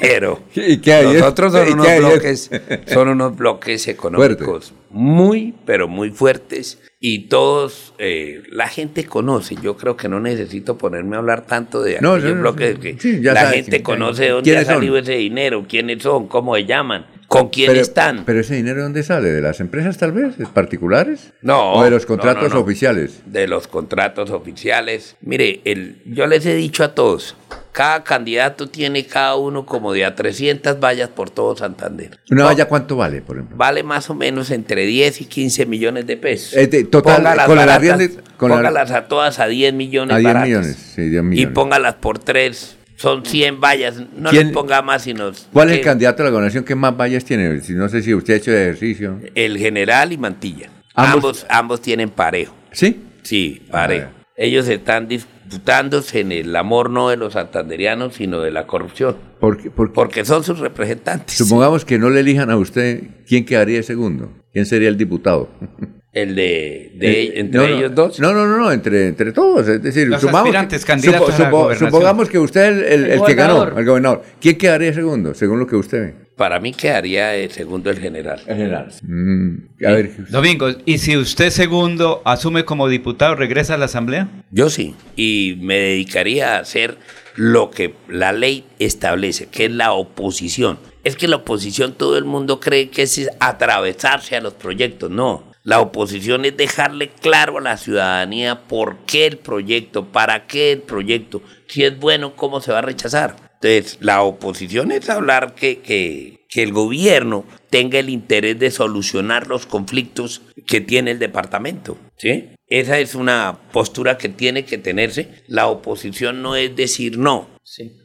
Pero 0.00 0.40
¿Y 0.54 0.78
qué 0.78 0.94
hay? 0.94 1.14
nosotros 1.14 1.52
¿Y 1.54 1.58
son 1.72 1.72
unos 1.78 1.98
bloques, 1.98 2.50
son 2.86 3.08
unos 3.08 3.36
bloques 3.36 3.88
económicos 3.88 4.72
muy, 4.90 5.54
pero 5.66 5.88
muy 5.88 6.10
fuertes 6.10 6.80
y 6.98 7.28
todos, 7.28 7.92
eh, 7.98 8.42
la 8.50 8.68
gente 8.68 9.04
conoce. 9.04 9.54
Yo 9.62 9.76
creo 9.76 9.96
que 9.96 10.08
no 10.08 10.20
necesito 10.20 10.78
ponerme 10.78 11.16
a 11.16 11.18
hablar 11.18 11.44
tanto 11.46 11.82
de 11.82 12.00
No, 12.00 12.12
aquellos 12.12 12.30
no, 12.30 12.36
no, 12.36 12.40
bloques 12.42 12.78
que 12.78 12.96
Sí, 12.98 13.20
ya 13.20 13.34
la 13.34 13.50
gente 13.50 13.82
conoce 13.82 14.24
de 14.24 14.30
dónde 14.30 14.56
ha 14.56 14.64
son. 14.64 14.74
salido 14.76 14.96
ese 14.96 15.12
dinero, 15.16 15.66
quiénes 15.68 16.02
son, 16.02 16.26
cómo 16.28 16.54
se 16.56 16.64
llaman, 16.64 17.06
con 17.28 17.48
quién 17.48 17.68
pero, 17.68 17.80
están. 17.80 18.24
Pero 18.24 18.40
ese 18.40 18.54
dinero, 18.54 18.76
¿de 18.76 18.82
¿dónde 18.84 19.02
sale? 19.02 19.30
¿De 19.30 19.40
las 19.40 19.60
empresas 19.60 19.98
tal 19.98 20.12
vez? 20.12 20.38
¿De 20.38 20.46
particulares? 20.46 21.32
No. 21.42 21.74
¿O 21.74 21.84
de 21.84 21.90
los 21.90 22.02
no, 22.02 22.08
contratos 22.08 22.48
no, 22.50 22.54
no. 22.56 22.60
oficiales? 22.60 23.20
De 23.26 23.46
los 23.48 23.66
contratos 23.68 24.30
oficiales. 24.30 25.16
Mire, 25.20 25.60
el, 25.64 26.00
yo 26.06 26.26
les 26.26 26.46
he 26.46 26.54
dicho 26.54 26.84
a 26.84 26.94
todos, 26.94 27.36
cada 27.72 28.04
candidato 28.04 28.68
tiene 28.68 29.04
cada 29.06 29.36
uno 29.36 29.66
como 29.66 29.92
de 29.92 30.04
a 30.04 30.14
300 30.14 30.78
vallas 30.80 31.08
por 31.10 31.28
todo 31.30 31.56
Santander. 31.56 32.18
¿Una 32.30 32.42
No, 32.42 32.46
valla 32.48 32.66
cuánto 32.68 32.96
vale, 32.96 33.20
por 33.22 33.36
ejemplo? 33.36 33.56
Vale 33.56 33.82
más 33.82 34.08
o 34.08 34.14
menos 34.14 34.50
entre 34.50 34.86
10 34.86 35.20
y 35.20 35.24
15 35.26 35.66
millones 35.66 36.06
de 36.06 36.16
pesos. 36.16 36.54
Eh, 36.56 36.68
de- 36.68 36.84
total, 36.84 37.16
póngalas 37.16 37.46
con 37.46 37.56
baratas, 37.56 37.76
arriendo 37.76 38.04
y- 38.04 38.36
con 38.36 38.50
la- 38.50 38.56
póngalas 38.56 38.90
a 38.92 39.08
todas 39.08 39.38
a 39.40 39.46
10 39.46 39.74
millones 39.74 40.14
A 40.14 40.18
10 40.18 40.24
baratas. 40.24 40.48
millones, 40.48 40.76
sí, 40.94 41.02
10 41.08 41.22
Y 41.22 41.26
millones. 41.26 41.54
póngalas 41.54 41.94
por 41.96 42.18
3, 42.18 42.75
son 42.96 43.24
100 43.24 43.60
vallas. 43.60 44.02
No 44.16 44.30
¿Quién- 44.30 44.48
les 44.48 44.52
ponga 44.54 44.82
más 44.82 45.02
sino 45.02 45.30
¿Cuál 45.52 45.70
es 45.70 45.78
el 45.78 45.84
candidato 45.84 46.22
a 46.22 46.24
la 46.26 46.30
gobernación 46.30 46.64
que 46.64 46.74
más 46.74 46.96
vallas 46.96 47.24
tiene? 47.24 47.60
Si 47.60 47.72
no 47.74 47.88
sé 47.88 48.02
si 48.02 48.12
usted 48.14 48.34
ha 48.34 48.36
hecho 48.38 48.52
ejercicio. 48.52 49.20
el 49.34 49.56
general 49.58 50.12
y 50.12 50.18
Mantilla. 50.18 50.70
Ambos- 50.94 51.14
Ambos, 51.14 51.46
ambos, 51.50 51.82
tienen 51.82 52.08
parejo. 52.10 52.54
¿Sí? 52.72 53.00
Sí, 53.22 53.62
parejo. 53.70 54.08
Ellos 54.38 54.68
están 54.68 55.08
disputándose 55.08 56.20
en 56.20 56.32
el 56.32 56.54
amor 56.56 56.90
no 56.90 57.08
de 57.10 57.16
los 57.16 57.34
santanderianos, 57.34 58.14
sino 58.14 58.40
de 58.40 58.50
la 58.50 58.66
corrupción. 58.66 59.16
Porque, 59.40 59.70
porque 59.70 59.94
Porque 59.94 60.24
son 60.24 60.42
sus 60.44 60.58
representantes. 60.58 61.36
supongamos 61.36 61.84
que 61.84 61.98
no 61.98 62.10
le 62.10 62.20
elijan 62.20 62.50
a 62.50 62.56
usted, 62.56 63.02
¿quién 63.26 63.44
quedaría 63.44 63.82
segundo? 63.82 64.30
¿Quién 64.52 64.64
sería 64.66 64.88
el 64.88 64.96
diputado? 64.96 65.48
El 66.16 66.34
de, 66.34 66.92
de 66.94 67.22
Eh, 67.24 67.32
entre 67.40 67.60
no, 67.60 67.68
no, 67.68 67.76
ellos 67.76 67.94
dos. 67.94 68.18
No, 68.20 68.32
no, 68.32 68.46
no, 68.46 68.56
no, 68.56 68.72
entre, 68.72 69.08
entre 69.08 69.32
todos. 69.32 69.68
Es 69.68 69.82
decir, 69.82 70.08
Los 70.08 70.22
supongamos 70.22 70.46
aspirantes, 70.46 70.80
que, 70.84 70.86
candidatos 70.92 71.34
a 71.38 71.42
la 71.42 71.50
gobernación. 71.50 71.90
supongamos 71.90 72.28
que 72.30 72.38
usted 72.38 72.62
es 72.62 72.68
el, 72.68 72.82
el- 72.84 73.04
El 73.04 73.10
el 73.12 73.22
que 73.26 73.34
ganó, 73.34 73.54
gobernador. 73.56 73.78
el 73.80 73.86
gobernador. 73.86 74.22
¿Quién 74.40 74.56
quedaría 74.56 74.92
segundo, 74.94 75.34
según 75.34 75.58
lo 75.58 75.66
que 75.66 75.76
usted 75.76 76.00
ve? 76.00 76.14
Para 76.36 76.58
mí 76.58 76.72
quedaría 76.72 77.34
el 77.34 77.50
segundo 77.50 77.90
el 77.90 77.98
general. 77.98 78.40
El 78.46 78.56
general. 78.56 78.88
Mm, 79.02 79.56
a 79.86 79.90
ver, 79.90 80.10
Domingo, 80.30 80.68
¿y 80.86 80.98
si 80.98 81.18
usted 81.18 81.50
segundo 81.50 82.22
asume 82.24 82.64
como 82.64 82.88
diputado, 82.88 83.34
regresa 83.34 83.74
a 83.74 83.76
la 83.76 83.84
asamblea? 83.84 84.28
Yo 84.50 84.70
sí. 84.70 84.94
Y 85.16 85.58
me 85.60 85.76
dedicaría 85.78 86.56
a 86.56 86.60
hacer 86.60 86.96
lo 87.34 87.70
que 87.70 87.92
la 88.08 88.32
ley 88.32 88.64
establece, 88.78 89.48
que 89.48 89.66
es 89.66 89.70
la 89.70 89.92
oposición. 89.92 90.78
Es 91.04 91.14
que 91.16 91.28
la 91.28 91.36
oposición 91.36 91.92
todo 91.92 92.16
el 92.16 92.24
mundo 92.24 92.58
cree 92.58 92.88
que 92.88 93.02
es 93.02 93.30
atravesarse 93.38 94.36
a 94.36 94.40
los 94.40 94.54
proyectos. 94.54 95.10
No. 95.10 95.44
La 95.66 95.80
oposición 95.80 96.44
es 96.44 96.56
dejarle 96.56 97.08
claro 97.08 97.58
a 97.58 97.60
la 97.60 97.76
ciudadanía 97.76 98.68
por 98.68 98.98
qué 98.98 99.26
el 99.26 99.36
proyecto, 99.36 100.04
para 100.12 100.46
qué 100.46 100.70
el 100.70 100.82
proyecto, 100.82 101.42
si 101.66 101.82
es 101.82 101.98
bueno, 101.98 102.36
cómo 102.36 102.60
se 102.60 102.70
va 102.70 102.78
a 102.78 102.82
rechazar. 102.82 103.34
Entonces, 103.54 103.98
la 104.00 104.22
oposición 104.22 104.92
es 104.92 105.10
hablar 105.10 105.56
que, 105.56 105.80
que, 105.80 106.46
que 106.48 106.62
el 106.62 106.72
gobierno 106.72 107.44
tenga 107.68 107.98
el 107.98 108.10
interés 108.10 108.60
de 108.60 108.70
solucionar 108.70 109.48
los 109.48 109.66
conflictos 109.66 110.42
que 110.68 110.80
tiene 110.80 111.10
el 111.10 111.18
departamento. 111.18 111.98
¿sí? 112.16 112.50
Esa 112.68 113.00
es 113.00 113.16
una 113.16 113.58
postura 113.72 114.18
que 114.18 114.28
tiene 114.28 114.64
que 114.64 114.78
tenerse. 114.78 115.42
La 115.48 115.66
oposición 115.66 116.42
no 116.42 116.54
es 116.54 116.76
decir 116.76 117.18
no, 117.18 117.48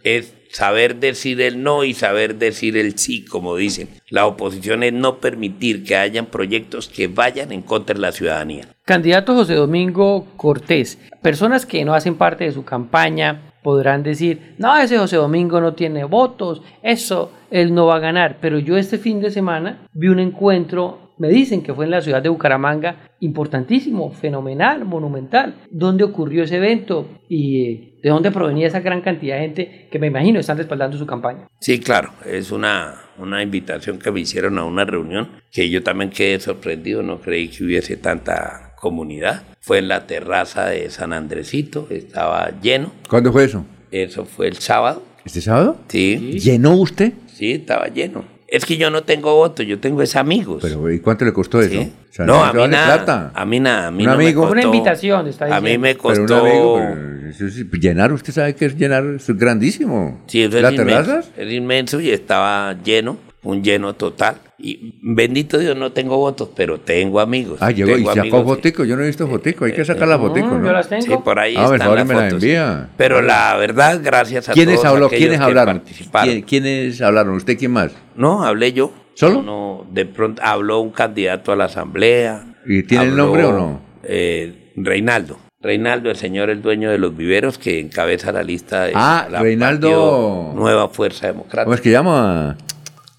es 0.03 0.33
saber 0.51 0.97
decir 0.97 1.41
el 1.41 1.63
no 1.63 1.83
y 1.83 1.93
saber 1.93 2.35
decir 2.35 2.77
el 2.77 2.97
sí, 2.97 3.25
como 3.25 3.55
dicen. 3.55 3.89
La 4.09 4.25
oposición 4.25 4.83
es 4.83 4.93
no 4.93 5.19
permitir 5.19 5.83
que 5.83 5.95
hayan 5.95 6.25
proyectos 6.25 6.89
que 6.89 7.07
vayan 7.07 7.51
en 7.51 7.61
contra 7.61 7.93
de 7.93 8.01
la 8.01 8.11
ciudadanía. 8.11 8.67
Candidato 8.85 9.33
José 9.33 9.55
Domingo 9.55 10.27
Cortés, 10.35 10.99
personas 11.21 11.65
que 11.65 11.85
no 11.85 11.93
hacen 11.93 12.15
parte 12.15 12.43
de 12.43 12.51
su 12.51 12.65
campaña 12.65 13.53
podrán 13.63 14.03
decir, 14.03 14.55
no, 14.57 14.77
ese 14.77 14.97
José 14.97 15.17
Domingo 15.17 15.61
no 15.61 15.73
tiene 15.73 16.03
votos, 16.03 16.61
eso 16.81 17.31
él 17.51 17.73
no 17.73 17.85
va 17.85 17.97
a 17.97 17.99
ganar, 17.99 18.38
pero 18.41 18.59
yo 18.59 18.77
este 18.77 18.97
fin 18.97 19.21
de 19.21 19.30
semana 19.30 19.88
vi 19.93 20.07
un 20.07 20.19
encuentro, 20.19 21.13
me 21.17 21.30
dicen 21.30 21.61
que 21.61 21.73
fue 21.73 21.85
en 21.85 21.91
la 21.91 22.01
ciudad 22.01 22.23
de 22.23 22.30
Bucaramanga, 22.30 23.11
importantísimo, 23.19 24.11
fenomenal, 24.11 24.83
monumental, 24.85 25.55
¿dónde 25.69 26.03
ocurrió 26.03 26.43
ese 26.43 26.57
evento 26.57 27.07
y 27.30 27.61
eh, 27.61 27.90
de 28.01 28.09
dónde 28.09 28.31
provenía 28.31 28.67
esa 28.67 28.80
gran 28.80 29.01
cantidad 29.01 29.35
de 29.35 29.41
gente 29.41 29.88
que 29.91 29.99
me 29.99 30.07
imagino 30.07 30.39
están 30.39 30.57
respaldando 30.57 30.97
su 30.97 31.05
campaña? 31.05 31.47
Sí, 31.59 31.80
claro, 31.80 32.11
es 32.25 32.51
una, 32.51 32.95
una 33.17 33.43
invitación 33.43 33.99
que 33.99 34.11
me 34.11 34.21
hicieron 34.21 34.57
a 34.57 34.65
una 34.65 34.85
reunión 34.85 35.30
que 35.51 35.69
yo 35.69 35.83
también 35.83 36.09
quedé 36.09 36.39
sorprendido, 36.39 37.03
no 37.03 37.19
creí 37.19 37.49
que 37.49 37.63
hubiese 37.63 37.97
tanta 37.97 38.73
comunidad. 38.80 39.43
Fue 39.59 39.77
en 39.77 39.88
la 39.88 40.07
terraza 40.07 40.67
de 40.67 40.89
San 40.89 41.13
Andresito, 41.13 41.88
estaba 41.91 42.51
lleno. 42.61 42.91
¿Cuándo 43.07 43.31
fue 43.31 43.45
eso? 43.45 43.65
Eso 43.91 44.25
fue 44.25 44.47
el 44.47 44.57
sábado. 44.57 45.03
¿Este 45.23 45.41
sábado? 45.41 45.77
Sí. 45.88 46.39
¿Llenó 46.39 46.75
usted? 46.75 47.13
Sí, 47.27 47.51
estaba 47.51 47.88
lleno. 47.88 48.25
Es 48.51 48.65
que 48.65 48.75
yo 48.75 48.89
no 48.91 49.03
tengo 49.03 49.33
votos, 49.33 49.65
yo 49.65 49.80
tengo 49.80 50.01
es 50.01 50.15
amigos. 50.17 50.59
Pero 50.61 50.91
¿y 50.91 50.99
cuánto 50.99 51.23
le 51.23 51.31
costó 51.31 51.61
eso? 51.61 51.71
Sí. 51.71 51.93
O 52.09 52.13
sea, 52.13 52.25
no, 52.25 52.43
a 52.43 52.51
mí 52.51 52.67
nada. 52.67 52.97
plata. 52.97 53.31
A 53.33 53.45
mí 53.45 53.59
nada. 53.61 53.88
A 53.88 53.91
mí 53.91 54.03
Un 54.03 54.09
no 54.11 54.17
me 54.17 54.25
amigo. 54.25 54.41
costó- 54.41 54.51
Una 54.51 54.63
invitación, 54.63 55.27
está 55.27 55.45
A 55.45 55.61
mí 55.61 55.69
diciendo. 55.69 55.81
me 55.81 55.95
Pero 55.95 56.01
costó. 56.03 56.43
un 56.43 56.47
amigo, 56.49 56.75
pero 56.77 57.30
eso 57.30 57.49
sí, 57.49 57.65
llenar, 57.80 58.11
usted 58.11 58.33
sabe 58.33 58.53
que 58.53 58.65
es 58.65 58.75
llenar, 58.77 59.05
es 59.05 59.27
grandísimo. 59.38 60.21
Sí, 60.27 60.43
eso 60.43 60.57
es 60.57 60.63
¿Las 60.63 60.73
inmenso. 60.73 61.01
terrazas? 61.05 61.31
Es 61.38 61.51
inmenso 61.53 62.01
y 62.01 62.09
estaba 62.11 62.75
lleno, 62.83 63.17
un 63.43 63.63
lleno 63.63 63.93
total. 63.95 64.35
Y 64.59 64.99
bendito 65.01 65.57
Dios, 65.57 65.75
no 65.75 65.91
tengo 65.91 66.17
votos, 66.17 66.49
pero 66.55 66.79
tengo 66.79 67.19
amigos. 67.19 67.57
Ah, 67.61 67.71
llegó 67.71 67.97
y 67.97 68.05
sacó 68.05 68.19
amigos 68.19 68.41
que- 68.41 68.47
fotico, 68.47 68.83
yo 68.83 68.95
no 68.95 69.03
he 69.03 69.07
visto 69.07 69.27
fotico, 69.27 69.65
hay 69.65 69.73
que 69.73 69.83
sacar 69.83 70.07
las 70.07 70.19
fotico, 70.19 70.47
¿no? 70.47 70.65
yo 70.65 70.71
las 70.71 70.87
tengo. 70.87 71.01
Sí, 71.01 71.13
por 71.23 71.39
ahí 71.39 71.55
Ah, 71.57 71.63
están 71.73 71.95
las 71.95 72.05
me 72.07 72.13
las 72.13 72.23
fotos. 72.25 72.43
envía. 72.43 72.89
Pero 72.97 73.21
la 73.23 73.55
verdad, 73.57 73.99
gracias 74.03 74.49
a 74.49 74.53
¿Quiénes 74.53 74.75
todos 74.75 74.85
habló? 74.87 75.05
aquellos 75.07 75.19
¿Quiénes 75.21 75.39
que 75.39 75.43
hablaron? 75.45 75.79
participaron. 75.79 76.29
¿Quién- 76.33 76.41
¿Quiénes 76.43 77.01
hablaron? 77.01 77.33
¿Usted 77.35 77.57
quién 77.57 77.71
más? 77.71 77.91
No, 78.15 78.43
hablé 78.43 78.73
yo. 78.73 78.93
¿Solo? 79.15 79.41
No, 79.41 79.85
de 79.91 80.05
pronto 80.05 80.41
habló 80.45 80.79
un 80.79 80.91
candidato 80.91 81.51
a 81.51 81.55
la 81.55 81.65
asamblea. 81.65 82.45
¿Y 82.65 82.83
tiene 82.83 83.05
el 83.05 83.15
nombre 83.15 83.43
o 83.45 83.51
no? 83.51 83.81
eh, 84.03 84.71
Reinaldo. 84.75 85.37
Reinaldo, 85.61 86.09
el 86.09 86.15
señor, 86.15 86.49
el 86.49 86.61
dueño 86.63 86.89
de 86.89 86.97
los 86.97 87.15
viveros, 87.15 87.57
que 87.59 87.79
encabeza 87.79 88.31
la 88.31 88.41
lista 88.41 88.85
de 88.85 88.93
Ah, 88.95 89.27
la 89.29 89.41
Reinaldo. 89.41 90.53
Nueva 90.55 90.89
Fuerza 90.89 91.27
¿Cómo 91.27 91.33
Democrática. 91.43 91.75
es 91.75 91.81
que 91.81 91.91
llama? 91.91 92.57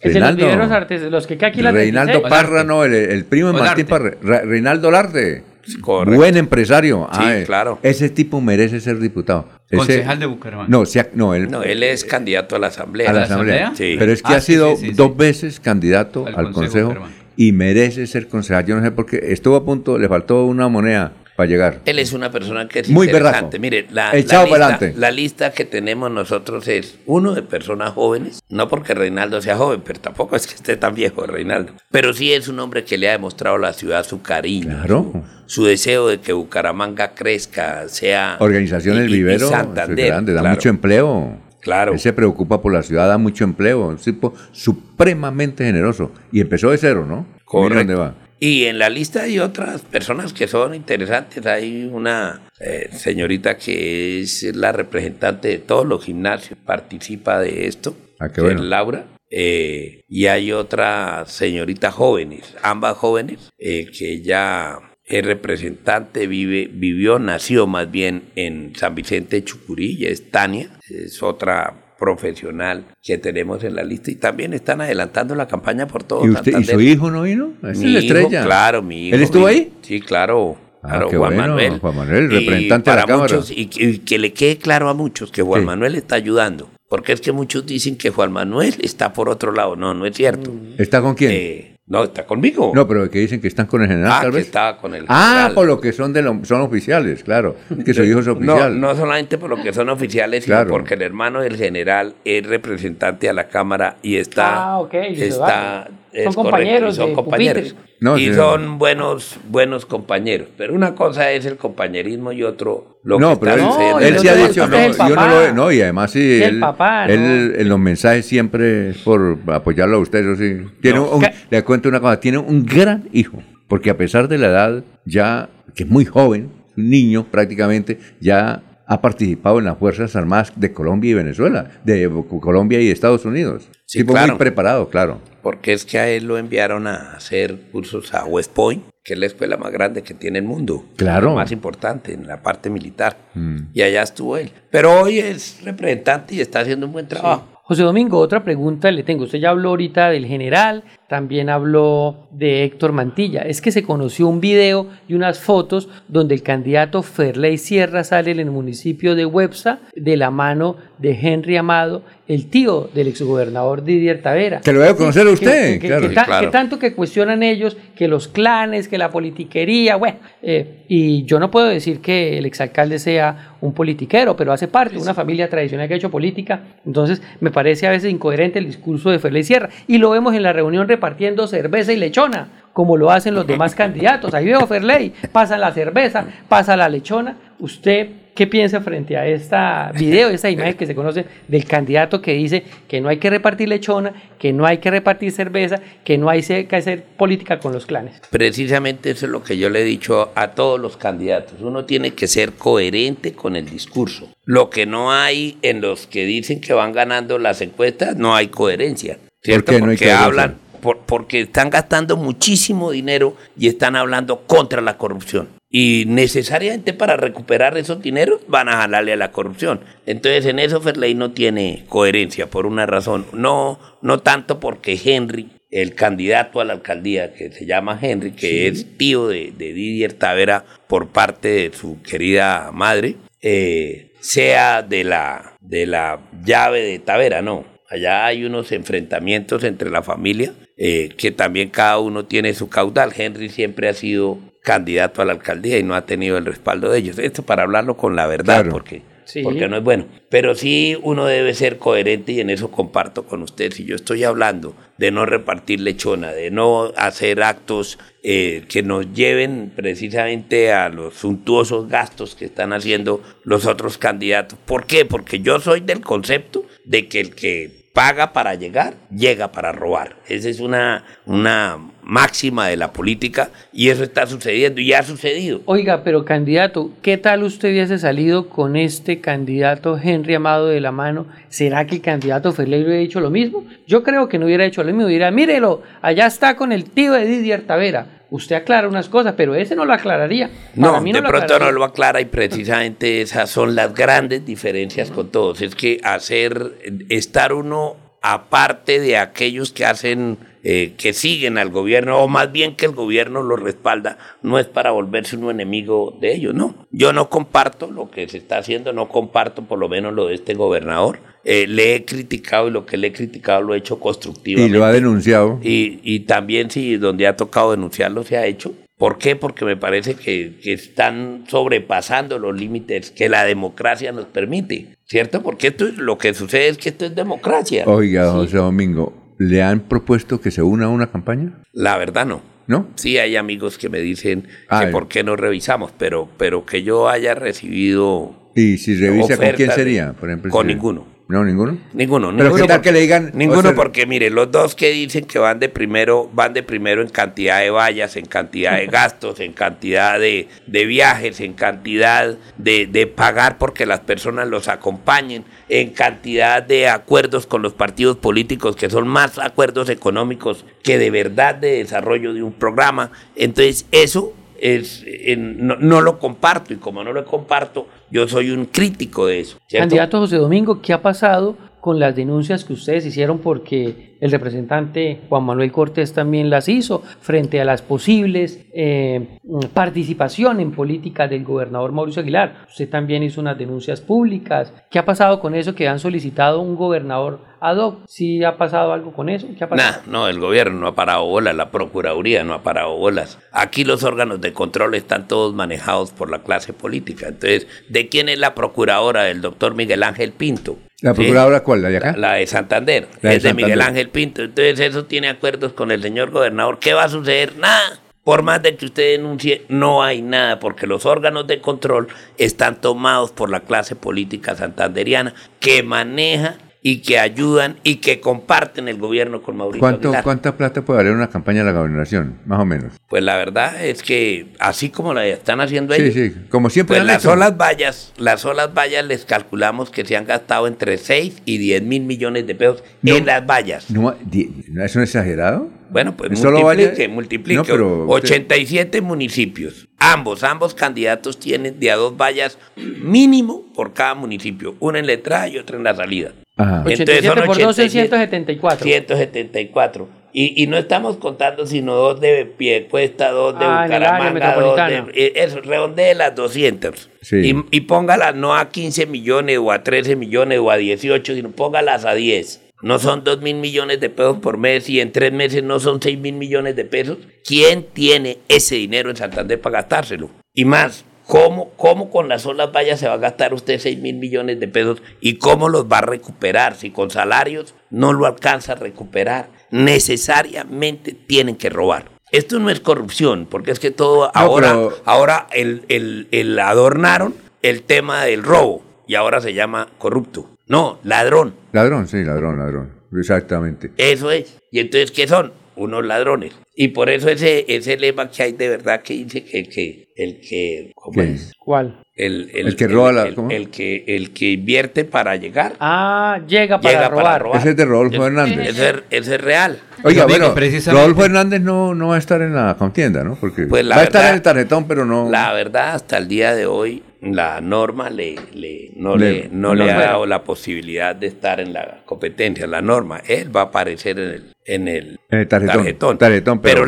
Es 0.02 0.14
de 0.14 0.56
los 0.56 0.70
artes, 0.70 1.02
los 1.02 1.26
que 1.26 1.34
aquí 1.44 1.62
la 1.62 1.70
Reinaldo 1.72 2.20
36. 2.20 2.30
Parra, 2.30 2.64
no, 2.64 2.84
el, 2.84 2.94
el 2.94 3.24
primo 3.24 3.52
de 3.52 3.60
Martín 3.60 3.86
Parra. 3.86 4.12
Re- 4.20 4.42
Reinaldo 4.44 4.90
Larte. 4.90 5.44
Correcto. 5.80 6.16
Buen 6.18 6.36
empresario. 6.36 7.08
Sí, 7.12 7.20
Ah, 7.22 7.38
eh, 7.38 7.44
claro. 7.44 7.78
Ese 7.84 8.10
tipo 8.10 8.40
merece 8.40 8.80
ser 8.80 8.98
diputado. 8.98 9.48
Ese- 9.70 9.76
Concejal 9.76 10.18
de 10.18 10.26
Bucaramanga. 10.26 10.68
No, 10.68 10.84
sea- 10.86 11.08
no, 11.14 11.34
él, 11.34 11.48
No, 11.50 11.62
él 11.62 11.84
es 11.84 12.04
candidato 12.04 12.56
a 12.56 12.58
la 12.58 12.66
asamblea. 12.66 13.10
a 13.10 13.12
la 13.12 13.22
asamblea. 13.22 13.72
Sí. 13.76 13.94
Pero 13.96 14.10
es 14.12 14.22
que 14.22 14.32
Ah, 14.32 14.36
ha 14.38 14.40
sí, 14.40 14.52
sido 14.54 14.74
sí, 14.76 14.88
sí, 14.88 14.92
dos 14.92 15.12
sí. 15.12 15.14
veces 15.18 15.60
candidato 15.60 16.26
Al 16.26 16.34
al, 16.34 16.52
Consejo 16.52 16.94
y 17.36 17.52
merece 17.52 18.08
ser 18.08 18.26
concejal. 18.26 18.66
Yo 18.66 18.74
no 18.76 18.82
sé 18.82 18.90
por 18.90 19.06
qué 19.06 19.20
estuvo 19.32 19.54
a 19.54 19.64
punto, 19.64 19.98
le 19.98 20.08
faltó 20.08 20.46
una 20.46 20.66
moneda 20.68 21.12
para 21.36 21.48
llegar. 21.48 21.80
Él 21.84 21.98
es 21.98 22.12
una 22.12 22.30
persona 22.30 22.68
que 22.68 22.80
es 22.80 22.88
Muy 22.88 23.06
interesante. 23.06 23.58
berraco. 23.58 23.60
Mire, 23.60 23.86
la, 23.90 24.14
Echado 24.16 24.44
la 24.46 24.50
para 24.50 24.68
lista, 24.78 24.92
la 25.00 25.10
lista 25.10 25.50
que 25.52 25.64
tenemos 25.64 26.10
nosotros 26.10 26.68
es 26.68 26.98
uno 27.06 27.34
de 27.34 27.42
personas 27.42 27.92
jóvenes, 27.92 28.40
no 28.48 28.68
porque 28.68 28.94
Reinaldo 28.94 29.40
sea 29.40 29.56
joven, 29.56 29.82
pero 29.84 30.00
tampoco 30.00 30.36
es 30.36 30.46
que 30.46 30.54
esté 30.54 30.76
tan 30.76 30.94
viejo 30.94 31.24
Reinaldo. 31.26 31.72
Pero 31.90 32.12
sí 32.12 32.32
es 32.32 32.48
un 32.48 32.58
hombre 32.60 32.84
que 32.84 32.98
le 32.98 33.08
ha 33.08 33.12
demostrado 33.12 33.56
a 33.56 33.60
la 33.60 33.72
ciudad 33.72 34.04
su 34.04 34.22
cariño, 34.22 34.76
Claro. 34.84 35.12
su 35.46 35.64
deseo 35.64 36.08
de 36.08 36.20
que 36.20 36.32
Bucaramanga 36.32 37.14
crezca, 37.14 37.88
sea 37.88 38.36
Organización 38.40 38.98
El 38.98 39.10
y- 39.10 39.12
Vivero, 39.14 39.48
Santander, 39.48 40.06
grande, 40.06 40.32
da 40.34 40.40
claro. 40.40 40.54
mucho 40.56 40.68
empleo. 40.68 41.36
Claro. 41.60 41.92
Él 41.92 42.00
se 42.00 42.12
preocupa 42.12 42.60
por 42.60 42.72
la 42.72 42.82
ciudad, 42.82 43.06
da 43.06 43.18
mucho 43.18 43.44
empleo. 43.44 43.86
Un 43.86 43.96
tipo 43.96 44.34
supremamente 44.50 45.64
generoso. 45.64 46.10
Y 46.32 46.40
empezó 46.40 46.70
de 46.70 46.78
cero, 46.78 47.06
¿no? 47.08 47.18
Mira 47.24 47.44
Correcto. 47.44 47.78
dónde 47.78 47.94
va. 47.94 48.14
Y 48.44 48.64
en 48.64 48.80
la 48.80 48.90
lista 48.90 49.22
hay 49.22 49.38
otras 49.38 49.82
personas 49.82 50.32
que 50.32 50.48
son 50.48 50.74
interesantes. 50.74 51.46
Hay 51.46 51.84
una 51.84 52.48
eh, 52.58 52.88
señorita 52.92 53.56
que 53.56 54.20
es 54.20 54.42
la 54.56 54.72
representante 54.72 55.46
de 55.46 55.58
todos 55.58 55.86
los 55.86 56.04
gimnasios, 56.04 56.58
participa 56.66 57.38
de 57.38 57.68
esto, 57.68 57.96
Ah, 58.18 58.30
qué 58.30 58.34
que 58.34 58.40
bueno. 58.40 58.62
es 58.64 58.66
Laura. 58.68 59.06
Eh, 59.30 60.02
y 60.08 60.26
hay 60.26 60.50
otra 60.50 61.24
señorita 61.28 61.92
jóvenes, 61.92 62.56
ambas 62.64 62.96
jóvenes, 62.96 63.38
eh, 63.58 63.86
que 63.96 64.12
ella 64.14 64.76
es 65.04 65.24
representante, 65.24 66.26
vive, 66.26 66.68
vivió, 66.68 67.20
nació 67.20 67.68
más 67.68 67.92
bien 67.92 68.24
en 68.34 68.74
San 68.74 68.96
Vicente 68.96 69.36
de 69.36 69.44
Chucurí, 69.44 70.04
es 70.04 70.32
Tania, 70.32 70.68
es 70.90 71.22
otra 71.22 71.81
profesional 72.02 72.84
que 73.00 73.16
tenemos 73.18 73.62
en 73.62 73.76
la 73.76 73.84
lista 73.84 74.10
y 74.10 74.16
también 74.16 74.52
están 74.54 74.80
adelantando 74.80 75.34
la 75.36 75.46
campaña 75.46 75.86
por 75.86 76.02
todo 76.02 76.26
¿Y, 76.26 76.30
usted, 76.30 76.58
¿Y 76.58 76.64
su 76.64 76.80
hijo 76.80 77.10
no 77.12 77.22
vino? 77.22 77.52
Es 77.62 77.78
Mi 77.78 77.92
la 77.92 78.00
hijo, 78.00 78.16
estrella. 78.18 78.44
claro, 78.44 78.82
mi 78.82 79.06
hijo. 79.08 79.16
¿Él 79.16 79.22
estuvo 79.22 79.44
mi- 79.46 79.50
ahí? 79.52 79.72
Sí, 79.82 80.00
claro. 80.00 80.56
Ah, 80.82 80.88
claro, 80.88 81.08
qué 81.10 81.16
Juan 81.16 81.34
bueno, 81.36 81.48
Manuel. 81.48 81.78
Juan 81.78 81.96
Manuel, 81.96 82.24
Y 82.24 82.38
representante 82.40 82.90
de 82.90 82.96
la 82.96 83.02
para 83.02 83.06
Cámara. 83.14 83.34
muchos, 83.36 83.52
y, 83.56 83.66
que- 83.66 83.84
y 83.84 83.98
que 83.98 84.18
le 84.18 84.32
quede 84.32 84.56
claro 84.58 84.88
a 84.88 84.94
muchos 84.94 85.30
que 85.30 85.42
Juan 85.42 85.60
Sí. 85.62 85.66
Manuel 85.66 85.94
está 85.94 86.16
ayudando. 86.16 86.68
Porque 86.88 87.12
es 87.12 87.20
que 87.20 87.30
muchos 87.32 87.64
dicen 87.64 87.96
que 87.96 88.10
Juan 88.10 88.32
Manuel 88.32 88.74
está 88.82 89.12
por 89.12 89.28
otro 89.28 89.52
lado. 89.52 89.76
No, 89.76 89.94
no 89.94 90.04
es 90.04 90.16
cierto. 90.16 90.52
¿Está 90.76 91.00
con 91.00 91.14
quién? 91.14 91.30
Eh, 91.32 91.71
no, 91.86 92.04
está 92.04 92.24
conmigo. 92.24 92.72
no, 92.74 92.86
pero 92.88 93.10
que 93.10 93.18
dicen 93.18 93.40
que 93.40 93.48
están 93.48 93.66
con 93.66 93.82
el 93.82 93.88
general, 93.88 94.12
ah, 94.12 94.20
tal 94.22 94.30
que 94.30 94.36
vez. 94.36 94.46
estaba 94.46 94.78
con 94.78 94.94
el 94.94 95.04
Ah, 95.08 95.28
general. 95.32 95.54
por 95.54 95.66
lo 95.66 95.80
que 95.80 95.92
son 95.92 96.12
de 96.12 96.22
lo- 96.22 96.44
son 96.44 96.60
oficiales, 96.62 97.22
claro. 97.24 97.56
Que 97.84 97.92
su 97.92 98.02
hijo 98.04 98.20
es 98.20 98.26
No, 98.26 98.32
oficial. 98.34 98.80
no 98.80 98.94
solamente 98.94 99.36
por 99.36 99.50
lo 99.50 99.56
que 99.62 99.72
son 99.72 99.88
oficiales, 99.90 100.44
sino 100.44 100.56
Claro. 100.56 100.70
porque 100.70 100.94
el 100.94 101.02
hermano 101.02 101.40
del 101.40 101.56
general 101.56 102.14
es 102.24 102.46
representante 102.46 103.28
a 103.28 103.32
la 103.32 103.48
Cámara 103.48 103.96
y 104.02 104.16
está... 104.16 104.62
Ah, 104.64 104.78
ok, 104.78 104.94
Luis 105.08 105.20
está 105.22 105.88
Son 106.24 106.34
compañeros 106.34 106.94
y 106.94 106.96
son 106.96 107.08
de 107.10 107.14
compañeros. 107.14 107.74
No, 108.00 108.18
y 108.18 108.26
sí. 108.28 108.34
son 108.34 108.78
buenos, 108.78 109.36
buenos 109.48 109.86
compañeros. 109.86 110.48
Pero 110.58 110.74
una 110.74 110.94
cosa 110.94 111.30
es 111.32 111.46
el 111.46 111.56
compañerismo 111.56 112.32
y 112.32 112.42
otro 112.42 112.98
lo 113.04 113.18
no, 113.18 113.38
que 113.38 113.46
pero 113.46 113.54
él, 113.54 113.60
está 113.68 113.98
él 114.08 114.14
en 114.14 114.20
sí 114.20 114.28
ha 114.28 114.34
dicho, 114.34 114.66
no, 114.66 115.08
yo 115.08 115.14
no 115.16 115.26
lo 115.28 115.42
he- 115.46 115.52
no, 115.52 115.72
y 115.72 115.80
además 115.80 116.10
sí, 116.10 116.42
él, 116.42 116.60
papá, 116.60 117.06
él 117.06 117.54
en 117.56 117.68
los 117.68 117.78
mensajes 117.78 118.26
siempre 118.26 118.90
es 118.90 118.98
por 118.98 119.38
apoyarlo 119.46 119.96
a 119.96 120.00
usted, 120.00 120.20
eso 120.20 120.36
sí. 120.36 120.66
Tiene 120.80 120.98
No. 120.98 121.10
un- 121.10 121.26
le 121.50 121.62
cuento 121.64 121.88
una 121.88 122.00
cosa, 122.00 122.20
tiene 122.20 122.38
un 122.38 122.64
gran 122.66 123.08
hijo, 123.12 123.42
porque 123.68 123.90
a 123.90 123.96
pesar 123.96 124.28
de 124.28 124.38
la 124.38 124.48
edad, 124.48 124.84
ya, 125.04 125.48
que 125.74 125.84
es 125.84 125.88
muy 125.88 126.04
joven, 126.04 126.50
un 126.76 126.90
niño 126.90 127.24
prácticamente, 127.30 127.98
ya 128.20 128.62
ha 128.92 129.00
participado 129.00 129.58
en 129.58 129.64
las 129.64 129.78
Fuerzas 129.78 130.14
Armadas 130.16 130.52
de 130.54 130.72
Colombia 130.72 131.10
y 131.10 131.14
Venezuela, 131.14 131.70
de 131.82 132.10
Colombia 132.40 132.80
y 132.80 132.90
Estados 132.90 133.24
Unidos. 133.24 133.68
Sí, 133.86 134.00
tipo 134.00 134.12
claro. 134.12 134.32
muy 134.32 134.38
preparado, 134.38 134.88
claro. 134.90 135.18
Porque 135.42 135.72
es 135.72 135.86
que 135.86 135.98
a 135.98 136.08
él 136.08 136.26
lo 136.26 136.36
enviaron 136.36 136.86
a 136.86 137.14
hacer 137.14 137.58
cursos 137.72 138.12
a 138.12 138.26
West 138.26 138.52
Point, 138.52 138.84
que 139.02 139.14
es 139.14 139.18
la 139.18 139.26
escuela 139.26 139.56
más 139.56 139.72
grande 139.72 140.02
que 140.02 140.12
tiene 140.12 140.40
el 140.40 140.44
mundo. 140.44 140.84
Claro. 140.96 141.30
La 141.30 141.36
más 141.36 141.52
importante 141.52 142.12
en 142.12 142.26
la 142.26 142.42
parte 142.42 142.68
militar. 142.68 143.16
Mm. 143.34 143.56
Y 143.72 143.82
allá 143.82 144.02
estuvo 144.02 144.36
él. 144.36 144.52
Pero 144.70 145.00
hoy 145.00 145.18
es 145.18 145.62
representante 145.64 146.34
y 146.34 146.40
está 146.40 146.60
haciendo 146.60 146.86
un 146.86 146.92
buen 146.92 147.08
trabajo. 147.08 147.48
José 147.64 147.84
Domingo, 147.84 148.18
otra 148.18 148.44
pregunta 148.44 148.90
le 148.90 149.02
tengo. 149.02 149.24
Usted 149.24 149.38
ya 149.38 149.50
habló 149.50 149.70
ahorita 149.70 150.10
del 150.10 150.26
general, 150.26 150.84
también 151.12 151.50
habló 151.50 152.26
de 152.30 152.64
Héctor 152.64 152.92
Mantilla. 152.92 153.42
Es 153.42 153.60
que 153.60 153.70
se 153.70 153.82
conoció 153.82 154.26
un 154.28 154.40
video 154.40 154.86
y 155.08 155.12
unas 155.12 155.40
fotos 155.40 155.90
donde 156.08 156.34
el 156.34 156.42
candidato 156.42 157.02
Ferley 157.02 157.58
Sierra 157.58 158.02
sale 158.02 158.30
en 158.30 158.40
el 158.40 158.50
municipio 158.50 159.14
de 159.14 159.26
Websa 159.26 159.80
de 159.94 160.16
la 160.16 160.30
mano 160.30 160.76
de 160.96 161.18
Henry 161.20 161.58
Amado, 161.58 162.02
el 162.28 162.46
tío 162.48 162.88
del 162.94 163.08
exgobernador 163.08 163.84
Didier 163.84 164.22
Tavera. 164.22 164.62
Que 164.62 164.72
lo 164.72 164.80
debe 164.80 164.96
conocer 164.96 165.26
a 165.26 165.30
usted, 165.32 165.74
que- 165.74 165.78
que- 165.80 165.86
claro. 165.88 166.08
que 166.08 166.14
ta- 166.14 166.24
Claro. 166.24 166.46
que 166.46 166.50
tanto 166.52 166.78
que 166.78 166.94
cuestionan 166.94 167.42
ellos 167.42 167.76
que 167.94 168.08
los 168.08 168.28
clanes, 168.28 168.88
que 168.88 168.96
la 168.96 169.10
politiquería, 169.10 169.96
bueno, 169.96 170.16
eh, 170.42 170.84
y 170.88 171.24
yo 171.24 171.38
no 171.40 171.50
puedo 171.50 171.66
decir 171.66 172.00
que 172.00 172.38
el 172.38 172.46
exalcalde 172.46 172.98
sea 172.98 173.56
un 173.60 173.74
politiquero, 173.74 174.34
pero 174.36 174.52
hace 174.52 174.66
parte 174.68 174.94
de 174.94 175.02
una 175.02 175.12
familia 175.12 175.50
tradicional 175.50 175.88
que 175.88 175.94
ha 175.94 175.96
hecho 175.98 176.10
política, 176.10 176.62
entonces 176.86 177.20
me 177.40 177.50
parece 177.50 177.86
a 177.86 177.90
veces 177.90 178.10
incoherente 178.10 178.58
el 178.60 178.66
discurso 178.66 179.10
de 179.10 179.18
Ferley 179.18 179.42
Sierra, 179.42 179.68
y 179.86 179.98
lo 179.98 180.10
vemos 180.10 180.34
en 180.34 180.42
la 180.44 180.52
reunión 180.52 180.86
repartiendo 181.02 181.48
cerveza 181.48 181.92
y 181.92 181.96
lechona, 181.96 182.48
como 182.72 182.96
lo 182.96 183.10
hacen 183.10 183.34
los 183.34 183.44
demás 183.44 183.74
candidatos, 183.74 184.32
ahí 184.34 184.44
veo 184.44 184.68
Ferley, 184.68 185.12
pasa 185.32 185.58
la 185.58 185.72
cerveza, 185.72 186.24
pasa 186.48 186.76
la 186.76 186.88
lechona, 186.88 187.36
usted... 187.58 188.08
¿Qué 188.34 188.46
piensa 188.46 188.80
frente 188.80 189.14
a 189.18 189.26
esta 189.26 189.92
video, 189.92 190.30
esta 190.30 190.48
imagen 190.48 190.72
que 190.72 190.86
se 190.86 190.94
conoce 190.94 191.26
del 191.48 191.66
candidato 191.66 192.22
que 192.22 192.32
dice 192.32 192.64
que 192.88 192.98
no 192.98 193.10
hay 193.10 193.18
que 193.18 193.28
repartir 193.28 193.68
lechona, 193.68 194.14
que 194.38 194.54
no 194.54 194.64
hay 194.64 194.78
que 194.78 194.90
repartir 194.90 195.32
cerveza, 195.32 195.78
que 196.02 196.16
no 196.16 196.30
hay 196.30 196.40
que 196.40 196.74
hacer 196.74 197.04
política 197.04 197.58
con 197.58 197.74
los 197.74 197.84
clanes? 197.84 198.22
Precisamente 198.30 199.10
eso 199.10 199.26
es 199.26 199.32
lo 199.32 199.42
que 199.42 199.58
yo 199.58 199.68
le 199.68 199.82
he 199.82 199.84
dicho 199.84 200.32
a 200.34 200.52
todos 200.52 200.80
los 200.80 200.96
candidatos. 200.96 201.60
Uno 201.60 201.84
tiene 201.84 202.12
que 202.12 202.26
ser 202.26 202.52
coherente 202.52 203.34
con 203.34 203.54
el 203.54 203.68
discurso. 203.68 204.30
Lo 204.46 204.70
que 204.70 204.86
no 204.86 205.12
hay 205.12 205.58
en 205.60 205.82
los 205.82 206.06
que 206.06 206.24
dicen 206.24 206.62
que 206.62 206.72
van 206.72 206.92
ganando 206.92 207.38
las 207.38 207.60
encuestas, 207.60 208.16
no 208.16 208.34
hay 208.34 208.46
coherencia. 208.46 209.18
¿cierto? 209.42 209.72
qué 209.72 209.78
no 209.80 209.90
hay 209.90 209.96
Porque 209.96 210.12
hablan, 210.12 210.56
por- 210.82 210.98
porque 211.06 211.40
están 211.40 211.70
gastando 211.70 212.18
muchísimo 212.18 212.90
dinero 212.90 213.34
y 213.56 213.68
están 213.68 213.96
hablando 213.96 214.42
contra 214.46 214.82
la 214.82 214.98
corrupción. 214.98 215.48
Y 215.70 216.04
necesariamente 216.06 216.92
para 216.92 217.16
recuperar 217.16 217.78
esos 217.78 218.02
dineros 218.02 218.40
van 218.46 218.68
a 218.68 218.76
jalarle 218.82 219.14
a 219.14 219.16
la 219.16 219.32
corrupción. 219.32 219.80
Entonces 220.04 220.44
en 220.44 220.58
eso 220.58 220.82
Ferley 220.82 221.14
no 221.14 221.30
tiene 221.30 221.84
coherencia 221.88 222.50
por 222.50 222.66
una 222.66 222.84
razón. 222.84 223.24
No, 223.32 223.78
no 224.02 224.18
tanto 224.18 224.60
porque 224.60 225.00
Henry, 225.02 225.48
el 225.70 225.94
candidato 225.94 226.60
a 226.60 226.66
la 226.66 226.74
alcaldía 226.74 227.32
que 227.32 227.50
se 227.52 227.64
llama 227.64 227.98
Henry, 228.02 228.32
que 228.32 228.68
es 228.68 228.98
tío 228.98 229.28
de, 229.28 229.54
de 229.56 229.72
Didier 229.72 230.12
Tavera 230.12 230.66
por 230.88 231.08
parte 231.08 231.48
de 231.48 231.72
su 231.72 232.02
querida 232.02 232.70
madre, 232.74 233.16
eh, 233.40 234.12
sea 234.20 234.82
de 234.82 235.04
la, 235.04 235.56
de 235.60 235.86
la 235.86 236.20
llave 236.44 236.82
de 236.82 236.98
Tavera, 236.98 237.40
no. 237.40 237.64
Allá 237.88 238.24
hay 238.26 238.44
unos 238.44 238.72
enfrentamientos 238.72 239.64
entre 239.64 239.90
la 239.90 240.02
familia, 240.02 240.52
eh, 240.84 241.10
que 241.16 241.30
también 241.30 241.68
cada 241.70 242.00
uno 242.00 242.24
tiene 242.24 242.54
su 242.54 242.68
caudal. 242.68 243.12
Henry 243.16 243.48
siempre 243.48 243.88
ha 243.88 243.94
sido 243.94 244.38
candidato 244.64 245.22
a 245.22 245.24
la 245.24 245.32
alcaldía 245.32 245.78
y 245.78 245.84
no 245.84 245.94
ha 245.94 246.06
tenido 246.06 246.36
el 246.38 246.44
respaldo 246.44 246.90
de 246.90 246.98
ellos. 246.98 247.20
Esto 247.20 247.44
para 247.44 247.62
hablarlo 247.62 247.96
con 247.96 248.16
la 248.16 248.26
verdad, 248.26 248.56
Claro. 248.62 248.70
porque, 248.72 249.02
Sí. 249.24 249.42
porque 249.44 249.68
no 249.68 249.76
es 249.76 249.84
bueno. 249.84 250.06
Pero 250.28 250.56
sí 250.56 250.96
uno 251.02 251.24
debe 251.26 251.54
ser 251.54 251.78
coherente 251.78 252.32
y 252.32 252.40
en 252.40 252.50
eso 252.50 252.72
comparto 252.72 253.24
con 253.26 253.42
usted. 253.42 253.72
Si 253.72 253.84
yo 253.84 253.94
estoy 253.94 254.24
hablando 254.24 254.74
de 254.98 255.12
no 255.12 255.24
repartir 255.24 255.80
lechona, 255.80 256.32
de 256.32 256.50
no 256.50 256.92
hacer 256.96 257.44
actos 257.44 258.00
eh, 258.24 258.64
que 258.68 258.82
nos 258.82 259.12
lleven 259.12 259.72
precisamente 259.74 260.72
a 260.72 260.88
los 260.88 261.14
suntuosos 261.14 261.88
gastos 261.88 262.34
que 262.34 262.44
están 262.44 262.72
haciendo 262.72 263.22
los 263.44 263.66
otros 263.66 263.98
candidatos. 263.98 264.58
¿Por 264.64 264.86
qué? 264.86 265.04
Porque 265.04 265.38
yo 265.38 265.60
soy 265.60 265.80
del 265.80 266.00
concepto 266.00 266.64
de 266.84 267.06
que 267.08 267.20
el 267.20 267.34
que 267.36 267.81
paga 267.92 268.32
para 268.32 268.54
llegar, 268.54 268.94
llega 269.14 269.52
para 269.52 269.72
robar. 269.72 270.16
Esa 270.28 270.48
es 270.48 270.60
una, 270.60 271.04
una 271.26 271.78
máxima 272.02 272.68
de 272.68 272.76
la 272.76 272.92
política 272.92 273.50
y 273.72 273.90
eso 273.90 274.02
está 274.02 274.26
sucediendo 274.26 274.80
y 274.80 274.92
ha 274.92 275.02
sucedido. 275.02 275.60
Oiga, 275.66 276.02
pero 276.02 276.24
candidato, 276.24 276.90
¿qué 277.02 277.18
tal 277.18 277.42
usted 277.42 277.70
hubiese 277.70 277.98
salido 277.98 278.48
con 278.48 278.76
este 278.76 279.20
candidato 279.20 279.98
Henry 280.02 280.34
Amado 280.34 280.68
de 280.68 280.80
la 280.80 280.92
mano? 280.92 281.26
¿Será 281.48 281.86
que 281.86 281.96
el 281.96 282.00
candidato 282.00 282.52
Ferley 282.52 282.82
hubiera 282.82 283.00
hecho 283.00 283.20
lo 283.20 283.30
mismo? 283.30 283.64
Yo 283.86 284.02
creo 284.02 284.28
que 284.28 284.38
no 284.38 284.46
hubiera 284.46 284.64
hecho 284.64 284.82
lo 284.82 284.88
mismo, 284.88 285.06
hubiera, 285.06 285.30
mírelo, 285.30 285.82
allá 286.00 286.26
está 286.26 286.56
con 286.56 286.72
el 286.72 286.84
tío 286.84 287.12
de 287.12 287.26
Didier 287.26 287.66
Tavera. 287.66 288.21
Usted 288.34 288.56
aclara 288.56 288.88
unas 288.88 289.10
cosas, 289.10 289.34
pero 289.36 289.54
ese 289.54 289.76
no 289.76 289.84
lo 289.84 289.92
aclararía. 289.92 290.48
Para 290.74 290.92
No, 290.92 291.00
mí 291.02 291.12
de 291.12 291.20
lo 291.20 291.28
pronto 291.28 291.44
aclararía. 291.44 291.72
no 291.72 291.78
lo 291.78 291.84
aclara 291.84 292.20
y 292.22 292.24
precisamente 292.24 293.20
esas 293.20 293.50
son 293.50 293.74
las 293.74 293.92
grandes 293.94 294.46
diferencias 294.46 295.10
con 295.10 295.30
todos. 295.30 295.60
Es 295.60 295.74
que 295.74 296.00
hacer, 296.02 296.78
estar 297.10 297.52
uno 297.52 297.96
aparte 298.22 299.00
de 299.00 299.18
aquellos 299.18 299.72
que 299.72 299.84
hacen 299.84 300.38
eh, 300.64 300.94
que 300.96 301.12
siguen 301.12 301.58
al 301.58 301.70
gobierno, 301.70 302.18
o 302.18 302.28
más 302.28 302.52
bien 302.52 302.76
que 302.76 302.86
el 302.86 302.92
gobierno 302.92 303.42
los 303.42 303.60
respalda, 303.60 304.18
no 304.42 304.58
es 304.58 304.66
para 304.66 304.90
volverse 304.92 305.36
un 305.36 305.50
enemigo 305.50 306.16
de 306.20 306.34
ellos, 306.34 306.54
no. 306.54 306.86
Yo 306.90 307.12
no 307.12 307.28
comparto 307.28 307.90
lo 307.90 308.10
que 308.10 308.28
se 308.28 308.38
está 308.38 308.58
haciendo, 308.58 308.92
no 308.92 309.08
comparto 309.08 309.62
por 309.62 309.78
lo 309.78 309.88
menos 309.88 310.12
lo 310.14 310.26
de 310.26 310.34
este 310.34 310.54
gobernador. 310.54 311.18
Eh, 311.44 311.66
le 311.66 311.96
he 311.96 312.04
criticado 312.04 312.68
y 312.68 312.70
lo 312.70 312.86
que 312.86 312.96
le 312.96 313.08
he 313.08 313.12
criticado 313.12 313.62
lo 313.62 313.74
he 313.74 313.78
hecho 313.78 313.96
Y 313.96 314.02
constructivamente. 314.02 314.78
lo 314.78 314.84
ha 314.84 314.92
denunciado. 314.92 315.58
Y, 315.62 315.98
y 316.04 316.20
también 316.20 316.70
si 316.70 316.96
donde 316.96 317.26
ha 317.26 317.36
tocado 317.36 317.72
denunciarlo 317.72 318.22
se 318.22 318.36
ha 318.36 318.46
hecho. 318.46 318.72
¿Por 318.96 319.18
qué? 319.18 319.34
Porque 319.34 319.64
me 319.64 319.76
parece 319.76 320.14
que, 320.14 320.60
que 320.62 320.72
están 320.74 321.42
sobrepasando 321.48 322.38
los 322.38 322.54
límites 322.56 323.10
que 323.10 323.28
la 323.28 323.44
democracia 323.44 324.12
nos 324.12 324.26
permite, 324.26 324.96
¿cierto? 325.06 325.42
Porque 325.42 325.68
esto 325.68 325.88
es, 325.88 325.96
lo 325.98 326.18
que 326.18 326.32
sucede 326.34 326.68
es 326.68 326.78
que 326.78 326.90
esto 326.90 327.06
es 327.06 327.14
democracia. 327.16 327.82
Oiga, 327.86 328.30
José 328.30 328.58
Domingo, 328.58 329.12
¿le 329.38 329.62
han 329.62 329.80
propuesto 329.80 330.40
que 330.40 330.50
se 330.50 330.62
una 330.62 330.86
a 330.86 330.88
una 330.88 331.10
campaña? 331.10 331.52
La 331.72 331.96
verdad 331.98 332.26
no. 332.26 332.42
¿No? 332.68 332.86
Sí 332.94 333.18
hay 333.18 333.34
amigos 333.36 333.76
que 333.76 333.88
me 333.88 333.98
dicen 333.98 334.46
que 334.80 334.86
por 334.86 335.08
qué 335.08 335.24
no 335.24 335.34
revisamos, 335.34 335.90
pero, 335.98 336.28
pero 336.38 336.64
que 336.64 336.84
yo 336.84 337.08
haya 337.08 337.34
recibido 337.34 338.50
Y 338.54 338.78
si 338.78 338.94
revisa, 338.96 339.36
¿con 339.36 339.50
quién 339.50 339.70
sería? 339.72 340.12
Por 340.12 340.28
ejemplo, 340.30 340.50
Con 340.52 340.66
si- 340.68 340.74
ninguno. 340.74 341.06
¿No, 341.28 341.44
ninguno? 341.44 341.78
Ninguno, 341.94 342.28
Pero 342.30 342.44
ninguno 342.44 342.62
¿qué 342.62 342.68
tal 342.68 342.76
porque- 342.78 342.88
que 342.90 342.92
le 342.92 343.00
digan? 343.00 343.30
Ninguno 343.32 343.60
o 343.60 343.62
sea, 343.62 343.74
porque 343.74 344.04
mire, 344.06 344.28
los 344.28 344.50
dos 344.50 344.74
que 344.74 344.90
dicen 344.90 345.24
que 345.24 345.38
van 345.38 345.60
de 345.60 345.68
primero, 345.70 346.28
van 346.32 346.52
de 346.52 346.62
primero 346.62 347.00
en 347.00 347.08
cantidad 347.08 347.60
de 347.60 347.70
vallas, 347.70 348.16
en 348.16 348.26
cantidad 348.26 348.76
de 348.76 348.86
gastos, 348.88 349.40
en 349.40 349.52
cantidad 349.54 350.18
de, 350.18 350.48
de 350.66 350.84
viajes, 350.84 351.40
en 351.40 351.54
cantidad 351.54 352.36
de, 352.58 352.86
de 352.86 353.06
pagar 353.06 353.56
porque 353.56 353.86
las 353.86 354.00
personas 354.00 354.46
los 354.48 354.68
acompañen, 354.68 355.44
en 355.70 355.90
cantidad 355.90 356.62
de 356.62 356.88
acuerdos 356.88 357.46
con 357.46 357.62
los 357.62 357.72
partidos 357.72 358.18
políticos 358.18 358.76
que 358.76 358.90
son 358.90 359.08
más 359.08 359.38
acuerdos 359.38 359.88
económicos 359.88 360.66
que 360.82 360.98
de 360.98 361.10
verdad 361.10 361.54
de 361.54 361.78
desarrollo 361.78 362.34
de 362.34 362.42
un 362.42 362.52
programa. 362.52 363.10
Entonces 363.36 363.86
eso 363.90 364.34
es, 364.62 365.02
en- 365.06 365.66
no, 365.66 365.74
no 365.76 366.00
lo 366.00 366.20
comparto 366.20 366.72
y 366.72 366.76
como 366.76 367.02
no 367.02 367.12
lo 367.12 367.24
comparto, 367.24 367.88
yo 368.10 368.28
soy 368.28 368.52
un 368.52 368.66
crítico 368.66 369.26
de 369.26 369.40
eso. 369.40 369.58
¿cierto? 369.66 369.82
Candidato 369.88 370.18
José 370.20 370.36
Domingo, 370.36 370.80
¿qué 370.80 370.92
ha 370.92 371.02
pasado 371.02 371.56
con 371.82 371.98
las 371.98 372.14
denuncias 372.14 372.64
que 372.64 372.74
ustedes 372.74 373.04
hicieron 373.04 373.40
porque 373.40 374.16
el 374.20 374.30
representante 374.30 375.22
Juan 375.28 375.42
Manuel 375.42 375.72
Cortés 375.72 376.12
también 376.12 376.48
las 376.48 376.68
hizo 376.68 377.02
frente 377.20 377.60
a 377.60 377.64
las 377.64 377.82
posibles 377.82 378.64
eh, 378.72 379.40
participación 379.74 380.60
en 380.60 380.70
política 380.70 381.26
del 381.26 381.42
gobernador 381.42 381.90
Mauricio 381.90 382.22
Aguilar? 382.22 382.66
Usted 382.68 382.88
también 382.88 383.24
hizo 383.24 383.40
unas 383.40 383.58
denuncias 383.58 384.00
públicas. 384.00 384.72
¿Qué 384.92 385.00
ha 385.00 385.04
pasado 385.04 385.40
con 385.40 385.56
eso 385.56 385.74
que 385.74 385.88
han 385.88 385.98
solicitado 385.98 386.60
un 386.60 386.76
gobernador 386.76 387.40
ad 387.58 387.78
hoc? 387.78 388.04
¿Sí 388.06 388.44
ha 388.44 388.56
pasado 388.56 388.92
algo 388.92 389.12
con 389.12 389.28
eso? 389.28 389.48
¿Qué 389.58 389.64
ha 389.64 389.68
pasado? 389.68 390.02
Nah, 390.06 390.12
no, 390.12 390.28
el 390.28 390.38
gobierno 390.38 390.78
no 390.78 390.86
ha 390.86 390.94
parado 390.94 391.26
bolas, 391.26 391.56
la 391.56 391.72
Procuraduría 391.72 392.44
no 392.44 392.54
ha 392.54 392.62
parado 392.62 392.96
bolas. 392.96 393.40
Aquí 393.50 393.82
los 393.82 394.04
órganos 394.04 394.40
de 394.40 394.52
control 394.52 394.94
están 394.94 395.26
todos 395.26 395.52
manejados 395.52 396.12
por 396.12 396.30
la 396.30 396.44
clase 396.44 396.72
política. 396.72 397.26
Entonces, 397.26 397.66
¿de 397.88 398.08
quién 398.08 398.28
es 398.28 398.38
la 398.38 398.54
procuradora? 398.54 399.24
Del 399.24 399.40
doctor 399.40 399.74
Miguel 399.74 400.04
Ángel 400.04 400.30
Pinto. 400.30 400.78
¿La 401.02 401.14
procuradora 401.14 401.62
cuál? 401.62 401.82
¿La 401.82 401.88
de 401.90 401.96
acá? 401.98 402.12
La, 402.12 402.28
la 402.28 402.34
de 402.34 402.46
Santander. 402.46 403.08
La 403.20 403.30
de 403.30 403.36
es 403.36 403.42
de 403.42 403.48
Santander. 403.50 403.66
Miguel 403.66 403.80
Ángel 403.82 404.08
Pinto. 404.08 404.42
Entonces, 404.42 404.80
eso 404.80 405.04
tiene 405.04 405.28
acuerdos 405.28 405.72
con 405.72 405.90
el 405.90 406.00
señor 406.00 406.30
gobernador. 406.30 406.78
¿Qué 406.78 406.94
va 406.94 407.04
a 407.04 407.08
suceder? 407.08 407.56
Nada. 407.56 408.00
Por 408.24 408.42
más 408.42 408.62
de 408.62 408.76
que 408.76 408.84
usted 408.86 409.16
denuncie, 409.16 409.66
no 409.68 410.04
hay 410.04 410.22
nada, 410.22 410.60
porque 410.60 410.86
los 410.86 411.06
órganos 411.06 411.48
de 411.48 411.60
control 411.60 412.06
están 412.38 412.80
tomados 412.80 413.32
por 413.32 413.50
la 413.50 413.60
clase 413.60 413.96
política 413.96 414.54
santanderiana 414.54 415.34
que 415.58 415.82
maneja 415.82 416.56
y 416.84 416.98
que 416.98 417.18
ayudan 417.20 417.76
y 417.84 417.96
que 417.96 418.18
comparten 418.20 418.88
el 418.88 418.98
gobierno 418.98 419.40
con 419.42 419.56
Mauricio 419.56 419.80
¿Cuánto, 419.80 420.08
Aguilar. 420.08 420.24
¿Cuánta 420.24 420.56
plata 420.56 420.82
puede 420.82 420.98
valer 420.98 421.12
una 421.12 421.30
campaña 421.30 421.60
de 421.64 421.72
la 421.72 421.78
gobernación? 421.78 422.38
Más 422.44 422.58
o 422.60 422.64
menos. 422.64 422.94
Pues 423.08 423.22
la 423.22 423.36
verdad 423.36 423.84
es 423.84 424.02
que 424.02 424.48
así 424.58 424.90
como 424.90 425.14
la 425.14 425.24
están 425.26 425.60
haciendo 425.60 425.94
Sí, 425.94 426.02
ellos, 426.02 426.14
sí, 426.14 426.34
como 426.48 426.70
siempre 426.70 426.96
pues 426.96 427.06
las 427.06 427.22
solas 427.22 427.56
vallas, 427.56 428.12
las 428.16 428.40
solas 428.40 428.74
vallas 428.74 429.04
les 429.06 429.24
calculamos 429.24 429.90
que 429.90 430.04
se 430.04 430.16
han 430.16 430.24
gastado 430.26 430.66
entre 430.66 430.98
6 430.98 431.42
y 431.44 431.58
10 431.58 431.82
mil 431.84 432.02
millones 432.02 432.46
de 432.46 432.54
pesos 432.56 432.82
en 433.04 433.26
las 433.26 433.46
vallas. 433.46 433.88
No, 433.90 434.14
di- 434.24 434.64
¿no 434.68 434.84
¿Es 434.84 434.96
un 434.96 435.02
exagerado? 435.02 435.70
Bueno, 435.90 436.16
pues 436.16 436.30
multiplique, 436.42 437.06
multiplique. 437.06 437.56
No, 437.58 437.64
pero 437.64 438.04
usted- 438.06 438.24
87 438.24 439.00
municipios. 439.02 439.86
Ambos, 439.98 440.42
ambos 440.42 440.74
candidatos 440.74 441.38
tienen 441.38 441.78
de 441.78 441.90
a 441.90 441.96
dos 441.96 442.16
vallas 442.16 442.58
mínimo 442.76 443.64
por 443.74 443.92
cada 443.92 444.14
municipio. 444.14 444.74
Una 444.80 444.98
en 444.98 445.06
la 445.06 445.12
entrada 445.12 445.48
y 445.48 445.58
otra 445.58 445.76
en 445.76 445.84
la 445.84 445.94
salida. 445.94 446.32
Ajá. 446.62 446.82
87 446.86 447.42
por 447.42 447.58
12 447.58 447.62
es 447.62 447.90
87. 447.94 448.08
174. 448.08 448.84
174. 448.84 450.08
Y, 450.34 450.62
y 450.62 450.66
no 450.66 450.78
estamos 450.78 451.18
contando 451.18 451.66
sino 451.66 451.94
dos 451.94 452.20
de 452.20 452.46
Piedecuesta, 452.46 453.30
dos 453.30 453.58
de 453.58 453.64
Ah, 453.66 453.84
en 453.86 453.92
el 453.92 454.02
área 454.02 454.30
Bucaramanga, 454.30 454.54
dos 454.60 454.76
de... 454.76 454.82
metropolitana. 454.82 455.42
Eso, 455.44 455.60
redondee 455.60 456.14
las 456.14 456.34
200. 456.34 457.10
Sí. 457.20 457.36
Y, 457.36 457.76
y 457.76 457.80
póngalas 457.82 458.34
no 458.34 458.56
a 458.56 458.70
15 458.70 459.06
millones 459.06 459.58
o 459.58 459.70
a 459.70 459.82
13 459.82 460.16
millones 460.16 460.58
o 460.58 460.70
a 460.70 460.76
18, 460.76 461.34
sino 461.34 461.50
póngalas 461.50 462.04
a 462.06 462.14
10. 462.14 462.62
No 462.82 462.98
son 462.98 463.22
2 463.22 463.42
mil 463.42 463.56
millones 463.56 464.00
de 464.00 464.10
pesos 464.10 464.38
por 464.38 464.58
mes 464.58 464.88
y 464.88 465.00
en 465.00 465.12
tres 465.12 465.32
meses 465.32 465.62
no 465.62 465.78
son 465.78 466.02
6 466.02 466.18
mil 466.18 466.34
millones 466.34 466.74
de 466.74 466.84
pesos. 466.84 467.18
¿Quién 467.46 467.84
tiene 467.92 468.38
ese 468.48 468.74
dinero 468.74 469.08
en 469.10 469.16
Santander 469.16 469.60
para 469.60 469.80
gastárselo? 469.80 470.30
Y 470.52 470.64
más, 470.64 471.04
¿cómo, 471.32 471.70
cómo 471.76 472.10
con 472.10 472.28
las 472.28 472.42
solas 472.42 472.70
vallas 472.72 473.00
se 473.00 473.08
va 473.08 473.14
a 473.14 473.18
gastar 473.18 473.54
usted 473.54 473.78
6 473.78 473.98
mil 474.00 474.16
millones 474.16 474.60
de 474.60 474.68
pesos 474.68 475.00
y 475.20 475.38
cómo 475.38 475.70
los 475.70 475.86
va 475.90 475.98
a 475.98 476.02
recuperar? 476.02 476.74
Si 476.76 476.90
con 476.90 477.10
salarios 477.10 477.74
no 477.88 478.12
lo 478.12 478.26
alcanza 478.26 478.72
a 478.72 478.76
recuperar, 478.76 479.48
necesariamente 479.70 481.14
tienen 481.14 481.56
que 481.56 481.70
robar. 481.70 482.10
Esto 482.30 482.58
no 482.58 482.68
es 482.70 482.80
corrupción, 482.80 483.46
porque 483.50 483.70
es 483.70 483.80
que 483.80 483.90
todo 483.90 484.30
ahora, 484.34 484.68
pero- 484.72 484.92
ahora 485.06 485.46
el, 485.52 485.84
el- 485.88 486.28
el 486.32 486.58
adornaron 486.58 487.34
el 487.62 487.82
tema 487.82 488.24
del 488.24 488.42
robo 488.42 488.82
y 489.06 489.14
ahora 489.14 489.40
se 489.40 489.54
llama 489.54 489.88
corrupto. 489.98 490.50
No, 490.66 490.98
ladrón. 491.02 491.54
Ladrón, 491.72 492.08
sí, 492.08 492.24
ladrón, 492.24 492.58
ladrón. 492.58 492.92
Exactamente. 493.18 493.92
Eso 493.96 494.30
es. 494.30 494.58
¿Y 494.70 494.80
entonces 494.80 495.10
qué 495.10 495.26
son? 495.28 495.52
Unos 495.76 496.04
ladrones. 496.04 496.52
Y 496.76 496.88
por 496.88 497.08
eso 497.10 497.28
ese, 497.30 497.64
ese 497.68 497.96
lema 497.96 498.30
que 498.30 498.42
hay 498.42 498.52
de 498.52 498.68
verdad 498.68 499.02
que 499.02 499.14
dice 499.14 499.44
que 499.44 499.58
el 499.60 499.68
que, 499.68 500.08
el 500.16 500.40
que, 500.40 500.92
¿cómo 500.94 501.22
¿Qué? 501.22 501.30
es? 501.32 501.52
¿Cuál? 501.58 502.02
El, 502.14 502.50
El 502.52 502.76
que 502.76 502.86
roba 502.88 503.10
la- 503.12 503.22
el, 503.28 503.34
¿cómo? 503.34 503.50
el 503.50 503.70
que, 503.70 504.04
el 504.06 504.32
que 504.32 504.50
invierte 504.52 505.04
para 505.04 505.34
llegar. 505.36 505.74
Ah, 505.80 506.40
llega 506.46 506.78
para 506.80 506.94
llega 506.94 507.08
robar. 507.08 507.24
para 507.24 507.38
robar. 507.38 507.60
Ese 507.60 507.70
es 507.70 507.76
de 507.76 507.84
Rodolfo 507.86 508.26
Hernández. 508.26 508.68
Ese, 508.68 508.90
es- 508.90 508.96
ese 509.10 509.34
es 509.36 509.40
real. 509.40 509.78
Oiga, 510.04 510.26
bueno, 510.26 510.54
precisamente- 510.54 511.00
Rodolfo 511.02 511.24
Hernández 511.24 511.60
no, 511.60 511.94
no 511.94 512.08
va 512.08 512.16
a 512.16 512.18
estar 512.18 512.42
en 512.42 512.54
la 512.54 512.76
contienda, 512.76 513.22
¿no? 513.24 513.36
Porque 513.36 513.66
Pues 513.66 513.88
va 513.88 513.96
a 513.96 514.02
estar 514.02 514.20
verdad- 514.22 514.28
en 514.30 514.34
el 514.36 514.42
tarjetón, 514.42 514.88
pero 514.88 515.04
no. 515.04 515.30
La 515.30 515.52
verdad, 515.52 515.94
hasta 515.94 516.18
el 516.18 516.28
día 516.28 516.54
de 516.54 516.66
hoy, 516.66 517.02
la 517.20 517.60
norma 517.60 518.10
le, 518.10 518.34
le- 518.52 518.90
no 518.96 519.16
Le- 519.16 519.32
le, 519.44 519.48
no 519.52 519.74
le 519.74 519.90
ha 519.90 519.98
dado 519.98 520.26
la 520.26 520.42
posibilidad 520.42 521.14
de 521.14 521.28
estar 521.28 521.60
en 521.60 521.72
la 521.72 522.02
competencia. 522.04 522.66
La 522.66 522.82
norma, 522.82 523.20
él 523.28 523.54
va 523.54 523.60
a 523.60 523.64
aparecer 523.64 524.18
en 524.18 524.28
el, 524.28 524.52
en 524.64 524.88
el, 524.88 525.20
En 525.30 525.38
el 525.40 525.48
tarjetón, 525.48 525.76
tarjetón. 525.76 526.18
tarjetón, 526.18 526.60
pero, 526.60 526.80
pero- 526.82 526.86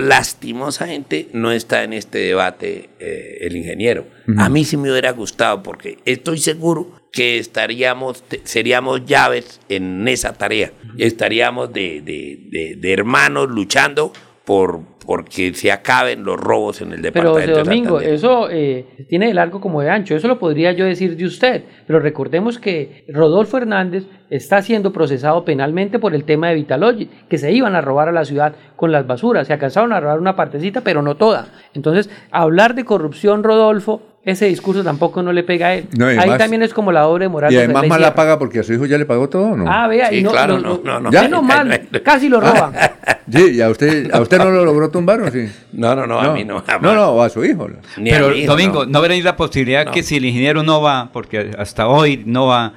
lastimosamente 0.54 1.28
no 1.32 1.52
está 1.52 1.84
en 1.84 1.92
este 1.92 2.18
debate 2.18 2.90
eh, 2.98 3.38
el 3.42 3.56
ingeniero. 3.56 4.06
A 4.38 4.48
mí 4.48 4.64
sí 4.64 4.76
me 4.76 4.90
hubiera 4.90 5.12
gustado 5.12 5.62
porque 5.62 5.98
estoy 6.04 6.38
seguro 6.38 6.90
que 7.14 7.38
estaríamos, 7.38 8.24
seríamos 8.42 9.04
llaves 9.04 9.60
en 9.68 10.06
esa 10.08 10.32
tarea. 10.32 10.72
Estaríamos 10.98 11.72
de, 11.72 12.00
de- 12.00 12.38
de- 12.50 12.76
de 12.76 12.92
hermanos 12.92 13.48
luchando 13.48 14.12
por 14.44 14.80
porque 15.06 15.52
se 15.52 15.70
acaben 15.70 16.24
los 16.24 16.40
robos 16.40 16.80
en 16.80 16.92
el 16.92 17.02
Pero 17.02 17.32
José 17.34 17.42
departamento 17.46 17.58
de 17.58 17.62
Domingo, 17.62 18.00
eso 18.00 18.48
eh, 18.50 18.86
tiene 19.06 19.26
de 19.26 19.34
largo 19.34 19.60
como 19.60 19.82
de 19.82 19.90
ancho, 19.90 20.16
eso 20.16 20.28
lo 20.28 20.38
podría 20.38 20.72
yo 20.72 20.86
decir 20.86 21.14
de 21.18 21.26
usted, 21.26 21.64
pero 21.86 22.00
recordemos 22.00 22.58
que 22.58 23.04
Rodolfo 23.08 23.58
Hernández 23.58 24.04
está 24.30 24.62
siendo 24.62 24.94
procesado 24.94 25.44
penalmente 25.44 25.98
por 25.98 26.14
el 26.14 26.24
tema 26.24 26.48
de 26.48 26.54
Vitalogy, 26.54 27.10
que 27.28 27.36
se 27.36 27.52
iban 27.52 27.76
a 27.76 27.82
robar 27.82 28.08
a 28.08 28.12
la 28.12 28.24
ciudad 28.24 28.54
con 28.76 28.92
las 28.92 29.06
basuras, 29.06 29.46
se 29.46 29.52
alcanzaron 29.52 29.92
a 29.92 30.00
robar 30.00 30.18
una 30.18 30.36
partecita, 30.36 30.80
pero 30.80 31.02
no 31.02 31.16
toda. 31.18 31.48
Entonces, 31.74 32.08
hablar 32.30 32.74
de 32.74 32.84
corrupción, 32.86 33.42
Rodolfo, 33.44 34.00
ese 34.24 34.46
discurso 34.46 34.82
tampoco 34.82 35.22
no 35.22 35.32
le 35.32 35.42
pega 35.42 35.68
a 35.68 35.74
él. 35.74 35.86
No, 35.96 36.06
Ahí 36.06 36.38
también 36.38 36.62
es 36.62 36.72
como 36.72 36.92
la 36.92 37.06
obra 37.06 37.24
de 37.24 37.28
Moral 37.28 37.52
y 37.52 37.56
de 37.56 37.64
además 37.64 37.86
más 37.86 38.00
la 38.00 38.14
paga 38.14 38.38
porque 38.38 38.60
a 38.60 38.62
su 38.62 38.72
hijo 38.72 38.86
ya 38.86 38.96
le 38.96 39.04
pagó 39.04 39.28
todo, 39.28 39.56
¿no? 39.56 39.64
Ah, 39.68 39.86
vea, 39.86 40.12
y 40.12 40.22
no, 40.22 40.30
claro, 40.30 40.58
no, 40.58 40.80
no, 40.82 41.00
no, 41.00 41.10
no. 41.10 41.10
menos 41.10 41.42
mal, 41.44 41.88
casi 42.02 42.28
lo 42.28 42.40
roban. 42.40 42.72
Sí, 43.30 43.52
¿y 43.52 43.60
a 43.62 43.70
usted, 43.70 44.12
a 44.12 44.20
usted 44.20 44.36
no 44.36 44.50
lo 44.50 44.66
logró 44.66 44.90
tumbar 44.90 45.22
o 45.22 45.30
sí? 45.30 45.48
No, 45.72 45.96
no, 45.96 46.06
no, 46.06 46.20
a 46.20 46.34
mí 46.34 46.44
no, 46.44 46.60
jamás. 46.60 46.82
No, 46.82 46.94
no, 46.94 47.22
a 47.22 47.30
su 47.30 47.42
hijo. 47.42 47.68
Ni 47.96 48.10
Pero, 48.10 48.34
hijo, 48.34 48.52
Domingo, 48.52 48.84
no. 48.84 48.90
¿no, 48.92 49.00
veréis 49.00 49.24
la 49.24 49.34
posibilidad 49.34 49.86
No. 49.86 49.92
que 49.92 50.02
si 50.02 50.16
el 50.18 50.26
ingeniero 50.26 50.62
no 50.62 50.82
va, 50.82 51.08
porque 51.10 51.52
hasta 51.56 51.88
hoy 51.88 52.22
no 52.26 52.46
va, 52.48 52.74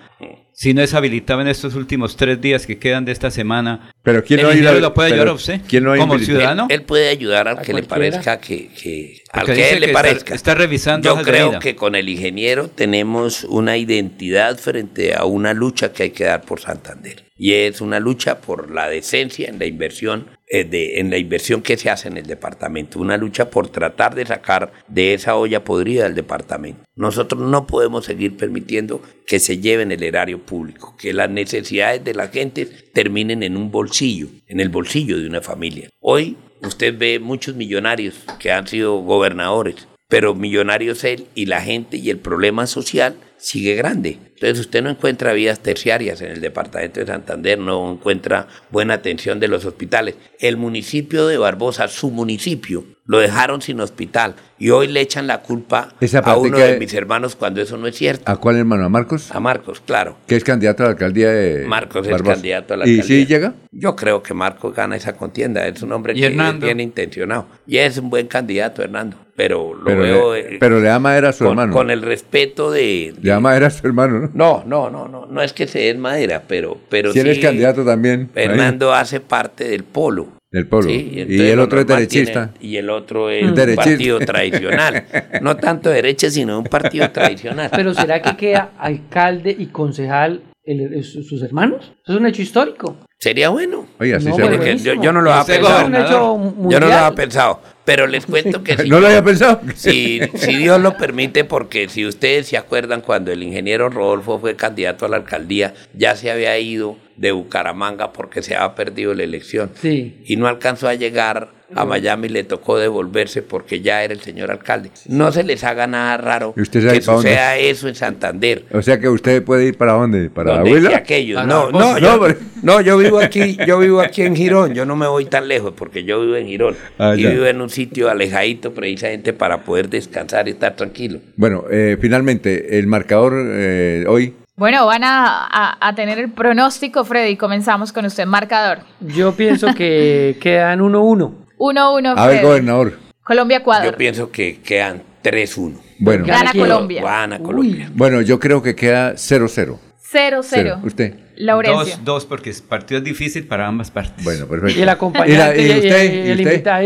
si 0.60 0.74
no 0.74 0.82
es 0.82 0.96
habilitado 0.96 1.42
en 1.42 1.50
estos 1.50 1.76
últimos 1.76 2.18
tres 2.18 2.42
días 2.42 2.66
que 2.66 2.80
quedan 2.80 3.06
de 3.06 3.12
esta 3.12 3.30
semana, 3.30 3.92
Pero 4.02 4.24
¿quién 4.24 4.40
el 4.40 4.64
no 4.64 4.74
lo 4.74 4.92
puede 4.92 5.14
ayudar 5.14 5.28
a 5.28 5.34
usted? 5.34 5.62
¿quién 5.68 5.84
no 5.84 5.96
como 5.96 6.18
ciudadano. 6.18 6.66
Él 6.72 6.82
puede 6.82 7.10
ayudar 7.10 7.48
al 7.48 7.60
¿A 7.60 7.62
que 7.62 7.74
le 7.74 7.84
parezca 7.84 8.40
que, 8.40 8.70
que 8.70 9.22
al 9.32 9.46
que 9.46 9.70
él 9.70 9.80
le 9.82 9.86
que 9.86 9.86
está- 9.92 9.94
parezca. 9.94 10.34
está 10.34 10.56
revisando 10.56 11.16
Yo 11.16 11.22
creo 11.22 11.60
que 11.60 11.76
con 11.76 11.94
el 11.94 12.10
ingeniero 12.10 12.70
tenemos 12.70 13.44
una 13.44 13.78
identidad 13.78 14.58
frente 14.58 15.14
a 15.14 15.26
una 15.26 15.54
lucha 15.54 15.94
que 15.94 16.04
hay 16.04 16.10
que 16.10 16.24
dar 16.24 16.42
por 16.42 16.60
Santander. 16.60 17.24
Y 17.38 17.54
es 17.54 17.80
una 17.80 18.00
lucha 18.00 18.40
por 18.42 18.72
la 18.72 18.90
decencia 18.90 19.48
en 19.50 19.60
la 19.60 19.68
inversión 19.68 20.26
de- 20.50 21.00
en 21.00 21.10
la 21.10 21.18
inversión 21.18 21.62
que 21.62 21.78
se 21.78 21.90
hace 21.90 22.08
en 22.08 22.18
el 22.18 22.26
departamento, 22.26 23.00
una 23.00 23.18
lucha 23.18 23.50
por 23.50 23.70
tratar 23.70 24.16
de 24.16 24.26
sacar 24.26 24.72
de 24.88 25.14
esa 25.14 25.36
olla 25.36 25.64
podrida 25.64 26.04
del 26.04 26.16
departamento. 26.16 26.80
Nosotros 26.96 27.42
no 27.42 27.68
podemos 27.68 28.06
seguir 28.06 28.38
permitiendo 28.38 29.02
que 29.26 29.40
se 29.40 29.60
lleven 29.60 29.92
el 29.92 30.04
erario 30.04 30.40
público, 30.40 30.96
que 30.98 31.14
las 31.14 31.30
necesidades 31.30 32.04
de 32.04 32.14
la 32.14 32.30
gente 32.30 32.66
terminen 32.94 33.44
en 33.44 33.58
un 33.58 33.72
bolsillo, 33.72 34.28
en 34.48 34.60
el 34.60 34.70
bolsillo 34.70 35.20
de 35.20 35.28
una 35.28 35.42
familia. 35.42 35.90
Hoy 36.00 36.38
usted 36.62 36.98
ve 36.98 37.20
muchos 37.20 37.56
millonarios 37.56 38.16
que 38.40 38.52
han 38.52 38.68
sido 38.68 38.98
gobernadores, 39.02 39.88
pero 40.08 40.34
millonarios 40.34 41.04
él 41.04 41.28
y 41.36 41.48
la 41.48 41.62
gente 41.62 41.98
y 41.98 42.10
el 42.10 42.20
problema 42.20 42.66
social 42.68 43.18
sigue 43.38 43.76
grande. 43.76 44.20
Entonces 44.36 44.60
usted 44.60 44.84
no 44.84 44.90
encuentra 44.90 45.34
vías 45.34 45.60
terciarias 45.62 46.22
en 46.22 46.30
el 46.32 46.42
departamento 46.42 47.00
de 47.00 47.08
Santander, 47.08 47.58
no 47.58 47.92
encuentra 47.92 48.48
buena 48.72 48.96
atención 48.96 49.40
de 49.40 49.48
los 49.48 49.66
hospitales. 49.66 50.16
El 50.40 50.58
municipio 50.58 51.26
de 51.28 51.38
Barbosa, 51.40 51.88
su 51.88 52.12
municipio, 52.12 52.84
lo 53.06 53.20
dejaron 53.20 53.62
sin 53.62 53.80
hospital 53.80 54.36
y 54.60 54.70
hoy 54.70 54.88
le 54.88 55.00
echan 55.02 55.28
la 55.28 55.42
culpa 55.42 55.90
Esa 56.02 56.20
a 56.20 56.38
uno 56.38 56.58
de 56.58 56.78
mis 56.78 56.94
hermanos 56.94 57.36
cuando 57.36 57.62
eso 57.62 57.78
no 57.78 57.88
es 57.88 57.96
cierto. 57.96 58.30
¿A 58.30 58.36
cuál 58.38 58.58
hermano? 58.58 58.86
¿A 58.86 58.90
Marcos? 58.90 59.32
A 59.32 59.40
Marcos, 59.40 59.82
claro. 59.86 60.18
Que 60.28 60.36
es 60.36 60.44
candidato 60.44 60.84
a 60.84 60.88
la 60.88 60.92
alcaldía 60.92 61.32
de 61.32 61.66
Marcos 61.66 62.06
es 62.08 62.22
candidato 62.22 62.74
a 62.74 62.78
la 62.78 62.88
¿Y 62.88 62.92
alcaldía. 63.00 63.18
si 63.18 63.26
llega? 63.26 63.54
Yo 63.72 63.96
creo 63.96 64.22
que 64.22 64.34
Marcos 64.34 64.76
gana 64.76 64.96
esa 64.98 65.14
contienda. 65.16 65.66
Es 65.66 65.82
un 65.82 65.94
hombre 65.94 66.14
¿Y 66.14 66.20
que 66.20 66.26
Hernando? 66.28 66.66
es 66.68 66.74
bien 66.76 66.80
intencionado. 66.82 67.48
Y 67.66 67.78
es 67.78 67.98
un 67.98 68.10
buen 68.10 68.28
candidato, 68.28 68.84
Hernando. 68.84 69.18
Pero 69.36 69.74
lo 69.76 69.86
Pero 69.86 70.02
veo. 70.02 70.34
le, 70.34 70.40
eh, 70.56 70.58
pero 70.60 70.80
le 70.80 70.88
da 70.88 70.98
madera 71.00 71.30
a 71.30 71.34
su 71.34 71.44
con, 71.46 71.52
hermano. 71.52 71.72
con 71.74 71.92
el 71.92 72.02
respeto 72.02 72.72
de. 72.72 73.14
Da 73.30 73.40
madera 73.40 73.68
a 73.68 73.70
su 73.70 73.86
hermano, 73.88 74.20
¿no? 74.20 74.32
No, 74.34 74.64
no, 74.66 74.90
no, 74.90 75.08
no. 75.08 75.26
No 75.26 75.42
es 75.42 75.54
que 75.54 75.68
se 75.68 75.80
den 75.80 76.00
madera, 76.00 76.44
pero. 76.48 76.78
pero 76.90 77.12
si 77.14 77.20
es 77.20 77.36
sí, 77.36 77.42
candidato 77.42 77.84
también. 77.86 78.30
ahí, 78.36 78.48
Fernando 78.48 78.94
hace 78.94 79.20
parte 79.20 79.68
del 79.68 79.84
polo. 79.84 80.28
Del 80.52 80.66
polo. 80.68 80.88
Sí, 80.88 81.12
y 81.14 81.20
entonces 81.22 81.52
el 81.52 81.60
otro 81.60 81.80
es 81.82 81.86
tiene- 81.88 82.02
derechista. 82.02 82.52
y 82.62 82.78
el 82.78 82.90
otro 82.90 83.30
es 83.30 83.44
Mm. 83.44 83.50
un 83.70 83.76
partido 83.76 84.20
tradicional. 84.20 85.04
No 85.42 85.58
tanto 85.58 85.90
derecha, 85.90 86.30
sino 86.30 86.58
un 86.60 86.64
partido 86.66 87.10
tradicional. 87.12 87.70
Pero 87.76 87.94
¿será 87.94 88.22
que 88.22 88.36
queda 88.38 88.72
alcalde 88.80 89.56
y 89.58 89.66
concejal 89.68 90.42
el- 90.64 91.04
sus 91.04 91.42
hermanos? 91.44 91.92
Eso 92.04 92.14
es 92.14 92.20
un 92.20 92.26
hecho 92.28 92.42
histórico. 92.42 92.96
Sería 93.20 93.50
bueno. 93.50 93.88
Oiga, 94.00 94.20
sí 94.20 94.28
No, 94.28 94.36
se 94.36 94.78
yo, 94.78 95.12
no 95.12 95.22
lo 95.22 95.34
había 95.34 95.56
pensado. 95.56 96.70
Yo 96.70 96.80
no 96.80 96.88
lo 96.88 96.94
había 96.94 97.16
pensado. 97.16 97.62
Pero 97.84 98.06
les 98.06 98.26
cuento 98.26 98.64
que 98.64 98.78
si 98.84 98.90
¿No 98.90 99.00
lo 99.00 99.08
había 99.08 99.24
pensado? 99.24 99.62
Si, 99.76 100.20
si 100.36 100.56
Dios 100.58 100.80
lo 100.80 100.98
permite, 100.98 101.44
porque 101.44 101.90
si 101.90 102.06
ustedes 102.06 102.48
se 102.48 102.58
acuerdan 102.58 103.02
cuando 103.02 103.32
el 103.32 103.42
ingeniero 103.42 103.90
Rodolfo 103.90 104.40
fue 104.40 104.56
candidato 104.56 105.06
a 105.06 105.10
la 105.10 105.18
alcaldía, 105.18 105.74
ya 105.94 106.16
se 106.16 106.30
había 106.30 106.58
ido 106.60 106.98
de 107.16 107.32
Bucaramanga 107.32 108.14
porque 108.14 108.44
se 108.44 108.56
había 108.56 108.76
perdido 108.76 109.14
la 109.16 109.24
elección. 109.24 109.72
Sí. 109.82 110.22
Y 110.26 110.36
no 110.36 110.48
alcanzó 110.48 110.88
a 110.88 110.94
llegar 110.94 111.57
a 111.76 111.86
Miami, 111.86 112.30
le 112.30 112.44
tocó 112.44 112.78
devolverse 112.78 113.42
porque 113.42 113.82
ya 113.82 114.04
era 114.04 114.14
el 114.14 114.22
señor 114.22 114.52
alcalde. 114.52 114.90
No 115.08 115.32
se 115.32 115.44
les 115.44 115.64
haga 115.64 115.86
nada 115.88 116.16
raro 116.18 116.54
¿Y 116.56 116.62
usted 116.62 116.82
sabe 116.82 117.00
que 117.00 117.06
dónde? 117.06 117.22
suceda 117.30 117.58
eso 117.58 117.88
en 117.88 117.96
Santander. 117.96 118.66
O 118.72 118.82
sea 118.82 119.00
que 119.00 119.10
usted 119.10 119.44
puede 119.44 119.66
ir 119.66 119.78
para 119.78 119.94
dónde? 119.94 120.30
¿Para 120.30 120.56
Donde 120.56 120.72
Huila? 120.72 120.90
que 120.90 120.96
aquellos. 120.96 121.36
Para 121.42 121.48
No, 121.48 121.64
Barbosa. 121.72 122.00
no, 122.00 122.28
yo, 122.28 122.36
no, 122.64 122.82
yo 122.82 122.98
vivo 122.98 123.20
aquí, 123.20 123.58
yo 123.68 123.80
vivo 123.80 124.00
aquí 124.02 124.22
en 124.22 124.36
Girón, 124.36 124.74
yo 124.74 124.86
no 124.86 124.96
me 124.96 125.08
voy 125.08 125.26
tan 125.26 125.48
lejos 125.48 125.74
porque 125.76 126.04
yo 126.04 126.22
vivo 126.22 126.36
en 126.38 126.48
Girón 126.48 126.76
Ah, 126.98 127.14
y 127.18 127.24
ya. 127.24 127.30
vivo 127.32 127.46
en 127.46 127.60
un 127.62 127.70
sitio 127.70 128.10
alejadito 128.10 128.74
precisamente 128.74 129.34
para 129.34 129.62
poder 129.64 129.90
descansar 129.90 130.48
y 130.48 130.52
estar 130.52 130.76
tranquilo. 130.76 131.20
Bueno, 131.36 131.66
eh, 131.70 131.98
finalmente, 132.00 132.80
el 132.80 132.88
marcador 132.88 133.34
eh, 133.38 134.06
hoy. 134.08 134.34
Bueno, 134.56 134.86
van 134.88 135.04
a, 135.04 135.46
a- 135.46 135.78
a 135.88 135.94
tener 135.96 136.18
el 136.18 136.32
pronóstico, 136.32 137.06
Freddy. 137.06 137.36
Comenzamos 137.36 137.94
con 137.94 138.06
usted. 138.06 138.26
Marcador. 138.26 138.80
Yo 139.02 139.34
pienso 139.34 139.68
que 139.76 140.36
quedan 140.42 140.80
1-1. 140.80 141.32
1-1, 141.58 142.14
A 142.18 142.28
ver, 142.28 142.44
gobernador. 142.44 143.00
Colombia-Ecuador. 143.24 143.92
Yo 143.92 143.98
pienso 143.98 144.32
que 144.32 144.60
quedan 144.62 145.04
3-1. 145.24 145.80
Bueno, 146.00 146.26
Gana 146.26 146.52
Colombia. 146.54 147.02
Gana 147.04 147.40
Colombia. 147.40 147.90
bueno, 147.94 148.22
yo 148.22 148.40
creo 148.40 148.62
que 148.62 148.76
queda 148.76 149.14
0-0. 149.16 149.80
0-0. 150.10 150.42
Cero. 150.44 150.80
¿Usted? 150.84 151.16
Laurencio. 151.36 151.96
Dos, 151.98 152.04
dos, 152.06 152.26
porque 152.26 152.50
el 152.52 152.56
partido 152.68 153.00
es 153.00 153.04
difícil 153.04 153.46
para 153.46 153.68
ambas 153.68 153.92
partes. 153.92 154.24
Bueno, 154.24 154.48
perfecto. 154.48 154.80
Y 154.80 154.84
el 154.84 154.90
acompañante, 154.90 155.34
¿Y, 155.34 155.38
la- 155.38 155.56
y 155.58 155.66
y- 155.72 155.76
usted? 155.80 156.04
y 156.14 156.16
¿Y 156.16 156.20
el 156.32 156.40
usted? 156.40 156.52
invitado. 156.54 156.86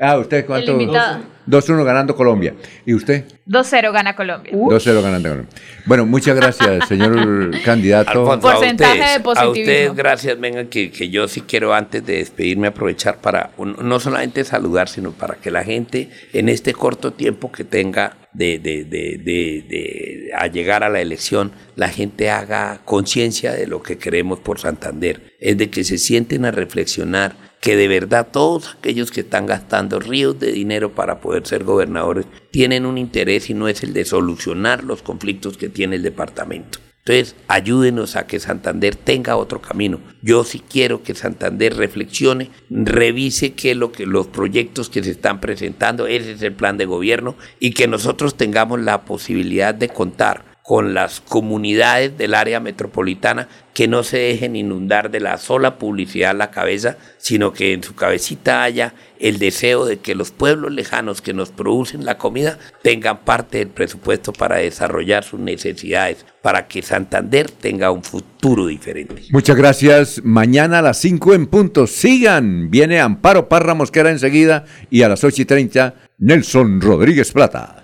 Ah, 0.00 0.18
¿usted 0.18 0.46
cuánto? 0.46 0.74
El 0.74 0.80
invitado. 0.80 1.18
2-1 1.46 1.84
ganando 1.84 2.14
Colombia. 2.14 2.54
¿Y 2.86 2.94
usted? 2.94 3.24
2-0 3.46 3.92
gana 3.92 4.16
Colombia. 4.16 4.52
2-0 4.52 5.02
ganando 5.02 5.28
Colombia. 5.28 5.54
Bueno, 5.86 6.06
muchas 6.06 6.34
gracias, 6.36 6.88
señor 6.88 7.50
candidato. 7.62 8.10
Alfonso, 8.10 8.48
a 8.48 8.52
Porcentaje 8.54 8.92
ustedes, 8.92 9.10
de 9.12 9.20
A 9.20 9.22
positivismo. 9.22 9.60
ustedes, 9.62 9.94
gracias, 9.94 10.40
vengan, 10.40 10.66
que, 10.68 10.90
que 10.90 11.10
yo 11.10 11.28
sí 11.28 11.42
quiero 11.42 11.74
antes 11.74 12.04
de 12.06 12.16
despedirme 12.18 12.68
aprovechar 12.68 13.18
para 13.18 13.50
un- 13.56 13.76
no 13.82 14.00
solamente 14.00 14.44
saludar, 14.44 14.88
sino 14.88 15.12
para 15.12 15.34
que 15.34 15.50
la 15.50 15.64
gente 15.64 16.08
en 16.32 16.48
este 16.48 16.72
corto 16.72 17.12
tiempo 17.12 17.52
que 17.52 17.64
tenga 17.64 18.16
de, 18.32 18.58
de, 18.58 18.84
de, 18.84 19.20
de- 19.22 19.64
de- 19.68 20.30
a 20.36 20.46
llegar 20.48 20.82
a 20.82 20.88
la 20.88 21.00
elección, 21.00 21.52
la 21.76 21.88
gente 21.88 22.30
haga 22.30 22.80
conciencia 22.84 23.52
de 23.52 23.66
lo 23.66 23.82
que 23.82 23.98
queremos 23.98 24.40
por 24.40 24.58
Santander. 24.58 25.34
Es 25.38 25.56
de 25.58 25.68
que 25.70 25.84
se 25.84 25.98
sienten 25.98 26.44
a 26.44 26.50
reflexionar 26.50 27.36
que 27.64 27.76
de 27.76 27.88
verdad 27.88 28.28
todos 28.30 28.74
aquellos 28.74 29.10
que 29.10 29.22
están 29.22 29.46
gastando 29.46 29.98
ríos 29.98 30.38
de 30.38 30.52
dinero 30.52 30.92
para 30.92 31.22
poder 31.22 31.46
ser 31.46 31.64
gobernadores 31.64 32.26
tienen 32.50 32.84
un 32.84 32.98
interés 32.98 33.48
y 33.48 33.54
no 33.54 33.68
es 33.68 33.82
el 33.82 33.94
de 33.94 34.04
solucionar 34.04 34.84
los 34.84 35.00
conflictos 35.00 35.56
que 35.56 35.70
tiene 35.70 35.96
el 35.96 36.02
departamento. 36.02 36.78
Entonces, 36.98 37.36
ayúdenos 37.48 38.16
a 38.16 38.26
que 38.26 38.38
Santander 38.38 38.96
tenga 38.96 39.36
otro 39.36 39.62
camino. 39.62 40.00
Yo 40.20 40.44
sí 40.44 40.60
quiero 40.60 41.02
que 41.02 41.14
Santander 41.14 41.74
reflexione, 41.74 42.50
revise 42.68 43.54
qué 43.54 43.70
es 43.70 43.78
lo 43.78 43.92
que 43.92 44.04
los 44.04 44.26
proyectos 44.26 44.90
que 44.90 45.02
se 45.02 45.12
están 45.12 45.40
presentando, 45.40 46.06
ese 46.06 46.32
es 46.32 46.42
el 46.42 46.52
plan 46.52 46.76
de 46.76 46.84
gobierno 46.84 47.34
y 47.60 47.70
que 47.70 47.88
nosotros 47.88 48.36
tengamos 48.36 48.78
la 48.80 49.06
posibilidad 49.06 49.74
de 49.74 49.88
contar 49.88 50.53
con 50.64 50.94
las 50.94 51.20
comunidades 51.20 52.16
del 52.16 52.32
área 52.32 52.58
metropolitana 52.58 53.48
que 53.74 53.86
no 53.86 54.02
se 54.02 54.16
dejen 54.16 54.56
inundar 54.56 55.10
de 55.10 55.20
la 55.20 55.36
sola 55.36 55.76
publicidad 55.76 56.30
a 56.30 56.34
la 56.34 56.50
cabeza, 56.50 56.96
sino 57.18 57.52
que 57.52 57.74
en 57.74 57.82
su 57.82 57.94
cabecita 57.94 58.62
haya 58.62 58.94
el 59.18 59.38
deseo 59.38 59.84
de 59.84 59.98
que 59.98 60.14
los 60.14 60.30
pueblos 60.30 60.72
lejanos 60.72 61.20
que 61.20 61.34
nos 61.34 61.50
producen 61.50 62.06
la 62.06 62.16
comida 62.16 62.58
tengan 62.82 63.18
parte 63.26 63.58
del 63.58 63.68
presupuesto 63.68 64.32
para 64.32 64.56
desarrollar 64.56 65.22
sus 65.22 65.38
necesidades, 65.38 66.24
para 66.40 66.66
que 66.66 66.80
Santander 66.80 67.50
tenga 67.50 67.90
un 67.90 68.02
futuro 68.02 68.66
diferente. 68.66 69.24
Muchas 69.32 69.56
gracias. 69.56 70.22
Mañana 70.24 70.78
a 70.78 70.82
las 70.82 70.96
5 70.96 71.34
en 71.34 71.46
punto. 71.46 71.86
Sigan. 71.86 72.70
Viene 72.70 73.00
Amparo 73.00 73.50
Parra 73.50 73.74
Mosquera 73.74 74.10
enseguida 74.10 74.64
y 74.88 75.02
a 75.02 75.10
las 75.10 75.24
8 75.24 75.42
y 75.42 75.44
30 75.44 75.94
Nelson 76.16 76.80
Rodríguez 76.80 77.32
Plata. 77.32 77.83